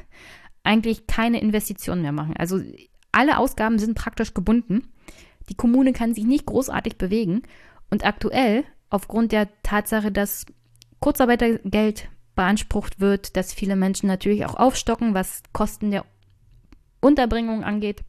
eigentlich 0.64 1.08
keine 1.08 1.40
Investitionen 1.40 2.02
mehr 2.02 2.12
machen. 2.12 2.36
Also 2.36 2.62
alle 3.12 3.38
Ausgaben 3.38 3.78
sind 3.78 3.96
praktisch 3.96 4.34
gebunden. 4.34 4.88
Die 5.50 5.56
Kommune 5.56 5.94
kann 5.94 6.14
sich 6.14 6.26
nicht 6.26 6.46
großartig 6.46 6.98
bewegen. 6.98 7.44
Und 7.90 8.06
aktuell, 8.06 8.64
aufgrund 8.90 9.32
der 9.32 9.50
Tatsache, 9.64 10.12
dass 10.12 10.46
Kurzarbeitergeld 11.00 12.10
beansprucht 12.36 13.00
wird, 13.00 13.36
dass 13.36 13.54
viele 13.54 13.76
Menschen 13.76 14.08
natürlich 14.08 14.46
auch 14.46 14.56
aufstocken, 14.56 15.14
was 15.14 15.44
Kosten 15.52 15.92
der 15.92 16.06
Unterbringung 17.02 17.64
angeht, 17.64 18.04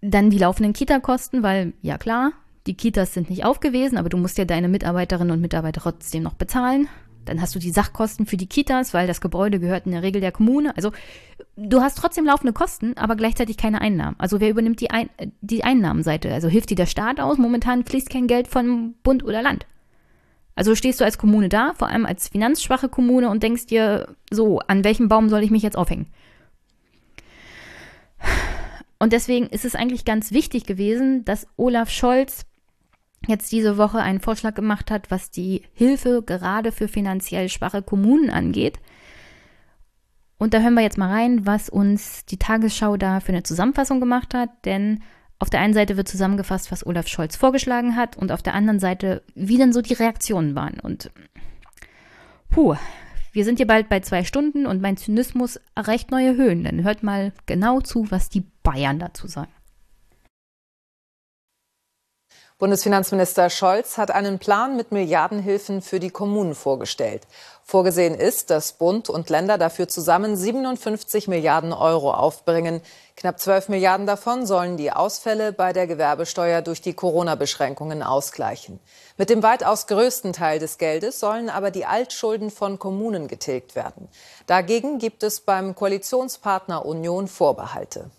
dann 0.00 0.30
die 0.30 0.38
laufenden 0.38 0.72
Kita-Kosten, 0.72 1.42
weil, 1.42 1.72
ja 1.82 1.98
klar, 1.98 2.32
die 2.66 2.74
Kitas 2.74 3.14
sind 3.14 3.30
nicht 3.30 3.44
aufgewesen, 3.44 3.98
aber 3.98 4.08
du 4.08 4.16
musst 4.16 4.38
ja 4.38 4.44
deine 4.44 4.68
Mitarbeiterinnen 4.68 5.32
und 5.32 5.40
Mitarbeiter 5.40 5.80
trotzdem 5.80 6.22
noch 6.22 6.34
bezahlen. 6.34 6.88
Dann 7.24 7.40
hast 7.40 7.54
du 7.54 7.58
die 7.58 7.70
Sachkosten 7.70 8.26
für 8.26 8.36
die 8.36 8.46
Kitas, 8.46 8.94
weil 8.94 9.06
das 9.06 9.20
Gebäude 9.20 9.58
gehört 9.58 9.86
in 9.86 9.92
der 9.92 10.02
Regel 10.02 10.20
der 10.20 10.32
Kommune. 10.32 10.74
Also 10.76 10.92
du 11.56 11.80
hast 11.80 11.98
trotzdem 11.98 12.24
laufende 12.24 12.52
Kosten, 12.52 12.96
aber 12.96 13.16
gleichzeitig 13.16 13.56
keine 13.56 13.80
Einnahmen. 13.80 14.16
Also 14.18 14.40
wer 14.40 14.50
übernimmt 14.50 14.80
die, 14.80 14.90
Ein 14.90 15.10
die 15.40 15.64
Einnahmenseite? 15.64 16.32
Also 16.32 16.48
hilft 16.48 16.70
dir 16.70 16.76
der 16.76 16.86
Staat 16.86 17.20
aus? 17.20 17.36
Momentan 17.36 17.84
fließt 17.84 18.08
kein 18.08 18.28
Geld 18.28 18.48
von 18.48 18.94
Bund 19.02 19.24
oder 19.24 19.42
Land. 19.42 19.66
Also 20.54 20.74
stehst 20.74 21.00
du 21.00 21.04
als 21.04 21.18
Kommune 21.18 21.48
da, 21.48 21.74
vor 21.74 21.88
allem 21.88 22.04
als 22.04 22.28
finanzschwache 22.28 22.88
Kommune 22.88 23.28
und 23.30 23.42
denkst 23.42 23.66
dir, 23.66 24.08
so, 24.30 24.58
an 24.60 24.82
welchem 24.82 25.08
Baum 25.08 25.28
soll 25.28 25.44
ich 25.44 25.50
mich 25.50 25.62
jetzt 25.62 25.76
aufhängen? 25.76 26.06
Und 28.98 29.12
deswegen 29.12 29.46
ist 29.46 29.64
es 29.64 29.74
eigentlich 29.74 30.04
ganz 30.04 30.32
wichtig 30.32 30.64
gewesen, 30.64 31.24
dass 31.24 31.46
Olaf 31.56 31.90
Scholz 31.90 32.44
jetzt 33.26 33.50
diese 33.52 33.78
Woche 33.78 33.98
einen 33.98 34.20
Vorschlag 34.20 34.54
gemacht 34.54 34.90
hat, 34.90 35.10
was 35.10 35.30
die 35.30 35.62
Hilfe 35.72 36.22
gerade 36.24 36.72
für 36.72 36.88
finanziell 36.88 37.48
schwache 37.48 37.82
Kommunen 37.82 38.30
angeht. 38.30 38.78
Und 40.38 40.54
da 40.54 40.60
hören 40.60 40.74
wir 40.74 40.82
jetzt 40.82 40.98
mal 40.98 41.10
rein, 41.10 41.46
was 41.46 41.68
uns 41.68 42.24
die 42.26 42.38
Tagesschau 42.38 42.96
da 42.96 43.20
für 43.20 43.32
eine 43.32 43.42
Zusammenfassung 43.42 43.98
gemacht 43.98 44.34
hat, 44.34 44.50
denn 44.64 45.02
auf 45.40 45.50
der 45.50 45.60
einen 45.60 45.74
Seite 45.74 45.96
wird 45.96 46.08
zusammengefasst, 46.08 46.70
was 46.70 46.86
Olaf 46.86 47.08
Scholz 47.08 47.36
vorgeschlagen 47.36 47.96
hat 47.96 48.16
und 48.16 48.32
auf 48.32 48.42
der 48.42 48.54
anderen 48.54 48.80
Seite, 48.80 49.22
wie 49.34 49.56
denn 49.56 49.72
so 49.72 49.82
die 49.82 49.94
Reaktionen 49.94 50.54
waren. 50.54 50.80
Und 50.80 51.10
puh, 52.50 52.76
wir 53.32 53.44
sind 53.44 53.58
hier 53.58 53.66
bald 53.66 53.88
bei 53.88 54.00
zwei 54.00 54.24
Stunden 54.24 54.66
und 54.66 54.80
mein 54.80 54.96
Zynismus 54.96 55.60
erreicht 55.74 56.10
neue 56.10 56.36
Höhen. 56.36 56.64
Dann 56.64 56.82
hört 56.82 57.02
mal 57.02 57.32
genau 57.46 57.80
zu, 57.80 58.10
was 58.10 58.28
die 58.28 58.44
Bayern 58.68 58.98
dazu 58.98 59.26
sagen. 59.26 59.52
Bundesfinanzminister 62.58 63.50
Scholz 63.50 63.98
hat 63.98 64.10
einen 64.10 64.40
Plan 64.40 64.76
mit 64.76 64.90
Milliardenhilfen 64.90 65.80
für 65.80 66.00
die 66.00 66.10
Kommunen 66.10 66.56
vorgestellt. 66.56 67.22
Vorgesehen 67.62 68.16
ist, 68.16 68.50
dass 68.50 68.72
Bund 68.72 69.08
und 69.08 69.30
Länder 69.30 69.58
dafür 69.58 69.86
zusammen 69.86 70.36
57 70.36 71.28
Milliarden 71.28 71.72
Euro 71.72 72.12
aufbringen. 72.12 72.82
Knapp 73.16 73.38
12 73.38 73.68
Milliarden 73.68 74.06
davon 74.06 74.44
sollen 74.44 74.76
die 74.76 74.90
Ausfälle 74.90 75.52
bei 75.52 75.72
der 75.72 75.86
Gewerbesteuer 75.86 76.60
durch 76.60 76.82
die 76.82 76.94
Corona-Beschränkungen 76.94 78.02
ausgleichen. 78.02 78.80
Mit 79.16 79.30
dem 79.30 79.44
weitaus 79.44 79.86
größten 79.86 80.32
Teil 80.32 80.58
des 80.58 80.78
Geldes 80.78 81.20
sollen 81.20 81.48
aber 81.48 81.70
die 81.70 81.86
Altschulden 81.86 82.50
von 82.50 82.80
Kommunen 82.80 83.28
getilgt 83.28 83.76
werden. 83.76 84.08
Dagegen 84.46 84.98
gibt 84.98 85.22
es 85.22 85.40
beim 85.40 85.76
Koalitionspartner 85.76 86.84
Union 86.84 87.28
Vorbehalte. 87.28 88.10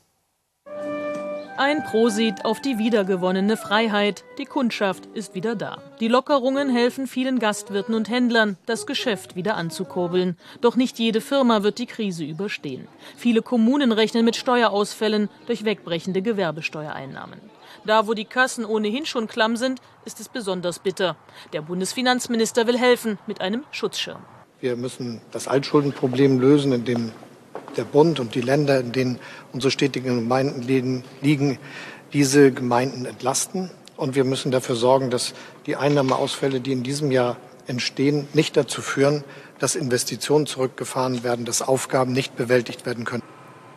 Ein 1.59 1.83
Prosit 1.83 2.45
auf 2.45 2.61
die 2.61 2.77
wiedergewonnene 2.77 3.57
Freiheit. 3.57 4.23
Die 4.37 4.45
Kundschaft 4.45 5.07
ist 5.07 5.35
wieder 5.35 5.57
da. 5.57 5.79
Die 5.99 6.07
Lockerungen 6.07 6.69
helfen 6.69 7.05
vielen 7.05 7.37
Gastwirten 7.37 7.95
und 7.95 8.09
Händlern, 8.09 8.55
das 8.65 8.87
Geschäft 8.87 9.35
wieder 9.35 9.57
anzukurbeln. 9.57 10.37
Doch 10.61 10.77
nicht 10.77 10.99
jede 10.99 11.19
Firma 11.19 11.61
wird 11.61 11.77
die 11.77 11.85
Krise 11.85 12.23
überstehen. 12.23 12.87
Viele 13.17 13.41
Kommunen 13.41 13.91
rechnen 13.91 14.23
mit 14.23 14.37
Steuerausfällen 14.37 15.27
durch 15.47 15.65
wegbrechende 15.65 16.21
Gewerbesteuereinnahmen. 16.21 17.41
Da, 17.85 18.07
wo 18.07 18.13
die 18.13 18.23
Kassen 18.23 18.63
ohnehin 18.63 19.05
schon 19.05 19.27
klamm 19.27 19.57
sind, 19.57 19.81
ist 20.05 20.21
es 20.21 20.29
besonders 20.29 20.79
bitter. 20.79 21.17
Der 21.51 21.61
Bundesfinanzminister 21.61 22.67
will 22.67 22.77
helfen 22.77 23.19
mit 23.27 23.41
einem 23.41 23.65
Schutzschirm. 23.71 24.21
Wir 24.61 24.77
müssen 24.77 25.19
das 25.31 25.49
Altschuldenproblem 25.49 26.39
lösen, 26.39 26.71
indem 26.71 27.11
der 27.77 27.83
Bund 27.83 28.19
und 28.19 28.35
die 28.35 28.41
Länder, 28.41 28.79
in 28.79 28.91
denen 28.91 29.19
unsere 29.53 29.71
städtischen 29.71 30.19
Gemeinden 30.19 30.61
liegen, 31.21 31.59
diese 32.13 32.51
Gemeinden 32.51 33.05
entlasten. 33.05 33.69
Und 33.97 34.15
wir 34.15 34.23
müssen 34.23 34.51
dafür 34.51 34.75
sorgen, 34.75 35.09
dass 35.09 35.33
die 35.65 35.75
Einnahmeausfälle, 35.75 36.61
die 36.61 36.71
in 36.71 36.83
diesem 36.83 37.11
Jahr 37.11 37.37
entstehen, 37.67 38.27
nicht 38.33 38.57
dazu 38.57 38.81
führen, 38.81 39.23
dass 39.59 39.75
Investitionen 39.75 40.45
zurückgefahren 40.45 41.23
werden, 41.23 41.45
dass 41.45 41.61
Aufgaben 41.61 42.13
nicht 42.13 42.35
bewältigt 42.35 42.85
werden 42.85 43.05
können. 43.05 43.23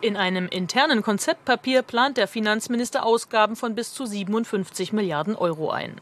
In 0.00 0.16
einem 0.16 0.48
internen 0.48 1.02
Konzeptpapier 1.02 1.82
plant 1.82 2.16
der 2.16 2.26
Finanzminister 2.26 3.04
Ausgaben 3.04 3.54
von 3.54 3.74
bis 3.74 3.94
zu 3.94 4.06
57 4.06 4.92
Milliarden 4.92 5.36
Euro 5.36 5.70
ein. 5.70 6.00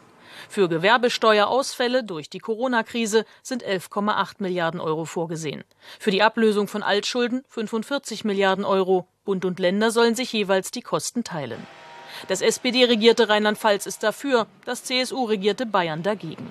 Für 0.51 0.69
Gewerbesteuerausfälle 0.69 2.03
durch 2.03 2.29
die 2.29 2.41
Corona-Krise 2.41 3.25
sind 3.41 3.65
11,8 3.65 4.39
Milliarden 4.41 4.81
Euro 4.81 5.05
vorgesehen. 5.05 5.63
Für 6.01 6.11
die 6.11 6.25
Ablösung 6.25 6.67
von 6.67 6.83
Altschulden 6.83 7.45
45 7.47 8.25
Milliarden 8.25 8.65
Euro. 8.65 9.07
Bund 9.25 9.45
und 9.45 9.61
Länder 9.61 9.93
sollen 9.93 10.17
sich 10.17 10.33
jeweils 10.33 10.73
die 10.73 10.83
Kosten 10.83 11.23
teilen. 11.23 11.65
Das 12.27 12.43
SPD-regierte 12.43 13.29
Rheinland-Pfalz 13.29 13.87
ist 13.87 14.03
dafür, 14.03 14.49
das 14.65 14.83
CSU-regierte 14.83 15.67
Bayern 15.67 16.03
dagegen. 16.03 16.51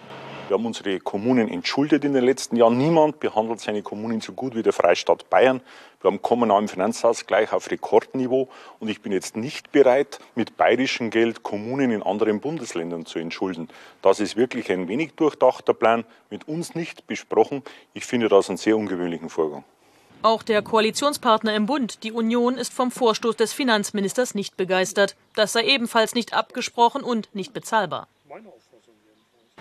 Wir 0.49 0.55
haben 0.55 0.65
unsere 0.65 0.99
Kommunen 0.99 1.47
entschuldet 1.47 2.03
in 2.03 2.13
den 2.13 2.23
letzten 2.23 2.55
Jahren. 2.55 2.76
Niemand 2.76 3.19
behandelt 3.19 3.59
seine 3.59 3.84
Kommunen 3.84 4.19
so 4.19 4.34
gut 4.34 4.55
wie 4.55 4.63
der 4.63 4.73
Freistaat 4.73 5.30
Bayern. 5.30 5.61
Wir 6.01 6.09
haben 6.09 6.23
kommunalen 6.23 6.67
Finanzausgleich 6.67 7.53
auf 7.53 7.69
Rekordniveau. 7.69 8.49
Und 8.80 8.89
ich 8.89 8.99
bin 9.03 9.11
jetzt 9.11 9.38
nicht 9.38 9.71
bereit, 9.71 10.17
mit 10.34 10.57
bayerischem 10.57 11.11
Geld 11.11 11.43
Kommunen 11.43 11.91
in 11.91 12.01
anderen 12.01 12.39
Bundesländern 12.39 13.05
zu 13.05 13.19
entschulden. 13.19 13.69
Das 14.01 14.19
ist 14.19 14.38
wirklich 14.38 14.71
ein 14.71 14.88
wenig 14.88 15.13
durchdachter 15.13 15.76
Plan, 15.76 16.03
mit 16.31 16.47
uns 16.47 16.73
nicht 16.73 17.05
besprochen. 17.05 17.61
Ich 17.93 18.07
finde 18.07 18.27
das 18.27 18.49
einen 18.49 18.57
sehr 18.57 18.76
ungewöhnlichen 18.76 19.30
Vorgang. 19.30 19.63
Auch 20.23 20.41
der 20.41 20.63
Koalitionspartner 20.63 21.53
im 21.53 21.67
Bund, 21.67 22.01
die 22.01 22.11
Union, 22.11 22.57
ist 22.57 22.73
vom 22.73 22.89
Vorstoß 22.89 23.35
des 23.35 23.53
Finanzministers 23.53 24.34
nicht 24.34 24.57
begeistert. 24.57 25.15
Das 25.35 25.53
sei 25.53 25.65
ebenfalls 25.65 26.15
nicht 26.15 26.34
abgesprochen 26.34 27.03
und 27.03 27.30
nicht 27.35 27.53
bezahlbar. 27.53 28.07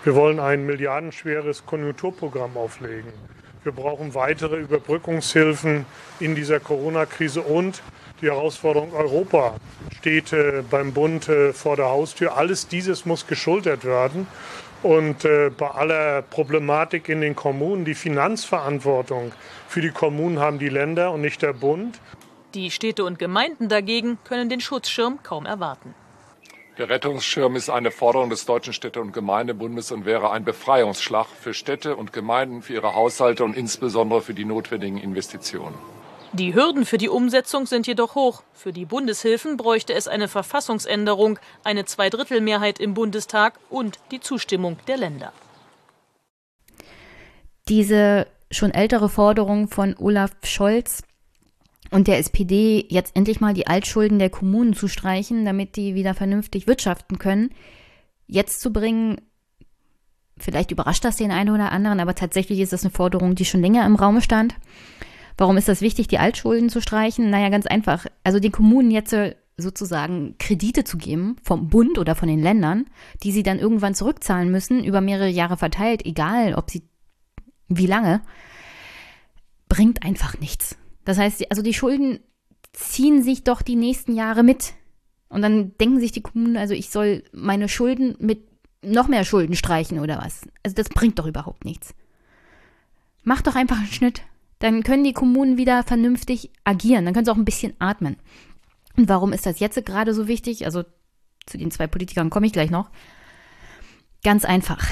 Wir 0.03 0.15
wollen 0.15 0.39
ein 0.39 0.65
milliardenschweres 0.65 1.65
Konjunkturprogramm 1.65 2.55
auflegen. 2.55 3.11
Wir 3.63 3.73
brauchen 3.73 4.13
weitere 4.13 4.55
Überbrückungshilfen 4.55 5.85
in 6.21 6.35
dieser 6.35 6.61
Corona-Krise 6.61 7.41
und 7.41 7.81
die 8.21 8.27
Herausforderung 8.27 8.93
Europa 8.93 9.55
steht 9.97 10.31
äh, 10.33 10.63
beim 10.69 10.93
Bund 10.93 11.27
äh, 11.27 11.51
vor 11.51 11.75
der 11.75 11.85
Haustür. 11.85 12.37
Alles 12.37 12.67
dieses 12.67 13.05
muss 13.05 13.27
geschultert 13.27 13.83
werden. 13.83 14.27
Und 14.83 15.25
äh, 15.25 15.49
bei 15.49 15.69
aller 15.69 16.21
Problematik 16.21 17.09
in 17.09 17.19
den 17.19 17.35
Kommunen, 17.35 17.83
die 17.83 17.95
Finanzverantwortung 17.95 19.33
für 19.67 19.81
die 19.81 19.89
Kommunen 19.89 20.39
haben 20.39 20.59
die 20.59 20.69
Länder 20.69 21.11
und 21.11 21.21
nicht 21.21 21.41
der 21.41 21.53
Bund. 21.53 21.99
Die 22.53 22.71
Städte 22.71 23.03
und 23.03 23.19
Gemeinden 23.19 23.67
dagegen 23.67 24.17
können 24.23 24.49
den 24.49 24.61
Schutzschirm 24.61 25.19
kaum 25.23 25.45
erwarten. 25.45 25.93
Der 26.79 26.87
Rettungsschirm 26.87 27.57
ist 27.57 27.69
eine 27.69 27.91
Forderung 27.91 28.29
des 28.29 28.45
Deutschen 28.45 28.71
Städte- 28.71 29.01
und 29.01 29.11
Gemeindebundes 29.11 29.91
und 29.91 30.05
wäre 30.05 30.31
ein 30.31 30.45
Befreiungsschlag 30.45 31.27
für 31.27 31.53
Städte 31.53 31.97
und 31.97 32.13
Gemeinden, 32.13 32.61
für 32.61 32.75
ihre 32.75 32.95
Haushalte 32.95 33.43
und 33.43 33.57
insbesondere 33.57 34.21
für 34.21 34.33
die 34.33 34.45
notwendigen 34.45 34.97
Investitionen. 34.97 35.75
Die 36.31 36.55
Hürden 36.55 36.85
für 36.85 36.97
die 36.97 37.09
Umsetzung 37.09 37.65
sind 37.65 37.85
jedoch 37.85 38.15
hoch. 38.15 38.43
Für 38.53 38.71
die 38.71 38.85
Bundeshilfen 38.85 39.57
bräuchte 39.57 39.93
es 39.93 40.07
eine 40.07 40.29
Verfassungsänderung, 40.29 41.37
eine 41.65 41.83
Zweidrittelmehrheit 41.83 42.79
im 42.79 42.93
Bundestag 42.93 43.59
und 43.69 43.99
die 44.11 44.21
Zustimmung 44.21 44.77
der 44.87 44.95
Länder. 44.95 45.33
Diese 47.67 48.25
schon 48.51 48.71
ältere 48.71 49.09
Forderung 49.09 49.67
von 49.67 49.97
Olaf 49.99 50.31
Scholz 50.45 51.03
und 51.91 52.07
der 52.07 52.17
SPD 52.17 52.85
jetzt 52.89 53.15
endlich 53.15 53.41
mal 53.41 53.53
die 53.53 53.67
Altschulden 53.67 54.19
der 54.19 54.29
Kommunen 54.29 54.73
zu 54.73 54.87
streichen, 54.87 55.45
damit 55.45 55.75
die 55.75 55.95
wieder 55.95 56.13
vernünftig 56.13 56.67
wirtschaften 56.67 57.17
können, 57.17 57.49
jetzt 58.27 58.61
zu 58.61 58.71
bringen, 58.71 59.21
vielleicht 60.37 60.71
überrascht 60.71 61.03
das 61.03 61.17
den 61.17 61.31
einen 61.31 61.53
oder 61.53 61.71
anderen, 61.71 61.99
aber 61.99 62.15
tatsächlich 62.15 62.59
ist 62.59 62.73
das 62.73 62.83
eine 62.83 62.91
Forderung, 62.91 63.35
die 63.35 63.45
schon 63.45 63.61
länger 63.61 63.85
im 63.85 63.95
Raum 63.95 64.21
stand. 64.21 64.55
Warum 65.37 65.57
ist 65.57 65.69
das 65.69 65.81
wichtig, 65.81 66.07
die 66.07 66.19
Altschulden 66.19 66.69
zu 66.69 66.81
streichen? 66.81 67.29
Naja, 67.29 67.49
ganz 67.49 67.65
einfach. 67.65 68.05
Also 68.23 68.39
den 68.39 68.51
Kommunen 68.51 68.91
jetzt 68.91 69.15
sozusagen 69.55 70.35
Kredite 70.37 70.83
zu 70.83 70.97
geben 70.97 71.35
vom 71.43 71.69
Bund 71.69 71.97
oder 71.97 72.15
von 72.15 72.27
den 72.27 72.41
Ländern, 72.41 72.85
die 73.23 73.31
sie 73.31 73.43
dann 73.43 73.59
irgendwann 73.59 73.95
zurückzahlen 73.95 74.51
müssen, 74.51 74.83
über 74.83 75.01
mehrere 75.01 75.29
Jahre 75.29 75.57
verteilt, 75.57 76.05
egal 76.05 76.55
ob 76.55 76.69
sie 76.69 76.83
wie 77.67 77.85
lange, 77.85 78.21
bringt 79.67 80.03
einfach 80.03 80.39
nichts. 80.39 80.77
Das 81.09 81.17
heißt, 81.17 81.49
also 81.49 81.63
die 81.63 81.73
Schulden 81.73 82.19
ziehen 82.71 83.23
sich 83.23 83.43
doch 83.43 83.63
die 83.63 83.75
nächsten 83.75 84.13
Jahre 84.13 84.43
mit. 84.43 84.73
Und 85.27 85.41
dann 85.41 85.75
denken 85.79 85.99
sich 85.99 86.11
die 86.11 86.21
Kommunen, 86.21 86.55
also 86.55 86.75
ich 86.75 86.91
soll 86.91 87.23
meine 87.31 87.67
Schulden 87.67 88.15
mit 88.19 88.47
noch 88.83 89.07
mehr 89.07 89.25
Schulden 89.25 89.55
streichen 89.55 89.99
oder 89.99 90.19
was. 90.19 90.43
Also 90.61 90.75
das 90.75 90.89
bringt 90.89 91.17
doch 91.17 91.25
überhaupt 91.25 91.65
nichts. 91.65 91.95
Mach 93.23 93.41
doch 93.41 93.55
einfach 93.55 93.79
einen 93.79 93.87
Schnitt. 93.87 94.21
Dann 94.59 94.83
können 94.83 95.03
die 95.03 95.13
Kommunen 95.13 95.57
wieder 95.57 95.81
vernünftig 95.81 96.51
agieren. 96.63 97.05
Dann 97.05 97.15
können 97.15 97.25
sie 97.25 97.31
auch 97.31 97.37
ein 97.37 97.43
bisschen 97.43 97.73
atmen. 97.79 98.17
Und 98.95 99.09
warum 99.09 99.33
ist 99.33 99.47
das 99.47 99.59
jetzt 99.59 99.83
gerade 99.87 100.13
so 100.13 100.27
wichtig? 100.27 100.67
Also 100.67 100.83
zu 101.47 101.57
den 101.57 101.71
zwei 101.71 101.87
Politikern 101.87 102.29
komme 102.29 102.45
ich 102.45 102.53
gleich 102.53 102.69
noch. 102.69 102.91
Ganz 104.23 104.45
einfach 104.45 104.87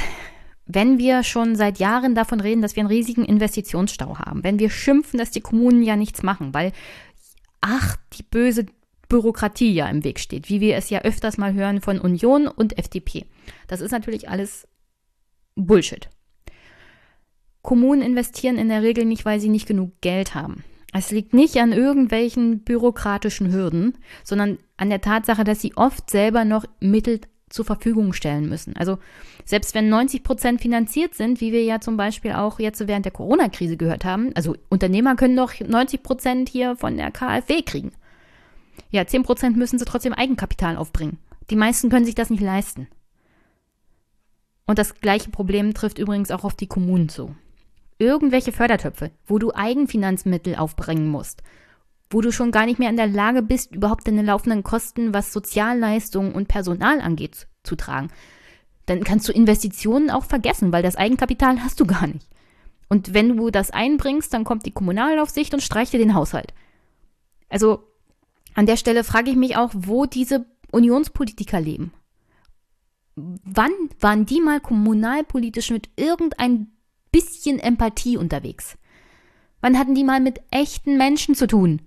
wenn 0.67 0.97
wir 0.97 1.23
schon 1.23 1.55
seit 1.55 1.79
Jahren 1.79 2.15
davon 2.15 2.39
reden, 2.39 2.61
dass 2.61 2.75
wir 2.75 2.81
einen 2.81 2.89
riesigen 2.89 3.25
Investitionsstau 3.25 4.19
haben, 4.19 4.43
wenn 4.43 4.59
wir 4.59 4.69
schimpfen, 4.69 5.17
dass 5.17 5.31
die 5.31 5.41
Kommunen 5.41 5.83
ja 5.83 5.95
nichts 5.95 6.23
machen, 6.23 6.53
weil, 6.53 6.71
ach, 7.61 7.97
die 8.13 8.23
böse 8.23 8.65
Bürokratie 9.09 9.73
ja 9.73 9.87
im 9.87 10.03
Weg 10.03 10.19
steht, 10.19 10.49
wie 10.49 10.59
wir 10.59 10.75
es 10.75 10.89
ja 10.89 11.01
öfters 11.01 11.37
mal 11.37 11.53
hören 11.53 11.81
von 11.81 11.99
Union 11.99 12.47
und 12.47 12.77
FDP. 12.77 13.25
Das 13.67 13.81
ist 13.81 13.91
natürlich 13.91 14.29
alles 14.29 14.67
Bullshit. 15.55 16.09
Kommunen 17.61 18.01
investieren 18.01 18.57
in 18.57 18.69
der 18.69 18.81
Regel 18.81 19.05
nicht, 19.05 19.25
weil 19.25 19.39
sie 19.39 19.49
nicht 19.49 19.67
genug 19.67 19.91
Geld 20.01 20.35
haben. 20.35 20.63
Es 20.93 21.11
liegt 21.11 21.33
nicht 21.33 21.57
an 21.57 21.73
irgendwelchen 21.73 22.63
bürokratischen 22.63 23.51
Hürden, 23.51 23.97
sondern 24.23 24.57
an 24.77 24.89
der 24.89 25.01
Tatsache, 25.01 25.43
dass 25.43 25.61
sie 25.61 25.75
oft 25.75 26.09
selber 26.09 26.45
noch 26.45 26.65
Mittel 26.79 27.21
zur 27.49 27.65
Verfügung 27.65 28.13
stellen 28.13 28.47
müssen. 28.47 28.75
Also 28.75 28.97
selbst 29.47 29.73
wenn 29.73 29.89
90 29.89 30.23
Prozent 30.23 30.61
finanziert 30.61 31.15
sind, 31.15 31.41
wie 31.41 31.51
wir 31.51 31.63
ja 31.63 31.79
zum 31.79 31.95
Beispiel 31.95 32.33
auch 32.33 32.59
jetzt 32.59 32.85
während 32.87 33.05
der 33.05 33.13
Corona-Krise 33.13 33.77
gehört 33.77 34.05
haben, 34.05 34.31
also 34.35 34.55
Unternehmer 34.69 35.15
können 35.15 35.37
doch 35.37 35.53
90 35.59 36.03
Prozent 36.03 36.49
hier 36.49 36.75
von 36.75 36.97
der 36.97 37.11
KfW 37.11 37.61
kriegen. 37.61 37.93
Ja, 38.91 39.07
10 39.07 39.23
Prozent 39.23 39.57
müssen 39.57 39.79
sie 39.79 39.85
trotzdem 39.85 40.13
Eigenkapital 40.13 40.77
aufbringen. 40.77 41.17
Die 41.49 41.55
meisten 41.55 41.89
können 41.89 42.05
sich 42.05 42.15
das 42.15 42.29
nicht 42.29 42.41
leisten. 42.43 42.87
Und 44.65 44.77
das 44.77 44.95
gleiche 44.99 45.29
Problem 45.29 45.73
trifft 45.73 45.97
übrigens 45.97 46.29
auch 46.29 46.43
auf 46.43 46.55
die 46.55 46.67
Kommunen 46.67 47.07
zu. 47.07 47.33
Irgendwelche 47.99 48.51
Fördertöpfe, 48.51 49.11
wo 49.25 49.39
du 49.39 49.55
Eigenfinanzmittel 49.55 50.55
aufbringen 50.55 51.07
musst 51.07 51.41
wo 52.09 52.21
du 52.21 52.31
schon 52.31 52.51
gar 52.51 52.65
nicht 52.65 52.79
mehr 52.79 52.89
in 52.89 52.97
der 52.97 53.07
Lage 53.07 53.41
bist, 53.41 53.75
überhaupt 53.75 54.07
deine 54.07 54.21
laufenden 54.21 54.63
Kosten, 54.63 55.13
was 55.13 55.33
Sozialleistungen 55.33 56.31
und 56.31 56.47
Personal 56.47 57.01
angeht, 57.01 57.47
zu 57.63 57.75
tragen. 57.75 58.09
Dann 58.87 59.03
kannst 59.03 59.27
du 59.27 59.31
Investitionen 59.31 60.09
auch 60.09 60.23
vergessen, 60.25 60.71
weil 60.73 60.83
das 60.83 60.95
Eigenkapital 60.95 61.59
hast 61.63 61.79
du 61.79 61.85
gar 61.85 62.07
nicht. 62.07 62.27
Und 62.89 63.13
wenn 63.13 63.37
du 63.37 63.51
das 63.51 63.69
einbringst, 63.71 64.33
dann 64.33 64.43
kommt 64.43 64.65
die 64.65 64.71
Kommunalaufsicht 64.71 65.53
und 65.53 65.61
streicht 65.61 65.93
dir 65.93 65.99
den 65.99 66.15
Haushalt. 66.15 66.53
Also 67.49 67.83
an 68.55 68.65
der 68.65 68.77
Stelle 68.77 69.03
frage 69.03 69.29
ich 69.29 69.35
mich 69.35 69.55
auch, 69.55 69.71
wo 69.73 70.05
diese 70.05 70.45
Unionspolitiker 70.71 71.61
leben. 71.61 71.93
Wann 73.15 73.71
waren 73.99 74.25
die 74.25 74.41
mal 74.41 74.59
kommunalpolitisch 74.59 75.69
mit 75.69 75.89
irgendein 75.95 76.71
bisschen 77.11 77.59
Empathie 77.59 78.17
unterwegs? 78.17 78.77
Wann 79.61 79.77
hatten 79.77 79.95
die 79.95 80.03
mal 80.03 80.19
mit 80.19 80.41
echten 80.51 80.97
Menschen 80.97 81.35
zu 81.35 81.47
tun? 81.47 81.81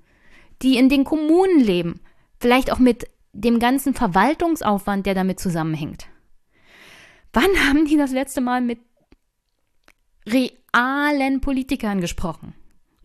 die 0.62 0.77
in 0.77 0.89
den 0.89 1.05
Kommunen 1.05 1.60
leben. 1.60 2.01
Vielleicht 2.39 2.72
auch 2.72 2.78
mit 2.78 3.06
dem 3.32 3.59
ganzen 3.59 3.94
Verwaltungsaufwand, 3.94 5.06
der 5.06 5.14
damit 5.14 5.40
zusammenhängt. 5.40 6.06
Wann 7.32 7.69
haben 7.69 7.85
die 7.86 7.97
das 7.97 8.12
letzte 8.12 8.40
Mal 8.40 8.61
mit 8.61 8.81
realen 10.27 11.40
Politikern 11.40 12.01
gesprochen, 12.01 12.55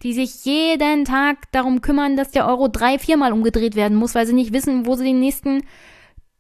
die 0.04 0.14
sich 0.14 0.46
jeden 0.46 1.06
Tag 1.06 1.52
darum 1.52 1.82
kümmern, 1.82 2.18
dass 2.18 2.32
der 2.32 2.48
Euro 2.48 2.68
drei, 2.68 3.00
viermal 3.00 3.34
umgedreht 3.34 3.76
werden 3.76 3.98
muss, 3.98 4.16
weil 4.16 4.28
sie 4.28 4.34
nicht 4.34 4.54
wissen, 4.54 4.86
wo 4.86 4.96
sie 4.96 5.06
den 5.06 5.20
nächsten, 5.20 5.64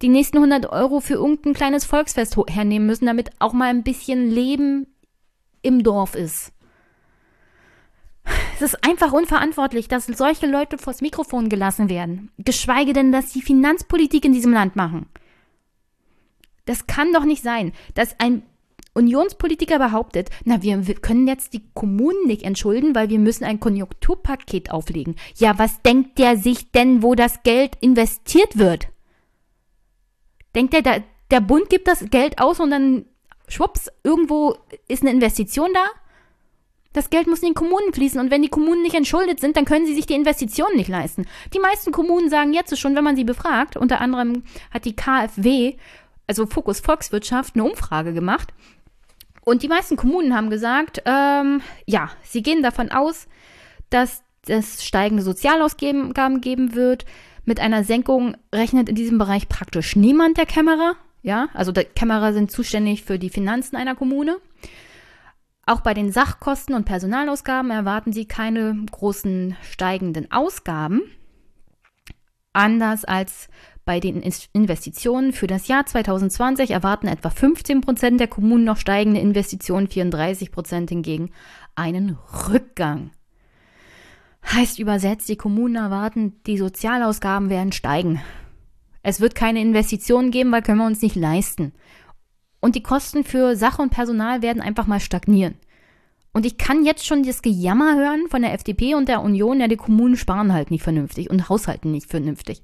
die 0.02 0.10
nächsten 0.10 0.38
100 0.38 0.68
Euro 0.72 0.99
für 0.99 1.14
irgendein 1.14 1.53
kleines 1.53 1.86
Volksfest 1.86 2.38
hernehmen 2.48 2.88
müssen, 2.88 3.06
damit 3.06 3.30
auch 3.40 3.53
mal 3.53 3.70
ein 3.70 3.84
bisschen 3.84 4.30
Leben 4.30 4.88
im 5.62 5.84
Dorf 5.84 6.16
ist. 6.16 6.52
Es 8.56 8.62
ist 8.62 8.84
einfach 8.86 9.12
unverantwortlich, 9.12 9.88
dass 9.88 10.06
solche 10.06 10.48
Leute 10.48 10.78
vors 10.78 11.02
Mikrofon 11.02 11.49
gelassen 11.49 11.90
werden. 11.90 12.32
Geschweige 12.38 12.94
denn, 12.94 13.12
dass 13.12 13.34
sie 13.34 13.41
Finanzpolitik 13.41 14.26
in 14.26 14.34
diesem 14.34 14.53
Land 14.53 14.76
machen. 14.76 15.07
Das 16.65 16.87
kann 16.87 17.13
doch 17.13 17.25
nicht 17.25 17.43
sein, 17.43 17.73
dass 17.93 18.19
ein 18.19 18.43
Unionspolitiker 18.95 19.77
behauptet, 19.77 20.29
na, 20.45 20.61
wir, 20.63 20.81
können 20.95 21.27
jetzt 21.27 21.53
die 21.53 21.63
Kommunen 21.73 22.27
nicht 22.27 22.43
entschulden, 22.43 22.95
weil 22.95 23.09
wir 23.09 23.19
müssen 23.19 23.43
ein 23.43 23.59
Konjunkturpaket 23.59 24.71
auflegen. 24.71 25.15
Ja, 25.35 25.59
was 25.59 25.81
denkt 25.81 26.17
der 26.17 26.37
sich 26.37 26.71
denn, 26.71 27.03
wo 27.03 27.13
das 27.13 27.43
Geld 27.43 27.75
investiert 27.81 28.57
wird? 28.57 28.87
Denkt 30.55 30.73
der, 30.73 30.81
der, 30.81 31.03
der 31.29 31.41
Bund 31.41 31.69
gibt 31.69 31.89
das 31.89 32.09
Geld 32.09 32.39
aus 32.39 32.61
und 32.61 32.71
dann 32.71 33.05
schwupps, 33.49 33.91
irgendwo 34.03 34.55
ist 34.87 35.01
eine 35.01 35.11
Investition 35.11 35.71
da? 35.73 35.85
Das 36.93 37.09
Geld 37.09 37.27
muss 37.27 37.41
in 37.41 37.49
die 37.49 37.53
Kommunen 37.53 37.91
fließen 37.91 38.21
und 38.21 38.31
wenn 38.31 38.41
die 38.41 38.47
Kommunen 38.47 38.81
nicht 38.81 38.95
entschuldet 38.95 39.41
sind, 39.41 39.57
dann 39.57 39.65
können 39.65 39.85
sie 39.85 39.93
sich 39.93 40.05
die 40.05 40.13
Investitionen 40.13 40.77
nicht 40.77 40.87
leisten. 40.87 41.25
Die 41.53 41.59
meisten 41.59 41.91
Kommunen 41.91 42.29
sagen 42.29 42.53
jetzt 42.53 42.77
schon, 42.79 42.95
wenn 42.95 43.03
man 43.03 43.17
sie 43.17 43.25
befragt, 43.25 43.75
unter 43.75 43.99
anderem 43.99 44.43
hat 44.71 44.85
die 44.85 44.95
KfW, 44.95 45.75
also 46.27 46.45
Fokus 46.45 46.80
Volkswirtschaft, 46.80 47.56
eine 47.56 47.64
Umfrage 47.64 48.14
gemacht. 48.14 48.53
Und 49.43 49.61
die 49.61 49.68
meisten 49.68 49.95
Kommunen 49.95 50.35
haben 50.35 50.49
gesagt, 50.49 51.03
ähm, 51.06 51.61
ja, 51.85 52.10
sie 52.23 52.41
gehen 52.41 52.64
davon 52.64 52.91
aus, 52.91 53.27
dass 53.89 54.23
es 54.47 54.84
steigende 54.84 55.23
Sozialausgaben 55.23 56.41
geben 56.41 56.76
wird. 56.76 57.06
Mit 57.45 57.60
einer 57.60 57.84
Senkung 57.84 58.35
rechnet 58.53 58.89
in 58.89 58.95
diesem 58.95 59.19
Bereich 59.19 59.47
praktisch 59.47 59.95
niemand 59.95 60.38
der 60.38 60.47
Kämmerer. 60.47 60.95
Ja, 61.22 61.49
also 61.53 61.72
die 61.72 61.84
Kämmerer 61.84 62.34
sind 62.34 62.52
zuständig 62.52 63.03
für 63.03 63.19
die 63.19 63.30
Finanzen 63.30 63.76
einer 63.76 63.95
Kommune. 63.95 64.38
Auch 65.68 65.81
bei 65.81 65.93
den 65.95 66.11
Sachkosten 66.11 66.76
und 66.76 66.85
Personalausgaben 66.85 67.72
erwarten 67.72 68.14
Sie 68.14 68.27
keine 68.27 68.85
großen 68.91 69.56
steigenden 69.64 70.31
Ausgaben. 70.31 71.02
Anders 72.53 73.06
als 73.06 73.49
bei 73.86 73.99
den 73.99 74.24
Investitionen 74.53 75.32
für 75.32 75.48
das 75.48 75.68
Jahr 75.68 75.86
2020 75.86 76.72
erwarten 76.72 77.07
etwa 77.07 77.30
15 77.30 77.82
Prozent 77.82 78.20
der 78.20 78.28
Kommunen 78.28 78.64
noch 78.64 78.78
steigende 78.78 79.20
Investitionen, 79.20 79.88
34 79.88 80.52
Prozent 80.52 80.90
hingegen 80.90 81.30
einen 81.76 82.18
Rückgang. 82.49 83.12
Heißt 84.53 84.80
übersetzt, 84.80 85.30
die 85.30 85.38
Kommunen 85.38 85.76
erwarten, 85.76 86.34
die 86.45 86.57
Sozialausgaben 86.57 87.49
werden 87.49 87.72
steigen. 87.72 88.22
Es 89.03 89.22
wird 89.22 89.36
keine 89.36 89.62
Investitionen 89.62 90.32
geben, 90.32 90.52
weil 90.52 90.64
können 90.64 90.80
wir 90.80 90.88
uns 90.88 91.02
nicht 91.02 91.16
leisten. 91.16 91.72
Und 92.60 92.76
die 92.76 92.84
Kosten 92.84 93.24
für 93.24 93.56
Sache 93.56 93.84
und 93.84 93.91
Personal 93.91 94.41
werden 94.41 94.62
einfach 94.62 94.88
mal 94.88 94.99
stagnieren. 94.99 95.56
Und 96.34 96.45
ich 96.45 96.57
kann 96.57 96.84
jetzt 96.86 97.06
schon 97.06 97.24
das 97.24 97.44
Gejammer 97.44 97.95
hören 97.95 98.26
von 98.30 98.41
der 98.41 98.53
FDP 98.53 98.95
und 98.95 99.07
der 99.07 99.22
Union, 99.22 99.60
ja, 99.60 99.68
die 99.68 99.78
Kommunen 99.78 100.18
sparen 100.18 100.53
halt 100.53 100.72
nicht 100.72 100.84
vernünftig 100.84 101.30
und 101.30 101.49
haushalten 101.49 101.91
nicht 101.91 102.10
vernünftig. 102.10 102.62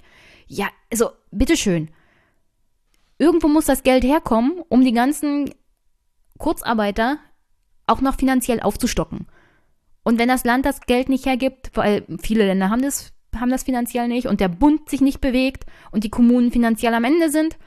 Ja, 0.53 0.67
also, 0.91 1.11
bitteschön. 1.31 1.91
Irgendwo 3.17 3.47
muss 3.47 3.67
das 3.67 3.83
Geld 3.83 4.03
herkommen, 4.03 4.61
um 4.67 4.83
die 4.83 4.91
ganzen 4.91 5.53
Kurzarbeiter 6.37 7.19
auch 7.87 8.01
noch 8.01 8.17
finanziell 8.17 8.59
aufzustocken. 8.59 9.27
Und 10.03 10.19
wenn 10.19 10.27
das 10.27 10.43
Land 10.43 10.65
das 10.65 10.81
Geld 10.81 11.07
nicht 11.07 11.25
hergibt, 11.25 11.71
weil 11.75 12.05
viele 12.21 12.45
Länder 12.45 12.69
haben 12.69 12.81
das, 12.81 13.13
haben 13.33 13.49
das 13.49 13.63
finanziell 13.63 14.09
nicht 14.09 14.27
und 14.27 14.41
der 14.41 14.49
Bund 14.49 14.89
sich 14.89 14.99
nicht 14.99 15.21
bewegt 15.21 15.65
und 15.91 16.03
die 16.03 16.09
Kommunen 16.09 16.51
finanziell 16.51 16.95
am 16.95 17.05
Ende 17.05 17.29
sind, 17.29 17.57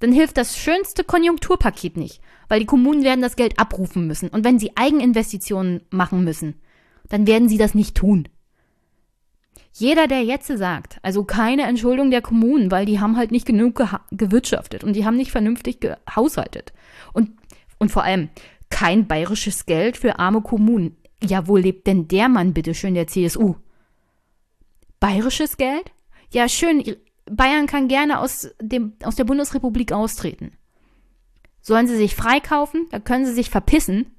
dann 0.00 0.10
hilft 0.10 0.36
das 0.36 0.58
schönste 0.58 1.04
Konjunkturpaket 1.04 1.96
nicht, 1.96 2.20
weil 2.48 2.58
die 2.58 2.66
Kommunen 2.66 3.04
werden 3.04 3.22
das 3.22 3.36
Geld 3.36 3.60
abrufen 3.60 4.08
müssen. 4.08 4.30
Und 4.30 4.44
wenn 4.44 4.58
sie 4.58 4.76
Eigeninvestitionen 4.76 5.82
machen 5.90 6.24
müssen, 6.24 6.60
dann 7.08 7.28
werden 7.28 7.48
sie 7.48 7.58
das 7.58 7.76
nicht 7.76 7.94
tun. 7.94 8.26
Jeder, 9.74 10.06
der 10.06 10.22
jetzt 10.22 10.48
sagt, 10.48 10.98
also 11.02 11.24
keine 11.24 11.62
Entschuldung 11.62 12.10
der 12.10 12.20
Kommunen, 12.20 12.70
weil 12.70 12.84
die 12.84 13.00
haben 13.00 13.16
halt 13.16 13.30
nicht 13.30 13.46
genug 13.46 13.76
ge 13.76 13.86
gewirtschaftet 14.10 14.84
und 14.84 14.94
die 14.94 15.06
haben 15.06 15.16
nicht 15.16 15.32
vernünftig 15.32 15.80
gehaushaltet. 15.80 16.72
Und, 17.14 17.30
und 17.78 17.90
vor 17.90 18.04
allem 18.04 18.28
kein 18.68 19.06
bayerisches 19.06 19.64
Geld 19.64 19.96
für 19.96 20.18
arme 20.18 20.42
Kommunen. 20.42 20.96
Ja, 21.22 21.46
wo 21.46 21.56
lebt 21.56 21.86
denn 21.86 22.08
der 22.08 22.28
Mann, 22.28 22.52
bitteschön, 22.52 22.94
der 22.94 23.06
CSU? 23.06 23.54
Bayerisches 25.00 25.56
Geld? 25.56 25.90
Ja, 26.32 26.48
schön. 26.48 26.96
Bayern 27.30 27.66
kann 27.66 27.88
gerne 27.88 28.18
aus, 28.18 28.50
dem, 28.60 28.94
aus 29.04 29.16
der 29.16 29.24
Bundesrepublik 29.24 29.92
austreten. 29.92 30.52
Sollen 31.60 31.86
sie 31.86 31.96
sich 31.96 32.14
freikaufen, 32.14 32.88
dann 32.90 33.04
können 33.04 33.24
sie 33.24 33.32
sich 33.32 33.48
verpissen 33.48 34.16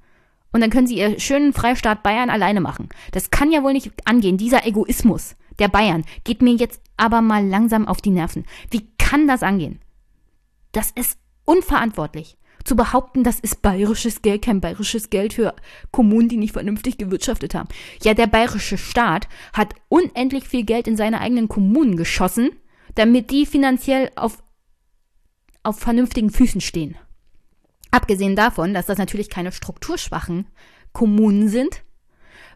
und 0.52 0.62
dann 0.62 0.70
können 0.70 0.86
sie 0.86 0.96
ihr 0.96 1.20
schönen 1.20 1.52
Freistaat 1.52 2.02
Bayern 2.02 2.30
alleine 2.30 2.60
machen. 2.60 2.88
Das 3.12 3.30
kann 3.30 3.52
ja 3.52 3.62
wohl 3.62 3.72
nicht 3.72 3.92
angehen. 4.06 4.38
Dieser 4.38 4.66
Egoismus 4.66 5.36
der 5.58 5.68
Bayern 5.68 6.04
geht 6.24 6.42
mir 6.42 6.54
jetzt 6.54 6.80
aber 6.96 7.22
mal 7.22 7.46
langsam 7.46 7.88
auf 7.88 8.00
die 8.00 8.10
Nerven. 8.10 8.44
Wie 8.70 8.88
kann 8.98 9.28
das 9.28 9.42
angehen? 9.42 9.80
Das 10.72 10.90
ist 10.90 11.18
unverantwortlich. 11.44 12.36
Zu 12.64 12.76
behaupten, 12.76 13.24
das 13.24 13.40
ist 13.40 13.60
bayerisches 13.60 14.22
Geld, 14.22 14.42
kein 14.42 14.60
bayerisches 14.60 15.10
Geld 15.10 15.34
für 15.34 15.54
Kommunen, 15.90 16.30
die 16.30 16.38
nicht 16.38 16.54
vernünftig 16.54 16.96
gewirtschaftet 16.96 17.54
haben. 17.54 17.68
Ja, 18.02 18.14
der 18.14 18.26
bayerische 18.26 18.78
Staat 18.78 19.28
hat 19.52 19.74
unendlich 19.88 20.44
viel 20.44 20.64
Geld 20.64 20.88
in 20.88 20.96
seine 20.96 21.20
eigenen 21.20 21.48
Kommunen 21.48 21.96
geschossen, 21.96 22.50
damit 22.94 23.30
die 23.30 23.44
finanziell 23.44 24.10
auf, 24.16 24.42
auf 25.62 25.78
vernünftigen 25.78 26.30
Füßen 26.30 26.62
stehen. 26.62 26.96
Abgesehen 27.90 28.34
davon, 28.34 28.72
dass 28.72 28.86
das 28.86 28.98
natürlich 28.98 29.28
keine 29.28 29.52
strukturschwachen 29.52 30.46
Kommunen 30.92 31.48
sind, 31.48 31.82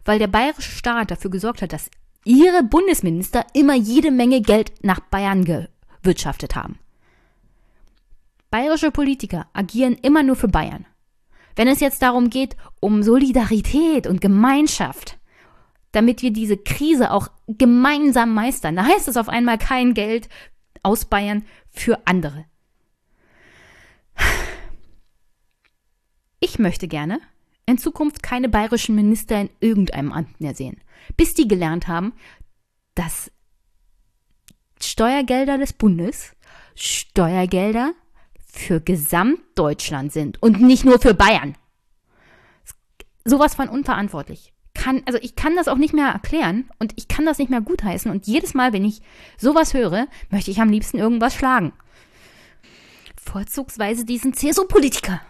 weil 0.05 0.17
der 0.17 0.27
bayerische 0.27 0.71
Staat 0.71 1.11
dafür 1.11 1.29
gesorgt 1.29 1.61
hat, 1.61 1.71
dass 1.71 1.91
ihre 2.25 2.63
Bundesminister 2.63 3.45
immer 3.53 3.75
jede 3.75 4.11
Menge 4.11 4.41
Geld 4.41 4.71
nach 4.83 4.99
Bayern 4.99 5.45
gewirtschaftet 5.45 6.55
haben. 6.55 6.79
Bayerische 8.51 8.91
Politiker 8.91 9.47
agieren 9.53 9.95
immer 10.01 10.23
nur 10.23 10.35
für 10.35 10.47
Bayern. 10.47 10.85
Wenn 11.55 11.67
es 11.67 11.79
jetzt 11.79 12.01
darum 12.01 12.29
geht, 12.29 12.55
um 12.79 13.03
Solidarität 13.03 14.07
und 14.07 14.21
Gemeinschaft, 14.21 15.17
damit 15.91 16.21
wir 16.21 16.31
diese 16.31 16.57
Krise 16.57 17.11
auch 17.11 17.29
gemeinsam 17.47 18.33
meistern, 18.33 18.75
da 18.75 18.85
heißt 18.85 19.07
es 19.07 19.17
auf 19.17 19.29
einmal 19.29 19.57
kein 19.57 19.93
Geld 19.93 20.29
aus 20.83 21.05
Bayern 21.05 21.45
für 21.69 22.07
andere. 22.07 22.45
Ich 26.39 26.57
möchte 26.57 26.87
gerne 26.87 27.19
in 27.69 27.77
Zukunft 27.77 28.23
keine 28.23 28.49
bayerischen 28.49 28.95
Minister 28.95 29.41
in 29.41 29.49
irgendeinem 29.59 30.11
Amt 30.11 30.41
mehr 30.41 30.53
sehen, 30.53 30.81
bis 31.17 31.33
die 31.33 31.47
gelernt 31.47 31.87
haben, 31.87 32.13
dass 32.95 33.31
Steuergelder 34.81 35.57
des 35.57 35.73
Bundes 35.73 36.35
Steuergelder 36.75 37.93
für 38.45 38.79
Gesamtdeutschland 38.79 40.11
sind 40.11 40.41
und 40.41 40.61
nicht 40.61 40.85
nur 40.85 40.99
für 40.99 41.13
Bayern. 41.13 41.55
Sowas 43.25 43.55
von 43.55 43.69
unverantwortlich. 43.69 44.53
Kann, 44.73 45.03
also 45.05 45.19
ich 45.21 45.35
kann 45.35 45.55
das 45.55 45.67
auch 45.67 45.77
nicht 45.77 45.93
mehr 45.93 46.07
erklären 46.07 46.69
und 46.79 46.93
ich 46.95 47.09
kann 47.09 47.25
das 47.25 47.37
nicht 47.37 47.49
mehr 47.49 47.61
gutheißen 47.61 48.09
und 48.09 48.27
jedes 48.27 48.53
Mal, 48.53 48.71
wenn 48.71 48.85
ich 48.85 49.01
sowas 49.37 49.73
höre, 49.73 50.07
möchte 50.29 50.51
ich 50.51 50.61
am 50.61 50.69
liebsten 50.69 50.97
irgendwas 50.97 51.35
schlagen. 51.35 51.73
Vorzugsweise 53.21 54.05
diesen 54.05 54.33
CSU-Politiker. 54.33 55.21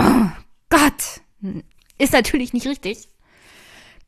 Oh 0.00 0.28
Gott! 0.70 1.23
Ist 1.98 2.12
natürlich 2.12 2.52
nicht 2.52 2.66
richtig. 2.66 3.08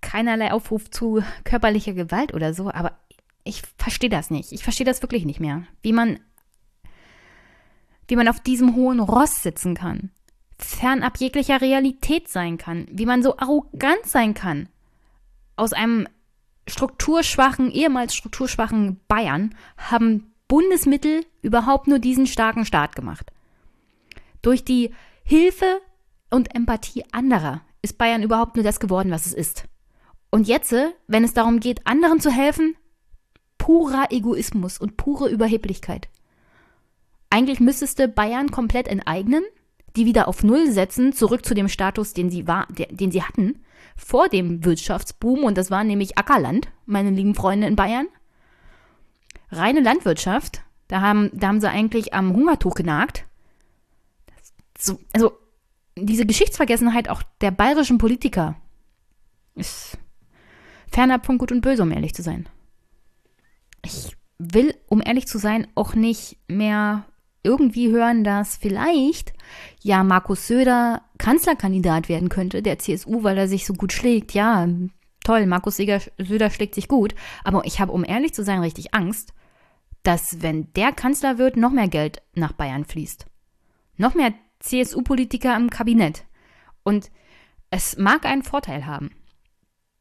Keinerlei 0.00 0.52
Aufruf 0.52 0.90
zu 0.90 1.22
körperlicher 1.44 1.92
Gewalt 1.92 2.34
oder 2.34 2.54
so, 2.54 2.70
aber 2.70 2.98
ich 3.44 3.62
verstehe 3.78 4.10
das 4.10 4.30
nicht. 4.30 4.52
Ich 4.52 4.62
verstehe 4.62 4.86
das 4.86 5.02
wirklich 5.02 5.24
nicht 5.24 5.40
mehr. 5.40 5.64
Wie 5.82 5.92
man 5.92 6.18
wie 8.08 8.16
man 8.16 8.28
auf 8.28 8.40
diesem 8.40 8.76
hohen 8.76 9.00
Ross 9.00 9.42
sitzen 9.42 9.74
kann, 9.74 10.10
fernab 10.58 11.18
jeglicher 11.18 11.60
Realität 11.60 12.28
sein 12.28 12.56
kann, 12.58 12.86
wie 12.90 13.06
man 13.06 13.22
so 13.22 13.36
arrogant 13.36 14.04
sein 14.04 14.34
kann. 14.34 14.68
Aus 15.56 15.72
einem 15.72 16.06
strukturschwachen, 16.68 17.70
ehemals 17.70 18.14
strukturschwachen 18.14 19.00
Bayern 19.08 19.54
haben 19.76 20.32
Bundesmittel 20.48 21.24
überhaupt 21.42 21.88
nur 21.88 21.98
diesen 21.98 22.26
starken 22.26 22.64
Staat 22.64 22.94
gemacht. 22.94 23.30
Durch 24.42 24.64
die 24.64 24.94
Hilfe 25.24 25.80
und 26.30 26.54
Empathie 26.54 27.04
anderer 27.12 27.62
ist 27.82 27.98
Bayern 27.98 28.22
überhaupt 28.22 28.56
nur 28.56 28.64
das 28.64 28.80
geworden, 28.80 29.10
was 29.10 29.26
es 29.26 29.32
ist. 29.32 29.64
Und 30.30 30.48
jetzt, 30.48 30.74
wenn 31.06 31.24
es 31.24 31.34
darum 31.34 31.60
geht, 31.60 31.86
anderen 31.86 32.20
zu 32.20 32.30
helfen, 32.30 32.76
purer 33.58 34.08
Egoismus 34.10 34.78
und 34.78 34.96
pure 34.96 35.28
Überheblichkeit. 35.28 36.08
Eigentlich 37.30 37.60
müsstest 37.60 37.98
du 37.98 38.08
Bayern 38.08 38.50
komplett 38.50 38.88
enteignen, 38.88 39.44
die 39.96 40.06
wieder 40.06 40.28
auf 40.28 40.42
Null 40.42 40.70
setzen, 40.70 41.12
zurück 41.12 41.44
zu 41.44 41.54
dem 41.54 41.68
Status, 41.68 42.12
den 42.12 42.30
sie, 42.30 42.46
war, 42.46 42.66
den 42.70 43.10
sie 43.10 43.22
hatten, 43.22 43.64
vor 43.96 44.28
dem 44.28 44.64
Wirtschaftsboom, 44.64 45.44
und 45.44 45.56
das 45.56 45.70
war 45.70 45.84
nämlich 45.84 46.18
Ackerland, 46.18 46.68
meine 46.84 47.10
lieben 47.10 47.34
Freunde 47.34 47.66
in 47.66 47.76
Bayern. 47.76 48.08
Reine 49.50 49.80
Landwirtschaft, 49.80 50.62
da 50.88 51.00
haben, 51.00 51.30
da 51.32 51.48
haben 51.48 51.60
sie 51.60 51.70
eigentlich 51.70 52.14
am 52.14 52.34
Hungertuch 52.34 52.74
genagt. 52.74 53.24
So, 54.78 54.98
also, 55.12 55.32
diese 55.96 56.26
Geschichtsvergessenheit 56.26 57.08
auch 57.08 57.22
der 57.40 57.50
bayerischen 57.50 57.98
Politiker 57.98 58.56
ist 59.54 59.98
fernab 60.92 61.26
von 61.26 61.38
Gut 61.38 61.52
und 61.52 61.62
Böse, 61.62 61.82
um 61.82 61.90
ehrlich 61.90 62.14
zu 62.14 62.22
sein. 62.22 62.48
Ich 63.82 64.16
will, 64.38 64.74
um 64.88 65.02
ehrlich 65.04 65.26
zu 65.26 65.38
sein, 65.38 65.66
auch 65.74 65.94
nicht 65.94 66.36
mehr 66.48 67.06
irgendwie 67.42 67.90
hören, 67.90 68.24
dass 68.24 68.56
vielleicht 68.56 69.32
ja 69.82 70.02
Markus 70.04 70.46
Söder 70.46 71.02
Kanzlerkandidat 71.18 72.08
werden 72.08 72.28
könnte, 72.28 72.62
der 72.62 72.78
CSU, 72.78 73.22
weil 73.22 73.38
er 73.38 73.48
sich 73.48 73.64
so 73.64 73.72
gut 73.72 73.92
schlägt. 73.92 74.34
Ja, 74.34 74.68
toll, 75.24 75.46
Markus 75.46 75.76
Söder 75.76 76.50
schlägt 76.50 76.74
sich 76.74 76.88
gut. 76.88 77.14
Aber 77.44 77.64
ich 77.64 77.80
habe, 77.80 77.92
um 77.92 78.04
ehrlich 78.04 78.34
zu 78.34 78.42
sein, 78.44 78.60
richtig 78.60 78.94
Angst, 78.94 79.32
dass 80.02 80.42
wenn 80.42 80.72
der 80.74 80.92
Kanzler 80.92 81.38
wird, 81.38 81.56
noch 81.56 81.70
mehr 81.70 81.88
Geld 81.88 82.20
nach 82.34 82.52
Bayern 82.52 82.84
fließt. 82.84 83.26
Noch 83.96 84.14
mehr 84.14 84.34
CSU-Politiker 84.66 85.56
im 85.56 85.70
Kabinett. 85.70 86.24
Und 86.82 87.10
es 87.70 87.96
mag 87.96 88.24
einen 88.26 88.42
Vorteil 88.42 88.86
haben, 88.86 89.10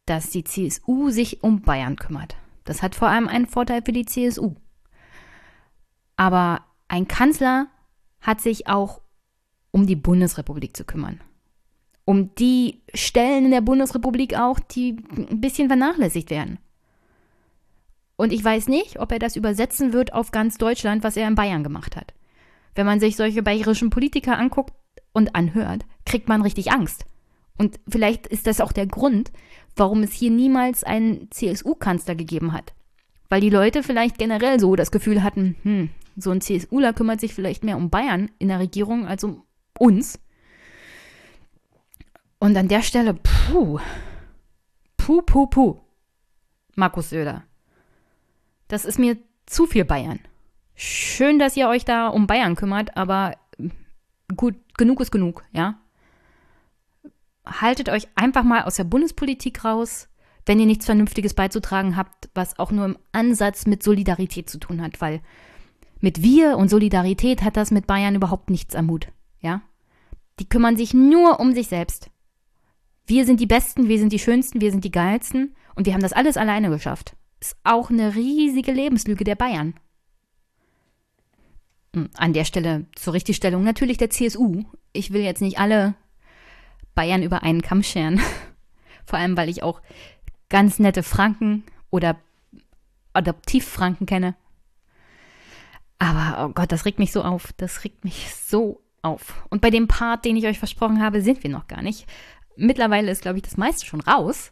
dass 0.05 0.29
die 0.29 0.43
CSU 0.43 1.09
sich 1.09 1.43
um 1.43 1.61
Bayern 1.61 1.95
kümmert. 1.95 2.35
Das 2.63 2.81
hat 2.81 2.95
vor 2.95 3.07
allem 3.07 3.27
einen 3.27 3.47
Vorteil 3.47 3.81
für 3.83 3.91
die 3.91 4.05
CSU. 4.05 4.55
Aber 6.17 6.63
ein 6.87 7.07
Kanzler 7.07 7.67
hat 8.21 8.41
sich 8.41 8.67
auch 8.67 9.01
um 9.71 9.87
die 9.87 9.95
Bundesrepublik 9.95 10.75
zu 10.75 10.83
kümmern. 10.83 11.21
Um 12.05 12.33
die 12.35 12.81
Stellen 12.93 13.45
in 13.45 13.51
der 13.51 13.61
Bundesrepublik 13.61 14.37
auch, 14.37 14.59
die 14.59 14.97
ein 15.11 15.41
bisschen 15.41 15.67
vernachlässigt 15.67 16.29
werden. 16.29 16.59
Und 18.15 18.31
ich 18.31 18.43
weiß 18.43 18.67
nicht, 18.67 18.99
ob 18.99 19.11
er 19.11 19.19
das 19.19 19.35
übersetzen 19.35 19.91
wird 19.91 20.13
auf 20.13 20.31
ganz 20.31 20.57
Deutschland, 20.57 21.03
was 21.03 21.17
er 21.17 21.27
in 21.27 21.35
Bayern 21.35 21.63
gemacht 21.63 21.95
hat. 21.95 22.13
Wenn 22.75 22.85
man 22.85 22.99
sich 22.99 23.15
solche 23.15 23.41
bayerischen 23.41 23.89
Politiker 23.89 24.37
anguckt 24.37 24.73
und 25.13 25.35
anhört, 25.35 25.85
kriegt 26.05 26.27
man 26.27 26.41
richtig 26.41 26.71
Angst. 26.71 27.05
Und 27.57 27.79
vielleicht 27.87 28.27
ist 28.27 28.47
das 28.47 28.61
auch 28.61 28.73
der 28.73 28.85
Grund, 28.85 29.31
warum 29.75 30.03
es 30.03 30.11
hier 30.11 30.29
niemals 30.29 30.83
einen 30.83 31.31
CSU-Kanzler 31.31 32.15
gegeben 32.15 32.53
hat. 32.53 32.73
Weil 33.29 33.41
die 33.41 33.49
Leute 33.49 33.81
vielleicht 33.81 34.17
generell 34.17 34.59
so 34.59 34.75
das 34.75 34.91
Gefühl 34.91 35.23
hatten, 35.23 35.55
hm, 35.63 35.89
so 36.17 36.31
ein 36.31 36.41
CSUler 36.41 36.93
kümmert 36.93 37.19
sich 37.19 37.33
vielleicht 37.33 37.63
mehr 37.63 37.77
um 37.77 37.89
Bayern 37.89 38.29
in 38.39 38.49
der 38.49 38.59
Regierung 38.59 39.07
als 39.07 39.23
um 39.23 39.43
uns. 39.77 40.19
Und 42.39 42.55
an 42.57 42.67
der 42.67 42.81
Stelle, 42.81 43.13
puh, 43.13 43.79
puh, 44.97 45.21
puh, 45.21 45.47
puh, 45.47 45.79
Markus 46.75 47.09
Söder. 47.09 47.43
Das 48.67 48.85
ist 48.85 48.99
mir 48.99 49.17
zu 49.45 49.65
viel 49.65 49.85
Bayern. 49.85 50.19
Schön, 50.75 51.39
dass 51.39 51.55
ihr 51.55 51.69
euch 51.69 51.85
da 51.85 52.09
um 52.09 52.27
Bayern 52.27 52.55
kümmert, 52.55 52.97
aber 52.97 53.37
gut, 54.35 54.55
genug 54.77 54.99
ist 54.99 55.11
genug, 55.11 55.43
ja? 55.53 55.79
Haltet 57.45 57.89
euch 57.89 58.07
einfach 58.15 58.43
mal 58.43 58.63
aus 58.63 58.75
der 58.75 58.83
Bundespolitik 58.83 59.63
raus, 59.63 60.09
wenn 60.45 60.59
ihr 60.59 60.65
nichts 60.65 60.85
Vernünftiges 60.85 61.33
beizutragen 61.33 61.95
habt, 61.95 62.29
was 62.33 62.59
auch 62.59 62.71
nur 62.71 62.85
im 62.85 62.97
Ansatz 63.13 63.65
mit 63.65 63.83
Solidarität 63.83 64.49
zu 64.49 64.57
tun 64.57 64.81
hat, 64.81 64.99
weil 64.99 65.21
mit 66.01 66.21
wir 66.21 66.57
und 66.57 66.69
Solidarität 66.69 67.41
hat 67.41 67.55
das 67.55 67.71
mit 67.71 67.87
Bayern 67.87 68.15
überhaupt 68.15 68.49
nichts 68.49 68.75
am 68.75 68.89
Hut, 68.89 69.07
ja? 69.39 69.61
Die 70.39 70.49
kümmern 70.49 70.75
sich 70.75 70.93
nur 70.93 71.39
um 71.39 71.53
sich 71.53 71.67
selbst. 71.67 72.09
Wir 73.07 73.25
sind 73.25 73.39
die 73.39 73.47
Besten, 73.47 73.87
wir 73.87 73.99
sind 73.99 74.11
die 74.11 74.19
Schönsten, 74.19 74.59
wir 74.59 74.71
sind 74.71 74.83
die 74.83 74.91
Geilsten 74.91 75.55
und 75.75 75.85
wir 75.85 75.93
haben 75.93 76.01
das 76.01 76.11
alles 76.11 76.35
alleine 76.35 76.69
geschafft. 76.69 77.15
Ist 77.39 77.55
auch 77.63 77.89
eine 77.89 78.15
riesige 78.15 78.73
Lebenslüge 78.73 79.23
der 79.23 79.35
Bayern. 79.35 79.75
Hm, 81.95 82.09
an 82.17 82.33
der 82.33 82.43
Stelle 82.43 82.85
zur 82.95 83.13
Richtigstellung 83.13 83.63
natürlich 83.63 83.97
der 83.97 84.09
CSU. 84.09 84.65
Ich 84.91 85.13
will 85.13 85.21
jetzt 85.21 85.41
nicht 85.41 85.57
alle 85.57 85.95
Bayern 86.93 87.23
über 87.23 87.41
einen 87.41 87.61
Kamm 87.61 87.83
scheren. 87.83 88.19
Vor 89.05 89.17
allem, 89.17 89.37
weil 89.37 89.49
ich 89.49 89.63
auch 89.63 89.81
ganz 90.49 90.77
nette 90.77 91.03
Franken 91.03 91.63
oder 91.89 92.17
Adoptivfranken 93.13 94.05
kenne. 94.05 94.35
Aber 95.97 96.45
oh 96.45 96.53
Gott, 96.53 96.73
das 96.73 96.83
regt 96.83 96.99
mich 96.99 97.13
so 97.13 97.23
auf. 97.23 97.53
Das 97.55 97.85
regt 97.85 98.03
mich 98.03 98.35
so 98.35 98.81
auf. 99.01 99.45
Und 99.49 99.61
bei 99.61 99.69
dem 99.69 99.87
Part, 99.87 100.25
den 100.25 100.35
ich 100.35 100.45
euch 100.45 100.59
versprochen 100.59 101.01
habe, 101.01 101.21
sind 101.21 101.43
wir 101.43 101.49
noch 101.49 101.67
gar 101.67 101.81
nicht. 101.81 102.07
Mittlerweile 102.57 103.09
ist, 103.09 103.21
glaube 103.21 103.37
ich, 103.37 103.43
das 103.43 103.55
meiste 103.55 103.85
schon 103.85 104.01
raus. 104.01 104.51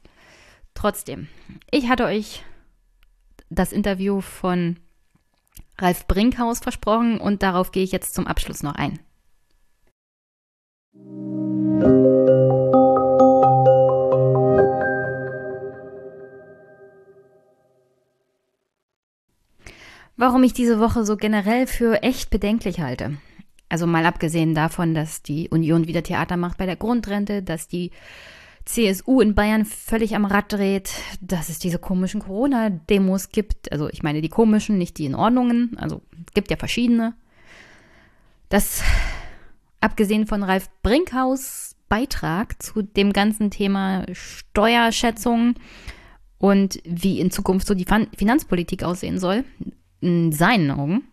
Trotzdem, 0.76 1.28
ich 1.72 1.90
hatte 1.90 2.06
euch 2.06 2.44
das 3.50 3.74
Interview 3.74 4.22
von 4.22 4.78
Ralf 5.78 6.08
Brinkhaus 6.08 6.60
versprochen 6.60 7.20
und 7.20 7.44
darauf 7.44 7.72
gehe 7.72 7.84
ich 7.84 7.92
jetzt 7.92 8.14
zum 8.14 8.28
Abschluss 8.28 8.64
noch 8.64 8.76
ein. 8.76 9.00
Warum 20.16 20.44
ich 20.44 20.54
diese 20.54 20.80
Woche 20.80 21.06
so 21.06 21.18
generell 21.18 21.68
für 21.68 22.04
echt 22.04 22.30
bedenklich 22.30 22.80
halte. 22.80 23.18
Also 23.68 23.88
mal 23.88 24.06
abgesehen 24.06 24.54
davon, 24.54 24.94
dass 24.94 25.24
die 25.24 25.50
Union 25.50 25.88
wieder 25.88 26.04
Theater 26.04 26.38
macht 26.38 26.60
bei 26.60 26.68
der 26.68 26.76
Grundrente, 26.76 27.42
dass 27.42 27.68
die 27.68 27.90
CSU 28.66 29.20
in 29.20 29.36
Bayern 29.36 29.66
völlig 29.66 30.16
am 30.16 30.26
Rad 30.26 30.54
dreht, 30.54 30.92
dass 31.20 31.50
es 31.50 31.60
diese 31.60 31.80
komischen 31.80 32.22
Corona-Demos 32.22 33.30
gibt. 33.30 33.72
Also 33.72 33.90
ich 33.90 34.04
meine 34.04 34.22
die 34.22 34.30
komischen, 34.30 34.78
nicht 34.78 34.98
die 34.98 35.06
in 35.06 35.16
Ordnungen. 35.16 35.78
Also 35.78 36.02
es 36.28 36.34
gibt 36.34 36.50
ja 36.50 36.58
verschiedene. 36.58 37.14
Das, 38.50 38.82
abgesehen 39.82 40.28
von 40.28 40.44
Ralf 40.44 40.70
Brinkhaus 40.82 41.76
Beitrag 41.90 42.62
zu 42.64 42.82
dem 42.82 43.14
ganzen 43.14 43.52
Thema 43.52 44.06
Steuerschätzung 44.14 45.56
und 46.38 46.80
wie 46.86 47.20
in 47.20 47.32
Zukunft 47.32 47.68
so 47.68 47.76
die 47.76 47.86
Finanzpolitik 47.86 48.84
aussehen 48.84 49.20
soll, 49.20 49.44
in 50.00 50.32
seinen 50.32 50.72
Augen. 50.72 51.04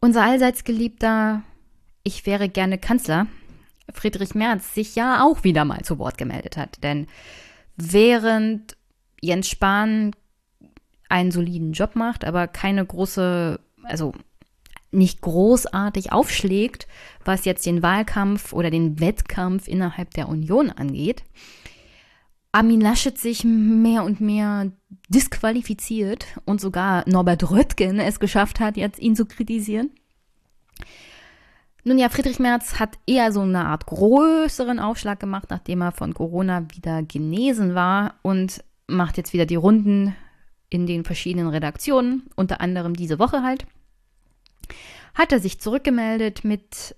Unser 0.00 0.24
allseits 0.24 0.64
geliebter 0.64 1.42
Ich 2.02 2.26
wäre 2.26 2.48
gerne 2.48 2.78
Kanzler 2.78 3.26
Friedrich 3.92 4.34
Merz 4.34 4.74
sich 4.74 4.94
ja 4.96 5.24
auch 5.24 5.44
wieder 5.44 5.64
mal 5.64 5.82
zu 5.82 5.98
Wort 5.98 6.18
gemeldet 6.18 6.56
hat. 6.56 6.82
Denn 6.82 7.06
während 7.76 8.76
Jens 9.20 9.48
Spahn 9.48 10.12
einen 11.08 11.30
soliden 11.30 11.72
Job 11.72 11.94
macht, 11.94 12.24
aber 12.24 12.48
keine 12.48 12.84
große, 12.84 13.60
also 13.84 14.12
nicht 14.90 15.20
großartig 15.20 16.12
aufschlägt, 16.12 16.86
was 17.24 17.44
jetzt 17.44 17.66
den 17.66 17.82
Wahlkampf 17.82 18.52
oder 18.52 18.70
den 18.70 19.00
Wettkampf 19.00 19.68
innerhalb 19.68 20.14
der 20.14 20.28
Union 20.28 20.70
angeht, 20.70 21.24
Armin 22.56 22.80
Laschet 22.80 23.18
sich 23.18 23.44
mehr 23.44 24.02
und 24.02 24.22
mehr 24.22 24.72
disqualifiziert 25.10 26.24
und 26.46 26.58
sogar 26.58 27.06
Norbert 27.06 27.50
Röttgen 27.50 28.00
es 28.00 28.18
geschafft 28.18 28.60
hat, 28.60 28.78
jetzt 28.78 28.98
ihn 28.98 29.14
zu 29.14 29.26
kritisieren. 29.26 29.90
Nun 31.86 31.98
ja, 31.98 32.08
Friedrich 32.08 32.40
Merz 32.40 32.80
hat 32.80 32.98
eher 33.06 33.30
so 33.30 33.42
eine 33.42 33.66
Art 33.66 33.86
größeren 33.86 34.80
Aufschlag 34.80 35.20
gemacht, 35.20 35.50
nachdem 35.50 35.82
er 35.82 35.92
von 35.92 36.14
Corona 36.14 36.66
wieder 36.74 37.04
genesen 37.04 37.76
war 37.76 38.16
und 38.22 38.64
macht 38.88 39.16
jetzt 39.16 39.32
wieder 39.32 39.46
die 39.46 39.54
Runden 39.54 40.16
in 40.68 40.88
den 40.88 41.04
verschiedenen 41.04 41.46
Redaktionen, 41.46 42.24
unter 42.34 42.60
anderem 42.60 42.94
diese 42.94 43.20
Woche 43.20 43.44
halt. 43.44 43.68
Hat 45.14 45.30
er 45.30 45.38
sich 45.38 45.60
zurückgemeldet 45.60 46.42
mit 46.42 46.96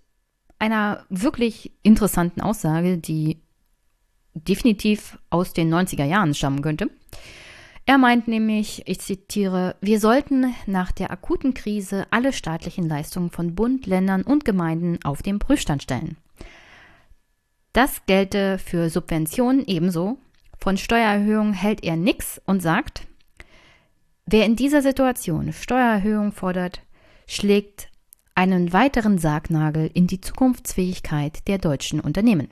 einer 0.59 1.05
wirklich 1.11 1.71
interessanten 1.83 2.41
Aussage, 2.41 2.97
die 2.97 3.43
definitiv 4.33 5.19
aus 5.29 5.53
den 5.53 5.71
90er 5.71 6.07
Jahren 6.07 6.33
stammen 6.33 6.63
könnte. 6.63 6.89
Er 7.89 7.97
meint 7.97 8.29
nämlich, 8.29 8.83
ich 8.85 9.01
zitiere, 9.01 9.75
wir 9.81 9.99
sollten 9.99 10.55
nach 10.67 10.93
der 10.93 11.11
akuten 11.11 11.55
Krise 11.55 12.07
alle 12.11 12.35
staatlichen 12.35 12.87
Leistungen 12.87 13.31
von 13.31 13.55
Bund, 13.55 13.87
Ländern 13.87 14.25
und 14.25 14.45
Gemeinden 14.45 14.99
auf 15.05 15.23
den 15.23 15.39
Prüfstand 15.39 15.83
stellen. 15.83 16.19
Das 17.73 18.05
gelte 18.05 18.59
für 18.59 18.91
Subventionen 18.91 19.65
ebenso. 19.67 20.19
Von 20.59 20.77
Steuererhöhungen 20.77 21.55
hält 21.55 21.83
er 21.83 21.97
nichts 21.97 22.43
und 22.45 22.61
sagt, 22.61 23.07
wer 24.27 24.45
in 24.45 24.55
dieser 24.55 24.83
Situation 24.83 25.55
Steuererhöhung 25.55 26.33
fordert, 26.33 26.83
schlägt 27.27 27.89
einen 28.35 28.75
weiteren 28.75 29.17
Sargnagel 29.17 29.91
in 29.95 30.07
die 30.07 30.21
Zukunftsfähigkeit 30.21 31.49
der 31.49 31.57
deutschen 31.57 32.01
Unternehmen. 32.01 32.51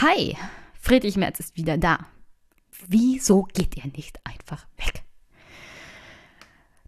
Hi, 0.00 0.36
Friedrich 0.80 1.16
Merz 1.16 1.40
ist 1.40 1.56
wieder 1.56 1.76
da. 1.76 2.06
Wieso 2.88 3.44
geht 3.44 3.76
er 3.76 3.86
nicht 3.86 4.18
einfach 4.24 4.66
weg? 4.76 5.02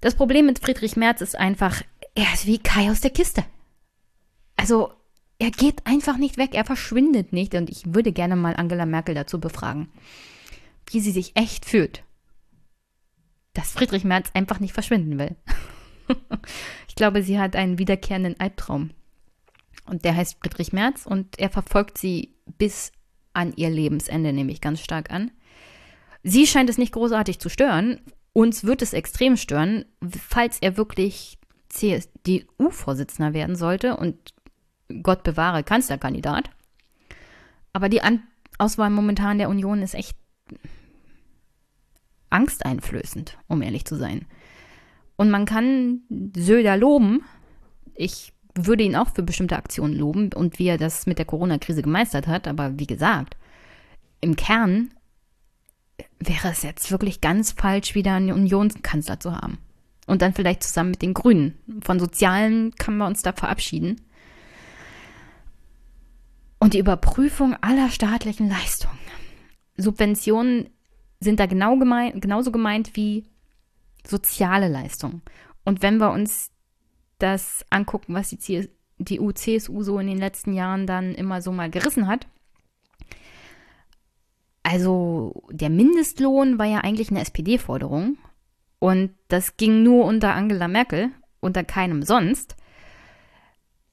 Das 0.00 0.14
Problem 0.14 0.46
mit 0.46 0.58
Friedrich 0.58 0.96
Merz 0.96 1.20
ist 1.20 1.36
einfach, 1.36 1.82
er 2.14 2.32
ist 2.34 2.46
wie 2.46 2.58
Kai 2.58 2.90
aus 2.90 3.00
der 3.00 3.10
Kiste. 3.10 3.44
Also, 4.56 4.92
er 5.38 5.50
geht 5.50 5.86
einfach 5.86 6.16
nicht 6.16 6.36
weg, 6.36 6.50
er 6.54 6.64
verschwindet 6.64 7.32
nicht 7.32 7.54
und 7.54 7.70
ich 7.70 7.94
würde 7.94 8.12
gerne 8.12 8.36
mal 8.36 8.54
Angela 8.54 8.86
Merkel 8.86 9.14
dazu 9.14 9.40
befragen, 9.40 9.90
wie 10.90 11.00
sie 11.00 11.10
sich 11.10 11.36
echt 11.36 11.64
fühlt. 11.64 12.04
Dass 13.52 13.72
Friedrich 13.72 14.04
Merz 14.04 14.30
einfach 14.34 14.60
nicht 14.60 14.74
verschwinden 14.74 15.18
will. 15.18 15.36
ich 16.88 16.94
glaube, 16.94 17.22
sie 17.22 17.38
hat 17.38 17.56
einen 17.56 17.78
wiederkehrenden 17.78 18.38
Albtraum. 18.38 18.90
Und 19.86 20.04
der 20.04 20.16
heißt 20.16 20.38
Friedrich 20.40 20.72
Merz 20.72 21.06
und 21.06 21.38
er 21.38 21.50
verfolgt 21.50 21.98
sie 21.98 22.34
bis 22.58 22.92
an 23.32 23.52
ihr 23.56 23.70
Lebensende, 23.70 24.32
nämlich 24.32 24.60
ganz 24.60 24.80
stark 24.80 25.10
an. 25.10 25.30
Sie 26.24 26.46
scheint 26.46 26.70
es 26.70 26.78
nicht 26.78 26.92
großartig 26.92 27.38
zu 27.38 27.48
stören. 27.48 28.00
Uns 28.32 28.64
wird 28.64 28.82
es 28.82 28.94
extrem 28.94 29.36
stören, 29.36 29.84
falls 30.02 30.58
er 30.60 30.76
wirklich 30.76 31.38
CSDU-Vorsitzender 31.68 33.34
werden 33.34 33.56
sollte 33.56 33.96
und 33.96 34.16
Gott 35.02 35.22
bewahre 35.22 35.62
Kanzlerkandidat. 35.62 36.50
Aber 37.72 37.88
die 37.88 38.02
An 38.02 38.22
Auswahl 38.58 38.90
momentan 38.90 39.38
der 39.38 39.48
Union 39.48 39.82
ist 39.82 39.94
echt 39.94 40.16
angsteinflößend, 42.30 43.36
um 43.48 43.62
ehrlich 43.62 43.84
zu 43.84 43.96
sein. 43.96 44.26
Und 45.16 45.30
man 45.30 45.44
kann 45.44 46.02
Söder 46.36 46.76
loben. 46.76 47.22
Ich 47.94 48.32
würde 48.54 48.84
ihn 48.84 48.96
auch 48.96 49.10
für 49.10 49.22
bestimmte 49.22 49.56
Aktionen 49.56 49.94
loben 49.94 50.32
und 50.32 50.58
wie 50.58 50.68
er 50.68 50.78
das 50.78 51.06
mit 51.06 51.18
der 51.18 51.26
Corona-Krise 51.26 51.82
gemeistert 51.82 52.26
hat. 52.26 52.48
Aber 52.48 52.78
wie 52.78 52.86
gesagt, 52.86 53.36
im 54.20 54.36
Kern 54.36 54.90
wäre 56.18 56.48
es 56.48 56.62
jetzt 56.62 56.90
wirklich 56.90 57.20
ganz 57.20 57.52
falsch, 57.52 57.94
wieder 57.94 58.14
einen 58.14 58.32
Unionskanzler 58.32 59.20
zu 59.20 59.34
haben. 59.34 59.58
Und 60.06 60.22
dann 60.22 60.34
vielleicht 60.34 60.62
zusammen 60.62 60.90
mit 60.90 61.02
den 61.02 61.14
Grünen. 61.14 61.58
Von 61.82 61.98
Sozialen 61.98 62.74
kann 62.74 62.96
man 62.96 63.08
uns 63.08 63.22
da 63.22 63.32
verabschieden. 63.32 64.00
Und 66.58 66.74
die 66.74 66.78
Überprüfung 66.78 67.56
aller 67.60 67.90
staatlichen 67.90 68.48
Leistungen. 68.48 68.98
Subventionen 69.76 70.70
sind 71.20 71.40
da 71.40 71.46
genau 71.46 71.76
gemein, 71.78 72.20
genauso 72.20 72.52
gemeint 72.52 72.96
wie 72.96 73.24
soziale 74.06 74.68
Leistungen. 74.68 75.22
Und 75.64 75.82
wenn 75.82 75.98
wir 75.98 76.10
uns 76.10 76.50
das 77.18 77.64
angucken, 77.70 78.14
was 78.14 78.28
die 78.28 78.38
CDU, 78.38 79.32
CSU 79.32 79.82
so 79.82 79.98
in 79.98 80.06
den 80.06 80.18
letzten 80.18 80.52
Jahren 80.52 80.86
dann 80.86 81.14
immer 81.14 81.40
so 81.40 81.52
mal 81.52 81.70
gerissen 81.70 82.06
hat, 82.06 82.26
also 84.64 85.44
der 85.50 85.70
Mindestlohn 85.70 86.58
war 86.58 86.66
ja 86.66 86.78
eigentlich 86.78 87.10
eine 87.10 87.20
SPD-Forderung 87.20 88.16
und 88.80 89.10
das 89.28 89.56
ging 89.56 89.82
nur 89.82 90.04
unter 90.06 90.34
Angela 90.34 90.68
Merkel, 90.68 91.10
unter 91.40 91.62
keinem 91.62 92.02
sonst. 92.02 92.56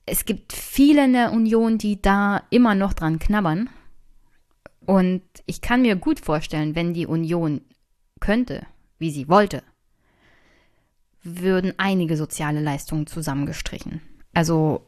Es 0.06 0.26
gibt 0.26 0.54
viele 0.54 1.06
in 1.06 1.14
der 1.14 1.34
Union, 1.34 1.78
die 1.78 2.02
da 2.02 2.44
immer 2.50 2.74
noch 2.74 2.94
dran 2.94 3.20
knabbern. 3.20 3.70
Und 4.86 5.22
ich 5.46 5.62
kann 5.62 5.84
mir 5.84 5.96
gut 5.96 6.20
vorstellen, 6.20 6.74
wenn 6.74 6.94
die 6.94 7.06
Union 7.06 7.62
könnte, 8.20 8.66
wie 8.98 9.12
sie 9.12 9.30
wollte, 9.30 9.64
würden 11.22 11.74
einige 11.78 12.18
soziale 12.18 12.62
Leistungen 12.62 13.08
zusammengestrichen. 13.08 14.02
Also 14.34 14.86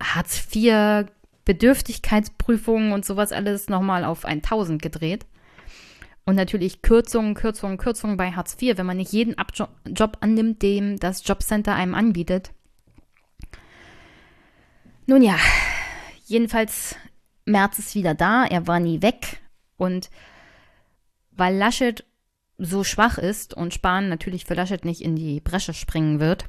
Hartz 0.00 0.46
IV 0.54 1.06
Bedürftigkeitsprüfungen 1.44 2.92
und 2.92 3.04
sowas 3.04 3.32
alles 3.32 3.68
nochmal 3.68 4.04
auf 4.04 4.24
1000 4.24 4.80
gedreht. 4.80 5.26
Und 6.24 6.36
natürlich 6.36 6.80
Kürzungen, 6.80 7.34
Kürzungen, 7.34 7.76
Kürzungen 7.76 8.16
bei 8.16 8.32
Hartz 8.32 8.56
IV, 8.60 8.78
wenn 8.78 8.86
man 8.86 8.96
nicht 8.96 9.12
jeden 9.12 9.36
Abjo 9.36 9.68
Job 9.86 10.16
annimmt, 10.20 10.62
dem 10.62 10.98
das 10.98 11.26
Jobcenter 11.26 11.74
einem 11.74 11.94
anbietet. 11.94 12.52
Nun 15.06 15.22
ja, 15.22 15.36
jedenfalls 16.24 16.96
März 17.44 17.78
ist 17.78 17.94
wieder 17.94 18.14
da, 18.14 18.46
er 18.46 18.66
war 18.66 18.80
nie 18.80 19.02
weg. 19.02 19.42
Und 19.76 20.08
weil 21.32 21.56
Laschet 21.56 22.04
so 22.56 22.84
schwach 22.84 23.18
ist 23.18 23.52
und 23.52 23.74
Spahn 23.74 24.08
natürlich 24.08 24.44
für 24.46 24.54
Laschet 24.54 24.84
nicht 24.84 25.02
in 25.02 25.16
die 25.16 25.40
Bresche 25.40 25.74
springen 25.74 26.20
wird, 26.20 26.46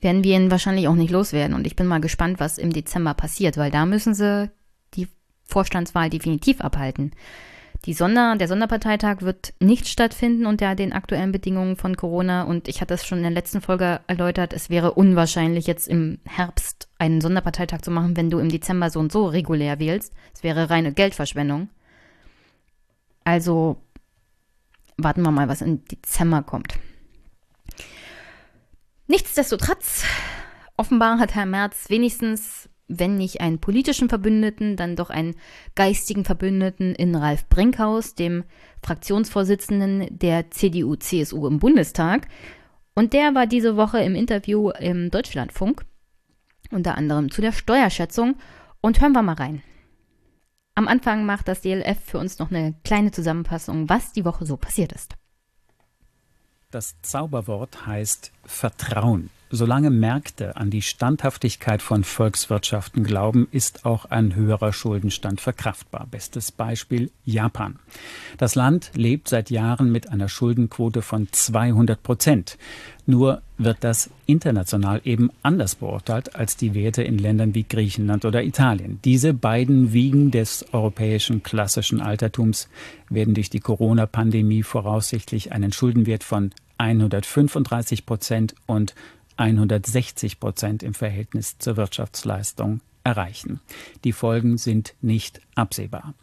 werden 0.00 0.24
wir 0.24 0.36
ihn 0.36 0.50
wahrscheinlich 0.50 0.88
auch 0.88 0.94
nicht 0.94 1.10
loswerden. 1.10 1.54
Und 1.54 1.66
ich 1.66 1.76
bin 1.76 1.86
mal 1.86 2.00
gespannt, 2.00 2.40
was 2.40 2.58
im 2.58 2.72
Dezember 2.72 3.14
passiert, 3.14 3.56
weil 3.56 3.70
da 3.70 3.86
müssen 3.86 4.14
sie 4.14 4.50
die 4.94 5.08
Vorstandswahl 5.44 6.10
definitiv 6.10 6.60
abhalten. 6.60 7.12
Die 7.84 7.94
Sonder, 7.94 8.36
der 8.36 8.48
Sonderparteitag 8.48 9.22
wird 9.22 9.54
nicht 9.60 9.86
stattfinden 9.86 10.46
unter 10.46 10.74
den 10.74 10.92
aktuellen 10.92 11.30
Bedingungen 11.30 11.76
von 11.76 11.96
Corona. 11.96 12.42
Und 12.42 12.68
ich 12.68 12.80
hatte 12.80 12.94
es 12.94 13.06
schon 13.06 13.18
in 13.18 13.24
der 13.24 13.32
letzten 13.32 13.60
Folge 13.60 14.00
erläutert, 14.08 14.52
es 14.52 14.68
wäre 14.68 14.94
unwahrscheinlich, 14.94 15.66
jetzt 15.66 15.86
im 15.86 16.18
Herbst 16.24 16.88
einen 16.98 17.20
Sonderparteitag 17.20 17.82
zu 17.82 17.90
machen, 17.90 18.16
wenn 18.16 18.30
du 18.30 18.40
im 18.40 18.48
Dezember 18.48 18.90
so 18.90 18.98
und 18.98 19.12
so 19.12 19.26
regulär 19.26 19.78
wählst. 19.78 20.12
Es 20.34 20.42
wäre 20.42 20.70
reine 20.70 20.92
Geldverschwendung. 20.92 21.68
Also 23.24 23.76
warten 24.96 25.22
wir 25.22 25.30
mal, 25.30 25.48
was 25.48 25.62
im 25.62 25.84
Dezember 25.84 26.42
kommt. 26.42 26.74
Nichtsdestotrotz, 29.10 30.04
offenbar 30.76 31.18
hat 31.18 31.34
Herr 31.34 31.46
Merz 31.46 31.88
wenigstens, 31.88 32.68
wenn 32.88 33.16
nicht 33.16 33.40
einen 33.40 33.58
politischen 33.58 34.10
Verbündeten, 34.10 34.76
dann 34.76 34.96
doch 34.96 35.08
einen 35.08 35.34
geistigen 35.74 36.26
Verbündeten 36.26 36.94
in 36.94 37.14
Ralf 37.14 37.48
Brinkhaus, 37.48 38.14
dem 38.14 38.44
Fraktionsvorsitzenden 38.82 40.18
der 40.18 40.50
CDU-CSU 40.50 41.46
im 41.46 41.58
Bundestag. 41.58 42.28
Und 42.94 43.14
der 43.14 43.34
war 43.34 43.46
diese 43.46 43.76
Woche 43.78 44.00
im 44.00 44.14
Interview 44.14 44.70
im 44.78 45.10
Deutschlandfunk, 45.10 45.86
unter 46.70 46.98
anderem 46.98 47.30
zu 47.30 47.40
der 47.40 47.52
Steuerschätzung. 47.52 48.36
Und 48.82 49.00
hören 49.00 49.12
wir 49.12 49.22
mal 49.22 49.34
rein. 49.36 49.62
Am 50.74 50.86
Anfang 50.86 51.24
macht 51.24 51.48
das 51.48 51.62
DLF 51.62 51.98
für 52.04 52.18
uns 52.18 52.38
noch 52.38 52.50
eine 52.50 52.74
kleine 52.84 53.10
Zusammenfassung, 53.10 53.88
was 53.88 54.12
die 54.12 54.26
Woche 54.26 54.44
so 54.44 54.58
passiert 54.58 54.92
ist. 54.92 55.14
Das 56.70 56.96
Zauberwort 57.00 57.86
heißt 57.86 58.30
Vertrauen. 58.44 59.30
Solange 59.50 59.90
Märkte 59.90 60.56
an 60.56 60.68
die 60.68 60.82
Standhaftigkeit 60.82 61.80
von 61.80 62.04
Volkswirtschaften 62.04 63.02
glauben, 63.02 63.48
ist 63.50 63.86
auch 63.86 64.04
ein 64.04 64.34
höherer 64.34 64.74
Schuldenstand 64.74 65.40
verkraftbar. 65.40 66.06
Bestes 66.10 66.52
Beispiel 66.52 67.10
Japan. 67.24 67.78
Das 68.36 68.54
Land 68.54 68.90
lebt 68.94 69.28
seit 69.28 69.50
Jahren 69.50 69.90
mit 69.90 70.10
einer 70.10 70.28
Schuldenquote 70.28 71.00
von 71.00 71.28
200 71.32 72.02
Prozent. 72.02 72.58
Nur 73.06 73.40
wird 73.56 73.78
das 73.80 74.10
international 74.26 75.00
eben 75.04 75.30
anders 75.42 75.76
beurteilt 75.76 76.36
als 76.36 76.58
die 76.58 76.74
Werte 76.74 77.02
in 77.02 77.16
Ländern 77.16 77.54
wie 77.54 77.64
Griechenland 77.64 78.26
oder 78.26 78.44
Italien. 78.44 79.00
Diese 79.02 79.32
beiden 79.32 79.94
Wiegen 79.94 80.30
des 80.30 80.66
europäischen 80.74 81.42
klassischen 81.42 82.02
Altertums 82.02 82.68
werden 83.08 83.32
durch 83.32 83.48
die 83.48 83.60
Corona-Pandemie 83.60 84.62
voraussichtlich 84.62 85.52
einen 85.52 85.72
Schuldenwert 85.72 86.22
von 86.22 86.50
135 86.76 88.06
Prozent 88.06 88.54
und 88.66 88.94
160 89.38 90.40
Prozent 90.40 90.82
im 90.82 90.94
Verhältnis 90.94 91.58
zur 91.58 91.76
Wirtschaftsleistung 91.76 92.80
erreichen. 93.04 93.60
Die 94.04 94.12
Folgen 94.12 94.58
sind 94.58 94.94
nicht 95.00 95.40
absehbar. 95.54 96.14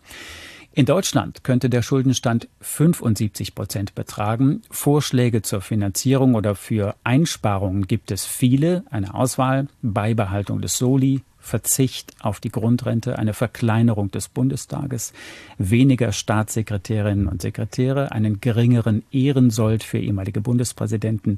In 0.78 0.86
Deutschland 0.86 1.46
könnte 1.46 1.70
der 1.70 1.82
Schuldenstand 1.82 2.50
75 2.60 3.56
Prozent 3.56 3.96
betragen. 3.96 4.62
Vorschläge 4.70 5.42
zur 5.42 5.62
Finanzierung 5.62 6.36
oder 6.36 6.54
für 6.54 6.96
Einsparungen 7.06 7.88
gibt 7.88 8.12
es 8.12 8.26
viele. 8.26 8.84
Eine 8.92 9.14
Auswahl, 9.14 9.70
Beibehaltung 9.82 10.60
des 10.60 10.78
Soli, 10.78 11.22
Verzicht 11.46 12.12
auf 12.20 12.40
die 12.40 12.50
Grundrente, 12.50 13.20
eine 13.20 13.34
Verkleinerung 13.34 14.12
des 14.12 14.28
Bundestages, 14.28 15.14
weniger 15.60 16.12
Staatssekretärinnen 16.12 17.28
und 17.28 17.42
Sekretäre, 17.42 18.12
einen 18.12 18.42
geringeren 18.42 19.04
Ehrensold 19.12 19.84
für 19.84 20.00
ehemalige 20.00 20.42
Bundespräsidenten, 20.42 21.38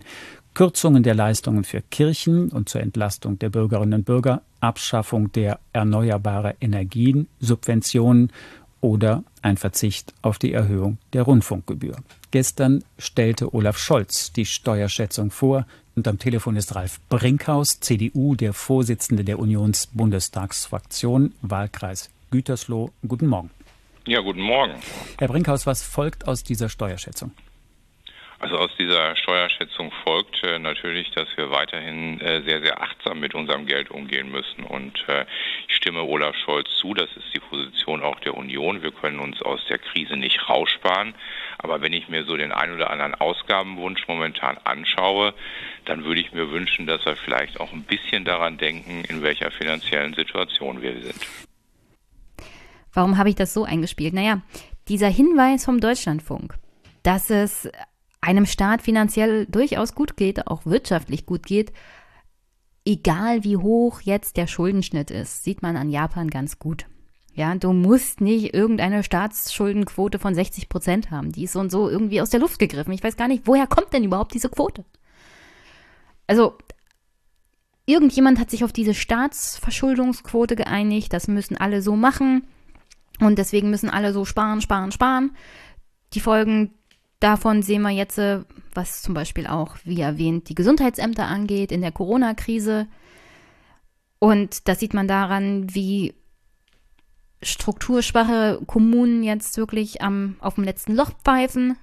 Kürzungen 0.58 1.04
der 1.04 1.14
Leistungen 1.14 1.64
für 1.64 1.84
Kirchen 1.84 2.50
und 2.50 2.68
zur 2.68 2.82
Entlastung 2.82 3.38
der 3.38 3.50
Bürgerinnen 3.50 3.94
und 3.94 4.06
Bürger, 4.06 4.42
Abschaffung 4.60 5.32
der 5.34 5.60
erneuerbaren 5.72 6.56
Energien, 6.60 7.28
Subventionen 7.40 8.32
oder 8.82 9.24
ein 9.44 9.58
Verzicht 9.58 10.16
auf 10.24 10.40
die 10.40 10.54
Erhöhung 10.54 10.98
der 11.14 11.22
Rundfunkgebühr. 11.22 11.98
Gestern 12.32 12.84
stellte 12.98 13.54
Olaf 13.54 13.78
Scholz 13.78 14.34
die 14.34 14.48
Steuerschätzung 14.48 15.30
vor 15.30 15.68
und 15.96 16.08
am 16.08 16.18
Telefon 16.18 16.56
ist 16.56 16.74
Ralf 16.74 17.02
Brinkhaus, 17.08 17.80
CDU, 17.80 18.34
der 18.34 18.54
Vorsitzende 18.54 19.24
der 19.24 19.38
Unionsbundestagsfraktion, 19.38 21.36
Wahlkreis 21.44 22.10
Gütersloh. 22.32 22.90
Guten 23.08 23.28
Morgen. 23.28 23.52
Ja, 24.08 24.22
guten 24.22 24.42
Morgen. 24.42 24.74
Herr 25.20 25.28
Brinkhaus, 25.28 25.68
was 25.68 25.84
folgt 25.84 26.28
aus 26.28 26.44
dieser 26.44 26.70
Steuerschätzung? 26.70 27.30
Also 28.40 28.58
aus 28.58 28.70
dieser 28.78 29.16
Steuerschätzung 29.16 29.92
folgt 30.04 30.44
äh, 30.44 30.60
natürlich, 30.60 31.10
dass 31.12 31.28
wir 31.38 31.50
weiterhin 31.50 32.22
äh, 32.22 32.44
sehr, 32.44 32.62
sehr 32.62 32.82
achtsam 32.82 33.20
mit 33.20 33.34
unserem 33.34 33.66
Geld 33.66 33.90
umgehen 33.90 34.32
müssen. 34.32 34.64
Und 34.64 35.04
äh, 35.08 35.26
ich 35.68 35.76
stimme 35.76 36.04
Olaf 36.04 36.36
Scholz 36.36 36.70
zu, 36.80 36.94
das 36.94 37.10
ist 37.16 37.34
die 37.34 37.40
Position 37.40 38.04
auch 38.04 38.20
der 38.20 38.36
Union. 38.36 38.84
Wir 38.84 38.92
können 38.92 39.20
uns 39.20 39.42
aus 39.42 39.60
der 39.70 39.80
Krise 39.80 40.18
nicht 40.18 40.48
raussparen. 40.48 41.16
Aber 41.58 41.82
wenn 41.82 41.94
ich 41.94 42.10
mir 42.10 42.26
so 42.26 42.38
den 42.38 42.52
ein 42.52 42.72
oder 42.74 42.92
anderen 42.92 43.16
Ausgabenwunsch 43.16 44.08
momentan 44.08 44.58
anschaue, 44.64 45.34
dann 45.86 46.04
würde 46.04 46.22
ich 46.22 46.32
mir 46.32 46.52
wünschen, 46.52 46.86
dass 46.86 47.04
wir 47.06 47.16
vielleicht 47.16 47.60
auch 47.60 47.74
ein 47.74 47.84
bisschen 47.84 48.24
daran 48.24 48.60
denken, 48.60 49.04
in 49.10 49.24
welcher 49.24 49.50
finanziellen 49.50 50.14
Situation 50.14 50.84
wir 50.84 50.94
sind. 51.02 51.26
Warum 52.94 53.18
habe 53.18 53.30
ich 53.30 53.36
das 53.36 53.54
so 53.54 53.64
eingespielt? 53.64 54.14
Naja, 54.14 54.42
dieser 54.88 55.10
Hinweis 55.10 55.66
vom 55.66 55.80
Deutschlandfunk, 55.80 56.54
dass 57.02 57.30
es 57.30 57.70
einem 58.22 58.46
Staat 58.46 58.82
finanziell 58.82 59.46
durchaus 59.46 59.96
gut 59.96 60.18
geht, 60.18 60.48
auch 60.48 60.66
wirtschaftlich 60.66 61.26
gut 61.26 61.46
geht, 61.46 61.72
egal 62.86 63.44
wie 63.44 63.58
hoch 63.58 64.02
jetzt 64.02 64.38
der 64.38 64.48
Schuldenschnitt 64.48 65.12
ist, 65.12 65.44
sieht 65.44 65.62
man 65.62 65.76
an 65.78 65.90
Japan 65.90 66.30
ganz 66.30 66.58
gut. 66.60 66.86
Ja, 67.34 67.54
du 67.54 67.72
musst 67.72 68.20
nicht 68.20 68.56
irgendeine 68.56 69.04
Staatsschuldenquote 69.04 70.18
von 70.18 70.34
60 70.34 70.70
Prozent 70.70 71.12
haben. 71.12 71.32
Die 71.32 71.44
ist 71.44 71.54
so 71.54 71.60
und 71.60 71.72
so 71.72 71.88
irgendwie 71.88 72.20
aus 72.20 72.32
der 72.32 72.40
Luft 72.40 72.58
gegriffen. 72.58 72.94
Ich 72.94 73.04
weiß 73.04 73.16
gar 73.16 73.28
nicht, 73.28 73.46
woher 73.46 73.68
kommt 73.68 73.94
denn 73.94 74.04
überhaupt 74.04 74.34
diese 74.34 74.50
Quote? 74.50 74.86
Also, 76.26 76.58
irgendjemand 77.86 78.40
hat 78.40 78.50
sich 78.50 78.64
auf 78.64 78.74
diese 78.74 78.96
Staatsverschuldungsquote 78.96 80.56
geeinigt. 80.56 81.14
Das 81.14 81.28
müssen 81.28 81.58
alle 81.58 81.84
so 81.84 81.96
machen. 81.96 82.48
Und 83.20 83.38
deswegen 83.38 83.70
müssen 83.70 83.92
alle 83.92 84.14
so 84.14 84.26
sparen, 84.26 84.62
sparen, 84.62 84.92
sparen. 84.92 85.36
Die 86.14 86.20
Folgen 86.20 86.74
Davon 87.20 87.64
sehen 87.64 87.82
wir 87.82 87.90
jetzt, 87.90 88.20
äh, 88.20 88.42
was 88.74 89.02
zum 89.02 89.14
Beispiel 89.14 89.48
auch, 89.48 89.78
wie 89.84 90.02
erwähnt, 90.02 90.50
die 90.50 90.56
Gesundheitsämter 90.56 91.26
angeht 91.26 91.72
in 91.72 91.82
der 91.82 91.92
Corona-Krise. 91.92 92.88
Und 94.20 94.68
das 94.68 94.80
sieht 94.80 94.94
man 94.94 95.08
daran, 95.08 95.74
wie 95.74 96.14
strukturschwache 97.42 98.62
Kommunen 98.66 99.24
jetzt 99.24 99.58
wirklich 99.58 100.02
am, 100.02 100.36
auf 100.40 100.56
dem 100.56 100.64
letzten 100.64 100.96
Loch 100.96 101.12
pfeifen. 101.24 101.78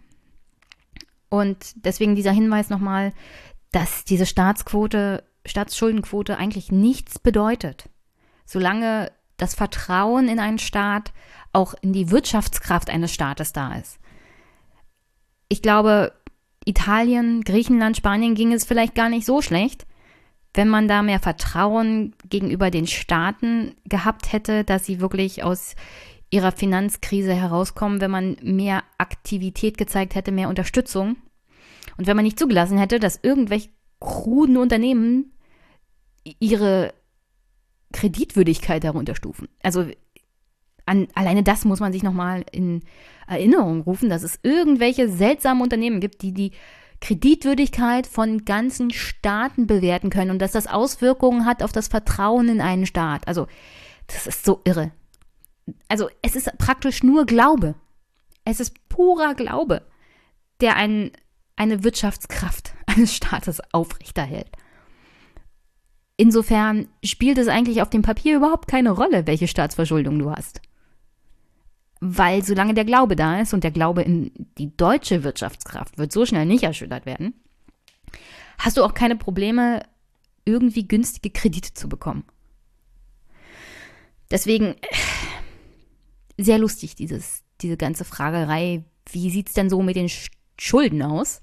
Und 1.28 1.84
deswegen 1.84 2.14
dieser 2.14 2.32
Hinweis 2.32 2.70
nochmal, 2.70 3.12
dass 3.72 4.04
diese 4.04 4.26
Staatsquote, 4.26 5.24
Staatsschuldenquote 5.46 6.36
eigentlich 6.38 6.70
nichts 6.70 7.18
bedeutet. 7.18 7.88
Solange 8.46 9.10
das 9.36 9.56
Vertrauen 9.56 10.28
in 10.28 10.38
einen 10.38 10.60
Staat 10.60 11.12
auch 11.52 11.74
in 11.80 11.92
die 11.92 12.10
Wirtschaftskraft 12.12 12.88
eines 12.88 13.12
Staates 13.12 13.52
da 13.52 13.74
ist 13.74 13.98
ich 15.48 15.62
glaube, 15.62 16.12
Italien, 16.64 17.42
Griechenland, 17.42 17.96
Spanien 17.96 18.34
ging 18.34 18.52
es 18.52 18.64
vielleicht 18.64 18.94
gar 18.94 19.08
nicht 19.08 19.26
so 19.26 19.42
schlecht, 19.42 19.86
wenn 20.54 20.68
man 20.68 20.88
da 20.88 21.02
mehr 21.02 21.20
Vertrauen 21.20 22.14
gegenüber 22.28 22.70
den 22.70 22.86
Staaten 22.86 23.74
gehabt 23.84 24.32
hätte, 24.32 24.64
dass 24.64 24.86
sie 24.86 25.00
wirklich 25.00 25.42
aus 25.42 25.74
ihrer 26.30 26.52
Finanzkrise 26.52 27.34
herauskommen, 27.34 28.00
wenn 28.00 28.10
man 28.10 28.36
mehr 28.42 28.82
Aktivität 28.98 29.78
gezeigt 29.78 30.14
hätte, 30.14 30.32
mehr 30.32 30.48
Unterstützung. 30.48 31.16
Und 31.96 32.06
wenn 32.06 32.16
man 32.16 32.24
nicht 32.24 32.38
zugelassen 32.38 32.78
hätte, 32.78 32.98
dass 32.98 33.20
irgendwelche 33.22 33.68
kruden 34.00 34.56
Unternehmen 34.56 35.32
ihre 36.40 36.94
Kreditwürdigkeit 37.92 38.82
herunterstufen. 38.82 39.48
Also 39.62 39.86
an, 40.86 41.08
alleine 41.14 41.42
das 41.42 41.64
muss 41.64 41.80
man 41.80 41.92
sich 41.92 42.02
nochmal 42.02 42.44
in 42.52 42.82
Erinnerung 43.26 43.82
rufen, 43.82 44.10
dass 44.10 44.22
es 44.22 44.38
irgendwelche 44.42 45.08
seltsamen 45.08 45.62
Unternehmen 45.62 46.00
gibt, 46.00 46.22
die 46.22 46.32
die 46.32 46.52
Kreditwürdigkeit 47.00 48.06
von 48.06 48.44
ganzen 48.44 48.90
Staaten 48.90 49.66
bewerten 49.66 50.10
können 50.10 50.30
und 50.30 50.38
dass 50.38 50.52
das 50.52 50.66
Auswirkungen 50.66 51.44
hat 51.44 51.62
auf 51.62 51.72
das 51.72 51.88
Vertrauen 51.88 52.48
in 52.48 52.60
einen 52.60 52.86
Staat. 52.86 53.26
Also, 53.28 53.46
das 54.06 54.26
ist 54.26 54.44
so 54.44 54.60
irre. 54.64 54.92
Also, 55.88 56.08
es 56.22 56.36
ist 56.36 56.56
praktisch 56.58 57.02
nur 57.02 57.26
Glaube. 57.26 57.74
Es 58.44 58.60
ist 58.60 58.88
purer 58.88 59.34
Glaube, 59.34 59.82
der 60.60 60.76
ein, 60.76 61.10
eine 61.56 61.84
Wirtschaftskraft 61.84 62.74
eines 62.86 63.14
Staates 63.14 63.60
aufrechterhält. 63.72 64.50
Insofern 66.16 66.88
spielt 67.02 67.38
es 67.38 67.48
eigentlich 67.48 67.82
auf 67.82 67.90
dem 67.90 68.02
Papier 68.02 68.36
überhaupt 68.36 68.68
keine 68.68 68.92
Rolle, 68.92 69.26
welche 69.26 69.48
Staatsverschuldung 69.48 70.18
du 70.18 70.30
hast 70.30 70.60
weil 72.06 72.44
solange 72.44 72.74
der 72.74 72.84
Glaube 72.84 73.16
da 73.16 73.40
ist 73.40 73.54
und 73.54 73.64
der 73.64 73.70
Glaube 73.70 74.02
in 74.02 74.30
die 74.58 74.76
deutsche 74.76 75.24
Wirtschaftskraft 75.24 75.96
wird 75.96 76.12
so 76.12 76.26
schnell 76.26 76.44
nicht 76.44 76.62
erschüttert 76.62 77.06
werden, 77.06 77.32
hast 78.58 78.76
du 78.76 78.84
auch 78.84 78.92
keine 78.92 79.16
Probleme, 79.16 79.82
irgendwie 80.44 80.86
günstige 80.86 81.30
Kredite 81.30 81.72
zu 81.72 81.88
bekommen. 81.88 82.24
Deswegen 84.30 84.74
sehr 86.36 86.58
lustig, 86.58 86.94
dieses, 86.94 87.42
diese 87.62 87.78
ganze 87.78 88.04
Fragerei. 88.04 88.84
Wie 89.10 89.30
sieht 89.30 89.48
es 89.48 89.54
denn 89.54 89.70
so 89.70 89.80
mit 89.80 89.96
den 89.96 90.10
Schulden 90.60 91.02
aus? 91.02 91.40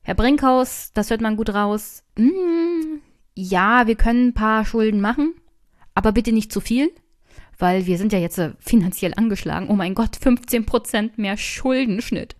Herr 0.00 0.14
Brinkhaus, 0.14 0.92
das 0.94 1.10
hört 1.10 1.20
man 1.20 1.36
gut 1.36 1.50
raus. 1.50 2.04
Hm, 2.16 3.02
ja, 3.34 3.86
wir 3.86 3.96
können 3.96 4.28
ein 4.28 4.34
paar 4.34 4.64
Schulden 4.64 5.02
machen, 5.02 5.34
aber 5.94 6.12
bitte 6.12 6.32
nicht 6.32 6.52
zu 6.52 6.62
viel 6.62 6.90
weil 7.58 7.86
wir 7.86 7.98
sind 7.98 8.12
ja 8.12 8.18
jetzt 8.18 8.38
äh, 8.38 8.52
finanziell 8.58 9.14
angeschlagen. 9.16 9.68
Oh 9.68 9.74
mein 9.74 9.94
Gott, 9.94 10.16
15 10.16 10.66
Prozent 10.66 11.18
mehr 11.18 11.36
Schuldenschnitt. 11.36 12.36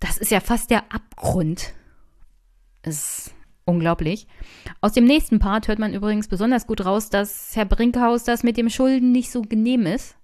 Das 0.00 0.18
ist 0.18 0.30
ja 0.30 0.40
fast 0.40 0.70
der 0.70 0.92
Abgrund. 0.92 1.72
Ist 2.82 3.34
unglaublich. 3.64 4.26
Aus 4.80 4.92
dem 4.92 5.04
nächsten 5.04 5.38
Part 5.38 5.68
hört 5.68 5.78
man 5.78 5.94
übrigens 5.94 6.28
besonders 6.28 6.66
gut 6.66 6.84
raus, 6.84 7.08
dass 7.08 7.56
Herr 7.56 7.64
Brinkhaus 7.64 8.24
das 8.24 8.42
mit 8.42 8.56
dem 8.56 8.68
Schulden 8.68 9.12
nicht 9.12 9.30
so 9.30 9.42
genehm 9.42 9.86
ist. 9.86 10.16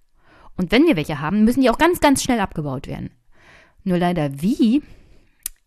Und 0.57 0.73
wenn 0.73 0.87
wir 0.87 0.97
welche 0.97 1.21
haben, 1.21 1.45
müssen 1.45 1.63
die 1.63 1.71
auch 1.71 1.79
ganz, 1.79 2.01
ganz 2.01 2.23
schnell 2.23 2.41
abgebaut 2.41 2.87
werden. 2.87 3.11
Nur 3.83 3.99
leider 3.99 4.43
wie, 4.43 4.83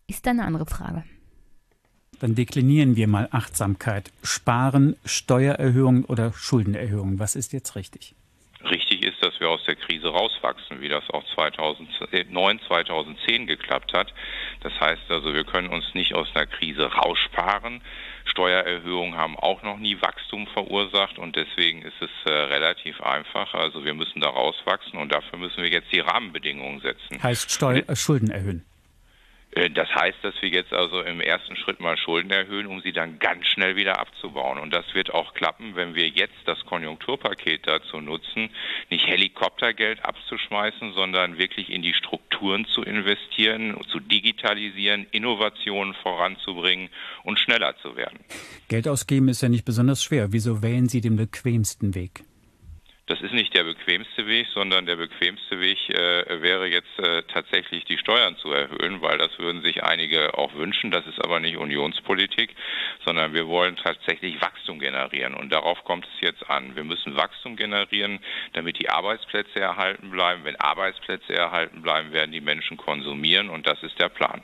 ist 0.06 0.26
dann 0.26 0.38
eine 0.38 0.46
andere 0.46 0.66
Frage. 0.66 1.04
Dann 2.20 2.34
deklinieren 2.34 2.96
wir 2.96 3.08
mal 3.08 3.28
Achtsamkeit. 3.30 4.10
Sparen, 4.22 4.96
Steuererhöhungen 5.04 6.04
oder 6.04 6.32
Schuldenerhöhungen. 6.32 7.18
Was 7.18 7.36
ist 7.36 7.52
jetzt 7.52 7.76
richtig? 7.76 8.14
Richtig 8.70 9.02
ist, 9.02 9.22
dass 9.22 9.38
wir 9.40 9.50
aus 9.50 9.62
der 9.66 9.76
Krise 9.76 10.08
rauswachsen, 10.08 10.80
wie 10.80 10.88
das 10.88 11.04
auch 11.10 11.22
2009, 11.34 12.60
2010 12.66 13.46
geklappt 13.46 13.92
hat. 13.92 14.12
Das 14.62 14.72
heißt 14.80 15.02
also, 15.10 15.34
wir 15.34 15.44
können 15.44 15.68
uns 15.68 15.84
nicht 15.94 16.14
aus 16.14 16.28
einer 16.34 16.46
Krise 16.46 16.84
raussparen. 16.86 17.82
Steuererhöhungen 18.24 19.16
haben 19.16 19.36
auch 19.36 19.62
noch 19.62 19.76
nie 19.76 20.00
Wachstum 20.00 20.46
verursacht 20.46 21.18
und 21.18 21.36
deswegen 21.36 21.82
ist 21.82 22.00
es 22.00 22.10
äh, 22.24 22.30
relativ 22.30 23.00
einfach. 23.02 23.52
Also 23.52 23.84
wir 23.84 23.92
müssen 23.92 24.20
da 24.20 24.28
rauswachsen 24.28 24.98
und 24.98 25.12
dafür 25.12 25.38
müssen 25.38 25.62
wir 25.62 25.70
jetzt 25.70 25.92
die 25.92 26.00
Rahmenbedingungen 26.00 26.80
setzen. 26.80 27.22
Heißt 27.22 27.50
Steu 27.50 27.82
äh, 27.86 27.94
Schulden 27.94 28.30
erhöhen. 28.30 28.64
Äh, 29.54 29.70
das 29.70 29.88
heißt, 29.94 30.18
dass 30.22 30.34
wir 30.40 30.48
jetzt 30.48 30.72
also 30.72 31.00
im 31.02 31.20
ersten 31.20 31.56
Schritt 31.56 31.80
mal 31.80 31.96
Schulden 31.96 32.30
erhöhen, 32.30 32.66
um 32.66 32.80
sie 32.80 32.92
dann 32.92 33.18
ganz 33.18 33.46
schnell 33.46 33.76
wieder 33.76 33.98
abzubauen. 33.98 34.58
Und 34.58 34.72
das 34.72 34.84
wird 34.94 35.12
auch 35.12 35.34
klappen, 35.34 35.76
wenn 35.76 35.94
wir 35.94 36.08
jetzt 36.08 36.34
das 36.44 36.58
Konjunkturpaket 36.66 37.66
dazu 37.66 38.00
nutzen, 38.00 38.50
nicht 38.90 39.06
Helikoptergeld 39.06 40.04
abzuschmeißen, 40.04 40.92
sondern 40.94 41.38
wirklich 41.38 41.70
in 41.70 41.82
die 41.82 41.94
Strukturen 41.94 42.66
zu 42.66 42.82
investieren, 42.82 43.76
zu 43.90 44.00
digitalisieren, 44.00 45.06
Innovationen 45.10 45.94
voranzubringen 45.94 46.88
und 47.22 47.38
schneller 47.38 47.76
zu 47.78 47.96
werden. 47.96 48.18
Geld 48.68 48.88
ausgeben 48.88 49.28
ist 49.28 49.42
ja 49.42 49.48
nicht 49.48 49.64
besonders 49.64 50.02
schwer. 50.02 50.32
Wieso 50.32 50.62
wählen 50.62 50.88
Sie 50.88 51.00
den 51.00 51.16
bequemsten 51.16 51.94
Weg? 51.94 52.24
Das 53.06 53.20
ist 53.20 53.34
nicht 53.34 53.54
der 53.54 53.64
bequemste 53.64 54.26
Weg, 54.26 54.46
sondern 54.54 54.86
der 54.86 54.96
bequemste 54.96 55.60
Weg 55.60 55.90
äh, 55.90 56.40
wäre 56.40 56.66
jetzt 56.66 56.98
äh, 56.98 57.22
tatsächlich 57.24 57.84
die 57.84 57.98
Steuern 57.98 58.34
zu 58.38 58.50
erhöhen, 58.50 59.02
weil 59.02 59.18
das 59.18 59.38
würden 59.38 59.60
sich 59.60 59.84
einige 59.84 60.38
auch 60.38 60.54
wünschen. 60.54 60.90
Das 60.90 61.06
ist 61.06 61.22
aber 61.22 61.38
nicht 61.38 61.58
Unionspolitik, 61.58 62.56
sondern 63.04 63.34
wir 63.34 63.46
wollen 63.46 63.76
tatsächlich 63.76 64.40
Wachstum 64.40 64.78
generieren 64.78 65.34
und 65.34 65.52
darauf 65.52 65.84
kommt 65.84 66.06
es 66.06 66.20
jetzt 66.22 66.48
an. 66.48 66.76
Wir 66.76 66.84
müssen 66.84 67.14
Wachstum 67.14 67.56
generieren, 67.56 68.20
damit 68.54 68.78
die 68.78 68.88
Arbeitsplätze 68.88 69.60
erhalten 69.60 70.10
bleiben. 70.10 70.44
Wenn 70.44 70.56
Arbeitsplätze 70.56 71.34
erhalten 71.34 71.82
bleiben, 71.82 72.10
werden 72.12 72.32
die 72.32 72.40
Menschen 72.40 72.78
konsumieren 72.78 73.50
und 73.50 73.66
das 73.66 73.82
ist 73.82 74.00
der 74.00 74.08
Plan. 74.08 74.40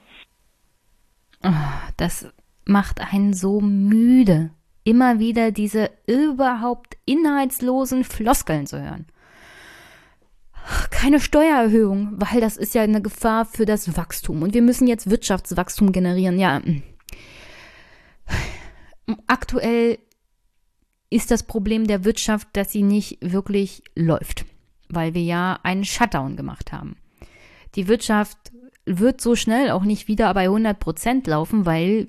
Ah, 1.43 1.89
das 1.97 2.31
macht 2.67 3.01
einen 3.01 3.33
so 3.33 3.63
müde 3.63 4.51
immer 4.91 5.21
wieder 5.21 5.53
diese 5.53 5.91
überhaupt 6.09 6.97
inhaltslosen 7.07 8.03
Floskeln 8.03 8.67
zu 8.67 8.83
hören. 8.83 9.07
Keine 10.91 11.21
Steuererhöhung, 11.21 12.15
weil 12.17 12.41
das 12.41 12.57
ist 12.57 12.75
ja 12.75 12.83
eine 12.83 13.01
Gefahr 13.01 13.47
für 13.47 13.67
das 13.67 13.97
Wachstum. 13.97 14.43
Und 14.43 14.53
wir 14.53 14.63
müssen 14.63 14.89
jetzt 14.89 15.09
Wirtschaftswachstum 15.09 15.93
generieren. 15.93 16.39
Ja, 16.39 16.61
aktuell 19.29 19.99
ist 21.09 21.31
das 21.31 21.45
Problem 21.45 21.87
der 21.87 22.05
Wirtschaft, 22.05 22.49
dass 22.53 22.73
sie 22.73 22.83
nicht 22.83 23.19
wirklich 23.21 23.83
läuft, 23.95 24.45
weil 24.89 25.15
wir 25.15 25.23
ja 25.23 25.59
einen 25.63 25.85
Shutdown 25.85 26.37
gemacht 26.37 26.73
haben. 26.73 26.97
Die 27.77 27.87
Wirtschaft 27.87 28.39
wird 28.87 29.21
so 29.21 29.37
schnell 29.37 29.71
auch 29.71 29.85
nicht 29.85 30.09
wieder 30.09 30.33
bei 30.35 30.45
100 30.45 30.79
Prozent 30.79 31.27
laufen, 31.29 31.65
weil 31.65 32.09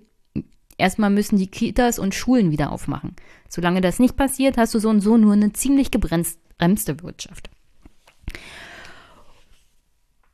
Erstmal 0.82 1.12
müssen 1.12 1.38
die 1.38 1.48
Kitas 1.48 2.00
und 2.00 2.16
Schulen 2.16 2.50
wieder 2.50 2.72
aufmachen. 2.72 3.16
Solange 3.48 3.82
das 3.82 4.00
nicht 4.00 4.18
passiert, 4.18 4.58
hast 4.58 4.74
du 4.74 4.80
so 4.80 4.90
und 4.90 5.02
so 5.02 5.16
nur 5.16 5.34
eine 5.34 5.54
ziemlich 5.54 5.92
gebremste 5.92 7.04
Wirtschaft. 7.04 7.52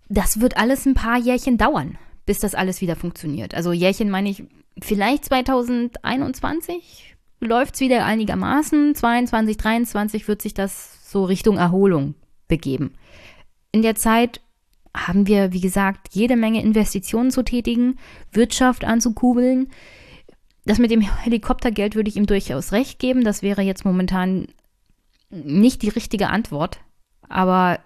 Das 0.08 0.40
wird 0.40 0.56
alles 0.56 0.86
ein 0.86 0.94
paar 0.94 1.18
Jährchen 1.18 1.58
dauern, 1.58 1.98
bis 2.26 2.40
das 2.40 2.56
alles 2.56 2.80
wieder 2.80 2.96
funktioniert. 2.96 3.54
Also 3.56 3.74
Jährchen 3.74 4.10
meine 4.10 4.30
ich, 4.30 4.46
vielleicht 4.82 5.26
2021 5.26 7.18
läuft 7.42 7.76
es 7.76 7.82
wieder 7.82 8.06
einigermaßen. 8.06 8.96
22, 8.96 9.58
23 9.58 10.28
wird 10.30 10.42
sich 10.42 10.54
das 10.54 11.12
so 11.12 11.26
Richtung 11.26 11.58
Erholung 11.58 12.16
begeben. 12.48 12.94
In 13.74 13.82
der 13.82 13.96
Zeit 13.96 14.40
haben 14.96 15.28
wir, 15.28 15.52
wie 15.52 15.62
gesagt, 15.62 16.10
jede 16.12 16.38
Menge 16.38 16.62
Investitionen 16.62 17.32
zu 17.32 17.44
tätigen, 17.44 18.00
Wirtschaft 18.32 18.86
anzukurbeln, 18.86 19.70
das 20.68 20.80
mit 20.80 20.92
dem 20.92 21.02
Helikoptergeld 21.02 21.96
würde 21.96 22.10
ich 22.10 22.18
ihm 22.18 22.26
durchaus 22.26 22.72
recht 22.72 23.00
geben. 23.00 23.24
Das 23.24 23.42
wäre 23.42 23.62
jetzt 23.62 23.86
momentan 23.86 24.48
nicht 25.30 25.82
die 25.82 25.90
richtige 25.90 26.30
Antwort. 26.30 26.80
Aber 27.30 27.80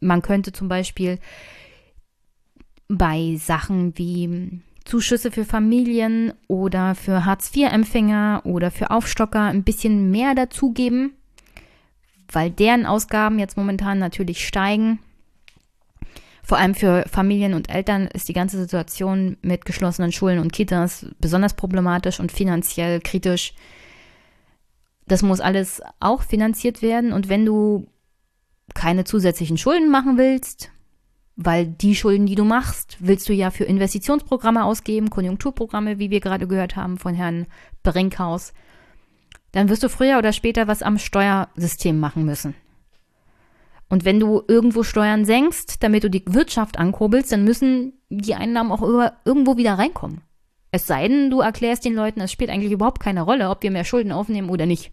man 0.00 0.22
könnte 0.22 0.52
zum 0.52 0.68
Beispiel 0.68 1.18
bei 2.88 3.36
Sachen 3.38 3.98
wie 3.98 4.60
Zuschüsse 4.84 5.32
für 5.32 5.44
Familien 5.44 6.32
oder 6.46 6.94
für 6.94 7.24
Hartz-IV-Empfänger 7.24 8.42
oder 8.44 8.70
für 8.70 8.92
Aufstocker 8.92 9.42
ein 9.42 9.64
bisschen 9.64 10.10
mehr 10.12 10.36
dazugeben, 10.36 11.14
weil 12.30 12.50
deren 12.50 12.86
Ausgaben 12.86 13.40
jetzt 13.40 13.56
momentan 13.56 13.98
natürlich 13.98 14.46
steigen. 14.46 15.00
Vor 16.46 16.58
allem 16.58 16.76
für 16.76 17.04
Familien 17.10 17.54
und 17.54 17.70
Eltern 17.70 18.06
ist 18.06 18.28
die 18.28 18.32
ganze 18.32 18.56
Situation 18.56 19.36
mit 19.42 19.64
geschlossenen 19.64 20.12
Schulen 20.12 20.38
und 20.38 20.52
Kitas 20.52 21.04
besonders 21.18 21.54
problematisch 21.54 22.20
und 22.20 22.30
finanziell 22.30 23.00
kritisch. 23.00 23.52
Das 25.08 25.22
muss 25.22 25.40
alles 25.40 25.82
auch 25.98 26.22
finanziert 26.22 26.82
werden. 26.82 27.12
Und 27.12 27.28
wenn 27.28 27.44
du 27.44 27.88
keine 28.74 29.02
zusätzlichen 29.02 29.58
Schulden 29.58 29.90
machen 29.90 30.18
willst, 30.18 30.70
weil 31.34 31.66
die 31.66 31.96
Schulden, 31.96 32.26
die 32.26 32.36
du 32.36 32.44
machst, 32.44 32.96
willst 33.00 33.28
du 33.28 33.32
ja 33.32 33.50
für 33.50 33.64
Investitionsprogramme 33.64 34.64
ausgeben, 34.64 35.10
Konjunkturprogramme, 35.10 35.98
wie 35.98 36.10
wir 36.10 36.20
gerade 36.20 36.46
gehört 36.46 36.76
haben 36.76 36.96
von 36.96 37.14
Herrn 37.16 37.46
Brinkhaus, 37.82 38.52
dann 39.50 39.68
wirst 39.68 39.82
du 39.82 39.88
früher 39.88 40.16
oder 40.16 40.32
später 40.32 40.68
was 40.68 40.84
am 40.84 40.98
Steuersystem 40.98 41.98
machen 41.98 42.24
müssen. 42.24 42.54
Und 43.88 44.04
wenn 44.04 44.18
du 44.18 44.42
irgendwo 44.48 44.82
Steuern 44.82 45.24
senkst, 45.24 45.82
damit 45.82 46.04
du 46.04 46.10
die 46.10 46.24
Wirtschaft 46.26 46.78
ankurbelst, 46.78 47.30
dann 47.30 47.44
müssen 47.44 48.00
die 48.08 48.34
Einnahmen 48.34 48.72
auch 48.72 48.82
irgendwo 49.24 49.56
wieder 49.56 49.74
reinkommen. 49.74 50.22
Es 50.72 50.86
sei 50.86 51.06
denn, 51.08 51.30
du 51.30 51.40
erklärst 51.40 51.84
den 51.84 51.94
Leuten, 51.94 52.20
es 52.20 52.32
spielt 52.32 52.50
eigentlich 52.50 52.72
überhaupt 52.72 53.00
keine 53.00 53.22
Rolle, 53.22 53.48
ob 53.48 53.62
wir 53.62 53.70
mehr 53.70 53.84
Schulden 53.84 54.12
aufnehmen 54.12 54.50
oder 54.50 54.66
nicht. 54.66 54.92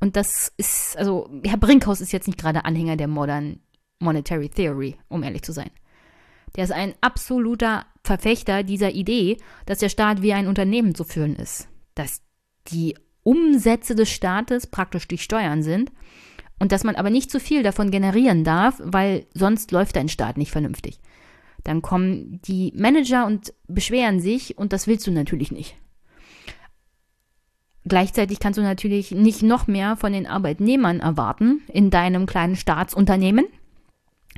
Und 0.00 0.16
das 0.16 0.52
ist, 0.56 0.96
also, 0.96 1.28
Herr 1.44 1.56
Brinkhaus 1.56 2.00
ist 2.00 2.12
jetzt 2.12 2.26
nicht 2.26 2.38
gerade 2.38 2.64
Anhänger 2.64 2.96
der 2.96 3.08
Modern 3.08 3.60
Monetary 4.00 4.48
Theory, 4.48 4.96
um 5.08 5.22
ehrlich 5.22 5.42
zu 5.42 5.52
sein. 5.52 5.70
Der 6.56 6.64
ist 6.64 6.72
ein 6.72 6.94
absoluter 7.00 7.86
Verfechter 8.04 8.62
dieser 8.62 8.92
Idee, 8.92 9.38
dass 9.66 9.78
der 9.78 9.88
Staat 9.88 10.22
wie 10.22 10.32
ein 10.32 10.46
Unternehmen 10.46 10.94
zu 10.94 11.04
führen 11.04 11.34
ist. 11.36 11.68
Dass 11.94 12.22
die 12.68 12.96
Umsätze 13.24 13.94
des 13.94 14.10
Staates 14.10 14.66
praktisch 14.66 15.08
die 15.08 15.18
Steuern 15.18 15.62
sind 15.62 15.90
und 16.58 16.72
dass 16.72 16.84
man 16.84 16.96
aber 16.96 17.10
nicht 17.10 17.30
zu 17.30 17.40
viel 17.40 17.62
davon 17.62 17.90
generieren 17.90 18.44
darf, 18.44 18.80
weil 18.84 19.26
sonst 19.34 19.72
läuft 19.72 19.96
dein 19.96 20.08
Staat 20.08 20.36
nicht 20.36 20.52
vernünftig. 20.52 21.00
Dann 21.62 21.82
kommen 21.82 22.40
die 22.44 22.72
Manager 22.76 23.26
und 23.26 23.54
beschweren 23.66 24.20
sich 24.20 24.58
und 24.58 24.72
das 24.72 24.86
willst 24.86 25.06
du 25.06 25.10
natürlich 25.10 25.50
nicht. 25.50 25.76
Gleichzeitig 27.86 28.38
kannst 28.38 28.58
du 28.58 28.62
natürlich 28.62 29.10
nicht 29.10 29.42
noch 29.42 29.66
mehr 29.66 29.96
von 29.96 30.12
den 30.12 30.26
Arbeitnehmern 30.26 31.00
erwarten 31.00 31.62
in 31.68 31.90
deinem 31.90 32.26
kleinen 32.26 32.56
Staatsunternehmen, 32.56 33.46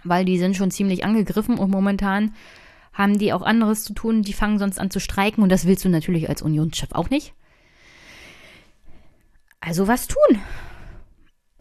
weil 0.03 0.25
die 0.25 0.39
sind 0.39 0.57
schon 0.57 0.73
ziemlich 0.73 1.05
angegriffen 1.05 1.59
und 1.59 1.71
momentan 1.71 2.35
haben 2.93 3.19
die 3.19 3.33
auch 3.33 3.43
anderes 3.43 3.85
zu 3.85 3.93
tun, 3.93 4.23
die 4.23 4.33
fangen 4.33 4.59
sonst 4.59 4.81
an 4.81 4.91
zu 4.91 5.01
streiken 5.01 5.43
und 5.43 5.51
das 5.51 5.67
willst 5.67 5.85
du 5.85 5.89
natürlich 5.89 6.29
als 6.29 6.43
Unionschef 6.43 6.93
auch 6.93 7.11
nicht. 7.11 7.35
Also 9.61 9.87
was 9.87 10.09
tun? 10.09 10.41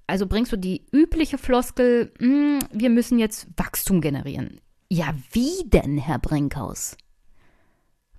Also 0.08 0.28
bringst 0.28 0.52
du 0.52 0.58
die 0.58 0.86
übliche 0.92 1.38
Floskel, 1.38 2.14
hm, 2.20 2.60
wir 2.72 2.90
müssen 2.90 3.18
jetzt 3.20 3.48
Wachstum 3.58 4.02
generieren. 4.02 4.62
Ja, 4.90 5.14
wie 5.32 5.68
denn, 5.68 5.98
Herr 5.98 6.20
Brinkhaus? 6.20 6.96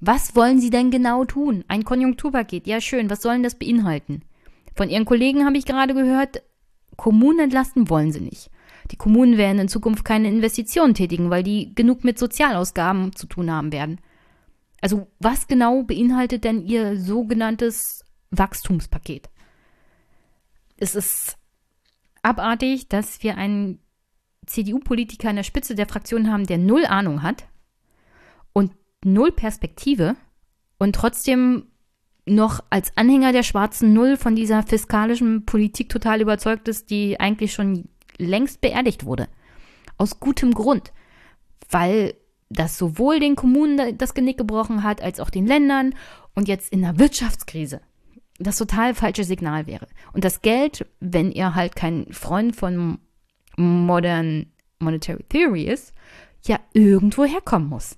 Was 0.01 0.35
wollen 0.35 0.61
Sie 0.61 0.71
denn 0.71 0.91
genau 0.91 1.25
tun? 1.25 1.65
Ein 1.69 1.85
Konjunkturpaket, 1.85 2.67
ja 2.67 2.81
schön, 2.81 3.09
was 3.09 3.23
sollen 3.23 3.43
das 3.43 3.55
beinhalten? 3.55 4.23
Von 4.75 4.91
Ihren 4.91 5.05
Kollegen 5.05 5.47
habe 5.47 5.57
ich 5.57 5.65
gerade 5.65 5.95
gehört, 5.95 6.43
Kommunen 6.97 7.39
entlasten 7.39 7.89
wollen 7.89 8.13
Sie 8.13 8.21
nicht. 8.21 8.51
Die 8.91 8.97
Kommunen 8.97 9.39
werden 9.39 9.59
in 9.59 9.69
Zukunft 9.69 10.05
keine 10.05 10.29
Investitionen 10.29 10.95
tätigen, 10.95 11.31
weil 11.31 11.43
die 11.43 11.75
genug 11.75 12.05
mit 12.05 12.19
Sozialausgaben 12.19 13.15
zu 13.15 13.27
tun 13.27 13.51
haben 13.51 13.73
werden. 13.73 14.01
Also 14.81 15.07
was 15.19 15.47
genau 15.47 15.83
beinhaltet 15.83 16.45
denn 16.45 16.65
Ihr 16.65 16.99
sogenanntes 16.99 18.05
Wachstumspaket? 18.31 19.31
Es 20.77 20.95
ist 20.95 21.37
abartig, 22.27 22.89
dass 22.89 23.23
wir 23.23 23.39
einen 23.39 23.79
CDU-Politiker 24.47 25.31
an 25.31 25.37
der 25.37 25.43
Spitze 25.45 25.75
der 25.75 25.87
Fraktion 25.87 26.31
haben, 26.31 26.47
der 26.47 26.59
null 26.59 26.85
Ahnung 26.85 27.23
hat 27.23 27.47
und 28.53 28.73
null 29.05 29.33
Perspektive 29.33 30.17
und 30.79 30.95
trotzdem 30.95 31.67
noch 32.27 32.65
als 32.71 32.97
Anhänger 32.97 33.33
der 33.33 33.45
schwarzen 33.45 33.93
Null 33.93 34.17
von 34.17 34.35
dieser 34.35 34.65
fiskalischen 34.65 35.47
Politik 35.47 35.89
total 35.89 36.21
überzeugt 36.21 36.67
ist, 36.67 36.91
die 36.91 37.21
eigentlich 37.21 37.53
schon 37.53 37.89
längst 38.19 38.61
beerdigt 38.61 39.05
wurde. 39.05 39.29
Aus 39.97 40.19
gutem 40.19 40.53
Grund, 40.53 40.93
weil 41.71 42.15
das 42.49 42.77
sowohl 42.79 43.21
den 43.21 43.37
Kommunen 43.37 43.97
das 43.97 44.15
Genick 44.15 44.39
gebrochen 44.39 44.83
hat, 44.83 45.01
als 45.01 45.21
auch 45.21 45.31
den 45.31 45.47
Ländern 45.47 45.95
und 46.35 46.49
jetzt 46.49 46.73
in 46.73 46.83
der 46.83 46.99
Wirtschaftskrise 46.99 47.81
das 48.39 48.59
total 48.59 48.95
falsche 48.95 49.25
Signal 49.25 49.67
wäre. 49.67 49.87
Und 50.13 50.25
das 50.25 50.43
Geld, 50.43 50.87
wenn 51.01 51.33
ihr 51.33 51.55
halt 51.55 51.77
kein 51.77 52.13
Freund 52.13 52.55
von 52.55 52.99
Modern 53.57 54.47
Monetary 54.79 55.25
Theory 55.29 55.65
ist, 55.65 55.95
ja 56.45 56.61
irgendwo 56.73 57.25
herkommen 57.25 57.69
muss. 57.69 57.97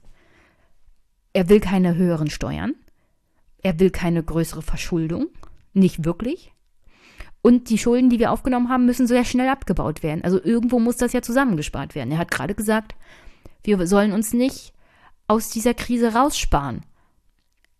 Er 1.33 1.49
will 1.49 1.61
keine 1.61 1.97
höheren 1.97 2.31
Steuern. 2.31 2.75
Er 3.63 3.79
will 3.81 3.91
keine 3.91 4.23
größere 4.23 4.63
Verschuldung. 4.63 5.27
Nicht 5.73 6.05
wirklich. 6.05 6.53
Und 7.43 7.71
die 7.71 7.79
Schulden, 7.79 8.11
die 8.11 8.19
wir 8.19 8.33
aufgenommen 8.33 8.69
haben, 8.69 8.87
müssen 8.87 9.07
sehr 9.07 9.25
schnell 9.25 9.49
abgebaut 9.49 10.03
werden. 10.03 10.25
Also 10.25 10.43
irgendwo 10.43 10.79
muss 10.79 10.97
das 10.97 11.13
ja 11.13 11.23
zusammengespart 11.23 11.95
werden. 11.95 12.11
Er 12.11 12.19
hat 12.19 12.31
gerade 12.31 12.55
gesagt, 12.55 12.95
wir 13.63 13.87
sollen 13.87 14.13
uns 14.13 14.33
nicht 14.33 14.73
aus 15.27 15.51
dieser 15.51 15.75
Krise 15.75 16.15
raussparen. 16.15 16.83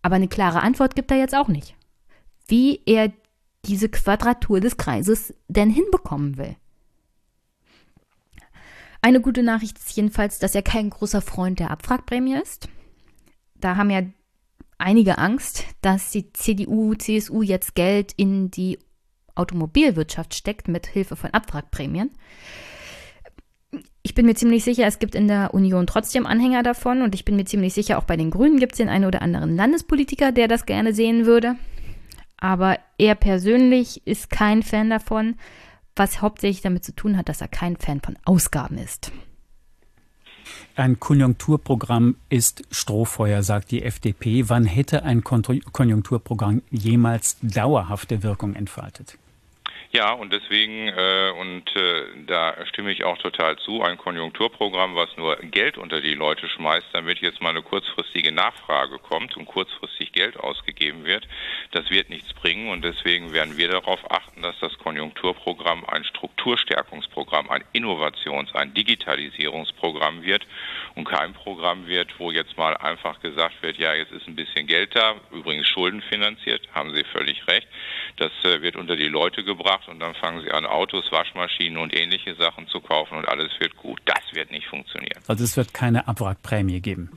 Aber 0.01 0.15
eine 0.15 0.27
klare 0.27 0.61
Antwort 0.61 0.95
gibt 0.95 1.11
er 1.11 1.17
jetzt 1.17 1.35
auch 1.35 1.47
nicht. 1.47 1.75
Wie 2.49 2.81
er 2.85 3.11
diese 3.65 3.89
Quadratur 3.89 4.59
des 4.59 4.77
Kreises 4.77 5.33
denn 5.47 5.69
hinbekommen 5.69 6.37
will. 6.37 6.55
Eine 9.01 9.21
gute 9.21 9.43
Nachricht 9.43 9.77
ist 9.77 9.95
jedenfalls, 9.95 10.39
dass 10.39 10.55
er 10.55 10.61
kein 10.61 10.89
großer 10.89 11.21
Freund 11.21 11.59
der 11.59 11.71
Abwrackprämie 11.71 12.35
ist. 12.35 12.67
Da 13.55 13.77
haben 13.77 13.89
ja 13.89 14.01
einige 14.77 15.17
Angst, 15.17 15.65
dass 15.81 16.11
die 16.11 16.31
CDU, 16.33 16.95
CSU 16.95 17.41
jetzt 17.41 17.75
Geld 17.75 18.13
in 18.17 18.51
die 18.51 18.79
Automobilwirtschaft 19.35 20.33
steckt 20.33 20.67
mit 20.67 20.87
Hilfe 20.87 21.15
von 21.15 21.31
Abwrackprämien. 21.31 22.11
Ich 24.01 24.15
bin 24.15 24.25
mir 24.25 24.35
ziemlich 24.35 24.63
sicher, 24.63 24.87
es 24.87 24.99
gibt 24.99 25.15
in 25.15 25.27
der 25.27 25.53
Union 25.53 25.85
trotzdem 25.85 26.25
Anhänger 26.25 26.63
davon 26.63 27.01
und 27.01 27.15
ich 27.15 27.23
bin 27.23 27.35
mir 27.35 27.45
ziemlich 27.45 27.73
sicher, 27.73 27.99
auch 27.99 28.03
bei 28.03 28.17
den 28.17 28.31
Grünen 28.31 28.59
gibt 28.59 28.73
es 28.73 28.77
den 28.77 28.89
einen 28.89 29.05
oder 29.05 29.21
anderen 29.21 29.55
Landespolitiker, 29.55 30.31
der 30.31 30.47
das 30.47 30.65
gerne 30.65 30.93
sehen 30.93 31.25
würde. 31.25 31.55
Aber 32.39 32.79
er 32.97 33.15
persönlich 33.15 34.05
ist 34.07 34.29
kein 34.29 34.63
Fan 34.63 34.89
davon, 34.89 35.35
was 35.95 36.21
hauptsächlich 36.21 36.61
damit 36.61 36.85
zu 36.85 36.95
tun 36.95 37.17
hat, 37.17 37.29
dass 37.29 37.41
er 37.41 37.47
kein 37.47 37.75
Fan 37.75 38.01
von 38.01 38.17
Ausgaben 38.25 38.77
ist. 38.77 39.11
Ein 40.75 40.99
Konjunkturprogramm 40.99 42.15
ist 42.29 42.63
Strohfeuer, 42.71 43.43
sagt 43.43 43.71
die 43.71 43.83
FDP. 43.83 44.47
Wann 44.47 44.65
hätte 44.65 45.03
ein 45.03 45.23
Konjunkturprogramm 45.23 46.61
jemals 46.71 47.37
dauerhafte 47.41 48.23
Wirkung 48.23 48.55
entfaltet? 48.55 49.17
Ja, 49.91 50.11
und 50.11 50.31
deswegen, 50.31 50.87
äh, 50.87 51.31
und 51.31 51.75
äh, 51.75 52.05
da 52.27 52.55
stimme 52.67 52.91
ich 52.91 53.03
auch 53.05 53.17
total 53.17 53.57
zu, 53.57 53.81
ein 53.81 53.97
Konjunkturprogramm, 53.97 54.95
was 54.95 55.17
nur 55.17 55.37
Geld 55.37 55.79
unter 55.79 55.99
die 55.99 56.13
Leute 56.13 56.47
schmeißt, 56.47 56.85
damit 56.93 57.17
jetzt 57.21 57.41
mal 57.41 57.49
eine 57.49 57.63
kurzfristige 57.63 58.31
Nachfrage 58.31 58.99
kommt 58.99 59.35
und 59.35 59.45
kurzfristig 59.45 60.11
Geld 60.11 60.37
ausgegeben 60.37 61.05
wird, 61.05 61.27
das 61.71 61.89
wird 61.89 62.11
nichts 62.11 62.31
bringen. 62.33 62.69
Und 62.69 62.83
deswegen 62.83 63.33
werden 63.33 63.57
wir 63.57 63.67
darauf 63.67 63.99
achten, 64.11 64.43
dass 64.43 64.59
das 64.59 64.77
Konjunkturprogramm 64.77 65.83
ein 65.85 66.03
Strukturstärkungsprogramm, 66.03 67.49
ein 67.49 67.63
Innovations-, 67.73 68.53
ein 68.53 68.75
Digitalisierungsprogramm 68.75 70.21
wird 70.21 70.45
und 70.95 71.05
kein 71.05 71.33
Programm 71.33 71.87
wird, 71.87 72.19
wo 72.19 72.31
jetzt 72.31 72.57
mal 72.57 72.75
einfach 72.77 73.19
gesagt 73.21 73.61
wird, 73.61 73.77
ja, 73.77 73.93
jetzt 73.93 74.11
ist 74.11 74.27
ein 74.27 74.35
bisschen 74.35 74.67
Geld 74.67 74.95
da, 74.95 75.15
übrigens 75.31 75.67
schuldenfinanziert, 75.67 76.67
haben 76.73 76.93
Sie 76.93 77.03
völlig 77.11 77.47
recht. 77.47 77.67
Das 78.17 78.31
äh, 78.43 78.61
wird 78.61 78.75
unter 78.75 78.95
die 78.95 79.07
Leute 79.07 79.43
gebracht 79.43 79.87
und 79.87 79.99
dann 79.99 80.15
fangen 80.15 80.41
sie 80.41 80.51
an, 80.51 80.65
Autos, 80.65 81.11
Waschmaschinen 81.11 81.77
und 81.77 81.95
ähnliche 81.95 82.35
Sachen 82.35 82.67
zu 82.67 82.81
kaufen 82.81 83.17
und 83.17 83.27
alles 83.27 83.51
wird 83.59 83.75
gut. 83.77 84.01
Das 84.05 84.21
wird 84.33 84.51
nicht 84.51 84.67
funktionieren. 84.67 85.21
Also 85.27 85.43
es 85.43 85.55
wird 85.55 85.73
keine 85.73 86.07
Abwrackprämie 86.07 86.81
geben. 86.81 87.09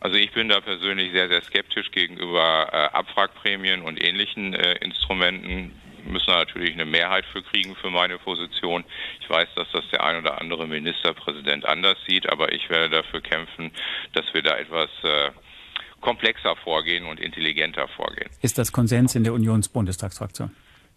Also 0.00 0.16
ich 0.16 0.30
bin 0.32 0.48
da 0.48 0.60
persönlich 0.60 1.12
sehr, 1.12 1.28
sehr 1.28 1.42
skeptisch 1.42 1.90
gegenüber 1.90 2.68
äh, 2.72 2.96
Abwrackprämien 2.96 3.82
und 3.82 4.02
ähnlichen 4.02 4.54
äh, 4.54 4.74
Instrumenten. 4.74 5.72
Müssen 6.06 6.30
natürlich 6.30 6.72
eine 6.72 6.84
Mehrheit 6.84 7.24
für 7.26 7.42
kriegen 7.42 7.74
für 7.76 7.90
meine 7.90 8.18
Position. 8.18 8.84
Ich 9.20 9.28
weiß, 9.28 9.48
dass 9.54 9.66
das 9.72 9.84
der 9.90 10.04
ein 10.04 10.18
oder 10.18 10.40
andere 10.40 10.66
Ministerpräsident 10.66 11.66
anders 11.66 11.96
sieht, 12.06 12.28
aber 12.28 12.52
ich 12.52 12.68
werde 12.70 12.90
dafür 12.90 13.20
kämpfen, 13.20 13.70
dass 14.12 14.24
wir 14.32 14.42
da 14.42 14.56
etwas 14.56 14.90
äh, 15.02 15.30
komplexer 16.00 16.56
vorgehen 16.56 17.06
und 17.06 17.20
intelligenter 17.20 17.88
vorgehen. 17.88 18.30
Ist 18.42 18.58
das 18.58 18.72
Konsens 18.72 19.14
in 19.14 19.24
der 19.24 19.32
Unionsbundestagsfraktion? 19.32 20.50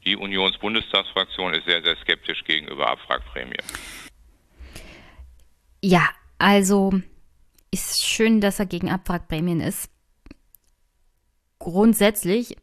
Die 0.06 0.16
Unionsbundestagsfraktion 0.16 1.54
ist 1.54 1.66
sehr, 1.66 1.82
sehr 1.82 1.98
skeptisch 1.98 2.44
gegenüber 2.44 2.90
Abwrackprämien. 2.90 3.64
Ja, 5.82 6.10
also 6.38 7.02
ist 7.72 8.06
schön, 8.06 8.42
dass 8.42 8.60
er 8.60 8.66
gegen 8.66 8.90
Abwrackprämien 8.90 9.62
ist. 9.62 9.90
Grundsätzlich 11.60 12.56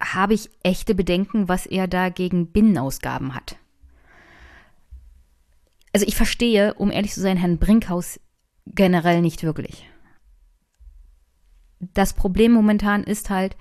habe 0.00 0.34
ich 0.34 0.50
echte 0.62 0.94
Bedenken, 0.94 1.48
was 1.48 1.66
er 1.66 1.88
da 1.88 2.08
gegen 2.08 2.52
Binnenausgaben 2.52 3.34
hat. 3.34 3.56
Also 5.92 6.06
ich 6.06 6.16
verstehe, 6.16 6.74
um 6.74 6.90
ehrlich 6.90 7.12
zu 7.12 7.20
sein, 7.20 7.36
Herrn 7.36 7.58
Brinkhaus 7.58 8.20
generell 8.66 9.20
nicht 9.20 9.42
wirklich 9.42 9.86
das 11.80 12.12
Problem 12.12 12.52
momentan 12.52 13.04
ist 13.04 13.30
halt, 13.30 13.56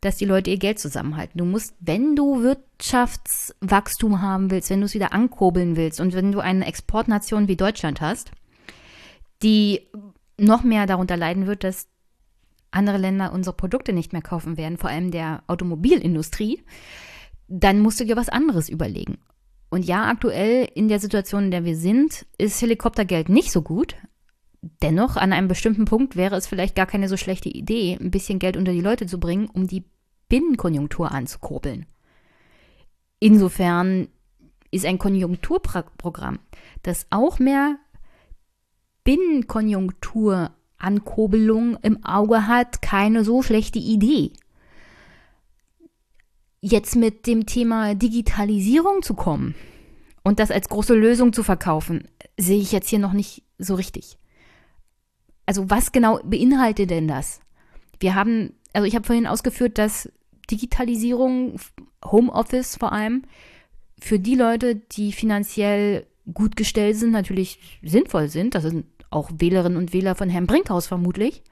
dass 0.00 0.16
die 0.16 0.24
Leute 0.24 0.50
ihr 0.50 0.58
Geld 0.58 0.78
zusammenhalten. 0.78 1.38
Du 1.38 1.44
musst, 1.44 1.74
wenn 1.80 2.16
du 2.16 2.42
Wirtschaftswachstum 2.42 4.22
haben 4.22 4.50
willst, 4.50 4.70
wenn 4.70 4.80
du 4.80 4.86
es 4.86 4.94
wieder 4.94 5.12
ankurbeln 5.12 5.76
willst 5.76 6.00
und 6.00 6.14
wenn 6.14 6.32
du 6.32 6.40
eine 6.40 6.66
Exportnation 6.66 7.48
wie 7.48 7.56
Deutschland 7.56 8.00
hast, 8.00 8.30
die 9.42 9.88
noch 10.38 10.62
mehr 10.62 10.86
darunter 10.86 11.18
leiden 11.18 11.46
wird, 11.46 11.64
dass 11.64 11.88
andere 12.70 12.98
Länder 12.98 13.32
unsere 13.32 13.56
Produkte 13.56 13.92
nicht 13.92 14.12
mehr 14.12 14.22
kaufen 14.22 14.56
werden, 14.56 14.78
vor 14.78 14.90
allem 14.90 15.10
der 15.10 15.42
Automobilindustrie, 15.46 16.62
dann 17.48 17.80
musst 17.80 18.00
du 18.00 18.04
dir 18.04 18.16
was 18.16 18.28
anderes 18.28 18.68
überlegen. 18.68 19.18
Und 19.70 19.84
ja, 19.84 20.08
aktuell 20.08 20.68
in 20.74 20.88
der 20.88 20.98
Situation, 20.98 21.44
in 21.44 21.50
der 21.50 21.64
wir 21.64 21.76
sind, 21.76 22.26
ist 22.38 22.60
Helikoptergeld 22.60 23.28
nicht 23.28 23.52
so 23.52 23.62
gut, 23.62 23.96
Dennoch, 24.82 25.16
an 25.16 25.32
einem 25.32 25.48
bestimmten 25.48 25.86
Punkt 25.86 26.16
wäre 26.16 26.36
es 26.36 26.46
vielleicht 26.46 26.74
gar 26.74 26.86
keine 26.86 27.08
so 27.08 27.16
schlechte 27.16 27.48
Idee, 27.48 27.96
ein 27.98 28.10
bisschen 28.10 28.38
Geld 28.38 28.56
unter 28.58 28.72
die 28.72 28.82
Leute 28.82 29.06
zu 29.06 29.18
bringen, 29.18 29.48
um 29.48 29.66
die 29.66 29.84
Binnenkonjunktur 30.28 31.10
anzukurbeln. 31.10 31.86
Insofern 33.20 34.08
ist 34.70 34.84
ein 34.84 34.98
Konjunkturprogramm, 34.98 36.40
das 36.82 37.06
auch 37.10 37.38
mehr 37.38 37.78
Binnenkonjunkturankurbelung 40.80 41.76
im 41.82 42.04
Auge 42.04 42.46
hat, 42.46 42.82
keine 42.82 43.24
so 43.24 43.42
schlechte 43.42 43.78
Idee. 43.78 44.32
Jetzt 46.60 46.96
mit 46.96 47.26
dem 47.26 47.46
Thema 47.46 47.94
Digitalisierung 47.94 49.02
zu 49.02 49.14
kommen 49.14 49.54
und 50.22 50.38
das 50.38 50.50
als 50.50 50.68
große 50.68 50.94
Lösung 50.94 51.32
zu 51.32 51.42
verkaufen, 51.42 52.08
sehe 52.36 52.60
ich 52.60 52.72
jetzt 52.72 52.88
hier 52.88 52.98
noch 52.98 53.12
nicht 53.12 53.42
so 53.58 53.74
richtig 53.74 54.18
also 55.50 55.68
was 55.68 55.90
genau 55.90 56.20
beinhaltet 56.22 56.90
denn 56.90 57.08
das? 57.08 57.40
Wir 57.98 58.14
haben, 58.14 58.54
also 58.72 58.86
ich 58.86 58.94
habe 58.94 59.04
vorhin 59.04 59.26
ausgeführt, 59.26 59.78
dass 59.78 60.08
Digitalisierung, 60.48 61.56
Homeoffice 62.04 62.76
vor 62.76 62.92
allem, 62.92 63.24
für 64.00 64.20
die 64.20 64.36
Leute, 64.36 64.76
die 64.76 65.10
finanziell 65.10 66.06
gut 66.32 66.54
gestellt 66.54 66.98
sind, 66.98 67.10
natürlich 67.10 67.58
sinnvoll 67.82 68.28
sind. 68.28 68.54
Das 68.54 68.62
sind 68.62 68.86
auch 69.10 69.30
Wählerinnen 69.34 69.78
und 69.78 69.92
Wähler 69.92 70.14
von 70.14 70.28
Herrn 70.28 70.46
Brinkhaus 70.46 70.86
vermutlich. 70.86 71.42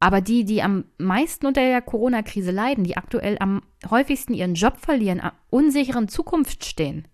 Aber 0.00 0.20
die, 0.20 0.44
die 0.44 0.62
am 0.62 0.84
meisten 0.98 1.46
unter 1.46 1.62
der 1.62 1.80
Corona-Krise 1.80 2.50
leiden, 2.50 2.84
die 2.84 2.96
aktuell 2.96 3.36
am 3.40 3.62
häufigsten 3.88 4.34
ihren 4.34 4.54
Job 4.54 4.78
verlieren, 4.78 5.22
unsicheren 5.50 6.08
Zukunft 6.08 6.64
stehen, 6.64 7.08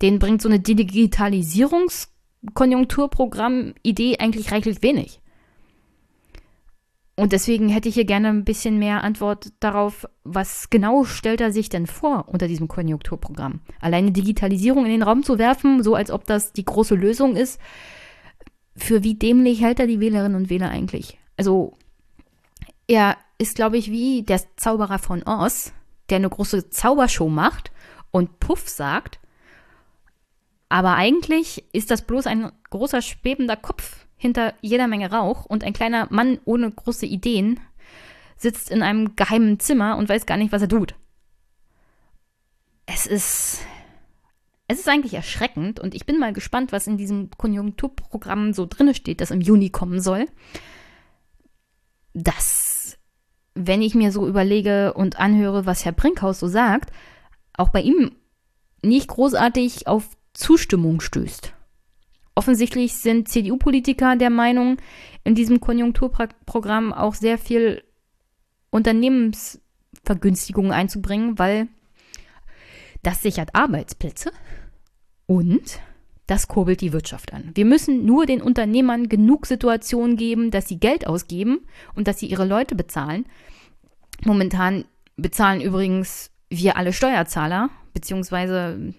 denen 0.00 0.18
bringt 0.18 0.40
so 0.42 0.48
eine 0.48 0.58
Digitalisierungs- 0.58 2.08
Konjunkturprogramm-Idee 2.54 4.18
eigentlich 4.18 4.52
reichlich 4.52 4.82
wenig. 4.82 5.20
Und 7.16 7.32
deswegen 7.32 7.68
hätte 7.68 7.88
ich 7.88 7.96
hier 7.96 8.06
gerne 8.06 8.28
ein 8.28 8.44
bisschen 8.44 8.78
mehr 8.78 9.04
Antwort 9.04 9.52
darauf, 9.60 10.06
was 10.24 10.70
genau 10.70 11.04
stellt 11.04 11.42
er 11.42 11.52
sich 11.52 11.68
denn 11.68 11.86
vor 11.86 12.28
unter 12.28 12.48
diesem 12.48 12.66
Konjunkturprogramm? 12.66 13.60
Alleine 13.78 14.10
Digitalisierung 14.10 14.86
in 14.86 14.92
den 14.92 15.02
Raum 15.02 15.22
zu 15.22 15.38
werfen, 15.38 15.82
so 15.82 15.94
als 15.94 16.10
ob 16.10 16.24
das 16.24 16.54
die 16.54 16.64
große 16.64 16.94
Lösung 16.94 17.36
ist, 17.36 17.60
für 18.76 19.02
wie 19.02 19.14
dämlich 19.14 19.60
hält 19.60 19.80
er 19.80 19.86
die 19.86 20.00
Wählerinnen 20.00 20.36
und 20.36 20.50
Wähler 20.50 20.70
eigentlich? 20.70 21.18
Also, 21.36 21.74
er 22.86 23.16
ist, 23.38 23.56
glaube 23.56 23.78
ich, 23.78 23.90
wie 23.90 24.22
der 24.22 24.40
Zauberer 24.56 24.98
von 24.98 25.22
Oz, 25.22 25.72
der 26.08 26.16
eine 26.16 26.28
große 26.28 26.70
Zaubershow 26.70 27.28
macht 27.28 27.70
und 28.10 28.40
Puff 28.40 28.68
sagt 28.68 29.20
aber 30.70 30.94
eigentlich 30.94 31.64
ist 31.72 31.90
das 31.90 32.02
bloß 32.02 32.28
ein 32.28 32.50
großer 32.70 33.02
schwebender 33.02 33.56
Kopf 33.56 34.06
hinter 34.16 34.54
jeder 34.62 34.86
Menge 34.86 35.10
Rauch 35.10 35.44
und 35.44 35.64
ein 35.64 35.72
kleiner 35.72 36.06
Mann 36.10 36.38
ohne 36.44 36.70
große 36.70 37.06
Ideen 37.06 37.58
sitzt 38.36 38.70
in 38.70 38.82
einem 38.82 39.16
geheimen 39.16 39.58
Zimmer 39.58 39.96
und 39.98 40.08
weiß 40.08 40.26
gar 40.26 40.36
nicht, 40.36 40.52
was 40.52 40.62
er 40.62 40.68
tut. 40.68 40.94
Es 42.86 43.06
ist 43.06 43.62
es 44.70 44.78
ist 44.78 44.88
eigentlich 44.88 45.14
erschreckend 45.14 45.80
und 45.80 45.96
ich 45.96 46.06
bin 46.06 46.20
mal 46.20 46.32
gespannt, 46.32 46.70
was 46.70 46.86
in 46.86 46.96
diesem 46.96 47.30
Konjunkturprogramm 47.36 48.52
so 48.52 48.66
drinne 48.66 48.94
steht, 48.94 49.20
das 49.20 49.32
im 49.32 49.40
Juni 49.40 49.70
kommen 49.70 50.00
soll. 50.00 50.26
Dass, 52.14 52.96
wenn 53.54 53.82
ich 53.82 53.96
mir 53.96 54.12
so 54.12 54.28
überlege 54.28 54.92
und 54.92 55.18
anhöre, 55.18 55.66
was 55.66 55.84
Herr 55.84 55.90
Brinkhaus 55.90 56.38
so 56.38 56.46
sagt, 56.46 56.92
auch 57.52 57.70
bei 57.70 57.80
ihm 57.80 58.12
nicht 58.80 59.08
großartig 59.08 59.88
auf 59.88 60.16
Zustimmung 60.34 61.00
stößt. 61.00 61.52
Offensichtlich 62.36 62.94
sind 62.94 63.28
CDU-Politiker 63.28 64.14
der 64.14 64.30
Meinung, 64.30 64.76
in 65.24 65.34
diesem 65.34 65.60
Konjunkturprogramm 65.60 66.92
auch 66.92 67.14
sehr 67.14 67.38
viel 67.38 67.82
Unternehmensvergünstigungen 68.70 70.70
einzubringen, 70.70 71.40
weil 71.40 71.66
das 73.02 73.20
sichert 73.20 73.56
Arbeitsplätze 73.56 74.30
und 75.30 75.78
das 76.26 76.48
kurbelt 76.48 76.80
die 76.80 76.92
Wirtschaft 76.92 77.32
an. 77.32 77.52
Wir 77.54 77.64
müssen 77.64 78.04
nur 78.04 78.26
den 78.26 78.42
Unternehmern 78.42 79.08
genug 79.08 79.46
Situationen 79.46 80.16
geben, 80.16 80.50
dass 80.50 80.66
sie 80.66 80.80
Geld 80.80 81.06
ausgeben 81.06 81.60
und 81.94 82.08
dass 82.08 82.18
sie 82.18 82.26
ihre 82.26 82.44
Leute 82.44 82.74
bezahlen. 82.74 83.26
Momentan 84.24 84.86
bezahlen 85.16 85.60
übrigens 85.60 86.32
wir 86.48 86.76
alle 86.76 86.92
Steuerzahler, 86.92 87.70
beziehungsweise, 87.94 88.92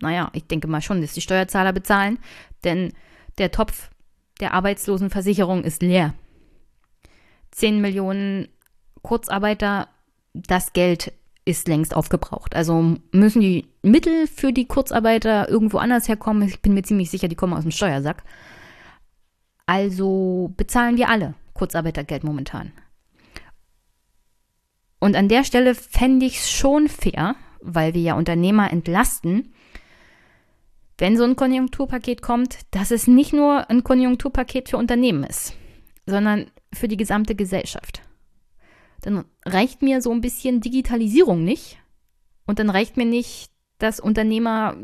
naja, 0.00 0.30
ich 0.32 0.48
denke 0.48 0.66
mal 0.66 0.82
schon, 0.82 1.00
dass 1.00 1.12
die 1.12 1.20
Steuerzahler 1.20 1.72
bezahlen, 1.72 2.18
denn 2.64 2.92
der 3.38 3.52
Topf 3.52 3.90
der 4.40 4.54
Arbeitslosenversicherung 4.54 5.62
ist 5.62 5.80
leer. 5.80 6.12
10 7.52 7.80
Millionen 7.80 8.48
Kurzarbeiter, 9.02 9.86
das 10.32 10.72
Geld 10.72 11.12
ist 11.44 11.68
längst 11.68 11.94
aufgebraucht. 11.94 12.54
Also 12.54 12.96
müssen 13.12 13.40
die 13.40 13.66
Mittel 13.82 14.26
für 14.26 14.52
die 14.52 14.66
Kurzarbeiter 14.66 15.48
irgendwo 15.48 15.78
anders 15.78 16.08
herkommen. 16.08 16.48
Ich 16.48 16.62
bin 16.62 16.74
mir 16.74 16.82
ziemlich 16.82 17.10
sicher, 17.10 17.28
die 17.28 17.34
kommen 17.34 17.54
aus 17.54 17.62
dem 17.62 17.72
Steuersack. 17.72 18.22
Also 19.66 20.52
bezahlen 20.56 20.96
wir 20.96 21.08
alle 21.08 21.34
Kurzarbeitergeld 21.54 22.24
momentan. 22.24 22.72
Und 24.98 25.16
an 25.16 25.28
der 25.28 25.42
Stelle 25.42 25.74
fände 25.74 26.26
ich 26.26 26.38
es 26.38 26.50
schon 26.50 26.88
fair, 26.88 27.34
weil 27.60 27.94
wir 27.94 28.02
ja 28.02 28.14
Unternehmer 28.14 28.72
entlasten, 28.72 29.52
wenn 30.98 31.16
so 31.16 31.24
ein 31.24 31.34
Konjunkturpaket 31.34 32.22
kommt, 32.22 32.58
dass 32.70 32.92
es 32.92 33.08
nicht 33.08 33.32
nur 33.32 33.68
ein 33.68 33.82
Konjunkturpaket 33.82 34.68
für 34.68 34.76
Unternehmen 34.76 35.24
ist, 35.24 35.54
sondern 36.06 36.46
für 36.72 36.86
die 36.86 36.96
gesamte 36.96 37.34
Gesellschaft 37.34 38.02
dann 39.02 39.24
reicht 39.44 39.82
mir 39.82 40.00
so 40.00 40.10
ein 40.12 40.20
bisschen 40.20 40.60
Digitalisierung 40.60 41.44
nicht. 41.44 41.78
Und 42.46 42.58
dann 42.58 42.70
reicht 42.70 42.96
mir 42.96 43.04
nicht, 43.04 43.50
dass 43.78 44.00
Unternehmer, 44.00 44.76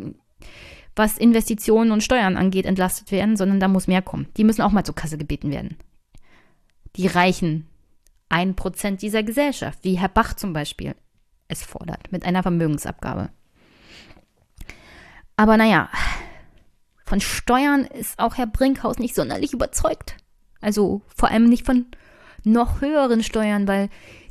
was 0.95 1.19
Investitionen 1.19 1.93
und 1.93 2.03
Steuern 2.03 2.37
angeht, 2.37 2.67
entlastet 2.67 3.11
werden, 3.11 3.37
sondern 3.37 3.61
da 3.61 3.69
muss 3.69 3.87
mehr 3.87 4.03
kommen. 4.03 4.29
Die 4.37 4.45
müssen 4.45 4.63
auch 4.63 4.73
mal 4.73 4.85
zur 4.85 4.95
Kasse 4.95 5.19
gebeten 5.19 5.51
werden. 5.51 5.79
Die 6.97 7.07
reichen 7.07 7.67
ein 8.29 8.55
Prozent 8.57 9.03
dieser 9.03 9.23
Gesellschaft, 9.23 9.79
wie 9.83 9.99
Herr 9.99 10.09
Bach 10.09 10.35
zum 10.35 10.53
Beispiel 10.53 10.95
es 11.47 11.63
fordert, 11.63 12.13
mit 12.13 12.25
einer 12.25 12.43
Vermögensabgabe. 12.43 13.31
Aber 15.37 15.57
naja, 15.57 15.89
von 17.07 17.21
Steuern 17.21 17.85
ist 17.85 18.19
auch 18.19 18.37
Herr 18.37 18.47
Brinkhaus 18.47 18.99
nicht 18.99 19.15
sonderlich 19.15 19.53
überzeugt. 19.53 20.17
Also 20.61 21.03
vor 21.15 21.31
allem 21.31 21.49
nicht 21.49 21.65
von 21.65 21.87
noch 22.53 22.81
höheren 22.81 23.23
Steuern, 23.23 23.69
weil 23.69 23.89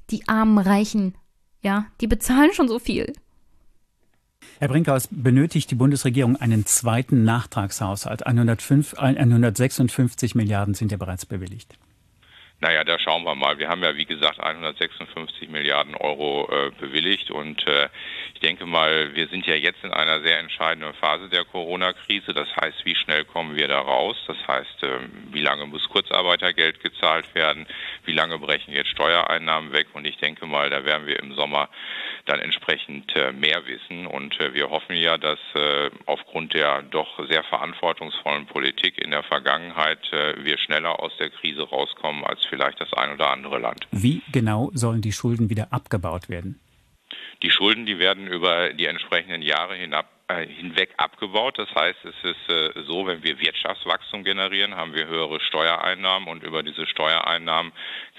die 0.10 0.28
armen 0.28 0.58
Reichen, 0.58 1.16
ja, 1.62 1.88
die 2.02 2.08
bezahlen 2.08 2.54
schon 2.54 2.68
so 2.68 2.80
viel. 2.80 3.14
Herr 4.60 4.70
Brinkhaus, 4.70 5.08
benötigt 5.12 5.70
die 5.70 5.76
Bundesregierung 5.76 6.36
einen 6.36 6.66
zweiten 6.66 7.24
Nachtragshaushalt? 7.24 8.26
105, 8.26 8.96
156 8.96 10.36
Milliarden 10.36 10.74
sind 10.74 10.92
ja 10.92 10.98
bereits 10.98 11.26
bewilligt. 11.26 11.78
Naja, 12.60 12.84
da 12.84 12.98
schauen 12.98 13.24
wir 13.24 13.36
mal. 13.36 13.60
Wir 13.60 13.70
haben 13.70 13.84
ja, 13.84 13.96
wie 13.98 14.06
gesagt, 14.06 14.40
156 14.40 15.48
Milliarden 15.48 15.94
Euro 15.94 16.50
äh, 16.52 16.72
bewilligt 16.72 17.30
und 17.30 17.68
äh, 17.68 17.88
ich 18.34 18.40
denke 18.40 18.66
mal, 18.66 19.14
wir 19.14 19.28
sind 19.28 19.46
ja 19.46 19.54
jetzt 19.54 19.84
in 19.84 19.94
einer 19.94 20.22
sehr 20.22 20.40
entscheidenden 20.40 20.96
Phase 20.96 21.30
der 21.30 21.46
Corona-Krise. 21.46 22.34
Das 22.34 22.48
heißt, 22.56 22.84
wie 22.84 22.96
schnell 22.96 23.26
kommen 23.26 23.56
wir 23.56 23.68
da 23.68 23.80
raus? 23.80 24.18
Das 24.26 24.38
heißt, 24.48 24.84
äh, 24.84 25.00
wie 25.32 25.42
lange 25.42 25.68
muss 25.68 25.88
Kurzarbeitergeld 25.88 26.80
gezahlt 26.82 27.36
werden? 27.36 27.68
Wie 28.06 28.14
lange 28.14 28.40
brechen 28.40 28.74
jetzt 28.74 28.90
Steuereinnahmen 28.90 29.72
weg? 29.74 29.90
Und 29.94 30.06
ich 30.06 30.18
denke 30.18 30.48
mal, 30.48 30.72
da 30.72 30.84
werden 30.84 31.06
wir 31.06 31.20
im 31.20 31.36
Sommer 31.36 31.70
dann 32.26 32.40
entsprechend 32.40 33.16
äh, 33.16 33.32
mehr 33.34 33.66
wissen. 33.66 34.06
Und 34.06 34.40
äh, 34.40 34.54
wir 34.54 34.70
hoffen 34.70 34.96
ja, 34.96 35.18
dass 35.18 35.40
äh, 35.56 35.90
aufgrund 36.06 36.54
der 36.54 36.82
doch 36.84 37.20
sehr 37.28 37.44
verantwortungsvollen 37.44 38.46
Politik 38.48 38.98
in 38.98 39.12
der 39.12 39.24
Vergangenheit 39.24 40.00
wir 40.38 40.58
schneller 40.58 41.02
aus 41.02 41.12
der 41.18 41.30
Krise 41.30 41.64
rauskommen 41.64 42.24
als 42.24 42.47
vielleicht 42.50 42.80
das 42.80 42.94
ein 42.94 43.14
oder 43.14 43.30
andere 43.30 43.60
Land. 43.60 43.88
Wie 43.92 44.22
genau 44.32 44.72
sollen 44.74 45.02
die 45.02 45.12
Schulden 45.12 45.50
wieder 45.50 45.72
abgebaut 45.72 46.30
werden? 46.30 46.60
Die 47.44 47.52
Schulden, 47.52 47.86
die 47.86 48.00
werden 48.00 48.28
über 48.28 48.74
die 48.74 48.86
entsprechenden 48.86 49.42
Jahre 49.42 49.76
hinab 49.76 50.10
hinweg 50.36 50.94
abgebaut. 50.98 51.58
Das 51.58 51.74
heißt, 51.74 52.00
es 52.04 52.16
ist 52.24 52.50
äh, 52.50 52.84
so, 52.86 53.08
wenn 53.08 53.24
wir 53.24 53.40
Wirtschaftswachstum 53.40 54.26
generieren, 54.26 54.76
haben 54.76 54.94
wir 54.94 55.08
höhere 55.08 55.40
Steuereinnahmen 55.40 56.28
und 56.28 56.44
über 56.44 56.64
diese 56.64 56.86
Steuereinnahmen 56.86 57.72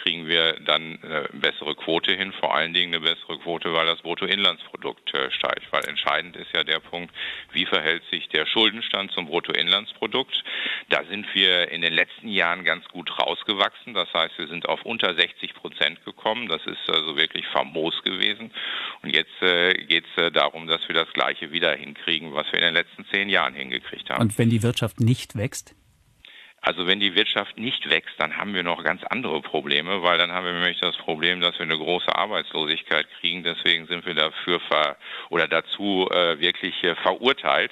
kriegen 0.03 0.27
wir 0.27 0.55
dann 0.61 0.99
eine 1.03 1.29
bessere 1.33 1.75
Quote 1.75 2.13
hin, 2.13 2.33
vor 2.41 2.55
allen 2.55 2.73
Dingen 2.73 2.95
eine 2.95 3.05
bessere 3.05 3.39
Quote, 3.41 3.75
weil 3.75 3.85
das 3.85 4.01
Bruttoinlandsprodukt 4.01 5.13
äh, 5.13 5.31
steigt. 5.33 5.71
Weil 5.71 5.85
entscheidend 5.87 6.37
ist 6.37 6.51
ja 6.55 6.65
der 6.65 6.81
Punkt, 6.81 7.15
wie 7.53 7.67
verhält 7.67 8.03
sich 8.11 8.27
der 8.29 8.47
Schuldenstand 8.47 9.13
zum 9.13 9.27
Bruttoinlandsprodukt. 9.27 10.43
Da 10.89 11.05
sind 11.11 11.27
wir 11.35 11.71
in 11.71 11.83
den 11.83 11.93
letzten 11.93 12.29
Jahren 12.29 12.65
ganz 12.65 12.89
gut 12.89 13.19
rausgewachsen. 13.21 13.93
Das 13.93 14.13
heißt, 14.15 14.39
wir 14.39 14.49
sind 14.49 14.67
auf 14.67 14.83
unter 14.87 15.15
60 15.15 15.53
Prozent 15.53 16.03
gekommen. 16.07 16.49
Das 16.49 16.65
ist 16.65 16.89
also 16.89 17.17
wirklich 17.17 17.47
famos 17.49 18.03
gewesen. 18.03 18.51
Und 19.03 19.15
jetzt 19.15 19.39
geht 19.41 20.05
es 20.17 20.33
darum, 20.33 20.67
dass 20.67 20.87
wir 20.89 20.95
das 20.95 21.13
Gleiche 21.13 21.53
wieder 21.53 21.75
hinkriegen 21.75 21.98
hinkriegen, 21.99 22.35
was 22.35 22.47
wir 22.53 22.61
in 22.61 22.67
den 22.67 22.75
letzten 22.75 23.05
zehn 23.11 23.29
Jahren 23.29 23.55
hingekriegt 23.55 24.11
haben. 24.11 24.23
Und 24.23 24.39
wenn 24.39 24.51
die 24.51 24.63
Wirtschaft 24.63 25.01
nicht 25.01 25.37
wächst? 25.37 25.75
Also 26.61 26.87
wenn 26.87 26.99
die 26.99 27.15
Wirtschaft 27.15 27.57
nicht 27.57 27.89
wächst, 27.89 28.15
dann 28.19 28.37
haben 28.37 28.53
wir 28.53 28.65
noch 28.65 28.83
ganz 28.83 29.03
andere 29.05 29.41
Probleme, 29.41 30.03
weil 30.03 30.19
dann 30.19 30.33
haben 30.33 30.45
wir 30.45 30.53
nämlich 30.53 30.81
das 30.81 30.97
Problem, 30.97 31.41
dass 31.41 31.57
wir 31.59 31.65
eine 31.65 31.79
große 31.79 32.15
Arbeitslosigkeit 32.15 33.07
kriegen. 33.21 33.45
Deswegen 33.45 33.87
sind 33.87 34.05
wir 34.05 34.15
dafür 34.15 34.59
ver 34.61 34.97
oder 35.31 35.47
dazu 35.47 36.09
äh, 36.11 36.41
wirklich 36.41 36.83
äh, 36.83 36.97
verurteilt, 36.97 37.71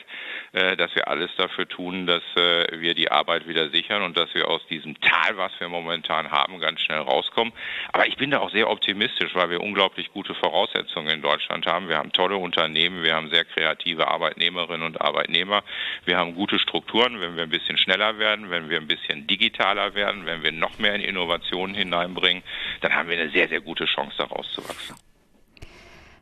äh, 0.52 0.76
dass 0.76 0.94
wir 0.94 1.08
alles 1.08 1.30
dafür 1.36 1.66
tun, 1.66 2.06
dass 2.06 2.22
äh, 2.36 2.80
wir 2.80 2.94
die 2.94 3.10
Arbeit 3.10 3.48
wieder 3.48 3.70
sichern 3.70 4.02
und 4.02 4.16
dass 4.16 4.32
wir 4.34 4.48
aus 4.48 4.64
diesem 4.68 4.98
Tal, 5.00 5.36
was 5.36 5.52
wir 5.58 5.68
momentan 5.68 6.30
haben, 6.30 6.60
ganz 6.60 6.80
schnell 6.80 7.00
rauskommen. 7.00 7.52
Aber 7.92 8.06
ich 8.06 8.16
bin 8.16 8.30
da 8.30 8.38
auch 8.38 8.50
sehr 8.50 8.70
optimistisch, 8.70 9.34
weil 9.34 9.50
wir 9.50 9.60
unglaublich 9.60 10.12
gute 10.12 10.34
Voraussetzungen 10.34 11.08
in 11.08 11.22
Deutschland 11.22 11.66
haben. 11.66 11.88
Wir 11.88 11.98
haben 11.98 12.12
tolle 12.12 12.36
Unternehmen, 12.36 13.02
wir 13.02 13.16
haben 13.16 13.30
sehr 13.30 13.44
kreative 13.44 14.06
Arbeitnehmerinnen 14.08 14.86
und 14.86 15.00
Arbeitnehmer, 15.00 15.64
wir 16.04 16.16
haben 16.16 16.36
gute 16.36 16.60
Strukturen. 16.60 17.20
Wenn 17.20 17.36
wir 17.36 17.42
ein 17.42 17.50
bisschen 17.50 17.78
schneller 17.78 18.18
werden, 18.18 18.50
wenn 18.50 18.70
wir 18.70 18.75
wir 18.76 18.80
ein 18.82 18.88
bisschen 18.88 19.26
digitaler 19.26 19.94
werden, 19.94 20.26
wenn 20.26 20.42
wir 20.42 20.52
noch 20.52 20.78
mehr 20.78 20.94
in 20.94 21.00
Innovationen 21.00 21.74
hineinbringen, 21.74 22.42
dann 22.80 22.94
haben 22.94 23.08
wir 23.08 23.18
eine 23.18 23.30
sehr, 23.30 23.48
sehr 23.48 23.60
gute 23.60 23.86
Chance, 23.86 24.16
daraus 24.18 24.46
zu 24.52 24.62
wachsen. 24.68 24.96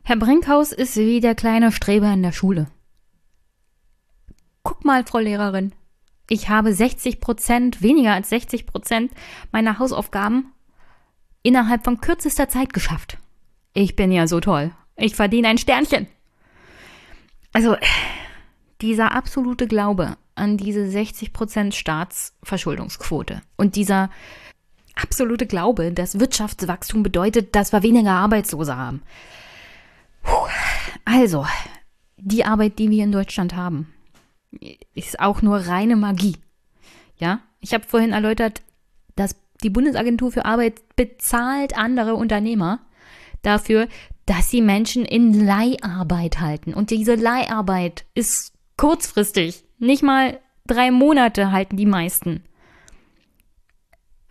Herr 0.03 0.17
Brinkhaus 0.17 0.71
ist 0.71 0.95
wie 0.97 1.19
der 1.19 1.35
kleine 1.35 1.71
Streber 1.71 2.13
in 2.13 2.23
der 2.23 2.31
Schule. 2.31 2.67
Guck 4.63 4.85
mal, 4.85 5.03
Frau 5.05 5.19
Lehrerin, 5.19 5.73
ich 6.29 6.49
habe 6.49 6.73
60 6.73 7.19
Prozent, 7.19 7.81
weniger 7.81 8.13
als 8.13 8.29
60 8.29 8.65
Prozent 8.65 9.11
meiner 9.51 9.79
Hausaufgaben 9.79 10.51
innerhalb 11.43 11.83
von 11.83 12.01
kürzester 12.01 12.49
Zeit 12.49 12.73
geschafft. 12.73 13.17
Ich 13.73 13.95
bin 13.95 14.11
ja 14.11 14.27
so 14.27 14.39
toll. 14.39 14.71
Ich 14.95 15.15
verdiene 15.15 15.49
ein 15.49 15.57
Sternchen. 15.57 16.07
Also, 17.53 17.75
dieser 18.81 19.13
absolute 19.13 19.67
Glaube 19.67 20.17
an 20.35 20.57
diese 20.57 20.81
60% 20.81 21.73
Staatsverschuldungsquote 21.73 23.41
und 23.55 23.75
dieser 23.75 24.09
absolute 24.95 25.45
Glaube, 25.45 25.91
dass 25.91 26.19
Wirtschaftswachstum 26.19 27.03
bedeutet, 27.03 27.55
dass 27.55 27.73
wir 27.73 27.83
weniger 27.83 28.11
Arbeitslose 28.11 28.75
haben. 28.75 29.01
Puh. 30.23 30.47
Also, 31.03 31.45
die 32.17 32.45
Arbeit, 32.45 32.79
die 32.79 32.89
wir 32.89 33.03
in 33.03 33.11
Deutschland 33.11 33.55
haben, 33.55 33.93
ist 34.93 35.19
auch 35.19 35.41
nur 35.41 35.57
reine 35.57 35.95
Magie. 35.95 36.37
Ja, 37.17 37.39
ich 37.59 37.73
habe 37.73 37.85
vorhin 37.85 38.13
erläutert, 38.13 38.61
dass 39.15 39.35
die 39.63 39.69
Bundesagentur 39.69 40.31
für 40.31 40.45
Arbeit 40.45 40.81
bezahlt 40.95 41.77
andere 41.77 42.15
Unternehmer 42.15 42.79
dafür, 43.41 43.87
dass 44.25 44.49
sie 44.49 44.61
Menschen 44.61 45.05
in 45.05 45.45
Leiharbeit 45.45 46.39
halten. 46.39 46.73
Und 46.73 46.89
diese 46.89 47.15
Leiharbeit 47.15 48.05
ist 48.15 48.53
kurzfristig. 48.77 49.64
Nicht 49.77 50.03
mal 50.03 50.39
drei 50.65 50.91
Monate 50.91 51.51
halten 51.51 51.77
die 51.77 51.85
meisten. 51.85 52.43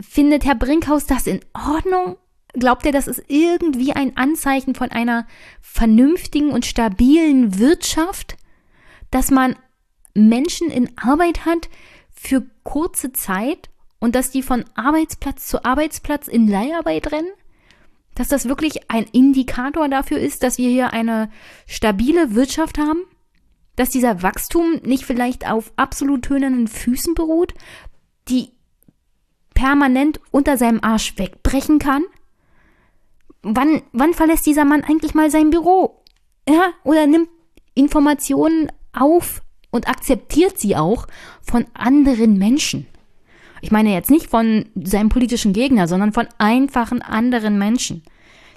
Findet 0.01 0.45
Herr 0.45 0.55
Brinkhaus 0.55 1.07
das 1.07 1.27
in 1.27 1.41
Ordnung? 1.55 2.17
Glaubt 2.53 2.87
er, 2.87 2.93
das 2.93 3.09
ist 3.09 3.23
irgendwie 3.29 3.93
ein 3.93 4.17
Anzeichen 4.17 4.75
von 4.75 4.91
einer 4.91 5.27
vernünftigen 5.61 6.51
und 6.51 6.65
stabilen 6.65 7.59
Wirtschaft, 7.59 8.37
dass 9.11 9.31
man 9.31 9.57
Menschen 10.15 10.71
in 10.71 10.97
Arbeit 10.97 11.45
hat 11.45 11.69
für 12.11 12.47
kurze 12.63 13.13
Zeit 13.13 13.71
und 13.99 14.15
dass 14.15 14.31
die 14.31 14.43
von 14.43 14.65
Arbeitsplatz 14.75 15.49
zu 15.49 15.65
Arbeitsplatz 15.65 16.29
in 16.29 16.47
Leiharbeit 16.47 17.11
rennen? 17.11 17.31
Dass 18.15 18.29
das 18.29 18.49
wirklich 18.49 18.91
ein 18.91 19.07
Indikator 19.13 19.89
dafür 19.89 20.19
ist, 20.19 20.45
dass 20.45 20.59
wir 20.59 20.69
hier 20.69 20.93
eine 20.93 21.31
stabile 21.67 22.37
Wirtschaft 22.37 22.79
haben? 22.79 23.01
Dass 23.77 23.91
dieser 23.91 24.23
Wachstum 24.23 24.81
nicht 24.85 25.05
vielleicht 25.05 25.51
auf 25.51 25.73
absolut 25.77 26.23
tönernen 26.23 26.69
Füßen 26.69 27.15
beruht, 27.15 27.55
die 28.29 28.51
permanent 29.55 30.21
unter 30.31 30.57
seinem 30.57 30.81
Arsch 30.83 31.17
wegbrechen 31.17 31.79
kann? 31.79 32.05
Wann, 33.43 33.83
wann 33.93 34.15
verlässt 34.15 34.47
dieser 34.47 34.65
Mann 34.65 34.85
eigentlich 34.85 35.15
mal 35.15 35.31
sein 35.31 35.51
Büro? 35.51 36.03
Ja, 36.49 36.73
oder 36.83 37.07
nimmt 37.07 37.29
Informationen 37.75 38.71
auf 38.93 39.43
und 39.71 39.89
akzeptiert 39.89 40.59
sie 40.59 40.77
auch 40.77 41.07
von 41.43 41.67
anderen 41.75 42.39
Menschen. 42.39 42.87
Ich 43.61 43.71
meine 43.71 43.93
jetzt 43.93 44.11
nicht 44.11 44.29
von 44.29 44.67
seinem 44.75 45.09
politischen 45.09 45.53
Gegner, 45.53 45.89
sondern 45.89 46.13
von 46.13 46.29
einfachen 46.39 47.03
anderen 47.03 47.59
Menschen, 47.59 48.03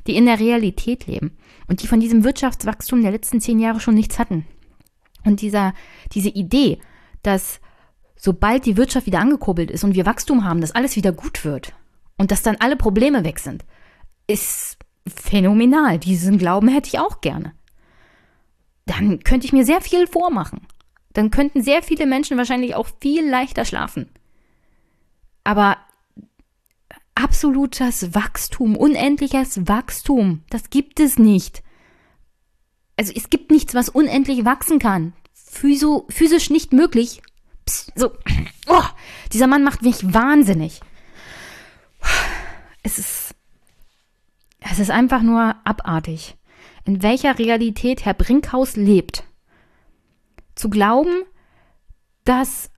die 0.05 0.15
in 0.15 0.25
der 0.25 0.39
Realität 0.39 1.07
leben 1.07 1.37
und 1.67 1.81
die 1.81 1.87
von 1.87 1.99
diesem 1.99 2.23
Wirtschaftswachstum 2.23 3.01
der 3.01 3.11
letzten 3.11 3.41
zehn 3.41 3.59
Jahre 3.59 3.79
schon 3.79 3.95
nichts 3.95 4.19
hatten. 4.19 4.45
Und 5.27 5.41
dieser, 5.41 5.73
diese 6.13 6.29
Idee, 6.29 6.79
dass 7.21 7.59
sobald 8.15 8.65
die 8.65 8.77
Wirtschaft 8.77 9.07
wieder 9.07 9.19
angekurbelt 9.19 9.69
ist 9.69 9.83
und 9.83 9.93
wir 9.93 10.05
Wachstum 10.05 10.45
haben, 10.45 10.61
dass 10.61 10.71
alles 10.71 10.95
wieder 10.95 11.11
gut 11.11 11.43
wird 11.43 11.73
und 12.17 12.31
dass 12.31 12.43
dann 12.43 12.55
alle 12.61 12.77
Probleme 12.77 13.25
weg 13.25 13.39
sind, 13.39 13.65
ist 14.25 14.77
phänomenal. 15.05 15.99
Diesen 15.99 16.37
Glauben 16.37 16.69
hätte 16.69 16.87
ich 16.87 16.99
auch 16.99 17.19
gerne. 17.19 17.51
Dann 18.85 19.19
könnte 19.19 19.45
ich 19.45 19.51
mir 19.51 19.65
sehr 19.65 19.81
viel 19.81 20.07
vormachen. 20.07 20.61
Dann 21.11 21.29
könnten 21.29 21.61
sehr 21.61 21.83
viele 21.83 22.05
Menschen 22.05 22.37
wahrscheinlich 22.37 22.73
auch 22.73 22.87
viel 23.01 23.29
leichter 23.29 23.65
schlafen. 23.65 24.09
Aber 25.43 25.75
absolutes 27.15 28.15
Wachstum, 28.15 28.77
unendliches 28.77 29.67
Wachstum, 29.67 30.43
das 30.49 30.69
gibt 30.69 31.01
es 31.01 31.19
nicht. 31.19 31.63
Also 32.97 33.13
es 33.15 33.29
gibt 33.29 33.51
nichts, 33.51 33.75
was 33.75 33.89
unendlich 33.89 34.43
wachsen 34.43 34.79
kann. 34.79 35.13
Physo, 35.33 36.05
physisch 36.09 36.49
nicht 36.49 36.73
möglich. 36.73 37.21
Psst, 37.65 37.93
so, 37.95 38.11
oh, 38.67 38.83
dieser 39.31 39.47
Mann 39.47 39.63
macht 39.63 39.83
mich 39.83 40.13
wahnsinnig. 40.13 40.81
Es 42.83 42.97
ist, 42.97 43.35
es 44.59 44.79
ist 44.79 44.91
einfach 44.91 45.21
nur 45.21 45.55
abartig, 45.63 46.35
in 46.85 47.03
welcher 47.03 47.37
Realität 47.37 48.05
Herr 48.05 48.13
Brinkhaus 48.13 48.75
lebt. 48.75 49.23
Zu 50.55 50.69
glauben, 50.69 51.23
dass 52.23 52.71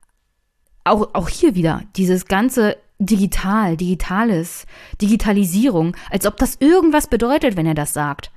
auch, 0.84 1.14
auch 1.14 1.28
hier 1.28 1.54
wieder 1.54 1.84
dieses 1.96 2.26
ganze 2.26 2.76
digital, 2.98 3.76
digitales, 3.76 4.66
Digitalisierung, 5.00 5.96
als 6.10 6.26
ob 6.26 6.36
das 6.36 6.56
irgendwas 6.60 7.06
bedeutet, 7.06 7.56
wenn 7.56 7.66
er 7.66 7.74
das 7.74 7.94
sagt. 7.94 8.30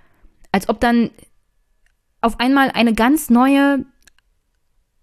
Als 0.52 0.70
ob 0.70 0.80
dann 0.80 1.12
auf 2.24 2.40
einmal 2.40 2.72
eine 2.72 2.94
ganz 2.94 3.30
neue 3.30 3.86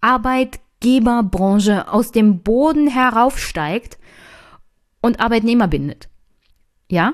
Arbeitgeberbranche 0.01 1.87
aus 1.87 2.11
dem 2.11 2.41
Boden 2.41 2.87
heraufsteigt 2.87 3.97
und 5.01 5.19
Arbeitnehmer 5.19 5.67
bindet. 5.67 6.09
Ja? 6.89 7.13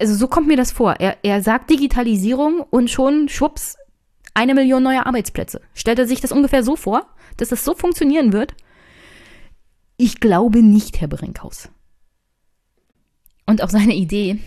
Also 0.00 0.14
so 0.14 0.28
kommt 0.28 0.46
mir 0.46 0.56
das 0.56 0.72
vor. 0.72 0.94
Er, 0.98 1.18
er 1.22 1.42
sagt 1.42 1.70
Digitalisierung 1.70 2.60
und 2.60 2.90
schon 2.90 3.28
schwupps 3.28 3.76
eine 4.34 4.54
Million 4.54 4.82
neue 4.82 5.04
Arbeitsplätze. 5.04 5.60
Stellt 5.74 5.98
er 5.98 6.06
sich 6.06 6.20
das 6.20 6.32
ungefähr 6.32 6.62
so 6.62 6.76
vor, 6.76 7.06
dass 7.36 7.48
das 7.48 7.64
so 7.64 7.74
funktionieren 7.74 8.32
wird? 8.32 8.54
Ich 9.96 10.20
glaube 10.20 10.62
nicht, 10.62 11.00
Herr 11.00 11.08
Brinkhaus. 11.08 11.68
Und 13.46 13.62
auch 13.62 13.70
seine 13.70 13.94
Idee, 13.94 14.38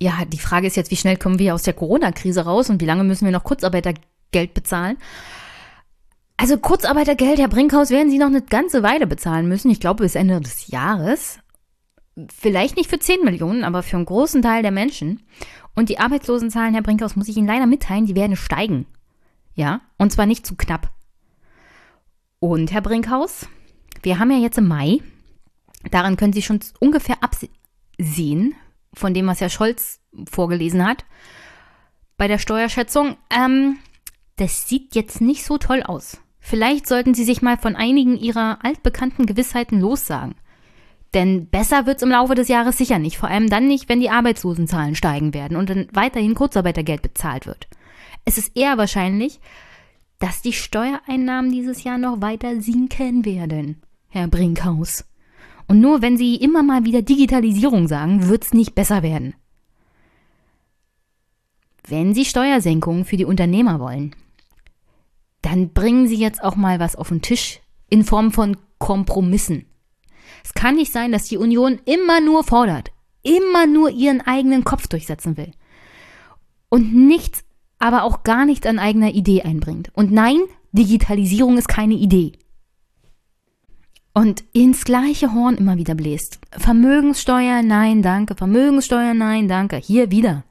ja, 0.00 0.24
die 0.24 0.38
Frage 0.38 0.66
ist 0.66 0.76
jetzt, 0.76 0.90
wie 0.90 0.96
schnell 0.96 1.16
kommen 1.16 1.38
wir 1.38 1.54
aus 1.54 1.62
der 1.62 1.74
Corona-Krise 1.74 2.42
raus 2.42 2.68
und 2.70 2.80
wie 2.80 2.86
lange 2.86 3.04
müssen 3.04 3.24
wir 3.24 3.32
noch 3.32 3.44
Kurzarbeitergeld 4.28 4.54
bezahlen? 4.54 4.96
Also 6.36 6.56
Kurzarbeitergeld, 6.56 7.38
Herr 7.38 7.48
Brinkhaus, 7.48 7.90
werden 7.90 8.10
Sie 8.10 8.18
noch 8.18 8.26
eine 8.26 8.42
ganze 8.42 8.82
Weile 8.82 9.06
bezahlen 9.06 9.48
müssen. 9.48 9.70
Ich 9.70 9.80
glaube 9.80 10.04
bis 10.04 10.14
Ende 10.14 10.40
des 10.40 10.68
Jahres. 10.68 11.40
Vielleicht 12.32 12.76
nicht 12.76 12.90
für 12.90 12.98
10 12.98 13.24
Millionen, 13.24 13.64
aber 13.64 13.82
für 13.82 13.96
einen 13.96 14.06
großen 14.06 14.42
Teil 14.42 14.62
der 14.62 14.70
Menschen. 14.70 15.22
Und 15.74 15.88
die 15.88 15.98
Arbeitslosenzahlen, 15.98 16.74
Herr 16.74 16.82
Brinkhaus, 16.82 17.16
muss 17.16 17.28
ich 17.28 17.36
Ihnen 17.36 17.46
leider 17.46 17.66
mitteilen, 17.66 18.06
die 18.06 18.16
werden 18.16 18.36
steigen. 18.36 18.86
Ja, 19.54 19.80
und 19.96 20.12
zwar 20.12 20.26
nicht 20.26 20.46
zu 20.46 20.54
knapp. 20.56 20.90
Und 22.38 22.72
Herr 22.72 22.82
Brinkhaus, 22.82 23.46
wir 24.02 24.18
haben 24.18 24.30
ja 24.30 24.38
jetzt 24.38 24.58
im 24.58 24.68
Mai, 24.68 25.00
daran 25.90 26.16
können 26.16 26.32
Sie 26.32 26.42
schon 26.42 26.60
ungefähr 26.78 27.16
absehen, 27.20 28.54
von 28.94 29.14
dem, 29.14 29.26
was 29.26 29.40
Herr 29.40 29.50
Scholz 29.50 30.00
vorgelesen 30.30 30.86
hat, 30.86 31.04
bei 32.16 32.28
der 32.28 32.38
Steuerschätzung. 32.38 33.16
Ähm, 33.30 33.78
das 34.38 34.68
sieht 34.68 34.94
jetzt 34.94 35.20
nicht 35.20 35.44
so 35.44 35.58
toll 35.58 35.82
aus. 35.82 36.18
Vielleicht 36.40 36.86
sollten 36.86 37.12
Sie 37.12 37.24
sich 37.24 37.42
mal 37.42 37.58
von 37.58 37.76
einigen 37.76 38.16
Ihrer 38.16 38.64
altbekannten 38.64 39.26
Gewissheiten 39.26 39.80
lossagen. 39.80 40.34
Denn 41.14 41.46
besser 41.46 41.86
wird 41.86 41.98
es 41.98 42.02
im 42.02 42.10
Laufe 42.10 42.34
des 42.34 42.48
Jahres 42.48 42.78
sicher 42.78 42.98
nicht, 42.98 43.18
vor 43.18 43.28
allem 43.28 43.48
dann 43.48 43.66
nicht, 43.66 43.88
wenn 43.88 44.00
die 44.00 44.10
Arbeitslosenzahlen 44.10 44.94
steigen 44.94 45.34
werden 45.34 45.56
und 45.56 45.70
dann 45.70 45.88
weiterhin 45.92 46.34
Kurzarbeitergeld 46.34 47.02
bezahlt 47.02 47.46
wird. 47.46 47.66
Es 48.24 48.38
ist 48.38 48.56
eher 48.56 48.78
wahrscheinlich, 48.78 49.40
dass 50.18 50.42
die 50.42 50.52
Steuereinnahmen 50.52 51.50
dieses 51.50 51.84
Jahr 51.84 51.98
noch 51.98 52.20
weiter 52.20 52.60
sinken 52.60 53.24
werden, 53.24 53.82
Herr 54.08 54.28
Brinkhaus. 54.28 55.04
Und 55.66 55.80
nur 55.80 56.02
wenn 56.02 56.16
Sie 56.16 56.36
immer 56.36 56.62
mal 56.62 56.84
wieder 56.84 57.02
Digitalisierung 57.02 57.88
sagen, 57.88 58.28
wird 58.28 58.44
es 58.44 58.54
nicht 58.54 58.74
besser 58.74 59.02
werden. 59.02 59.34
Wenn 61.86 62.14
Sie 62.14 62.24
Steuersenkungen 62.24 63.04
für 63.04 63.16
die 63.16 63.24
Unternehmer 63.24 63.80
wollen, 63.80 64.14
dann 65.42 65.72
bringen 65.72 66.08
Sie 66.08 66.16
jetzt 66.16 66.42
auch 66.42 66.56
mal 66.56 66.80
was 66.80 66.96
auf 66.96 67.08
den 67.08 67.22
Tisch 67.22 67.60
in 67.88 68.04
Form 68.04 68.32
von 68.32 68.56
Kompromissen. 68.78 69.66
Es 70.44 70.54
kann 70.54 70.76
nicht 70.76 70.92
sein, 70.92 71.12
dass 71.12 71.24
die 71.24 71.36
Union 71.36 71.80
immer 71.84 72.20
nur 72.20 72.44
fordert, 72.44 72.90
immer 73.22 73.66
nur 73.66 73.90
ihren 73.90 74.20
eigenen 74.20 74.64
Kopf 74.64 74.86
durchsetzen 74.86 75.36
will 75.36 75.52
und 76.68 76.94
nichts 76.94 77.44
aber 77.78 78.02
auch 78.02 78.24
gar 78.24 78.44
nichts 78.44 78.66
an 78.66 78.78
eigener 78.78 79.14
Idee 79.14 79.42
einbringt. 79.42 79.90
Und 79.94 80.10
nein, 80.10 80.40
Digitalisierung 80.72 81.58
ist 81.58 81.68
keine 81.68 81.94
Idee. 81.94 82.32
Und 84.14 84.42
ins 84.52 84.84
gleiche 84.84 85.32
Horn 85.32 85.56
immer 85.56 85.76
wieder 85.76 85.94
bläst. 85.94 86.40
Vermögenssteuer, 86.50 87.62
nein, 87.62 88.02
danke. 88.02 88.34
Vermögenssteuer, 88.34 89.14
nein, 89.14 89.46
danke. 89.46 89.76
Hier 89.76 90.10
wieder. 90.10 90.44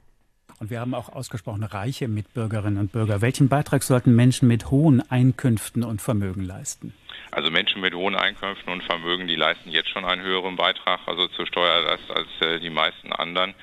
Und 0.60 0.70
wir 0.70 0.80
haben 0.80 0.94
auch 0.94 1.08
ausgesprochen 1.08 1.62
reiche 1.62 2.08
Mitbürgerinnen 2.08 2.78
und 2.78 2.92
Bürger. 2.92 3.20
Welchen 3.20 3.48
Beitrag 3.48 3.82
sollten 3.82 4.16
Menschen 4.16 4.48
mit 4.48 4.70
hohen 4.70 5.08
Einkünften 5.08 5.84
und 5.84 6.02
Vermögen 6.02 6.42
leisten? 6.42 6.92
Also 7.30 7.50
Menschen 7.50 7.80
mit 7.80 7.94
hohen 7.94 8.16
Einkünften 8.16 8.72
und 8.72 8.82
Vermögen, 8.82 9.28
die 9.28 9.36
leisten 9.36 9.70
jetzt 9.70 9.90
schon 9.90 10.04
einen 10.04 10.22
höheren 10.22 10.56
Beitrag, 10.56 11.00
also 11.06 11.28
zur 11.28 11.46
Steuerlast 11.46 12.10
als 12.10 12.28
äh, 12.40 12.58
die 12.58 12.70
meisten 12.70 13.12
anderen. 13.12 13.54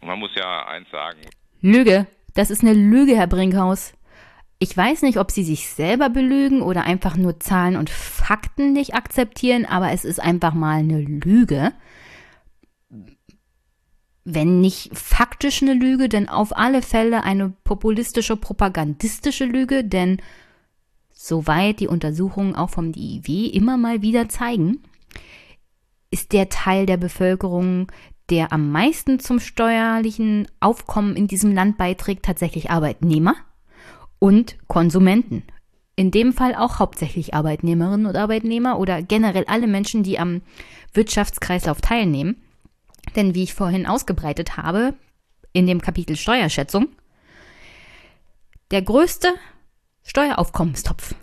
Und 0.00 0.08
man 0.08 0.18
muss 0.18 0.30
ja 0.36 0.66
eins 0.66 0.88
sagen. 0.90 1.18
Lüge. 1.60 2.06
Das 2.34 2.50
ist 2.50 2.62
eine 2.62 2.74
Lüge, 2.74 3.16
Herr 3.16 3.26
Brinkhaus. 3.26 3.94
Ich 4.58 4.76
weiß 4.76 5.02
nicht, 5.02 5.18
ob 5.18 5.30
Sie 5.30 5.44
sich 5.44 5.68
selber 5.68 6.08
belügen 6.08 6.62
oder 6.62 6.84
einfach 6.84 7.16
nur 7.16 7.40
Zahlen 7.40 7.76
und 7.76 7.90
Fakten 7.90 8.72
nicht 8.72 8.94
akzeptieren, 8.94 9.66
aber 9.66 9.90
es 9.90 10.04
ist 10.04 10.20
einfach 10.20 10.54
mal 10.54 10.78
eine 10.78 11.00
Lüge. 11.00 11.72
Wenn 14.24 14.60
nicht 14.60 14.96
faktisch 14.96 15.62
eine 15.62 15.74
Lüge, 15.74 16.08
dann 16.08 16.28
auf 16.28 16.56
alle 16.56 16.80
Fälle 16.80 17.24
eine 17.24 17.50
populistische, 17.64 18.36
propagandistische 18.36 19.44
Lüge, 19.44 19.84
denn 19.84 20.22
soweit 21.12 21.80
die 21.80 21.88
Untersuchungen 21.88 22.54
auch 22.54 22.70
vom 22.70 22.92
DIW 22.92 23.46
immer 23.46 23.76
mal 23.76 24.02
wieder 24.02 24.28
zeigen, 24.28 24.82
ist 26.10 26.32
der 26.32 26.48
Teil 26.48 26.86
der 26.86 26.96
Bevölkerung, 26.96 27.90
der 28.30 28.52
am 28.52 28.70
meisten 28.70 29.18
zum 29.20 29.40
steuerlichen 29.40 30.48
Aufkommen 30.60 31.16
in 31.16 31.26
diesem 31.26 31.52
Land 31.52 31.76
beiträgt, 31.76 32.24
tatsächlich 32.24 32.70
Arbeitnehmer 32.70 33.34
und 34.18 34.56
Konsumenten. 34.68 35.42
In 35.96 36.10
dem 36.10 36.32
Fall 36.32 36.54
auch 36.54 36.78
hauptsächlich 36.78 37.34
Arbeitnehmerinnen 37.34 38.06
und 38.06 38.16
Arbeitnehmer 38.16 38.78
oder 38.78 39.02
generell 39.02 39.44
alle 39.46 39.66
Menschen, 39.66 40.02
die 40.02 40.18
am 40.18 40.40
Wirtschaftskreislauf 40.92 41.80
teilnehmen. 41.80 42.43
Denn 43.16 43.34
wie 43.34 43.44
ich 43.44 43.54
vorhin 43.54 43.86
ausgebreitet 43.86 44.56
habe, 44.56 44.94
in 45.52 45.66
dem 45.66 45.80
Kapitel 45.80 46.16
Steuerschätzung, 46.16 46.88
der 48.70 48.82
größte 48.82 49.28
Steueraufkommenstopf 50.02 51.14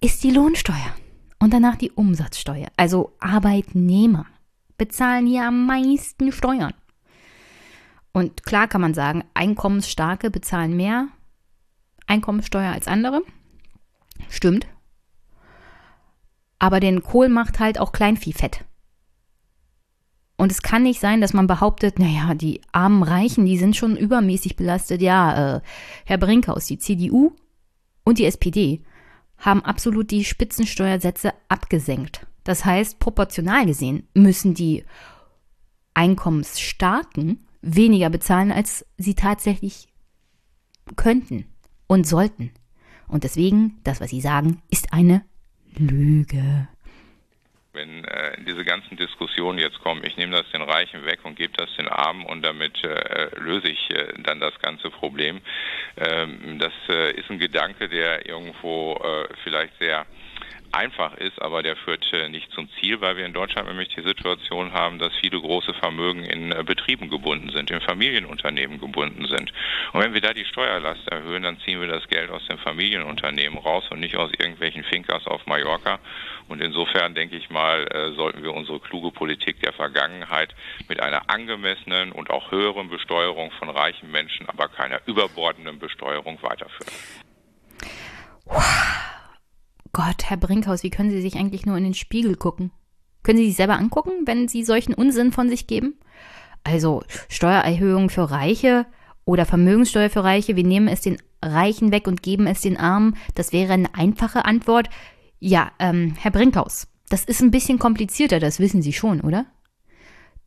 ist 0.00 0.22
die 0.22 0.30
Lohnsteuer 0.30 0.94
und 1.38 1.52
danach 1.52 1.76
die 1.76 1.90
Umsatzsteuer, 1.90 2.68
also 2.76 3.16
Arbeitnehmer 3.18 4.26
bezahlen 4.78 5.26
hier 5.26 5.44
am 5.44 5.66
meisten 5.66 6.32
Steuern. 6.32 6.74
Und 8.12 8.44
klar 8.44 8.68
kann 8.68 8.80
man 8.80 8.94
sagen, 8.94 9.24
Einkommensstarke 9.34 10.30
bezahlen 10.30 10.76
mehr 10.76 11.08
Einkommensteuer 12.06 12.72
als 12.72 12.88
andere. 12.88 13.22
Stimmt. 14.30 14.66
Aber 16.58 16.80
den 16.80 17.02
Kohl 17.02 17.28
macht 17.28 17.58
halt 17.58 17.78
auch 17.78 17.92
Kleinvieh 17.92 18.32
fett. 18.32 18.64
Und 20.46 20.52
es 20.52 20.62
kann 20.62 20.84
nicht 20.84 21.00
sein, 21.00 21.20
dass 21.20 21.32
man 21.32 21.48
behauptet, 21.48 21.98
naja, 21.98 22.32
die 22.34 22.60
armen 22.70 23.02
Reichen, 23.02 23.46
die 23.46 23.58
sind 23.58 23.74
schon 23.74 23.96
übermäßig 23.96 24.54
belastet. 24.54 25.02
Ja, 25.02 25.56
äh, 25.56 25.60
Herr 26.04 26.18
Brinkhaus, 26.18 26.66
die 26.66 26.78
CDU 26.78 27.32
und 28.04 28.18
die 28.18 28.26
SPD 28.26 28.80
haben 29.38 29.64
absolut 29.64 30.12
die 30.12 30.24
Spitzensteuersätze 30.24 31.32
abgesenkt. 31.48 32.28
Das 32.44 32.64
heißt, 32.64 33.00
proportional 33.00 33.66
gesehen 33.66 34.06
müssen 34.14 34.54
die 34.54 34.84
Einkommensstarken 35.94 37.44
weniger 37.60 38.08
bezahlen, 38.08 38.52
als 38.52 38.86
sie 38.98 39.16
tatsächlich 39.16 39.88
könnten 40.94 41.46
und 41.88 42.06
sollten. 42.06 42.52
Und 43.08 43.24
deswegen, 43.24 43.80
das, 43.82 44.00
was 44.00 44.10
sie 44.10 44.20
sagen, 44.20 44.62
ist 44.70 44.92
eine 44.92 45.24
Lüge 45.76 46.68
wenn 47.76 48.04
äh, 48.04 48.36
diese 48.44 48.64
ganzen 48.64 48.96
Diskussionen 48.96 49.58
jetzt 49.58 49.78
kommen, 49.80 50.02
ich 50.04 50.16
nehme 50.16 50.32
das 50.32 50.50
den 50.50 50.62
Reichen 50.62 51.04
weg 51.04 51.20
und 51.22 51.36
gebe 51.36 51.52
das 51.56 51.72
den 51.76 51.88
Armen 51.88 52.26
und 52.26 52.42
damit 52.42 52.82
äh, 52.82 53.28
löse 53.38 53.68
ich 53.68 53.90
äh, 53.90 54.14
dann 54.18 54.40
das 54.40 54.58
ganze 54.60 54.90
Problem. 54.90 55.40
Ähm, 55.96 56.58
das 56.58 56.72
äh, 56.88 57.12
ist 57.12 57.30
ein 57.30 57.38
Gedanke, 57.38 57.88
der 57.88 58.26
irgendwo 58.26 58.94
äh, 58.94 59.28
vielleicht 59.44 59.78
sehr 59.78 60.06
einfach 60.72 61.14
ist, 61.14 61.40
aber 61.40 61.62
der 61.62 61.76
führt 61.76 62.12
äh, 62.12 62.28
nicht 62.28 62.50
zum 62.52 62.68
Ziel, 62.78 63.00
weil 63.00 63.16
wir 63.16 63.26
in 63.26 63.32
Deutschland 63.32 63.68
nämlich 63.68 63.88
die 63.94 64.02
Situation 64.02 64.72
haben, 64.72 64.98
dass 64.98 65.14
viele 65.20 65.40
große 65.40 65.74
Vermögen 65.74 66.24
in 66.24 66.52
äh, 66.52 66.62
Betrieben 66.64 67.08
gebunden 67.08 67.50
sind, 67.50 67.70
in 67.70 67.80
Familienunternehmen 67.80 68.80
gebunden 68.80 69.26
sind. 69.26 69.52
Und 69.92 70.00
wenn 70.00 70.14
wir 70.14 70.20
da 70.20 70.32
die 70.32 70.44
Steuerlast 70.44 71.08
erhöhen, 71.08 71.42
dann 71.42 71.58
ziehen 71.60 71.80
wir 71.80 71.88
das 71.88 72.06
Geld 72.08 72.30
aus 72.30 72.46
den 72.46 72.58
Familienunternehmen 72.58 73.58
raus 73.58 73.84
und 73.90 74.00
nicht 74.00 74.16
aus 74.16 74.30
irgendwelchen 74.38 74.84
Finkers 74.84 75.26
auf 75.26 75.46
Mallorca. 75.46 75.98
Und 76.48 76.60
insofern 76.60 77.14
denke 77.14 77.36
ich 77.36 77.50
mal, 77.50 77.86
äh, 77.92 78.12
sollten 78.14 78.42
wir 78.42 78.52
unsere 78.52 78.80
kluge 78.80 79.10
Politik 79.10 79.60
der 79.60 79.72
Vergangenheit 79.72 80.54
mit 80.88 81.00
einer 81.00 81.28
angemessenen 81.28 82.12
und 82.12 82.30
auch 82.30 82.50
höheren 82.50 82.88
Besteuerung 82.88 83.50
von 83.52 83.68
reichen 83.68 84.10
Menschen, 84.10 84.48
aber 84.48 84.68
keiner 84.68 85.00
überbordenden 85.06 85.78
Besteuerung 85.78 86.38
weiterführen. 86.42 86.92
Gott, 89.96 90.24
Herr 90.28 90.36
Brinkhaus, 90.36 90.82
wie 90.82 90.90
können 90.90 91.08
Sie 91.08 91.22
sich 91.22 91.36
eigentlich 91.36 91.64
nur 91.64 91.78
in 91.78 91.84
den 91.84 91.94
Spiegel 91.94 92.36
gucken? 92.36 92.70
Können 93.22 93.38
Sie 93.38 93.46
sich 93.46 93.56
selber 93.56 93.78
angucken, 93.78 94.10
wenn 94.26 94.46
Sie 94.46 94.62
solchen 94.62 94.92
Unsinn 94.92 95.32
von 95.32 95.48
sich 95.48 95.66
geben? 95.66 95.94
Also 96.64 97.02
Steuererhöhung 97.30 98.10
für 98.10 98.30
Reiche 98.30 98.84
oder 99.24 99.46
Vermögenssteuer 99.46 100.10
für 100.10 100.22
Reiche, 100.22 100.54
wir 100.54 100.64
nehmen 100.64 100.88
es 100.88 101.00
den 101.00 101.16
Reichen 101.42 101.92
weg 101.92 102.08
und 102.08 102.22
geben 102.22 102.46
es 102.46 102.60
den 102.60 102.76
Armen, 102.76 103.16
das 103.36 103.54
wäre 103.54 103.72
eine 103.72 103.94
einfache 103.94 104.44
Antwort. 104.44 104.90
Ja, 105.40 105.72
ähm, 105.78 106.14
Herr 106.18 106.30
Brinkhaus, 106.30 106.88
das 107.08 107.24
ist 107.24 107.40
ein 107.40 107.50
bisschen 107.50 107.78
komplizierter, 107.78 108.38
das 108.38 108.60
wissen 108.60 108.82
Sie 108.82 108.92
schon, 108.92 109.22
oder? 109.22 109.46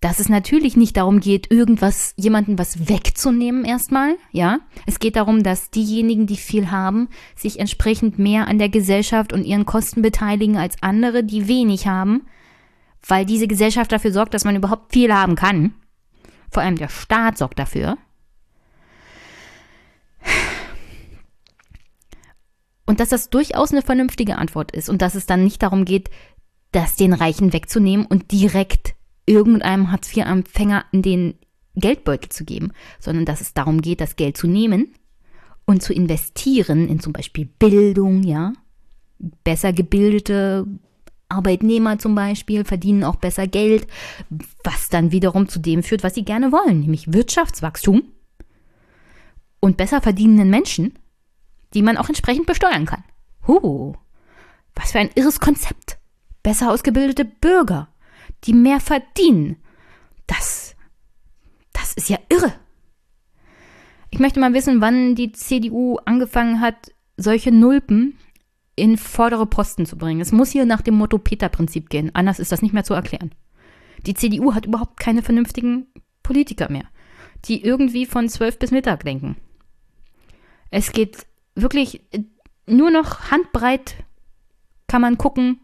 Dass 0.01 0.19
es 0.19 0.29
natürlich 0.29 0.77
nicht 0.77 0.95
darum 0.95 1.19
geht, 1.19 1.51
irgendwas, 1.51 2.13
jemanden 2.15 2.57
was 2.57 2.87
wegzunehmen 2.87 3.65
erstmal, 3.65 4.15
ja. 4.31 4.59
Es 4.85 4.99
geht 4.99 5.17
darum, 5.17 5.43
dass 5.43 5.71
diejenigen, 5.71 6.25
die 6.25 6.37
viel 6.37 6.71
haben, 6.71 7.09
sich 7.35 7.59
entsprechend 7.59 8.17
mehr 8.17 8.47
an 8.47 8.59
der 8.59 8.69
Gesellschaft 8.69 9.33
und 9.33 9.43
ihren 9.43 9.65
Kosten 9.65 10.01
beteiligen 10.01 10.57
als 10.57 10.81
andere, 10.81 11.23
die 11.23 11.47
wenig 11.47 11.87
haben, 11.87 12.25
weil 13.05 13.25
diese 13.25 13.47
Gesellschaft 13.47 13.91
dafür 13.91 14.11
sorgt, 14.11 14.33
dass 14.33 14.45
man 14.45 14.55
überhaupt 14.55 14.93
viel 14.93 15.13
haben 15.13 15.35
kann. 15.35 15.73
Vor 16.49 16.63
allem 16.63 16.77
der 16.77 16.89
Staat 16.89 17.37
sorgt 17.37 17.59
dafür. 17.59 17.97
Und 22.85 22.99
dass 22.99 23.09
das 23.09 23.29
durchaus 23.29 23.71
eine 23.71 23.81
vernünftige 23.81 24.37
Antwort 24.37 24.71
ist 24.71 24.89
und 24.89 25.01
dass 25.01 25.13
es 25.13 25.25
dann 25.25 25.43
nicht 25.43 25.61
darum 25.61 25.85
geht, 25.85 26.09
das 26.71 26.95
den 26.95 27.13
Reichen 27.13 27.53
wegzunehmen 27.53 28.05
und 28.05 28.31
direkt 28.31 28.95
irgendeinem 29.29 29.91
Hartz-IV-Empfänger 29.91 30.85
in 30.91 31.01
den 31.01 31.35
Geldbeutel 31.75 32.29
zu 32.29 32.43
geben, 32.43 32.71
sondern 32.99 33.25
dass 33.25 33.41
es 33.41 33.53
darum 33.53 33.81
geht, 33.81 34.01
das 34.01 34.15
Geld 34.15 34.35
zu 34.35 34.47
nehmen 34.47 34.93
und 35.65 35.83
zu 35.83 35.93
investieren 35.93 36.87
in 36.87 36.99
zum 36.99 37.13
Beispiel 37.13 37.45
Bildung, 37.45 38.23
ja. 38.23 38.53
Besser 39.43 39.73
gebildete 39.73 40.65
Arbeitnehmer 41.27 41.99
zum 41.99 42.15
Beispiel 42.15 42.65
verdienen 42.65 43.03
auch 43.03 43.17
besser 43.17 43.47
Geld, 43.47 43.85
was 44.63 44.89
dann 44.89 45.11
wiederum 45.11 45.47
zu 45.47 45.59
dem 45.59 45.83
führt, 45.83 46.03
was 46.03 46.15
sie 46.15 46.25
gerne 46.25 46.51
wollen, 46.51 46.79
nämlich 46.79 47.13
Wirtschaftswachstum 47.13 48.03
und 49.59 49.77
besser 49.77 50.01
verdienenden 50.01 50.49
Menschen, 50.49 50.97
die 51.73 51.83
man 51.83 51.97
auch 51.97 52.07
entsprechend 52.07 52.47
besteuern 52.47 52.85
kann. 52.85 53.03
Huh, 53.45 53.93
was 54.73 54.93
für 54.93 54.99
ein 54.99 55.11
irres 55.15 55.39
Konzept. 55.39 55.99
Besser 56.41 56.71
ausgebildete 56.71 57.25
Bürger, 57.25 57.89
die 58.45 58.53
mehr 58.53 58.79
verdienen. 58.79 59.57
Das, 60.27 60.75
das 61.73 61.93
ist 61.93 62.09
ja 62.09 62.17
irre. 62.29 62.53
Ich 64.11 64.19
möchte 64.19 64.39
mal 64.39 64.53
wissen, 64.53 64.81
wann 64.81 65.15
die 65.15 65.31
CDU 65.31 65.97
angefangen 66.05 66.61
hat, 66.61 66.91
solche 67.17 67.51
Nulpen 67.51 68.17
in 68.75 68.97
vordere 68.97 69.45
Posten 69.45 69.85
zu 69.85 69.97
bringen. 69.97 70.21
Es 70.21 70.31
muss 70.31 70.51
hier 70.51 70.65
nach 70.65 70.81
dem 70.81 70.95
Motto-Peter-Prinzip 70.95 71.89
gehen. 71.89 72.11
Anders 72.13 72.39
ist 72.39 72.51
das 72.51 72.61
nicht 72.61 72.73
mehr 72.73 72.83
zu 72.83 72.93
erklären. 72.93 73.31
Die 74.05 74.13
CDU 74.13 74.53
hat 74.53 74.65
überhaupt 74.65 74.99
keine 74.99 75.21
vernünftigen 75.21 75.87
Politiker 76.23 76.71
mehr, 76.71 76.85
die 77.45 77.63
irgendwie 77.63 78.05
von 78.05 78.29
zwölf 78.29 78.57
bis 78.57 78.71
Mittag 78.71 79.03
denken. 79.03 79.35
Es 80.71 80.91
geht 80.91 81.25
wirklich 81.55 82.01
nur 82.65 82.91
noch 82.91 83.31
handbreit, 83.31 83.95
kann 84.87 85.01
man 85.01 85.17
gucken, 85.17 85.59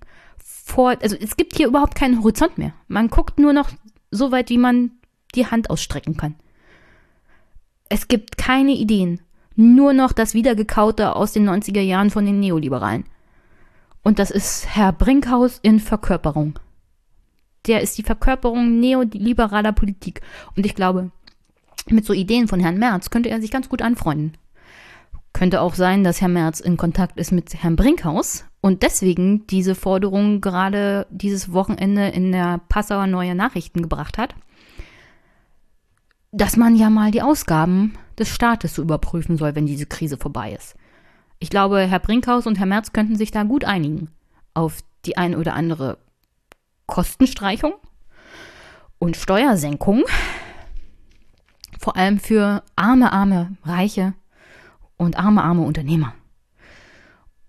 vor, 0.66 0.96
also 1.02 1.16
es 1.16 1.38
gibt 1.38 1.56
hier 1.56 1.68
überhaupt 1.68 1.94
keinen 1.94 2.24
Horizont 2.24 2.58
mehr. 2.58 2.74
Man 2.88 3.10
guckt 3.10 3.38
nur 3.38 3.54
noch 3.54 3.70
so 4.10 4.32
weit, 4.32 4.50
wie 4.50 4.58
man 4.58 4.92
die 5.36 5.46
Hand 5.46 5.70
ausstrecken 5.70 6.18
kann. 6.18 6.36
Es 7.88 8.08
gibt 8.08 8.40
keine 8.40 8.72
Ideen. 8.72 9.22
Nur 9.56 9.94
noch 9.94 10.12
das 10.12 10.34
Wiedergekaute 10.34 11.16
aus 11.16 11.34
den 11.34 11.48
90er 11.48 11.82
Jahren 11.82 12.10
von 12.10 12.26
den 12.26 12.40
Neoliberalen. 12.40 13.06
Und 14.02 14.18
das 14.18 14.32
ist 14.32 14.66
Herr 14.76 14.92
Brinkhaus 14.92 15.60
in 15.62 15.80
Verkörperung. 15.80 16.60
Der 17.68 17.82
ist 17.82 17.98
die 18.00 18.04
Verkörperung 18.04 18.80
neoliberaler 18.80 19.72
Politik. 19.72 20.22
Und 20.58 20.66
ich 20.66 20.74
glaube, 20.74 21.12
mit 21.90 22.06
so 22.06 22.14
Ideen 22.14 22.48
von 22.48 22.60
Herrn 22.60 22.80
Merz 22.80 23.12
könnte 23.12 23.30
er 23.30 23.40
sich 23.40 23.52
ganz 23.52 23.70
gut 23.70 23.84
anfreunden. 23.84 24.34
Könnte 25.36 25.60
auch 25.60 25.76
sein, 25.76 26.06
dass 26.06 26.22
Herr 26.22 26.30
Merz 26.30 26.62
in 26.62 26.78
Kontakt 26.78 27.20
ist 27.20 27.34
mit 27.34 27.62
Herrn 27.62 27.76
Brinkhaus 27.76 28.46
und 28.62 28.84
deswegen 28.84 29.46
diese 29.48 29.76
Forderung 29.76 30.40
gerade 30.40 31.08
dieses 31.10 31.52
Wochenende 31.52 32.08
in 32.08 32.32
der 32.32 32.62
Passauer 32.70 33.06
Neue 33.06 33.36
Nachrichten 33.36 33.82
gebracht 33.82 34.18
hat, 34.18 34.34
dass 36.32 36.56
man 36.56 36.78
ja 36.78 36.90
mal 36.90 37.12
die 37.12 37.22
Ausgaben 37.22 37.98
des 38.18 38.30
Staates 38.30 38.76
so 38.76 38.82
überprüfen 38.82 39.36
soll, 39.36 39.56
wenn 39.56 39.66
diese 39.66 39.86
Krise 39.86 40.16
vorbei 40.16 40.54
ist. 40.54 40.78
Ich 41.40 41.50
glaube, 41.50 41.82
Herr 41.82 42.00
Brinkhaus 42.00 42.48
und 42.48 42.58
Herr 42.58 42.66
Merz 42.66 42.94
könnten 42.94 43.18
sich 43.18 43.32
da 43.32 43.44
gut 43.44 43.66
einigen 43.66 44.12
auf 44.54 44.78
die 45.04 45.18
ein 45.18 45.36
oder 45.36 45.54
andere 45.54 45.98
Kostenstreichung 46.86 47.74
und 49.00 49.18
Steuersenkung, 49.18 50.06
vor 51.78 51.98
allem 51.98 52.20
für 52.20 52.64
arme, 52.78 53.12
arme 53.12 53.58
Reiche 53.66 54.14
und 54.98 55.18
arme, 55.18 55.44
arme 55.44 55.64
Unternehmer. 55.64 56.14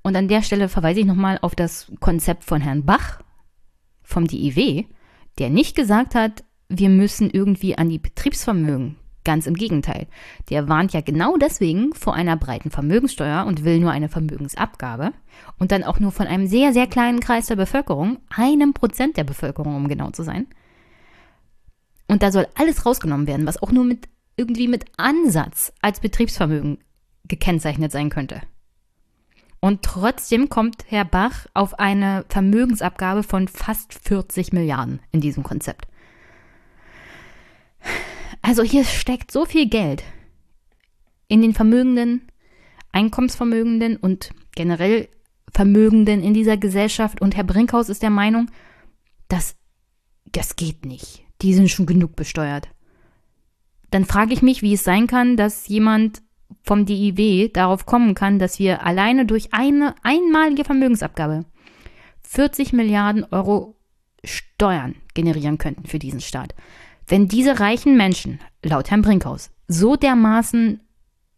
Und 0.02 0.16
an 0.16 0.28
der 0.28 0.42
Stelle 0.42 0.68
verweise 0.68 1.00
ich 1.00 1.06
nochmal 1.06 1.38
auf 1.42 1.54
das 1.54 1.90
Konzept 2.00 2.44
von 2.44 2.60
Herrn 2.60 2.84
Bach 2.84 3.20
vom 4.02 4.26
DIW, 4.26 4.84
der 5.38 5.50
nicht 5.50 5.74
gesagt 5.74 6.14
hat, 6.14 6.44
wir 6.68 6.88
müssen 6.88 7.30
irgendwie 7.30 7.76
an 7.76 7.88
die 7.88 7.98
Betriebsvermögen. 7.98 8.96
Ganz 9.24 9.48
im 9.48 9.54
Gegenteil. 9.54 10.06
Der 10.50 10.68
warnt 10.68 10.92
ja 10.92 11.00
genau 11.00 11.36
deswegen 11.36 11.92
vor 11.94 12.14
einer 12.14 12.36
breiten 12.36 12.70
Vermögenssteuer 12.70 13.44
und 13.44 13.64
will 13.64 13.80
nur 13.80 13.90
eine 13.90 14.08
Vermögensabgabe 14.08 15.12
und 15.58 15.72
dann 15.72 15.82
auch 15.82 15.98
nur 15.98 16.12
von 16.12 16.28
einem 16.28 16.46
sehr, 16.46 16.72
sehr 16.72 16.86
kleinen 16.86 17.18
Kreis 17.18 17.46
der 17.46 17.56
Bevölkerung, 17.56 18.18
einem 18.28 18.72
Prozent 18.72 19.16
der 19.16 19.24
Bevölkerung, 19.24 19.74
um 19.74 19.88
genau 19.88 20.10
zu 20.10 20.22
sein. 20.22 20.46
Und 22.06 22.22
da 22.22 22.30
soll 22.30 22.46
alles 22.54 22.86
rausgenommen 22.86 23.26
werden, 23.26 23.48
was 23.48 23.60
auch 23.60 23.72
nur 23.72 23.82
mit 23.82 24.08
irgendwie 24.36 24.68
mit 24.68 24.84
Ansatz 24.96 25.72
als 25.82 25.98
Betriebsvermögen 25.98 26.78
gekennzeichnet 27.28 27.92
sein 27.92 28.10
könnte. 28.10 28.40
Und 29.60 29.82
trotzdem 29.82 30.48
kommt 30.48 30.84
Herr 30.88 31.04
Bach 31.04 31.46
auf 31.54 31.78
eine 31.78 32.24
Vermögensabgabe 32.28 33.22
von 33.22 33.48
fast 33.48 33.94
40 33.94 34.52
Milliarden 34.52 35.00
in 35.12 35.20
diesem 35.20 35.42
Konzept. 35.42 35.88
Also 38.42 38.62
hier 38.62 38.84
steckt 38.84 39.32
so 39.32 39.44
viel 39.44 39.68
Geld 39.68 40.04
in 41.28 41.42
den 41.42 41.54
Vermögenden, 41.54 42.28
Einkommensvermögenden 42.92 43.96
und 43.96 44.30
generell 44.54 45.08
Vermögenden 45.52 46.22
in 46.22 46.34
dieser 46.34 46.56
Gesellschaft. 46.56 47.20
Und 47.20 47.36
Herr 47.36 47.44
Brinkhaus 47.44 47.88
ist 47.88 48.02
der 48.02 48.10
Meinung, 48.10 48.50
dass 49.28 49.56
das 50.26 50.56
geht 50.56 50.84
nicht. 50.84 51.24
Die 51.42 51.54
sind 51.54 51.70
schon 51.70 51.86
genug 51.86 52.14
besteuert. 52.14 52.68
Dann 53.90 54.04
frage 54.04 54.32
ich 54.32 54.42
mich, 54.42 54.62
wie 54.62 54.74
es 54.74 54.84
sein 54.84 55.06
kann, 55.06 55.36
dass 55.36 55.68
jemand 55.68 56.22
vom 56.62 56.86
DIW 56.86 57.48
darauf 57.52 57.86
kommen 57.86 58.14
kann, 58.14 58.38
dass 58.38 58.58
wir 58.58 58.84
alleine 58.84 59.26
durch 59.26 59.52
eine 59.52 59.94
einmalige 60.02 60.64
Vermögensabgabe 60.64 61.44
40 62.22 62.72
Milliarden 62.72 63.24
Euro 63.30 63.76
Steuern 64.24 64.96
generieren 65.14 65.58
könnten 65.58 65.86
für 65.86 65.98
diesen 65.98 66.20
Staat. 66.20 66.54
Wenn 67.06 67.28
diese 67.28 67.60
reichen 67.60 67.96
Menschen, 67.96 68.40
laut 68.62 68.90
Herrn 68.90 69.02
Brinkhaus, 69.02 69.50
so 69.68 69.96
dermaßen 69.96 70.80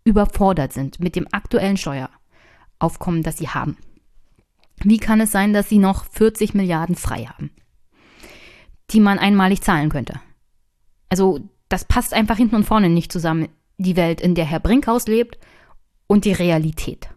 überfordert 0.04 0.72
sind 0.72 1.00
mit 1.00 1.14
dem 1.14 1.26
aktuellen 1.30 1.76
Steueraufkommen, 1.76 3.22
das 3.22 3.36
sie 3.36 3.48
haben, 3.48 3.76
wie 4.82 4.98
kann 4.98 5.20
es 5.20 5.32
sein, 5.32 5.52
dass 5.52 5.68
sie 5.68 5.78
noch 5.78 6.04
40 6.06 6.54
Milliarden 6.54 6.94
frei 6.94 7.24
haben, 7.24 7.50
die 8.90 9.00
man 9.00 9.18
einmalig 9.18 9.60
zahlen 9.60 9.90
könnte? 9.90 10.20
Also, 11.10 11.40
das 11.68 11.84
passt 11.84 12.14
einfach 12.14 12.36
hinten 12.36 12.56
und 12.56 12.64
vorne 12.64 12.88
nicht 12.88 13.12
zusammen. 13.12 13.48
Die 13.78 13.96
Welt, 13.96 14.20
in 14.20 14.34
der 14.34 14.44
Herr 14.44 14.60
Brinkhaus 14.60 15.06
lebt 15.06 15.38
und 16.06 16.24
die 16.24 16.32
Realität. 16.32 17.08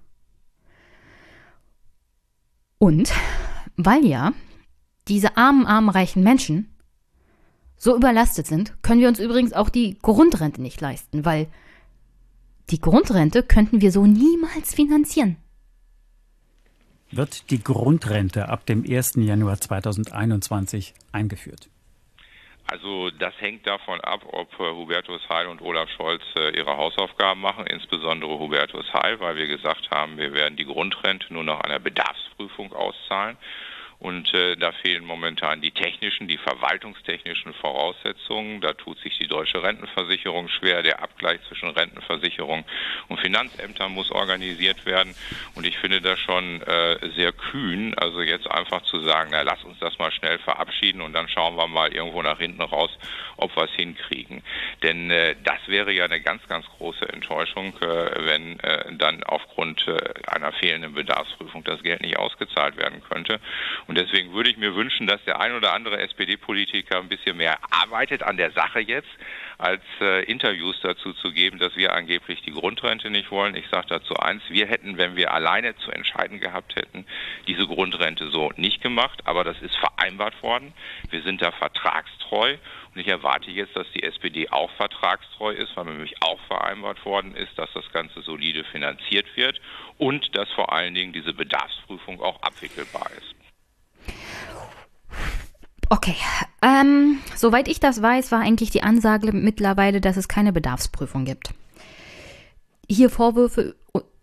Und 2.78 3.12
weil 3.78 4.06
ja 4.06 4.34
diese 5.08 5.38
armen, 5.38 5.66
armen, 5.66 5.90
reichen 5.90 6.24
Menschen 6.24 6.76
so 7.78 7.96
überlastet 7.96 8.46
sind, 8.46 8.74
können 8.84 9.02
wir 9.02 9.08
uns 9.08 9.20
übrigens 9.20 9.54
auch 9.54 9.70
die 9.70 9.98
Grundrente 10.00 10.62
nicht 10.62 10.80
leisten, 10.82 11.26
weil 11.26 11.48
die 12.70 12.80
Grundrente 12.80 13.44
könnten 13.44 13.82
wir 13.82 13.92
so 13.92 14.06
niemals 14.06 14.74
finanzieren. 14.74 15.38
Wird 17.10 17.50
die 17.50 17.62
Grundrente 17.62 18.50
ab 18.50 18.66
dem 18.66 18.86
1. 18.88 19.16
Januar 19.16 19.60
2021 19.60 20.94
eingeführt? 21.12 21.70
Also 22.72 23.10
das 23.10 23.34
hängt 23.42 23.68
davon 23.68 24.00
ab, 24.00 24.22
ob 24.32 24.58
äh, 24.58 24.72
Hubertus 24.72 25.28
Heil 25.28 25.48
und 25.48 25.62
Olaf 25.62 25.90
Scholz 25.90 26.24
äh, 26.38 26.56
ihre 26.56 26.78
Hausaufgaben 26.78 27.42
machen, 27.42 27.68
insbesondere 27.68 28.40
Hubertus 28.40 28.86
Heil, 28.94 29.20
weil 29.20 29.36
wir 29.36 29.48
gesagt 29.48 29.92
haben, 29.92 30.18
wir 30.18 30.34
werden 30.34 30.56
die 30.56 30.64
Grundrente 30.64 31.34
nur 31.34 31.44
nach 31.44 31.60
einer 31.60 31.80
Bedarfsprüfung 31.80 32.72
auszahlen. 32.72 33.36
Und 34.02 34.34
äh, 34.34 34.56
da 34.56 34.72
fehlen 34.72 35.06
momentan 35.06 35.62
die 35.62 35.70
technischen, 35.70 36.28
die 36.28 36.40
verwaltungstechnischen 36.40 37.54
Voraussetzungen. 37.54 38.60
Da 38.60 38.74
tut 38.74 38.98
sich 39.00 39.16
die 39.20 39.28
deutsche 39.28 39.62
Rentenversicherung 39.62 40.50
schwer. 40.50 40.82
Der 40.82 41.04
Abgleich 41.04 41.40
zwischen 41.48 41.70
Rentenversicherung 41.70 42.66
und 43.10 43.20
Finanzämtern 43.20 43.92
muss 43.92 44.10
organisiert 44.10 44.88
werden. 44.88 45.14
Und 45.54 45.68
ich 45.68 45.78
finde 45.78 46.02
das 46.02 46.18
schon 46.18 46.64
äh, 46.64 46.98
sehr 47.16 47.32
kühn, 47.32 47.94
also 47.96 48.22
jetzt 48.24 48.50
einfach 48.50 48.82
zu 48.84 49.02
sagen, 49.02 49.30
na 49.34 49.44
lass 49.44 49.64
uns 49.64 49.78
das 49.78 50.00
mal 50.00 50.12
schnell 50.12 50.40
verabschieden 50.40 51.02
und 51.02 51.14
dann 51.14 51.30
schauen 51.30 51.56
wir 51.56 51.68
mal 51.68 51.94
irgendwo 51.94 52.24
nach 52.24 52.40
hinten 52.40 52.62
raus, 52.64 52.90
ob 53.38 53.56
wir 53.56 53.66
es 53.66 53.74
hinkriegen. 53.74 54.42
Denn 54.82 55.12
äh, 55.12 55.36
das 55.44 55.60
wäre 55.68 55.92
ja 55.92 56.06
eine 56.06 56.22
ganz, 56.22 56.48
ganz 56.48 56.66
große 56.78 57.08
Enttäuschung, 57.08 57.76
äh, 57.82 58.26
wenn 58.26 58.60
äh, 58.62 58.96
dann 58.96 59.24
aufgrund 59.24 59.88
äh, 59.88 60.00
einer 60.26 60.54
fehlenden 60.54 60.96
Bedarfsprüfung 60.96 61.64
das 61.64 61.84
Geld 61.84 62.02
nicht 62.02 62.18
ausgezahlt 62.18 62.78
werden 62.78 63.04
könnte. 63.08 63.40
Deswegen 63.96 64.34
würde 64.34 64.50
ich 64.50 64.58
mir 64.58 64.76
wünschen, 64.76 65.08
dass 65.08 65.24
der 65.26 65.40
ein 65.40 65.54
oder 65.54 65.74
andere 65.74 66.00
SPD-Politiker 66.00 67.00
ein 67.00 67.10
bisschen 67.10 67.38
mehr 67.38 67.58
arbeitet 67.72 68.24
an 68.24 68.38
der 68.38 68.52
Sache 68.52 68.80
jetzt, 68.80 69.10
als 69.58 69.82
äh, 70.00 70.24
Interviews 70.26 70.80
dazu 70.82 71.14
zu 71.14 71.32
geben, 71.32 71.60
dass 71.60 71.76
wir 71.76 71.94
angeblich 71.94 72.42
die 72.42 72.52
Grundrente 72.52 73.10
nicht 73.10 73.32
wollen. 73.32 73.56
Ich 73.56 73.68
sage 73.70 73.88
dazu 73.90 74.16
eins, 74.16 74.42
wir 74.50 74.68
hätten, 74.68 74.98
wenn 74.98 75.16
wir 75.16 75.34
alleine 75.34 75.76
zu 75.78 75.92
entscheiden 75.92 76.40
gehabt 76.40 76.76
hätten, 76.76 77.06
diese 77.48 77.68
Grundrente 77.68 78.30
so 78.30 78.52
nicht 78.56 78.82
gemacht, 78.82 79.22
aber 79.26 79.44
das 79.44 79.62
ist 79.62 79.76
vereinbart 79.78 80.42
worden. 80.42 80.74
Wir 81.10 81.22
sind 81.22 81.42
da 81.42 81.52
vertragstreu 81.52 82.58
und 82.94 83.02
ich 83.02 83.08
erwarte 83.08 83.52
jetzt, 83.52 83.76
dass 83.76 83.90
die 83.94 84.04
SPD 84.04 84.50
auch 84.50 84.72
vertragstreu 84.72 85.52
ist, 85.52 85.76
weil 85.78 85.86
nämlich 85.86 86.22
auch 86.22 86.40
vereinbart 86.48 87.06
worden 87.06 87.36
ist, 87.36 87.58
dass 87.58 87.72
das 87.74 87.92
Ganze 87.94 88.22
solide 88.22 88.64
finanziert 88.66 89.28
wird 89.36 89.62
und 89.98 90.36
dass 90.36 90.50
vor 90.52 90.74
allen 90.74 90.94
Dingen 90.94 91.14
diese 91.14 91.34
Bedarfsprüfung 91.34 92.22
auch 92.22 92.42
abwickelbar 92.42 93.10
ist. 93.18 93.41
Okay, 95.92 96.16
ähm, 96.62 97.18
soweit 97.36 97.68
ich 97.68 97.82
das 97.82 98.02
weiß, 98.02 98.32
war 98.32 98.40
eigentlich 98.40 98.70
die 98.70 98.82
Ansage 98.82 99.34
mittlerweile, 99.34 100.00
dass 100.00 100.16
es 100.16 100.30
keine 100.30 100.54
Bedarfsprüfung 100.54 101.26
gibt. 101.26 101.54
Hier 102.90 103.10
Vorwürfe 103.10 103.76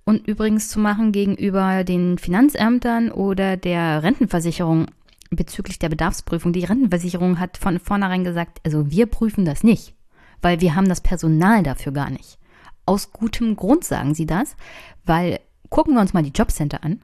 und 0.06 0.26
übrigens 0.26 0.70
zu 0.70 0.78
machen 0.78 1.12
gegenüber 1.12 1.84
den 1.84 2.16
Finanzämtern 2.16 3.10
oder 3.10 3.58
der 3.58 4.02
Rentenversicherung 4.02 4.86
bezüglich 5.28 5.78
der 5.78 5.90
Bedarfsprüfung. 5.90 6.54
Die 6.54 6.64
Rentenversicherung 6.64 7.38
hat 7.38 7.58
von 7.58 7.78
vornherein 7.78 8.24
gesagt, 8.24 8.62
also 8.64 8.90
wir 8.90 9.04
prüfen 9.04 9.44
das 9.44 9.62
nicht, 9.62 9.92
weil 10.40 10.62
wir 10.62 10.74
haben 10.74 10.88
das 10.88 11.02
Personal 11.02 11.62
dafür 11.62 11.92
gar 11.92 12.08
nicht. 12.08 12.38
Aus 12.86 13.12
gutem 13.12 13.56
Grund 13.56 13.84
sagen 13.84 14.14
sie 14.14 14.24
das, 14.24 14.56
weil 15.04 15.38
gucken 15.68 15.92
wir 15.92 16.00
uns 16.00 16.14
mal 16.14 16.22
die 16.22 16.32
Jobcenter 16.34 16.82
an. 16.82 17.02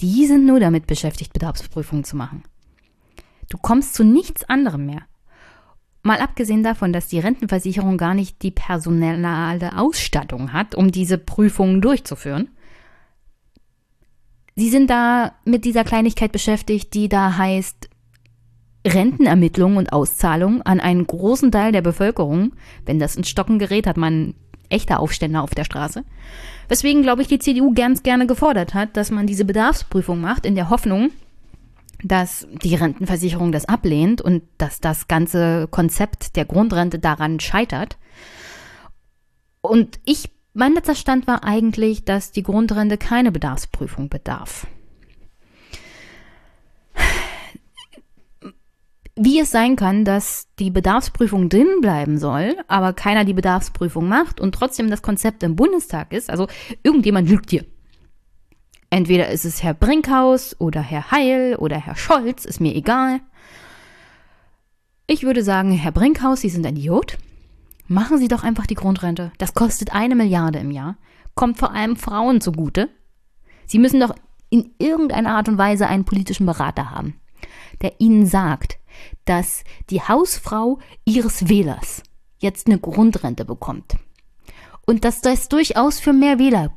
Die 0.00 0.26
sind 0.26 0.44
nur 0.44 0.58
damit 0.58 0.88
beschäftigt, 0.88 1.32
Bedarfsprüfungen 1.32 2.02
zu 2.02 2.16
machen. 2.16 2.42
Du 3.52 3.58
kommst 3.58 3.92
zu 3.92 4.02
nichts 4.02 4.44
anderem 4.44 4.86
mehr. 4.86 5.02
Mal 6.02 6.20
abgesehen 6.20 6.62
davon, 6.62 6.94
dass 6.94 7.08
die 7.08 7.18
Rentenversicherung 7.18 7.98
gar 7.98 8.14
nicht 8.14 8.40
die 8.40 8.50
personelle 8.50 9.76
Ausstattung 9.76 10.54
hat, 10.54 10.74
um 10.74 10.90
diese 10.90 11.18
Prüfungen 11.18 11.82
durchzuführen. 11.82 12.48
Sie 14.56 14.70
sind 14.70 14.88
da 14.88 15.32
mit 15.44 15.66
dieser 15.66 15.84
Kleinigkeit 15.84 16.32
beschäftigt, 16.32 16.94
die 16.94 17.10
da 17.10 17.36
heißt 17.36 17.90
Rentenermittlung 18.86 19.76
und 19.76 19.92
Auszahlung 19.92 20.62
an 20.62 20.80
einen 20.80 21.06
großen 21.06 21.52
Teil 21.52 21.72
der 21.72 21.82
Bevölkerung. 21.82 22.54
Wenn 22.86 22.98
das 22.98 23.16
ins 23.16 23.28
Stocken 23.28 23.58
gerät, 23.58 23.86
hat 23.86 23.98
man 23.98 24.32
echte 24.70 24.98
Aufstände 24.98 25.42
auf 25.42 25.54
der 25.54 25.64
Straße. 25.64 26.04
Weswegen, 26.68 27.02
glaube 27.02 27.20
ich, 27.20 27.28
die 27.28 27.38
CDU 27.38 27.74
ganz 27.74 28.02
gerne 28.02 28.26
gefordert 28.26 28.72
hat, 28.72 28.96
dass 28.96 29.10
man 29.10 29.26
diese 29.26 29.44
Bedarfsprüfung 29.44 30.22
macht, 30.22 30.46
in 30.46 30.54
der 30.54 30.70
Hoffnung, 30.70 31.10
dass 32.02 32.46
die 32.62 32.74
Rentenversicherung 32.74 33.52
das 33.52 33.66
ablehnt 33.66 34.20
und 34.20 34.42
dass 34.58 34.80
das 34.80 35.08
ganze 35.08 35.68
Konzept 35.70 36.36
der 36.36 36.44
Grundrente 36.44 36.98
daran 36.98 37.40
scheitert. 37.40 37.96
Und 39.60 40.00
ich, 40.04 40.30
mein 40.54 40.74
letzter 40.74 40.94
Stand 40.94 41.26
war 41.26 41.44
eigentlich, 41.44 42.04
dass 42.04 42.32
die 42.32 42.42
Grundrente 42.42 42.98
keine 42.98 43.32
Bedarfsprüfung 43.32 44.08
bedarf. 44.08 44.66
Wie 49.14 49.38
es 49.38 49.50
sein 49.50 49.76
kann, 49.76 50.06
dass 50.06 50.48
die 50.58 50.70
Bedarfsprüfung 50.70 51.50
drin 51.50 51.80
bleiben 51.82 52.18
soll, 52.18 52.56
aber 52.66 52.94
keiner 52.94 53.24
die 53.26 53.34
Bedarfsprüfung 53.34 54.08
macht 54.08 54.40
und 54.40 54.54
trotzdem 54.54 54.88
das 54.90 55.02
Konzept 55.02 55.42
im 55.42 55.54
Bundestag 55.54 56.12
ist, 56.14 56.30
also 56.30 56.48
irgendjemand 56.82 57.28
lügt 57.28 57.52
dir. 57.52 57.64
Entweder 58.92 59.30
ist 59.30 59.46
es 59.46 59.62
Herr 59.62 59.72
Brinkhaus 59.72 60.54
oder 60.58 60.82
Herr 60.82 61.10
Heil 61.10 61.56
oder 61.56 61.78
Herr 61.78 61.96
Scholz, 61.96 62.44
ist 62.44 62.60
mir 62.60 62.74
egal. 62.74 63.20
Ich 65.06 65.22
würde 65.22 65.42
sagen, 65.42 65.72
Herr 65.72 65.92
Brinkhaus, 65.92 66.42
Sie 66.42 66.50
sind 66.50 66.66
ein 66.66 66.76
Idiot. 66.76 67.16
Machen 67.88 68.18
Sie 68.18 68.28
doch 68.28 68.44
einfach 68.44 68.66
die 68.66 68.74
Grundrente. 68.74 69.32
Das 69.38 69.54
kostet 69.54 69.94
eine 69.94 70.14
Milliarde 70.14 70.58
im 70.58 70.70
Jahr. 70.70 70.98
Kommt 71.34 71.56
vor 71.58 71.72
allem 71.72 71.96
Frauen 71.96 72.42
zugute. 72.42 72.90
Sie 73.64 73.78
müssen 73.78 73.98
doch 73.98 74.14
in 74.50 74.74
irgendeiner 74.76 75.36
Art 75.36 75.48
und 75.48 75.56
Weise 75.56 75.86
einen 75.86 76.04
politischen 76.04 76.44
Berater 76.44 76.90
haben, 76.90 77.18
der 77.80 77.98
Ihnen 77.98 78.26
sagt, 78.26 78.78
dass 79.24 79.64
die 79.88 80.02
Hausfrau 80.02 80.80
Ihres 81.06 81.48
Wählers 81.48 82.02
jetzt 82.40 82.66
eine 82.66 82.78
Grundrente 82.78 83.46
bekommt. 83.46 83.96
Und 84.84 85.06
dass 85.06 85.22
das 85.22 85.48
durchaus 85.48 85.98
für 85.98 86.12
mehr 86.12 86.38
Wähler 86.38 86.76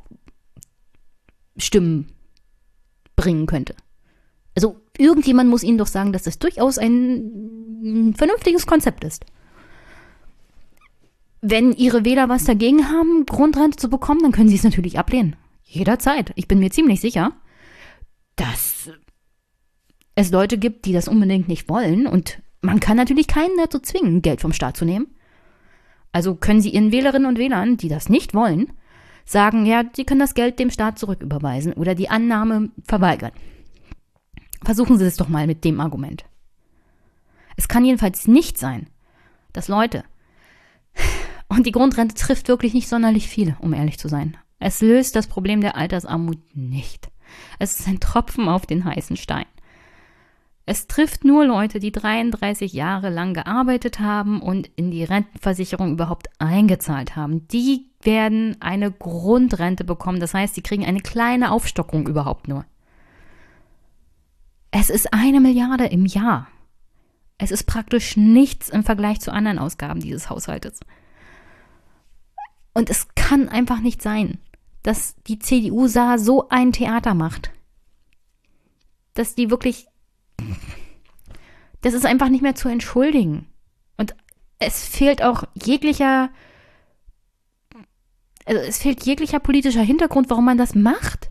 Stimmen 1.56 2.12
bringen 3.16 3.46
könnte. 3.46 3.74
Also 4.54 4.80
irgendjemand 4.96 5.50
muss 5.50 5.62
ihnen 5.62 5.78
doch 5.78 5.86
sagen, 5.86 6.12
dass 6.12 6.22
das 6.24 6.38
durchaus 6.38 6.78
ein 6.78 8.14
vernünftiges 8.16 8.66
Konzept 8.66 9.04
ist. 9.04 9.24
Wenn 11.42 11.72
ihre 11.72 12.04
Wähler 12.04 12.28
was 12.28 12.44
dagegen 12.44 12.88
haben, 12.88 13.26
Grundrente 13.26 13.76
zu 13.76 13.88
bekommen, 13.88 14.20
dann 14.22 14.32
können 14.32 14.48
sie 14.48 14.56
es 14.56 14.64
natürlich 14.64 14.98
ablehnen. 14.98 15.36
Jederzeit. 15.62 16.32
Ich 16.36 16.48
bin 16.48 16.58
mir 16.58 16.70
ziemlich 16.70 17.00
sicher, 17.00 17.32
dass 18.36 18.90
es 20.14 20.30
Leute 20.30 20.58
gibt, 20.58 20.86
die 20.86 20.92
das 20.92 21.08
unbedingt 21.08 21.48
nicht 21.48 21.68
wollen. 21.68 22.06
Und 22.06 22.40
man 22.62 22.80
kann 22.80 22.96
natürlich 22.96 23.26
keinen 23.26 23.56
dazu 23.58 23.78
zwingen, 23.78 24.22
Geld 24.22 24.40
vom 24.40 24.52
Staat 24.52 24.76
zu 24.76 24.84
nehmen. 24.84 25.08
Also 26.12 26.34
können 26.34 26.62
sie 26.62 26.70
ihren 26.70 26.92
Wählerinnen 26.92 27.28
und 27.28 27.38
Wählern, 27.38 27.76
die 27.76 27.88
das 27.88 28.08
nicht 28.08 28.32
wollen, 28.32 28.72
sagen, 29.26 29.66
ja, 29.66 29.84
sie 29.94 30.04
können 30.04 30.20
das 30.20 30.34
Geld 30.34 30.58
dem 30.58 30.70
Staat 30.70 30.98
zurücküberweisen 30.98 31.74
oder 31.74 31.94
die 31.94 32.08
Annahme 32.08 32.70
verweigern. 32.84 33.32
Versuchen 34.64 34.98
Sie 34.98 35.04
es 35.04 35.16
doch 35.16 35.28
mal 35.28 35.46
mit 35.46 35.64
dem 35.64 35.80
Argument. 35.80 36.24
Es 37.56 37.68
kann 37.68 37.84
jedenfalls 37.84 38.26
nicht 38.26 38.58
sein, 38.58 38.88
dass 39.52 39.68
Leute, 39.68 40.04
und 41.48 41.66
die 41.66 41.72
Grundrente 41.72 42.14
trifft 42.14 42.48
wirklich 42.48 42.74
nicht 42.74 42.88
sonderlich 42.88 43.28
viele, 43.28 43.56
um 43.60 43.72
ehrlich 43.72 43.98
zu 43.98 44.08
sein. 44.08 44.36
Es 44.58 44.80
löst 44.80 45.16
das 45.16 45.26
Problem 45.26 45.60
der 45.60 45.76
Altersarmut 45.76 46.38
nicht. 46.54 47.10
Es 47.58 47.78
ist 47.78 47.88
ein 47.88 48.00
Tropfen 48.00 48.48
auf 48.48 48.66
den 48.66 48.84
heißen 48.84 49.16
Stein. 49.16 49.46
Es 50.68 50.88
trifft 50.88 51.24
nur 51.24 51.46
Leute, 51.46 51.78
die 51.78 51.92
33 51.92 52.72
Jahre 52.72 53.08
lang 53.08 53.34
gearbeitet 53.34 54.00
haben 54.00 54.42
und 54.42 54.66
in 54.74 54.90
die 54.90 55.04
Rentenversicherung 55.04 55.92
überhaupt 55.92 56.28
eingezahlt 56.40 57.14
haben. 57.14 57.46
Die 57.48 57.88
werden 58.02 58.56
eine 58.58 58.90
Grundrente 58.90 59.84
bekommen. 59.84 60.18
Das 60.18 60.34
heißt, 60.34 60.56
sie 60.56 60.62
kriegen 60.62 60.84
eine 60.84 61.00
kleine 61.00 61.52
Aufstockung 61.52 62.08
überhaupt 62.08 62.48
nur. 62.48 62.64
Es 64.72 64.90
ist 64.90 65.14
eine 65.14 65.40
Milliarde 65.40 65.86
im 65.86 66.04
Jahr. 66.04 66.48
Es 67.38 67.52
ist 67.52 67.64
praktisch 67.64 68.16
nichts 68.16 68.68
im 68.68 68.82
Vergleich 68.82 69.20
zu 69.20 69.32
anderen 69.32 69.60
Ausgaben 69.60 70.00
dieses 70.00 70.30
Haushaltes. 70.30 70.80
Und 72.74 72.90
es 72.90 73.06
kann 73.14 73.48
einfach 73.48 73.80
nicht 73.80 74.02
sein, 74.02 74.38
dass 74.82 75.14
die 75.28 75.38
CDU 75.38 75.86
sah 75.86 76.18
so 76.18 76.48
ein 76.48 76.72
Theater 76.72 77.14
macht. 77.14 77.52
Dass 79.14 79.36
die 79.36 79.48
wirklich. 79.48 79.86
Das 81.82 81.94
ist 81.94 82.06
einfach 82.06 82.28
nicht 82.28 82.42
mehr 82.42 82.54
zu 82.54 82.68
entschuldigen. 82.68 83.46
Und 83.96 84.14
es 84.58 84.86
fehlt 84.86 85.22
auch 85.22 85.44
jeglicher. 85.54 86.30
Also 88.44 88.60
es 88.60 88.78
fehlt 88.78 89.04
jeglicher 89.04 89.40
politischer 89.40 89.82
Hintergrund, 89.82 90.30
warum 90.30 90.44
man 90.44 90.58
das 90.58 90.74
macht. 90.74 91.30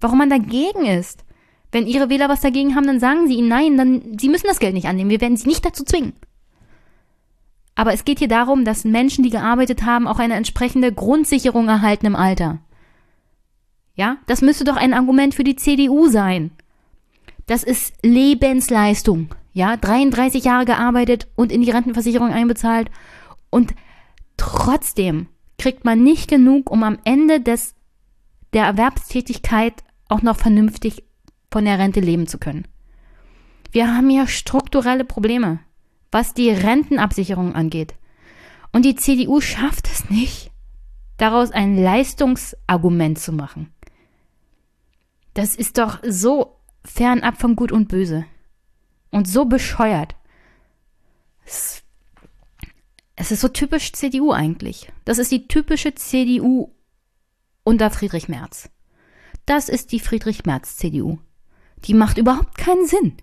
Warum 0.00 0.18
man 0.18 0.30
dagegen 0.30 0.86
ist. 0.86 1.24
Wenn 1.70 1.86
ihre 1.86 2.08
Wähler 2.08 2.28
was 2.28 2.40
dagegen 2.40 2.74
haben, 2.74 2.86
dann 2.86 3.00
sagen 3.00 3.26
sie 3.26 3.34
ihnen 3.34 3.48
nein, 3.48 3.76
dann 3.76 4.18
sie 4.18 4.28
müssen 4.28 4.46
das 4.46 4.58
Geld 4.58 4.74
nicht 4.74 4.86
annehmen. 4.86 5.10
Wir 5.10 5.20
werden 5.20 5.36
sie 5.36 5.48
nicht 5.48 5.64
dazu 5.64 5.84
zwingen. 5.84 6.14
Aber 7.74 7.92
es 7.92 8.04
geht 8.04 8.18
hier 8.18 8.28
darum, 8.28 8.64
dass 8.64 8.84
Menschen, 8.84 9.22
die 9.22 9.30
gearbeitet 9.30 9.84
haben, 9.84 10.08
auch 10.08 10.18
eine 10.18 10.34
entsprechende 10.34 10.92
Grundsicherung 10.92 11.68
erhalten 11.68 12.06
im 12.06 12.16
Alter. 12.16 12.58
Ja, 13.94 14.16
das 14.26 14.42
müsste 14.42 14.64
doch 14.64 14.76
ein 14.76 14.94
Argument 14.94 15.34
für 15.34 15.44
die 15.44 15.56
CDU 15.56 16.08
sein. 16.08 16.50
Das 17.48 17.62
ist 17.64 17.94
Lebensleistung. 18.02 19.34
Ja, 19.54 19.78
33 19.78 20.44
Jahre 20.44 20.66
gearbeitet 20.66 21.28
und 21.34 21.50
in 21.50 21.62
die 21.62 21.70
Rentenversicherung 21.70 22.30
einbezahlt 22.30 22.90
und 23.50 23.74
trotzdem 24.36 25.28
kriegt 25.56 25.84
man 25.84 26.04
nicht 26.04 26.28
genug, 26.28 26.70
um 26.70 26.82
am 26.82 26.98
Ende 27.04 27.40
des 27.40 27.74
der 28.52 28.64
Erwerbstätigkeit 28.64 29.82
auch 30.08 30.22
noch 30.22 30.36
vernünftig 30.36 31.04
von 31.50 31.64
der 31.64 31.78
Rente 31.78 32.00
leben 32.00 32.26
zu 32.26 32.38
können. 32.38 32.68
Wir 33.72 33.94
haben 33.94 34.10
hier 34.10 34.26
strukturelle 34.26 35.04
Probleme, 35.04 35.60
was 36.12 36.34
die 36.34 36.50
Rentenabsicherung 36.50 37.54
angeht. 37.54 37.94
Und 38.72 38.84
die 38.84 38.94
CDU 38.94 39.40
schafft 39.40 39.88
es 39.88 40.10
nicht, 40.10 40.50
daraus 41.16 41.50
ein 41.50 41.82
Leistungsargument 41.82 43.18
zu 43.18 43.32
machen. 43.32 43.72
Das 45.32 45.56
ist 45.56 45.78
doch 45.78 45.98
so 46.06 46.57
fernab 46.84 47.40
von 47.40 47.56
Gut 47.56 47.72
und 47.72 47.88
Böse. 47.88 48.24
Und 49.10 49.26
so 49.28 49.44
bescheuert. 49.44 50.14
Es, 51.44 51.82
es 53.16 53.30
ist 53.30 53.40
so 53.40 53.48
typisch 53.48 53.92
CDU 53.92 54.32
eigentlich. 54.32 54.92
Das 55.04 55.18
ist 55.18 55.32
die 55.32 55.48
typische 55.48 55.94
CDU 55.94 56.70
unter 57.64 57.90
Friedrich 57.90 58.28
Merz. 58.28 58.70
Das 59.46 59.68
ist 59.68 59.92
die 59.92 60.00
Friedrich 60.00 60.44
Merz 60.44 60.76
CDU. 60.76 61.18
Die 61.84 61.94
macht 61.94 62.18
überhaupt 62.18 62.58
keinen 62.58 62.86
Sinn. 62.86 63.16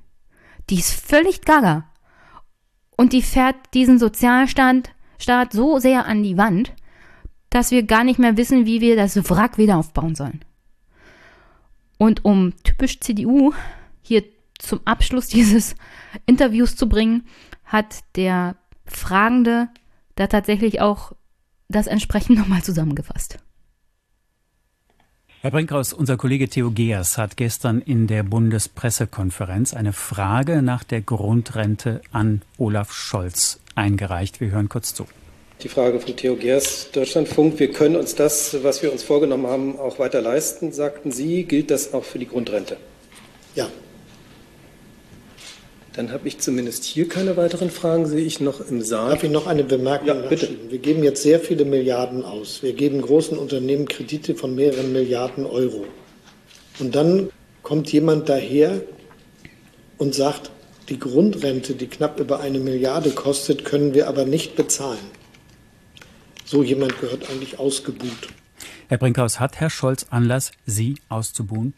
Die 0.69 0.79
ist 0.79 0.91
völlig 0.91 1.41
gaga. 1.41 1.89
Und 2.97 3.13
die 3.13 3.21
fährt 3.21 3.55
diesen 3.73 3.99
Sozialstaat 3.99 4.95
Staat 5.17 5.53
so 5.53 5.79
sehr 5.79 6.05
an 6.05 6.23
die 6.23 6.37
Wand, 6.37 6.73
dass 7.49 7.71
wir 7.71 7.83
gar 7.83 8.03
nicht 8.03 8.19
mehr 8.19 8.37
wissen, 8.37 8.65
wie 8.65 8.81
wir 8.81 8.95
das 8.95 9.15
Wrack 9.29 9.57
wieder 9.57 9.77
aufbauen 9.77 10.15
sollen. 10.15 10.43
Und 11.97 12.25
um 12.25 12.53
typisch 12.63 12.99
CDU 12.99 13.53
hier 14.01 14.23
zum 14.59 14.81
Abschluss 14.85 15.27
dieses 15.29 15.75
Interviews 16.25 16.75
zu 16.75 16.87
bringen, 16.89 17.25
hat 17.63 17.99
der 18.15 18.55
Fragende 18.85 19.69
da 20.15 20.27
tatsächlich 20.27 20.81
auch 20.81 21.13
das 21.67 21.87
entsprechend 21.87 22.37
nochmal 22.39 22.63
zusammengefasst. 22.63 23.39
Herr 25.41 25.51
Brinkhaus, 25.51 25.93
unser 25.93 26.17
Kollege 26.17 26.49
Theo 26.49 26.71
Geers 26.71 27.19
hat 27.19 27.37
gestern 27.37 27.79
in 27.79 28.07
der 28.07 28.23
Bundespressekonferenz 28.23 29.75
eine 29.75 29.93
Frage 29.93 30.63
nach 30.63 30.83
der 30.83 31.01
Grundrente 31.01 32.01
an 32.11 32.41
Olaf 32.57 32.91
Scholz 32.91 33.59
eingereicht. 33.75 34.39
Wir 34.39 34.49
hören 34.49 34.69
kurz 34.69 34.95
zu. 34.95 35.05
Die 35.61 35.69
Frage 35.69 35.99
von 35.99 36.15
Theo 36.15 36.35
Geers, 36.35 36.89
Deutschlandfunk. 36.91 37.59
Wir 37.59 37.71
können 37.71 37.95
uns 37.95 38.13
das, 38.13 38.61
was 38.63 38.83
wir 38.83 38.91
uns 38.91 39.03
vorgenommen 39.03 39.47
haben, 39.47 39.79
auch 39.79 39.99
weiter 39.99 40.21
leisten, 40.21 40.73
sagten 40.73 41.11
Sie. 41.11 41.43
Gilt 41.43 41.71
das 41.71 41.93
auch 41.93 42.03
für 42.03 42.19
die 42.19 42.27
Grundrente? 42.27 42.77
Ja. 43.55 43.69
Dann 45.93 46.11
habe 46.11 46.27
ich 46.27 46.39
zumindest 46.39 46.83
hier 46.83 47.07
keine 47.07 47.37
weiteren 47.37 47.69
Fragen, 47.69 48.05
sehe 48.05 48.25
ich 48.25 48.41
noch 48.41 48.59
im 48.69 48.81
Saal. 48.81 49.11
Darf 49.11 49.23
ich 49.23 49.31
noch 49.31 49.47
eine 49.47 49.63
Bemerkung 49.63 50.07
ja, 50.07 50.13
bitte. 50.13 50.49
Wir 50.67 50.79
geben 50.79 51.05
jetzt 51.05 51.23
sehr 51.23 51.39
viele 51.39 51.63
Milliarden 51.63 52.25
aus. 52.25 52.61
Wir 52.61 52.73
geben 52.73 53.01
großen 53.01 53.37
Unternehmen 53.37 53.87
Kredite 53.87 54.35
von 54.35 54.55
mehreren 54.55 54.91
Milliarden 54.91 55.45
Euro. 55.45 55.85
Und 56.79 56.95
dann 56.95 57.29
kommt 57.63 57.93
jemand 57.93 58.27
daher 58.27 58.81
und 59.97 60.13
sagt, 60.13 60.51
die 60.89 60.99
Grundrente, 60.99 61.75
die 61.75 61.87
knapp 61.87 62.19
über 62.19 62.41
eine 62.41 62.59
Milliarde 62.59 63.11
kostet, 63.11 63.63
können 63.63 63.93
wir 63.93 64.09
aber 64.09 64.25
nicht 64.25 64.57
bezahlen. 64.57 64.99
So 66.45 66.63
jemand 66.63 66.99
gehört 67.01 67.29
eigentlich 67.29 67.59
ausgebuht. 67.59 68.29
Herr 68.87 68.97
Brinkhaus, 68.97 69.39
hat 69.39 69.59
Herr 69.59 69.69
Scholz 69.71 70.05
Anlass, 70.11 70.51
Sie 70.65 70.95
auszubuhen? 71.09 71.73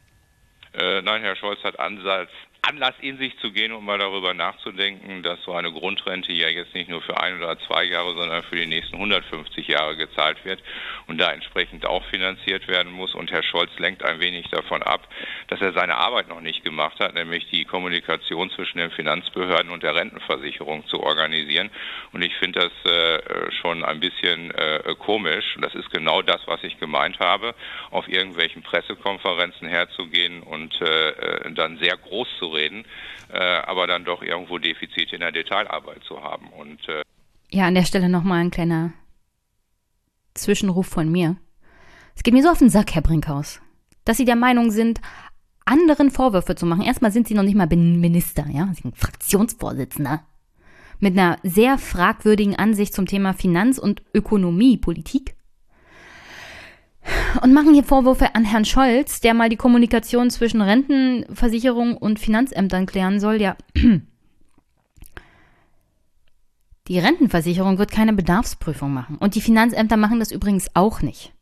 Äh, 0.74 1.02
nein, 1.02 1.22
Herr 1.22 1.36
Scholz 1.38 1.64
hat 1.64 1.80
Ansatz, 1.80 2.30
Anlass 2.68 2.96
in 3.00 3.18
sich 3.18 3.38
zu 3.40 3.54
gehen, 3.54 3.72
um 3.72 3.86
mal 3.86 3.98
darüber 3.98 4.34
nachzudenken, 4.34 5.24
dass 5.24 5.42
so 5.44 5.54
eine 5.54 5.72
Grundrente 5.72 6.34
ja 6.34 6.50
jetzt 6.50 6.74
nicht 6.74 6.90
nur 6.90 7.02
für 7.02 7.18
ein 7.18 7.38
oder 7.38 7.58
zwei 7.60 7.86
Jahre, 7.86 8.14
sondern 8.14 8.44
für 8.44 8.58
die 8.58 8.66
nächsten 8.66 8.96
150 8.96 9.70
Jahre 9.70 9.96
gezahlt 9.96 10.44
wird 10.44 10.62
und 11.08 11.18
da 11.18 11.32
entsprechend 11.32 11.86
auch 11.86 12.04
finanziert 12.08 12.68
werden 12.68 12.92
muss. 12.92 13.16
Und 13.16 13.32
Herr 13.32 13.44
Scholz 13.44 13.72
lenkt 13.80 14.04
ein 14.04 14.20
wenig 14.20 14.50
davon 14.50 14.84
ab, 14.84 15.08
dass 15.48 15.62
er 15.62 15.72
seine 15.72 15.96
Arbeit 15.96 16.28
noch 16.28 16.42
nicht 16.42 16.66
gemacht 16.66 17.00
hat, 17.00 17.14
nämlich 17.14 17.48
die 17.50 17.64
Kommunikation 17.64 18.50
zwischen 18.50 18.80
den 18.80 18.92
Finanzbehörden 18.92 19.72
und 19.72 19.84
der 19.84 19.96
Rentenversicherung 19.96 20.86
zu 20.88 21.02
organisieren. 21.02 21.70
Und 22.12 22.22
ich 22.22 22.36
finde 22.36 22.60
das 22.60 22.92
äh, 22.92 23.52
schon 23.62 23.86
ein 23.86 24.02
bisschen 24.02 24.52
äh, 24.52 24.94
komisch. 25.00 25.56
Das 25.62 25.74
ist 25.74 25.90
genau 25.92 26.22
das, 26.22 26.42
was 26.48 26.62
ich 26.64 26.78
gemeint 26.82 27.20
habe, 27.20 27.56
auf 27.92 28.10
irgendwelchen 28.10 28.62
Pressekonferenzen 28.62 29.70
herzugehen 29.70 30.44
und 30.44 30.82
äh, 30.82 31.10
äh 31.12 31.52
dann 31.54 31.78
sehr 31.80 31.96
groß 31.96 32.28
zu 32.40 32.48
reden, 32.48 32.57
äh, 32.60 33.38
aber 33.38 33.88
dann 33.88 34.06
doch 34.06 34.22
irgendwo 34.22 34.58
Defizite 34.58 35.16
in 35.16 35.22
der 35.22 35.32
Detailarbeit 35.32 36.04
zu 36.04 36.22
haben. 36.22 36.50
Und, 36.50 36.88
äh 36.90 37.04
ja, 37.50 37.66
an 37.66 37.76
der 37.76 37.86
Stelle 37.86 38.10
nochmal 38.10 38.42
ein 38.42 38.52
kleiner 38.52 38.94
Zwischenruf 40.34 40.88
von 40.88 41.12
mir. 41.12 41.38
Es 42.16 42.24
geht 42.24 42.34
mir 42.34 42.44
so 42.44 42.50
auf 42.50 42.60
den 42.60 42.70
Sack, 42.70 42.94
Herr 42.96 43.02
Brinkhaus, 43.02 43.62
dass 44.06 44.18
Sie 44.18 44.26
der 44.26 44.36
Meinung 44.36 44.72
sind, 44.72 45.02
anderen 45.66 46.12
Vorwürfe 46.12 46.56
zu 46.56 46.66
machen. 46.66 46.84
Erstmal 46.84 47.12
sind 47.12 47.28
Sie 47.28 47.34
noch 47.34 47.44
nicht 47.44 47.56
mal 47.56 47.68
Minister, 47.68 48.46
ja, 48.50 48.68
Sie 48.74 48.82
sind 48.82 48.98
Fraktionsvorsitzender. 48.98 50.24
Mit 51.00 51.14
einer 51.18 51.38
sehr 51.44 51.78
fragwürdigen 51.78 52.56
Ansicht 52.56 52.94
zum 52.94 53.06
Thema 53.06 53.34
Finanz- 53.34 53.78
und 53.78 54.02
Ökonomie, 54.14 54.78
Politik 54.78 55.37
und 57.42 57.54
machen 57.54 57.74
hier 57.74 57.84
Vorwürfe 57.84 58.36
an 58.36 58.46
Herrn 58.46 58.66
Scholz, 58.66 59.20
der 59.20 59.34
mal 59.34 59.50
die 59.50 59.56
Kommunikation 59.56 60.30
zwischen 60.30 60.62
Rentenversicherung 60.62 61.98
und 61.98 62.20
Finanzämtern 62.20 62.86
klären 62.86 63.20
soll. 63.20 63.42
Ja, 63.42 63.56
die 66.88 67.00
Rentenversicherung 67.00 67.78
wird 67.78 67.92
keine 67.92 68.14
Bedarfsprüfung 68.14 68.94
machen. 68.94 69.18
Und 69.18 69.36
die 69.36 69.42
Finanzämter 69.42 69.98
machen 69.98 70.20
das 70.20 70.32
übrigens 70.32 70.68
auch 70.74 71.02
nicht. 71.02 71.34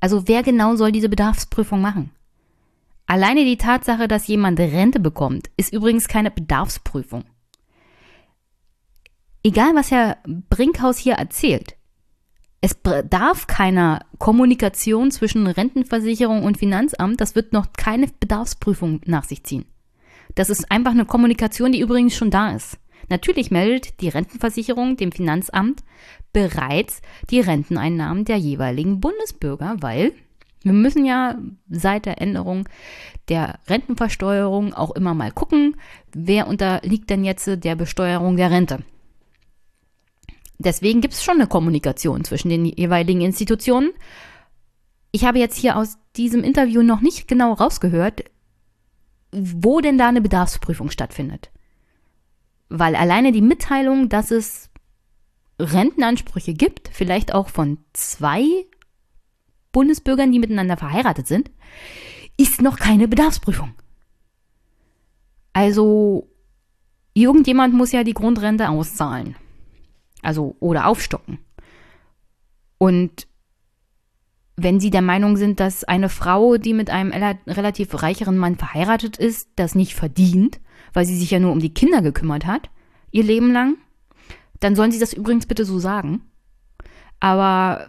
Also 0.00 0.28
wer 0.28 0.42
genau 0.42 0.76
soll 0.76 0.92
diese 0.92 1.08
Bedarfsprüfung 1.08 1.80
machen? 1.80 2.10
Alleine 3.06 3.44
die 3.44 3.56
Tatsache, 3.56 4.08
dass 4.08 4.26
jemand 4.26 4.58
Rente 4.58 5.00
bekommt, 5.00 5.50
ist 5.56 5.72
übrigens 5.72 6.08
keine 6.08 6.30
Bedarfsprüfung. 6.30 7.24
Egal, 9.44 9.74
was 9.74 9.90
Herr 9.90 10.18
Brinkhaus 10.50 10.98
hier 10.98 11.14
erzählt, 11.14 11.76
es 12.62 12.76
darf 13.10 13.48
keiner 13.48 14.06
Kommunikation 14.18 15.10
zwischen 15.10 15.48
Rentenversicherung 15.48 16.44
und 16.44 16.58
Finanzamt, 16.58 17.20
das 17.20 17.34
wird 17.34 17.52
noch 17.52 17.72
keine 17.76 18.06
Bedarfsprüfung 18.06 19.00
nach 19.04 19.24
sich 19.24 19.42
ziehen. 19.42 19.64
Das 20.36 20.48
ist 20.48 20.70
einfach 20.70 20.92
eine 20.92 21.04
Kommunikation, 21.04 21.72
die 21.72 21.80
übrigens 21.80 22.16
schon 22.16 22.30
da 22.30 22.54
ist. 22.54 22.78
Natürlich 23.08 23.50
meldet 23.50 24.00
die 24.00 24.08
Rentenversicherung 24.08 24.96
dem 24.96 25.10
Finanzamt 25.10 25.82
bereits 26.32 27.02
die 27.30 27.40
Renteneinnahmen 27.40 28.24
der 28.24 28.36
jeweiligen 28.36 29.00
Bundesbürger, 29.00 29.76
weil 29.80 30.12
wir 30.62 30.72
müssen 30.72 31.04
ja 31.04 31.38
seit 31.68 32.06
der 32.06 32.22
Änderung 32.22 32.68
der 33.28 33.58
Rentenversteuerung 33.66 34.72
auch 34.72 34.92
immer 34.92 35.14
mal 35.14 35.32
gucken, 35.32 35.74
wer 36.12 36.46
unterliegt 36.46 37.10
denn 37.10 37.24
jetzt 37.24 37.50
der 37.64 37.74
Besteuerung 37.74 38.36
der 38.36 38.52
Rente. 38.52 38.84
Deswegen 40.58 41.00
gibt 41.00 41.14
es 41.14 41.24
schon 41.24 41.36
eine 41.36 41.46
Kommunikation 41.46 42.24
zwischen 42.24 42.48
den 42.48 42.64
jeweiligen 42.64 43.20
Institutionen. 43.20 43.90
Ich 45.10 45.24
habe 45.24 45.38
jetzt 45.38 45.56
hier 45.56 45.76
aus 45.76 45.98
diesem 46.16 46.44
Interview 46.44 46.82
noch 46.82 47.00
nicht 47.00 47.26
genau 47.26 47.52
rausgehört, 47.52 48.24
wo 49.32 49.80
denn 49.80 49.98
da 49.98 50.08
eine 50.08 50.20
Bedarfsprüfung 50.20 50.90
stattfindet. 50.90 51.50
Weil 52.68 52.94
alleine 52.94 53.32
die 53.32 53.42
Mitteilung, 53.42 54.08
dass 54.08 54.30
es 54.30 54.70
Rentenansprüche 55.58 56.54
gibt, 56.54 56.88
vielleicht 56.92 57.34
auch 57.34 57.48
von 57.48 57.78
zwei 57.92 58.44
Bundesbürgern, 59.72 60.32
die 60.32 60.38
miteinander 60.38 60.76
verheiratet 60.76 61.26
sind, 61.26 61.50
ist 62.36 62.62
noch 62.62 62.78
keine 62.78 63.08
Bedarfsprüfung. 63.08 63.74
Also 65.52 66.28
irgendjemand 67.14 67.74
muss 67.74 67.92
ja 67.92 68.04
die 68.04 68.14
Grundrente 68.14 68.68
auszahlen. 68.68 69.36
Also 70.22 70.56
oder 70.60 70.86
aufstocken. 70.86 71.38
Und 72.78 73.26
wenn 74.56 74.80
Sie 74.80 74.90
der 74.90 75.02
Meinung 75.02 75.36
sind, 75.36 75.60
dass 75.60 75.84
eine 75.84 76.08
Frau, 76.08 76.56
die 76.56 76.74
mit 76.74 76.90
einem 76.90 77.12
relativ 77.46 78.02
reicheren 78.02 78.38
Mann 78.38 78.56
verheiratet 78.56 79.16
ist, 79.16 79.48
das 79.56 79.74
nicht 79.74 79.94
verdient, 79.94 80.60
weil 80.92 81.04
sie 81.06 81.16
sich 81.16 81.30
ja 81.30 81.38
nur 81.38 81.52
um 81.52 81.60
die 81.60 81.74
Kinder 81.74 82.02
gekümmert 82.02 82.46
hat, 82.46 82.70
ihr 83.10 83.24
Leben 83.24 83.52
lang, 83.52 83.76
dann 84.60 84.76
sollen 84.76 84.92
Sie 84.92 85.00
das 85.00 85.12
übrigens 85.12 85.46
bitte 85.46 85.64
so 85.64 85.78
sagen. 85.78 86.22
Aber 87.18 87.88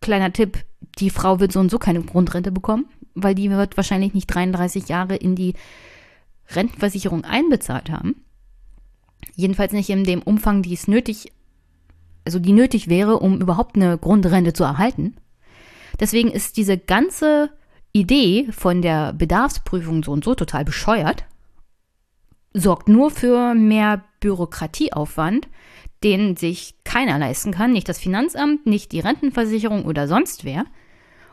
kleiner 0.00 0.32
Tipp, 0.32 0.64
die 0.98 1.10
Frau 1.10 1.40
wird 1.40 1.52
so 1.52 1.60
und 1.60 1.70
so 1.70 1.78
keine 1.78 2.02
Grundrente 2.02 2.52
bekommen, 2.52 2.86
weil 3.14 3.34
die 3.34 3.50
wird 3.50 3.76
wahrscheinlich 3.76 4.14
nicht 4.14 4.26
33 4.26 4.88
Jahre 4.88 5.16
in 5.16 5.34
die 5.34 5.54
Rentenversicherung 6.48 7.24
einbezahlt 7.24 7.90
haben. 7.90 8.24
Jedenfalls 9.34 9.72
nicht 9.72 9.90
in 9.90 10.04
dem 10.04 10.22
Umfang, 10.22 10.62
die 10.62 10.74
es 10.74 10.88
nötig, 10.88 11.32
also 12.24 12.38
die 12.38 12.52
nötig 12.52 12.88
wäre, 12.88 13.18
um 13.18 13.40
überhaupt 13.40 13.76
eine 13.76 13.98
Grundrente 13.98 14.52
zu 14.52 14.64
erhalten. 14.64 15.16
Deswegen 15.98 16.30
ist 16.30 16.56
diese 16.56 16.78
ganze 16.78 17.50
Idee 17.92 18.48
von 18.52 18.82
der 18.82 19.12
Bedarfsprüfung 19.12 20.02
so 20.02 20.12
und 20.12 20.24
so 20.24 20.34
total 20.34 20.64
bescheuert, 20.64 21.24
sorgt 22.52 22.88
nur 22.88 23.10
für 23.10 23.54
mehr 23.54 24.04
Bürokratieaufwand, 24.20 25.48
den 26.02 26.36
sich 26.36 26.76
keiner 26.84 27.18
leisten 27.18 27.52
kann, 27.52 27.72
nicht 27.72 27.88
das 27.88 27.98
Finanzamt, 27.98 28.66
nicht 28.66 28.92
die 28.92 29.00
Rentenversicherung 29.00 29.84
oder 29.84 30.08
sonst 30.08 30.44
wer. 30.44 30.64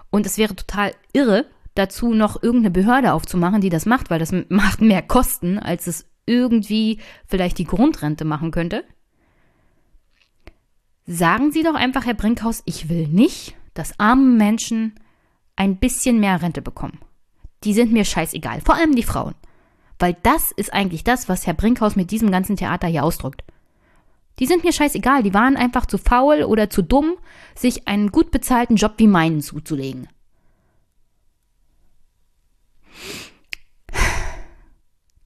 Und 0.09 0.25
es 0.25 0.37
wäre 0.37 0.55
total 0.55 0.93
irre, 1.13 1.45
dazu 1.75 2.13
noch 2.13 2.41
irgendeine 2.41 2.71
Behörde 2.71 3.13
aufzumachen, 3.13 3.61
die 3.61 3.69
das 3.69 3.85
macht, 3.85 4.09
weil 4.09 4.19
das 4.19 4.33
macht 4.49 4.81
mehr 4.81 5.01
Kosten, 5.01 5.59
als 5.59 5.87
es 5.87 6.05
irgendwie 6.25 6.99
vielleicht 7.25 7.57
die 7.57 7.65
Grundrente 7.65 8.25
machen 8.25 8.51
könnte. 8.51 8.83
Sagen 11.09 11.53
Sie 11.53 11.63
doch 11.63 11.75
einfach, 11.75 12.05
Herr 12.05 12.15
Brinkhaus, 12.15 12.61
ich 12.65 12.89
will 12.89 13.07
nicht, 13.07 13.55
dass 13.73 13.97
arme 13.97 14.35
Menschen 14.35 14.99
ein 15.55 15.77
bisschen 15.77 16.19
mehr 16.19 16.41
Rente 16.41 16.61
bekommen. 16.61 16.99
Die 17.63 17.73
sind 17.73 17.93
mir 17.93 18.03
scheißegal, 18.03 18.59
vor 18.59 18.75
allem 18.75 18.93
die 18.93 19.03
Frauen. 19.03 19.33
Weil 19.99 20.17
das 20.21 20.51
ist 20.51 20.73
eigentlich 20.73 21.05
das, 21.05 21.29
was 21.29 21.47
Herr 21.47 21.53
Brinkhaus 21.53 21.95
mit 21.95 22.11
diesem 22.11 22.29
ganzen 22.29 22.57
Theater 22.57 22.87
hier 22.87 23.05
ausdrückt. 23.05 23.41
Die 24.39 24.45
sind 24.45 24.65
mir 24.65 24.73
scheißegal, 24.73 25.23
die 25.23 25.33
waren 25.33 25.55
einfach 25.55 25.85
zu 25.85 25.97
faul 25.97 26.43
oder 26.43 26.69
zu 26.69 26.81
dumm, 26.81 27.15
sich 27.55 27.87
einen 27.87 28.11
gut 28.11 28.29
bezahlten 28.29 28.75
Job 28.75 28.95
wie 28.97 29.07
meinen 29.07 29.41
zuzulegen. 29.41 30.09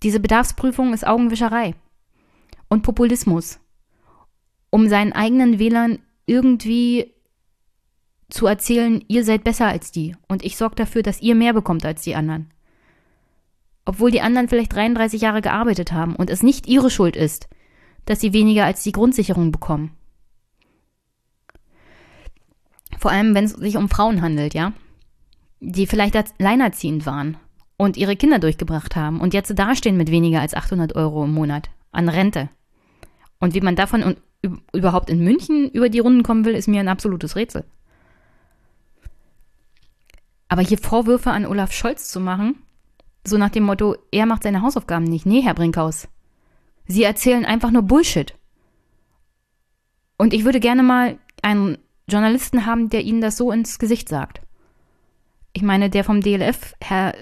Diese 0.03 0.19
Bedarfsprüfung 0.19 0.93
ist 0.93 1.05
Augenwischerei 1.05 1.73
und 2.69 2.83
Populismus, 2.83 3.59
um 4.71 4.89
seinen 4.89 5.13
eigenen 5.13 5.59
Wählern 5.59 5.99
irgendwie 6.25 7.13
zu 8.29 8.47
erzählen, 8.47 9.03
ihr 9.07 9.23
seid 9.23 9.43
besser 9.43 9.67
als 9.67 9.91
die 9.91 10.15
und 10.27 10.43
ich 10.43 10.57
sorge 10.57 10.75
dafür, 10.75 11.03
dass 11.03 11.21
ihr 11.21 11.35
mehr 11.35 11.53
bekommt 11.53 11.85
als 11.85 12.01
die 12.01 12.15
anderen. 12.15 12.49
Obwohl 13.85 14.09
die 14.09 14.21
anderen 14.21 14.47
vielleicht 14.47 14.73
33 14.73 15.21
Jahre 15.21 15.41
gearbeitet 15.41 15.91
haben 15.91 16.15
und 16.15 16.29
es 16.29 16.41
nicht 16.41 16.67
ihre 16.67 16.89
Schuld 16.89 17.15
ist, 17.15 17.49
dass 18.05 18.21
sie 18.21 18.33
weniger 18.33 18.65
als 18.65 18.83
die 18.83 18.93
Grundsicherung 18.93 19.51
bekommen. 19.51 19.91
Vor 22.97 23.11
allem, 23.11 23.35
wenn 23.35 23.45
es 23.45 23.51
sich 23.51 23.77
um 23.77 23.89
Frauen 23.89 24.21
handelt, 24.21 24.53
ja? 24.53 24.73
Die 25.59 25.87
vielleicht 25.87 26.15
alleinerziehend 26.39 27.05
waren 27.05 27.37
und 27.77 27.97
ihre 27.97 28.15
Kinder 28.15 28.39
durchgebracht 28.39 28.95
haben 28.95 29.19
und 29.19 29.33
jetzt 29.33 29.57
dastehen 29.57 29.97
mit 29.97 30.11
weniger 30.11 30.39
als 30.39 30.53
800 30.53 30.95
Euro 30.95 31.23
im 31.25 31.33
Monat 31.33 31.69
an 31.91 32.09
Rente. 32.09 32.49
Und 33.39 33.53
wie 33.53 33.61
man 33.61 33.75
davon 33.75 34.15
überhaupt 34.73 35.09
in 35.09 35.23
München 35.23 35.69
über 35.69 35.89
die 35.89 35.99
Runden 35.99 36.23
kommen 36.23 36.45
will, 36.45 36.55
ist 36.55 36.67
mir 36.67 36.79
ein 36.79 36.87
absolutes 36.87 37.35
Rätsel. 37.35 37.63
Aber 40.47 40.61
hier 40.61 40.77
Vorwürfe 40.77 41.31
an 41.31 41.45
Olaf 41.45 41.71
Scholz 41.71 42.09
zu 42.09 42.19
machen, 42.19 42.55
so 43.25 43.37
nach 43.37 43.49
dem 43.49 43.63
Motto, 43.63 43.95
er 44.11 44.25
macht 44.25 44.43
seine 44.43 44.61
Hausaufgaben 44.61 45.05
nicht. 45.05 45.25
Nee, 45.25 45.41
Herr 45.41 45.53
Brinkhaus. 45.53 46.07
Sie 46.87 47.03
erzählen 47.03 47.45
einfach 47.45 47.71
nur 47.71 47.83
Bullshit. 47.83 48.35
Und 50.17 50.33
ich 50.33 50.43
würde 50.43 50.59
gerne 50.59 50.83
mal 50.83 51.17
einen 51.41 51.77
Journalisten 52.07 52.65
haben, 52.65 52.89
der 52.89 53.03
Ihnen 53.03 53.21
das 53.21 53.37
so 53.37 53.51
ins 53.51 53.79
Gesicht 53.79 54.09
sagt. 54.09 54.41
Ich 55.53 55.61
meine, 55.61 55.89
der 55.89 56.03
vom 56.03 56.21
DLF, 56.21 56.75
Herr, 56.81 57.15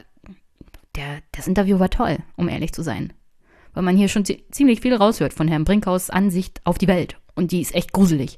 der, 0.95 1.21
das 1.31 1.47
Interview 1.47 1.79
war 1.79 1.89
toll, 1.89 2.17
um 2.35 2.47
ehrlich 2.49 2.73
zu 2.73 2.81
sein. 2.81 3.13
Weil 3.79 3.85
man 3.85 3.95
hier 3.95 4.09
schon 4.09 4.25
ziemlich 4.25 4.81
viel 4.81 4.93
raushört 4.93 5.33
von 5.33 5.47
Herrn 5.47 5.63
Brinkhaus 5.63 6.09
Ansicht 6.09 6.59
auf 6.65 6.77
die 6.77 6.89
Welt. 6.89 7.15
Und 7.33 7.53
die 7.53 7.61
ist 7.61 7.73
echt 7.73 7.93
gruselig. 7.93 8.37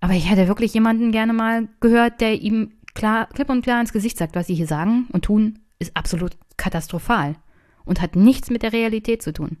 Aber 0.00 0.14
ich 0.14 0.30
hätte 0.30 0.48
wirklich 0.48 0.72
jemanden 0.72 1.12
gerne 1.12 1.34
mal 1.34 1.68
gehört, 1.80 2.22
der 2.22 2.40
ihm 2.40 2.72
klar, 2.94 3.26
klipp 3.26 3.50
und 3.50 3.60
klar 3.60 3.78
ins 3.78 3.92
Gesicht 3.92 4.16
sagt, 4.16 4.36
was 4.36 4.46
sie 4.46 4.54
hier 4.54 4.66
sagen 4.66 5.06
und 5.12 5.26
tun, 5.26 5.58
ist 5.78 5.94
absolut 5.98 6.38
katastrophal 6.56 7.36
und 7.84 8.00
hat 8.00 8.16
nichts 8.16 8.48
mit 8.48 8.62
der 8.62 8.72
Realität 8.72 9.22
zu 9.22 9.34
tun. 9.34 9.58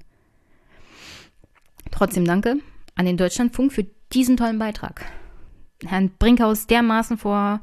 Trotzdem 1.90 2.24
danke 2.24 2.60
an 2.94 3.04
den 3.04 3.18
Deutschlandfunk 3.18 3.74
für 3.74 3.84
diesen 4.10 4.38
tollen 4.38 4.58
Beitrag. 4.58 5.04
Herrn 5.84 6.12
Brinkhaus 6.18 6.66
dermaßen 6.66 7.18
vor 7.18 7.60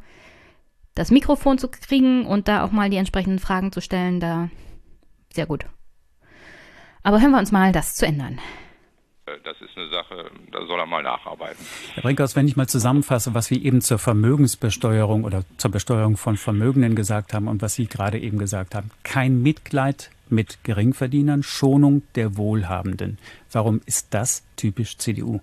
das 0.94 1.10
Mikrofon 1.10 1.58
zu 1.58 1.70
kriegen 1.70 2.28
und 2.28 2.48
da 2.48 2.64
auch 2.64 2.72
mal 2.72 2.92
die 2.92 2.98
entsprechenden 2.98 3.40
Fragen 3.40 3.72
zu 3.72 3.82
stellen, 3.82 4.20
da 4.20 4.52
sehr 5.34 5.48
gut. 5.48 5.66
Aber 7.08 7.22
hören 7.22 7.32
wir 7.32 7.40
uns 7.40 7.54
mal, 7.54 7.72
das 7.72 7.96
zu 7.96 8.06
ändern. 8.06 8.38
Äh, 9.28 9.38
das 9.46 9.56
ist 9.62 9.78
eine 9.78 9.90
Sache, 9.90 10.30
da 10.52 10.66
soll 10.66 10.78
er 10.78 10.86
mal 10.86 11.02
nacharbeiten. 11.02 11.66
Herr 11.94 12.04
Brinkhaus, 12.04 12.36
wenn 12.36 12.50
ich 12.50 12.58
mal 12.58 12.68
zusammenfasse, 12.68 13.34
was 13.34 13.50
wir 13.50 13.64
eben 13.64 13.80
zur 13.80 13.98
Vermögensbesteuerung 13.98 15.24
oder 15.24 15.46
zur 15.56 15.72
Besteuerung 15.72 16.18
von 16.18 16.36
Vermögenden 16.36 16.96
gesagt 16.96 17.34
haben 17.34 17.48
und 17.48 17.62
was 17.62 17.76
Sie 17.76 17.88
gerade 17.88 18.20
eben 18.20 18.38
gesagt 18.38 18.76
haben. 18.76 18.92
Kein 19.04 19.42
Mitleid 19.42 20.12
mit 20.28 20.66
Geringverdienern, 20.66 21.44
Schonung 21.44 22.02
der 22.16 22.36
Wohlhabenden. 22.36 23.20
Warum 23.54 23.80
ist 23.86 24.14
das 24.14 24.44
typisch 24.58 24.98
CDU? 24.98 25.40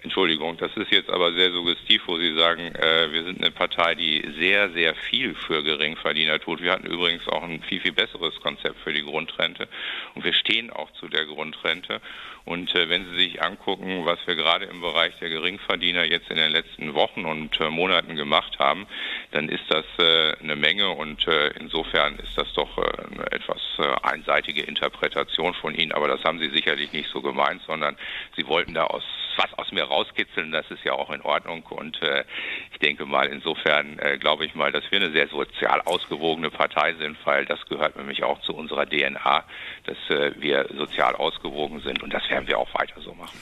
Entschuldigung, 0.00 0.56
das 0.58 0.70
ist 0.76 0.92
jetzt 0.92 1.10
aber 1.10 1.32
sehr 1.32 1.50
suggestiv, 1.50 2.02
wo 2.06 2.18
Sie 2.18 2.32
sagen, 2.36 2.72
äh, 2.76 3.10
wir 3.10 3.24
sind 3.24 3.42
eine 3.42 3.50
Partei, 3.50 3.96
die 3.96 4.24
sehr, 4.38 4.70
sehr 4.70 4.94
viel 4.94 5.34
für 5.34 5.64
Geringverdiener 5.64 6.38
tut. 6.38 6.62
Wir 6.62 6.70
hatten 6.70 6.86
übrigens 6.86 7.26
auch 7.26 7.42
ein 7.42 7.62
viel, 7.64 7.80
viel 7.80 7.92
besseres 7.92 8.38
Konzept 8.40 8.78
für 8.84 8.92
die 8.92 9.02
Grundrente 9.02 9.66
und 10.14 10.24
wir 10.24 10.34
stehen 10.34 10.70
auch 10.70 10.92
zu 10.92 11.08
der 11.08 11.24
Grundrente. 11.24 12.00
Und 12.44 12.74
äh, 12.76 12.88
wenn 12.88 13.10
Sie 13.10 13.16
sich 13.16 13.42
angucken, 13.42 14.06
was 14.06 14.24
wir 14.26 14.36
gerade 14.36 14.66
im 14.66 14.80
Bereich 14.80 15.18
der 15.18 15.30
Geringverdiener 15.30 16.04
jetzt 16.04 16.30
in 16.30 16.36
den 16.36 16.52
letzten 16.52 16.94
Wochen 16.94 17.24
und 17.24 17.60
äh, 17.60 17.68
Monaten 17.68 18.14
gemacht 18.14 18.58
haben, 18.60 18.86
dann 19.32 19.48
ist 19.48 19.64
das 19.68 19.84
äh, 19.98 20.34
eine 20.40 20.54
Menge 20.54 20.90
und 20.90 21.26
äh, 21.26 21.48
insofern 21.58 22.18
ist 22.20 22.38
das 22.38 22.50
doch 22.54 22.78
äh, 22.78 22.82
eine 23.12 23.32
etwas 23.32 23.60
einseitige 24.02 24.62
Interpretation 24.62 25.54
von 25.54 25.74
Ihnen. 25.74 25.92
Aber 25.92 26.08
das 26.08 26.22
haben 26.24 26.38
Sie 26.38 26.48
sicherlich 26.48 26.92
nicht 26.92 27.10
so 27.10 27.20
gemeint, 27.20 27.62
sondern 27.66 27.96
Sie 28.36 28.46
wollten 28.46 28.74
da 28.74 28.84
aus 28.84 29.02
was 29.38 29.54
aus 29.56 29.70
mir 29.72 29.84
rauskitzeln, 29.88 30.52
das 30.52 30.70
ist 30.70 30.84
ja 30.84 30.92
auch 30.92 31.10
in 31.10 31.22
Ordnung. 31.22 31.62
Und 31.70 32.00
äh, 32.02 32.24
ich 32.72 32.78
denke 32.78 33.06
mal, 33.06 33.26
insofern 33.26 33.98
äh, 33.98 34.18
glaube 34.18 34.44
ich 34.46 34.54
mal, 34.54 34.72
dass 34.72 34.84
wir 34.90 35.00
eine 35.00 35.12
sehr 35.12 35.28
sozial 35.28 35.80
ausgewogene 35.82 36.50
Partei 36.50 36.94
sind, 36.94 37.16
weil 37.24 37.44
das 37.46 37.64
gehört 37.66 37.96
nämlich 37.96 38.22
auch 38.22 38.40
zu 38.42 38.54
unserer 38.54 38.86
DNA, 38.86 39.44
dass 39.84 39.96
äh, 40.10 40.32
wir 40.38 40.68
sozial 40.76 41.14
ausgewogen 41.16 41.80
sind 41.80 42.02
und 42.02 42.12
das 42.12 42.28
werden 42.30 42.46
wir 42.46 42.58
auch 42.58 42.72
weiter 42.74 43.00
so 43.00 43.14
machen. 43.14 43.38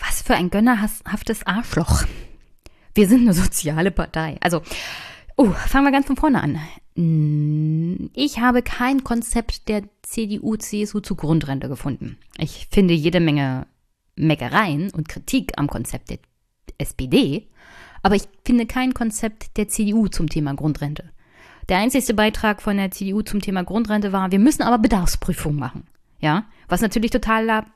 Was 0.00 0.22
für 0.22 0.34
ein 0.34 0.50
gönnerhaftes 0.50 1.46
Arschloch. 1.46 2.04
Wir 2.94 3.08
sind 3.08 3.22
eine 3.22 3.32
soziale 3.32 3.90
Partei. 3.90 4.36
Also, 4.40 4.62
oh, 5.36 5.50
fangen 5.50 5.86
wir 5.86 5.92
ganz 5.92 6.06
von 6.06 6.16
vorne 6.16 6.42
an. 6.42 6.60
Ich 8.14 8.38
habe 8.38 8.62
kein 8.62 9.02
Konzept 9.02 9.68
der 9.68 9.82
CDU, 10.02 10.56
CSU 10.56 11.00
zur 11.00 11.16
Grundrente 11.16 11.68
gefunden. 11.68 12.18
Ich 12.38 12.68
finde 12.70 12.94
jede 12.94 13.18
Menge 13.18 13.66
Meckereien 14.16 14.90
und 14.90 15.08
Kritik 15.08 15.52
am 15.56 15.66
Konzept 15.66 16.10
der 16.10 16.18
SPD, 16.78 17.48
aber 18.02 18.14
ich 18.16 18.28
finde 18.44 18.66
kein 18.66 18.94
Konzept 18.94 19.56
der 19.56 19.68
CDU 19.68 20.08
zum 20.08 20.28
Thema 20.28 20.54
Grundrente. 20.54 21.10
Der 21.68 21.78
einzigste 21.78 22.14
Beitrag 22.14 22.60
von 22.60 22.76
der 22.76 22.90
CDU 22.90 23.22
zum 23.22 23.40
Thema 23.40 23.64
Grundrente 23.64 24.12
war, 24.12 24.30
wir 24.30 24.38
müssen 24.38 24.62
aber 24.62 24.78
Bedarfsprüfung 24.78 25.56
machen. 25.56 25.86
Ja, 26.20 26.44
was 26.68 26.80
natürlich 26.80 27.10
totaler 27.10 27.66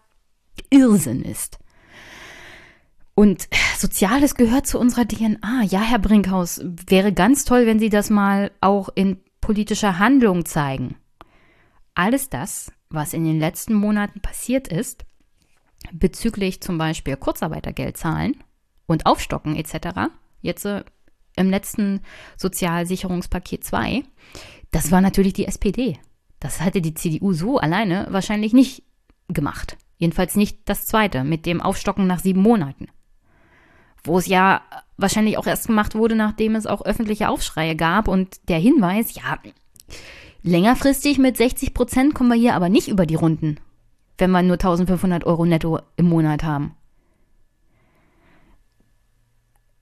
Irrsinn 0.70 1.22
ist. 1.22 1.58
Und 3.14 3.48
Soziales 3.76 4.34
gehört 4.34 4.66
zu 4.66 4.78
unserer 4.78 5.06
DNA. 5.06 5.64
Ja, 5.64 5.80
Herr 5.80 5.98
Brinkhaus, 5.98 6.60
wäre 6.62 7.12
ganz 7.12 7.44
toll, 7.44 7.66
wenn 7.66 7.78
Sie 7.78 7.88
das 7.88 8.10
mal 8.10 8.50
auch 8.60 8.90
in 8.94 9.18
politischer 9.40 9.98
Handlung 9.98 10.44
zeigen. 10.44 10.96
Alles 11.94 12.28
das 12.28 12.70
was 12.90 13.12
in 13.12 13.24
den 13.24 13.38
letzten 13.38 13.74
Monaten 13.74 14.20
passiert 14.20 14.68
ist, 14.68 15.04
bezüglich 15.92 16.60
zum 16.60 16.78
Beispiel 16.78 17.16
Kurzarbeitergeld 17.16 17.96
zahlen 17.96 18.36
und 18.86 19.06
Aufstocken 19.06 19.56
etc., 19.56 20.10
jetzt 20.40 20.64
äh, 20.64 20.84
im 21.36 21.50
letzten 21.50 22.00
Sozialsicherungspaket 22.36 23.64
2, 23.64 24.02
das 24.70 24.90
war 24.90 25.00
natürlich 25.00 25.32
die 25.32 25.46
SPD. 25.46 25.98
Das 26.40 26.60
hatte 26.60 26.80
die 26.80 26.94
CDU 26.94 27.32
so 27.32 27.58
alleine 27.58 28.06
wahrscheinlich 28.10 28.52
nicht 28.52 28.82
gemacht. 29.28 29.76
Jedenfalls 29.96 30.36
nicht 30.36 30.60
das 30.66 30.86
zweite 30.86 31.24
mit 31.24 31.46
dem 31.46 31.60
Aufstocken 31.60 32.06
nach 32.06 32.20
sieben 32.20 32.40
Monaten. 32.40 32.88
Wo 34.04 34.18
es 34.18 34.26
ja 34.26 34.62
wahrscheinlich 34.96 35.38
auch 35.38 35.46
erst 35.46 35.66
gemacht 35.66 35.94
wurde, 35.94 36.14
nachdem 36.14 36.54
es 36.54 36.66
auch 36.66 36.84
öffentliche 36.84 37.28
Aufschreie 37.28 37.76
gab 37.76 38.08
und 38.08 38.48
der 38.48 38.58
Hinweis, 38.58 39.14
ja, 39.14 39.38
längerfristig 40.42 41.18
mit 41.18 41.36
60 41.36 41.74
Prozent 41.74 42.14
kommen 42.14 42.30
wir 42.30 42.36
hier 42.36 42.54
aber 42.54 42.68
nicht 42.68 42.88
über 42.88 43.06
die 43.06 43.16
Runden, 43.16 43.58
wenn 44.18 44.30
wir 44.30 44.42
nur 44.42 44.54
1500 44.54 45.24
Euro 45.24 45.46
netto 45.46 45.80
im 45.96 46.08
Monat 46.08 46.42
haben. 46.42 46.74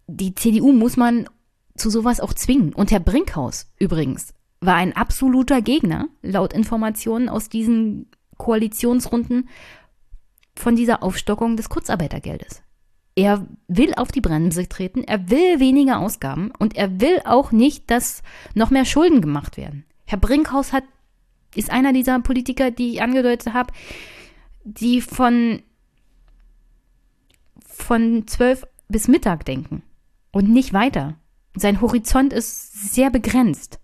Die 0.06 0.34
CDU 0.34 0.72
muss 0.72 0.96
man 0.96 1.28
zu 1.76 1.90
sowas 1.90 2.20
auch 2.20 2.32
zwingen. 2.32 2.72
Und 2.72 2.90
Herr 2.90 3.00
Brinkhaus 3.00 3.66
übrigens 3.78 4.34
war 4.60 4.76
ein 4.76 4.94
absoluter 4.94 5.60
Gegner, 5.60 6.08
laut 6.22 6.52
Informationen 6.52 7.28
aus 7.28 7.48
diesen 7.48 8.10
Koalitionsrunden, 8.38 9.48
von 10.54 10.74
dieser 10.74 11.02
Aufstockung 11.02 11.56
des 11.56 11.68
Kurzarbeitergeldes. 11.68 12.62
Er 13.14 13.46
will 13.68 13.94
auf 13.94 14.10
die 14.10 14.20
Bremse 14.20 14.68
treten, 14.68 15.04
er 15.04 15.30
will 15.30 15.60
weniger 15.60 15.98
Ausgaben 15.98 16.50
und 16.58 16.76
er 16.76 17.00
will 17.00 17.20
auch 17.24 17.52
nicht, 17.52 17.90
dass 17.90 18.22
noch 18.54 18.70
mehr 18.70 18.84
Schulden 18.84 19.20
gemacht 19.20 19.56
werden. 19.56 19.84
Herr 20.06 20.18
Brinkhaus 20.18 20.72
hat, 20.72 20.84
ist 21.54 21.70
einer 21.70 21.92
dieser 21.92 22.18
Politiker, 22.20 22.70
die 22.70 22.94
ich 22.94 23.02
angedeutet 23.02 23.54
habe, 23.54 23.72
die 24.66 25.00
von, 25.00 25.62
von 27.64 28.26
12 28.26 28.66
bis 28.88 29.08
Mittag 29.08 29.44
denken 29.44 29.82
und 30.32 30.50
nicht 30.50 30.72
weiter. 30.72 31.14
Sein 31.54 31.80
Horizont 31.80 32.32
ist 32.32 32.92
sehr 32.92 33.10
begrenzt. 33.10 33.80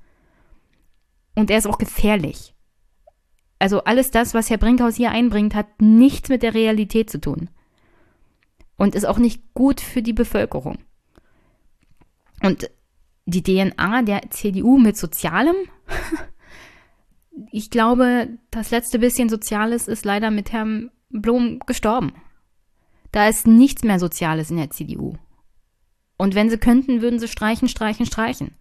Und 1.34 1.50
er 1.50 1.58
ist 1.58 1.66
auch 1.66 1.78
gefährlich. 1.78 2.54
Also 3.58 3.84
alles 3.84 4.10
das, 4.10 4.34
was 4.34 4.50
Herr 4.50 4.58
Brinkhaus 4.58 4.96
hier 4.96 5.12
einbringt, 5.12 5.54
hat 5.54 5.80
nichts 5.80 6.28
mit 6.28 6.42
der 6.42 6.52
Realität 6.52 7.08
zu 7.08 7.20
tun. 7.20 7.48
Und 8.76 8.96
ist 8.96 9.04
auch 9.06 9.18
nicht 9.18 9.54
gut 9.54 9.80
für 9.80 10.02
die 10.02 10.12
Bevölkerung. 10.12 10.78
Und 12.42 12.68
die 13.24 13.42
DNA 13.42 14.02
der 14.02 14.30
CDU 14.30 14.78
mit 14.78 14.96
Sozialem, 14.96 15.54
ich 17.50 17.70
glaube, 17.70 18.28
das 18.50 18.70
letzte 18.70 18.98
bisschen 18.98 19.28
Soziales 19.28 19.88
ist 19.88 20.04
leider 20.04 20.30
mit 20.30 20.52
Herrn 20.52 20.90
Blom 21.10 21.60
gestorben. 21.66 22.12
Da 23.10 23.28
ist 23.28 23.46
nichts 23.46 23.84
mehr 23.84 23.98
Soziales 23.98 24.50
in 24.50 24.56
der 24.56 24.70
CDU. 24.70 25.14
Und 26.16 26.34
wenn 26.34 26.50
sie 26.50 26.58
könnten, 26.58 27.02
würden 27.02 27.18
sie 27.18 27.28
streichen, 27.28 27.68
streichen, 27.68 28.06
streichen. 28.06 28.54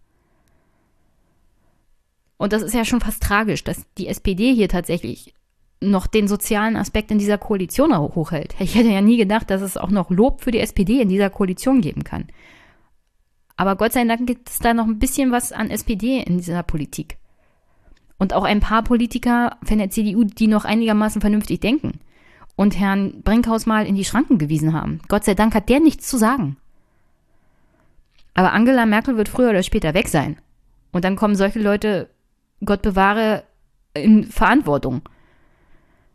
Und 2.37 2.53
das 2.53 2.63
ist 2.63 2.73
ja 2.73 2.85
schon 2.85 3.01
fast 3.01 3.21
tragisch, 3.21 3.63
dass 3.63 3.85
die 3.97 4.07
SPD 4.07 4.53
hier 4.53 4.67
tatsächlich 4.67 5.35
noch 5.79 6.07
den 6.07 6.27
sozialen 6.27 6.75
Aspekt 6.75 7.11
in 7.11 7.19
dieser 7.19 7.37
Koalition 7.37 7.95
hochhält. 7.97 8.55
Ich 8.59 8.75
hätte 8.75 8.89
ja 8.89 9.01
nie 9.01 9.17
gedacht, 9.17 9.49
dass 9.49 9.61
es 9.61 9.77
auch 9.77 9.89
noch 9.89 10.09
Lob 10.09 10.41
für 10.41 10.51
die 10.51 10.59
SPD 10.59 11.01
in 11.01 11.09
dieser 11.09 11.29
Koalition 11.29 11.81
geben 11.81 12.03
kann. 12.03 12.27
Aber 13.57 13.75
Gott 13.75 13.93
sei 13.93 14.05
Dank 14.05 14.25
gibt 14.25 14.49
es 14.49 14.59
da 14.59 14.73
noch 14.73 14.85
ein 14.85 14.99
bisschen 14.99 15.31
was 15.31 15.51
an 15.51 15.69
SPD 15.69 16.19
in 16.21 16.37
dieser 16.37 16.63
Politik. 16.63 17.17
Und 18.21 18.35
auch 18.35 18.43
ein 18.43 18.59
paar 18.59 18.83
Politiker 18.83 19.57
von 19.63 19.79
der 19.79 19.89
CDU, 19.89 20.23
die 20.23 20.45
noch 20.45 20.63
einigermaßen 20.63 21.21
vernünftig 21.21 21.59
denken 21.59 22.01
und 22.55 22.77
Herrn 22.79 23.23
Brinkhaus 23.23 23.65
mal 23.65 23.87
in 23.87 23.95
die 23.95 24.05
Schranken 24.05 24.37
gewiesen 24.37 24.73
haben. 24.73 24.99
Gott 25.07 25.23
sei 25.23 25.33
Dank 25.33 25.55
hat 25.55 25.69
der 25.69 25.79
nichts 25.79 26.07
zu 26.07 26.17
sagen. 26.17 26.55
Aber 28.35 28.53
Angela 28.53 28.85
Merkel 28.85 29.17
wird 29.17 29.27
früher 29.27 29.49
oder 29.49 29.63
später 29.63 29.95
weg 29.95 30.07
sein. 30.07 30.37
Und 30.91 31.03
dann 31.03 31.15
kommen 31.15 31.35
solche 31.35 31.57
Leute, 31.57 32.11
Gott 32.63 32.83
bewahre, 32.83 33.43
in 33.95 34.25
Verantwortung. 34.25 35.01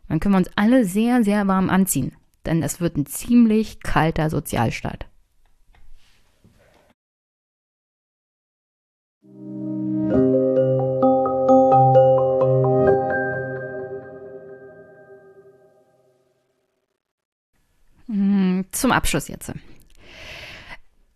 Dann 0.07 0.21
können 0.21 0.35
wir 0.35 0.39
uns 0.39 0.51
alle 0.55 0.85
sehr, 0.85 1.25
sehr 1.25 1.45
warm 1.45 1.69
anziehen. 1.69 2.13
Denn 2.45 2.63
es 2.63 2.79
wird 2.79 2.95
ein 2.95 3.05
ziemlich 3.05 3.81
kalter 3.81 4.29
Sozialstaat. 4.29 5.07
Zum 18.71 18.91
Abschluss 18.91 19.27
jetzt. 19.27 19.51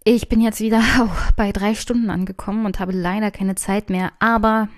Ich 0.03 0.30
bin 0.30 0.41
jetzt 0.41 0.59
wieder 0.59 0.81
oh, 1.01 1.09
bei 1.35 1.51
drei 1.51 1.75
Stunden 1.75 2.09
angekommen 2.09 2.65
und 2.65 2.80
habe 2.80 2.91
leider 2.91 3.31
keine 3.31 3.55
Zeit 3.55 3.89
mehr, 3.89 4.11
aber 4.19 4.69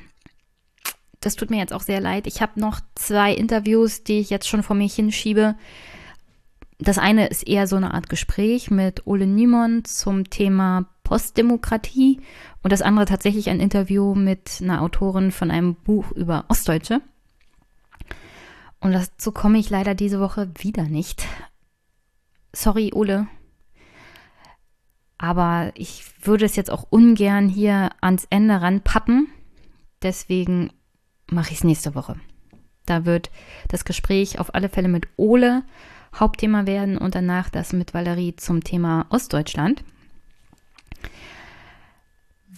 das 1.22 1.36
tut 1.36 1.50
mir 1.50 1.58
jetzt 1.58 1.74
auch 1.74 1.82
sehr 1.82 2.02
leid. 2.02 2.28
Ich 2.28 2.42
habe 2.42 2.60
noch 2.60 2.82
zwei 2.96 3.34
Interviews, 3.34 4.04
die 4.04 4.20
ich 4.20 4.30
jetzt 4.30 4.48
schon 4.48 4.64
vor 4.64 4.76
mir 4.76 4.88
hinschiebe. 4.88 5.56
Das 6.80 6.98
eine 6.98 7.28
ist 7.28 7.48
eher 7.48 7.66
so 7.68 7.78
eine 7.78 7.94
Art 7.94 8.10
Gespräch 8.10 8.70
mit 8.70 9.08
Ole 9.08 9.26
Niemann 9.26 9.86
zum 9.86 10.30
Thema 10.30 10.86
Postdemokratie 11.04 12.20
und 12.62 12.74
das 12.74 12.82
andere 12.82 13.06
tatsächlich 13.06 13.50
ein 13.50 13.62
Interview 13.62 14.16
mit 14.16 14.60
einer 14.62 14.82
Autorin 14.82 15.32
von 15.32 15.52
einem 15.52 15.76
Buch 15.76 16.12
über 16.12 16.46
Ostdeutsche. 16.50 17.02
Und 18.82 18.92
dazu 18.92 19.32
komme 19.32 19.60
ich 19.60 19.70
leider 19.70 19.96
diese 19.96 20.20
Woche 20.20 20.52
wieder 20.58 20.84
nicht. 20.84 21.26
Sorry, 22.54 22.92
Ole, 22.94 23.28
aber 25.24 25.72
ich 25.76 26.04
würde 26.22 26.44
es 26.44 26.58
jetzt 26.58 26.70
auch 26.70 26.86
ungern 26.90 27.48
hier 27.48 27.92
ans 28.02 28.28
Ende 28.30 28.62
ranpappen. 28.62 29.30
Deswegen 30.02 30.72
mache 31.32 31.52
ich 31.52 31.60
es 31.60 31.64
nächste 31.64 31.96
Woche. 31.96 32.18
Da 32.86 33.06
wird 33.06 33.32
das 33.70 33.86
Gespräch 33.86 34.38
auf 34.40 34.54
alle 34.54 34.68
Fälle 34.68 34.90
mit 34.90 35.08
Ole 35.16 35.64
Hauptthema 36.14 36.66
werden 36.66 36.98
und 36.98 37.16
danach 37.16 37.50
das 37.50 37.72
mit 37.72 37.94
Valerie 37.94 38.36
zum 38.36 38.66
Thema 38.66 39.06
Ostdeutschland. 39.10 39.86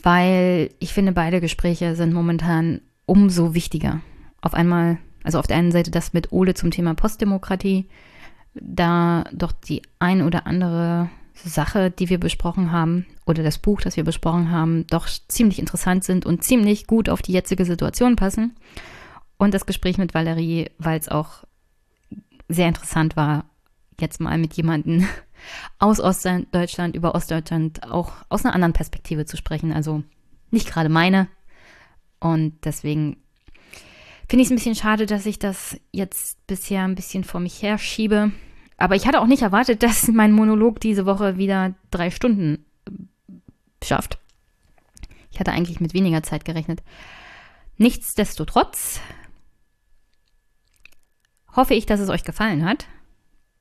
Weil 0.01 0.71
ich 0.79 0.91
finde, 0.91 1.11
beide 1.11 1.41
Gespräche 1.41 1.95
sind 1.95 2.13
momentan 2.13 2.81
umso 3.05 3.53
wichtiger. 3.53 4.01
Auf 4.41 4.55
einmal, 4.55 4.97
also 5.23 5.37
auf 5.37 5.45
der 5.45 5.57
einen 5.57 5.71
Seite 5.71 5.91
das 5.91 6.13
mit 6.13 6.31
Ole 6.31 6.55
zum 6.55 6.71
Thema 6.71 6.95
Postdemokratie, 6.95 7.87
da 8.55 9.25
doch 9.31 9.51
die 9.51 9.81
ein 9.99 10.21
oder 10.21 10.47
andere 10.47 11.09
Sache, 11.33 11.91
die 11.91 12.09
wir 12.09 12.19
besprochen 12.19 12.71
haben, 12.71 13.05
oder 13.25 13.43
das 13.43 13.57
Buch, 13.57 13.81
das 13.81 13.97
wir 13.97 14.03
besprochen 14.03 14.51
haben, 14.51 14.87
doch 14.87 15.07
ziemlich 15.27 15.59
interessant 15.59 16.03
sind 16.03 16.25
und 16.25 16.43
ziemlich 16.43 16.87
gut 16.87 17.09
auf 17.09 17.21
die 17.21 17.33
jetzige 17.33 17.65
Situation 17.65 18.15
passen. 18.15 18.55
Und 19.37 19.53
das 19.53 19.65
Gespräch 19.65 19.97
mit 19.97 20.13
Valerie, 20.13 20.69
weil 20.77 20.99
es 20.99 21.09
auch 21.09 21.43
sehr 22.47 22.67
interessant 22.67 23.15
war, 23.15 23.45
jetzt 23.99 24.21
mal 24.21 24.37
mit 24.37 24.53
jemandem 24.53 25.07
aus 25.79 25.99
Ostdeutschland 25.99 26.95
über 26.95 27.15
Ostdeutschland 27.15 27.83
auch 27.91 28.13
aus 28.29 28.45
einer 28.45 28.53
anderen 28.53 28.73
Perspektive 28.73 29.25
zu 29.25 29.35
sprechen. 29.35 29.73
Also 29.73 30.03
nicht 30.51 30.67
gerade 30.67 30.89
meine. 30.89 31.27
Und 32.19 32.63
deswegen 32.63 33.17
finde 34.27 34.41
ich 34.41 34.47
es 34.47 34.51
ein 34.51 34.55
bisschen 34.55 34.75
schade, 34.75 35.05
dass 35.05 35.25
ich 35.25 35.39
das 35.39 35.77
jetzt 35.91 36.45
bisher 36.47 36.83
ein 36.83 36.95
bisschen 36.95 37.23
vor 37.23 37.39
mich 37.39 37.61
her 37.61 37.77
schiebe. 37.77 38.31
Aber 38.77 38.95
ich 38.95 39.07
hatte 39.07 39.21
auch 39.21 39.27
nicht 39.27 39.43
erwartet, 39.43 39.83
dass 39.83 40.07
mein 40.07 40.31
Monolog 40.31 40.79
diese 40.79 41.05
Woche 41.05 41.37
wieder 41.37 41.73
drei 41.91 42.11
Stunden 42.11 42.65
schafft. 43.83 44.17
Ich 45.31 45.39
hatte 45.39 45.51
eigentlich 45.51 45.79
mit 45.79 45.93
weniger 45.93 46.23
Zeit 46.23 46.45
gerechnet. 46.45 46.81
Nichtsdestotrotz 47.77 49.01
hoffe 51.55 51.73
ich, 51.73 51.85
dass 51.85 51.99
es 51.99 52.09
euch 52.09 52.23
gefallen 52.23 52.65
hat, 52.65 52.87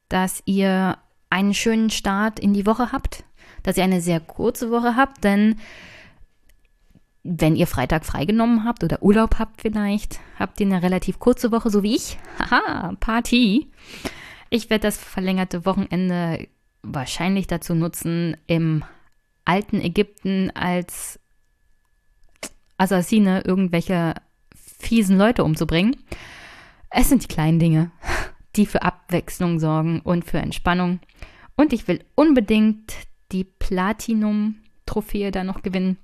dass 0.09 0.43
ihr 0.47 0.99
einen 1.31 1.55
schönen 1.55 1.91
Start 1.91 2.39
in 2.39 2.55
die 2.55 2.67
Woche 2.67 2.93
habt, 2.93 3.25
dass 3.65 3.77
ihr 3.77 3.85
eine 3.85 4.01
sehr 4.01 4.21
kurze 4.21 4.71
Woche 4.71 4.95
habt, 4.95 5.25
denn 5.25 5.57
wenn 7.25 7.57
ihr 7.57 7.67
Freitag 7.67 8.05
freigenommen 8.05 8.65
habt 8.65 8.85
oder 8.85 9.03
Urlaub 9.03 9.39
habt 9.39 9.63
vielleicht, 9.63 10.21
habt 10.39 10.61
ihr 10.61 10.67
eine 10.67 10.83
relativ 10.83 11.19
kurze 11.19 11.51
Woche, 11.51 11.71
so 11.71 11.83
wie 11.83 11.97
ich. 11.97 12.19
Haha, 12.39 12.95
Party. 13.01 13.71
Ich 14.51 14.69
werde 14.71 14.83
das 14.83 14.99
verlängerte 14.99 15.65
Wochenende 15.65 16.47
wahrscheinlich 16.83 17.47
dazu 17.47 17.75
nutzen, 17.75 18.37
im 18.47 18.85
alten 19.47 19.81
Ägypten 19.81 20.51
als 20.55 21.19
Assassine 22.77 23.41
irgendwelche 23.41 24.15
fiesen 24.55 25.17
Leute 25.17 25.45
umzubringen. 25.45 25.97
Es 26.91 27.09
sind 27.09 27.23
die 27.23 27.35
kleinen 27.35 27.59
Dinge, 27.59 27.91
die 28.57 28.67
für 28.67 28.83
Abwechslung 28.83 29.59
sorgen 29.59 30.01
und 30.01 30.27
für 30.27 30.39
Entspannung. 30.39 31.01
Und 31.57 31.73
ich 31.73 31.89
will 31.89 32.05
unbedingt 32.15 32.93
die 33.33 33.45
Platinum-Trophäe 33.45 35.31
da 35.31 35.43
noch 35.43 35.63
gewinnen, 35.63 35.97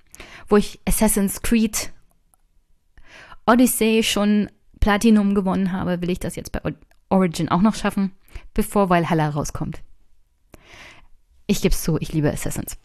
wo 0.48 0.56
ich 0.56 0.80
Assassin's 0.86 1.42
Creed 1.42 1.92
Odyssey 3.46 4.02
schon 4.02 4.48
Platinum 4.80 5.34
gewonnen 5.34 5.72
habe, 5.72 6.00
will 6.00 6.10
ich 6.10 6.20
das 6.20 6.36
jetzt 6.36 6.52
bei 6.52 6.60
Origin 7.08 7.48
auch 7.48 7.62
noch 7.62 7.74
schaffen, 7.74 8.12
bevor 8.54 8.88
Valhalla 8.88 9.28
rauskommt. 9.28 9.82
Ich 11.46 11.60
gebe 11.62 11.74
es 11.74 11.82
zu, 11.82 11.98
ich 11.98 12.12
liebe 12.12 12.32
Assassins. 12.32 12.78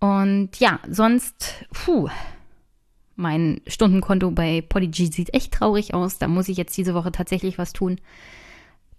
Und 0.00 0.58
ja, 0.58 0.80
sonst, 0.88 1.66
puh, 1.72 2.08
mein 3.16 3.60
Stundenkonto 3.66 4.30
bei 4.30 4.62
Polyg 4.62 4.94
sieht 4.94 5.34
echt 5.34 5.52
traurig 5.52 5.92
aus. 5.92 6.18
Da 6.18 6.28
muss 6.28 6.48
ich 6.48 6.56
jetzt 6.56 6.76
diese 6.76 6.94
Woche 6.94 7.12
tatsächlich 7.12 7.58
was 7.58 7.72
tun. 7.72 8.00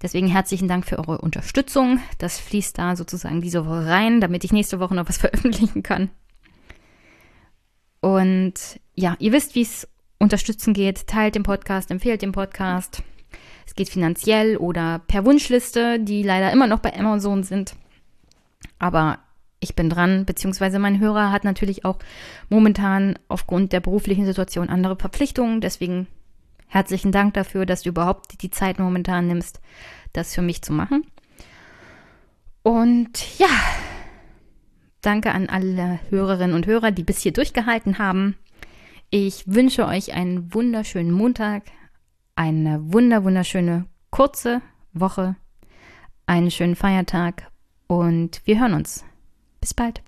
Deswegen 0.01 0.27
herzlichen 0.27 0.67
Dank 0.67 0.85
für 0.85 0.99
eure 0.99 1.19
Unterstützung. 1.19 1.99
Das 2.17 2.37
fließt 2.39 2.77
da 2.77 2.95
sozusagen 2.95 3.41
diese 3.41 3.65
Woche 3.65 3.85
rein, 3.87 4.21
damit 4.21 4.43
ich 4.43 4.51
nächste 4.51 4.79
Woche 4.79 4.93
noch 4.93 5.09
was 5.09 5.17
veröffentlichen 5.19 5.83
kann. 5.83 6.09
Und 8.01 8.79
ja, 8.95 9.15
ihr 9.19 9.31
wisst, 9.31 9.55
wie 9.55 9.61
es 9.61 9.87
unterstützen 10.19 10.73
geht. 10.73 11.07
Teilt 11.07 11.35
den 11.35 11.43
Podcast, 11.43 11.91
empfehlt 11.91 12.21
den 12.21 12.31
Podcast. 12.31 13.03
Es 13.65 13.75
geht 13.75 13.89
finanziell 13.89 14.57
oder 14.57 14.99
per 15.07 15.25
Wunschliste, 15.25 15.99
die 15.99 16.23
leider 16.23 16.51
immer 16.51 16.67
noch 16.67 16.79
bei 16.79 16.97
Amazon 16.97 17.43
sind. 17.43 17.75
Aber 18.79 19.19
ich 19.59 19.75
bin 19.75 19.89
dran, 19.89 20.25
beziehungsweise 20.25 20.79
mein 20.79 20.99
Hörer 20.99 21.31
hat 21.31 21.43
natürlich 21.43 21.85
auch 21.85 21.99
momentan 22.49 23.19
aufgrund 23.27 23.73
der 23.73 23.81
beruflichen 23.81 24.25
Situation 24.25 24.69
andere 24.69 24.95
Verpflichtungen. 24.95 25.61
Deswegen 25.61 26.07
herzlichen 26.67 27.11
Dank 27.11 27.33
dafür, 27.33 27.65
dass 27.65 27.83
du 27.83 27.89
überhaupt 27.89 28.41
die 28.41 28.51
Zeit 28.51 28.79
momentan 28.79 29.27
nimmst, 29.27 29.59
das 30.13 30.33
für 30.33 30.41
mich 30.41 30.61
zu 30.61 30.73
machen. 30.73 31.05
Und 32.63 33.37
ja, 33.37 33.47
danke 35.01 35.31
an 35.31 35.47
alle 35.47 35.99
Hörerinnen 36.09 36.55
und 36.55 36.65
Hörer, 36.65 36.91
die 36.91 37.03
bis 37.03 37.19
hier 37.19 37.33
durchgehalten 37.33 37.97
haben. 37.97 38.35
Ich 39.09 39.43
wünsche 39.47 39.87
euch 39.87 40.13
einen 40.13 40.53
wunderschönen 40.53 41.11
Montag, 41.11 41.63
eine 42.35 42.93
wunder 42.93 43.23
wunderschöne 43.23 43.85
kurze 44.11 44.61
Woche, 44.93 45.35
einen 46.25 46.51
schönen 46.51 46.75
Feiertag 46.75 47.51
und 47.87 48.41
wir 48.45 48.59
hören 48.59 48.73
uns. 48.73 49.03
Bis 49.59 49.73
bald. 49.73 50.01